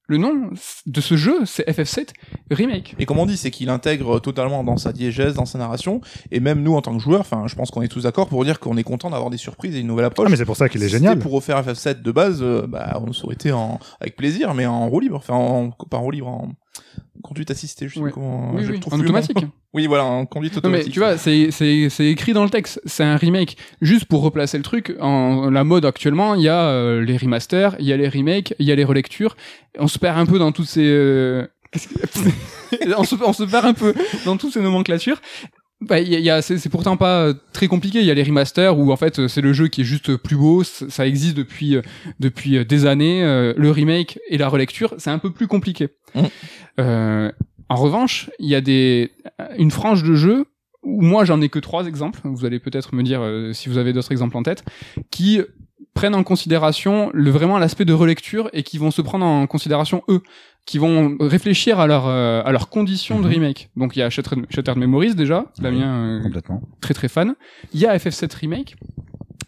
le 0.09 0.17
nom 0.17 0.51
de 0.87 1.01
ce 1.03 1.17
jeu, 1.17 1.45
c'est 1.45 1.69
FF7 1.69 2.09
Remake. 2.51 2.97
Et 2.99 3.05
comme 3.05 3.19
on 3.19 3.27
dit, 3.27 3.37
c'est 3.37 3.51
qu'il 3.51 3.69
intègre 3.69 4.21
totalement 4.21 4.65
dans 4.65 4.79
sa 4.79 4.93
diégèse, 4.93 5.35
dans 5.35 5.45
sa 5.45 5.59
narration, 5.59 6.01
et 6.33 6.41
même 6.41 6.63
nous 6.63 6.75
en 6.75 6.81
tant 6.81 6.97
que 6.97 7.03
joueurs, 7.03 7.21
enfin, 7.21 7.45
je 7.47 7.55
pense 7.55 7.71
qu'on 7.71 7.83
est 7.83 7.89
tous 7.89 8.05
d'accord 8.05 8.27
pour 8.27 8.43
dire 8.45 8.59
qu'on 8.59 8.79
est 8.79 8.83
content 8.85 9.11
d'avoir 9.11 9.29
des 9.29 9.37
surprises 9.37 9.77
et 9.77 9.81
une 9.81 9.87
nouvelle 9.87 10.07
approche. 10.07 10.27
Ah, 10.27 10.31
mais 10.31 10.37
c'est 10.39 10.47
pour 10.47 10.57
ça 10.57 10.71
qu'il 10.71 10.83
est 10.83 10.87
Si 10.87 10.93
génial. 10.93 11.19
pour 11.19 11.33
refaire 11.33 11.63
FF7 11.63 12.01
de 12.01 12.11
base, 12.11 12.39
euh, 12.43 12.67
bah, 12.67 13.01
on 13.07 13.11
aurait 13.25 13.35
été 13.35 13.53
en, 13.53 13.79
avec 14.01 14.17
plaisir, 14.17 14.55
mais 14.55 14.65
en 14.65 14.89
roue 14.89 15.01
libre, 15.01 15.17
enfin, 15.17 15.35
en, 15.35 15.71
pas 15.71 15.99
en 15.99 16.03
roue 16.03 16.11
libre, 16.11 16.29
en 16.29 16.49
conduite 17.23 17.51
assistée, 17.51 17.89
je 17.89 17.95
sais 17.95 18.01
plus 18.01 18.13
comment, 18.13 18.53
Oui, 18.55 18.65
je 18.65 18.73
oui, 18.73 18.81
trouve 18.81 18.95
en 18.95 19.01
automatique. 19.01 19.39
Oui, 19.75 19.87
voilà, 19.87 20.05
en 20.05 20.25
conduite 20.25 20.55
Non 20.55 20.61
mais 20.65 20.69
automatique. 20.79 20.93
tu 20.95 20.99
vois, 20.99 21.19
c'est 21.19 21.51
c'est 21.51 21.91
c'est 21.91 22.07
écrit 22.07 22.33
dans 22.33 22.43
le 22.45 22.49
texte. 22.51 22.81
C'est 22.87 23.05
un 23.05 23.17
remake. 23.17 23.57
Juste 23.83 24.07
pour 24.07 24.23
replacer 24.23 24.57
le 24.57 24.63
truc, 24.65 24.95
en 24.99 25.51
la 25.51 25.63
mode 25.63 25.85
actuellement, 25.85 26.35
il 26.35 26.43
y 26.43 26.49
a 26.49 26.69
euh, 26.69 27.05
les 27.05 27.17
remasters, 27.19 27.77
il 27.79 27.85
y 27.85 27.93
a 27.93 27.97
les 27.99 28.09
remakes, 28.09 28.55
il 28.59 28.67
y 28.67 28.73
a 28.73 28.75
les 28.75 28.85
relectures. 28.85 29.37
On 29.79 29.87
se 29.87 29.99
perd 29.99 30.19
un 30.19 30.25
peu 30.27 30.39
dans 30.39 30.53
toutes 30.53 30.69
ces 30.69 30.87
euh, 30.87 31.47
on 32.97 33.05
se 33.05 33.15
on 33.23 33.33
se 33.33 33.45
perd 33.45 33.67
un 33.67 33.75
peu 33.75 33.95
dans 34.25 34.37
toutes 34.37 34.53
ces 34.55 34.61
nomenclatures. 34.61 35.21
Bah, 35.81 36.01
il 36.01 36.09
y 36.09 36.17
a, 36.17 36.19
y 36.19 36.29
a- 36.31 36.43
c'est 36.43 36.69
pourtant 36.69 36.97
pas 36.97 37.21
euh, 37.23 37.35
très 37.53 37.69
compliqué. 37.69 38.01
Il 38.01 38.05
y 38.07 38.11
a 38.11 38.15
les 38.15 38.25
remasters 38.25 38.77
où 38.79 38.91
en 38.91 38.97
fait 38.97 39.21
euh, 39.21 39.29
c'est 39.29 39.41
le 39.41 39.53
jeu 39.53 39.69
qui 39.69 39.83
est 39.83 39.85
juste 39.85 40.17
plus 40.17 40.37
beau. 40.37 40.65
Ça 40.65 41.07
existe 41.07 41.37
depuis 41.37 41.77
euh, 41.77 41.83
depuis 42.19 42.65
des 42.65 42.87
années. 42.87 43.23
Le 43.57 43.71
remake 43.71 44.19
et 44.29 44.39
la 44.39 44.49
relecture, 44.49 44.95
c'est 44.99 45.11
un 45.11 45.19
peu 45.19 45.31
plus 45.33 45.47
compliqué. 45.47 45.89
Euh, 46.81 47.31
en 47.69 47.77
revanche, 47.77 48.31
il 48.39 48.49
y 48.49 48.55
a 48.55 48.61
des 48.61 49.13
une 49.57 49.71
frange 49.71 50.03
de 50.03 50.15
jeux 50.15 50.47
où 50.83 51.03
moi 51.03 51.25
j'en 51.25 51.41
ai 51.41 51.49
que 51.49 51.59
trois 51.61 51.87
exemples. 51.87 52.21
Vous 52.25 52.45
allez 52.45 52.59
peut-être 52.59 52.95
me 52.95 53.03
dire 53.03 53.21
euh, 53.23 53.53
si 53.53 53.69
vous 53.69 53.79
avez 53.79 53.93
d'autres 53.93 54.11
exemples 54.13 54.37
en 54.37 54.43
tête 54.43 54.65
qui 55.11 55.41
prennent 55.95 56.15
en 56.15 56.23
considération 56.23 57.11
le 57.13 57.31
vraiment 57.31 57.59
l'aspect 57.59 57.85
de 57.85 57.93
relecture 57.93 58.49
et 58.53 58.63
qui 58.63 58.79
vont 58.79 58.91
se 58.93 59.03
prendre 59.03 59.27
en 59.27 59.47
considération 59.47 60.03
eux 60.09 60.23
qui 60.69 60.77
vont 60.77 61.17
réfléchir 61.19 61.81
à 61.81 61.87
leur 61.87 62.07
euh, 62.07 62.43
à 62.45 62.53
leurs 62.53 62.69
conditions 62.69 63.19
de 63.21 63.27
Mhm. 63.27 63.33
remake. 63.35 63.71
Donc 63.77 63.97
il 63.97 64.01
y 64.01 64.03
a 64.03 64.11
Shattered, 64.11 64.45
Shattered 64.51 64.77
Memories 64.79 65.15
déjà, 65.15 65.47
Damien 65.59 66.19
euh, 66.19 66.23
Complètement. 66.23 66.61
très 66.83 66.93
très 66.93 67.09
fan. 67.09 67.35
Il 67.73 67.81
y 67.81 67.87
a 67.87 67.97
FF7 67.97 68.33
remake. 68.35 68.77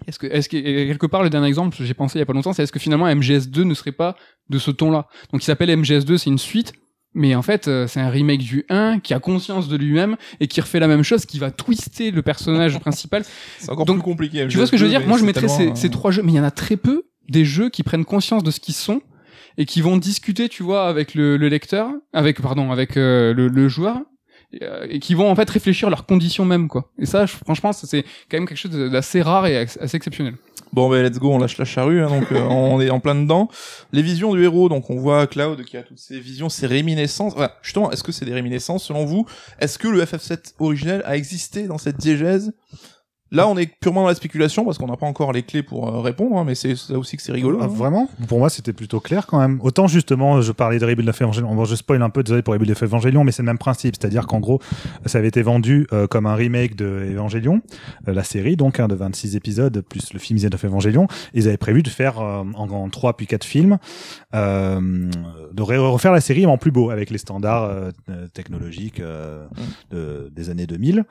Est-ce 0.06 0.18
que 0.18 0.26
est-ce 0.26 0.48
que 0.48 0.56
quelque 0.56 1.06
part 1.06 1.22
le 1.22 1.28
dernier 1.28 1.46
exemple 1.48 1.76
j'ai 1.78 1.92
pensé 1.94 2.18
il 2.18 2.20
y 2.20 2.22
a 2.22 2.26
pas 2.26 2.32
longtemps 2.32 2.54
c'est 2.54 2.62
est-ce 2.62 2.72
que 2.72 2.78
finalement 2.78 3.06
MGS2 3.06 3.64
ne 3.64 3.74
serait 3.74 3.92
pas 3.92 4.16
de 4.48 4.58
ce 4.58 4.70
ton-là? 4.70 5.06
Donc 5.30 5.42
il 5.42 5.44
s'appelle 5.44 5.68
MGS2, 5.70 6.16
c'est 6.16 6.30
une 6.30 6.38
suite 6.38 6.72
mais 7.12 7.34
en 7.34 7.42
fait, 7.42 7.66
euh, 7.66 7.88
c'est 7.88 7.98
un 8.00 8.08
remake 8.08 8.38
du 8.40 8.64
1 8.70 9.00
qui 9.00 9.14
a 9.14 9.18
conscience 9.18 9.68
de 9.68 9.76
lui-même 9.76 10.16
et 10.38 10.46
qui 10.46 10.60
refait 10.60 10.78
la 10.78 10.86
même 10.86 11.02
chose, 11.02 11.26
qui 11.26 11.40
va 11.40 11.50
twister 11.50 12.12
le 12.12 12.22
personnage 12.22 12.78
principal. 12.86 13.24
c'est 13.58 13.68
encore 13.68 13.84
Donc, 13.84 13.96
plus 13.96 14.04
compliqué. 14.04 14.46
Tu 14.48 14.56
vois 14.56 14.64
ce 14.66 14.70
que 14.70 14.76
je 14.76 14.84
veux 14.84 14.90
dire? 14.90 15.04
Moi, 15.06 15.18
je 15.18 15.24
mettrais 15.24 15.48
ces 15.48 15.70
euh, 15.86 15.90
trois 15.90 16.12
jeux, 16.12 16.22
mais 16.22 16.30
il 16.30 16.36
y 16.36 16.40
en 16.40 16.44
a 16.44 16.52
très 16.52 16.76
peu 16.76 17.02
des 17.28 17.44
jeux 17.44 17.68
qui 17.68 17.82
prennent 17.82 18.04
conscience 18.04 18.44
de 18.44 18.52
ce 18.52 18.60
qu'ils 18.60 18.74
sont 18.76 19.02
et 19.58 19.66
qui 19.66 19.80
vont 19.80 19.96
discuter, 19.96 20.48
tu 20.48 20.62
vois, 20.62 20.86
avec 20.88 21.14
le, 21.14 21.36
le 21.36 21.48
lecteur, 21.48 21.90
avec 22.12 22.40
pardon, 22.40 22.70
avec 22.72 22.96
euh, 22.96 23.32
le, 23.34 23.48
le 23.48 23.68
joueur, 23.68 23.98
et, 24.52 24.64
euh, 24.64 24.86
et 24.88 24.98
qui 24.98 25.14
vont 25.14 25.30
en 25.30 25.34
fait 25.36 25.48
réfléchir 25.48 25.90
leurs 25.90 26.06
conditions 26.06 26.44
même, 26.44 26.68
quoi. 26.68 26.90
Et 26.98 27.06
ça, 27.06 27.26
je- 27.26 27.32
franchement, 27.36 27.72
c'est 27.72 28.02
quand 28.30 28.38
même 28.38 28.46
quelque 28.48 28.58
chose 28.58 28.90
d'assez 28.90 29.22
rare 29.22 29.46
et 29.46 29.56
assez 29.56 29.96
exceptionnel. 29.96 30.34
Bon, 30.72 30.88
ben, 30.88 31.02
let's 31.04 31.18
go, 31.18 31.32
on 31.32 31.38
lâche 31.38 31.58
la 31.58 31.64
charrue, 31.64 32.00
hein, 32.00 32.08
donc 32.08 32.30
euh, 32.30 32.40
on 32.42 32.80
est 32.80 32.90
en 32.90 33.00
plein 33.00 33.16
dedans. 33.16 33.48
Les 33.92 34.02
visions 34.02 34.32
du 34.34 34.42
héros, 34.44 34.68
donc 34.68 34.88
on 34.88 34.96
voit 34.96 35.26
Cloud 35.26 35.64
qui 35.64 35.76
a 35.76 35.82
toutes 35.82 35.98
ces 35.98 36.20
visions, 36.20 36.48
ces 36.48 36.68
réminiscences. 36.68 37.34
Voilà, 37.34 37.56
justement, 37.62 37.90
est-ce 37.90 38.04
que 38.04 38.12
c'est 38.12 38.24
des 38.24 38.34
réminiscences 38.34 38.84
selon 38.84 39.04
vous? 39.04 39.26
Est-ce 39.58 39.78
que 39.78 39.88
le 39.88 40.00
FF7 40.04 40.54
originel 40.60 41.02
a 41.04 41.16
existé 41.16 41.64
dans 41.64 41.78
cette 41.78 41.96
diégèse? 41.96 42.52
Là, 43.32 43.46
on 43.48 43.56
est 43.56 43.70
purement 43.80 44.02
dans 44.02 44.08
la 44.08 44.14
spéculation 44.16 44.64
parce 44.64 44.76
qu'on 44.76 44.88
n'a 44.88 44.96
pas 44.96 45.06
encore 45.06 45.32
les 45.32 45.42
clés 45.44 45.62
pour 45.62 45.88
euh, 45.88 46.00
répondre, 46.00 46.36
hein, 46.36 46.44
mais 46.44 46.56
c'est 46.56 46.74
ça 46.74 46.98
aussi 46.98 47.16
que 47.16 47.22
c'est 47.22 47.30
rigolo. 47.30 47.58
Ah, 47.60 47.64
hein. 47.64 47.68
vraiment? 47.68 48.08
Pour 48.26 48.38
moi, 48.40 48.50
c'était 48.50 48.72
plutôt 48.72 48.98
clair 48.98 49.26
quand 49.28 49.38
même. 49.38 49.60
Autant 49.62 49.86
justement, 49.86 50.40
je 50.40 50.50
parlais 50.50 50.78
de 50.80 50.84
Rebuild 50.84 51.08
of 51.08 51.20
Evangelion. 51.22 51.54
Bon, 51.54 51.64
je 51.64 51.76
spoil 51.76 52.02
un 52.02 52.10
peu, 52.10 52.24
désolé 52.24 52.42
pour 52.42 52.54
Rebuild 52.54 52.72
of 52.72 52.82
Evangelion, 52.82 53.22
mais 53.22 53.30
c'est 53.30 53.42
le 53.42 53.46
même 53.46 53.58
principe. 53.58 53.94
C'est-à-dire 54.00 54.26
qu'en 54.26 54.40
gros, 54.40 54.60
ça 55.06 55.18
avait 55.18 55.28
été 55.28 55.42
vendu 55.42 55.86
euh, 55.92 56.06
comme 56.08 56.26
un 56.26 56.34
remake 56.34 56.74
de 56.74 57.08
Evangelion, 57.12 57.60
euh, 58.08 58.14
la 58.14 58.24
série, 58.24 58.56
donc 58.56 58.80
hein, 58.80 58.88
de 58.88 58.96
26 58.96 59.36
épisodes, 59.36 59.80
plus 59.88 60.12
le 60.12 60.18
film 60.18 60.38
The 60.40 60.52
of 60.52 60.64
Evangelion. 60.64 61.06
Ils 61.32 61.46
avaient 61.46 61.56
prévu 61.56 61.82
de 61.84 61.88
faire 61.88 62.18
euh, 62.20 62.42
en, 62.56 62.68
en 62.68 62.88
3 62.88 63.16
puis 63.16 63.28
4 63.28 63.44
films, 63.44 63.78
euh, 64.34 64.80
de 65.52 65.62
re- 65.62 65.76
refaire 65.78 66.12
la 66.12 66.20
série 66.20 66.40
mais 66.40 66.46
en 66.52 66.58
plus 66.58 66.70
beau, 66.70 66.90
avec 66.90 67.10
les 67.10 67.18
standards 67.18 67.64
euh, 67.64 67.90
technologiques 68.34 69.00
euh, 69.00 69.46
de- 69.90 70.30
des 70.34 70.50
années 70.50 70.66
2000. 70.66 71.04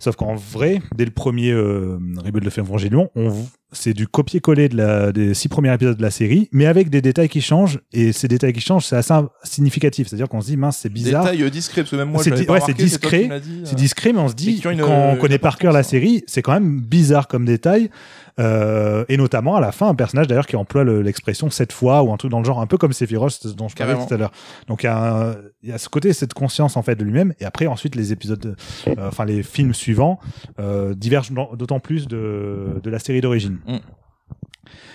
Sauf 0.00 0.16
qu'en 0.16 0.34
vrai, 0.34 0.82
dès 0.96 1.04
le 1.04 1.12
premier 1.12 1.43
euh, 1.50 1.98
Rebuild 2.24 2.46
of 2.46 2.58
Evangelion, 2.58 3.10
on 3.14 3.28
v- 3.28 3.48
c'est 3.74 3.92
du 3.92 4.06
copier-coller 4.08 4.68
de 4.68 4.76
la, 4.76 5.12
des 5.12 5.34
six 5.34 5.48
premiers 5.48 5.72
épisodes 5.74 5.96
de 5.96 6.02
la 6.02 6.10
série, 6.10 6.48
mais 6.52 6.66
avec 6.66 6.90
des 6.90 7.02
détails 7.02 7.28
qui 7.28 7.40
changent. 7.40 7.80
Et 7.92 8.12
ces 8.12 8.28
détails 8.28 8.52
qui 8.52 8.60
changent, 8.60 8.84
c'est 8.86 8.96
assez 8.96 9.14
significatif. 9.42 10.08
C'est-à-dire 10.08 10.28
qu'on 10.28 10.40
se 10.40 10.46
dit, 10.46 10.56
mince, 10.56 10.78
c'est 10.78 10.88
bizarre. 10.88 11.24
Détail 11.24 11.42
euh, 11.42 11.50
discret, 11.50 11.82
parce 11.82 11.90
que 11.90 11.96
même 11.96 12.10
moi, 12.10 12.22
C'est 12.22 12.30
ouais, 12.30 12.60
discret, 12.74 13.28
C'est 13.64 13.72
euh. 13.72 13.76
discret, 13.76 14.12
mais 14.12 14.20
on 14.20 14.28
se 14.28 14.34
dit, 14.34 14.60
une- 14.64 14.80
quand 14.80 14.88
on 14.90 15.12
une 15.14 15.18
connaît 15.18 15.38
par 15.38 15.58
cœur 15.58 15.72
la 15.72 15.82
série, 15.82 16.24
c'est 16.26 16.42
quand 16.42 16.52
même 16.54 16.80
bizarre 16.80 17.28
comme 17.28 17.44
détail. 17.44 17.90
Euh, 18.40 19.04
et 19.08 19.16
notamment 19.16 19.54
à 19.54 19.60
la 19.60 19.70
fin, 19.70 19.88
un 19.88 19.94
personnage 19.94 20.26
d'ailleurs 20.26 20.48
qui 20.48 20.56
emploie 20.56 20.82
le- 20.82 21.02
l'expression 21.02 21.50
cette 21.50 21.72
fois 21.72 22.02
ou 22.02 22.12
un 22.12 22.16
truc 22.16 22.32
dans 22.32 22.40
le 22.40 22.44
genre, 22.44 22.60
un 22.60 22.66
peu 22.66 22.76
comme 22.76 22.92
Sephiroth 22.92 23.46
dont 23.56 23.68
je 23.68 23.76
parlais 23.76 23.92
Carrément. 23.92 24.08
tout 24.08 24.14
à 24.14 24.16
l'heure. 24.16 24.32
Donc 24.66 24.82
il 24.82 24.86
y, 24.86 24.88
a 24.88 25.36
il 25.62 25.68
y 25.68 25.72
a 25.72 25.78
ce 25.78 25.88
côté, 25.88 26.12
cette 26.12 26.34
conscience 26.34 26.76
en 26.76 26.82
fait 26.82 26.96
de 26.96 27.04
lui-même. 27.04 27.32
Et 27.38 27.44
après, 27.44 27.66
ensuite, 27.68 27.94
les 27.94 28.10
épisodes, 28.12 28.56
euh, 28.88 28.94
enfin 29.06 29.24
les 29.24 29.44
films 29.44 29.72
suivants 29.72 30.18
euh, 30.58 30.94
divergent 30.94 31.30
d'autant 31.56 31.78
plus 31.78 32.08
de, 32.08 32.80
de 32.82 32.90
la 32.90 32.98
série 32.98 33.20
d'origine. 33.20 33.58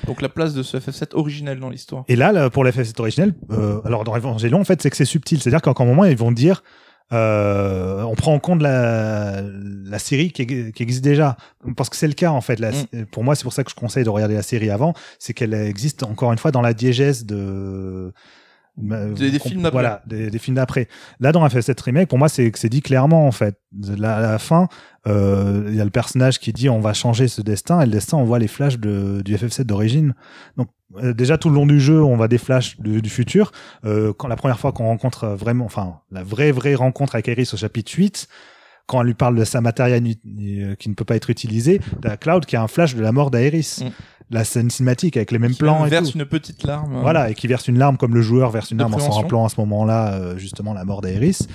Donc 0.07 0.21
la 0.21 0.29
place 0.29 0.53
de 0.53 0.63
ce 0.63 0.77
FF7 0.77 1.09
originel 1.15 1.59
dans 1.59 1.69
l'histoire. 1.69 2.03
Et 2.07 2.15
là, 2.15 2.31
là, 2.31 2.49
pour 2.49 2.63
la 2.63 2.71
FF7 2.71 2.99
originelle, 2.99 3.33
euh, 3.51 3.79
alors 3.85 4.03
dans 4.03 4.15
Evangelion, 4.15 4.59
en 4.59 4.63
fait, 4.63 4.81
c'est 4.81 4.89
que 4.89 4.95
c'est 4.97 5.05
subtil. 5.05 5.41
C'est-à-dire 5.41 5.61
qu'à 5.61 5.71
un 5.77 5.85
moment, 5.85 6.05
ils 6.05 6.17
vont 6.17 6.31
dire, 6.31 6.63
euh, 7.13 8.01
on 8.03 8.15
prend 8.15 8.33
en 8.33 8.39
compte 8.39 8.61
la, 8.61 9.41
la 9.43 9.99
série 9.99 10.31
qui, 10.31 10.45
qui 10.71 10.83
existe 10.83 11.03
déjà. 11.03 11.37
Parce 11.77 11.89
que 11.89 11.95
c'est 11.95 12.07
le 12.07 12.13
cas, 12.13 12.31
en 12.31 12.41
fait. 12.41 12.59
La- 12.59 12.71
Pour 13.11 13.23
moi, 13.23 13.35
c'est 13.35 13.43
pour 13.43 13.53
ça 13.53 13.63
que 13.63 13.69
je 13.69 13.75
conseille 13.75 14.03
de 14.03 14.09
regarder 14.09 14.35
la 14.35 14.41
série 14.41 14.69
avant. 14.71 14.93
C'est 15.19 15.33
qu'elle 15.33 15.53
existe, 15.53 16.01
encore 16.03 16.31
une 16.31 16.39
fois, 16.39 16.51
dans 16.51 16.61
la 16.61 16.73
diégèse 16.73 17.25
de... 17.25 18.11
Des- 19.13 19.31
des 19.31 19.39
films 19.39 19.61
d'après. 19.63 19.71
Voilà, 19.71 20.01
des, 20.07 20.29
des 20.29 20.39
films 20.39 20.55
d'après. 20.55 20.87
Là, 21.19 21.31
dans 21.31 21.45
FF7 21.47 21.81
Remake, 21.83 22.07
pour 22.09 22.17
moi, 22.17 22.29
c'est 22.29 22.51
dit 22.69 22.81
clairement, 22.81 23.27
en 23.27 23.31
fait. 23.31 23.59
La- 23.97 24.15
à 24.17 24.21
la 24.21 24.39
fin, 24.39 24.67
euh, 25.07 25.65
il 25.69 25.75
y 25.75 25.81
a 25.81 25.83
le 25.85 25.89
personnage 25.91 26.39
qui 26.39 26.53
dit 26.53 26.69
on 26.69 26.79
va 26.79 26.93
changer 26.93 27.27
ce 27.27 27.41
destin, 27.41 27.81
et 27.81 27.85
le 27.85 27.91
destin, 27.91 28.17
on 28.17 28.23
voit 28.23 28.39
les 28.39 28.47
flashs 28.47 28.79
de, 28.79 29.21
du 29.23 29.35
FF7 29.35 29.63
d'origine. 29.63 30.13
Donc, 30.57 30.69
euh, 31.03 31.13
déjà, 31.13 31.37
tout 31.37 31.49
le 31.49 31.55
long 31.55 31.65
du 31.67 31.79
jeu, 31.79 32.01
on 32.03 32.15
voit 32.15 32.27
des 32.27 32.37
flashs 32.39 32.79
du, 32.79 33.01
du 33.01 33.09
futur. 33.09 33.51
Euh, 33.85 34.11
quand 34.13 34.27
la 34.27 34.35
première 34.35 34.59
fois 34.59 34.71
qu'on 34.71 34.85
rencontre 34.85 35.27
vraiment, 35.27 35.65
enfin, 35.65 35.99
la 36.11 36.23
vraie, 36.23 36.51
vraie 36.51 36.75
rencontre 36.75 37.15
avec 37.15 37.27
Iris 37.27 37.53
au 37.53 37.57
chapitre 37.57 37.91
8, 37.95 38.27
quand 38.89 39.01
elle 39.01 39.07
lui 39.07 39.13
parle 39.13 39.35
de 39.35 39.43
sa 39.45 39.61
matériel 39.61 40.03
euh, 40.05 40.75
qui 40.75 40.89
ne 40.89 40.93
peut 40.95 41.05
pas 41.05 41.15
être 41.15 41.29
utilisé, 41.29 41.79
t'as 42.01 42.17
Cloud 42.17 42.45
qui 42.45 42.55
a 42.55 42.61
un 42.63 42.67
flash 42.67 42.95
de 42.95 43.01
la 43.01 43.11
mort 43.11 43.31
d'Aeris. 43.31 43.81
Mm. 43.85 43.89
La 44.31 44.43
scène 44.43 44.69
cinématique 44.69 45.17
avec 45.17 45.31
les 45.31 45.39
mêmes 45.39 45.53
Qui 45.53 45.57
plans 45.57 45.87
et 45.87 45.89
verse 45.89 46.11
tout. 46.11 46.19
une 46.19 46.25
petite 46.25 46.61
larme. 46.63 46.97
euh, 46.97 47.01
Voilà, 47.01 47.31
et 47.31 47.33
qui 47.33 47.47
verse 47.47 47.67
une 47.67 47.79
larme 47.79 47.97
comme 47.97 48.13
le 48.13 48.21
joueur 48.21 48.51
verse 48.51 48.69
une 48.69 48.77
De 48.77 48.83
larme 48.83 48.93
en 48.93 48.99
s'en 48.99 49.09
rappelant 49.09 49.43
à 49.43 49.49
ce 49.49 49.59
moment-là 49.61 50.13
euh, 50.13 50.37
justement 50.37 50.75
la 50.75 50.85
mort 50.85 51.01
d'Aeris. 51.01 51.47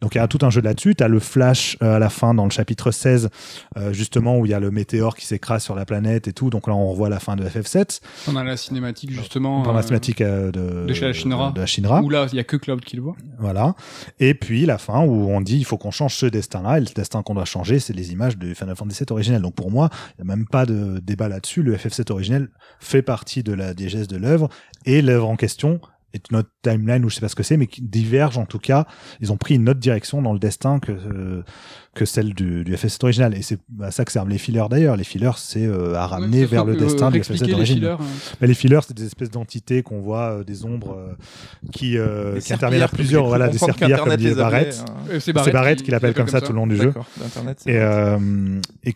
Donc 0.00 0.14
il 0.14 0.18
y 0.18 0.20
a 0.20 0.28
tout 0.28 0.38
un 0.42 0.50
jeu 0.50 0.60
là-dessus. 0.60 0.94
T'as 0.94 1.08
le 1.08 1.18
flash 1.18 1.76
euh, 1.82 1.96
à 1.96 1.98
la 1.98 2.08
fin 2.08 2.32
dans 2.32 2.44
le 2.44 2.50
chapitre 2.52 2.92
16, 2.92 3.30
euh, 3.78 3.92
justement 3.92 4.38
où 4.38 4.46
il 4.46 4.52
y 4.52 4.54
a 4.54 4.60
le 4.60 4.70
météore 4.70 5.16
qui 5.16 5.26
s'écrase 5.26 5.64
sur 5.64 5.74
la 5.74 5.84
planète 5.84 6.28
et 6.28 6.32
tout. 6.32 6.50
Donc 6.50 6.68
là 6.68 6.74
on 6.76 6.88
revoit 6.92 7.08
la 7.08 7.18
fin 7.18 7.34
de 7.34 7.44
FF7 7.44 8.00
Pendant 8.26 8.44
la 8.44 8.56
cinématique 8.56 9.10
justement. 9.10 9.64
dans 9.64 9.72
la 9.72 9.82
cinématique 9.82 10.20
euh, 10.20 10.52
de, 10.52 10.86
de 10.86 10.94
chez 10.94 11.06
la 11.06 11.12
Shinra. 11.12 11.50
de 11.50 11.58
la 11.58 11.66
Shinra. 11.66 12.00
Où 12.00 12.10
là, 12.10 12.26
il 12.32 12.36
y 12.36 12.40
a 12.40 12.44
que 12.44 12.56
Cloud 12.56 12.80
qui 12.84 12.94
le 12.94 13.02
voit. 13.02 13.16
Voilà. 13.40 13.74
Et 14.20 14.34
puis 14.34 14.66
la 14.66 14.78
fin 14.78 15.00
où 15.00 15.30
on 15.32 15.40
dit 15.40 15.56
il 15.58 15.64
faut 15.64 15.78
qu'on 15.78 15.90
change 15.90 16.14
ce 16.14 16.26
destin-là. 16.26 16.78
Le 16.80 16.94
destin 16.94 17.22
qu'on 17.22 17.34
doit 17.34 17.44
changer, 17.44 17.78
c'est 17.78 17.92
les 17.92 18.12
images 18.12 18.38
de 18.38 18.54
Final 18.54 18.76
Fantasy 18.76 19.04
VII 19.04 19.12
originel. 19.12 19.42
Donc 19.42 19.54
pour 19.54 19.70
moi, 19.70 19.90
il 20.18 20.24
n'y 20.24 20.30
a 20.30 20.36
même 20.36 20.46
pas 20.46 20.66
de 20.66 21.00
débat 21.02 21.28
là-dessus. 21.28 21.62
Le 21.62 21.76
FF7 21.76 22.12
originel 22.12 22.48
fait 22.78 23.02
partie 23.02 23.42
de 23.42 23.52
la 23.52 23.74
diégèse 23.74 24.08
de 24.08 24.16
l'œuvre 24.16 24.48
et 24.86 25.02
l'œuvre 25.02 25.28
en 25.28 25.36
question 25.36 25.80
est 26.12 26.30
notre 26.32 26.50
timeline 26.62 27.04
ou 27.04 27.08
je 27.08 27.16
sais 27.16 27.20
pas 27.20 27.28
ce 27.28 27.36
que 27.36 27.42
c'est, 27.42 27.56
mais 27.56 27.66
qui 27.66 27.82
diverge 27.82 28.38
en 28.38 28.46
tout 28.46 28.58
cas. 28.58 28.86
Ils 29.20 29.32
ont 29.32 29.36
pris 29.36 29.54
une 29.54 29.68
autre 29.68 29.80
direction 29.80 30.22
dans 30.22 30.32
le 30.32 30.38
destin 30.38 30.80
que 30.80 30.92
euh, 30.92 31.44
que 31.92 32.04
celle 32.04 32.34
du, 32.34 32.62
du 32.62 32.74
FF7 32.74 32.98
original. 33.04 33.36
Et 33.36 33.42
c'est 33.42 33.58
à 33.82 33.90
ça 33.90 34.04
que 34.04 34.12
servent 34.12 34.28
les 34.28 34.38
fillers 34.38 34.66
d'ailleurs. 34.70 34.96
Les 34.96 35.02
fillers, 35.04 35.32
c'est 35.36 35.66
euh, 35.66 35.94
à 35.96 36.06
ramener 36.06 36.40
Ouais, 36.42 36.46
vers 36.46 36.64
le 36.64 36.74
euh, 36.74 36.78
destin 36.78 37.08
du 37.08 37.14
réexpliquer 37.14 37.42
FF7 37.44 37.46
les 37.48 37.52
d'origine. 37.52 37.76
fillers, 37.78 37.90
hein. 37.90 37.98
Mais 38.40 38.46
les 38.46 38.54
fillers, 38.54 38.78
c'est 38.86 38.96
des 38.96 39.06
espèces 39.06 39.30
d'entités 39.30 39.82
qu'on 39.82 40.00
voit, 40.00 40.30
euh, 40.38 40.44
des 40.44 40.64
ombres 40.64 40.96
euh, 40.96 41.12
qui, 41.72 41.98
euh, 41.98 42.38
qui 42.38 42.52
interviennent 42.52 42.82
à 42.82 42.88
plusieurs, 42.88 43.26
voilà, 43.26 43.48
des 43.48 43.58
serpillères 43.58 44.04
comme 44.04 44.14
dit 44.16 44.30
Barrett. 44.30 44.84
C'est 45.18 45.32
Barrett 45.52 45.82
qui 45.82 45.90
l'appelle 45.90 46.14
comme 46.14 46.28
ça 46.28 46.40
tout 46.40 46.52
le 46.52 46.56
long 46.58 46.66
du 46.68 46.76
jeu. 46.76 46.92
Et, 47.66 47.76
euh, 47.76 48.18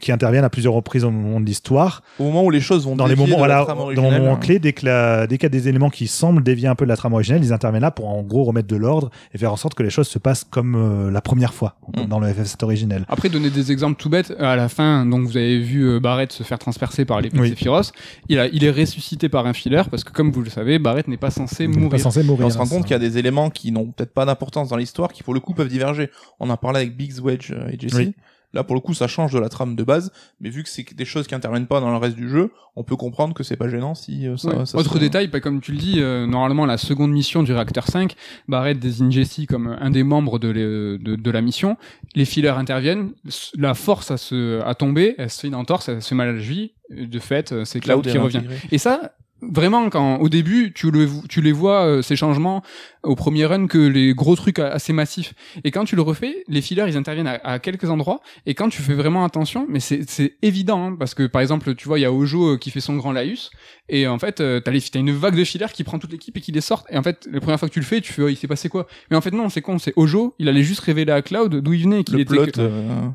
qui 0.01 0.13
interviennent 0.13 0.45
à 0.45 0.51
plusieurs 0.51 0.75
reprises 0.75 1.05
au 1.05 1.11
moment 1.11 1.41
de 1.41 1.47
l'histoire. 1.47 2.03
Au 2.21 2.25
moment 2.25 2.45
où 2.45 2.51
les 2.51 2.61
choses 2.61 2.85
vont 2.87 2.95
Dans 2.95 3.07
les 3.07 3.17
dévier 3.17 3.27
moments, 3.33 3.43
de 3.45 3.49
la 3.49 3.65
voilà, 3.65 3.95
dans 3.95 4.11
le 4.11 4.19
moment 4.21 4.37
clé, 4.37 4.59
dès 4.61 4.73
que 4.73 4.87
la, 4.87 5.27
dès 5.27 5.37
qu'il 5.39 5.45
y 5.45 5.47
a 5.47 5.49
des 5.51 5.69
éléments 5.69 5.91
qui 5.91 6.07
semblent 6.07 6.43
dévier 6.45 6.69
un 6.69 6.75
peu 6.77 6.85
de 6.85 6.91
la 6.91 6.97
trame 6.97 7.13
originelle, 7.15 7.43
ils 7.43 7.53
interviennent 7.53 7.83
là 7.83 7.91
pour 7.91 8.09
en 8.09 8.23
gros 8.23 8.45
remettre 8.45 8.69
de 8.69 8.77
l'ordre 8.77 9.11
et 9.33 9.39
faire 9.39 9.53
en 9.53 9.57
sorte 9.57 9.75
que 9.75 9.83
les 9.83 9.91
choses 9.91 10.07
se 10.09 10.19
passent 10.21 10.45
comme 10.45 11.11
la 11.11 11.21
première 11.21 11.53
fois, 11.55 11.77
comme 11.93 12.05
Mm. 12.05 12.09
dans 12.09 12.21
le 12.21 12.29
FF7 12.29 12.65
originel. 12.85 13.05
Après, 13.09 13.29
donner 13.29 13.51
des 13.51 13.73
exemples 13.73 14.01
tout 14.01 14.09
bêtes, 14.09 14.33
à 14.39 14.57
la 14.57 14.69
fin, 14.69 15.07
donc 15.07 15.27
vous 15.27 15.37
avez 15.37 15.59
vu 15.59 15.83
euh, 15.85 16.01
Barrett 16.01 16.33
se 16.33 16.43
faire 16.43 16.59
transpercer 16.59 17.05
par 17.05 17.21
l'épée 17.21 17.39
Oui. 17.39 17.51
de 17.51 17.55
Sephiroth. 17.55 17.93
Il, 18.29 18.39
a, 18.39 18.47
il 18.49 18.65
est 18.65 18.71
ressuscité 18.71 19.29
par 19.29 19.47
un 19.47 19.53
filler 19.53 19.83
parce 19.91 20.05
que, 20.05 20.13
comme 20.13 20.31
vous 20.31 20.43
le 20.43 20.51
savez, 20.51 20.79
Barrett 20.79 21.09
n'est 21.09 21.17
pas 21.17 21.31
censé 21.31 21.67
mourir. 21.67 21.91
Pas 21.91 21.99
censé 21.99 22.23
mourir. 22.23 22.47
on 22.47 22.51
se 22.51 22.59
rend 22.59 22.65
hein, 22.65 22.69
compte 22.69 22.83
qu'il 22.83 22.93
y 22.93 22.95
a 22.95 22.99
des 22.99 23.19
éléments 23.19 23.51
qui 23.51 23.73
n'ont 23.73 23.87
peut-être 23.87 24.13
pas 24.13 24.25
d'importance 24.25 24.69
dans 24.69 24.77
l'histoire, 24.77 25.13
qui 25.13 25.23
pour 25.23 25.35
le 25.35 25.41
coup 25.41 25.55
peuvent 25.55 25.69
diverger. 25.69 26.11
On 26.41 26.51
en 26.51 26.57
parlait 26.57 26.81
avec 26.81 26.97
Biggs, 26.97 27.21
Wedge 27.23 27.53
euh, 27.53 27.69
et 27.71 27.79
Jesse. 27.79 27.95
Oui. 27.95 28.15
Là, 28.55 28.65
pour 28.65 28.75
le 28.75 28.81
coup, 28.81 28.95
ça 28.95 29.07
change 29.09 29.33
de 29.33 29.39
la 29.39 29.49
trame 29.51 29.77
de 29.77 29.83
base, 29.85 30.13
mais 30.41 30.49
vu 30.49 30.63
que 30.63 30.69
c'est 30.71 30.87
des 30.95 31.05
choses 31.05 31.27
qui 31.27 31.35
interviennent 31.35 31.67
pas 31.67 31.81
dans 31.81 31.91
le 31.91 31.97
reste 31.99 32.17
du 32.17 32.29
jeu, 32.31 32.51
on 32.77 32.83
peut 32.85 32.97
comprendre 32.97 33.35
que 33.35 33.43
c'est 33.43 33.57
pas 33.57 33.69
gênant 33.69 33.95
si 33.95 34.27
euh, 34.27 34.37
ça, 34.37 34.49
Ouais. 34.57 34.65
ça 34.67 34.79
Autre 34.79 34.95
se- 34.95 34.99
détail, 34.99 35.29
bah, 35.29 35.41
comme 35.41 35.61
tu 35.61 35.73
le 35.73 35.79
dis, 35.79 35.97
euh, 36.01 36.27
normalement 36.27 36.65
la 36.67 36.79
seconde 36.79 37.11
mission 37.13 37.43
du 37.43 37.53
réacteur 37.53 37.87
5, 37.87 38.15
Barrett 38.49 38.79
désigne 38.79 39.11
Jesse 39.11 39.41
comme 39.49 39.77
un 39.81 39.91
des 39.91 40.03
membres 40.05 40.39
de, 40.39 40.49
les- 40.49 40.99
de, 40.99 41.17
de 41.17 41.31
la 41.31 41.41
mission. 41.43 41.77
Les 42.15 42.25
fillers 42.25 42.49
interviennent, 42.57 43.13
la 43.59 43.75
force 43.75 44.11
à, 44.11 44.17
se, 44.17 44.61
à 44.63 44.75
tomber, 44.75 45.15
elle 45.19 45.31
se 45.31 45.41
fait 45.41 45.49
une 45.49 45.55
entorse, 45.55 45.89
elle 45.89 46.01
se 46.01 46.09
fait 46.09 46.15
mal 46.15 46.29
à 46.29 46.33
la 46.33 46.41
cheville. 46.41 46.71
De 46.91 47.19
fait, 47.19 47.53
euh, 47.53 47.65
c'est 47.65 47.81
Cloud 47.81 48.07
qui 48.07 48.17
revient. 48.19 48.37
intégré. 48.39 48.57
Et 48.71 48.79
ça, 48.79 49.15
vraiment, 49.53 49.89
quand 49.91 50.17
au 50.19 50.29
début, 50.29 50.73
tu, 50.75 50.91
le, 50.91 51.09
tu 51.29 51.41
les 51.41 51.53
vois, 51.53 51.85
euh, 51.85 52.03
ces 52.03 52.17
changements, 52.17 52.63
au 53.03 53.15
premier 53.17 53.45
run, 53.47 53.67
que 53.67 53.79
les 53.79 54.15
gros 54.15 54.35
trucs 54.37 54.59
assez 54.59 54.93
massifs. 54.93 55.35
Et 55.65 55.71
quand 55.71 55.85
tu 55.85 55.95
le 55.97 56.03
refais, 56.03 56.45
les 56.49 56.63
fillers, 56.63 56.87
ils 56.89 56.97
interviennent 56.97 57.27
à, 57.27 57.41
à 57.45 57.59
quelques 57.59 57.91
endroits. 57.91 58.21
Et 58.47 58.55
quand 58.55 58.69
tu 58.69 58.81
fais 58.83 58.95
vraiment 58.95 59.25
attention, 59.25 59.67
mais 59.69 59.81
c'est 59.81 60.09
c'est 60.09 60.37
évident, 60.43 60.87
hein, 60.93 60.97
parce 60.99 61.15
que 61.15 61.27
par 61.27 61.43
exemple, 61.43 61.75
tu 61.75 61.87
vois, 61.89 61.99
il 61.99 62.03
y 62.03 62.07
a 62.07 62.13
Ojo 62.13 62.55
euh, 62.55 62.57
qui 62.57 62.71
fait 62.71 62.81
son 62.81 62.97
grand 62.97 63.13
laïus, 63.13 63.51
et 63.89 64.07
en 64.07 64.19
fait, 64.19 64.41
euh, 64.41 64.61
t'as 64.61 64.71
les- 64.71 64.81
t'as 64.81 64.99
une 65.01 65.13
vague 65.13 65.37
de 65.37 65.45
fillers 65.45 65.67
qui 65.73 65.85
prend 65.85 65.99
toute 65.99 66.13
l'équipe 66.13 66.37
et 66.37 66.41
qui 66.41 66.53
les 66.53 66.61
sort. 66.63 66.85
Et 66.91 66.97
en 66.97 67.03
fait, 67.03 67.29
la 67.31 67.41
première 67.41 67.59
fois 67.59 67.69
que 67.69 67.75
tu 67.75 67.81
le 67.81 67.85
fais, 67.87 68.01
tu 68.01 68.13
fais, 68.13 68.23
oh, 68.23 68.29
il 68.29 68.37
s'est 68.37 68.49
passé 68.49 68.69
quoi? 68.69 68.87
Mais 69.11 69.17
en 69.17 69.21
fait, 69.21 69.33
non, 69.33 69.49
c'est 69.51 69.61
con, 69.61 69.79
c'est 69.79 69.93
Ojo, 69.97 70.35
il 70.39 70.49
allait 70.49 70.63
juste 70.63 70.81
révéler 70.81 71.13
à 71.13 71.21
Cloud 71.23 71.55
d'où 71.61 71.73
il 71.75 71.83
venait, 71.83 72.01
et 72.01 72.05
qu'il 72.05 72.19
était. 72.21 72.35
plot, 72.35 72.47
que- 72.47 72.53
euh, 72.61 73.09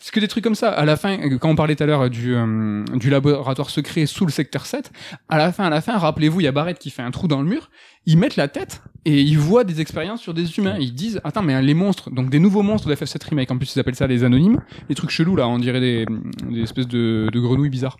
C'est 0.00 0.12
que 0.12 0.20
des 0.20 0.28
trucs 0.28 0.42
comme 0.42 0.54
ça. 0.54 0.70
À 0.70 0.84
la 0.84 0.96
fin, 0.96 1.18
euh, 1.20 1.38
quand 1.38 1.48
on 1.50 1.54
parlait 1.54 1.76
tout 1.76 1.82
à 1.84 1.86
l'heure 1.86 2.02
euh, 2.02 2.08
du, 2.08 2.34
euh, 2.34 2.82
du 2.94 3.10
laboratoire 3.10 3.70
secret 3.70 4.06
sous 4.06 4.24
le 4.26 4.32
secteur 4.32 4.66
7, 4.66 4.90
à 5.28 5.38
la 5.38 5.52
fin, 5.52 5.64
à 5.64 5.70
la 5.70 5.75
fin, 5.80 5.98
rappelez-vous, 5.98 6.40
il 6.40 6.44
y 6.44 6.46
a 6.46 6.52
Barrett 6.52 6.78
qui 6.78 6.90
fait 6.90 7.02
un 7.02 7.10
trou 7.10 7.28
dans 7.28 7.40
le 7.40 7.48
mur, 7.48 7.70
ils 8.06 8.18
mettent 8.18 8.36
la 8.36 8.48
tête 8.48 8.82
et 9.04 9.20
ils 9.20 9.38
voient 9.38 9.64
des 9.64 9.80
expériences 9.80 10.20
sur 10.20 10.34
des 10.34 10.58
humains. 10.58 10.76
Ils 10.78 10.94
disent, 10.94 11.20
attends, 11.24 11.42
mais 11.42 11.60
les 11.62 11.74
monstres, 11.74 12.10
donc 12.10 12.30
des 12.30 12.38
nouveaux 12.38 12.62
monstres 12.62 12.88
de 12.88 12.94
FF7 12.94 13.28
Remake, 13.28 13.50
en 13.50 13.58
plus 13.58 13.74
ils 13.74 13.80
appellent 13.80 13.94
ça 13.94 14.06
les 14.06 14.24
anonymes, 14.24 14.60
les 14.88 14.94
trucs 14.94 15.10
chelous 15.10 15.36
là, 15.36 15.48
on 15.48 15.58
dirait 15.58 15.80
des, 15.80 16.06
des 16.50 16.62
espèces 16.62 16.88
de, 16.88 17.28
de 17.32 17.40
grenouilles 17.40 17.70
bizarres. 17.70 17.96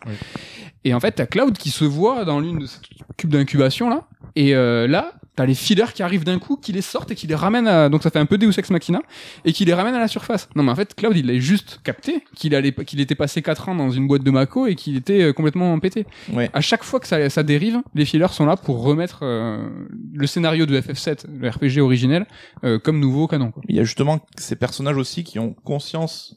Et 0.84 0.94
en 0.94 1.00
fait, 1.00 1.12
t'as 1.12 1.26
Cloud 1.26 1.58
qui 1.58 1.70
se 1.70 1.84
voit 1.84 2.24
dans 2.24 2.40
l'une 2.40 2.60
de 2.60 2.66
ces 2.66 2.78
cubes 3.16 3.30
d'incubation 3.30 3.88
là, 3.88 4.08
et 4.36 4.54
euh, 4.54 4.86
là, 4.86 5.14
t'as 5.36 5.46
les 5.46 5.54
fillers 5.54 5.92
qui 5.94 6.02
arrivent 6.02 6.24
d'un 6.24 6.38
coup, 6.38 6.56
qui 6.56 6.72
les 6.72 6.80
sortent 6.82 7.10
et 7.10 7.14
qui 7.14 7.26
les 7.26 7.34
ramènent 7.34 7.68
à... 7.68 7.88
Donc 7.88 8.02
ça 8.02 8.10
fait 8.10 8.18
un 8.18 8.26
peu 8.26 8.38
Deus 8.38 8.58
Ex 8.58 8.70
Machina, 8.70 9.00
et 9.44 9.52
qui 9.52 9.64
les 9.64 9.74
ramènent 9.74 9.94
à 9.94 10.00
la 10.00 10.08
surface. 10.08 10.48
Non 10.56 10.62
mais 10.62 10.72
en 10.72 10.74
fait, 10.74 10.94
Cloud, 10.94 11.16
il 11.16 11.26
l'a 11.26 11.38
juste 11.38 11.80
capté, 11.84 12.24
qu'il 12.34 12.54
allait, 12.54 12.72
qu'il 12.72 13.00
était 13.00 13.14
passé 13.14 13.42
4 13.42 13.68
ans 13.68 13.74
dans 13.74 13.90
une 13.90 14.06
boîte 14.08 14.22
de 14.22 14.30
Mako 14.30 14.66
et 14.66 14.74
qu'il 14.74 14.96
était 14.96 15.22
euh, 15.22 15.32
complètement 15.32 15.78
pété. 15.78 16.06
Ouais. 16.32 16.50
À 16.54 16.60
chaque 16.60 16.82
fois 16.82 16.98
que 17.00 17.06
ça, 17.06 17.28
ça 17.30 17.42
dérive, 17.42 17.80
les 17.94 18.04
fillers 18.04 18.32
sont 18.32 18.46
là 18.46 18.56
pour 18.56 18.82
remettre 18.82 19.20
euh, 19.22 19.68
le 20.14 20.26
scénario 20.26 20.66
de 20.66 20.80
FF7, 20.80 21.26
le 21.38 21.48
RPG 21.50 21.80
originel, 21.82 22.26
euh, 22.64 22.78
comme 22.78 22.98
nouveau 22.98 23.24
au 23.24 23.28
canon. 23.28 23.50
Quoi. 23.52 23.62
Il 23.68 23.76
y 23.76 23.80
a 23.80 23.84
justement 23.84 24.20
ces 24.38 24.56
personnages 24.56 24.96
aussi 24.96 25.22
qui 25.22 25.38
ont 25.38 25.52
conscience 25.64 26.36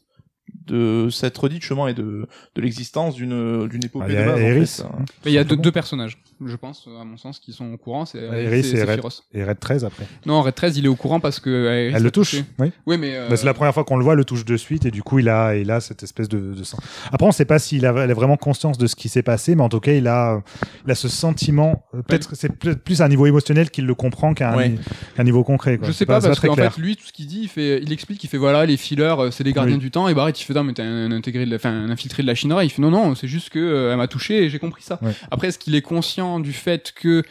de 0.65 1.09
cette 1.11 1.37
redite 1.37 1.63
chemin 1.63 1.87
et 1.87 1.93
de, 1.93 2.27
de 2.55 2.61
l'existence 2.61 3.15
d'une 3.15 3.67
d'une 3.67 3.85
épopée 3.85 4.05
Ah, 4.07 4.09
il 4.09 4.13
y 4.13 4.17
de 4.17 4.21
a 4.21 4.59
base. 4.59 4.81
en 4.81 4.87
fait, 4.87 5.01
hein. 5.01 5.05
Mais 5.25 5.31
il 5.31 5.35
y 5.35 5.37
a 5.37 5.43
deux 5.43 5.71
personnages, 5.71 6.17
je 6.45 6.55
pense, 6.55 6.87
à 6.99 7.03
mon 7.03 7.17
sens, 7.17 7.39
qui 7.39 7.51
sont 7.53 7.71
au 7.73 7.77
courant. 7.77 8.05
C'est 8.05 8.19
Iris 8.19 8.73
et 8.73 8.83
Red. 8.83 9.01
Et 9.33 9.43
Red 9.43 9.59
13 9.59 9.85
après. 9.85 10.05
Non, 10.25 10.41
Red 10.41 10.55
13, 10.55 10.77
il 10.77 10.85
est 10.85 10.89
au 10.89 10.95
courant 10.95 11.19
parce 11.19 11.39
que 11.39 11.49
euh, 11.49 11.83
Iris 11.85 11.95
Elle 11.97 12.03
le 12.03 12.11
touche. 12.11 12.31
touché. 12.31 12.45
Oui. 12.59 12.71
Oui, 12.85 12.97
mais 12.97 13.15
euh, 13.15 13.27
Bah, 13.29 13.37
c'est 13.37 13.45
la 13.45 13.53
première 13.53 13.73
fois 13.73 13.83
qu'on 13.83 13.97
le 13.97 14.03
voit, 14.03 14.15
le 14.15 14.25
touche 14.25 14.45
de 14.45 14.57
suite 14.57 14.85
et 14.85 14.91
du 14.91 15.03
coup 15.03 15.19
il 15.19 15.29
a, 15.29 15.55
il 15.55 15.69
a 15.71 15.79
cette 15.81 16.03
espèce 16.03 16.29
de, 16.29 16.39
de. 16.39 16.63
Après 17.11 17.27
on 17.27 17.31
sait 17.31 17.45
pas 17.45 17.59
s'il 17.59 17.85
a, 17.85 17.93
elle 18.03 18.11
a 18.11 18.13
vraiment 18.13 18.37
conscience 18.37 18.77
de 18.77 18.87
ce 18.87 18.95
qui 18.95 19.09
s'est 19.09 19.23
passé, 19.23 19.55
mais 19.55 19.61
en 19.63 19.69
tout 19.69 19.79
cas 19.79 19.93
il 19.93 20.07
a, 20.07 20.41
il 20.85 20.91
a 20.91 20.95
ce 20.95 21.07
sentiment. 21.07 21.85
euh, 21.93 22.01
Peut-être 22.01 22.35
c'est 22.35 22.49
peut-être 22.51 22.83
plus 22.83 23.01
à 23.01 23.05
un 23.05 23.09
niveau 23.09 23.25
émotionnel 23.25 23.69
qu'il 23.69 23.85
le 23.85 23.95
comprend 23.95 24.33
qu'à 24.33 24.51
un, 24.53 24.57
Ouais. 24.57 24.75
niveau 25.23 25.43
concret. 25.43 25.77
Quoi. 25.77 25.87
Je 25.87 25.91
sais 25.93 26.05
pas, 26.05 26.21
parce 26.21 26.39
qu'en 26.39 26.55
fait, 26.55 26.77
lui, 26.77 26.95
tout 26.95 27.05
ce 27.05 27.13
qu'il 27.13 27.27
dit, 27.27 27.41
il, 27.43 27.47
fait, 27.49 27.81
il 27.81 27.91
explique, 27.91 28.23
il 28.23 28.27
fait 28.27 28.37
voilà, 28.37 28.65
les 28.65 28.77
fillers, 28.77 29.15
euh, 29.19 29.31
c'est 29.31 29.43
les 29.43 29.53
gardiens 29.53 29.75
Oui. 29.75 29.79
du 29.79 29.91
temps, 29.91 30.07
et 30.07 30.13
Barrett, 30.13 30.39
il 30.39 30.43
fait 30.43 30.53
non, 30.53 30.63
mais 30.63 30.73
t'es 30.73 30.81
un, 30.81 31.11
intégré 31.11 31.45
de 31.45 31.49
la, 31.51 31.55
enfin, 31.57 31.71
un 31.71 31.89
infiltré 31.89 32.23
de 32.23 32.27
la 32.27 32.35
Shinra, 32.35 32.63
il 32.63 32.69
fait 32.69 32.81
non, 32.81 32.91
non, 32.91 33.15
c'est 33.15 33.27
juste 33.27 33.49
que 33.49 33.59
euh, 33.59 33.91
elle 33.91 33.97
m'a 33.97 34.07
touché 34.07 34.43
et 34.43 34.49
j'ai 34.49 34.59
compris 34.59 34.83
ça. 34.83 34.99
Ouais. 35.01 35.11
Après, 35.31 35.47
est-ce 35.47 35.59
qu'il 35.59 35.75
est 35.75 35.81
conscient 35.81 36.28
du 36.39 36.53
fait 36.53 36.91
que, 36.95 37.23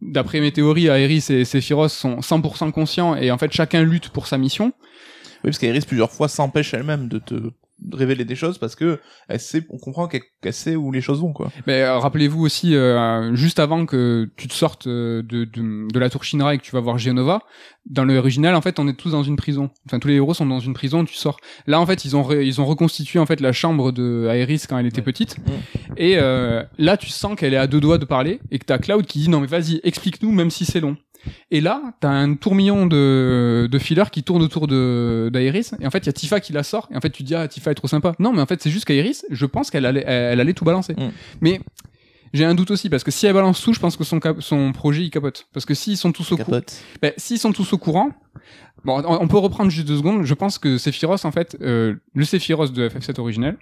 d'après 0.00 0.40
mes 0.40 0.52
théories, 0.52 0.86
Aeris 0.86 1.26
et 1.28 1.44
Sephiroth 1.44 1.90
sont 1.90 2.20
100% 2.20 2.72
conscients 2.72 3.16
et 3.16 3.30
en 3.30 3.36
fait, 3.36 3.52
chacun 3.52 3.82
lutte 3.82 4.08
pour 4.08 4.26
sa 4.26 4.38
mission. 4.38 4.72
Oui, 5.44 5.50
parce 5.50 5.58
qu'Iris 5.58 5.84
plusieurs 5.84 6.10
fois 6.10 6.28
s'empêche 6.28 6.72
elle-même 6.72 7.08
de 7.08 7.18
te 7.18 7.34
révéler 7.92 8.24
des 8.24 8.34
choses 8.36 8.58
parce 8.58 8.74
que 8.74 8.98
elle 9.28 9.38
sait, 9.40 9.66
on 9.70 9.78
comprend 9.78 10.08
qu'elle 10.08 10.22
sait 10.52 10.76
où 10.76 10.92
les 10.92 11.00
choses 11.00 11.20
vont 11.20 11.32
quoi. 11.32 11.50
Mais 11.66 11.82
euh, 11.82 11.98
rappelez-vous 11.98 12.40
aussi, 12.44 12.74
euh, 12.74 13.34
juste 13.34 13.58
avant 13.58 13.84
que 13.86 14.30
tu 14.36 14.48
te 14.48 14.54
sortes 14.54 14.86
euh, 14.86 15.22
de, 15.22 15.44
de, 15.44 15.92
de 15.92 15.98
la 15.98 16.08
tour 16.10 16.24
Shinra 16.24 16.54
et 16.54 16.58
que 16.58 16.62
tu 16.62 16.72
vas 16.72 16.80
voir 16.80 16.98
Genova, 16.98 17.42
dans 17.84 18.04
l'original, 18.04 18.54
en 18.56 18.60
fait, 18.62 18.78
on 18.80 18.88
est 18.88 18.94
tous 18.94 19.10
dans 19.10 19.22
une 19.22 19.36
prison. 19.36 19.70
Enfin, 19.86 19.98
tous 20.00 20.08
les 20.08 20.14
héros 20.14 20.34
sont 20.34 20.46
dans 20.46 20.58
une 20.58 20.74
prison, 20.74 21.04
tu 21.04 21.14
sors. 21.14 21.36
Là, 21.66 21.78
en 21.80 21.86
fait, 21.86 22.04
ils 22.04 22.16
ont, 22.16 22.28
ils 22.32 22.60
ont 22.60 22.64
reconstitué 22.66 23.18
en 23.20 23.26
fait 23.26 23.40
la 23.40 23.52
chambre 23.52 23.92
de 23.92 24.26
Aerys 24.28 24.62
quand 24.68 24.78
elle 24.78 24.86
était 24.86 24.96
Ouais. 24.98 25.04
petite. 25.04 25.36
Et 25.96 26.14
euh, 26.18 26.62
là, 26.78 26.96
tu 26.96 27.10
sens 27.10 27.36
qu'elle 27.36 27.54
est 27.54 27.58
à 27.58 27.66
deux 27.68 27.80
doigts 27.80 27.98
de 27.98 28.04
parler 28.04 28.40
et 28.50 28.58
que 28.58 28.64
t'as 28.64 28.78
Cloud 28.78 29.06
qui 29.06 29.20
dit 29.20 29.28
non 29.28 29.40
mais 29.40 29.46
vas-y, 29.46 29.80
explique-nous 29.84 30.32
même 30.32 30.50
si 30.50 30.64
c'est 30.64 30.80
long. 30.80 30.96
Et 31.50 31.60
là, 31.60 31.82
t'as 32.00 32.10
un 32.10 32.34
tourmillon 32.34 32.86
de, 32.86 33.68
de 33.70 33.78
fillers 33.78 34.10
qui 34.10 34.22
tourne 34.22 34.42
autour 34.42 34.66
de 34.66 35.30
d'Aerys. 35.32 35.70
Et 35.80 35.86
en 35.86 35.90
fait, 35.90 35.98
il 35.98 36.06
y 36.06 36.08
a 36.10 36.12
Tifa 36.12 36.40
qui 36.40 36.52
la 36.52 36.62
sort. 36.62 36.88
Et 36.92 36.96
en 36.96 37.00
fait, 37.00 37.10
tu 37.10 37.22
te 37.22 37.28
dis, 37.28 37.34
ah, 37.34 37.46
Tifa 37.48 37.70
est 37.70 37.74
trop 37.74 37.88
sympa. 37.88 38.14
Non, 38.18 38.32
mais 38.32 38.40
en 38.40 38.46
fait, 38.46 38.62
c'est 38.62 38.70
juste 38.70 38.84
qu'Aerys, 38.84 39.22
je 39.30 39.46
pense 39.46 39.70
qu'elle 39.70 39.86
allait, 39.86 40.04
elle 40.06 40.40
allait 40.40 40.54
tout 40.54 40.64
balancer. 40.64 40.94
Mm. 40.94 41.10
Mais 41.40 41.60
j'ai 42.32 42.44
un 42.44 42.54
doute 42.54 42.70
aussi, 42.70 42.90
parce 42.90 43.04
que 43.04 43.10
si 43.10 43.26
elle 43.26 43.34
balance 43.34 43.62
tout, 43.62 43.72
je 43.72 43.80
pense 43.80 43.96
que 43.96 44.04
son, 44.04 44.72
projet, 44.72 45.02
il 45.02 45.10
capote. 45.10 45.46
Parce 45.52 45.64
que 45.64 45.74
s'ils 45.74 45.96
sont 45.96 46.12
tous 46.12 46.32
au 46.32 46.36
courant, 46.36 46.60
ben, 47.00 47.12
s'ils 47.16 47.38
sont 47.38 47.52
tous 47.52 47.72
au 47.72 47.78
courant, 47.78 48.10
bon, 48.84 49.02
on 49.06 49.22
on 49.22 49.28
peut 49.28 49.38
reprendre 49.38 49.70
juste 49.70 49.88
deux 49.88 49.96
secondes. 49.96 50.24
Je 50.24 50.34
pense 50.34 50.58
que 50.58 50.78
Sephiroth, 50.78 51.24
en 51.24 51.32
fait, 51.32 51.56
euh, 51.62 51.94
le 52.14 52.24
Sephiroth 52.24 52.72
de 52.72 52.88
FF7 52.88 53.20
originel, 53.20 53.56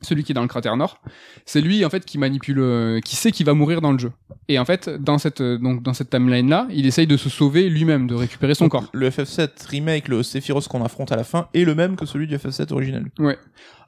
celui 0.00 0.24
qui 0.24 0.32
est 0.32 0.34
dans 0.34 0.42
le 0.42 0.48
cratère 0.48 0.76
nord, 0.76 1.00
c'est 1.44 1.60
lui 1.60 1.84
en 1.84 1.90
fait 1.90 2.04
qui 2.04 2.18
manipule, 2.18 2.58
euh, 2.58 3.00
qui 3.00 3.16
sait 3.16 3.32
qu'il 3.32 3.46
va 3.46 3.54
mourir 3.54 3.80
dans 3.80 3.92
le 3.92 3.98
jeu. 3.98 4.12
Et 4.48 4.58
en 4.58 4.64
fait, 4.64 4.88
dans 4.88 5.18
cette 5.18 5.40
euh, 5.40 5.58
donc 5.58 5.82
dans 5.82 5.94
cette 5.94 6.10
timeline 6.10 6.48
là, 6.48 6.66
il 6.70 6.86
essaye 6.86 7.06
de 7.06 7.16
se 7.16 7.28
sauver 7.28 7.68
lui-même, 7.68 8.06
de 8.06 8.14
récupérer 8.14 8.54
son 8.54 8.68
corps. 8.68 8.90
Le 8.92 9.10
FF7 9.10 9.68
remake, 9.68 10.08
le 10.08 10.22
Sephiroth 10.22 10.68
qu'on 10.68 10.84
affronte 10.84 11.12
à 11.12 11.16
la 11.16 11.24
fin, 11.24 11.48
est 11.54 11.64
le 11.64 11.74
même 11.74 11.96
que 11.96 12.06
celui 12.06 12.26
du 12.26 12.36
FF7 12.36 12.72
original. 12.72 13.06
Ouais. 13.18 13.38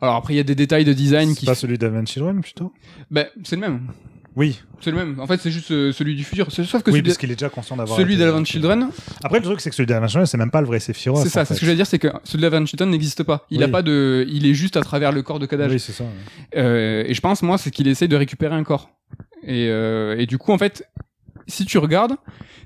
Alors 0.00 0.16
après, 0.16 0.34
il 0.34 0.36
y 0.36 0.40
a 0.40 0.44
des 0.44 0.54
détails 0.54 0.84
de 0.84 0.92
design 0.92 1.30
C'est 1.30 1.40
qui, 1.40 1.46
pas 1.46 1.54
celui 1.54 1.78
d'Advent 1.78 2.06
Children 2.06 2.40
plutôt? 2.40 2.72
Ben 3.10 3.26
c'est 3.44 3.56
le 3.56 3.60
même, 3.62 3.88
Oui, 4.38 4.60
c'est 4.80 4.92
le 4.92 4.96
même. 4.96 5.18
En 5.18 5.26
fait, 5.26 5.40
c'est 5.40 5.50
juste 5.50 5.72
euh, 5.72 5.90
celui 5.92 6.14
du 6.14 6.22
futur. 6.22 6.46
Sauf 6.52 6.82
que 6.84 6.90
oui, 6.90 6.98
celui, 6.98 7.02
parce 7.02 7.18
qu'il 7.18 7.30
est 7.32 7.34
déjà 7.34 7.48
conscient 7.48 7.76
d'avoir. 7.76 7.98
celui 7.98 8.16
d'Advent 8.16 8.44
Children, 8.44 8.88
Après 9.24 9.40
le 9.40 9.44
truc 9.44 9.60
c'est 9.60 9.68
que 9.68 9.74
celui 9.74 9.88
d'Advent 9.88 10.06
Children 10.06 10.26
c'est 10.26 10.36
même 10.38 10.52
pas 10.52 10.60
le 10.60 10.68
vrai 10.68 10.78
Sephiroth. 10.78 11.24
c'est 11.24 11.28
ça. 11.28 11.44
C'est 11.44 11.54
ce 11.54 11.60
que 11.60 11.66
j'allais 11.66 11.74
dire, 11.76 11.88
c'est 11.88 11.98
que 11.98 12.06
celui 12.22 12.42
d'Advent 12.42 12.64
Children 12.64 12.88
n'existe 12.90 13.24
pas. 13.24 13.46
Il 13.50 13.62
a 13.64 13.68
pas 13.68 13.82
de, 13.82 14.24
il 14.30 14.46
est 14.46 14.54
juste 14.54 14.76
à 14.76 14.80
travers 14.82 15.10
le 15.10 15.22
corps 15.22 15.40
de 15.40 15.46
Kadash. 15.46 15.72
Oui 15.72 15.80
c'est 15.80 15.90
ça. 15.92 16.04
ouais. 16.04 16.10
Euh, 16.56 17.02
et 17.04 17.14
je 17.14 17.20
pense, 17.20 17.42
moi, 17.42 17.58
c'est 17.58 17.72
qu'il 17.72 17.88
essaye 17.88 18.06
de 18.08 18.16
récupérer 18.16 18.54
un 18.54 18.62
corps. 18.62 18.90
Et, 19.42 19.66
euh, 19.68 20.16
et 20.18 20.26
du 20.26 20.38
coup, 20.38 20.52
en 20.52 20.58
fait, 20.58 20.84
si 21.48 21.64
tu 21.64 21.78
regardes, 21.78 22.16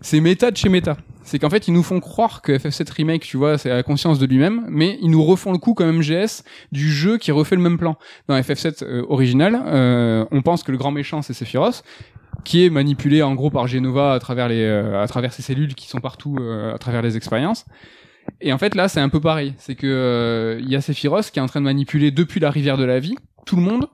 c'est 0.01 0.21
méta 0.21 0.51
de 0.51 0.57
chez 0.57 0.69
méta. 0.69 0.97
C'est 1.25 1.39
qu'en 1.39 1.51
fait, 1.51 1.69
ils 1.69 1.73
nous 1.73 1.85
font 1.85 2.01
croire 2.01 2.43
que 2.43 2.53
FF7 2.53 2.93
Remake, 2.93 3.23
tu 3.23 3.37
vois, 3.37 3.57
c'est 3.57 3.71
à 3.71 3.77
la 3.77 3.83
conscience 3.85 4.19
de 4.19 4.27
lui-même, 4.27 4.67
mais 4.69 4.99
ils 5.01 5.11
nous 5.11 5.23
refont 5.23 5.53
le 5.53 5.59
coup 5.59 5.73
comme 5.73 5.99
MGS 5.99 6.43
du 6.73 6.91
jeu 6.91 7.17
qui 7.17 7.31
refait 7.31 7.55
le 7.55 7.63
même 7.63 7.79
plan. 7.79 7.97
Dans 8.29 8.37
FF7 8.37 8.83
euh, 8.83 9.07
original, 9.09 9.63
euh, 9.67 10.25
on 10.33 10.43
pense 10.43 10.65
que 10.65 10.73
le 10.73 10.79
grand 10.79 10.91
méchant, 10.91 11.23
c'est 11.23 11.33
Sephiroth, 11.33 11.85
qui 12.45 12.65
est 12.65 12.71
manipulé 12.71 13.23
en 13.23 13.35
gros 13.35 13.51
par 13.51 13.67
Genova 13.67 14.13
à 14.13 14.19
travers 14.19 14.49
les, 14.49 14.63
euh, 14.63 15.03
à 15.03 15.07
travers 15.07 15.33
ces 15.33 15.43
cellules 15.43 15.75
qui 15.75 15.89
sont 15.89 16.01
partout, 16.01 16.37
euh, 16.41 16.75
à 16.75 16.79
travers 16.79 17.03
les 17.03 17.17
expériences. 17.17 17.65
Et 18.41 18.53
en 18.53 18.59
fait, 18.59 18.75
là, 18.75 18.89
c'est 18.89 19.01
un 19.01 19.09
peu 19.09 19.21
pareil. 19.21 19.55
C'est 19.59 19.75
que 19.75 19.87
euh, 19.87 20.61
il 20.61 20.71
y 20.71 20.77
a 20.77 20.81
Sephiroth 20.81 21.31
qui 21.31 21.39
est 21.39 21.43
en 21.43 21.47
train 21.47 21.61
de 21.61 21.65
manipuler 21.65 22.11
depuis 22.11 22.41
la 22.41 22.51
rivière 22.51 22.77
de 22.77 22.85
la 22.85 22.99
vie 22.99 23.15
tout 23.45 23.57
le 23.57 23.63
monde 23.63 23.87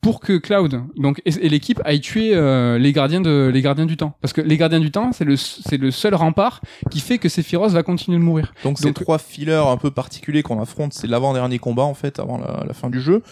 pour 0.00 0.20
que 0.20 0.38
Cloud 0.38 0.80
donc 0.96 1.20
et, 1.24 1.30
et 1.40 1.48
l'équipe 1.48 1.80
aille 1.84 2.00
tuer 2.00 2.34
euh, 2.34 2.78
les 2.78 2.92
gardiens 2.92 3.20
de 3.20 3.50
les 3.52 3.62
gardiens 3.62 3.86
du 3.86 3.96
temps 3.96 4.16
parce 4.20 4.32
que 4.32 4.40
les 4.40 4.56
gardiens 4.56 4.80
du 4.80 4.90
temps 4.90 5.10
c'est 5.12 5.24
le 5.24 5.36
c'est 5.36 5.76
le 5.76 5.90
seul 5.90 6.14
rempart 6.14 6.60
qui 6.90 7.00
fait 7.00 7.18
que 7.18 7.28
Sephiroth 7.28 7.72
va 7.72 7.82
continuer 7.82 8.18
de 8.18 8.22
mourir. 8.22 8.52
Donc, 8.64 8.78
ces 8.78 8.84
Donc- 8.86 8.94
trois 8.94 9.18
fillers 9.18 9.54
un 9.68 9.76
peu 9.76 9.90
particuliers 9.90 10.42
qu'on 10.42 10.60
affronte, 10.60 10.92
c'est 10.92 11.06
l'avant-dernier 11.08 11.58
combat 11.58 11.82
en 11.84 11.94
fait, 11.94 12.18
avant 12.20 12.38
la, 12.38 12.64
la 12.66 12.74
fin 12.74 12.90
du 12.90 13.00
jeu. 13.00 13.22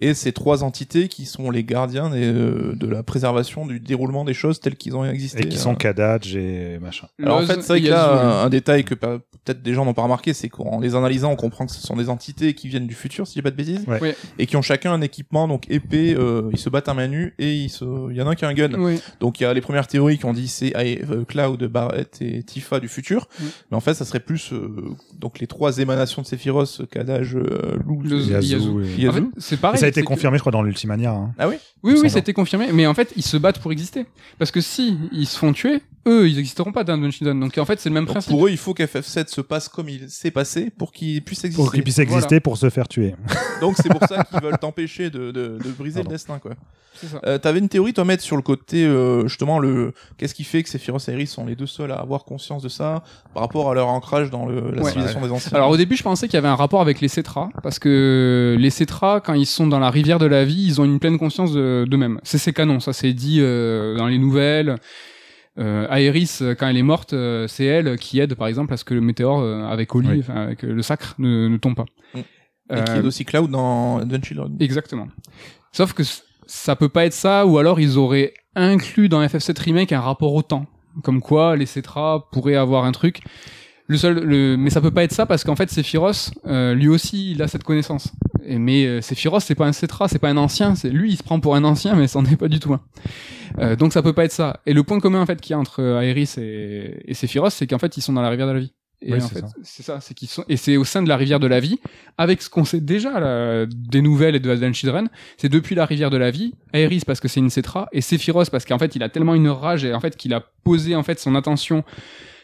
Et 0.00 0.14
ces 0.14 0.30
trois 0.30 0.62
entités 0.62 1.08
qui 1.08 1.26
sont 1.26 1.50
les 1.50 1.64
gardiens 1.64 2.08
des, 2.10 2.24
euh, 2.24 2.72
de 2.76 2.86
la 2.86 3.02
préservation 3.02 3.66
du 3.66 3.80
déroulement 3.80 4.24
des 4.24 4.32
choses 4.32 4.60
telles 4.60 4.76
qu'ils 4.76 4.94
ont 4.96 5.04
existé. 5.04 5.42
Et 5.44 5.48
qui 5.48 5.56
euh. 5.56 5.60
sont 5.60 5.74
Kadaj 5.74 6.36
et 6.36 6.78
machin. 6.80 7.08
Alors 7.20 7.38
en 7.38 7.42
fait, 7.42 7.60
c'est 7.62 7.68
vrai 7.72 7.80
que 7.82 7.88
là, 7.88 8.42
un, 8.42 8.44
un 8.44 8.48
détail 8.48 8.84
que 8.84 8.94
pas- 8.94 9.18
peut-être 9.52 9.62
des 9.62 9.74
gens 9.74 9.84
n'ont 9.84 9.94
pas 9.94 10.02
remarqué, 10.02 10.32
c'est 10.34 10.48
qu'en 10.48 10.80
les 10.80 10.94
analysant, 10.94 11.30
on 11.32 11.36
comprend 11.36 11.66
que 11.66 11.72
ce 11.72 11.80
sont 11.80 11.96
des 11.96 12.08
entités 12.08 12.54
qui 12.54 12.68
viennent 12.68 12.86
du 12.86 12.94
futur, 12.94 13.26
si 13.26 13.34
j'ai 13.34 13.42
pas 13.42 13.50
de 13.50 13.56
bêtises, 13.56 13.84
Ouais. 13.86 14.00
Ouais. 14.00 14.16
et 14.38 14.46
qui 14.46 14.56
ont 14.56 14.62
chacun 14.62 14.92
un 14.92 15.00
équipement, 15.00 15.48
donc 15.48 15.64
épée, 15.70 16.14
euh, 16.14 16.50
ils 16.52 16.58
se 16.58 16.68
battent 16.68 16.88
à 16.88 16.94
main 16.94 17.08
nue, 17.08 17.34
et 17.38 17.54
ils 17.54 17.70
se... 17.70 17.84
il 18.10 18.16
y 18.16 18.22
en 18.22 18.26
a 18.26 18.30
un 18.30 18.34
qui 18.34 18.44
a 18.44 18.48
un 18.48 18.54
gun. 18.54 18.72
Oui. 18.78 19.00
Donc 19.20 19.40
il 19.40 19.44
y 19.44 19.46
a 19.46 19.54
les 19.54 19.60
premières 19.60 19.86
théories 19.86 20.18
qui 20.18 20.24
ont 20.26 20.32
dit 20.32 20.48
c'est 20.48 20.72
euh, 20.76 21.24
Cloud, 21.24 21.62
Barrett 21.64 22.18
et 22.20 22.42
Tifa 22.42 22.80
du 22.80 22.88
futur, 22.88 23.28
mais 23.70 23.76
en 23.76 23.80
fait 23.80 23.94
ça 23.94 24.04
serait 24.04 24.20
plus 24.20 24.52
euh, 24.52 24.68
donc 25.18 25.38
les 25.40 25.46
trois 25.46 25.78
émanations 25.78 26.22
de 26.22 26.26
Sephiroth, 26.26 26.82
Kadaj, 26.90 27.34
euh, 27.36 27.76
Luz 28.02 28.28
Le- 28.30 28.36
et 28.42 28.46
Yazu. 28.46 28.54
Yazu 28.54 28.70
et- 28.84 29.02
Yazu. 29.02 29.08
En 29.08 29.12
fait, 29.12 29.24
c'est 29.38 29.54
Et 29.54 29.58
pareil. 29.58 29.80
ça 29.80 29.86
a 29.86 29.88
été 29.88 30.02
que- 30.02 30.06
confirmé, 30.06 30.36
je 30.38 30.42
crois, 30.42 30.52
dans 30.52 30.62
l'Ultimania. 30.62 31.12
hein. 31.12 31.32
Ah 31.38 31.48
oui 31.48 31.54
Oui, 31.82 31.92
Il 31.92 31.98
oui, 31.98 32.02
me 32.04 32.08
c'était 32.08 32.32
confirmé. 32.32 32.68
Mais 32.72 32.86
en 32.86 32.94
fait, 32.94 33.12
ils 33.16 33.22
se 33.22 33.36
battent 33.36 33.60
pour 33.60 33.70
exister. 33.72 34.04
Parce 34.38 34.50
que 34.50 34.60
si 34.60 34.96
ils 35.12 35.26
se 35.26 35.38
font 35.38 35.52
tuer, 35.52 35.80
eux, 36.08 36.28
ils 36.28 36.36
n'existeront 36.36 36.72
pas 36.72 36.84
dans 36.84 36.96
Dungeon 36.98 37.34
Donc 37.34 37.56
en 37.58 37.64
fait, 37.64 37.78
c'est 37.78 37.88
le 37.88 37.94
même 37.94 38.04
Donc, 38.06 38.14
principe. 38.14 38.30
pour 38.30 38.46
eux, 38.46 38.50
il 38.50 38.56
faut 38.56 38.74
qu'FF7 38.74 39.28
se 39.28 39.40
passe 39.40 39.68
comme 39.68 39.88
il 39.88 40.08
s'est 40.08 40.30
passé 40.30 40.70
pour 40.76 40.90
qu'il 40.92 41.22
puisse 41.22 41.44
exister. 41.44 41.62
Pour 41.62 41.72
qu'ils 41.72 41.82
puissent 41.84 41.98
exister, 41.98 42.40
pour 42.40 42.56
se 42.56 42.70
faire 42.70 42.88
tuer. 42.88 43.14
Donc 43.60 43.76
c'est 43.76 43.88
pour 43.88 44.02
ça 44.08 44.24
qu'ils 44.24 44.40
veulent 44.40 44.58
t'empêcher 44.58 45.10
de, 45.10 45.30
de, 45.30 45.58
de 45.62 45.70
briser 45.78 45.96
Pardon. 46.00 46.10
le 46.10 46.14
destin, 46.14 46.38
quoi. 46.38 46.52
C'est 46.94 47.06
ça. 47.06 47.20
Euh, 47.26 47.38
T'avais 47.38 47.60
une 47.60 47.68
théorie, 47.68 47.92
toi, 47.92 48.04
mettre 48.04 48.24
sur 48.24 48.34
le 48.34 48.42
côté, 48.42 48.84
euh, 48.84 49.28
justement, 49.28 49.60
le 49.60 49.92
qu'est-ce 50.16 50.34
qui 50.34 50.42
fait 50.42 50.64
que 50.64 50.68
Sephiroth 50.68 51.08
et 51.08 51.12
Iris 51.12 51.30
sont 51.30 51.46
les 51.46 51.54
deux 51.54 51.66
seuls 51.66 51.92
à 51.92 51.96
avoir 51.96 52.24
conscience 52.24 52.60
de 52.62 52.68
ça 52.68 53.04
par 53.34 53.44
rapport 53.44 53.70
à 53.70 53.74
leur 53.74 53.86
ancrage 53.86 54.30
dans 54.30 54.46
le, 54.46 54.72
la 54.72 54.82
Ouais. 54.82 54.88
civilisation 54.90 55.20
des 55.20 55.30
anciens. 55.30 55.52
Alors 55.54 55.70
au 55.70 55.76
début, 55.76 55.94
je 55.96 56.02
pensais 56.02 56.26
qu'il 56.26 56.34
y 56.34 56.38
avait 56.38 56.48
un 56.48 56.56
rapport 56.56 56.80
avec 56.80 57.00
les 57.00 57.06
Cetras, 57.06 57.50
parce 57.62 57.78
que 57.78 58.56
les 58.58 58.70
Cetras, 58.70 59.20
quand 59.20 59.34
ils 59.34 59.46
sont 59.46 59.68
dans 59.68 59.78
la 59.78 59.90
rivière 59.90 60.18
de 60.18 60.26
la 60.26 60.44
vie, 60.44 60.64
ils 60.66 60.80
ont 60.80 60.84
une 60.84 60.98
pleine 60.98 61.18
conscience 61.18 61.52
de- 61.52 61.84
d'eux-mêmes. 61.88 62.18
C'est 62.24 62.38
c'est 62.38 62.52
canon, 62.52 62.80
ça 62.80 62.92
c'est 62.92 63.12
dit 63.12 63.38
euh, 63.40 63.96
dans 63.96 64.06
les 64.08 64.18
nouvelles. 64.18 64.76
Euh, 65.58 65.88
Aerys, 65.88 66.38
euh, 66.40 66.54
quand 66.54 66.68
elle 66.68 66.76
est 66.76 66.82
morte, 66.82 67.12
euh, 67.12 67.46
c'est 67.48 67.64
elle 67.64 67.96
qui 67.98 68.20
aide, 68.20 68.34
par 68.34 68.46
exemple, 68.46 68.72
à 68.72 68.76
ce 68.76 68.84
que 68.84 68.94
le 68.94 69.00
météore 69.00 69.40
euh, 69.40 69.64
avec 69.66 69.94
Oli, 69.94 70.08
Oui. 70.08 70.24
avec 70.28 70.62
le 70.62 70.82
sacre, 70.82 71.14
ne, 71.18 71.48
ne 71.48 71.56
tombe 71.56 71.74
pas. 71.74 71.86
Mm. 72.14 72.18
et 72.70 72.84
qui 72.84 72.92
est 72.92 73.04
aussi 73.04 73.24
Cloud 73.24 73.50
dans 73.50 73.98
Advent 73.98 74.22
Children. 74.22 74.56
Exactement. 74.60 75.08
Sauf 75.72 75.92
que 75.94 76.02
ça 76.46 76.76
peut 76.76 76.88
pas 76.88 77.06
être 77.06 77.12
ça, 77.12 77.44
ou 77.46 77.58
alors 77.58 77.80
ils 77.80 77.98
auraient 77.98 78.34
inclus 78.54 79.08
dans 79.08 79.22
FF7 79.22 79.60
Remake 79.60 79.92
un 79.92 80.00
rapport 80.00 80.34
au 80.34 80.42
temps. 80.42 80.66
Comme 81.02 81.20
quoi, 81.20 81.56
les 81.56 81.66
Cetra 81.66 82.28
pourraient 82.32 82.56
avoir 82.56 82.84
un 82.84 82.92
truc. 82.92 83.20
Le 83.86 83.96
seul, 83.96 84.18
le, 84.22 84.56
mais 84.56 84.68
ça 84.70 84.80
peut 84.80 84.90
pas 84.90 85.02
être 85.04 85.12
ça 85.12 85.24
parce 85.26 85.44
qu'en 85.44 85.56
fait, 85.56 85.70
Sephiroth, 85.70 86.30
euh, 86.46 86.74
lui 86.74 86.88
aussi, 86.88 87.30
il 87.32 87.42
a 87.42 87.48
cette 87.48 87.64
connaissance. 87.64 88.12
Mais 88.48 88.86
euh, 88.86 89.00
Sephiroth, 89.00 89.42
c'est 89.42 89.54
pas 89.54 89.66
un 89.66 89.72
Cetra, 89.72 90.08
c'est 90.08 90.18
pas 90.18 90.30
un 90.30 90.36
ancien. 90.36 90.74
C'est 90.74 90.90
lui, 90.90 91.12
il 91.12 91.16
se 91.16 91.22
prend 91.22 91.40
pour 91.40 91.54
un 91.54 91.64
ancien, 91.64 91.94
mais 91.94 92.08
c'en 92.08 92.24
est 92.24 92.36
pas 92.36 92.48
du 92.48 92.60
tout 92.60 92.72
un. 92.72 92.80
Euh, 93.58 93.76
donc 93.76 93.92
ça 93.92 94.02
peut 94.02 94.12
pas 94.12 94.24
être 94.24 94.32
ça. 94.32 94.60
Et 94.66 94.72
le 94.72 94.82
point 94.82 95.00
commun 95.00 95.20
en 95.20 95.26
fait 95.26 95.40
qu'il 95.40 95.52
y 95.52 95.54
a 95.54 95.58
entre 95.58 95.82
euh, 95.82 96.00
Aerys 96.00 96.34
et, 96.38 97.10
et 97.10 97.14
Sephiroth, 97.14 97.52
c'est 97.52 97.66
qu'en 97.66 97.78
fait, 97.78 97.96
ils 97.96 98.02
sont 98.02 98.12
dans 98.12 98.22
la 98.22 98.30
rivière 98.30 98.46
de 98.46 98.52
la 98.52 98.60
vie. 98.60 98.72
Et 99.00 99.12
Oui, 99.12 99.22
en 99.22 99.28
c'est 99.28 99.34
fait, 99.36 99.44
c'est 99.62 99.82
ça, 99.84 100.00
c'est 100.00 100.12
qu'ils 100.12 100.28
sont, 100.28 100.44
et 100.48 100.56
c'est 100.56 100.76
au 100.76 100.82
sein 100.82 101.02
de 101.04 101.08
la 101.08 101.16
rivière 101.16 101.38
de 101.38 101.46
la 101.46 101.60
vie, 101.60 101.78
avec 102.16 102.42
ce 102.42 102.50
qu'on 102.50 102.64
sait 102.64 102.80
déjà 102.80 103.20
là, 103.20 103.64
des 103.66 104.02
nouvelles 104.02 104.34
et 104.34 104.40
de 104.40 104.50
Advent 104.50 104.72
Children, 104.72 105.08
c'est 105.36 105.48
depuis 105.48 105.76
la 105.76 105.86
rivière 105.86 106.10
de 106.10 106.16
la 106.16 106.32
vie, 106.32 106.54
Aerys 106.72 107.02
parce 107.06 107.20
que 107.20 107.28
c'est 107.28 107.38
une 107.38 107.48
Cetra, 107.48 107.88
et 107.92 108.00
Sephiroth 108.00 108.50
parce 108.50 108.64
qu'en 108.64 108.78
fait 108.78 108.96
il 108.96 109.04
a 109.04 109.08
tellement 109.08 109.36
une 109.36 109.50
rage 109.50 109.84
et 109.84 109.94
en 109.94 110.00
fait 110.00 110.16
qu'il 110.16 110.34
a 110.34 110.42
posé 110.64 110.96
en 110.96 111.04
fait 111.04 111.20
son 111.20 111.36
attention 111.36 111.84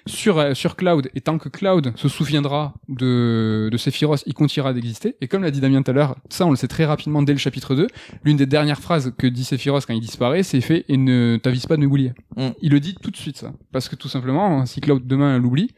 sur 0.07 0.39
euh, 0.39 0.55
sur 0.55 0.77
Cloud 0.77 1.11
et 1.15 1.21
tant 1.21 1.39
que 1.39 1.49
Cloud 1.49 1.93
se 1.97 2.09
souviendra 2.09 2.75
de 2.89 3.69
de 3.71 3.77
Sephiroth, 3.77 4.23
il 4.27 4.35
continuera 4.35 4.73
d'exister. 4.73 5.17
Et 5.21 5.29
comme 5.29 5.43
l'a 5.43 5.51
dit 5.51 5.61
Damien 5.61 5.83
tout 5.83 5.91
à 5.91 5.95
l'heure, 5.95 6.17
ça 6.29 6.47
on 6.47 6.51
le 6.51 6.57
sait 6.57 6.69
très 6.69 6.85
rapidement 6.85 7.23
dès 7.23 7.33
le 7.33 7.39
chapitre 7.39 7.75
2, 7.75 7.87
l'une 8.25 8.37
des 8.37 8.47
dernières 8.47 8.81
phrases 8.81 9.13
que 9.17 9.27
dit 9.27 9.45
Sephiroth 9.45 9.87
quand 9.87 9.95
il 9.95 10.01
disparaît, 10.01 10.43
c'est 10.43 10.61
fait 10.61 10.85
et 10.89 10.97
ne 10.97 11.39
t'avise 11.43 11.67
pas 11.67 11.77
de 11.77 11.83
m'oublier. 11.83 12.13
Mm. 12.37 12.49
Il 12.61 12.73
le 12.73 12.81
dit 12.81 12.95
tout 13.01 13.11
de 13.11 13.17
suite 13.17 13.39
ça, 13.39 13.53
parce 13.73 13.89
que 13.89 13.97
tout 13.97 14.09
simplement 14.09 14.67
si 14.67 14.81
Cloud 14.81 15.07
demain 15.07 15.39
l'oublie, 15.39 15.71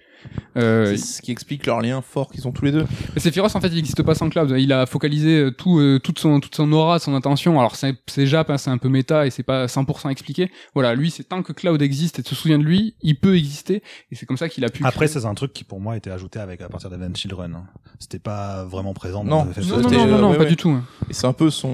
euh, 0.56 0.86
C'est 0.86 0.96
ce 0.96 1.22
qui 1.22 1.30
explique 1.32 1.66
leur 1.66 1.80
lien 1.80 2.02
fort 2.02 2.30
qu'ils 2.30 2.46
ont 2.48 2.52
tous 2.52 2.64
les 2.64 2.72
deux. 2.72 2.84
mais 3.14 3.20
Sephiroth, 3.20 3.54
en 3.56 3.60
fait, 3.60 3.68
il 3.68 3.74
n'existe 3.76 4.02
pas 4.02 4.14
sans 4.14 4.28
Cloud. 4.28 4.54
Il 4.58 4.72
a 4.72 4.86
focalisé 4.86 5.38
euh, 5.40 5.50
tout, 5.50 5.78
euh, 5.78 5.98
toute 5.98 6.18
son, 6.18 6.40
toute 6.40 6.54
son 6.54 6.70
aura, 6.72 6.98
son 6.98 7.14
attention. 7.14 7.58
Alors, 7.58 7.76
c'est, 7.76 7.94
c'est 8.06 8.26
Jap, 8.26 8.50
hein, 8.50 8.58
c'est 8.58 8.70
un 8.70 8.78
peu 8.78 8.88
méta 8.88 9.26
et 9.26 9.30
c'est 9.30 9.42
pas 9.42 9.66
100% 9.66 10.10
expliqué. 10.10 10.50
Voilà, 10.74 10.94
lui, 10.94 11.10
c'est 11.10 11.24
tant 11.24 11.42
que 11.42 11.52
Cloud 11.52 11.80
existe 11.82 12.18
et 12.18 12.22
se 12.22 12.34
souvient 12.34 12.58
de 12.58 12.64
lui, 12.64 12.94
il 13.02 13.18
peut 13.18 13.36
exister. 13.36 13.82
Et 14.10 14.14
c'est 14.16 14.26
comme 14.26 14.36
ça 14.38 14.48
qu'il 14.48 14.64
a 14.64 14.68
pu. 14.68 14.82
Après, 14.84 15.06
créer- 15.06 15.20
c'est 15.20 15.26
un 15.26 15.34
truc 15.34 15.52
qui 15.52 15.64
pour 15.64 15.80
moi 15.80 15.96
était 15.96 16.10
ajouté 16.10 16.38
avec 16.38 16.60
à 16.62 16.68
partir 16.68 16.90
d'Advent 16.90 17.14
Children. 17.14 17.54
hein. 17.56 17.64
C'était 17.98 18.18
pas 18.18 18.64
vraiment 18.64 18.92
présent 18.94 19.24
Non. 19.24 19.44
dans 19.44 19.50
FF7. 19.52 19.68
Non, 19.68 19.76
non, 19.80 19.90
non, 19.90 20.06
non, 20.06 20.18
non, 20.18 20.30
ouais, 20.30 20.36
pas 20.36 20.42
ouais. 20.44 20.48
du 20.48 20.56
tout. 20.56 20.70
hein. 20.70 20.84
Et 21.10 21.12
c'est 21.12 21.26
un 21.26 21.32
peu 21.32 21.50
son. 21.50 21.68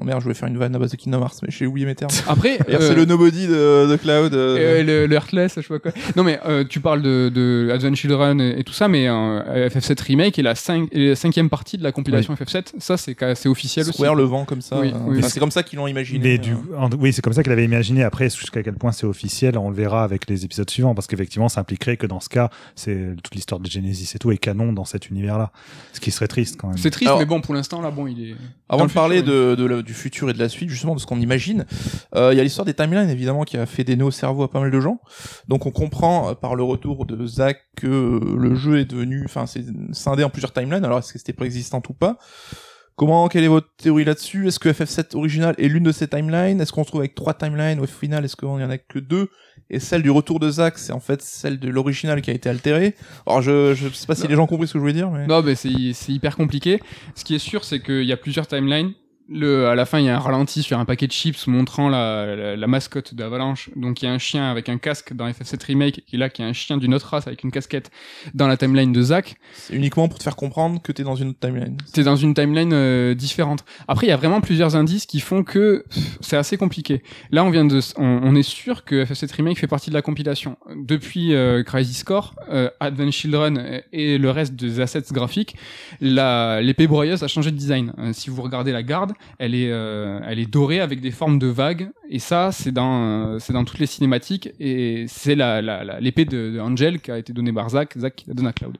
euh, 0.00 0.04
Merde, 0.04 0.20
je 0.20 0.24
voulais 0.24 0.34
faire 0.34 0.48
une 0.48 0.58
vanne 0.58 0.74
à 0.74 0.78
base 0.78 0.90
de 0.90 0.96
Kingdom 0.96 1.20
Hearts, 1.22 1.36
mais 1.42 1.48
j'ai 1.50 1.66
oublié 1.66 1.86
mes 1.86 1.94
termes. 1.94 2.10
Après, 2.28 2.58
D'ailleurs, 2.66 2.82
euh, 2.82 2.88
c'est 2.88 2.94
le 2.94 3.04
nobody 3.04 3.46
de, 3.46 3.86
de 3.90 3.96
Cloud. 3.96 4.34
euh, 4.34 4.56
euh, 4.58 4.82
le, 4.82 5.06
le 5.06 5.14
Heartless, 5.14 5.54
je 5.56 5.60
sais 5.62 5.68
pas 5.68 5.78
quoi. 5.78 5.92
Non, 6.16 6.24
mais 6.24 6.38
euh, 6.46 6.64
tu 6.68 6.80
parles 6.80 7.02
de, 7.02 7.30
de 7.34 7.68
Advent 7.84 7.94
Children 7.96 8.40
et, 8.40 8.60
et 8.60 8.64
tout 8.64 8.72
ça, 8.72 8.88
mais 8.88 9.08
euh, 9.08 9.68
FF7 9.68 10.02
Remake 10.02 10.38
est 10.38 10.42
la, 10.42 10.54
cinq, 10.54 10.88
est 10.92 11.08
la 11.10 11.16
cinquième 11.16 11.48
partie 11.50 11.78
de 11.78 11.82
la 11.82 11.92
compilation 11.92 12.34
FF7. 12.34 12.72
Ça, 12.78 12.96
c'est, 12.96 13.16
c'est 13.34 13.48
officiel 13.48 13.84
aussi. 13.88 13.94
Square 13.94 14.14
le 14.14 14.24
vent 14.24 14.44
comme 14.44 14.60
ça. 14.60 14.78
Oui, 14.80 14.88
euh, 14.94 14.98
oui. 15.06 15.18
enfin, 15.18 15.28
c'est 15.28 15.40
comme 15.40 15.50
ça 15.50 15.62
qu'ils 15.62 15.78
l'ont 15.78 15.86
imaginé. 15.86 16.18
Mais 16.20 16.34
euh. 16.34 16.38
du, 16.38 16.54
en- 16.76 16.90
oui, 16.98 17.12
c'est 17.12 17.22
comme 17.22 17.32
ça 17.32 17.42
qu'il 17.42 17.52
avait 17.52 17.64
imaginé. 17.64 18.02
Après, 18.04 18.24
jusqu'à 18.30 18.62
quel 18.62 18.74
point 18.74 18.92
c'est 18.92 19.06
officiel, 19.06 19.56
on 19.58 19.70
le 19.70 19.76
verra 19.76 20.04
avec 20.04 20.28
les 20.28 20.44
épisodes 20.44 20.68
suivants, 20.70 20.94
parce 20.94 21.06
qu'effectivement, 21.06 21.48
ça 21.48 21.60
impliquerait 21.60 21.96
que 21.96 22.06
dans 22.06 22.20
ce 22.20 22.28
cas, 22.28 22.50
c'est 22.76 23.16
toute 23.22 23.34
l'histoire 23.34 23.60
de 23.60 23.68
Genesis 23.70 24.12
et 24.14 24.18
tout 24.18 24.30
est 24.32 24.38
canon 24.38 24.72
dans 24.72 24.84
cet 24.84 25.08
univers-là. 25.10 25.52
Ce 25.92 26.00
qui 26.00 26.10
serait 26.10 26.28
triste 26.28 26.56
quand 26.60 26.68
même. 26.68 26.78
C'est 26.78 26.90
triste, 26.90 27.08
Alors- 27.08 27.20
mais 27.20 27.26
bon, 27.26 27.40
pour 27.40 27.54
l'instant, 27.54 27.80
là, 27.80 27.90
bon, 27.90 28.06
il 28.06 28.30
est. 28.30 28.34
Avant 28.68 28.84
de 28.84 28.88
le 28.88 28.94
parler 28.94 29.18
futur, 29.18 29.32
de, 29.34 29.54
de 29.56 29.64
la- 29.66 29.82
du 29.82 29.92
futur 29.94 30.30
et 30.30 30.32
de 30.32 30.38
la 30.38 30.48
suite, 30.48 30.68
justement 30.70 30.94
de 30.94 31.00
ce 31.00 31.06
qu'on 31.06 31.20
imagine, 31.20 31.66
euh, 32.14 32.30
il 32.32 32.36
y 32.36 32.40
a 32.40 32.42
l'histoire 32.42 32.64
des 32.64 32.72
timelines 32.74 33.10
évidemment 33.10 33.44
qui 33.44 33.56
a 33.58 33.66
fait 33.66 33.84
des 33.84 33.96
nœuds 33.96 34.06
au 34.06 34.10
cerveau 34.10 34.42
à 34.44 34.50
pas 34.50 34.60
mal 34.60 34.70
de 34.70 34.80
gens. 34.80 35.00
Donc 35.48 35.66
on 35.66 35.70
comprend 35.70 36.30
euh, 36.30 36.34
par 36.34 36.54
le 36.54 36.62
retour 36.62 37.04
de 37.06 37.26
Zach 37.26 37.58
que 37.76 37.86
le 37.86 38.54
jeu 38.54 38.78
est 38.78 38.84
devenu, 38.84 39.22
enfin 39.24 39.46
c'est 39.46 39.64
scindé 39.92 40.24
en 40.24 40.30
plusieurs 40.30 40.52
timelines. 40.52 40.84
Alors 40.84 40.98
est-ce 40.98 41.12
que 41.12 41.18
c'était 41.18 41.32
préexistant 41.32 41.82
ou 41.88 41.92
pas? 41.94 42.18
Comment, 42.94 43.28
quelle 43.28 43.44
est 43.44 43.48
votre 43.48 43.74
théorie 43.78 44.04
là-dessus? 44.04 44.46
Est-ce 44.48 44.58
que 44.58 44.68
FF7 44.68 45.16
original 45.16 45.54
est 45.56 45.68
l'une 45.68 45.82
de 45.82 45.92
ces 45.92 46.08
timelines? 46.08 46.60
Est-ce 46.60 46.72
qu'on 46.72 46.84
se 46.84 46.88
trouve 46.88 47.00
avec 47.00 47.14
trois 47.14 47.32
timelines? 47.32 47.80
Ou 47.80 47.84
au 47.84 47.86
final 47.86 48.24
est-ce 48.24 48.36
qu'il 48.36 48.48
y 48.48 48.50
en 48.50 48.70
a 48.70 48.78
que 48.78 48.98
deux? 48.98 49.30
Et 49.70 49.80
celle 49.80 50.02
du 50.02 50.10
retour 50.10 50.38
de 50.38 50.50
Zach, 50.50 50.76
c'est 50.76 50.92
en 50.92 51.00
fait 51.00 51.22
celle 51.22 51.58
de 51.58 51.70
l'original 51.70 52.20
qui 52.20 52.30
a 52.30 52.34
été 52.34 52.50
altérée. 52.50 52.94
Alors 53.26 53.40
je, 53.40 53.74
je 53.74 53.88
sais 53.88 54.06
pas 54.06 54.14
si 54.14 54.28
les 54.28 54.34
gens 54.34 54.44
ont 54.44 54.46
compris 54.46 54.68
ce 54.68 54.74
que 54.74 54.78
je 54.78 54.82
voulais 54.82 54.92
dire, 54.92 55.10
mais 55.10 55.26
Non, 55.26 55.42
mais 55.42 55.54
c'est 55.54 55.72
hyper 56.08 56.36
compliqué. 56.36 56.80
Ce 57.14 57.24
qui 57.24 57.34
est 57.34 57.38
sûr, 57.38 57.64
c'est 57.64 57.80
qu'il 57.80 58.04
y 58.04 58.12
a 58.12 58.18
plusieurs 58.18 58.46
timelines. 58.46 58.92
Le, 59.32 59.68
à 59.68 59.74
la 59.74 59.86
fin, 59.86 59.98
il 59.98 60.06
y 60.06 60.08
a 60.08 60.16
un 60.16 60.20
ralenti 60.20 60.62
sur 60.62 60.78
un 60.78 60.84
paquet 60.84 61.06
de 61.06 61.12
chips 61.12 61.46
montrant 61.46 61.88
la, 61.88 62.36
la, 62.36 62.56
la 62.56 62.66
mascotte 62.66 63.14
d'Avalanche. 63.14 63.70
Donc, 63.76 64.02
il 64.02 64.06
y 64.06 64.08
a 64.08 64.12
un 64.12 64.18
chien 64.18 64.50
avec 64.50 64.68
un 64.68 64.78
casque 64.78 65.14
dans 65.14 65.28
FF7 65.28 65.64
Remake, 65.66 66.02
et 66.12 66.16
là, 66.16 66.28
qui 66.28 66.42
est 66.42 66.44
un 66.44 66.52
chien 66.52 66.76
d'une 66.76 66.94
autre 66.94 67.06
race 67.06 67.26
avec 67.26 67.42
une 67.44 67.50
casquette 67.50 67.90
dans 68.34 68.46
la 68.46 68.56
timeline 68.56 68.92
de 68.92 69.02
Zack. 69.02 69.36
c'est 69.54 69.74
uniquement 69.74 70.08
pour 70.08 70.18
te 70.18 70.22
faire 70.24 70.36
comprendre 70.36 70.80
que 70.82 70.92
t'es 70.92 71.02
dans 71.02 71.16
une 71.16 71.30
autre 71.30 71.40
timeline. 71.40 71.76
C'est 71.86 72.04
dans 72.04 72.16
une 72.16 72.34
timeline 72.34 72.72
euh, 72.72 73.14
différente. 73.14 73.64
Après, 73.88 74.06
il 74.06 74.10
y 74.10 74.12
a 74.12 74.16
vraiment 74.16 74.40
plusieurs 74.40 74.76
indices 74.76 75.06
qui 75.06 75.20
font 75.20 75.44
que 75.44 75.84
c'est 76.20 76.36
assez 76.36 76.56
compliqué. 76.56 77.02
Là, 77.30 77.44
on 77.44 77.50
vient 77.50 77.64
de, 77.64 77.80
on, 77.96 78.20
on 78.22 78.34
est 78.34 78.42
sûr 78.42 78.84
que 78.84 79.04
FF7 79.04 79.34
Remake 79.34 79.58
fait 79.58 79.66
partie 79.66 79.90
de 79.90 79.94
la 79.94 80.02
compilation. 80.02 80.56
Depuis 80.76 81.34
euh, 81.34 81.62
Crisis 81.62 82.04
Core, 82.04 82.34
euh, 82.50 82.70
Advent 82.80 83.10
Children 83.10 83.82
et 83.92 84.18
le 84.18 84.30
reste 84.30 84.54
des 84.54 84.80
assets 84.80 85.02
graphiques, 85.12 85.56
l'épée 86.00 86.86
broyeuse 86.86 87.22
a 87.22 87.28
changé 87.28 87.50
de 87.50 87.56
design. 87.56 87.92
Euh, 87.98 88.12
si 88.12 88.30
vous 88.30 88.42
regardez 88.42 88.72
la 88.72 88.82
garde, 88.82 89.12
elle 89.38 89.54
est, 89.54 89.70
euh, 89.70 90.20
elle 90.26 90.38
est 90.38 90.50
dorée 90.50 90.80
avec 90.80 91.00
des 91.00 91.10
formes 91.10 91.38
de 91.38 91.46
vagues. 91.46 91.90
Et 92.08 92.18
ça, 92.18 92.52
c'est 92.52 92.72
dans, 92.72 93.34
euh, 93.34 93.64
toutes 93.64 93.78
les 93.78 93.86
cinématiques. 93.86 94.50
Et 94.58 95.06
c'est 95.08 95.34
l'épée 95.34 96.24
de, 96.24 96.58
Angel 96.60 97.00
qui 97.00 97.10
a 97.10 97.18
été 97.18 97.32
donnée 97.32 97.52
par 97.52 97.70
Zack, 97.70 97.98
Zack 97.98 98.16
qui 98.16 98.28
l'a 98.28 98.34
donnée 98.34 98.48
à 98.48 98.52
Cloud. 98.52 98.78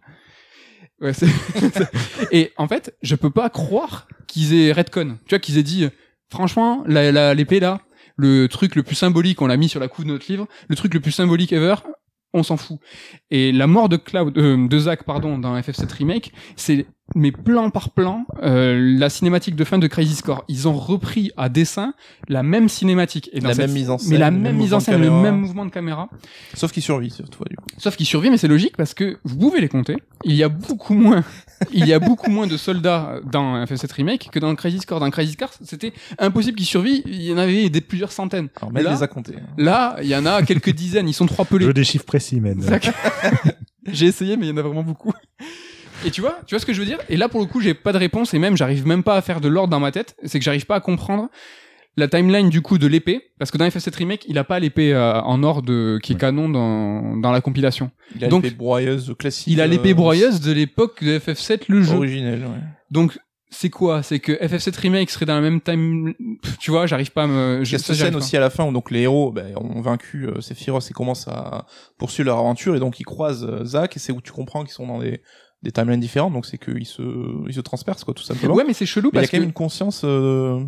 Et 2.31 2.53
en 2.57 2.69
fait, 2.69 2.95
je 3.03 3.17
peux 3.17 3.31
pas 3.31 3.51
croire 3.51 4.07
qu'ils 4.29 4.55
aient 4.55 4.73
redcon. 4.73 5.19
Tu 5.27 5.31
vois, 5.31 5.41
qu'ils 5.41 5.59
aient 5.59 5.65
dit, 5.65 5.89
franchement, 6.31 6.85
l'épée 6.87 7.59
là, 7.59 7.81
le 8.17 8.47
truc 8.47 8.77
le 8.77 8.83
plus 8.83 8.95
symbolique, 8.95 9.43
on 9.43 9.47
l'a 9.47 9.57
mis 9.57 9.69
sur 9.69 9.81
la 9.81 9.89
couve 9.89 10.05
de 10.05 10.11
notre 10.11 10.31
livre, 10.31 10.47
le 10.69 10.77
truc 10.77 10.95
le 10.95 11.01
plus 11.01 11.11
symbolique 11.11 11.53
ever, 11.53 11.75
on 12.35 12.43
s'en 12.43 12.57
fout. 12.57 12.79
Et 13.31 13.53
la 13.53 13.67
mort 13.67 13.89
de 13.89 13.97
Cloud, 13.97 14.37
euh, 14.39 14.69
de 14.69 14.79
Zack, 14.79 15.05
pardon, 15.05 15.39
dans 15.39 15.57
FF7 15.57 15.93
Remake, 15.93 16.33
c'est 16.57 16.87
mais 17.15 17.31
plan 17.31 17.69
par 17.69 17.91
plan, 17.91 18.25
euh, 18.43 18.97
la 18.99 19.11
cinématique 19.11 19.55
de 19.55 19.65
fin 19.65 19.79
de 19.79 19.87
Crisis 19.87 20.23
Core. 20.23 20.45
Ils 20.49 20.67
ont 20.67 20.73
repris 20.73 21.31
à 21.37 21.51
dessin 21.51 21.93
la 22.29 22.43
même 22.43 22.71
cinématique. 22.71 23.29
Et 23.35 23.41
dans 23.41 23.49
La 23.49 23.55
cette- 23.55 23.67
même 23.67 23.75
mise 23.75 23.91
en 23.91 23.99
scène. 23.99 24.11
mais 24.13 24.19
la 24.19 24.31
même 24.31 24.57
mise 24.57 24.73
en 24.73 24.81
scène, 24.81 24.99
le 25.01 25.11
même 25.11 25.37
mouvement 25.41 25.67
de 25.67 25.71
caméra. 25.71 26.09
Sauf 26.55 26.73
qu'il 26.73 26.83
survit, 26.83 27.09
du 27.09 27.23
coup. 27.57 27.65
Sauf 27.77 27.97
qu'il 27.97 28.07
survit, 28.07 28.31
mais 28.31 28.39
c'est 28.39 28.49
logique 28.49 28.77
parce 28.79 28.95
que 28.95 29.19
vous 29.25 29.37
pouvez 29.37 29.61
les 29.61 29.69
compter. 29.69 29.97
Il 30.25 30.35
y 30.35 30.43
a 30.43 30.49
beaucoup 30.49 30.95
moins, 30.95 31.23
il 31.73 31.87
y 31.87 31.93
a 31.93 31.99
beaucoup 31.99 32.31
moins 32.31 32.47
de 32.47 32.57
soldats 32.57 33.21
dans 33.31 33.65
FF7 33.65 33.93
Remake 33.95 34.29
que 34.33 34.39
dans 34.39 34.55
Crisis 34.55 34.85
Core. 34.87 35.01
Dans 35.01 35.11
Crisis 35.11 35.37
Core, 35.37 35.51
c'était 35.63 35.93
impossible 36.19 36.57
qu'ils 36.57 36.67
survivent. 36.67 37.03
Il 37.07 37.23
y 37.23 37.33
en 37.33 37.39
avait 37.39 37.69
des 37.71 37.81
plusieurs 37.81 38.13
centaines. 38.13 38.49
Alors, 38.57 38.73
Mel 38.73 38.85
Là- 38.85 38.93
les 38.95 39.03
a 39.03 39.07
comptés. 39.09 39.35
hein. 39.37 39.47
Là, 39.59 39.97
il 40.03 40.09
y 40.09 40.17
en 40.17 40.27
a 40.27 40.43
quelques 40.43 40.71
dizaines. 40.71 41.09
Ils 41.09 41.13
sont 41.15 41.27
trois 41.27 41.45
Je 41.45 41.55
pelés. 41.57 41.67
veux 41.67 41.75
des 41.75 41.85
chiffres 41.85 42.05
précis, 42.05 42.41
mais. 42.41 42.55
Zac. 42.61 42.91
J'ai 43.93 44.07
essayé, 44.07 44.37
mais 44.37 44.47
il 44.47 44.51
y 44.51 44.53
en 44.53 44.57
a 44.59 44.63
vraiment 44.63 44.83
beaucoup. 44.85 45.13
Et 46.05 46.11
tu 46.11 46.21
vois, 46.21 46.39
tu 46.47 46.55
vois 46.55 46.61
ce 46.61 46.67
que 46.67 46.73
je 46.73 46.81
veux 46.81 46.87
dire? 46.87 46.99
Et 47.09 47.17
là, 47.17 47.29
pour 47.29 47.41
le 47.41 47.47
coup, 47.47 47.61
j'ai 47.61 47.75
pas 47.75 47.93
de 47.93 47.99
réponse 47.99 48.35
et 48.35 48.39
même, 48.39 48.57
j'arrive 48.57 48.87
même 48.87 49.03
pas 49.03 49.17
à 49.17 49.23
faire 49.23 49.41
de 49.41 49.49
l'ordre 49.49 49.71
dans 49.71 49.81
ma 49.81 49.93
tête. 49.93 50.17
C'est 50.25 50.39
que 50.39 50.45
j'arrive 50.45 50.67
pas 50.67 50.77
à 50.77 50.81
comprendre 50.81 51.29
la 51.97 52.09
timeline 52.09 52.49
du 52.49 52.63
coup 52.63 52.79
de 52.79 52.87
l'épée, 52.87 53.21
parce 53.39 53.51
que 53.51 53.59
dans 53.59 53.67
FF7 53.67 53.95
Remake, 53.97 54.25
il 54.29 54.39
a 54.39 54.45
pas 54.45 54.59
l'épée 54.59 54.95
euh, 54.95 55.21
en 55.21 55.43
or 55.43 55.63
de, 55.63 55.99
qui 56.03 56.13
est 56.15 56.17
canon 56.19 56.49
dans, 56.49 57.17
dans 57.19 57.33
la 57.33 57.41
compilation. 57.41 57.91
Il 58.17 58.25
a 58.25 58.29
Donc, 58.29 58.45
l'épée 58.45 58.57
broyeuse 58.57 59.15
classique. 59.19 59.49
Il 59.49 59.61
a 59.61 59.67
l'épée 59.67 59.91
euh, 59.91 59.95
broyeuse 59.95 60.41
de 60.41 60.53
l'époque 60.53 61.05
de 61.05 61.19
FF7, 61.19 61.65
le 61.69 61.83
jeu. 61.83 61.95
Originelle, 61.97 62.41
ouais. 62.41 62.61
Donc, 62.91 63.19
c'est 63.51 63.69
quoi? 63.69 64.03
C'est 64.03 64.19
que 64.21 64.33
FF7 64.33 64.81
Remake 64.81 65.11
serait 65.11 65.27
dans 65.27 65.35
la 65.35 65.43
même 65.43 65.61
time... 65.61 66.15
Tu 66.59 66.71
vois, 66.71 66.87
j'arrive 66.87 67.13
pas 67.13 67.25
à 67.25 67.27
me... 67.27 67.61
Il 67.63 67.71
y 67.71 67.75
a 67.75 67.79
cette 67.79 67.97
scène 67.97 68.17
aussi 68.17 68.35
à 68.39 68.41
la 68.41 68.49
fin 68.49 68.65
où 68.65 68.73
donc 68.73 68.91
les 68.91 69.01
héros 69.01 69.31
ben, 69.31 69.55
ont 69.57 69.83
vaincu 69.83 70.27
euh, 70.27 70.41
Sephiroth 70.41 70.91
et 70.91 70.95
commencent 70.95 71.29
à 71.29 71.67
poursuivre 71.99 72.29
leur 72.29 72.39
aventure 72.39 72.75
et 72.75 72.81
donc 72.81 72.99
ils 72.99 73.05
croisent 73.05 73.45
euh, 73.45 73.63
Zack 73.67 73.95
et 73.97 73.99
c'est 74.01 74.11
où 74.11 74.23
tu 74.23 74.33
comprends 74.33 74.63
qu'ils 74.65 74.73
sont 74.73 74.87
dans 74.87 74.99
des, 75.01 75.21
des 75.63 75.71
timelines 75.71 76.01
différentes 76.01 76.33
donc 76.33 76.47
c'est 76.47 76.57
qu'ils 76.57 76.87
se 76.87 77.03
ils 77.47 77.53
se 77.53 77.61
transpercent 77.61 78.05
quoi 78.05 78.15
tout 78.15 78.23
simplement. 78.23 78.55
Ouais, 78.55 78.65
mais 78.67 78.73
c'est 78.73 78.87
chelou 78.87 79.11
mais 79.13 79.17
il 79.17 79.17
y 79.17 79.19
a 79.19 79.21
parce 79.21 79.31
quand 79.33 79.37
même 79.37 79.43
que... 79.43 79.49
une 79.49 79.53
conscience. 79.53 80.01
euh, 80.05 80.59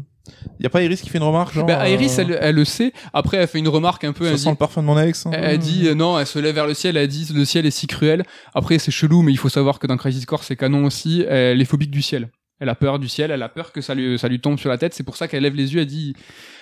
Il 0.59 0.63
y 0.63 0.67
a 0.67 0.71
pas 0.71 0.83
Iris 0.83 1.01
qui 1.03 1.11
fait 1.11 1.19
une 1.19 1.25
remarque 1.25 1.55
genre. 1.55 1.67
Bah, 1.67 1.89
Iris, 1.89 2.19
euh, 2.19 2.23
elle, 2.23 2.39
elle 2.41 2.55
le 2.55 2.65
sait. 2.65 2.93
Après, 3.13 3.37
elle 3.39 3.49
fait 3.49 3.59
une 3.59 3.69
remarque 3.69 4.05
un 4.05 4.13
peu... 4.13 4.25
Ça 4.25 4.31
Elle 4.33 4.39
sent 4.39 4.45
dit, 4.45 4.51
le 4.51 4.57
parfum 4.57 4.83
de 4.83 4.87
mon 4.87 4.99
ex. 4.99 5.27
hein. 5.27 5.31
elle, 5.35 5.45
elle 5.45 5.59
dit 5.59 5.89
euh, 5.89 5.95
non, 5.95 6.19
elle 6.19 6.27
se 6.27 6.39
lève 6.39 6.55
vers 6.55 6.67
le 6.67 6.75
ciel. 6.75 6.97
Elle 6.97 7.09
dit 7.09 7.31
le 7.35 7.45
ciel 7.45 7.67
est 7.67 7.71
si 7.71 7.87
cruel. 7.87 8.23
Après, 8.55 8.79
c'est 8.79 8.91
chelou, 8.91 9.23
mais 9.23 9.33
il 9.33 9.39
faut 9.39 9.49
savoir 9.49 9.79
que 9.79 9.87
dans 9.87 9.97
Crisis 9.97 10.25
Core, 10.25 10.45
c'est 10.45 10.57
canon 10.57 10.85
aussi. 10.85 11.25
Elle 11.29 11.61
est 11.61 11.67
phobique 11.67 11.91
du 11.91 12.03
ciel. 12.03 12.29
Elle 12.61 12.69
a 12.69 12.77
peur 12.77 12.99
du 13.01 13.09
ciel. 13.09 13.31
Elle 13.33 13.43
a 13.43 13.49
peur 13.49 13.73
que 13.73 13.81
ça 13.81 13.95
lui, 13.95 14.19
ça 14.19 14.29
lui 14.29 14.41
tombe 14.41 14.59
sur 14.59 14.71
la 14.71 14.79
tête. 14.79 14.95
C'est 14.95 15.03
pour 15.03 15.17
ça 15.17 15.27
qu'elle 15.29 15.43
lève 15.43 15.57
les 15.57 15.75
yeux. 15.75 15.81
Elle 15.81 15.87
dit. 15.87 16.15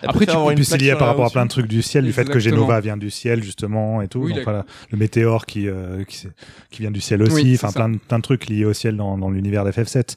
Elle 0.02 0.08
Après, 0.08 0.26
tu 0.26 0.34
puis 0.54 0.64
c'est 0.64 0.78
lié 0.78 0.94
par 0.98 1.06
rapport 1.08 1.26
à 1.26 1.30
plein 1.30 1.44
de 1.44 1.50
trucs 1.50 1.68
du 1.68 1.82
ciel, 1.82 2.04
du 2.04 2.12
fait 2.12 2.28
que. 2.28 2.38
Genova 2.38 2.80
vient 2.80 2.96
du 2.96 3.10
ciel 3.10 3.42
justement 3.42 4.00
et 4.02 4.08
tout. 4.08 4.20
Oui, 4.20 4.30
donc 4.30 4.38
d'accord. 4.38 4.52
voilà, 4.54 4.66
le 4.90 4.98
météore 4.98 5.46
qui 5.46 5.68
euh, 5.68 6.02
qui, 6.04 6.26
qui 6.70 6.80
vient 6.80 6.90
du 6.90 7.00
ciel 7.00 7.22
aussi. 7.22 7.34
Oui, 7.34 7.54
enfin 7.54 7.70
plein 7.72 7.88
de, 7.90 7.98
plein 7.98 8.18
de 8.18 8.22
trucs 8.22 8.48
liés 8.48 8.64
au 8.64 8.72
ciel 8.72 8.96
dans, 8.96 9.18
dans 9.18 9.30
l'univers 9.30 9.64
d'FF7. 9.64 10.16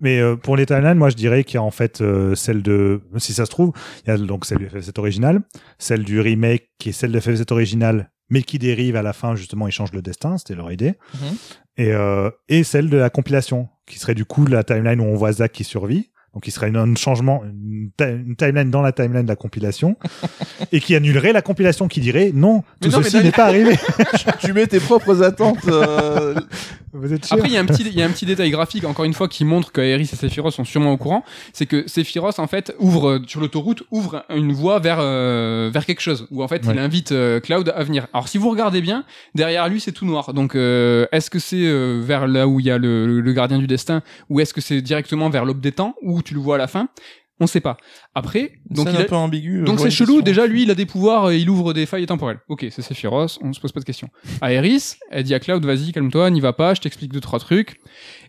Mais 0.00 0.18
euh, 0.20 0.36
pour 0.36 0.56
les 0.56 0.66
timelines, 0.66 0.94
moi 0.98 1.10
je 1.10 1.16
dirais 1.16 1.44
qu'il 1.44 1.54
y 1.56 1.58
a 1.58 1.62
en 1.62 1.70
fait 1.70 2.00
euh, 2.00 2.34
celle 2.34 2.62
de, 2.62 3.00
si 3.18 3.32
ça 3.32 3.44
se 3.44 3.50
trouve, 3.50 3.72
il 4.06 4.10
y 4.10 4.12
a 4.12 4.16
donc 4.18 4.44
celle 4.46 4.58
du 4.58 4.66
FF7 4.66 4.98
original, 4.98 5.40
celle 5.78 6.04
du 6.04 6.20
remake 6.20 6.70
qui 6.78 6.88
est 6.88 6.92
celle 6.92 7.12
de 7.12 7.20
FF7 7.20 7.52
original, 7.52 8.10
mais 8.30 8.42
qui 8.42 8.58
dérive 8.58 8.96
à 8.96 9.02
la 9.02 9.12
fin 9.12 9.36
justement, 9.36 9.66
ils 9.68 9.72
changent 9.72 9.92
le 9.92 10.02
destin, 10.02 10.38
c'était 10.38 10.54
leur 10.54 10.72
idée. 10.72 10.94
Mhm. 11.14 11.20
Et, 11.76 11.92
euh, 11.92 12.30
et 12.48 12.62
celle 12.64 12.88
de 12.90 12.96
la 12.96 13.10
compilation, 13.10 13.68
qui 13.86 13.98
serait 13.98 14.14
du 14.14 14.24
coup 14.24 14.46
la 14.46 14.64
timeline 14.64 15.00
où 15.00 15.04
on 15.04 15.14
voit 15.16 15.32
Zack 15.32 15.52
qui 15.52 15.64
survit. 15.64 16.10
Donc, 16.32 16.46
il 16.46 16.52
serait 16.52 16.68
une- 16.68 16.76
un 16.76 16.94
changement, 16.94 17.42
une, 17.42 17.90
ti- 17.96 18.04
une 18.04 18.36
timeline 18.36 18.70
dans 18.70 18.82
la 18.82 18.92
timeline 18.92 19.24
de 19.24 19.28
la 19.28 19.34
compilation, 19.34 19.96
et 20.70 20.78
qui 20.78 20.94
annulerait 20.94 21.32
la 21.32 21.42
compilation, 21.42 21.88
qui 21.88 21.98
dirait 22.00 22.30
non, 22.32 22.62
Mais 22.80 22.88
tout 22.88 22.96
non, 22.96 23.02
ceci 23.02 23.20
n'est 23.24 23.32
pas 23.32 23.46
arrivé. 23.46 23.74
tu 24.40 24.52
mets 24.52 24.68
tes 24.68 24.78
propres 24.78 25.22
attentes. 25.24 25.66
Vous 26.92 27.12
êtes 27.12 27.24
sûr 27.24 27.36
Après, 27.36 27.48
il 27.48 27.54
y 27.54 27.56
a 27.56 27.60
un 27.60 27.64
petit, 27.66 27.84
il 27.84 27.94
y 27.96 28.02
a 28.02 28.06
un 28.06 28.10
petit 28.10 28.26
détail 28.26 28.50
graphique, 28.50 28.84
encore 28.84 29.04
une 29.04 29.14
fois, 29.14 29.28
qui 29.28 29.44
montre 29.44 29.70
que 29.70 29.80
Aerys 29.80 30.02
et 30.12 30.16
Sephiroth 30.16 30.52
sont 30.52 30.64
sûrement 30.64 30.92
au 30.92 30.96
courant. 30.96 31.24
C'est 31.52 31.66
que 31.66 31.86
Sephiroth, 31.86 32.38
en 32.40 32.48
fait, 32.48 32.74
ouvre, 32.80 33.08
euh, 33.10 33.18
sur 33.28 33.40
l'autoroute, 33.40 33.84
ouvre 33.92 34.24
une 34.28 34.52
voie 34.52 34.80
vers, 34.80 34.98
euh, 35.00 35.70
vers 35.72 35.86
quelque 35.86 36.00
chose. 36.00 36.26
Où, 36.32 36.42
en 36.42 36.48
fait, 36.48 36.66
Ouais. 36.66 36.72
il 36.74 36.78
invite 36.80 37.12
euh, 37.12 37.38
Cloud 37.38 37.72
à 37.76 37.84
venir. 37.84 38.08
Alors, 38.12 38.26
si 38.26 38.38
vous 38.38 38.50
regardez 38.50 38.80
bien, 38.80 39.04
derrière 39.36 39.68
lui, 39.68 39.80
c'est 39.80 39.92
tout 39.92 40.04
noir. 40.04 40.34
Donc, 40.34 40.56
euh, 40.56 41.06
est-ce 41.12 41.30
que 41.30 41.38
c'est 41.38 41.64
euh, 41.64 42.00
vers 42.02 42.26
là 42.26 42.48
où 42.48 42.58
il 42.58 42.66
y 42.66 42.70
a 42.72 42.78
le, 42.78 43.20
le 43.20 43.32
gardien 43.32 43.58
du 43.58 43.68
destin, 43.68 44.02
ou 44.28 44.40
est-ce 44.40 44.52
que 44.52 44.60
c'est 44.60 44.82
directement 44.82 45.30
vers 45.30 45.44
l'aube 45.44 45.60
des 45.60 45.72
temps, 45.72 45.94
où 46.02 46.22
tu 46.22 46.34
le 46.34 46.40
vois 46.40 46.56
à 46.56 46.58
la 46.58 46.66
fin? 46.66 46.88
On 47.42 47.46
sait 47.46 47.60
pas. 47.60 47.78
Après, 48.14 48.52
donc 48.68 48.88
il 48.90 48.96
a- 48.96 49.00
un 49.00 49.04
peu 49.04 49.14
ambiguë. 49.16 49.64
donc 49.64 49.80
c'est 49.80 49.90
chelou, 49.90 50.20
déjà 50.20 50.46
lui 50.46 50.64
il 50.64 50.70
a 50.70 50.74
des 50.74 50.84
pouvoirs, 50.86 51.26
euh, 51.26 51.34
il 51.34 51.48
ouvre 51.48 51.72
des 51.72 51.86
failles 51.86 52.04
temporelles. 52.06 52.38
Ok, 52.48 52.66
c'est 52.70 52.82
Sephiroth, 52.82 53.38
on 53.42 53.52
se 53.54 53.60
pose 53.60 53.72
pas 53.72 53.80
de 53.80 53.84
questions. 53.86 54.08
Aerys, 54.42 54.96
elle 55.10 55.24
dit 55.24 55.32
à 55.34 55.40
Cloud, 55.40 55.64
vas-y, 55.64 55.92
calme-toi, 55.92 56.28
n'y 56.30 56.40
va 56.40 56.52
pas, 56.52 56.74
je 56.74 56.80
t'explique 56.82 57.12
deux, 57.12 57.20
trois 57.20 57.38
trucs. 57.38 57.80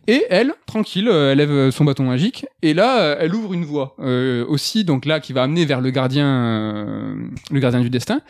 Et 0.07 0.23
elle, 0.29 0.53
tranquille, 0.65 1.07
euh, 1.09 1.31
elle 1.33 1.37
lève 1.39 1.51
euh, 1.51 1.71
son 1.71 1.83
bâton 1.85 2.03
magique, 2.05 2.45
et 2.61 2.73
là, 2.73 3.01
euh, 3.01 3.15
elle 3.19 3.35
ouvre 3.35 3.53
une 3.53 3.65
voie 3.65 3.95
euh, 3.99 4.45
aussi, 4.47 4.83
donc 4.83 5.05
là, 5.05 5.19
qui 5.19 5.33
va 5.33 5.43
amener 5.43 5.65
vers 5.65 5.81
le 5.81 5.91
gardien, 5.91 6.25
euh, 6.27 7.15
le 7.51 7.59
gardien 7.59 7.81
du 7.81 7.89
destin. 7.89 8.21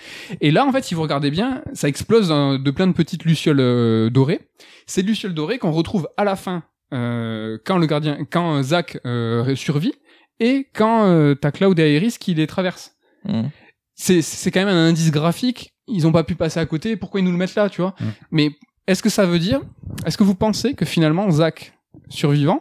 Et 0.41 0.51
là, 0.51 0.65
en 0.65 0.71
fait, 0.71 0.83
si 0.83 0.95
vous 0.95 1.01
regardez 1.03 1.31
bien, 1.31 1.61
ça 1.73 1.87
explose 1.87 2.27
de 2.29 2.71
plein 2.71 2.87
de 2.87 2.93
petites 2.93 3.23
lucioles 3.23 3.59
euh, 3.61 4.09
dorées. 4.09 4.41
Ces 4.87 5.01
lucioles 5.03 5.33
dorées 5.33 5.59
qu'on 5.59 5.71
retrouve 5.71 6.09
à 6.17 6.23
la 6.25 6.35
fin, 6.35 6.63
euh, 6.93 7.57
quand 7.65 7.77
le 7.77 7.85
gardien, 7.85 8.17
quand 8.29 8.61
Zack 8.63 8.97
euh, 9.05 9.55
survit, 9.55 9.93
et 10.41 10.67
quand 10.73 11.05
euh, 11.05 11.35
t'as 11.35 11.51
Cloud 11.51 11.79
et 11.79 11.93
Aerys 11.95 12.15
qui 12.19 12.33
les 12.33 12.47
traversent 12.47 12.95
Mhm. 13.23 13.49
c'est 13.95 14.21
c'est 14.21 14.51
quand 14.51 14.59
même 14.65 14.75
un 14.75 14.87
indice 14.89 15.11
graphique. 15.11 15.73
Ils 15.87 16.07
ont 16.07 16.11
pas 16.11 16.23
pu 16.23 16.35
passer 16.35 16.59
à 16.59 16.65
côté. 16.65 16.95
Pourquoi 16.97 17.19
ils 17.19 17.23
nous 17.23 17.31
le 17.31 17.37
mettent 17.37 17.55
là, 17.55 17.69
tu 17.69 17.81
vois 17.81 17.93
Mm. 17.99 18.05
Mais 18.31 18.51
est-ce 18.87 19.03
que 19.03 19.09
ça 19.09 19.25
veut 19.25 19.39
dire 19.39 19.61
Est-ce 20.05 20.17
que 20.17 20.23
vous 20.23 20.35
pensez 20.35 20.73
que 20.73 20.85
finalement 20.85 21.29
Zack 21.31 21.73
survivant 22.09 22.59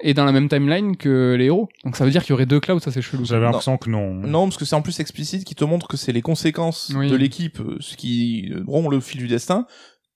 est 0.00 0.14
dans 0.14 0.24
la 0.24 0.32
même 0.32 0.48
timeline 0.48 0.96
que 0.96 1.34
les 1.38 1.46
héros? 1.46 1.68
Donc 1.84 1.96
ça 1.96 2.04
veut 2.04 2.10
dire 2.10 2.22
qu'il 2.22 2.30
y 2.30 2.34
aurait 2.34 2.46
deux 2.46 2.60
clouds. 2.60 2.78
Ça 2.80 2.90
c'est 2.92 3.02
chelou. 3.02 3.24
J'avais 3.24 3.44
l'impression 3.44 3.76
que 3.78 3.90
non. 3.90 4.14
Non, 4.14 4.44
parce 4.46 4.56
que 4.56 4.64
c'est 4.64 4.76
en 4.76 4.82
plus 4.82 4.98
explicite 5.00 5.44
qui 5.44 5.54
te 5.54 5.64
montre 5.64 5.88
que 5.88 5.96
c'est 5.96 6.12
les 6.12 6.22
conséquences 6.22 6.92
Oui. 6.96 7.10
de 7.10 7.16
l'équipe 7.16 7.60
euh, 7.60 7.76
ce 7.80 7.96
qui 7.96 8.50
euh, 8.54 8.62
rompt 8.66 8.90
le 8.90 9.00
fil 9.00 9.18
du 9.20 9.28
destin 9.28 9.66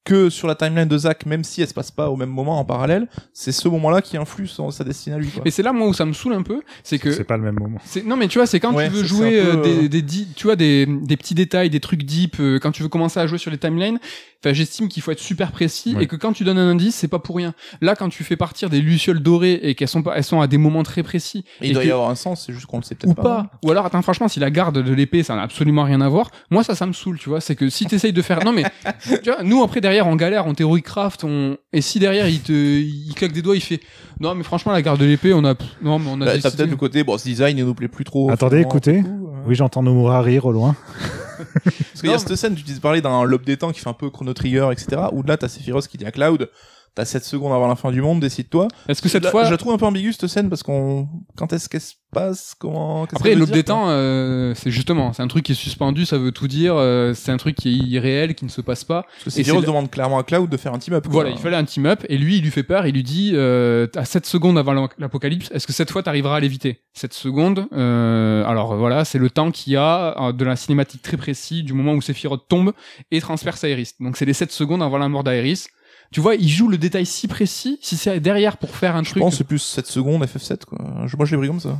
que 0.05 0.31
sur 0.31 0.49
la 0.49 0.55
timeline 0.55 0.89
de 0.89 0.99
Zack, 0.99 1.27
même 1.27 1.45
si 1.45 1.63
elle 1.63 1.69
se 1.69 1.75
passe 1.75 1.91
pas 1.91 2.11
au 2.11 2.17
même 2.17 2.29
moment 2.31 2.59
en 2.59 2.65
parallèle, 2.65 3.07
c'est 3.33 3.53
ce 3.53 3.69
moment-là 3.69 4.03
qui 4.03 4.17
influe 4.17 4.49
sur 4.49 4.73
sa 4.73 4.83
destinée 4.85 5.15
à 5.17 5.19
lui. 5.19 5.29
Quoi. 5.29 5.43
Et 5.45 5.51
c'est 5.51 5.63
là 5.63 5.73
moi 5.73 5.87
où 5.89 5.93
ça 5.95 6.05
me 6.05 6.13
saoule 6.13 6.33
un 6.35 6.43
peu, 6.43 6.63
c'est 6.83 6.99
que 6.99 7.13
C'est 7.13 7.25
pas 7.25 7.37
le 7.37 7.45
même 7.45 7.59
moment. 7.59 7.79
C'est 7.85 8.05
non 8.05 8.17
mais 8.17 8.29
tu 8.29 8.39
vois 8.39 8.47
c'est 8.47 8.59
quand 8.61 8.73
Ouais, 8.75 8.89
tu 8.89 8.95
veux 8.95 9.05
jouer 9.05 9.39
euh, 9.41 9.57
peu, 9.57 9.63
des, 9.63 9.85
euh, 9.85 9.89
des 9.89 10.27
tu 10.35 10.45
vois 10.47 10.57
des, 10.57 10.87
des 10.87 11.17
petits 11.17 11.35
détails 11.35 11.71
des 11.71 11.81
trucs 11.81 12.03
deep 12.03 12.37
euh, 12.41 12.59
quand 12.59 12.73
tu 12.73 12.83
veux 12.83 12.89
commencer 12.89 13.21
à 13.21 13.27
jouer 13.27 13.39
sur 13.39 13.51
les 13.51 13.59
timelines 13.59 13.99
enfin 14.45 14.53
j'estime 14.53 14.89
qu'il 14.89 15.03
faut 15.03 15.13
être 15.13 15.21
super 15.21 15.53
précis 15.53 15.95
Ouais. 15.95 16.05
et 16.05 16.07
que 16.09 16.17
quand 16.17 16.33
tu 16.33 16.43
donnes 16.43 16.59
un 16.59 16.71
indice 16.71 16.97
c'est 16.97 17.07
pas 17.09 17.19
pour 17.21 17.37
rien 17.37 17.55
là 17.81 17.95
quand 17.95 18.09
tu 18.09 18.25
fais 18.25 18.37
partir 18.37 18.71
des 18.71 18.81
lucioles 18.81 19.21
dorées 19.21 19.61
et 19.63 19.75
qu'elles 19.77 19.87
sont 19.89 20.03
pas 20.03 20.15
elles 20.17 20.25
sont 20.25 20.41
à 20.41 20.47
des 20.49 20.59
moments 20.59 20.83
très 20.83 21.03
précis 21.05 21.45
Et 21.61 21.69
il 21.69 21.75
doit 21.75 21.83
que- 21.83 21.89
y 21.89 21.93
avoir 21.93 22.11
un 22.11 22.15
sens, 22.17 22.45
c'est 22.47 22.53
juste 22.53 22.67
qu'on 22.67 22.79
le 22.79 22.83
sait 22.83 22.97
ou 23.05 23.07
peut-être 23.15 23.23
pas. 23.23 23.47
Ou 23.65 23.71
alors, 23.71 23.87
attends, 23.87 24.03
franchement, 24.03 24.29
si 24.29 24.41
la 24.41 24.51
garde 24.51 24.83
de 24.83 24.93
l'épée, 24.93 25.23
ça 25.23 25.35
n'a 25.37 25.43
absolument 25.43 25.85
rien 25.85 26.01
à 26.01 26.09
voir, 26.09 26.31
moi, 26.51 26.65
ça, 26.65 26.75
ça 26.75 26.87
me 26.87 26.93
saoule, 26.93 27.19
tu 27.19 27.29
vois. 27.29 27.41
C'est 27.41 27.55
que 27.57 27.69
si 27.69 27.85
t'essayes 27.87 28.13
de 28.13 28.23
faire, 28.23 28.45
non, 28.45 28.53
mais, 28.53 28.65
tu 29.23 29.31
vois, 29.31 29.43
nous, 29.43 29.63
après, 29.63 29.81
derrière, 29.81 29.92
on 30.01 30.17
galère, 30.17 30.47
on 30.47 30.55
théorie 30.55 30.83
craft, 30.83 31.25
on, 31.25 31.57
et 31.73 31.81
si 31.81 31.99
derrière, 31.99 32.29
il 32.29 32.41
te, 32.41 32.53
il 32.53 33.13
claque 33.15 33.33
des 33.33 33.43
doigts, 33.43 33.57
il 33.57 33.61
fait, 33.63 33.81
non, 34.21 34.35
mais 34.35 34.43
franchement, 34.45 34.73
la 34.73 34.83
garde 34.83 35.01
de 35.01 35.05
l'épée, 35.05 35.33
on 35.35 35.45
a, 35.45 35.55
non, 35.83 35.99
mais 35.99 36.07
on 36.11 36.21
a 36.21 36.25
Bah, 36.27 36.33
décidé- 36.35 36.57
peut-être 36.57 36.71
le 36.71 36.77
côté, 36.77 37.05
bon, 37.05 37.19
ce 37.19 37.25
design, 37.25 37.59
il 37.59 37.65
nous 37.65 37.75
plaît 37.75 37.89
plus 37.89 38.05
trop. 38.05 38.31
Attendez, 38.31 38.57
finalement, 38.59 38.71
écoutez. 38.71 38.99
euh. 39.01 39.43
Oui, 39.47 39.55
j'entends 39.57 39.83
Nomura 39.83 40.23
rire 40.23 40.47
au 40.47 40.53
loin. 40.53 40.77
Parce 41.65 42.01
qu'il 42.01 42.11
y 42.11 42.15
a 42.15 42.19
cette 42.19 42.37
scène, 42.37 42.55
tu 42.55 42.63
disais 42.63 42.81
parler 42.81 43.01
d'un 43.01 43.25
lobe 43.25 43.45
des 43.45 43.57
temps 43.57 43.73
qui 43.73 43.81
fait 43.81 43.89
un 43.89 43.93
peu 43.95 44.09
chrono 44.11 44.33
trigger, 44.33 44.69
etc. 44.71 45.03
Où 45.13 45.23
là, 45.25 45.37
t'as 45.37 45.49
Sephiroth 45.49 45.89
qui 45.89 45.99
dit 45.99 46.05
à 46.07 46.13
Cloud, 46.13 46.49
t'as 46.95 47.05
7 47.05 47.25
secondes 47.25 47.53
avant 47.53 47.67
la 47.69 47.77
fin 47.77 47.91
du 47.91 48.03
monde, 48.03 48.21
décide-toi. 48.21 48.69
Est-ce 48.89 49.01
que 49.01 49.09
cette 49.09 49.25
Là, 49.25 49.31
fois, 49.31 49.45
Je 49.45 49.51
la 49.51 49.57
trouve 49.57 49.73
un 49.73 49.79
peu 49.79 49.87
ambiguë, 49.87 50.13
cette 50.13 50.27
scène, 50.27 50.49
parce 50.49 50.63
qu'on, 50.63 51.09
quand 51.37 51.53
est-ce 51.53 51.69
qu'elle 51.69 51.81
se 51.81 51.95
passe, 52.13 52.55
comment, 52.59 53.07
qu'est-ce 53.07 53.17
Après, 53.17 53.35
l'aube 53.35 53.51
des 53.51 53.65
temps, 53.65 53.87
euh, 53.89 54.53
c'est 54.55 54.71
justement, 54.71 55.13
c'est 55.13 55.23
un 55.23 55.29
truc 55.29 55.45
qui 55.45 55.53
est 55.53 55.57
suspendu, 55.57 56.05
ça 56.05 56.19
veut 56.19 56.33
tout 56.33 56.49
dire, 56.49 56.75
euh, 56.77 57.15
c'est 57.15 57.33
un 57.33 57.39
truc 57.39 57.57
qui 57.57 57.71
est 57.71 57.85
irréel, 57.87 58.35
qui 58.35 58.45
ne 58.45 58.51
se 58.51 58.61
passe 58.61 58.85
pas. 58.85 59.07
Parce 59.25 59.37
que 59.37 59.41
et 59.41 59.63
demande 59.63 59.91
clairement 59.91 60.19
à 60.19 60.23
Cloud 60.23 60.51
de 60.51 60.57
faire 60.57 60.75
un 60.75 60.79
team-up. 60.79 61.07
Voilà, 61.09 61.31
il 61.31 61.39
fallait 61.39 61.57
un 61.57 61.65
team-up, 61.65 62.05
et 62.09 62.19
lui, 62.19 62.37
il 62.37 62.43
lui 62.43 62.51
fait 62.51 62.63
peur, 62.63 62.87
il 62.87 62.95
lui 62.95 63.03
dit, 63.03 63.33
euh, 63.35 63.87
à 63.97 64.05
7 64.05 64.27
secondes 64.27 64.59
avant 64.59 64.89
l'apocalypse, 64.99 65.51
est-ce 65.53 65.67
que 65.67 65.73
cette 65.73 65.91
fois 65.91 66.03
t'arriveras 66.03 66.37
à 66.37 66.41
l'éviter? 66.41 66.83
7 66.95 67.13
secondes, 67.15 67.67
euh, 67.73 68.45
alors 68.45 68.77
voilà, 68.77 69.05
c'est 69.05 69.19
le 69.19 69.31
temps 69.31 69.51
qu'il 69.51 69.73
y 69.73 69.77
a 69.77 70.29
euh, 70.29 70.33
de 70.33 70.45
la 70.45 70.57
cinématique 70.57 71.03
très 71.03 71.17
précis, 71.17 71.63
du 71.63 71.73
moment 71.73 71.95
où 71.95 72.03
Sephiroth 72.03 72.47
tombe 72.49 72.73
et 73.11 73.21
transperce 73.21 73.65
Aerys. 73.65 73.93
Donc 74.01 74.17
c'est 74.17 74.27
les 74.27 74.35
7 74.35 74.53
secondes 74.53 74.83
avant 74.83 74.99
la 74.99 75.09
mort 75.09 75.25
d'Aerys. 75.25 75.67
Tu 76.13 76.21
vois, 76.21 76.35
il 76.35 76.49
joue 76.49 76.69
le 76.69 76.79
détail 76.79 77.07
si 77.07 77.27
précis, 77.27 77.79
si 77.81 77.97
c'est 77.97 78.21
derrière 78.21 78.59
pour 78.59 78.77
faire 78.77 78.95
un 78.97 79.03
Je 79.03 79.11
truc. 79.11 79.23
pense 79.23 79.33
que 79.35 79.39
c'est 79.39 79.45
plus 79.45 79.59
7 79.59 79.87
secondes 79.87 80.23
FF7, 80.25 80.65
quoi. 80.67 80.79
Je- 81.07 81.17
Moi, 81.17 81.25
je 81.27 81.33
l'ai 81.35 81.39
pris 81.39 81.49
comme 81.49 81.61
ça. 81.61 81.79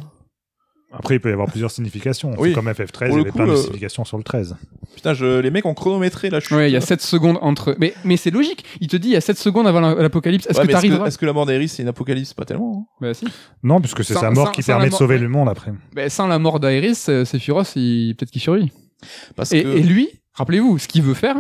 Après, 0.95 1.15
il 1.15 1.21
peut 1.21 1.31
y 1.31 1.33
avoir 1.33 1.49
plusieurs 1.49 1.71
significations. 1.71 2.35
Oui. 2.39 2.51
C'est 2.51 2.55
comme 2.55 2.69
FF13, 2.69 3.09
Pour 3.09 3.17
il 3.19 3.21
y 3.21 3.21
avait 3.23 3.31
coup, 3.31 3.37
plein 3.39 3.47
de 3.47 3.53
euh, 3.53 3.57
significations 3.57 4.05
sur 4.05 4.19
le 4.19 4.25
13. 4.25 4.57
Putain, 4.95 5.15
je... 5.15 5.39
les 5.41 5.51
mecs 5.51 5.65
ont 5.65 5.73
chronométré 5.73 6.29
la 6.29 6.41
chute. 6.41 6.51
Ouais, 6.53 6.69
il 6.71 6.73
y 6.75 6.77
a 6.77 6.83
7 6.83 7.01
secondes 7.01 7.39
entre. 7.41 7.75
Mais, 7.79 7.95
mais 8.05 8.19
c'est 8.19 8.31
logique. 8.31 8.65
Il 8.81 8.89
te 8.89 8.97
dit, 8.97 9.09
il 9.09 9.13
y 9.13 9.17
a 9.17 9.23
7 9.23 9.39
secondes 9.39 9.67
avant 9.67 9.81
la- 9.81 9.95
l'apocalypse. 9.95 10.47
Est-ce 10.47 10.59
Ouais, 10.61 10.67
que 10.67 10.73
mais 10.73 11.07
est-ce 11.09 11.17
que 11.17 11.25
la 11.25 11.33
mort 11.33 11.47
d'Aerys, 11.47 11.69
c'est 11.69 11.83
une 11.83 11.89
apocalypse? 11.89 12.35
Pas 12.35 12.45
tellement. 12.45 12.87
hein. 12.91 12.97
Bah 13.01 13.15
si. 13.15 13.27
Non, 13.63 13.81
puisque 13.81 14.05
c'est 14.05 14.13
sa 14.13 14.31
mort 14.31 14.49
sans- 14.49 14.53
qui 14.53 14.63
sans 14.63 14.73
permet 14.75 14.91
de 14.91 14.95
sauver 14.95 15.15
ouais. 15.15 15.21
le 15.23 15.29
monde 15.31 15.49
après. 15.49 15.73
Bah, 15.95 16.11
sans 16.11 16.27
la 16.27 16.39
mort 16.39 16.61
d'Aerys, 16.61 16.99
euh, 17.09 17.25
Sephiroth, 17.25 17.73
il... 17.77 18.15
peut-être 18.15 18.31
qu'il 18.31 18.43
survit. 18.43 18.71
Parce 19.35 19.53
Et, 19.53 19.63
que. 19.63 19.69
et 19.69 19.83
lui, 19.83 20.09
rappelez-vous, 20.35 20.79
ce 20.79 20.89
qu'il 20.89 21.03
veut 21.03 21.15
faire, 21.15 21.37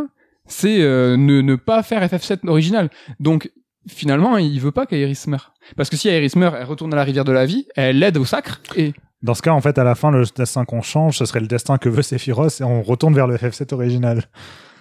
c'est 0.52 0.80
euh, 0.82 1.16
ne, 1.16 1.40
ne 1.40 1.54
pas 1.56 1.82
faire 1.82 2.02
FF7 2.06 2.48
original. 2.48 2.90
Donc, 3.20 3.50
finalement, 3.88 4.38
il 4.38 4.60
veut 4.60 4.70
pas 4.72 4.86
qu'Aeris 4.86 5.24
meure. 5.26 5.52
Parce 5.76 5.90
que 5.90 5.96
si 5.96 6.08
Aeris 6.08 6.32
meurt, 6.36 6.54
elle 6.58 6.66
retourne 6.66 6.92
à 6.92 6.96
la 6.96 7.04
rivière 7.04 7.24
de 7.24 7.32
la 7.32 7.46
vie, 7.46 7.66
elle 7.76 7.98
l'aide 7.98 8.16
au 8.16 8.24
sacre, 8.24 8.60
et 8.76 8.92
Dans 9.22 9.34
ce 9.34 9.42
cas, 9.42 9.52
en 9.52 9.60
fait, 9.60 9.78
à 9.78 9.84
la 9.84 9.94
fin, 9.94 10.10
le 10.10 10.24
destin 10.36 10.64
qu'on 10.64 10.82
change, 10.82 11.18
ce 11.18 11.24
serait 11.24 11.40
le 11.40 11.46
destin 11.46 11.78
que 11.78 11.88
veut 11.88 12.02
Sephiroth 12.02 12.60
et 12.60 12.64
on 12.64 12.82
retourne 12.82 13.14
vers 13.14 13.26
le 13.26 13.36
FF7 13.36 13.72
original. 13.74 14.24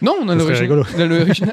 non, 0.02 0.15
on 0.22 0.30
a 0.30 0.35
l'original. 0.35 0.85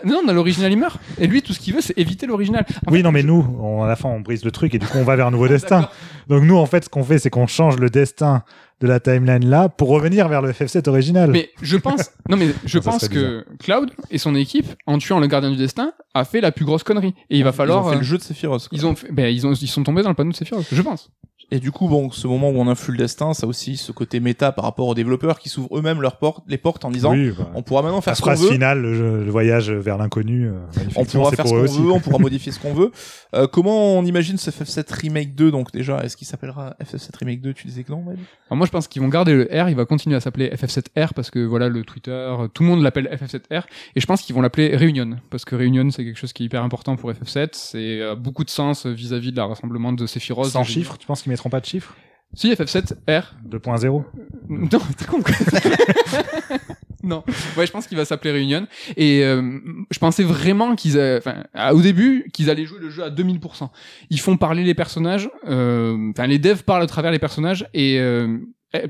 Non, 0.06 0.20
on 0.24 0.28
a 0.28 0.32
l'original, 0.32 0.72
il 0.72 0.78
meurt. 0.78 0.98
Et 1.18 1.26
lui, 1.26 1.42
tout 1.42 1.52
ce 1.52 1.60
qu'il 1.60 1.74
veut, 1.74 1.82
c'est 1.82 1.96
éviter 1.98 2.26
l'original. 2.26 2.64
Oui, 2.86 2.98
fait, 2.98 3.02
non, 3.02 3.12
mais 3.12 3.20
je- 3.22 3.26
nous, 3.26 3.46
on- 3.60 3.82
à 3.82 3.88
la 3.88 3.96
fin, 3.96 4.08
on 4.08 4.20
brise 4.20 4.42
le 4.44 4.50
truc 4.50 4.74
et 4.74 4.78
du 4.78 4.86
coup, 4.86 4.96
on 4.98 5.04
va 5.04 5.16
vers 5.16 5.26
un 5.26 5.30
nouveau 5.30 5.48
destin. 5.56 5.88
Donc 6.28 6.42
nous, 6.44 6.56
en 6.56 6.66
fait, 6.66 6.84
ce 6.84 6.88
qu'on 6.88 7.04
fait, 7.04 7.18
c'est 7.18 7.30
qu'on 7.30 7.46
change 7.46 7.76
le 7.78 7.90
destin 7.90 8.42
de 8.80 8.86
la 8.86 9.00
timeline 9.00 9.44
là 9.48 9.68
pour 9.68 9.88
revenir 9.88 10.28
vers 10.28 10.40
le 10.42 10.52
FF7 10.52 10.88
original. 10.88 11.30
Mais 11.30 11.50
je 11.62 11.76
pense, 11.78 12.10
non 12.28 12.36
mais 12.36 12.48
je 12.64 12.78
Ça 12.80 12.90
pense 12.90 13.09
que 13.09 13.44
Cloud 13.59 13.90
et 14.10 14.18
son 14.18 14.34
équipe, 14.34 14.66
en 14.86 14.98
tuant 14.98 15.18
le 15.18 15.26
gardien 15.26 15.50
du 15.50 15.56
destin, 15.56 15.92
a 16.14 16.24
fait 16.24 16.40
la 16.40 16.52
plus 16.52 16.64
grosse 16.64 16.82
connerie. 16.84 17.14
Et 17.30 17.38
il 17.38 17.44
va 17.44 17.52
falloir. 17.52 17.82
Ils 17.82 17.86
ont 17.86 17.90
fait 17.90 17.96
euh, 17.96 17.98
le 18.00 18.05
jeu 18.05 18.18
de 18.18 18.22
Sephiroth. 18.22 18.68
quoi. 18.68 18.78
Ils 18.78 18.86
ont, 18.86 18.94
fait- 18.94 19.10
ben, 19.12 19.26
ils 19.34 19.46
ont, 19.46 19.52
ils 19.52 19.66
sont 19.68 19.82
tombés 19.82 20.02
dans 20.02 20.10
le 20.10 20.14
panneau 20.14 20.30
de 20.30 20.36
Sephiroth, 20.36 20.66
je 20.70 20.82
pense. 20.82 21.10
Et 21.50 21.60
du 21.60 21.72
coup, 21.72 21.88
bon, 21.88 22.10
ce 22.10 22.26
moment 22.26 22.50
où 22.50 22.56
on 22.58 22.68
influe 22.68 22.92
le 22.92 22.98
destin, 22.98 23.32
ça 23.32 23.46
aussi 23.46 23.78
ce 23.78 23.90
côté 23.90 24.20
méta 24.20 24.52
par 24.52 24.66
rapport 24.66 24.86
aux 24.86 24.94
développeurs 24.94 25.38
qui 25.38 25.48
s'ouvrent 25.48 25.78
eux-mêmes 25.78 26.02
leurs 26.02 26.18
portes, 26.18 26.44
les 26.46 26.58
portes 26.58 26.84
en 26.84 26.90
disant, 26.90 27.12
oui, 27.12 27.30
bah, 27.36 27.50
on 27.54 27.62
pourra 27.62 27.80
maintenant 27.80 27.96
la 27.96 28.02
faire 28.02 28.16
ce 28.16 28.20
qu'on 28.20 28.26
phrase 28.26 28.42
veut. 28.42 28.50
finale, 28.50 28.82
le, 28.82 29.24
le 29.24 29.30
voyage 29.30 29.70
vers 29.70 29.96
l'inconnu. 29.96 30.46
euh, 30.48 30.52
On 30.94 31.06
pourra 31.06 31.30
faire 31.30 31.46
ce 31.46 31.50
pour 31.54 31.62
qu'on 31.66 31.82
veut, 31.82 31.90
on 31.92 32.00
pourra 32.00 32.18
modifier 32.20 32.52
ce 32.52 32.60
qu'on 32.60 32.74
veut. 32.74 32.92
Euh, 33.34 33.46
comment 33.46 33.96
on 33.98 34.04
imagine 34.04 34.36
ce 34.36 34.50
FF7 34.50 34.92
Remake 35.00 35.34
2 35.34 35.50
donc 35.50 35.72
déjà 35.72 36.04
Est-ce 36.04 36.18
qu'il 36.18 36.26
s'appellera 36.26 36.76
FF7 36.84 37.16
Remake 37.18 37.40
2 37.40 37.54
Tu 37.54 37.66
disais 37.66 37.82
que 37.82 37.92
non, 37.92 38.02
Mel? 38.02 38.18
Alors 38.50 38.58
moi, 38.58 38.66
je 38.66 38.70
pense 38.70 38.86
qu'ils 38.86 39.00
vont 39.00 39.08
garder 39.08 39.32
le 39.32 39.44
R, 39.50 39.70
il 39.70 39.74
va 39.76 39.86
continuer 39.86 40.16
à 40.16 40.20
s'appeler 40.20 40.50
FF7R 40.50 41.14
parce 41.14 41.30
que 41.30 41.38
voilà, 41.38 41.70
le 41.70 41.82
Twitter, 41.82 42.30
tout 42.52 42.62
le 42.62 42.68
monde 42.68 42.82
l'appelle 42.82 43.08
FF7R. 43.10 43.62
Et 43.96 44.00
je 44.00 44.06
pense 44.06 44.20
qu'ils 44.20 44.34
vont 44.34 44.42
l'appeler 44.42 44.76
Réunion 44.76 45.16
parce 45.30 45.46
que 45.46 45.54
Réunion, 45.54 45.90
c'est 45.90 46.04
quelque 46.04 46.18
chose 46.18 46.34
qui 46.34 46.42
est 46.42 46.46
hyper 46.46 46.62
important 46.62 46.96
pour 46.96 47.10
FF7. 47.10 47.48
C'est 47.52 48.00
euh, 48.02 48.14
beaucoup 48.14 48.44
de 48.44 48.50
sens 48.50 48.84
vis-à-vis 48.84 49.32
de 49.32 49.36
la 49.38 49.46
rassemblement 49.46 49.94
de 49.94 50.06
Sephiroth. 50.06 50.48
Sans 50.50 50.64
chiffres, 50.64 50.98
tu 50.98 51.06
penses 51.06 51.22
qu'ils 51.22 51.30
mettront 51.39 51.51
pas 51.51 51.60
de 51.60 51.66
chiffres 51.66 51.94
Si, 52.35 52.52
FF7R. 52.52 53.23
2.0 53.48 54.05
Non, 54.48 54.69
t'es 54.69 55.05
con. 55.06 55.23
non. 57.02 57.23
Ouais, 57.56 57.66
je 57.66 57.73
pense 57.73 57.86
qu'il 57.86 57.97
va 57.97 58.05
s'appeler 58.05 58.32
Réunion. 58.32 58.66
Et 58.97 59.23
euh, 59.24 59.59
je 59.90 59.98
pensais 59.98 60.24
vraiment 60.24 60.74
qu'ils, 60.74 60.98
enfin, 60.98 61.44
au 61.73 61.81
début, 61.81 62.28
qu'ils 62.32 62.51
allaient 62.51 62.66
jouer 62.66 62.81
le 62.81 62.90
jeu 62.90 63.05
à 63.05 63.10
2000%. 63.10 63.69
Ils 64.10 64.20
font 64.20 64.36
parler 64.36 64.65
les 64.65 64.74
personnages. 64.74 65.31
euh, 65.47 66.10
Enfin, 66.10 66.27
les 66.27 66.39
devs 66.39 66.62
parlent 66.65 66.82
à 66.82 66.86
travers 66.86 67.10
les 67.12 67.19
personnages 67.19 67.66
et 67.74 67.98
euh, 68.01 68.39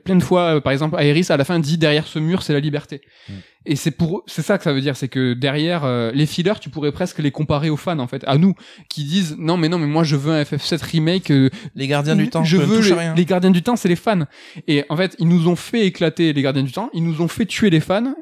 plein 0.05 0.17
de 0.17 0.23
fois, 0.23 0.57
euh, 0.57 0.61
par 0.61 0.73
exemple, 0.73 0.97
Aeris 0.99 1.27
à 1.29 1.37
la 1.37 1.45
fin 1.45 1.59
dit 1.61 1.79
derrière 1.79 2.07
ce 2.07 2.19
mur, 2.19 2.43
c'est 2.43 2.53
la 2.53 2.61
liberté. 2.61 3.01
Mm. 3.29 3.33
Et 3.67 3.77
c'est 3.77 3.91
pour, 3.91 4.25
c'est 4.27 4.43
ça 4.43 4.59
que 4.59 4.65
ça 4.65 4.73
veut 4.73 4.81
dire, 4.81 4.97
c'est 4.97 5.09
que 5.09 5.35
derrière 5.35 5.85
euh, 5.85 6.11
les 6.13 6.27
fillers, 6.27 6.59
tu 6.61 6.71
pourrais 6.71 6.91
presque 6.91 7.19
les 7.19 7.31
comparer 7.31 7.71
aux 7.71 7.77
fans 7.77 7.99
en 7.99 8.07
fait, 8.07 8.25
à 8.27 8.39
nous 8.39 8.55
qui 8.89 9.05
disent 9.05 9.37
non 9.39 9.57
mais 9.57 9.69
non 9.69 9.79
mais 9.79 9.87
moi 9.87 10.05
je 10.05 10.17
veux 10.17 10.33
un 10.33 10.43
FF7 10.43 10.83
remake 10.91 11.31
euh, 11.31 11.51
Les 11.75 11.87
gardiens 11.87 12.17
du 12.17 12.31
temps, 12.31 12.45
je 12.45 12.57
veux 12.57 12.81
les, 12.81 12.93
rien. 12.93 13.15
les 13.15 13.25
gardiens 13.25 13.51
du 13.51 13.63
temps, 13.63 13.77
c'est 13.77 13.89
les 13.89 13.97
fans. 13.97 14.25
Et 14.67 14.85
en 14.89 14.97
fait, 14.97 15.15
ils 15.19 15.29
nous 15.29 15.49
ont 15.49 15.57
fait 15.57 15.87
éclater 15.87 16.33
les 16.33 16.43
gardiens 16.43 16.63
du 16.63 16.73
temps, 16.73 16.91
ils 16.95 17.05
nous 17.05 17.21
ont 17.21 17.29
fait 17.29 17.47
tuer 17.47 17.71
les 17.71 17.81
fans, 17.81 18.15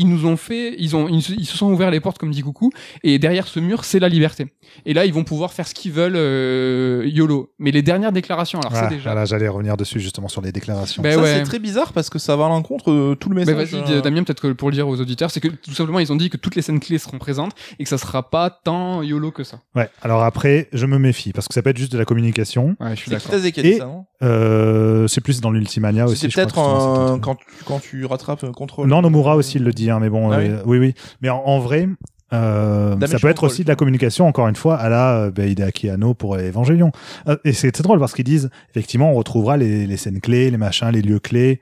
ils 0.00 0.08
nous 0.08 0.26
ont 0.26 0.36
fait, 0.36 0.74
ils 0.78 0.96
ont, 0.96 1.08
ils, 1.08 1.22
se- 1.22 1.32
ils 1.32 1.44
se 1.46 1.56
sont 1.56 1.70
ouverts 1.72 1.90
les 1.90 2.00
portes 2.00 2.18
comme 2.18 2.30
dit 2.30 2.42
Coucou. 2.42 2.70
Et 3.04 3.18
derrière 3.18 3.46
ce 3.46 3.60
mur, 3.60 3.84
c'est 3.84 3.98
la 3.98 4.08
liberté. 4.08 4.46
Et 4.86 4.94
là, 4.94 5.04
ils 5.04 5.12
vont 5.12 5.24
pouvoir 5.24 5.52
faire 5.52 5.66
ce 5.68 5.74
qu'ils 5.74 5.92
veulent, 5.92 6.16
euh, 6.16 7.02
YOLO. 7.06 7.52
Mais 7.58 7.70
les 7.70 7.82
dernières 7.82 8.12
déclaration, 8.12 8.58
alors 8.60 8.72
Voilà, 8.72 8.88
c'est 8.88 8.94
déjà. 8.96 9.10
voilà, 9.10 9.24
j'allais 9.24 9.48
revenir 9.48 9.76
dessus 9.76 10.00
justement 10.00 10.28
sur 10.28 10.40
les 10.42 10.52
déclarations. 10.52 11.02
Ben 11.02 11.14
ça, 11.14 11.20
ouais. 11.22 11.34
c'est 11.36 11.42
très 11.42 11.58
bizarre 11.58 11.92
parce 11.92 12.10
que 12.10 12.18
ça 12.18 12.34
va 12.36 12.46
à 12.46 12.48
l'encontre 12.48 12.92
de 12.92 13.14
tout 13.14 13.28
le 13.28 13.34
Mais 13.36 13.44
message. 13.44 13.72
vas-y, 13.80 13.92
euh, 13.92 14.00
Damien, 14.00 14.24
peut-être 14.24 14.40
que 14.42 14.52
pour 14.52 14.68
le 14.70 14.74
dire 14.74 14.88
aux 14.88 15.00
auditeurs, 15.00 15.30
c'est 15.30 15.40
que 15.40 15.48
tout 15.48 15.72
simplement, 15.74 15.98
ils 16.00 16.12
ont 16.12 16.16
dit 16.16 16.30
que 16.30 16.36
toutes 16.36 16.56
les 16.56 16.62
scènes 16.62 16.80
clés 16.80 16.98
seront 16.98 17.18
présentes 17.18 17.52
et 17.78 17.84
que 17.84 17.88
ça 17.90 17.98
sera 17.98 18.30
pas 18.30 18.50
tant 18.50 19.02
YOLO 19.02 19.30
que 19.30 19.44
ça. 19.44 19.60
Ouais, 19.74 19.88
alors 20.02 20.22
après, 20.22 20.68
je 20.72 20.86
me 20.86 20.98
méfie 20.98 21.32
parce 21.32 21.46
que 21.46 21.54
ça 21.54 21.62
peut 21.62 21.70
être 21.70 21.78
juste 21.78 21.92
de 21.92 21.98
la 21.98 22.04
communication. 22.04 22.74
Ouais, 22.80 22.90
je 22.96 23.00
suis 23.00 23.10
d'accord. 23.10 23.34
Et- 23.58 23.80
Euh, 24.22 25.06
c'est 25.08 25.20
plus 25.22 25.40
dans 25.40 25.50
l'Ultimania 25.50 26.04
aussi. 26.04 26.28
Peut-être 26.28 26.54
c'est 26.54 26.60
autre. 26.60 27.18
quand, 27.22 27.36
tu, 27.36 27.46
quand 27.64 27.80
tu 27.80 28.04
rattrapes 28.04 28.44
un 28.44 28.52
contrôle. 28.52 28.86
Non, 28.88 29.00
Nomura 29.00 29.34
aussi 29.36 29.56
il 29.56 29.64
le 29.64 29.72
dit, 29.72 29.89
hein, 29.90 29.98
mais 30.00 30.10
bon, 30.10 30.30
Ah 30.30 30.38
euh, 30.38 30.62
oui. 30.66 30.78
oui, 30.78 30.94
Mais 31.20 31.28
en, 31.28 31.38
en 31.44 31.58
vrai, 31.58 31.88
euh, 32.32 32.96
ça 33.06 33.18
peut 33.18 33.28
être 33.28 33.44
aussi 33.44 33.64
de 33.64 33.68
la 33.68 33.76
communication, 33.76 34.26
encore 34.26 34.48
une 34.48 34.56
fois, 34.56 34.76
à 34.76 34.88
la 34.88 35.30
bah, 35.30 35.46
Hideaki 35.46 35.90
Anno 35.90 36.14
pour 36.14 36.36
Evangelion. 36.36 36.92
Euh, 37.28 37.36
et 37.44 37.52
c'est 37.52 37.78
drôle 37.80 37.98
parce 37.98 38.14
qu'ils 38.14 38.24
disent, 38.24 38.50
effectivement, 38.70 39.10
on 39.10 39.14
retrouvera 39.14 39.56
les, 39.56 39.86
les 39.86 39.96
scènes 39.96 40.20
clés, 40.20 40.50
les 40.50 40.56
machins, 40.56 40.88
les 40.90 41.02
lieux 41.02 41.18
clés, 41.18 41.60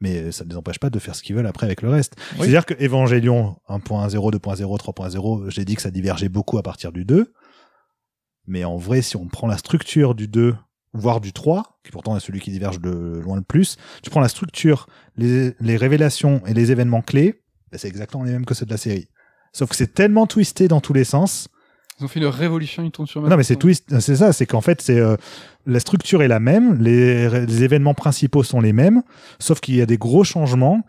mais 0.00 0.32
ça 0.32 0.44
ne 0.44 0.50
les 0.50 0.56
empêche 0.56 0.78
pas 0.78 0.90
de 0.90 0.98
faire 0.98 1.14
ce 1.14 1.22
qu'ils 1.22 1.36
veulent 1.36 1.46
après 1.46 1.66
avec 1.66 1.82
le 1.82 1.88
reste. 1.88 2.14
Oui. 2.32 2.40
C'est-à-dire 2.40 2.66
que 2.66 2.74
Evangelion 2.82 3.56
1.0, 3.68 4.10
2.0, 4.10 4.78
3.0, 4.78 5.50
j'ai 5.50 5.64
dit 5.64 5.74
que 5.74 5.82
ça 5.82 5.90
divergeait 5.90 6.28
beaucoup 6.28 6.58
à 6.58 6.62
partir 6.62 6.92
du 6.92 7.04
2. 7.04 7.32
Mais 8.46 8.64
en 8.64 8.76
vrai, 8.76 9.02
si 9.02 9.16
on 9.16 9.26
prend 9.26 9.48
la 9.48 9.56
structure 9.56 10.14
du 10.14 10.28
2, 10.28 10.54
voire 10.92 11.20
du 11.20 11.32
3, 11.32 11.80
qui 11.84 11.90
pourtant 11.90 12.16
est 12.16 12.20
celui 12.20 12.40
qui 12.40 12.50
diverge 12.50 12.80
de 12.80 13.20
loin 13.22 13.36
le 13.36 13.42
plus, 13.42 13.76
tu 14.02 14.10
prends 14.10 14.20
la 14.20 14.28
structure, 14.28 14.86
les, 15.16 15.52
les 15.60 15.76
révélations 15.76 16.42
et 16.46 16.54
les 16.54 16.70
événements 16.72 17.02
clés, 17.02 17.32
ben, 17.32 17.45
c'est 17.78 17.88
exactement 17.88 18.24
les 18.24 18.32
mêmes 18.32 18.44
que 18.46 18.54
ceux 18.54 18.66
de 18.66 18.70
la 18.70 18.76
série. 18.76 19.08
Sauf 19.52 19.70
que 19.70 19.76
c'est 19.76 19.94
tellement 19.94 20.26
twisté 20.26 20.68
dans 20.68 20.80
tous 20.80 20.92
les 20.92 21.04
sens. 21.04 21.48
Ils 21.98 22.04
ont 22.04 22.08
fait 22.08 22.20
une 22.20 22.26
révolution, 22.26 22.82
ils 22.84 22.90
tournent 22.90 23.06
sur 23.06 23.22
Non, 23.22 23.36
mais 23.36 23.42
c'est 23.42 23.56
twist, 23.56 24.00
c'est 24.00 24.16
ça, 24.16 24.32
c'est 24.34 24.44
qu'en 24.44 24.60
fait, 24.60 24.82
c'est 24.82 24.98
euh, 25.00 25.16
la 25.64 25.80
structure 25.80 26.22
est 26.22 26.28
la 26.28 26.40
même, 26.40 26.78
les, 26.82 27.46
les 27.46 27.62
événements 27.62 27.94
principaux 27.94 28.42
sont 28.42 28.60
les 28.60 28.74
mêmes, 28.74 29.02
sauf 29.38 29.60
qu'il 29.60 29.76
y 29.76 29.80
a 29.80 29.86
des 29.86 29.96
gros 29.96 30.22
changements 30.22 30.82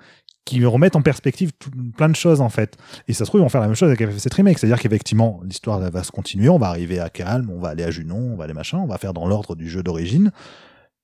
qui 0.44 0.64
remettent 0.66 0.98
en 0.98 1.02
perspective 1.02 1.52
tout- 1.60 1.72
plein 1.96 2.10
de 2.10 2.16
choses 2.16 2.42
en 2.42 2.50
fait. 2.50 2.76
Et 3.08 3.14
ça 3.14 3.24
se 3.24 3.30
trouve, 3.30 3.40
ils 3.40 3.44
vont 3.44 3.50
faire 3.50 3.62
la 3.62 3.68
même 3.68 3.76
chose 3.76 3.90
avec 3.90 4.02
FF7 4.02 4.34
Remake, 4.36 4.60
c'est-à-dire 4.60 4.80
qu'effectivement, 4.82 5.40
l'histoire 5.46 5.80
va 5.80 6.04
se 6.04 6.12
continuer, 6.12 6.50
on 6.50 6.58
va 6.58 6.68
arriver 6.68 7.00
à 7.00 7.10
Calme, 7.10 7.50
on 7.56 7.60
va 7.60 7.70
aller 7.70 7.84
à 7.84 7.92
Junon, 7.92 8.18
on 8.34 8.36
va 8.36 8.44
aller 8.44 8.54
machin, 8.54 8.80
on 8.80 8.88
va 8.88 8.98
faire 8.98 9.14
dans 9.14 9.28
l'ordre 9.28 9.56
du 9.56 9.70
jeu 9.70 9.84
d'origine. 9.84 10.32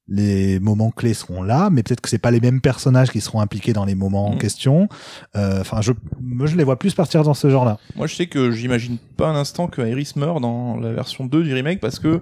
Les 0.09 0.59
moments 0.59 0.91
clés 0.91 1.13
seront 1.13 1.41
là, 1.43 1.69
mais 1.71 1.81
peut-être 1.81 2.01
que 2.01 2.09
c'est 2.09 2.17
pas 2.17 2.31
les 2.31 2.41
mêmes 2.41 2.59
personnages 2.59 3.09
qui 3.09 3.21
seront 3.21 3.39
impliqués 3.39 3.71
dans 3.71 3.85
les 3.85 3.95
moments 3.95 4.27
en 4.27 4.34
Mhm. 4.34 4.38
question. 4.39 4.89
Euh, 5.35 5.61
Enfin, 5.61 5.80
je, 5.81 5.93
moi, 6.21 6.45
je 6.45 6.57
les 6.57 6.63
vois 6.65 6.77
plus 6.77 6.93
partir 6.93 7.23
dans 7.23 7.34
ce 7.34 7.49
genre-là. 7.49 7.77
Moi, 7.95 8.07
je 8.07 8.15
sais 8.15 8.27
que 8.27 8.51
j'imagine 8.51 8.97
pas 9.15 9.30
un 9.30 9.35
instant 9.35 9.67
que 9.67 9.81
Iris 9.81 10.15
meurt 10.17 10.41
dans 10.41 10.77
la 10.77 10.91
version 10.91 11.25
2 11.25 11.43
du 11.43 11.53
remake 11.53 11.80
parce 11.80 11.99
que 11.99 12.19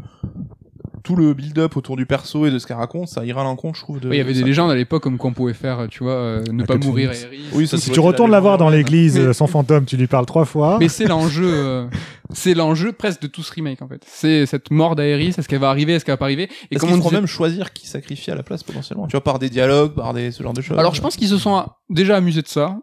tout 1.03 1.15
le 1.15 1.33
build-up 1.33 1.75
autour 1.77 1.95
du 1.97 2.05
perso 2.05 2.45
et 2.45 2.51
de 2.51 2.59
ce 2.59 2.67
qu'elle 2.67 2.77
raconte, 2.77 3.07
ça 3.07 3.25
ira 3.25 3.41
à 3.41 3.43
l'encontre, 3.43 3.77
je 3.77 3.83
trouve. 3.83 3.99
De, 3.99 4.07
Ouais, 4.09 4.15
il 4.15 4.17
y 4.19 4.21
avait 4.21 4.29
de 4.31 4.35
des 4.35 4.41
ça. 4.41 4.45
légendes 4.47 4.71
à 4.71 4.75
l'époque 4.75 5.03
comme 5.03 5.17
quoi 5.17 5.29
on 5.29 5.33
pouvait 5.33 5.53
faire, 5.53 5.87
tu 5.89 6.03
vois, 6.03 6.13
euh, 6.13 6.43
ne 6.51 6.63
pas 6.63 6.77
mourir 6.77 7.13
Phoenix. 7.13 7.43
Oui, 7.53 7.67
ça, 7.67 7.77
Si 7.77 7.91
tu 7.91 7.99
retournes 7.99 8.31
la 8.31 8.39
voir 8.39 8.57
dans 8.57 8.69
l'église, 8.69 9.19
Mais- 9.19 9.33
son 9.33 9.47
fantôme, 9.47 9.85
tu 9.85 9.97
lui 9.97 10.07
parles 10.07 10.25
trois 10.25 10.45
fois. 10.45 10.77
Mais 10.79 10.89
c'est 10.89 11.05
l'enjeu, 11.07 11.49
euh, 11.51 11.85
c'est 12.33 12.53
l'enjeu 12.53 12.91
presque 12.91 13.21
de 13.21 13.27
tout 13.27 13.43
ce 13.43 13.53
remake 13.53 13.81
en 13.81 13.87
fait. 13.87 14.03
C'est 14.07 14.45
cette 14.45 14.71
mort 14.71 14.95
d'Aeris, 14.95 15.35
est-ce 15.37 15.47
qu'elle 15.47 15.59
va 15.59 15.69
arriver, 15.69 15.93
est-ce 15.93 16.05
qu'elle 16.05 16.13
va 16.13 16.17
pas 16.17 16.25
arriver 16.25 16.43
Et 16.69 16.75
Est-ce 16.75 16.79
comme 16.81 16.89
qu'ils 16.91 16.99
on 16.99 17.03
disait- 17.03 17.15
même 17.15 17.27
choisir 17.27 17.73
qui 17.73 17.87
sacrifie 17.87 18.31
à 18.31 18.35
la 18.35 18.43
place 18.43 18.63
potentiellement 18.63 19.07
Tu 19.07 19.11
vois, 19.11 19.23
par 19.23 19.39
des 19.39 19.49
dialogues, 19.49 19.93
par 19.93 20.13
des 20.13 20.31
ce 20.31 20.41
genre 20.43 20.53
de 20.53 20.61
choses. 20.61 20.77
Alors 20.79 20.95
je 20.95 21.01
pense 21.01 21.15
qu'ils 21.17 21.27
se 21.29 21.37
sont 21.37 21.65
déjà 21.89 22.15
amusés 22.17 22.41
de 22.41 22.47
ça. 22.47 22.77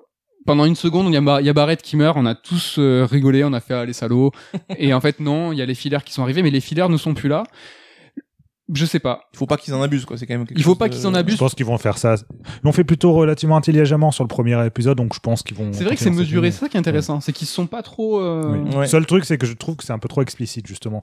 Pendant 0.47 0.65
une 0.65 0.77
seconde, 0.77 1.09
il 1.09 1.13
y 1.13 1.17
a, 1.17 1.21
Ba- 1.21 1.41
il 1.43 1.47
y 1.47 1.51
a 1.51 1.53
Barrett 1.53 1.83
qui 1.83 1.95
meurt, 1.97 2.17
on 2.17 2.25
a 2.25 2.35
tous 2.35 2.77
euh, 2.79 3.07
rigolé, 3.11 3.45
on 3.45 3.53
a 3.53 3.61
fait 3.61 3.75
ah, 3.75 3.85
les 3.85 3.93
salauds. 3.93 4.31
et 4.79 4.95
en 4.95 5.01
fait 5.01 5.21
non, 5.21 5.53
il 5.53 5.59
y 5.59 5.63
a 5.63 5.67
les 5.67 5.75
fillers 5.75 5.99
qui 6.07 6.13
sont 6.15 6.23
arrivés, 6.23 6.43
mais 6.43 6.51
les 6.51 6.61
fillers 6.61 6.89
ne 6.89 6.97
sont 6.97 7.13
plus 7.13 7.29
là. 7.29 7.43
Je 8.75 8.85
sais 8.85 8.99
pas. 8.99 9.23
Il 9.33 9.39
faut 9.39 9.47
pas 9.47 9.57
qu'ils 9.57 9.73
en 9.75 9.81
abusent, 9.83 10.05
quoi. 10.05 10.19
C'est 10.19 10.27
quand 10.27 10.35
même. 10.35 10.47
quelque 10.47 10.59
Il 10.59 10.63
faut 10.63 10.75
pas 10.75 10.89
de- 10.89 10.95
qu'ils 10.95 11.07
en 11.07 11.13
Je 11.13 11.17
abusent. 11.19 11.37
pense 11.39 11.55
qu'ils 11.55 11.65
vont 11.65 11.79
faire 11.79 11.97
ça. 11.97 12.17
Ils 12.17 12.47
l'ont 12.65 12.73
fait 12.73 12.85
plutôt 12.85 13.13
relativement 13.15 13.57
intelligemment 13.57 14.11
sur 14.11 14.25
le 14.25 14.29
premier 14.29 14.63
épisode, 14.67 14.99
donc 14.99 15.15
je 15.15 15.21
pense 15.21 15.43
qu'ils 15.43 15.57
vont. 15.57 15.73
C'est 15.73 15.85
vrai 15.85 15.95
que 15.97 16.03
c'est 16.03 16.11
mesuré, 16.11 16.51
c'est 16.51 16.61
ça 16.61 16.69
qui 16.69 16.77
est 16.77 16.81
intéressant, 16.81 17.21
c'est 17.21 17.33
qu'ils 17.33 17.47
sont 17.49 17.67
pas 17.67 17.83
trop. 17.83 18.21
euh, 18.21 18.43
Oui. 18.67 18.77
Ouais. 18.77 18.87
Seul 18.87 19.07
truc, 19.07 19.25
c'est 19.25 19.39
que 19.39 19.47
je 19.47 19.55
trouve 19.55 19.77
que 19.77 19.85
c'est 19.85 19.93
un 19.93 19.99
peu 19.99 20.09
trop 20.09 20.21
explicite, 20.23 20.67
justement. 20.67 21.01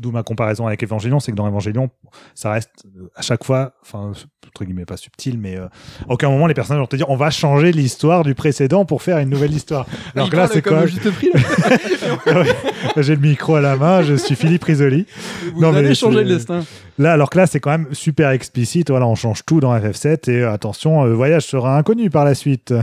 D'où 0.00 0.10
ma 0.12 0.22
comparaison 0.22 0.66
avec 0.66 0.82
Evangelion, 0.84 1.18
c'est 1.20 1.32
que 1.32 1.36
dans 1.36 1.48
Evangelion, 1.48 1.90
ça 2.34 2.52
reste 2.52 2.70
euh, 2.96 3.10
à 3.16 3.22
chaque 3.22 3.42
fois, 3.44 3.72
enfin, 3.82 4.12
entre 4.46 4.64
guillemets, 4.64 4.84
pas 4.84 4.96
subtil, 4.96 5.38
mais 5.38 5.56
euh, 5.56 5.66
à 6.08 6.12
aucun 6.12 6.28
moment 6.30 6.46
les 6.46 6.54
personnages 6.54 6.80
vont 6.80 6.86
te 6.86 6.96
dire 6.96 7.08
on 7.10 7.16
va 7.16 7.30
changer 7.30 7.72
l'histoire 7.72 8.22
du 8.24 8.34
précédent 8.34 8.84
pour 8.84 9.02
faire 9.02 9.18
une 9.18 9.30
nouvelle 9.30 9.52
histoire. 9.52 9.86
Alors 10.14 10.28
il 10.28 10.30
que 10.30 10.36
là, 10.36 10.46
c'est. 10.48 10.60
Ouais. 12.26 13.02
J'ai 13.02 13.14
le 13.14 13.20
micro 13.20 13.54
à 13.56 13.60
la 13.60 13.76
main, 13.76 14.02
je 14.02 14.14
suis 14.14 14.34
Philippe 14.34 14.64
Risoli. 14.64 15.06
Vous 15.54 15.60
Non, 15.60 15.72
mais 15.72 15.78
allez 15.78 15.94
changer 15.94 16.18
c'est- 16.18 16.24
le 16.24 16.28
destin. 16.28 16.64
Là, 17.00 17.14
alors 17.14 17.30
que 17.30 17.38
là, 17.38 17.46
c'est 17.46 17.60
quand 17.60 17.70
même 17.70 17.86
super 17.92 18.28
explicite. 18.28 18.90
Voilà, 18.90 19.06
on 19.06 19.14
change 19.14 19.46
tout 19.46 19.58
dans 19.58 19.74
FF7 19.74 20.30
et 20.30 20.42
euh, 20.42 20.52
attention, 20.52 21.04
le 21.04 21.14
voyage 21.14 21.46
sera 21.46 21.78
inconnu 21.78 22.10
par 22.10 22.26
la 22.26 22.34
suite. 22.34 22.74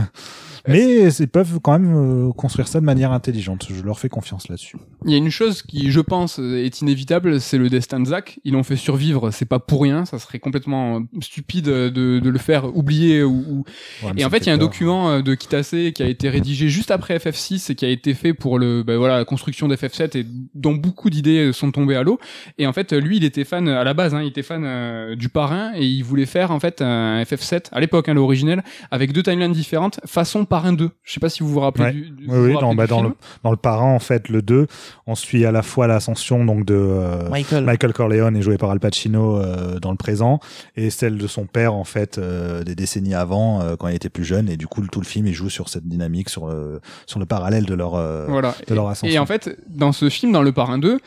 Mais 0.66 1.08
ils 1.12 1.28
peuvent 1.28 1.58
quand 1.62 1.78
même 1.78 2.28
euh, 2.28 2.32
construire 2.32 2.68
ça 2.68 2.80
de 2.80 2.84
manière 2.84 3.12
intelligente. 3.12 3.66
Je 3.70 3.82
leur 3.82 3.98
fais 3.98 4.08
confiance 4.08 4.48
là-dessus. 4.48 4.76
Il 5.04 5.12
y 5.12 5.14
a 5.14 5.18
une 5.18 5.30
chose 5.30 5.62
qui, 5.62 5.90
je 5.90 6.00
pense, 6.00 6.38
est 6.38 6.80
inévitable, 6.80 7.40
c'est 7.40 7.58
le 7.58 7.68
destin 7.68 8.00
de 8.00 8.06
Zack. 8.06 8.40
Ils 8.44 8.54
l'ont 8.54 8.62
fait 8.62 8.76
survivre, 8.76 9.30
c'est 9.30 9.44
pas 9.46 9.58
pour 9.58 9.82
rien. 9.82 10.04
Ça 10.04 10.18
serait 10.18 10.38
complètement 10.38 11.02
stupide 11.20 11.66
de, 11.66 11.90
de 12.18 12.28
le 12.28 12.38
faire 12.38 12.76
oublier. 12.76 13.22
Ou, 13.22 13.44
ou- 13.48 13.64
Ouais, 14.04 14.12
Et 14.16 14.24
en 14.24 14.30
fait, 14.30 14.38
il 14.38 14.46
y 14.46 14.50
a 14.50 14.54
un 14.54 14.58
peur. 14.58 14.68
document 14.68 15.10
euh, 15.10 15.22
de 15.22 15.34
Kitase 15.34 15.70
qui 15.94 16.02
a 16.02 16.06
été 16.08 16.28
rédigé 16.28 16.68
juste 16.68 16.90
après 16.90 17.16
FF6 17.18 17.72
et 17.72 17.74
qui 17.74 17.84
a 17.84 17.88
été 17.88 18.14
fait 18.14 18.32
pour 18.34 18.58
le, 18.58 18.82
ben 18.82 18.96
voilà, 18.96 19.18
la 19.18 19.24
construction 19.24 19.68
d'FF7 19.68 20.16
et 20.18 20.26
dont 20.54 20.74
beaucoup 20.74 21.10
d'idées 21.10 21.52
sont 21.52 21.70
tombées 21.72 21.96
à 21.96 22.02
l'eau. 22.02 22.18
Et 22.58 22.66
en 22.66 22.72
fait, 22.72 22.92
lui, 22.92 23.16
il 23.18 23.24
était 23.24 23.44
fan 23.44 23.68
à 23.68 23.84
la 23.84 23.94
base, 23.94 24.14
hein, 24.14 24.22
il 24.22 24.28
était 24.28 24.42
fan 24.42 24.62
euh, 24.64 25.16
du 25.16 25.28
parrain 25.28 25.72
et 25.74 25.84
il 25.84 26.02
voulait 26.02 26.26
faire 26.26 26.50
en 26.50 26.60
fait 26.60 26.80
un 26.82 27.22
FF7 27.22 27.66
à 27.72 27.80
l'époque, 27.80 28.08
hein, 28.08 28.14
l'originel, 28.14 28.62
avec 28.90 29.12
deux 29.12 29.22
timelines 29.22 29.52
différentes, 29.52 30.00
façon 30.06 30.44
Parrain 30.48 30.72
2. 30.72 30.90
Je 31.04 31.12
sais 31.12 31.20
pas 31.20 31.28
si 31.28 31.42
vous 31.42 31.48
vous 31.50 31.60
rappelez 31.60 31.84
Ouais. 31.84 31.92
du, 31.92 32.10
du- 32.10 32.24
Oui, 32.26 32.26
vous 32.26 32.34
oui, 32.44 32.52
vous 32.52 32.60
dans, 32.60 32.68
rappelez 32.70 32.76
bah, 32.76 32.84
du 32.86 32.90
dans, 32.90 32.96
film 32.98 33.08
le, 33.10 33.14
dans 33.44 33.50
le 33.50 33.56
parrain, 33.56 33.92
en 33.94 33.98
fait, 33.98 34.28
le 34.28 34.42
2, 34.42 34.66
on 35.06 35.14
suit 35.14 35.44
à 35.44 35.52
la 35.52 35.62
fois 35.62 35.86
l'ascension 35.86 36.44
donc 36.44 36.64
de 36.64 36.74
euh, 36.74 37.28
Michael. 37.30 37.64
Michael 37.64 37.92
Corleone 37.92 38.36
est 38.36 38.42
joué 38.42 38.58
par 38.58 38.70
Al 38.70 38.80
Pacino 38.80 39.36
euh, 39.38 39.78
dans 39.78 39.90
le 39.90 39.96
présent 39.96 40.40
et 40.76 40.90
celle 40.90 41.18
de 41.18 41.26
son 41.26 41.46
père 41.46 41.74
en 41.74 41.84
fait 41.84 42.18
euh, 42.18 42.64
des 42.64 42.74
décennies 42.74 43.14
avant 43.14 43.60
euh, 43.60 43.76
quand 43.76 43.88
il 43.88 43.94
était 43.94 44.08
plus 44.08 44.24
jeune 44.24 44.48
et 44.48 44.56
du 44.56 44.66
coup 44.66 44.80
le- 44.82 44.88
tout 44.88 45.00
le 45.00 45.06
film 45.06 45.26
il 45.26 45.34
joue 45.34 45.50
sur 45.50 45.68
cette 45.68 45.86
dynamique 45.86 46.28
sur 46.28 46.48
le 46.48 46.80
sur 47.06 47.18
le 47.20 47.26
parallèle 47.26 47.64
de 47.66 47.74
leur 47.74 47.94
euh, 47.94 48.26
Voilà. 48.28 48.54
de 48.66 48.74
leur 48.74 48.86
Et- 48.88 48.90
ascension. 48.92 49.14
Et 49.14 49.18
en 49.18 49.26
fait, 49.26 49.56
dans 49.68 49.92
ce 49.92 50.08
film, 50.08 50.32
dans 50.32 50.42
le 50.42 50.52
Parrain 50.52 50.78
2, 50.78 50.98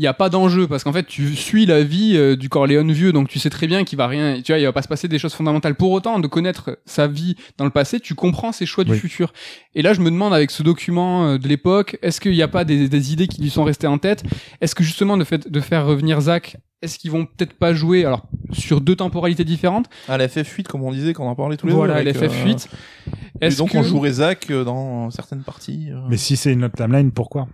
il 0.00 0.04
n'y 0.04 0.06
a 0.06 0.14
pas 0.14 0.30
d'enjeu 0.30 0.66
parce 0.66 0.82
qu'en 0.82 0.94
fait, 0.94 1.06
tu 1.06 1.36
suis 1.36 1.66
la 1.66 1.82
vie 1.84 2.16
euh, 2.16 2.34
du 2.34 2.48
Corleone 2.48 2.90
vieux, 2.90 3.12
donc 3.12 3.28
tu 3.28 3.38
sais 3.38 3.50
très 3.50 3.66
bien 3.66 3.84
qu'il 3.84 3.98
va 3.98 4.06
rien, 4.06 4.40
tu 4.40 4.50
vois, 4.50 4.58
il 4.58 4.64
va 4.64 4.72
pas 4.72 4.80
se 4.80 4.88
passer 4.88 5.08
des 5.08 5.18
choses 5.18 5.34
fondamentales. 5.34 5.74
Pour 5.74 5.90
autant, 5.92 6.18
de 6.18 6.26
connaître 6.26 6.78
sa 6.86 7.06
vie 7.06 7.36
dans 7.58 7.66
le 7.66 7.70
passé, 7.70 8.00
tu 8.00 8.14
comprends 8.14 8.50
ses 8.50 8.64
choix 8.64 8.82
du 8.84 8.94
futur. 8.94 9.34
Et 9.74 9.82
là, 9.82 9.92
je 9.92 10.00
me 10.00 10.10
demande 10.10 10.32
avec 10.32 10.50
ce 10.52 10.62
document 10.62 11.26
euh, 11.26 11.36
de 11.38 11.46
l'époque, 11.46 11.98
est-ce 12.00 12.18
qu'il 12.18 12.32
n'y 12.32 12.40
a 12.40 12.48
pas 12.48 12.64
des, 12.64 12.88
des 12.88 13.12
idées 13.12 13.28
qui 13.28 13.42
lui 13.42 13.50
sont 13.50 13.62
restées 13.62 13.88
en 13.88 13.98
tête? 13.98 14.22
Est-ce 14.62 14.74
que 14.74 14.82
justement, 14.82 15.16
le 15.16 15.24
fait 15.24 15.50
de 15.52 15.60
faire 15.60 15.84
revenir 15.84 16.18
Zach, 16.22 16.56
est-ce 16.80 16.98
qu'ils 16.98 17.10
vont 17.10 17.26
peut-être 17.26 17.52
pas 17.52 17.74
jouer 17.74 18.06
alors 18.06 18.22
sur 18.52 18.80
deux 18.80 18.96
temporalités 18.96 19.44
différentes? 19.44 19.90
À 20.08 20.16
la 20.16 20.28
FF8, 20.28 20.62
comme 20.62 20.82
on 20.82 20.92
disait, 20.92 21.12
quand 21.12 21.26
on 21.26 21.28
en 21.28 21.34
parlait 21.34 21.58
tous 21.58 21.66
les 21.66 21.74
Voilà, 21.74 22.02
deux. 22.02 22.08
avec, 22.08 22.16
LFF8. 22.16 22.68
euh, 22.68 23.10
et 23.42 23.46
Est-ce 23.48 23.58
donc 23.58 23.72
que 23.72 23.76
on 23.76 23.82
jouerait 23.82 24.12
Zach 24.12 24.46
euh, 24.50 24.64
dans 24.64 25.10
certaines 25.10 25.42
parties. 25.42 25.88
euh. 25.90 26.00
Mais 26.08 26.16
si 26.16 26.38
c'est 26.38 26.54
une 26.54 26.64
autre 26.64 26.76
timeline, 26.76 27.10
pourquoi? 27.12 27.48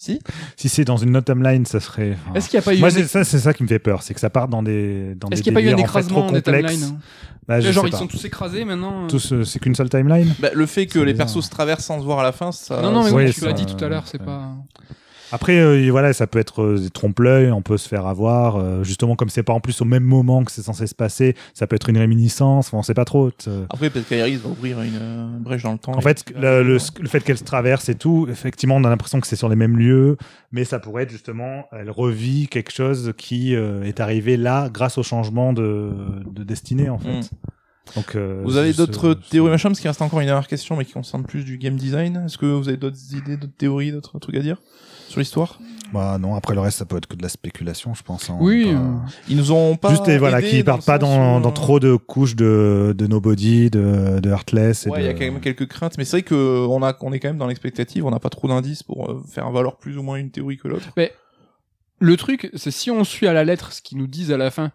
Si 0.00 0.20
Si 0.56 0.68
c'est 0.68 0.84
dans 0.84 0.96
une 0.96 1.16
autre 1.16 1.32
timeline, 1.32 1.66
ça 1.66 1.80
serait. 1.80 2.12
enfin, 2.24 2.34
est-ce 2.36 2.48
qu'il 2.48 2.58
n'y 2.58 2.62
a 2.62 2.64
pas 2.64 2.74
eu 2.74 2.78
Moi, 2.78 2.90
ça, 2.90 3.24
c'est 3.24 3.38
ça 3.40 3.52
qui 3.52 3.64
me 3.64 3.68
fait 3.68 3.80
peur, 3.80 4.02
c'est 4.04 4.14
que 4.14 4.20
ça 4.20 4.30
part 4.30 4.46
dans 4.46 4.62
des 4.62 5.14
dans 5.16 5.28
est-ce 5.30 5.40
des 5.40 5.44
qu'il 5.44 5.52
n'y 5.52 5.58
a 5.58 5.60
pas 5.60 5.64
eu 5.66 5.68
un 5.72 5.76
délires, 5.76 5.90
en 5.90 5.92
fait, 5.92 5.98
écrasement 6.00 6.26
trop 6.26 6.34
des 6.36 6.42
timelines 6.42 6.84
hein 6.84 6.98
Bah, 7.48 7.60
Genre, 7.60 7.84
ils 7.86 7.90
pas. 7.90 7.96
sont 7.98 8.06
tous 8.06 8.24
écrasés 8.24 8.64
maintenant. 8.64 9.04
euh. 9.04 9.08
Tous, 9.08 9.32
euh, 9.32 9.42
c'est 9.44 9.58
qu'une 9.58 9.74
seule 9.74 9.88
timeline. 9.90 10.32
Bah, 10.38 10.50
le 10.54 10.66
fait 10.66 10.86
que 10.86 11.00
les 11.00 11.12
bizarre. 11.12 11.26
persos 11.26 11.44
se 11.46 11.50
traversent 11.50 11.84
sans 11.84 11.98
se 11.98 12.04
voir 12.04 12.20
à 12.20 12.22
la 12.22 12.30
fin, 12.32 12.52
ça. 12.52 12.80
non, 12.80 12.92
non, 12.92 13.02
mais 13.04 13.10
oui, 13.10 13.24
oui, 13.26 13.32
tu 13.34 13.44
l'as 13.44 13.52
dit 13.52 13.66
tout 13.66 13.82
à 13.84 13.88
l'heure, 13.88 14.04
c'est 14.06 14.22
pas. 14.22 14.52
Après, 15.30 15.58
euh, 15.58 15.88
voilà, 15.90 16.12
ça 16.12 16.26
peut 16.26 16.38
être 16.38 16.62
euh, 16.62 16.78
des 16.78 16.90
trompe-l'œil, 16.90 17.50
on 17.52 17.60
peut 17.62 17.76
se 17.76 17.88
faire 17.88 18.06
avoir. 18.06 18.56
euh, 18.56 18.82
justement, 18.82 19.14
comme 19.16 19.28
c'est 19.28 19.42
pas 19.42 19.52
en 19.52 19.60
plus 19.60 19.80
au 19.80 19.84
même 19.84 20.04
moment 20.04 20.42
que 20.44 20.50
c'est 20.52 20.62
censé 20.62 20.86
se 20.86 20.94
passer, 20.94 21.34
ça 21.54 21.66
peut 21.66 21.76
être 21.76 21.88
une 21.90 21.98
réminiscence. 21.98 22.68
Enfin, 22.68 22.78
on 22.78 22.82
sait 22.82 22.94
pas 22.94 23.04
trop. 23.04 23.30
euh. 23.46 23.64
Après, 23.70 23.90
peut-être 23.90 24.08
qu'Iris 24.08 24.36
va 24.38 24.48
ouvrir 24.48 24.80
une 24.80 24.98
euh, 25.00 25.26
brèche 25.38 25.62
dans 25.62 25.72
le 25.72 25.78
temps. 25.78 25.92
En 25.96 26.00
fait, 26.00 26.24
le, 26.34 26.62
le, 26.62 26.78
le 27.00 27.08
fait 27.08 27.20
qu'elle 27.20 27.38
se 27.38 27.44
traverse 27.44 27.88
et 27.88 27.94
tout, 27.94 28.26
effectivement, 28.30 28.76
on 28.76 28.84
a 28.84 28.88
l'impression 28.88 29.20
que 29.20 29.26
c'est 29.26 29.36
sur 29.36 29.48
les 29.48 29.56
mêmes 29.56 29.76
lieux, 29.76 30.16
mais 30.52 30.64
ça 30.64 30.78
pourrait 30.78 31.02
être 31.02 31.10
justement, 31.10 31.64
elle 31.72 31.90
revit 31.90 32.48
quelque 32.48 32.72
chose 32.72 33.12
qui 33.18 33.54
euh, 33.54 33.82
est 33.82 34.00
arrivé 34.00 34.36
là 34.36 34.68
grâce 34.72 34.98
au 34.98 35.02
changement 35.02 35.52
de, 35.52 35.90
de 36.30 36.42
destinée, 36.44 36.88
en 36.88 36.98
fait. 36.98 37.08
Mm. 37.20 37.20
Donc, 37.96 38.16
euh, 38.16 38.42
Vous 38.44 38.58
avez 38.58 38.74
d'autres 38.74 39.14
théories, 39.14 39.50
machin, 39.50 39.70
parce 39.70 39.80
qu'il 39.80 39.88
reste 39.88 40.02
encore 40.02 40.20
une 40.20 40.26
dernière 40.26 40.46
question, 40.46 40.76
mais 40.76 40.84
qui 40.84 40.92
concerne 40.92 41.24
plus 41.24 41.42
du 41.44 41.56
game 41.56 41.76
design. 41.76 42.22
Est-ce 42.26 42.36
que 42.36 42.44
vous 42.44 42.68
avez 42.68 42.76
d'autres 42.76 42.98
idées, 43.14 43.38
d'autres 43.38 43.56
théories, 43.56 43.92
d'autres 43.92 44.18
trucs 44.18 44.36
à 44.36 44.40
dire? 44.40 44.60
Sur 45.08 45.20
l'histoire 45.20 45.58
Bah 45.92 46.18
non, 46.20 46.34
après 46.34 46.54
le 46.54 46.60
reste, 46.60 46.78
ça 46.78 46.84
peut 46.84 46.96
être 46.96 47.06
que 47.06 47.16
de 47.16 47.22
la 47.22 47.28
spéculation, 47.28 47.94
je 47.94 48.02
pense. 48.02 48.28
hein. 48.30 48.36
Oui, 48.40 48.64
Pas- 48.64 48.70
euh, 48.70 48.92
Ils 49.28 49.36
nous 49.36 49.52
ont 49.52 49.76
pas. 49.76 49.90
Juste 49.90 50.08
et 50.08 50.18
voilà, 50.18 50.42
qui 50.42 50.62
partent 50.62 50.84
pas 50.84 50.98
dans, 50.98 51.40
dans 51.40 51.48
euh, 51.48 51.52
trop 51.52 51.80
de 51.80 51.96
couches 51.96 52.36
de, 52.36 52.94
de 52.96 53.06
nobody, 53.06 53.70
de, 53.70 54.20
de 54.20 54.28
heartless. 54.30 54.86
Ouais, 54.86 55.02
il 55.02 55.06
y 55.06 55.08
a 55.08 55.14
quand 55.14 55.20
même 55.24 55.40
quelques 55.40 55.66
craintes, 55.66 55.96
mais 55.98 56.04
c'est 56.04 56.18
vrai 56.18 56.22
que 56.22 56.66
on 56.68 56.82
a, 56.82 56.96
on 57.00 57.12
est 57.12 57.20
quand 57.20 57.28
même 57.28 57.38
dans 57.38 57.46
l'expectative, 57.46 58.04
on 58.06 58.10
n'a 58.10 58.20
pas 58.20 58.30
trop 58.30 58.48
d'indices 58.48 58.82
pour 58.82 59.10
euh, 59.10 59.22
faire 59.30 59.50
valoir 59.50 59.76
plus 59.78 59.96
ou 59.98 60.02
moins 60.02 60.16
une 60.16 60.30
théorie 60.30 60.56
que 60.58 60.68
l'autre. 60.68 60.88
Le 62.00 62.16
truc, 62.16 62.50
c'est 62.54 62.70
si 62.70 62.90
on 62.90 63.02
suit 63.02 63.26
à 63.26 63.32
la 63.32 63.44
lettre 63.44 63.72
ce 63.72 63.82
qu'ils 63.82 63.98
nous 63.98 64.06
disent 64.06 64.30
à 64.30 64.36
la 64.36 64.50
fin. 64.50 64.70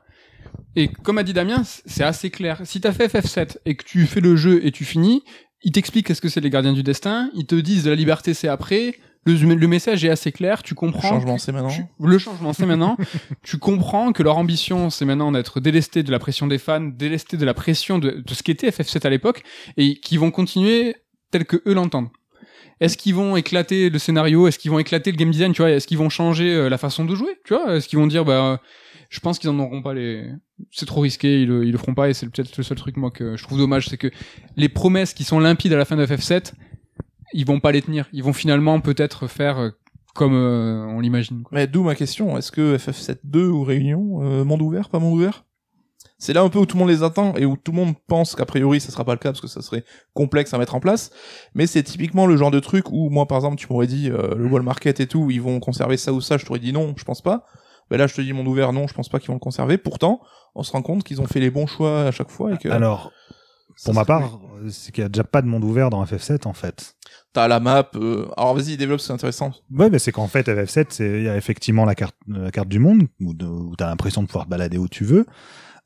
Et 0.76 0.90
comme 0.90 1.18
a 1.18 1.24
dit 1.24 1.32
Damien, 1.34 1.64
c'est 1.64 2.04
assez 2.04 2.30
clair. 2.30 2.60
Si 2.66 2.82
t'as 2.82 2.92
fait 2.92 3.08
FF7 3.08 3.58
et 3.66 3.76
que 3.76 3.84
tu 3.86 4.06
fais 4.08 4.20
le 4.20 4.36
jeu 4.36 4.66
et 4.66 4.72
tu 4.72 4.84
finis, 4.84 5.24
ils 5.64 5.72
t'expliquent 5.72 6.08
qu'est-ce 6.08 6.20
que 6.22 6.28
c'est 6.28 6.42
les 6.42 6.50
gardiens 6.50 6.74
du 6.74 6.84
destin, 6.84 7.30
ils 7.34 7.46
te 7.46 7.56
disent 7.56 7.88
la 7.88 7.96
liberté 7.96 8.34
c'est 8.34 8.50
après, 8.50 8.96
le, 9.26 9.34
le 9.56 9.68
message 9.68 10.04
est 10.06 10.10
assez 10.10 10.32
clair, 10.32 10.64
tu 10.64 10.74
Le 10.74 10.80
comprends. 10.80 11.10
changement, 11.10 11.36
que- 11.36 11.42
c'est 11.42 11.52
maintenant. 11.52 11.70
tu- 11.70 11.84
le 12.00 12.18
changement, 12.18 12.54
c'est 12.54 12.66
maintenant. 12.66 12.98
tu 13.44 13.58
comprends 13.58 14.12
que 14.12 14.24
leur 14.24 14.38
ambition, 14.38 14.90
c'est 14.90 15.06
maintenant 15.06 15.32
d'être 15.32 15.60
délesté 15.60 16.04
de 16.04 16.12
la 16.12 16.20
pression 16.20 16.48
des 16.48 16.58
fans, 16.58 16.82
délesté 16.82 17.38
de 17.38 17.46
la 17.46 17.54
pression 17.54 18.00
de, 18.00 18.12
de 18.26 18.34
ce 18.34 18.44
qu'était 18.44 18.70
FF7 18.70 19.06
à 19.06 19.10
l'époque, 19.10 19.44
et 19.78 19.96
qui 19.96 20.18
vont 20.18 20.32
continuer 20.32 20.96
tel 21.32 21.46
que 21.46 21.62
eux 21.68 21.74
l'entendent. 21.74 22.10
Est-ce 22.80 22.98
qu'ils 22.98 23.16
vont 23.16 23.38
éclater 23.38 23.90
le 23.90 23.98
scénario? 24.00 24.48
Est-ce 24.48 24.60
qu'ils 24.60 24.72
vont 24.72 24.80
éclater 24.80 25.12
le 25.12 25.16
game 25.18 25.32
design 25.32 25.54
Tu 25.54 25.62
vois? 25.62 25.72
Est-ce 25.72 25.88
qu'ils 25.88 25.98
vont 25.98 26.10
changer 26.10 26.54
euh, 26.54 26.70
la 26.70 26.78
façon 26.78 27.06
de 27.06 27.16
jouer 27.16 27.40
Tu 27.46 27.54
vois? 27.54 27.76
Est-ce 27.78 27.88
qu'ils 27.88 28.00
vont 28.00 28.08
dire 28.08 28.26
bah 28.26 28.60
je 29.10 29.20
pense 29.20 29.38
qu'ils 29.38 29.52
en 29.52 29.60
auront 29.60 29.84
pas 29.84 29.94
les 29.94 30.26
c'est 30.72 30.88
trop 30.88 31.02
risqué, 31.02 31.44
ils 31.44 31.48
le, 31.48 31.66
ils 31.66 31.72
le 31.72 31.78
feront 31.78 31.94
pas 31.94 32.10
et 32.10 32.14
c'est 32.16 32.28
peut-être 32.28 32.58
le 32.58 32.64
seul 32.64 32.78
truc 32.78 32.98
moi 32.98 33.12
que 33.12 33.38
je 33.38 33.44
trouve 33.44 33.60
dommage, 33.60 33.88
c'est 33.88 33.98
que 33.98 34.10
les 34.58 34.70
promesses 34.70 35.14
qui 35.14 35.24
sont 35.24 35.40
limpides 35.40 35.72
à 35.72 35.78
la 35.78 35.86
fin 35.86 35.96
de 35.96 36.04
FF7, 36.06 36.54
ils 37.34 37.46
vont 37.46 37.60
pas 37.60 37.72
les 37.72 37.82
tenir. 37.82 38.08
Ils 38.14 38.24
vont 38.24 38.34
finalement 38.34 38.80
peut-être 38.80 39.28
faire 39.28 39.60
euh, 39.60 39.70
comme 40.14 40.36
euh, 40.36 40.86
on 40.86 41.00
l'imagine. 41.00 41.44
Mais 41.52 41.68
d'où 41.68 41.84
ma 41.84 41.96
question, 41.96 42.38
est-ce 42.38 42.52
que 42.52 42.78
FF7 42.78 43.20
2 43.24 43.48
ou 43.48 43.64
Réunion, 43.64 44.22
euh, 44.22 44.44
monde 44.44 44.62
ouvert, 44.62 44.90
pas 44.90 45.00
monde 45.00 45.14
ouvert? 45.14 45.46
C'est 46.20 46.34
là 46.34 46.42
un 46.42 46.50
peu 46.50 46.60
où 46.60 46.66
tout 46.66 46.78
le 46.78 46.80
monde 46.80 46.90
les 46.90 47.04
attend 47.04 47.34
et 47.36 47.46
où 47.46 47.58
tout 47.58 47.72
le 47.72 47.78
monde 47.78 47.96
pense 48.08 48.36
qu'a 48.36 48.46
priori 48.46 48.80
ça 48.80 48.92
sera 48.92 49.04
pas 49.04 49.12
le 49.12 49.18
cas 49.18 49.32
parce 49.32 49.42
que 49.42 49.48
ça 49.48 49.62
serait 49.62 49.84
complexe 50.14 50.54
à 50.54 50.58
mettre 50.58 50.76
en 50.76 50.80
place. 50.80 51.12
Mais 51.54 51.68
c'est 51.68 51.84
typiquement 51.84 52.28
le 52.28 52.38
genre 52.38 52.52
de 52.52 52.60
truc 52.60 52.90
où 52.92 53.10
moi 53.10 53.28
par 53.28 53.40
exemple 53.40 53.58
tu 53.58 53.68
m'aurais 53.70 53.88
dit 53.88 54.10
euh, 54.10 54.34
le 54.36 54.48
wall 54.48 54.62
market 54.62 55.00
et 55.00 55.08
tout, 55.08 55.30
ils 55.32 55.42
vont 55.42 55.60
conserver 55.60 55.98
ça 55.98 56.14
ou 56.14 56.22
ça, 56.22 56.38
je 56.38 56.46
t'aurais 56.46 56.60
dit 56.60 56.72
non, 56.72 56.94
je 56.96 57.04
pense 57.04 57.22
pas. 57.22 57.46
Ben 57.90 57.98
là 57.98 58.08
je 58.08 58.16
te 58.16 58.22
dis 58.22 58.32
monde 58.32 58.48
ouvert, 58.48 58.72
non, 58.72 58.88
je 58.88 58.94
pense 58.94 59.10
pas 59.10 59.20
qu'ils 59.20 59.28
vont 59.28 59.34
le 59.34 59.40
conserver. 59.40 59.78
Pourtant, 59.78 60.22
on 60.56 60.64
se 60.64 60.72
rend 60.72 60.82
compte 60.82 61.04
qu'ils 61.04 61.20
ont 61.20 61.28
fait 61.28 61.42
les 61.42 61.50
bons 61.50 61.68
choix 61.68 62.04
à 62.04 62.12
chaque 62.12 62.30
fois 62.30 62.54
et 62.54 62.58
que 62.58 62.70
Alors, 62.70 63.12
pour 63.86 63.94
ma 63.94 64.06
part, 64.06 64.40
euh, 64.64 64.70
c'est 64.70 64.92
qu'il 64.92 65.02
y 65.04 65.06
a 65.06 65.10
déjà 65.10 65.24
pas 65.24 65.42
de 65.42 65.48
monde 65.48 65.64
ouvert 65.64 65.90
dans 65.90 66.04
FF7 66.04 66.48
en 66.48 66.54
fait. 66.54 66.96
t'as 67.34 67.48
la 67.48 67.60
map. 67.60 67.90
euh, 67.96 68.28
Alors 68.38 68.54
vas-y, 68.56 68.78
développe, 68.78 69.00
c'est 69.02 69.14
intéressant. 69.14 69.52
Ouais, 69.72 69.90
mais 69.90 69.98
c'est 70.00 70.12
qu'en 70.12 70.28
fait, 70.28 70.48
FF7, 70.48 70.86
c'est- 70.90 71.18
il 71.20 71.24
y 71.24 71.30
a 71.30 71.36
effectivement 71.38 71.84
la 71.86 71.96
carte, 71.96 72.16
la 72.28 72.52
carte 72.52 72.68
du 72.70 72.80
monde, 72.80 73.08
où, 73.20 73.32
où 73.44 73.76
t'as 73.76 73.88
l'impression 73.88 74.22
de 74.22 74.28
pouvoir 74.28 74.46
te 74.46 74.50
balader 74.52 74.78
où 74.78 74.88
tu 74.88 75.04
veux. 75.04 75.26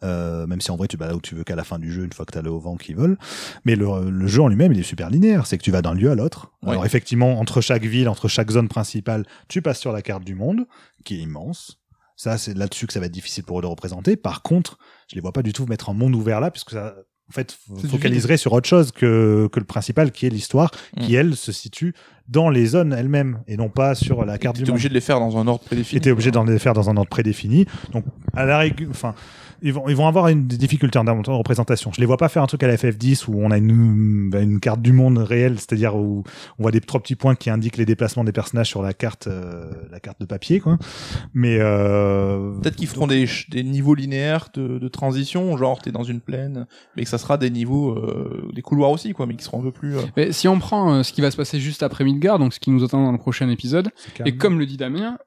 Euh, 0.04 0.46
même 0.46 0.62
si 0.62 0.70
en 0.70 0.76
vrai 0.76 0.88
tu 0.88 0.96
te 0.96 1.00
balades 1.00 1.16
où 1.16 1.22
tu 1.22 1.34
veux 1.34 1.44
qu'à 1.44 1.56
la 1.56 1.64
fin 1.64 1.80
du 1.80 1.92
jeu 1.92 2.04
une 2.04 2.14
fois 2.14 2.24
que 2.24 2.32
t'as 2.32 2.44
le 2.44 2.52
haut 2.52 2.60
vent 2.60 2.76
qui 2.78 2.94
vole 2.94 3.18
mais 3.66 3.76
le, 3.76 4.12
le 4.12 4.28
jeu 4.28 4.44
en 4.44 4.48
lui-même 4.48 4.72
il 4.72 4.80
est 4.80 4.84
super 4.84 5.10
linéaire 5.10 5.48
c'est 5.48 5.58
que 5.58 5.64
tu 5.64 5.72
vas 5.72 5.82
d'un 5.82 5.96
lieu 5.96 6.12
à 6.12 6.14
l'autre 6.14 6.52
Ouais. 6.62 6.70
alors 6.74 6.86
effectivement 6.86 7.40
entre 7.40 7.62
chaque 7.62 7.84
ville 7.84 8.08
entre 8.08 8.28
chaque 8.28 8.52
zone 8.52 8.68
principale 8.68 9.26
tu 9.48 9.64
passes 9.64 9.80
sur 9.80 9.92
la 9.92 10.04
carte 10.04 10.24
du 10.24 10.36
monde 10.36 10.68
qui 11.04 11.16
est 11.16 11.24
immense 11.24 11.80
ça 12.16 12.38
c'est 12.38 12.56
là-dessus 12.56 12.86
que 12.86 12.94
ça 12.94 13.00
va 13.00 13.08
être 13.08 13.12
difficile 13.12 13.44
pour 13.44 13.58
eux 13.58 13.64
de 13.64 13.68
représenter 13.68 14.18
par 14.18 14.44
contre 14.44 14.78
je 15.10 15.16
les 15.16 15.22
vois 15.22 15.34
pas 15.34 15.42
du 15.42 15.52
tout 15.52 15.66
mettre 15.66 15.90
un 15.90 15.94
monde 15.96 16.14
ouvert 16.14 16.42
là 16.42 16.52
puisque 16.52 16.70
ça 16.74 16.94
en 17.30 17.34
fait 17.34 17.58
focaliserait 17.90 18.38
sur 18.38 18.54
autre 18.54 18.68
chose 18.70 18.92
que, 18.92 19.50
que 19.52 19.60
le 19.60 19.66
principal 19.66 20.12
qui 20.12 20.26
est 20.26 20.30
l'histoire 20.30 20.72
qui 21.02 21.14
Mm. 21.14 21.16
elle 21.16 21.36
se 21.36 21.52
situe 21.52 21.94
dans 22.28 22.50
les 22.50 22.66
zones 22.66 22.94
elles-mêmes 22.94 23.42
et 23.48 23.58
non 23.58 23.70
pas 23.70 23.96
sur 23.96 24.26
la 24.26 24.38
carte 24.38 24.56
du 24.58 24.64
T'es 24.64 24.68
monde 24.70 24.76
obligé 24.76 24.90
de 24.90 24.94
les 24.94 25.02
faire 25.02 25.20
dans 25.20 25.38
un 25.38 25.48
ordre 25.48 25.64
prédéfini. 25.64 25.98
était 25.98 26.12
obligé 26.12 26.32
d'en 26.32 26.44
les 26.46 26.60
faire 26.60 26.74
dans 26.74 26.90
un 26.90 26.98
ordre 26.98 27.10
prédéfini. 27.10 27.66
Donc, 27.94 28.04
à 28.34 28.46
la 28.46 28.58
règle, 28.58 28.88
enfin, 28.90 29.16
ils 29.62 29.74
vont, 29.74 29.88
ils 29.90 29.96
vont 29.96 30.08
avoir 30.08 30.28
une 30.28 30.48
des 30.48 30.58
difficultés 30.58 31.00
en 31.00 31.06
termes 31.06 31.22
de 31.22 31.30
représentation. 31.32 31.92
Je 31.94 32.00
les 32.00 32.06
vois 32.06 32.18
pas 32.18 32.30
faire 32.30 32.44
un 32.44 32.48
truc 32.48 32.64
à 32.64 32.68
la 32.68 32.76
FF10 32.76 33.26
où 33.30 33.42
on 33.44 33.52
a 33.52 33.58
une, 33.58 34.30
bah, 34.30 34.40
une 34.42 34.60
carte 34.60 34.82
du 34.82 34.92
monde 34.94 35.18
réelle, 35.18 35.56
c'est-à-dire 35.60 35.96
où 35.96 36.24
on 36.60 36.62
voit 36.64 36.72
des 36.72 36.82
trois 36.82 37.00
petits 37.02 37.16
points 37.16 37.36
qui 37.36 37.50
indiquent 37.50 37.78
les 37.78 37.86
déplacements 37.86 38.24
des 38.24 38.32
personnages 38.32 38.68
sur 38.70 38.82
la 38.82 38.94
carte, 38.94 39.28
euh, 39.28 39.72
la 39.92 40.00
carte 40.00 40.20
de 40.20 40.26
papier, 40.26 40.60
quoi. 40.60 40.78
Mais, 41.34 41.58
euh, 41.60 42.52
Peut-être 42.62 42.76
qu'ils 42.76 42.88
feront 42.88 43.08
des, 43.08 43.28
des 43.50 43.64
niveaux 43.64 43.96
linéaires 43.96 44.50
de, 44.54 44.78
de 44.80 44.88
transition, 44.88 45.56
genre 45.58 45.80
t'es 45.82 45.92
dans 45.92 46.04
une 46.04 46.22
plaine, 46.22 46.68
mais 46.96 47.04
que 47.04 47.10
ça 47.10 47.18
sera 47.18 47.38
des 47.38 47.50
niveaux, 47.50 47.92
euh, 47.92 48.50
des 48.54 48.62
couloirs 48.62 48.92
aussi, 48.92 49.14
quoi, 49.14 49.26
mais 49.26 49.36
qui 49.36 49.44
seront 49.44 49.60
un 49.60 49.64
peu 49.64 49.72
plus. 49.72 49.98
euh, 49.98 50.02
Mais 50.16 50.32
si 50.32 50.48
on 50.48 50.60
prend 50.60 50.94
euh, 50.94 51.04
ce 51.04 51.12
qui 51.14 51.22
va 51.22 51.32
se 51.32 51.38
passer 51.38 51.60
juste 51.60 51.84
après 51.84 52.04
Midgard, 52.04 52.40
donc 52.40 52.54
ce 52.54 52.60
qui 52.60 52.72
nous 52.72 52.84
attend 52.84 53.04
dans 53.04 53.12
le 53.12 53.18
prochain 53.18 53.50
épisode, 53.50 53.90
et 54.26 54.36
comme 54.38 54.60
le 54.60 54.66
dit 54.66 54.78
Damien, 54.78 55.18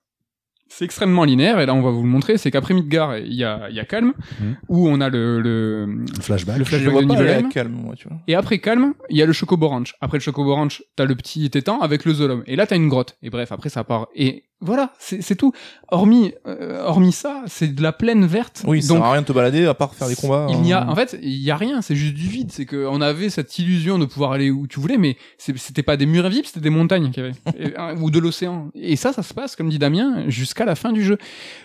c'est 0.73 0.85
extrêmement 0.85 1.25
linéaire, 1.25 1.59
et 1.61 1.67
là 1.67 1.75
on 1.75 1.83
va 1.83 1.91
vous 1.91 2.03
le 2.03 2.09
montrer, 2.09 2.39
c'est 2.39 2.51
qu'après 2.51 2.73
Midgard, 2.75 3.19
il 3.19 3.35
y 3.35 3.45
a, 3.45 3.69
il 3.71 3.75
y 3.77 3.81
a 3.81 3.85
Calme, 3.85 4.13
Mhm. 4.41 4.57
où 4.69 4.89
on 4.89 5.01
a 5.01 5.09
le, 5.09 5.41
le, 5.41 5.85
le 5.87 6.07
flashback. 6.23 6.59
le 6.59 6.65
flashback 6.65 7.07
de 7.07 7.53
calme, 7.53 7.73
moi, 7.73 7.95
tu 7.97 8.09
vois. 8.09 8.19
Et 8.29 8.35
après 8.35 8.59
Calme, 8.59 8.95
il 9.11 9.17
y 9.17 9.23
a 9.23 9.27
le 9.27 9.33
Chocobo 9.33 9.69
Ranch. 9.69 9.95
Après 10.01 10.19
le 10.19 10.23
Chocobo 10.23 10.55
Ranch, 10.55 10.83
t'as 10.97 11.05
le 11.05 11.15
petit 11.17 11.51
tétan 11.51 11.81
avec 11.81 12.05
le 12.05 12.15
Zolom. 12.15 12.43
Et 12.47 12.55
là, 12.57 12.67
t'as 12.67 12.77
une 12.77 12.89
grotte. 12.89 13.17
Et 13.23 13.31
bref, 13.31 13.51
après 13.53 13.69
ça 13.69 13.83
part. 13.85 14.07
Et 14.15 14.45
voilà, 14.63 14.93
c'est 14.99 15.37
tout. 15.37 15.53
Hormis, 15.89 16.35
euh, 16.47 16.85
hormis 16.85 17.13
ça, 17.13 17.43
c'est 17.47 17.75
de 17.75 17.83
la 17.83 17.93
plaine 17.93 18.27
verte. 18.27 18.63
Oui, 18.67 18.83
ça 18.83 18.89
Donc, 18.89 18.99
sert 18.99 19.07
à 19.07 19.13
rien 19.13 19.23
de 19.23 19.27
te 19.27 19.33
balader 19.33 19.65
à 19.65 19.73
part 19.73 19.95
faire 19.95 20.07
des 20.07 20.17
combats. 20.17 20.49
Il 20.51 20.61
n'y 20.61 20.75
a, 20.75 20.83
euh, 20.83 20.91
en 20.91 20.95
fait, 20.95 21.19
il 21.23 21.39
y 21.39 21.51
a 21.51 21.57
rien. 21.57 21.81
C'est 21.81 21.97
juste 21.97 22.15
du 22.15 22.29
vide. 22.29 22.53
C'est 22.53 22.67
que 22.67 22.87
on 22.87 23.01
avait 23.01 23.31
cette 23.31 23.59
illusion 23.59 23.99
de 23.99 24.05
pouvoir 24.05 24.33
aller 24.33 24.51
où 24.51 24.67
tu 24.67 24.79
voulais, 24.79 24.99
mais 24.99 25.17
c'était 25.39 25.83
pas 25.83 25.97
des 25.97 26.05
murs 26.05 26.27
invisibles, 26.27 26.47
c'était 26.47 26.61
des 26.61 26.71
montagnes 26.71 27.11
qu'il 27.11 27.23
y 27.23 27.27
avait, 27.27 27.37
Et, 27.59 27.79
euh, 27.79 27.97
ou 27.97 28.11
de 28.11 28.19
l'océan. 28.19 28.71
Et 28.75 28.97
ça, 28.97 29.15
ça 29.15 29.23
se 29.23 29.33
passe, 29.33 29.57
comme 29.57 29.71
dit 29.71 29.79
Damien, 29.79 30.29
jusqu'à 30.29 30.67
la 30.67 30.75
fin 30.75 30.93
du 30.93 31.03
jeu. 31.03 31.17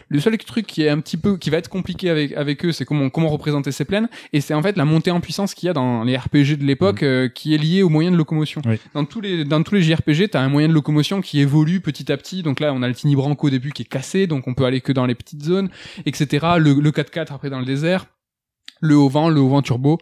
Le 0.08 0.20
seul 0.22 0.38
truc 0.38 0.66
qui 0.66 0.84
est 0.84 0.90
un 0.90 1.00
petit 1.00 1.18
peu, 1.18 1.38
qui 1.38 1.50
va 1.50 1.58
être 1.58 1.70
compliqué 1.70 2.10
avec 2.10 2.32
avec 2.34 2.64
eux, 2.64 2.72
c'est 2.72 2.86
comment 2.86 3.10
comment 3.10 3.28
représenter 3.30 3.74
ces 3.74 3.84
plaines. 3.84 4.08
Et 4.32 4.40
c'est 4.40 4.54
en 4.54 4.62
fait 4.62 4.78
la 4.78 4.86
montée 4.86 5.12
en 5.12 5.20
puissance 5.20 5.54
qu'il 5.54 5.68
y 5.68 5.70
a 5.70 5.74
dans 5.74 6.04
les 6.04 6.16
RPG 6.16 6.58
de 6.58 6.64
l'époque, 6.64 7.04
euh, 7.04 7.28
qui 7.28 7.54
est 7.54 7.58
liée 7.58 7.84
aux 7.84 7.90
moyens 7.90 8.14
de 8.14 8.18
locomotion. 8.18 8.62
Oui. 8.66 8.80
Dans 8.94 9.04
tous 9.04 9.20
les 9.20 9.44
dans 9.44 9.62
tous 9.64 9.76
les 9.76 9.82
JRPG, 9.82 10.30
t'as 10.32 10.40
un 10.40 10.50
moyen 10.50 10.70
de 10.70 10.74
locomotion 10.74 11.20
qui 11.22 11.42
évolue 11.42 11.82
petit 11.82 12.12
à 12.12 12.18
petit. 12.18 12.42
Donc 12.42 12.60
là, 12.60 12.72
on 12.74 12.82
a 12.82 12.85
le 12.88 12.94
Tiny 12.94 13.16
Branco 13.16 13.48
au 13.48 13.50
début 13.50 13.72
qui 13.72 13.84
est 13.84 13.86
cassé, 13.90 14.28
donc 14.28 14.48
on 14.48 14.54
peut 14.54 14.66
aller 14.66 14.82
que 14.82 14.92
dans 14.92 15.06
les 15.06 15.16
petites 15.16 15.44
zones, 15.44 15.70
etc. 16.06 16.46
Le, 16.60 16.74
le 16.74 16.92
4x4 16.92 17.34
après 17.34 17.50
dans 17.50 17.60
le 17.60 17.66
désert. 17.66 18.06
le 18.82 18.96
haut 18.98 19.10
vent, 19.10 19.30
le 19.30 19.40
haut 19.40 19.48
vent 19.50 19.62
turbo. 19.62 19.98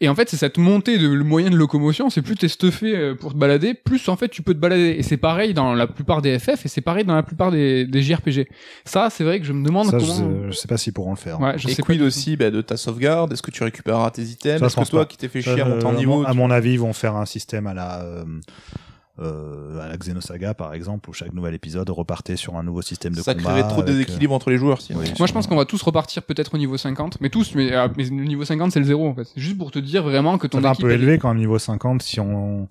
Et 0.00 0.08
en 0.08 0.14
fait, 0.14 0.28
c'est 0.28 0.36
cette 0.36 0.56
montée 0.58 0.98
de 0.98 1.08
le 1.08 1.24
moyen 1.24 1.50
de 1.50 1.56
locomotion, 1.56 2.10
c'est 2.10 2.22
plus 2.22 2.36
t'es 2.36 2.46
stuffé 2.48 2.94
euh, 2.96 3.14
pour 3.16 3.32
te 3.32 3.38
balader, 3.38 3.74
plus 3.74 4.08
en 4.08 4.14
fait 4.16 4.28
tu 4.28 4.42
peux 4.42 4.54
te 4.54 4.58
balader. 4.60 4.94
Et 4.98 5.02
c'est 5.02 5.16
pareil 5.16 5.52
dans 5.54 5.74
la 5.74 5.88
plupart 5.88 6.22
des 6.22 6.38
FF 6.38 6.64
et 6.64 6.68
c'est 6.68 6.80
pareil 6.82 7.04
dans 7.04 7.14
la 7.16 7.24
plupart 7.24 7.50
des, 7.50 7.86
des 7.86 8.02
JRPG. 8.02 8.46
Ça, 8.84 9.08
c'est 9.10 9.24
vrai 9.24 9.40
que 9.40 9.46
je 9.46 9.52
me 9.52 9.64
demande 9.66 9.90
Ça, 9.90 9.98
je, 9.98 10.04
comment. 10.06 10.14
sais, 10.14 10.46
je 10.48 10.52
sais 10.52 10.68
pas 10.68 10.76
s'ils 10.76 10.92
pourront 10.92 11.10
le 11.10 11.16
faire. 11.16 11.40
Ouais, 11.40 11.58
je 11.58 11.66
et 11.66 11.72
sais 11.74 11.82
quid 11.82 12.02
aussi 12.02 12.36
bah, 12.36 12.50
de 12.52 12.60
ta 12.60 12.76
sauvegarde? 12.76 13.32
Est-ce 13.32 13.42
que 13.42 13.50
tu 13.50 13.64
récupéreras 13.64 14.10
tes 14.12 14.22
items? 14.22 14.62
Est-ce 14.62 14.76
je 14.78 14.84
que 14.84 14.90
toi 14.90 15.00
pas. 15.00 15.06
qui 15.06 15.16
t'es 15.16 15.28
fait 15.28 15.42
Ça, 15.42 15.54
chier 15.54 15.62
à 15.62 15.64
je- 15.64 15.70
monter 15.70 15.86
en 15.86 15.92
niveau 15.94 16.18
mon- 16.20 16.24
à 16.24 16.30
tu- 16.32 16.36
mon 16.36 16.50
avis, 16.52 16.72
ils 16.74 16.80
vont 16.80 16.92
faire 16.92 17.16
un 17.16 17.26
système 17.26 17.66
à 17.66 17.74
la 17.74 18.02
euh, 18.04 18.24
euh, 18.24 18.40
à 19.20 19.88
la 19.88 19.96
Xenosaga 19.96 20.54
par 20.54 20.72
exemple, 20.74 21.10
où 21.10 21.12
chaque 21.12 21.32
nouvel 21.34 21.54
épisode 21.54 21.88
repartait 21.90 22.36
sur 22.36 22.56
un 22.56 22.62
nouveau 22.62 22.82
système 22.82 23.14
de 23.14 23.20
ça 23.20 23.34
combat. 23.34 23.50
créerait 23.52 23.68
trop 23.68 23.82
de 23.82 23.88
euh, 23.88 23.92
déséquilibre 23.92 24.34
entre 24.34 24.50
les 24.50 24.56
joueurs 24.56 24.80
sinon. 24.80 25.00
oui. 25.00 25.12
Moi, 25.18 25.26
je 25.26 25.32
pense 25.32 25.46
qu'on 25.46 25.56
va 25.56 25.64
tous 25.64 25.82
repartir 25.82 26.22
peut-être 26.22 26.54
au 26.54 26.58
niveau 26.58 26.76
50, 26.76 27.18
mais 27.20 27.28
tous, 27.30 27.54
mais, 27.54 27.72
euh, 27.72 27.88
mais 27.96 28.04
le 28.04 28.10
niveau 28.24 28.44
50, 28.44 28.72
c'est 28.72 28.80
le 28.80 28.86
zéro, 28.86 29.08
en 29.08 29.14
fait. 29.14 29.24
C'est 29.24 29.40
juste 29.40 29.58
pour 29.58 29.70
te 29.70 29.78
dire 29.78 30.02
vraiment 30.02 30.38
que 30.38 30.46
ton 30.46 30.58
Ça 30.58 30.62
fait 30.62 30.68
un 30.68 30.72
équipe, 30.72 30.84
peu 30.86 30.90
est- 30.92 30.94
élevé 30.94 31.18
quand 31.18 31.28
même 31.28 31.38
niveau 31.38 31.58
50 31.58 32.02
si 32.02 32.20
on 32.20 32.68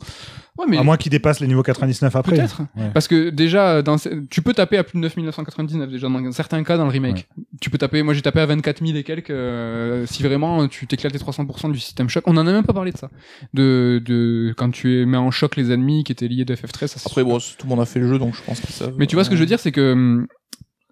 Ouais, 0.60 0.65
mais 0.68 0.77
à 0.77 0.84
moins 0.84 0.98
qu'ils 0.98 1.10
dépassent 1.10 1.40
les 1.40 1.48
niveaux 1.48 1.64
99 1.64 2.14
après. 2.18 2.36
peut-être. 2.36 2.61
Ouais. 2.76 2.90
Parce 2.94 3.07
que 3.07 3.30
déjà, 3.30 3.81
dans, 3.81 3.95
tu 4.30 4.41
peux 4.41 4.53
taper 4.53 4.77
à 4.77 4.84
plus 4.84 4.98
de 4.98 5.02
9999 5.02 5.90
déjà 5.90 6.10
dans 6.10 6.31
certains 6.34 6.61
cas 6.65 6.76
dans 6.76 6.84
le 6.84 6.90
remake. 6.91 7.30
Tu 7.61 7.69
peux 7.69 7.77
taper, 7.77 8.03
moi 8.03 8.14
j'ai 8.14 8.22
tapé 8.22 8.41
à 8.41 8.45
24 8.45 8.86
000 8.86 8.98
et 8.98 9.03
quelques. 9.03 9.30
euh, 9.30 10.06
si 10.06 10.22
vraiment 10.22 10.68
tu 10.68 10.86
t'éclates 10.86 11.14
les 11.14 11.19
300% 11.19 11.72
du 11.72 11.80
système 11.80 12.10
choc, 12.10 12.26
on 12.27 12.36
en 12.36 12.45
a 12.45 12.52
même 12.52 12.65
pas 12.65 12.73
parlé 12.73 12.91
de 12.91 12.98
ça. 12.98 13.10
De, 13.53 14.02
de 14.03 14.53
quand 14.57 14.69
tu 14.72 15.06
mets 15.06 15.15
en 15.18 15.31
choc 15.31 15.56
les 15.56 15.72
ennemis 15.72 16.03
qui 16.03 16.11
étaient 16.11 16.27
liés 16.27 16.44
de 16.44 16.53
FF13. 16.56 16.88
Ça, 16.88 16.99
Après, 17.06 17.22
super. 17.22 17.26
bon, 17.26 17.38
tout 17.40 17.64
le 17.64 17.69
monde 17.69 17.80
a 17.80 17.86
fait 17.86 17.99
le 17.99 18.10
jeu, 18.10 18.19
donc 18.19 18.36
je 18.36 18.41
pense 18.44 18.60
que 18.60 18.72
ça. 18.73 18.90
Mais 18.98 19.07
tu 19.07 19.15
vois 19.15 19.23
ce 19.23 19.30
que 19.30 19.36
je 19.38 19.41
veux 19.41 19.48
dire, 19.48 19.60
c'est 19.61 19.72
que 19.72 19.94
hum, 19.94 20.27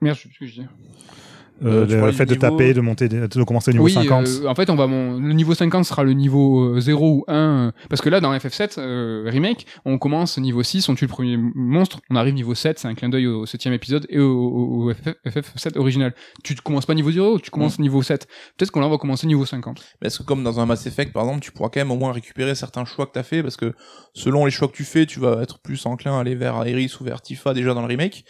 merde, 0.02 0.16
je 0.16 0.22
sais 0.24 0.30
plus 0.30 0.36
ce 0.36 0.40
que 0.40 0.46
je 0.48 0.62
dis. 0.62 0.68
Euh, 1.64 1.84
Euh, 1.84 1.88
tu 1.88 1.96
le 1.96 2.12
fait 2.12 2.26
de 2.26 2.36
niveau- 2.36 2.42
taper, 2.42 2.74
de 2.74 2.82
monter, 2.82 3.10
de, 3.10 3.26
de 3.26 3.44
commencer 3.44 3.72
au 3.72 3.74
niveau 3.74 3.86
oui, 3.86 3.92
50. 3.94 4.28
euh, 4.28 4.48
en 4.48 4.54
fait, 4.54 4.70
on 4.70 4.76
va 4.76 4.86
mon, 4.86 5.20
le 5.20 5.34
niveau 5.34 5.56
50 5.56 5.86
sera 5.86 6.04
le 6.04 6.14
niveau 6.14 6.76
euh, 6.76 6.80
0 6.80 7.10
ou 7.10 7.24
1 7.28 7.34
euh, 7.36 7.72
parce 7.90 8.02
que 8.02 8.10
là 8.10 8.20
dans 8.20 8.32
FF7 8.34 8.76
euh, 8.80 9.24
remake, 9.28 9.66
on 9.86 9.98
commence 9.98 10.38
niveau 10.38 10.62
6, 10.62 10.88
on 10.90 10.94
tue 10.96 11.06
le 11.06 11.10
premier 11.10 11.36
monstre, 11.38 12.00
on 12.12 12.16
arrive 12.16 12.36
niveau 12.36 12.54
7, 12.54 12.78
c'est 12.80 12.88
un 12.88 12.94
clin 12.94 13.10
d'œil 13.10 13.26
au 13.28 13.46
7 13.48 13.66
épisode 13.68 14.06
et 14.10 14.20
au, 14.20 14.32
au- 14.32 14.90
au 14.90 14.94
FF, 14.94 15.54
7 15.56 15.78
original. 15.78 16.14
Tu 16.44 16.54
ne 16.54 16.60
commences 16.60 16.86
pas 16.86 16.94
niveau 16.94 17.12
0, 17.12 17.40
tu 17.40 17.50
commences 17.50 17.80
niveau 17.80 18.02
7. 18.04 18.28
Peut-être 18.58 18.72
qu'on 18.72 18.80
là 18.82 18.88
on 18.88 18.92
va 18.92 18.98
commencer 18.98 19.26
niveau 19.26 19.46
50. 19.46 19.82
Mais 20.02 20.08
est-ce 20.08 20.20
que 20.20 20.24
comme 20.24 20.44
dans 20.44 20.60
un 20.60 20.66
Mass 20.68 20.86
Effect 20.86 21.12
par 21.12 21.24
exemple, 21.24 21.42
tu 21.42 21.52
pourras 21.52 21.70
quand 21.70 21.80
même 21.80 21.92
au 21.92 21.98
moins 21.98 22.12
récupérer 22.12 22.54
certains 22.56 22.86
choix 22.86 23.06
que 23.08 23.12
t'as 23.14 23.24
fait 23.24 23.42
parce 23.42 23.58
que 23.58 23.74
selon 24.14 24.46
les 24.46 24.52
choix 24.52 24.68
que 24.68 24.74
tu 24.76 24.84
fais, 24.84 25.06
tu 25.08 25.20
vas 25.20 25.42
être 25.42 25.60
plus 25.60 25.86
enclin 25.88 26.18
à 26.18 26.22
aller 26.22 26.36
vers 26.36 26.56
Aeris 26.68 26.94
ou 27.02 27.04
vers 27.04 27.22
Tifa 27.22 27.54
déjà 27.56 27.74
dans 27.74 27.82
le 27.82 27.88
remake. 27.88 28.26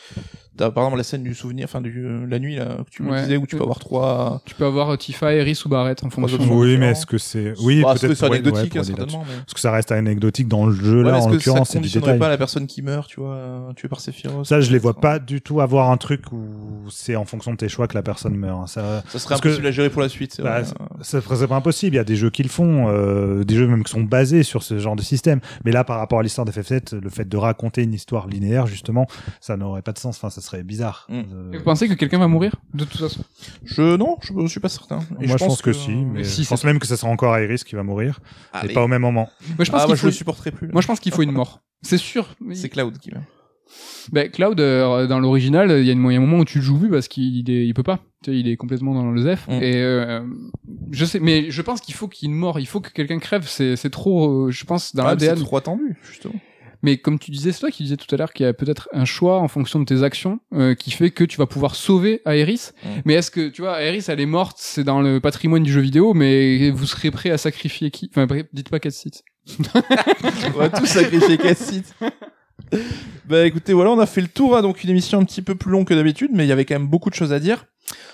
T'as 0.57 0.71
par 0.71 0.84
exemple 0.84 0.97
la 0.97 1.03
scène 1.03 1.23
du 1.23 1.34
souvenir, 1.35 1.65
enfin 1.65 1.81
du 1.81 2.05
euh, 2.05 2.25
la 2.27 2.39
nuit 2.39 2.55
là 2.55 2.77
que 2.85 2.89
tu 2.89 3.03
me 3.03 3.11
Ouais. 3.11 3.21
disais 3.21 3.38
où 3.38 3.45
tu 3.45 3.55
peux 3.55 3.61
avoir 3.63 3.79
trois. 3.79 4.41
Tu 4.45 4.55
peux 4.55 4.65
avoir 4.65 4.89
euh, 4.89 4.97
Tifa, 4.97 5.34
Eris 5.34 5.61
ou 5.65 5.69
Barrett 5.69 6.03
en 6.03 6.09
fonction. 6.09 6.38
options. 6.38 6.57
Oui, 6.57 6.77
mais 6.77 6.88
est-ce 6.91 7.05
que 7.05 7.17
c'est 7.17 7.53
oui 7.61 7.81
Bah, 7.84 7.93
peut-être 7.93 8.13
c'est 8.13 8.19
pour- 8.25 8.29
ouais, 8.31 8.38
anecdotique 8.39 8.71
pour 8.71 8.81
hein, 8.81 8.84
certainement. 8.84 9.23
Mais... 9.27 9.35
Parce 9.38 9.53
que 9.53 9.59
ça 9.59 9.71
reste 9.71 9.91
anecdotique 9.91 10.47
dans 10.47 10.65
le 10.65 10.73
jeu 10.73 11.03
Ouais, 11.03 11.11
là 11.11 11.17
est-ce 11.19 11.27
en 11.27 11.31
que 11.31 11.39
ça 11.39 11.49
l'occurrence 11.51 11.67
c'est 11.69 11.73
du 11.73 11.79
conditionnerait 11.81 12.13
détail. 12.13 12.19
pas 12.19 12.29
la 12.29 12.38
personne 12.38 12.67
qui 12.67 12.81
meurt, 12.81 13.07
tu 13.07 13.19
vois, 13.19 13.35
euh, 13.35 13.73
tuée 13.73 13.88
par 13.88 13.99
Sephiroth 13.99 14.45
Ça, 14.45 14.59
je 14.61 14.71
les 14.71 14.79
vois 14.79 14.95
pas 14.95 15.19
du 15.19 15.41
tout 15.41 15.61
avoir 15.61 15.91
un 15.91 15.97
truc 15.97 16.31
où 16.31 16.39
c'est 16.89 17.15
en 17.15 17.25
fonction 17.25 17.51
de 17.51 17.57
tes 17.57 17.69
choix 17.69 17.88
que 17.88 17.93
la 17.95 18.01
personne 18.03 18.35
meurt. 18.35 18.59
hein. 18.63 18.67
Ça, 18.67 19.03
Ça 19.07 19.19
serait 19.19 19.29
Parce 19.29 19.41
que- 19.41 19.47
impossible 19.49 19.67
à 19.67 19.71
gérer 19.71 19.89
pour 19.89 20.01
la 20.01 20.09
suite. 20.09 20.34
c'est 20.34 20.41
Bah, 20.41 20.61
vrai. 20.61 20.71
ça 21.01 21.21
c'est 21.21 21.47
pas 21.47 21.55
impossible. 21.55 21.95
Il 21.95 21.97
y 21.97 22.01
a 22.01 22.03
des 22.03 22.15
jeux 22.15 22.29
qui 22.29 22.43
le 22.43 22.49
font, 22.49 22.88
euh, 22.89 23.43
des 23.43 23.55
jeux 23.55 23.67
même 23.67 23.84
qui 23.84 23.91
sont 23.91 24.01
basés 24.01 24.43
sur 24.43 24.63
ce 24.63 24.79
genre 24.79 24.95
de 24.95 25.01
système. 25.03 25.39
Mais 25.65 25.71
là, 25.71 25.84
par 25.84 25.97
rapport 25.99 26.19
à 26.19 26.23
l'histoire 26.23 26.45
de 26.45 26.51
FF7, 26.51 26.95
le 26.99 27.09
fait 27.09 27.27
de 27.29 27.38
raconter 27.38 27.84
une 27.84 27.93
histoire 27.93 28.27
linéaire, 28.27 28.65
justement, 28.67 29.05
ça 29.41 29.55
n'aurait 29.57 29.81
pas 29.81 29.91
de 29.91 29.99
sens. 29.99 30.17
Enfin, 30.17 30.29
ça 30.29 30.41
serait 30.47 30.63
bizarre. 30.63 31.05
Mm. 31.09 31.13
Euh, 31.13 31.51
Et 31.53 31.57
Vous 31.57 31.63
pensez 31.63 31.87
que 31.87 31.93
quelqu'un 31.93 32.17
va 32.19 32.27
mourir 32.27 32.55
de 32.73 32.83
toute 32.85 32.99
façon? 32.99 33.23
Je 33.63 33.95
non, 33.97 34.17
je, 34.21 34.33
je 34.41 34.47
suis 34.47 34.59
pas 34.59 34.69
certain. 34.69 34.99
Et 35.21 35.27
moi, 35.27 35.37
je 35.37 35.45
pense 35.45 35.61
que, 35.61 35.73
si, 35.73 35.91
mais 35.91 36.23
si, 36.23 36.43
je 36.43 36.49
pense 36.49 36.63
même 36.63 36.79
que 36.79 36.87
ça 36.87 36.97
sera 36.97 37.11
encore 37.11 37.37
Iris 37.39 37.63
qui 37.63 37.75
va 37.75 37.83
mourir, 37.83 38.19
Allez. 38.53 38.71
et 38.71 38.73
pas 38.73 38.83
au 38.83 38.87
même 38.87 39.01
moment. 39.01 39.29
Moi 39.57 39.65
je 39.65 39.71
pense 39.71 39.81
Ah, 39.83 39.87
je 39.89 39.95
faut. 39.95 40.07
le 40.07 40.11
supporterai 40.13 40.51
plus. 40.51 40.67
là. 40.67 40.73
Moi 40.73 40.81
je 40.81 40.87
pense 40.87 40.99
qu'il 40.99 41.11
faut 41.13 41.21
une 41.21 41.31
mort. 41.31 41.61
C'est 41.81 41.97
sûr. 41.97 42.27
C'est 42.53 42.69
Cloud 42.69 42.97
qui 42.97 43.11
meurt. 43.11 43.23
Ben, 44.13 44.31
Cloud, 44.31 44.59
euh, 44.61 45.07
dans 45.07 45.19
l'original, 45.19 45.69
il 45.71 45.85
y 45.85 45.89
a 45.89 45.93
une- 45.93 46.05
il 46.09 46.13
y 46.13 46.15
a 46.15 46.17
un 46.17 46.21
moment 46.21 46.37
où 46.39 46.45
tu 46.45 46.59
le 46.59 46.63
joues 46.63 46.79
plus 46.79 46.89
parce 46.89 47.09
qu'il 47.09 47.49
est, 47.51 47.67
il 47.67 47.73
peut 47.73 47.83
pas. 47.83 47.97
Tu 48.23 48.31
sais, 48.31 48.39
il 48.39 48.47
est 48.47 48.55
complètement 48.55 48.93
dans 48.93 49.11
le 49.11 49.21
Zef. 49.21 49.45
Mm. 49.49 49.51
Et 49.61 49.75
euh, 49.75 50.21
je 50.91 51.03
sais, 51.03 51.19
mais 51.19 51.51
je 51.51 51.61
pense 51.61 51.81
qu'il 51.81 51.93
faut 51.93 52.07
qu'il 52.07 52.27
y 52.29 52.31
ait 52.31 52.33
une 52.33 52.39
mort. 52.39 52.59
Il 52.61 52.65
faut 52.65 52.79
que 52.79 52.89
quelqu'un 52.89 53.19
crève. 53.19 53.45
C'est, 53.45 53.75
trop, 53.89 54.45
euh, 54.47 54.51
je 54.51 54.63
pense, 54.63 54.95
dans 54.95 55.05
Ah, 55.05 55.15
c'est 55.19 55.35
trop 55.35 55.57
attendu 55.57 55.97
justement. 56.09 56.35
Mais 56.83 56.97
comme 56.97 57.19
tu 57.19 57.31
disais, 57.31 57.51
c'est 57.51 57.59
toi 57.59 57.71
qui 57.71 57.83
disais 57.83 57.97
tout 57.97 58.13
à 58.13 58.17
l'heure 58.17 58.33
qu'il 58.33 58.45
y 58.45 58.49
a 58.49 58.53
peut-être 58.53 58.89
un 58.93 59.05
choix 59.05 59.39
en 59.39 59.47
fonction 59.47 59.79
de 59.79 59.85
tes 59.85 60.03
actions 60.03 60.39
euh, 60.53 60.75
qui 60.75 60.91
fait 60.91 61.11
que 61.11 61.23
tu 61.23 61.37
vas 61.37 61.45
pouvoir 61.47 61.75
sauver 61.75 62.21
Aerys. 62.25 62.71
Mm. 62.83 62.87
Mais 63.05 63.13
est-ce 63.15 63.31
que, 63.31 63.49
tu 63.49 63.61
vois, 63.61 63.81
Aerys, 63.81 64.05
elle 64.07 64.19
est 64.19 64.25
morte, 64.25 64.57
c'est 64.59 64.83
dans 64.83 65.01
le 65.01 65.19
patrimoine 65.19 65.63
du 65.63 65.71
jeu 65.71 65.81
vidéo, 65.81 66.13
mais 66.13 66.69
vous 66.71 66.85
serez 66.85 67.11
prêt 67.11 67.29
à 67.29 67.37
sacrifier 67.37 67.91
qui? 67.91 68.09
Enfin, 68.15 68.27
dites 68.53 68.69
pas 68.69 68.79
Catseed. 68.79 69.13
On 70.55 70.57
va 70.57 70.69
tous 70.69 70.85
sacrifier 70.85 71.37
Cassit. 71.37 71.85
bah 73.25 73.45
écoutez, 73.45 73.73
voilà, 73.73 73.91
on 73.91 73.99
a 73.99 74.05
fait 74.05 74.21
le 74.21 74.27
tour, 74.27 74.57
hein, 74.57 74.61
donc 74.61 74.83
une 74.83 74.89
émission 74.89 75.19
un 75.19 75.23
petit 75.23 75.41
peu 75.41 75.55
plus 75.55 75.71
longue 75.71 75.87
que 75.87 75.93
d'habitude, 75.93 76.31
mais 76.33 76.45
il 76.45 76.49
y 76.49 76.51
avait 76.51 76.65
quand 76.65 76.75
même 76.75 76.87
beaucoup 76.87 77.09
de 77.09 77.15
choses 77.15 77.33
à 77.33 77.39
dire. 77.39 77.65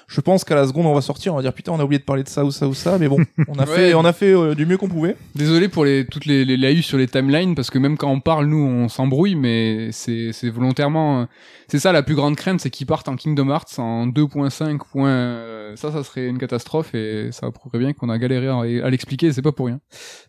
Je 0.08 0.22
pense 0.22 0.44
qu'à 0.44 0.54
la 0.56 0.68
seconde 0.68 0.86
on 0.86 0.94
va 0.94 1.02
sortir, 1.02 1.34
on 1.34 1.38
va 1.38 1.42
dire 1.42 1.54
putain 1.54 1.72
on 1.72 1.80
a 1.80 1.84
oublié 1.84 1.98
de 2.00 2.04
parler 2.04 2.24
de 2.24 2.30
ça 2.30 2.46
ou 2.46 2.52
ça 2.52 2.68
ou 2.68 2.74
ça, 2.74 2.98
mais 3.00 3.08
bon, 3.08 3.18
on 3.48 3.56
a 3.58 3.64
Ouais. 3.66 3.76
fait, 3.76 3.94
on 3.96 4.06
a 4.06 4.14
fait 4.14 4.34
euh, 4.34 4.54
du 4.54 4.66
mieux 4.66 4.78
qu'on 4.78 4.88
pouvait. 4.90 5.16
Désolé 5.36 5.68
pour 5.70 5.86
les, 5.86 6.06
toutes 6.06 6.26
les, 6.26 6.46
les 6.46 6.58
laïus 6.58 6.86
sur 6.86 6.98
les 6.98 7.08
timelines, 7.08 7.56
parce 7.56 7.70
que 7.72 7.80
même 7.80 7.98
quand 7.98 8.10
on 8.12 8.20
parle, 8.20 8.46
nous, 8.46 8.58
on 8.64 8.90
s'embrouille, 8.90 9.36
mais 9.36 9.92
c'est, 9.92 10.32
c'est 10.34 10.50
volontairement, 10.50 11.22
euh, 11.22 11.26
c'est 11.68 11.80
ça 11.80 11.92
la 11.92 12.04
plus 12.04 12.14
grande 12.16 12.36
crainte, 12.36 12.60
c'est 12.60 12.70
qu'ils 12.70 12.86
partent 12.86 13.08
en 13.10 13.16
Kingdom 13.16 13.50
Hearts 13.50 13.80
en 13.80 14.06
2.5 14.08 14.78
points, 14.92 15.10
euh, 15.10 15.76
ça, 15.76 15.92
ça 15.92 16.04
serait 16.04 16.28
une 16.28 16.38
catastrophe, 16.38 16.94
et 16.94 17.30
ça 17.32 17.50
prouverait 17.52 17.80
bien 17.80 17.94
qu'on 17.94 18.10
a 18.10 18.18
galéré 18.20 18.48
à, 18.50 18.60
à 18.86 18.90
l'expliquer, 18.90 19.28
et 19.28 19.34
c'est 19.34 19.42
pas 19.42 19.52
pour 19.54 19.66
rien. 19.68 19.80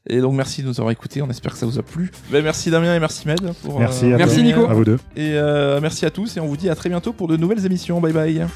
Et 0.08 0.20
donc 0.20 0.34
merci 0.34 0.62
de 0.62 0.68
nous 0.68 0.80
avoir 0.80 0.92
écoutés, 0.92 1.20
on 1.20 1.28
espère 1.28 1.52
que 1.52 1.58
ça 1.58 1.66
vous 1.66 1.78
a 1.78 1.82
plu. 1.82 2.10
Bah, 2.30 2.40
merci 2.42 2.70
Damien 2.70 2.94
et 2.94 3.00
merci 3.00 3.26
Med. 3.28 3.40
Pour, 3.62 3.78
Merci 3.80 4.06
euh, 4.06 4.14
à 4.14 4.18
Merci, 4.18 4.42
Nico. 4.42 4.64
à 4.66 4.72
vous 4.72 4.84
deux. 4.84 4.98
Et 5.16 5.32
euh, 5.34 5.80
merci 5.82 6.06
à 6.06 6.10
tous 6.10 6.36
et 6.36 6.40
on 6.40 6.46
vous 6.46 6.56
dit 6.56 6.70
à 6.70 6.74
très 6.74 6.88
bientôt 6.88 7.12
pour 7.12 7.28
de 7.28 7.36
nouvelles 7.36 7.66
émissions. 7.66 8.00
Bye 8.00 8.12
bye. 8.12 8.46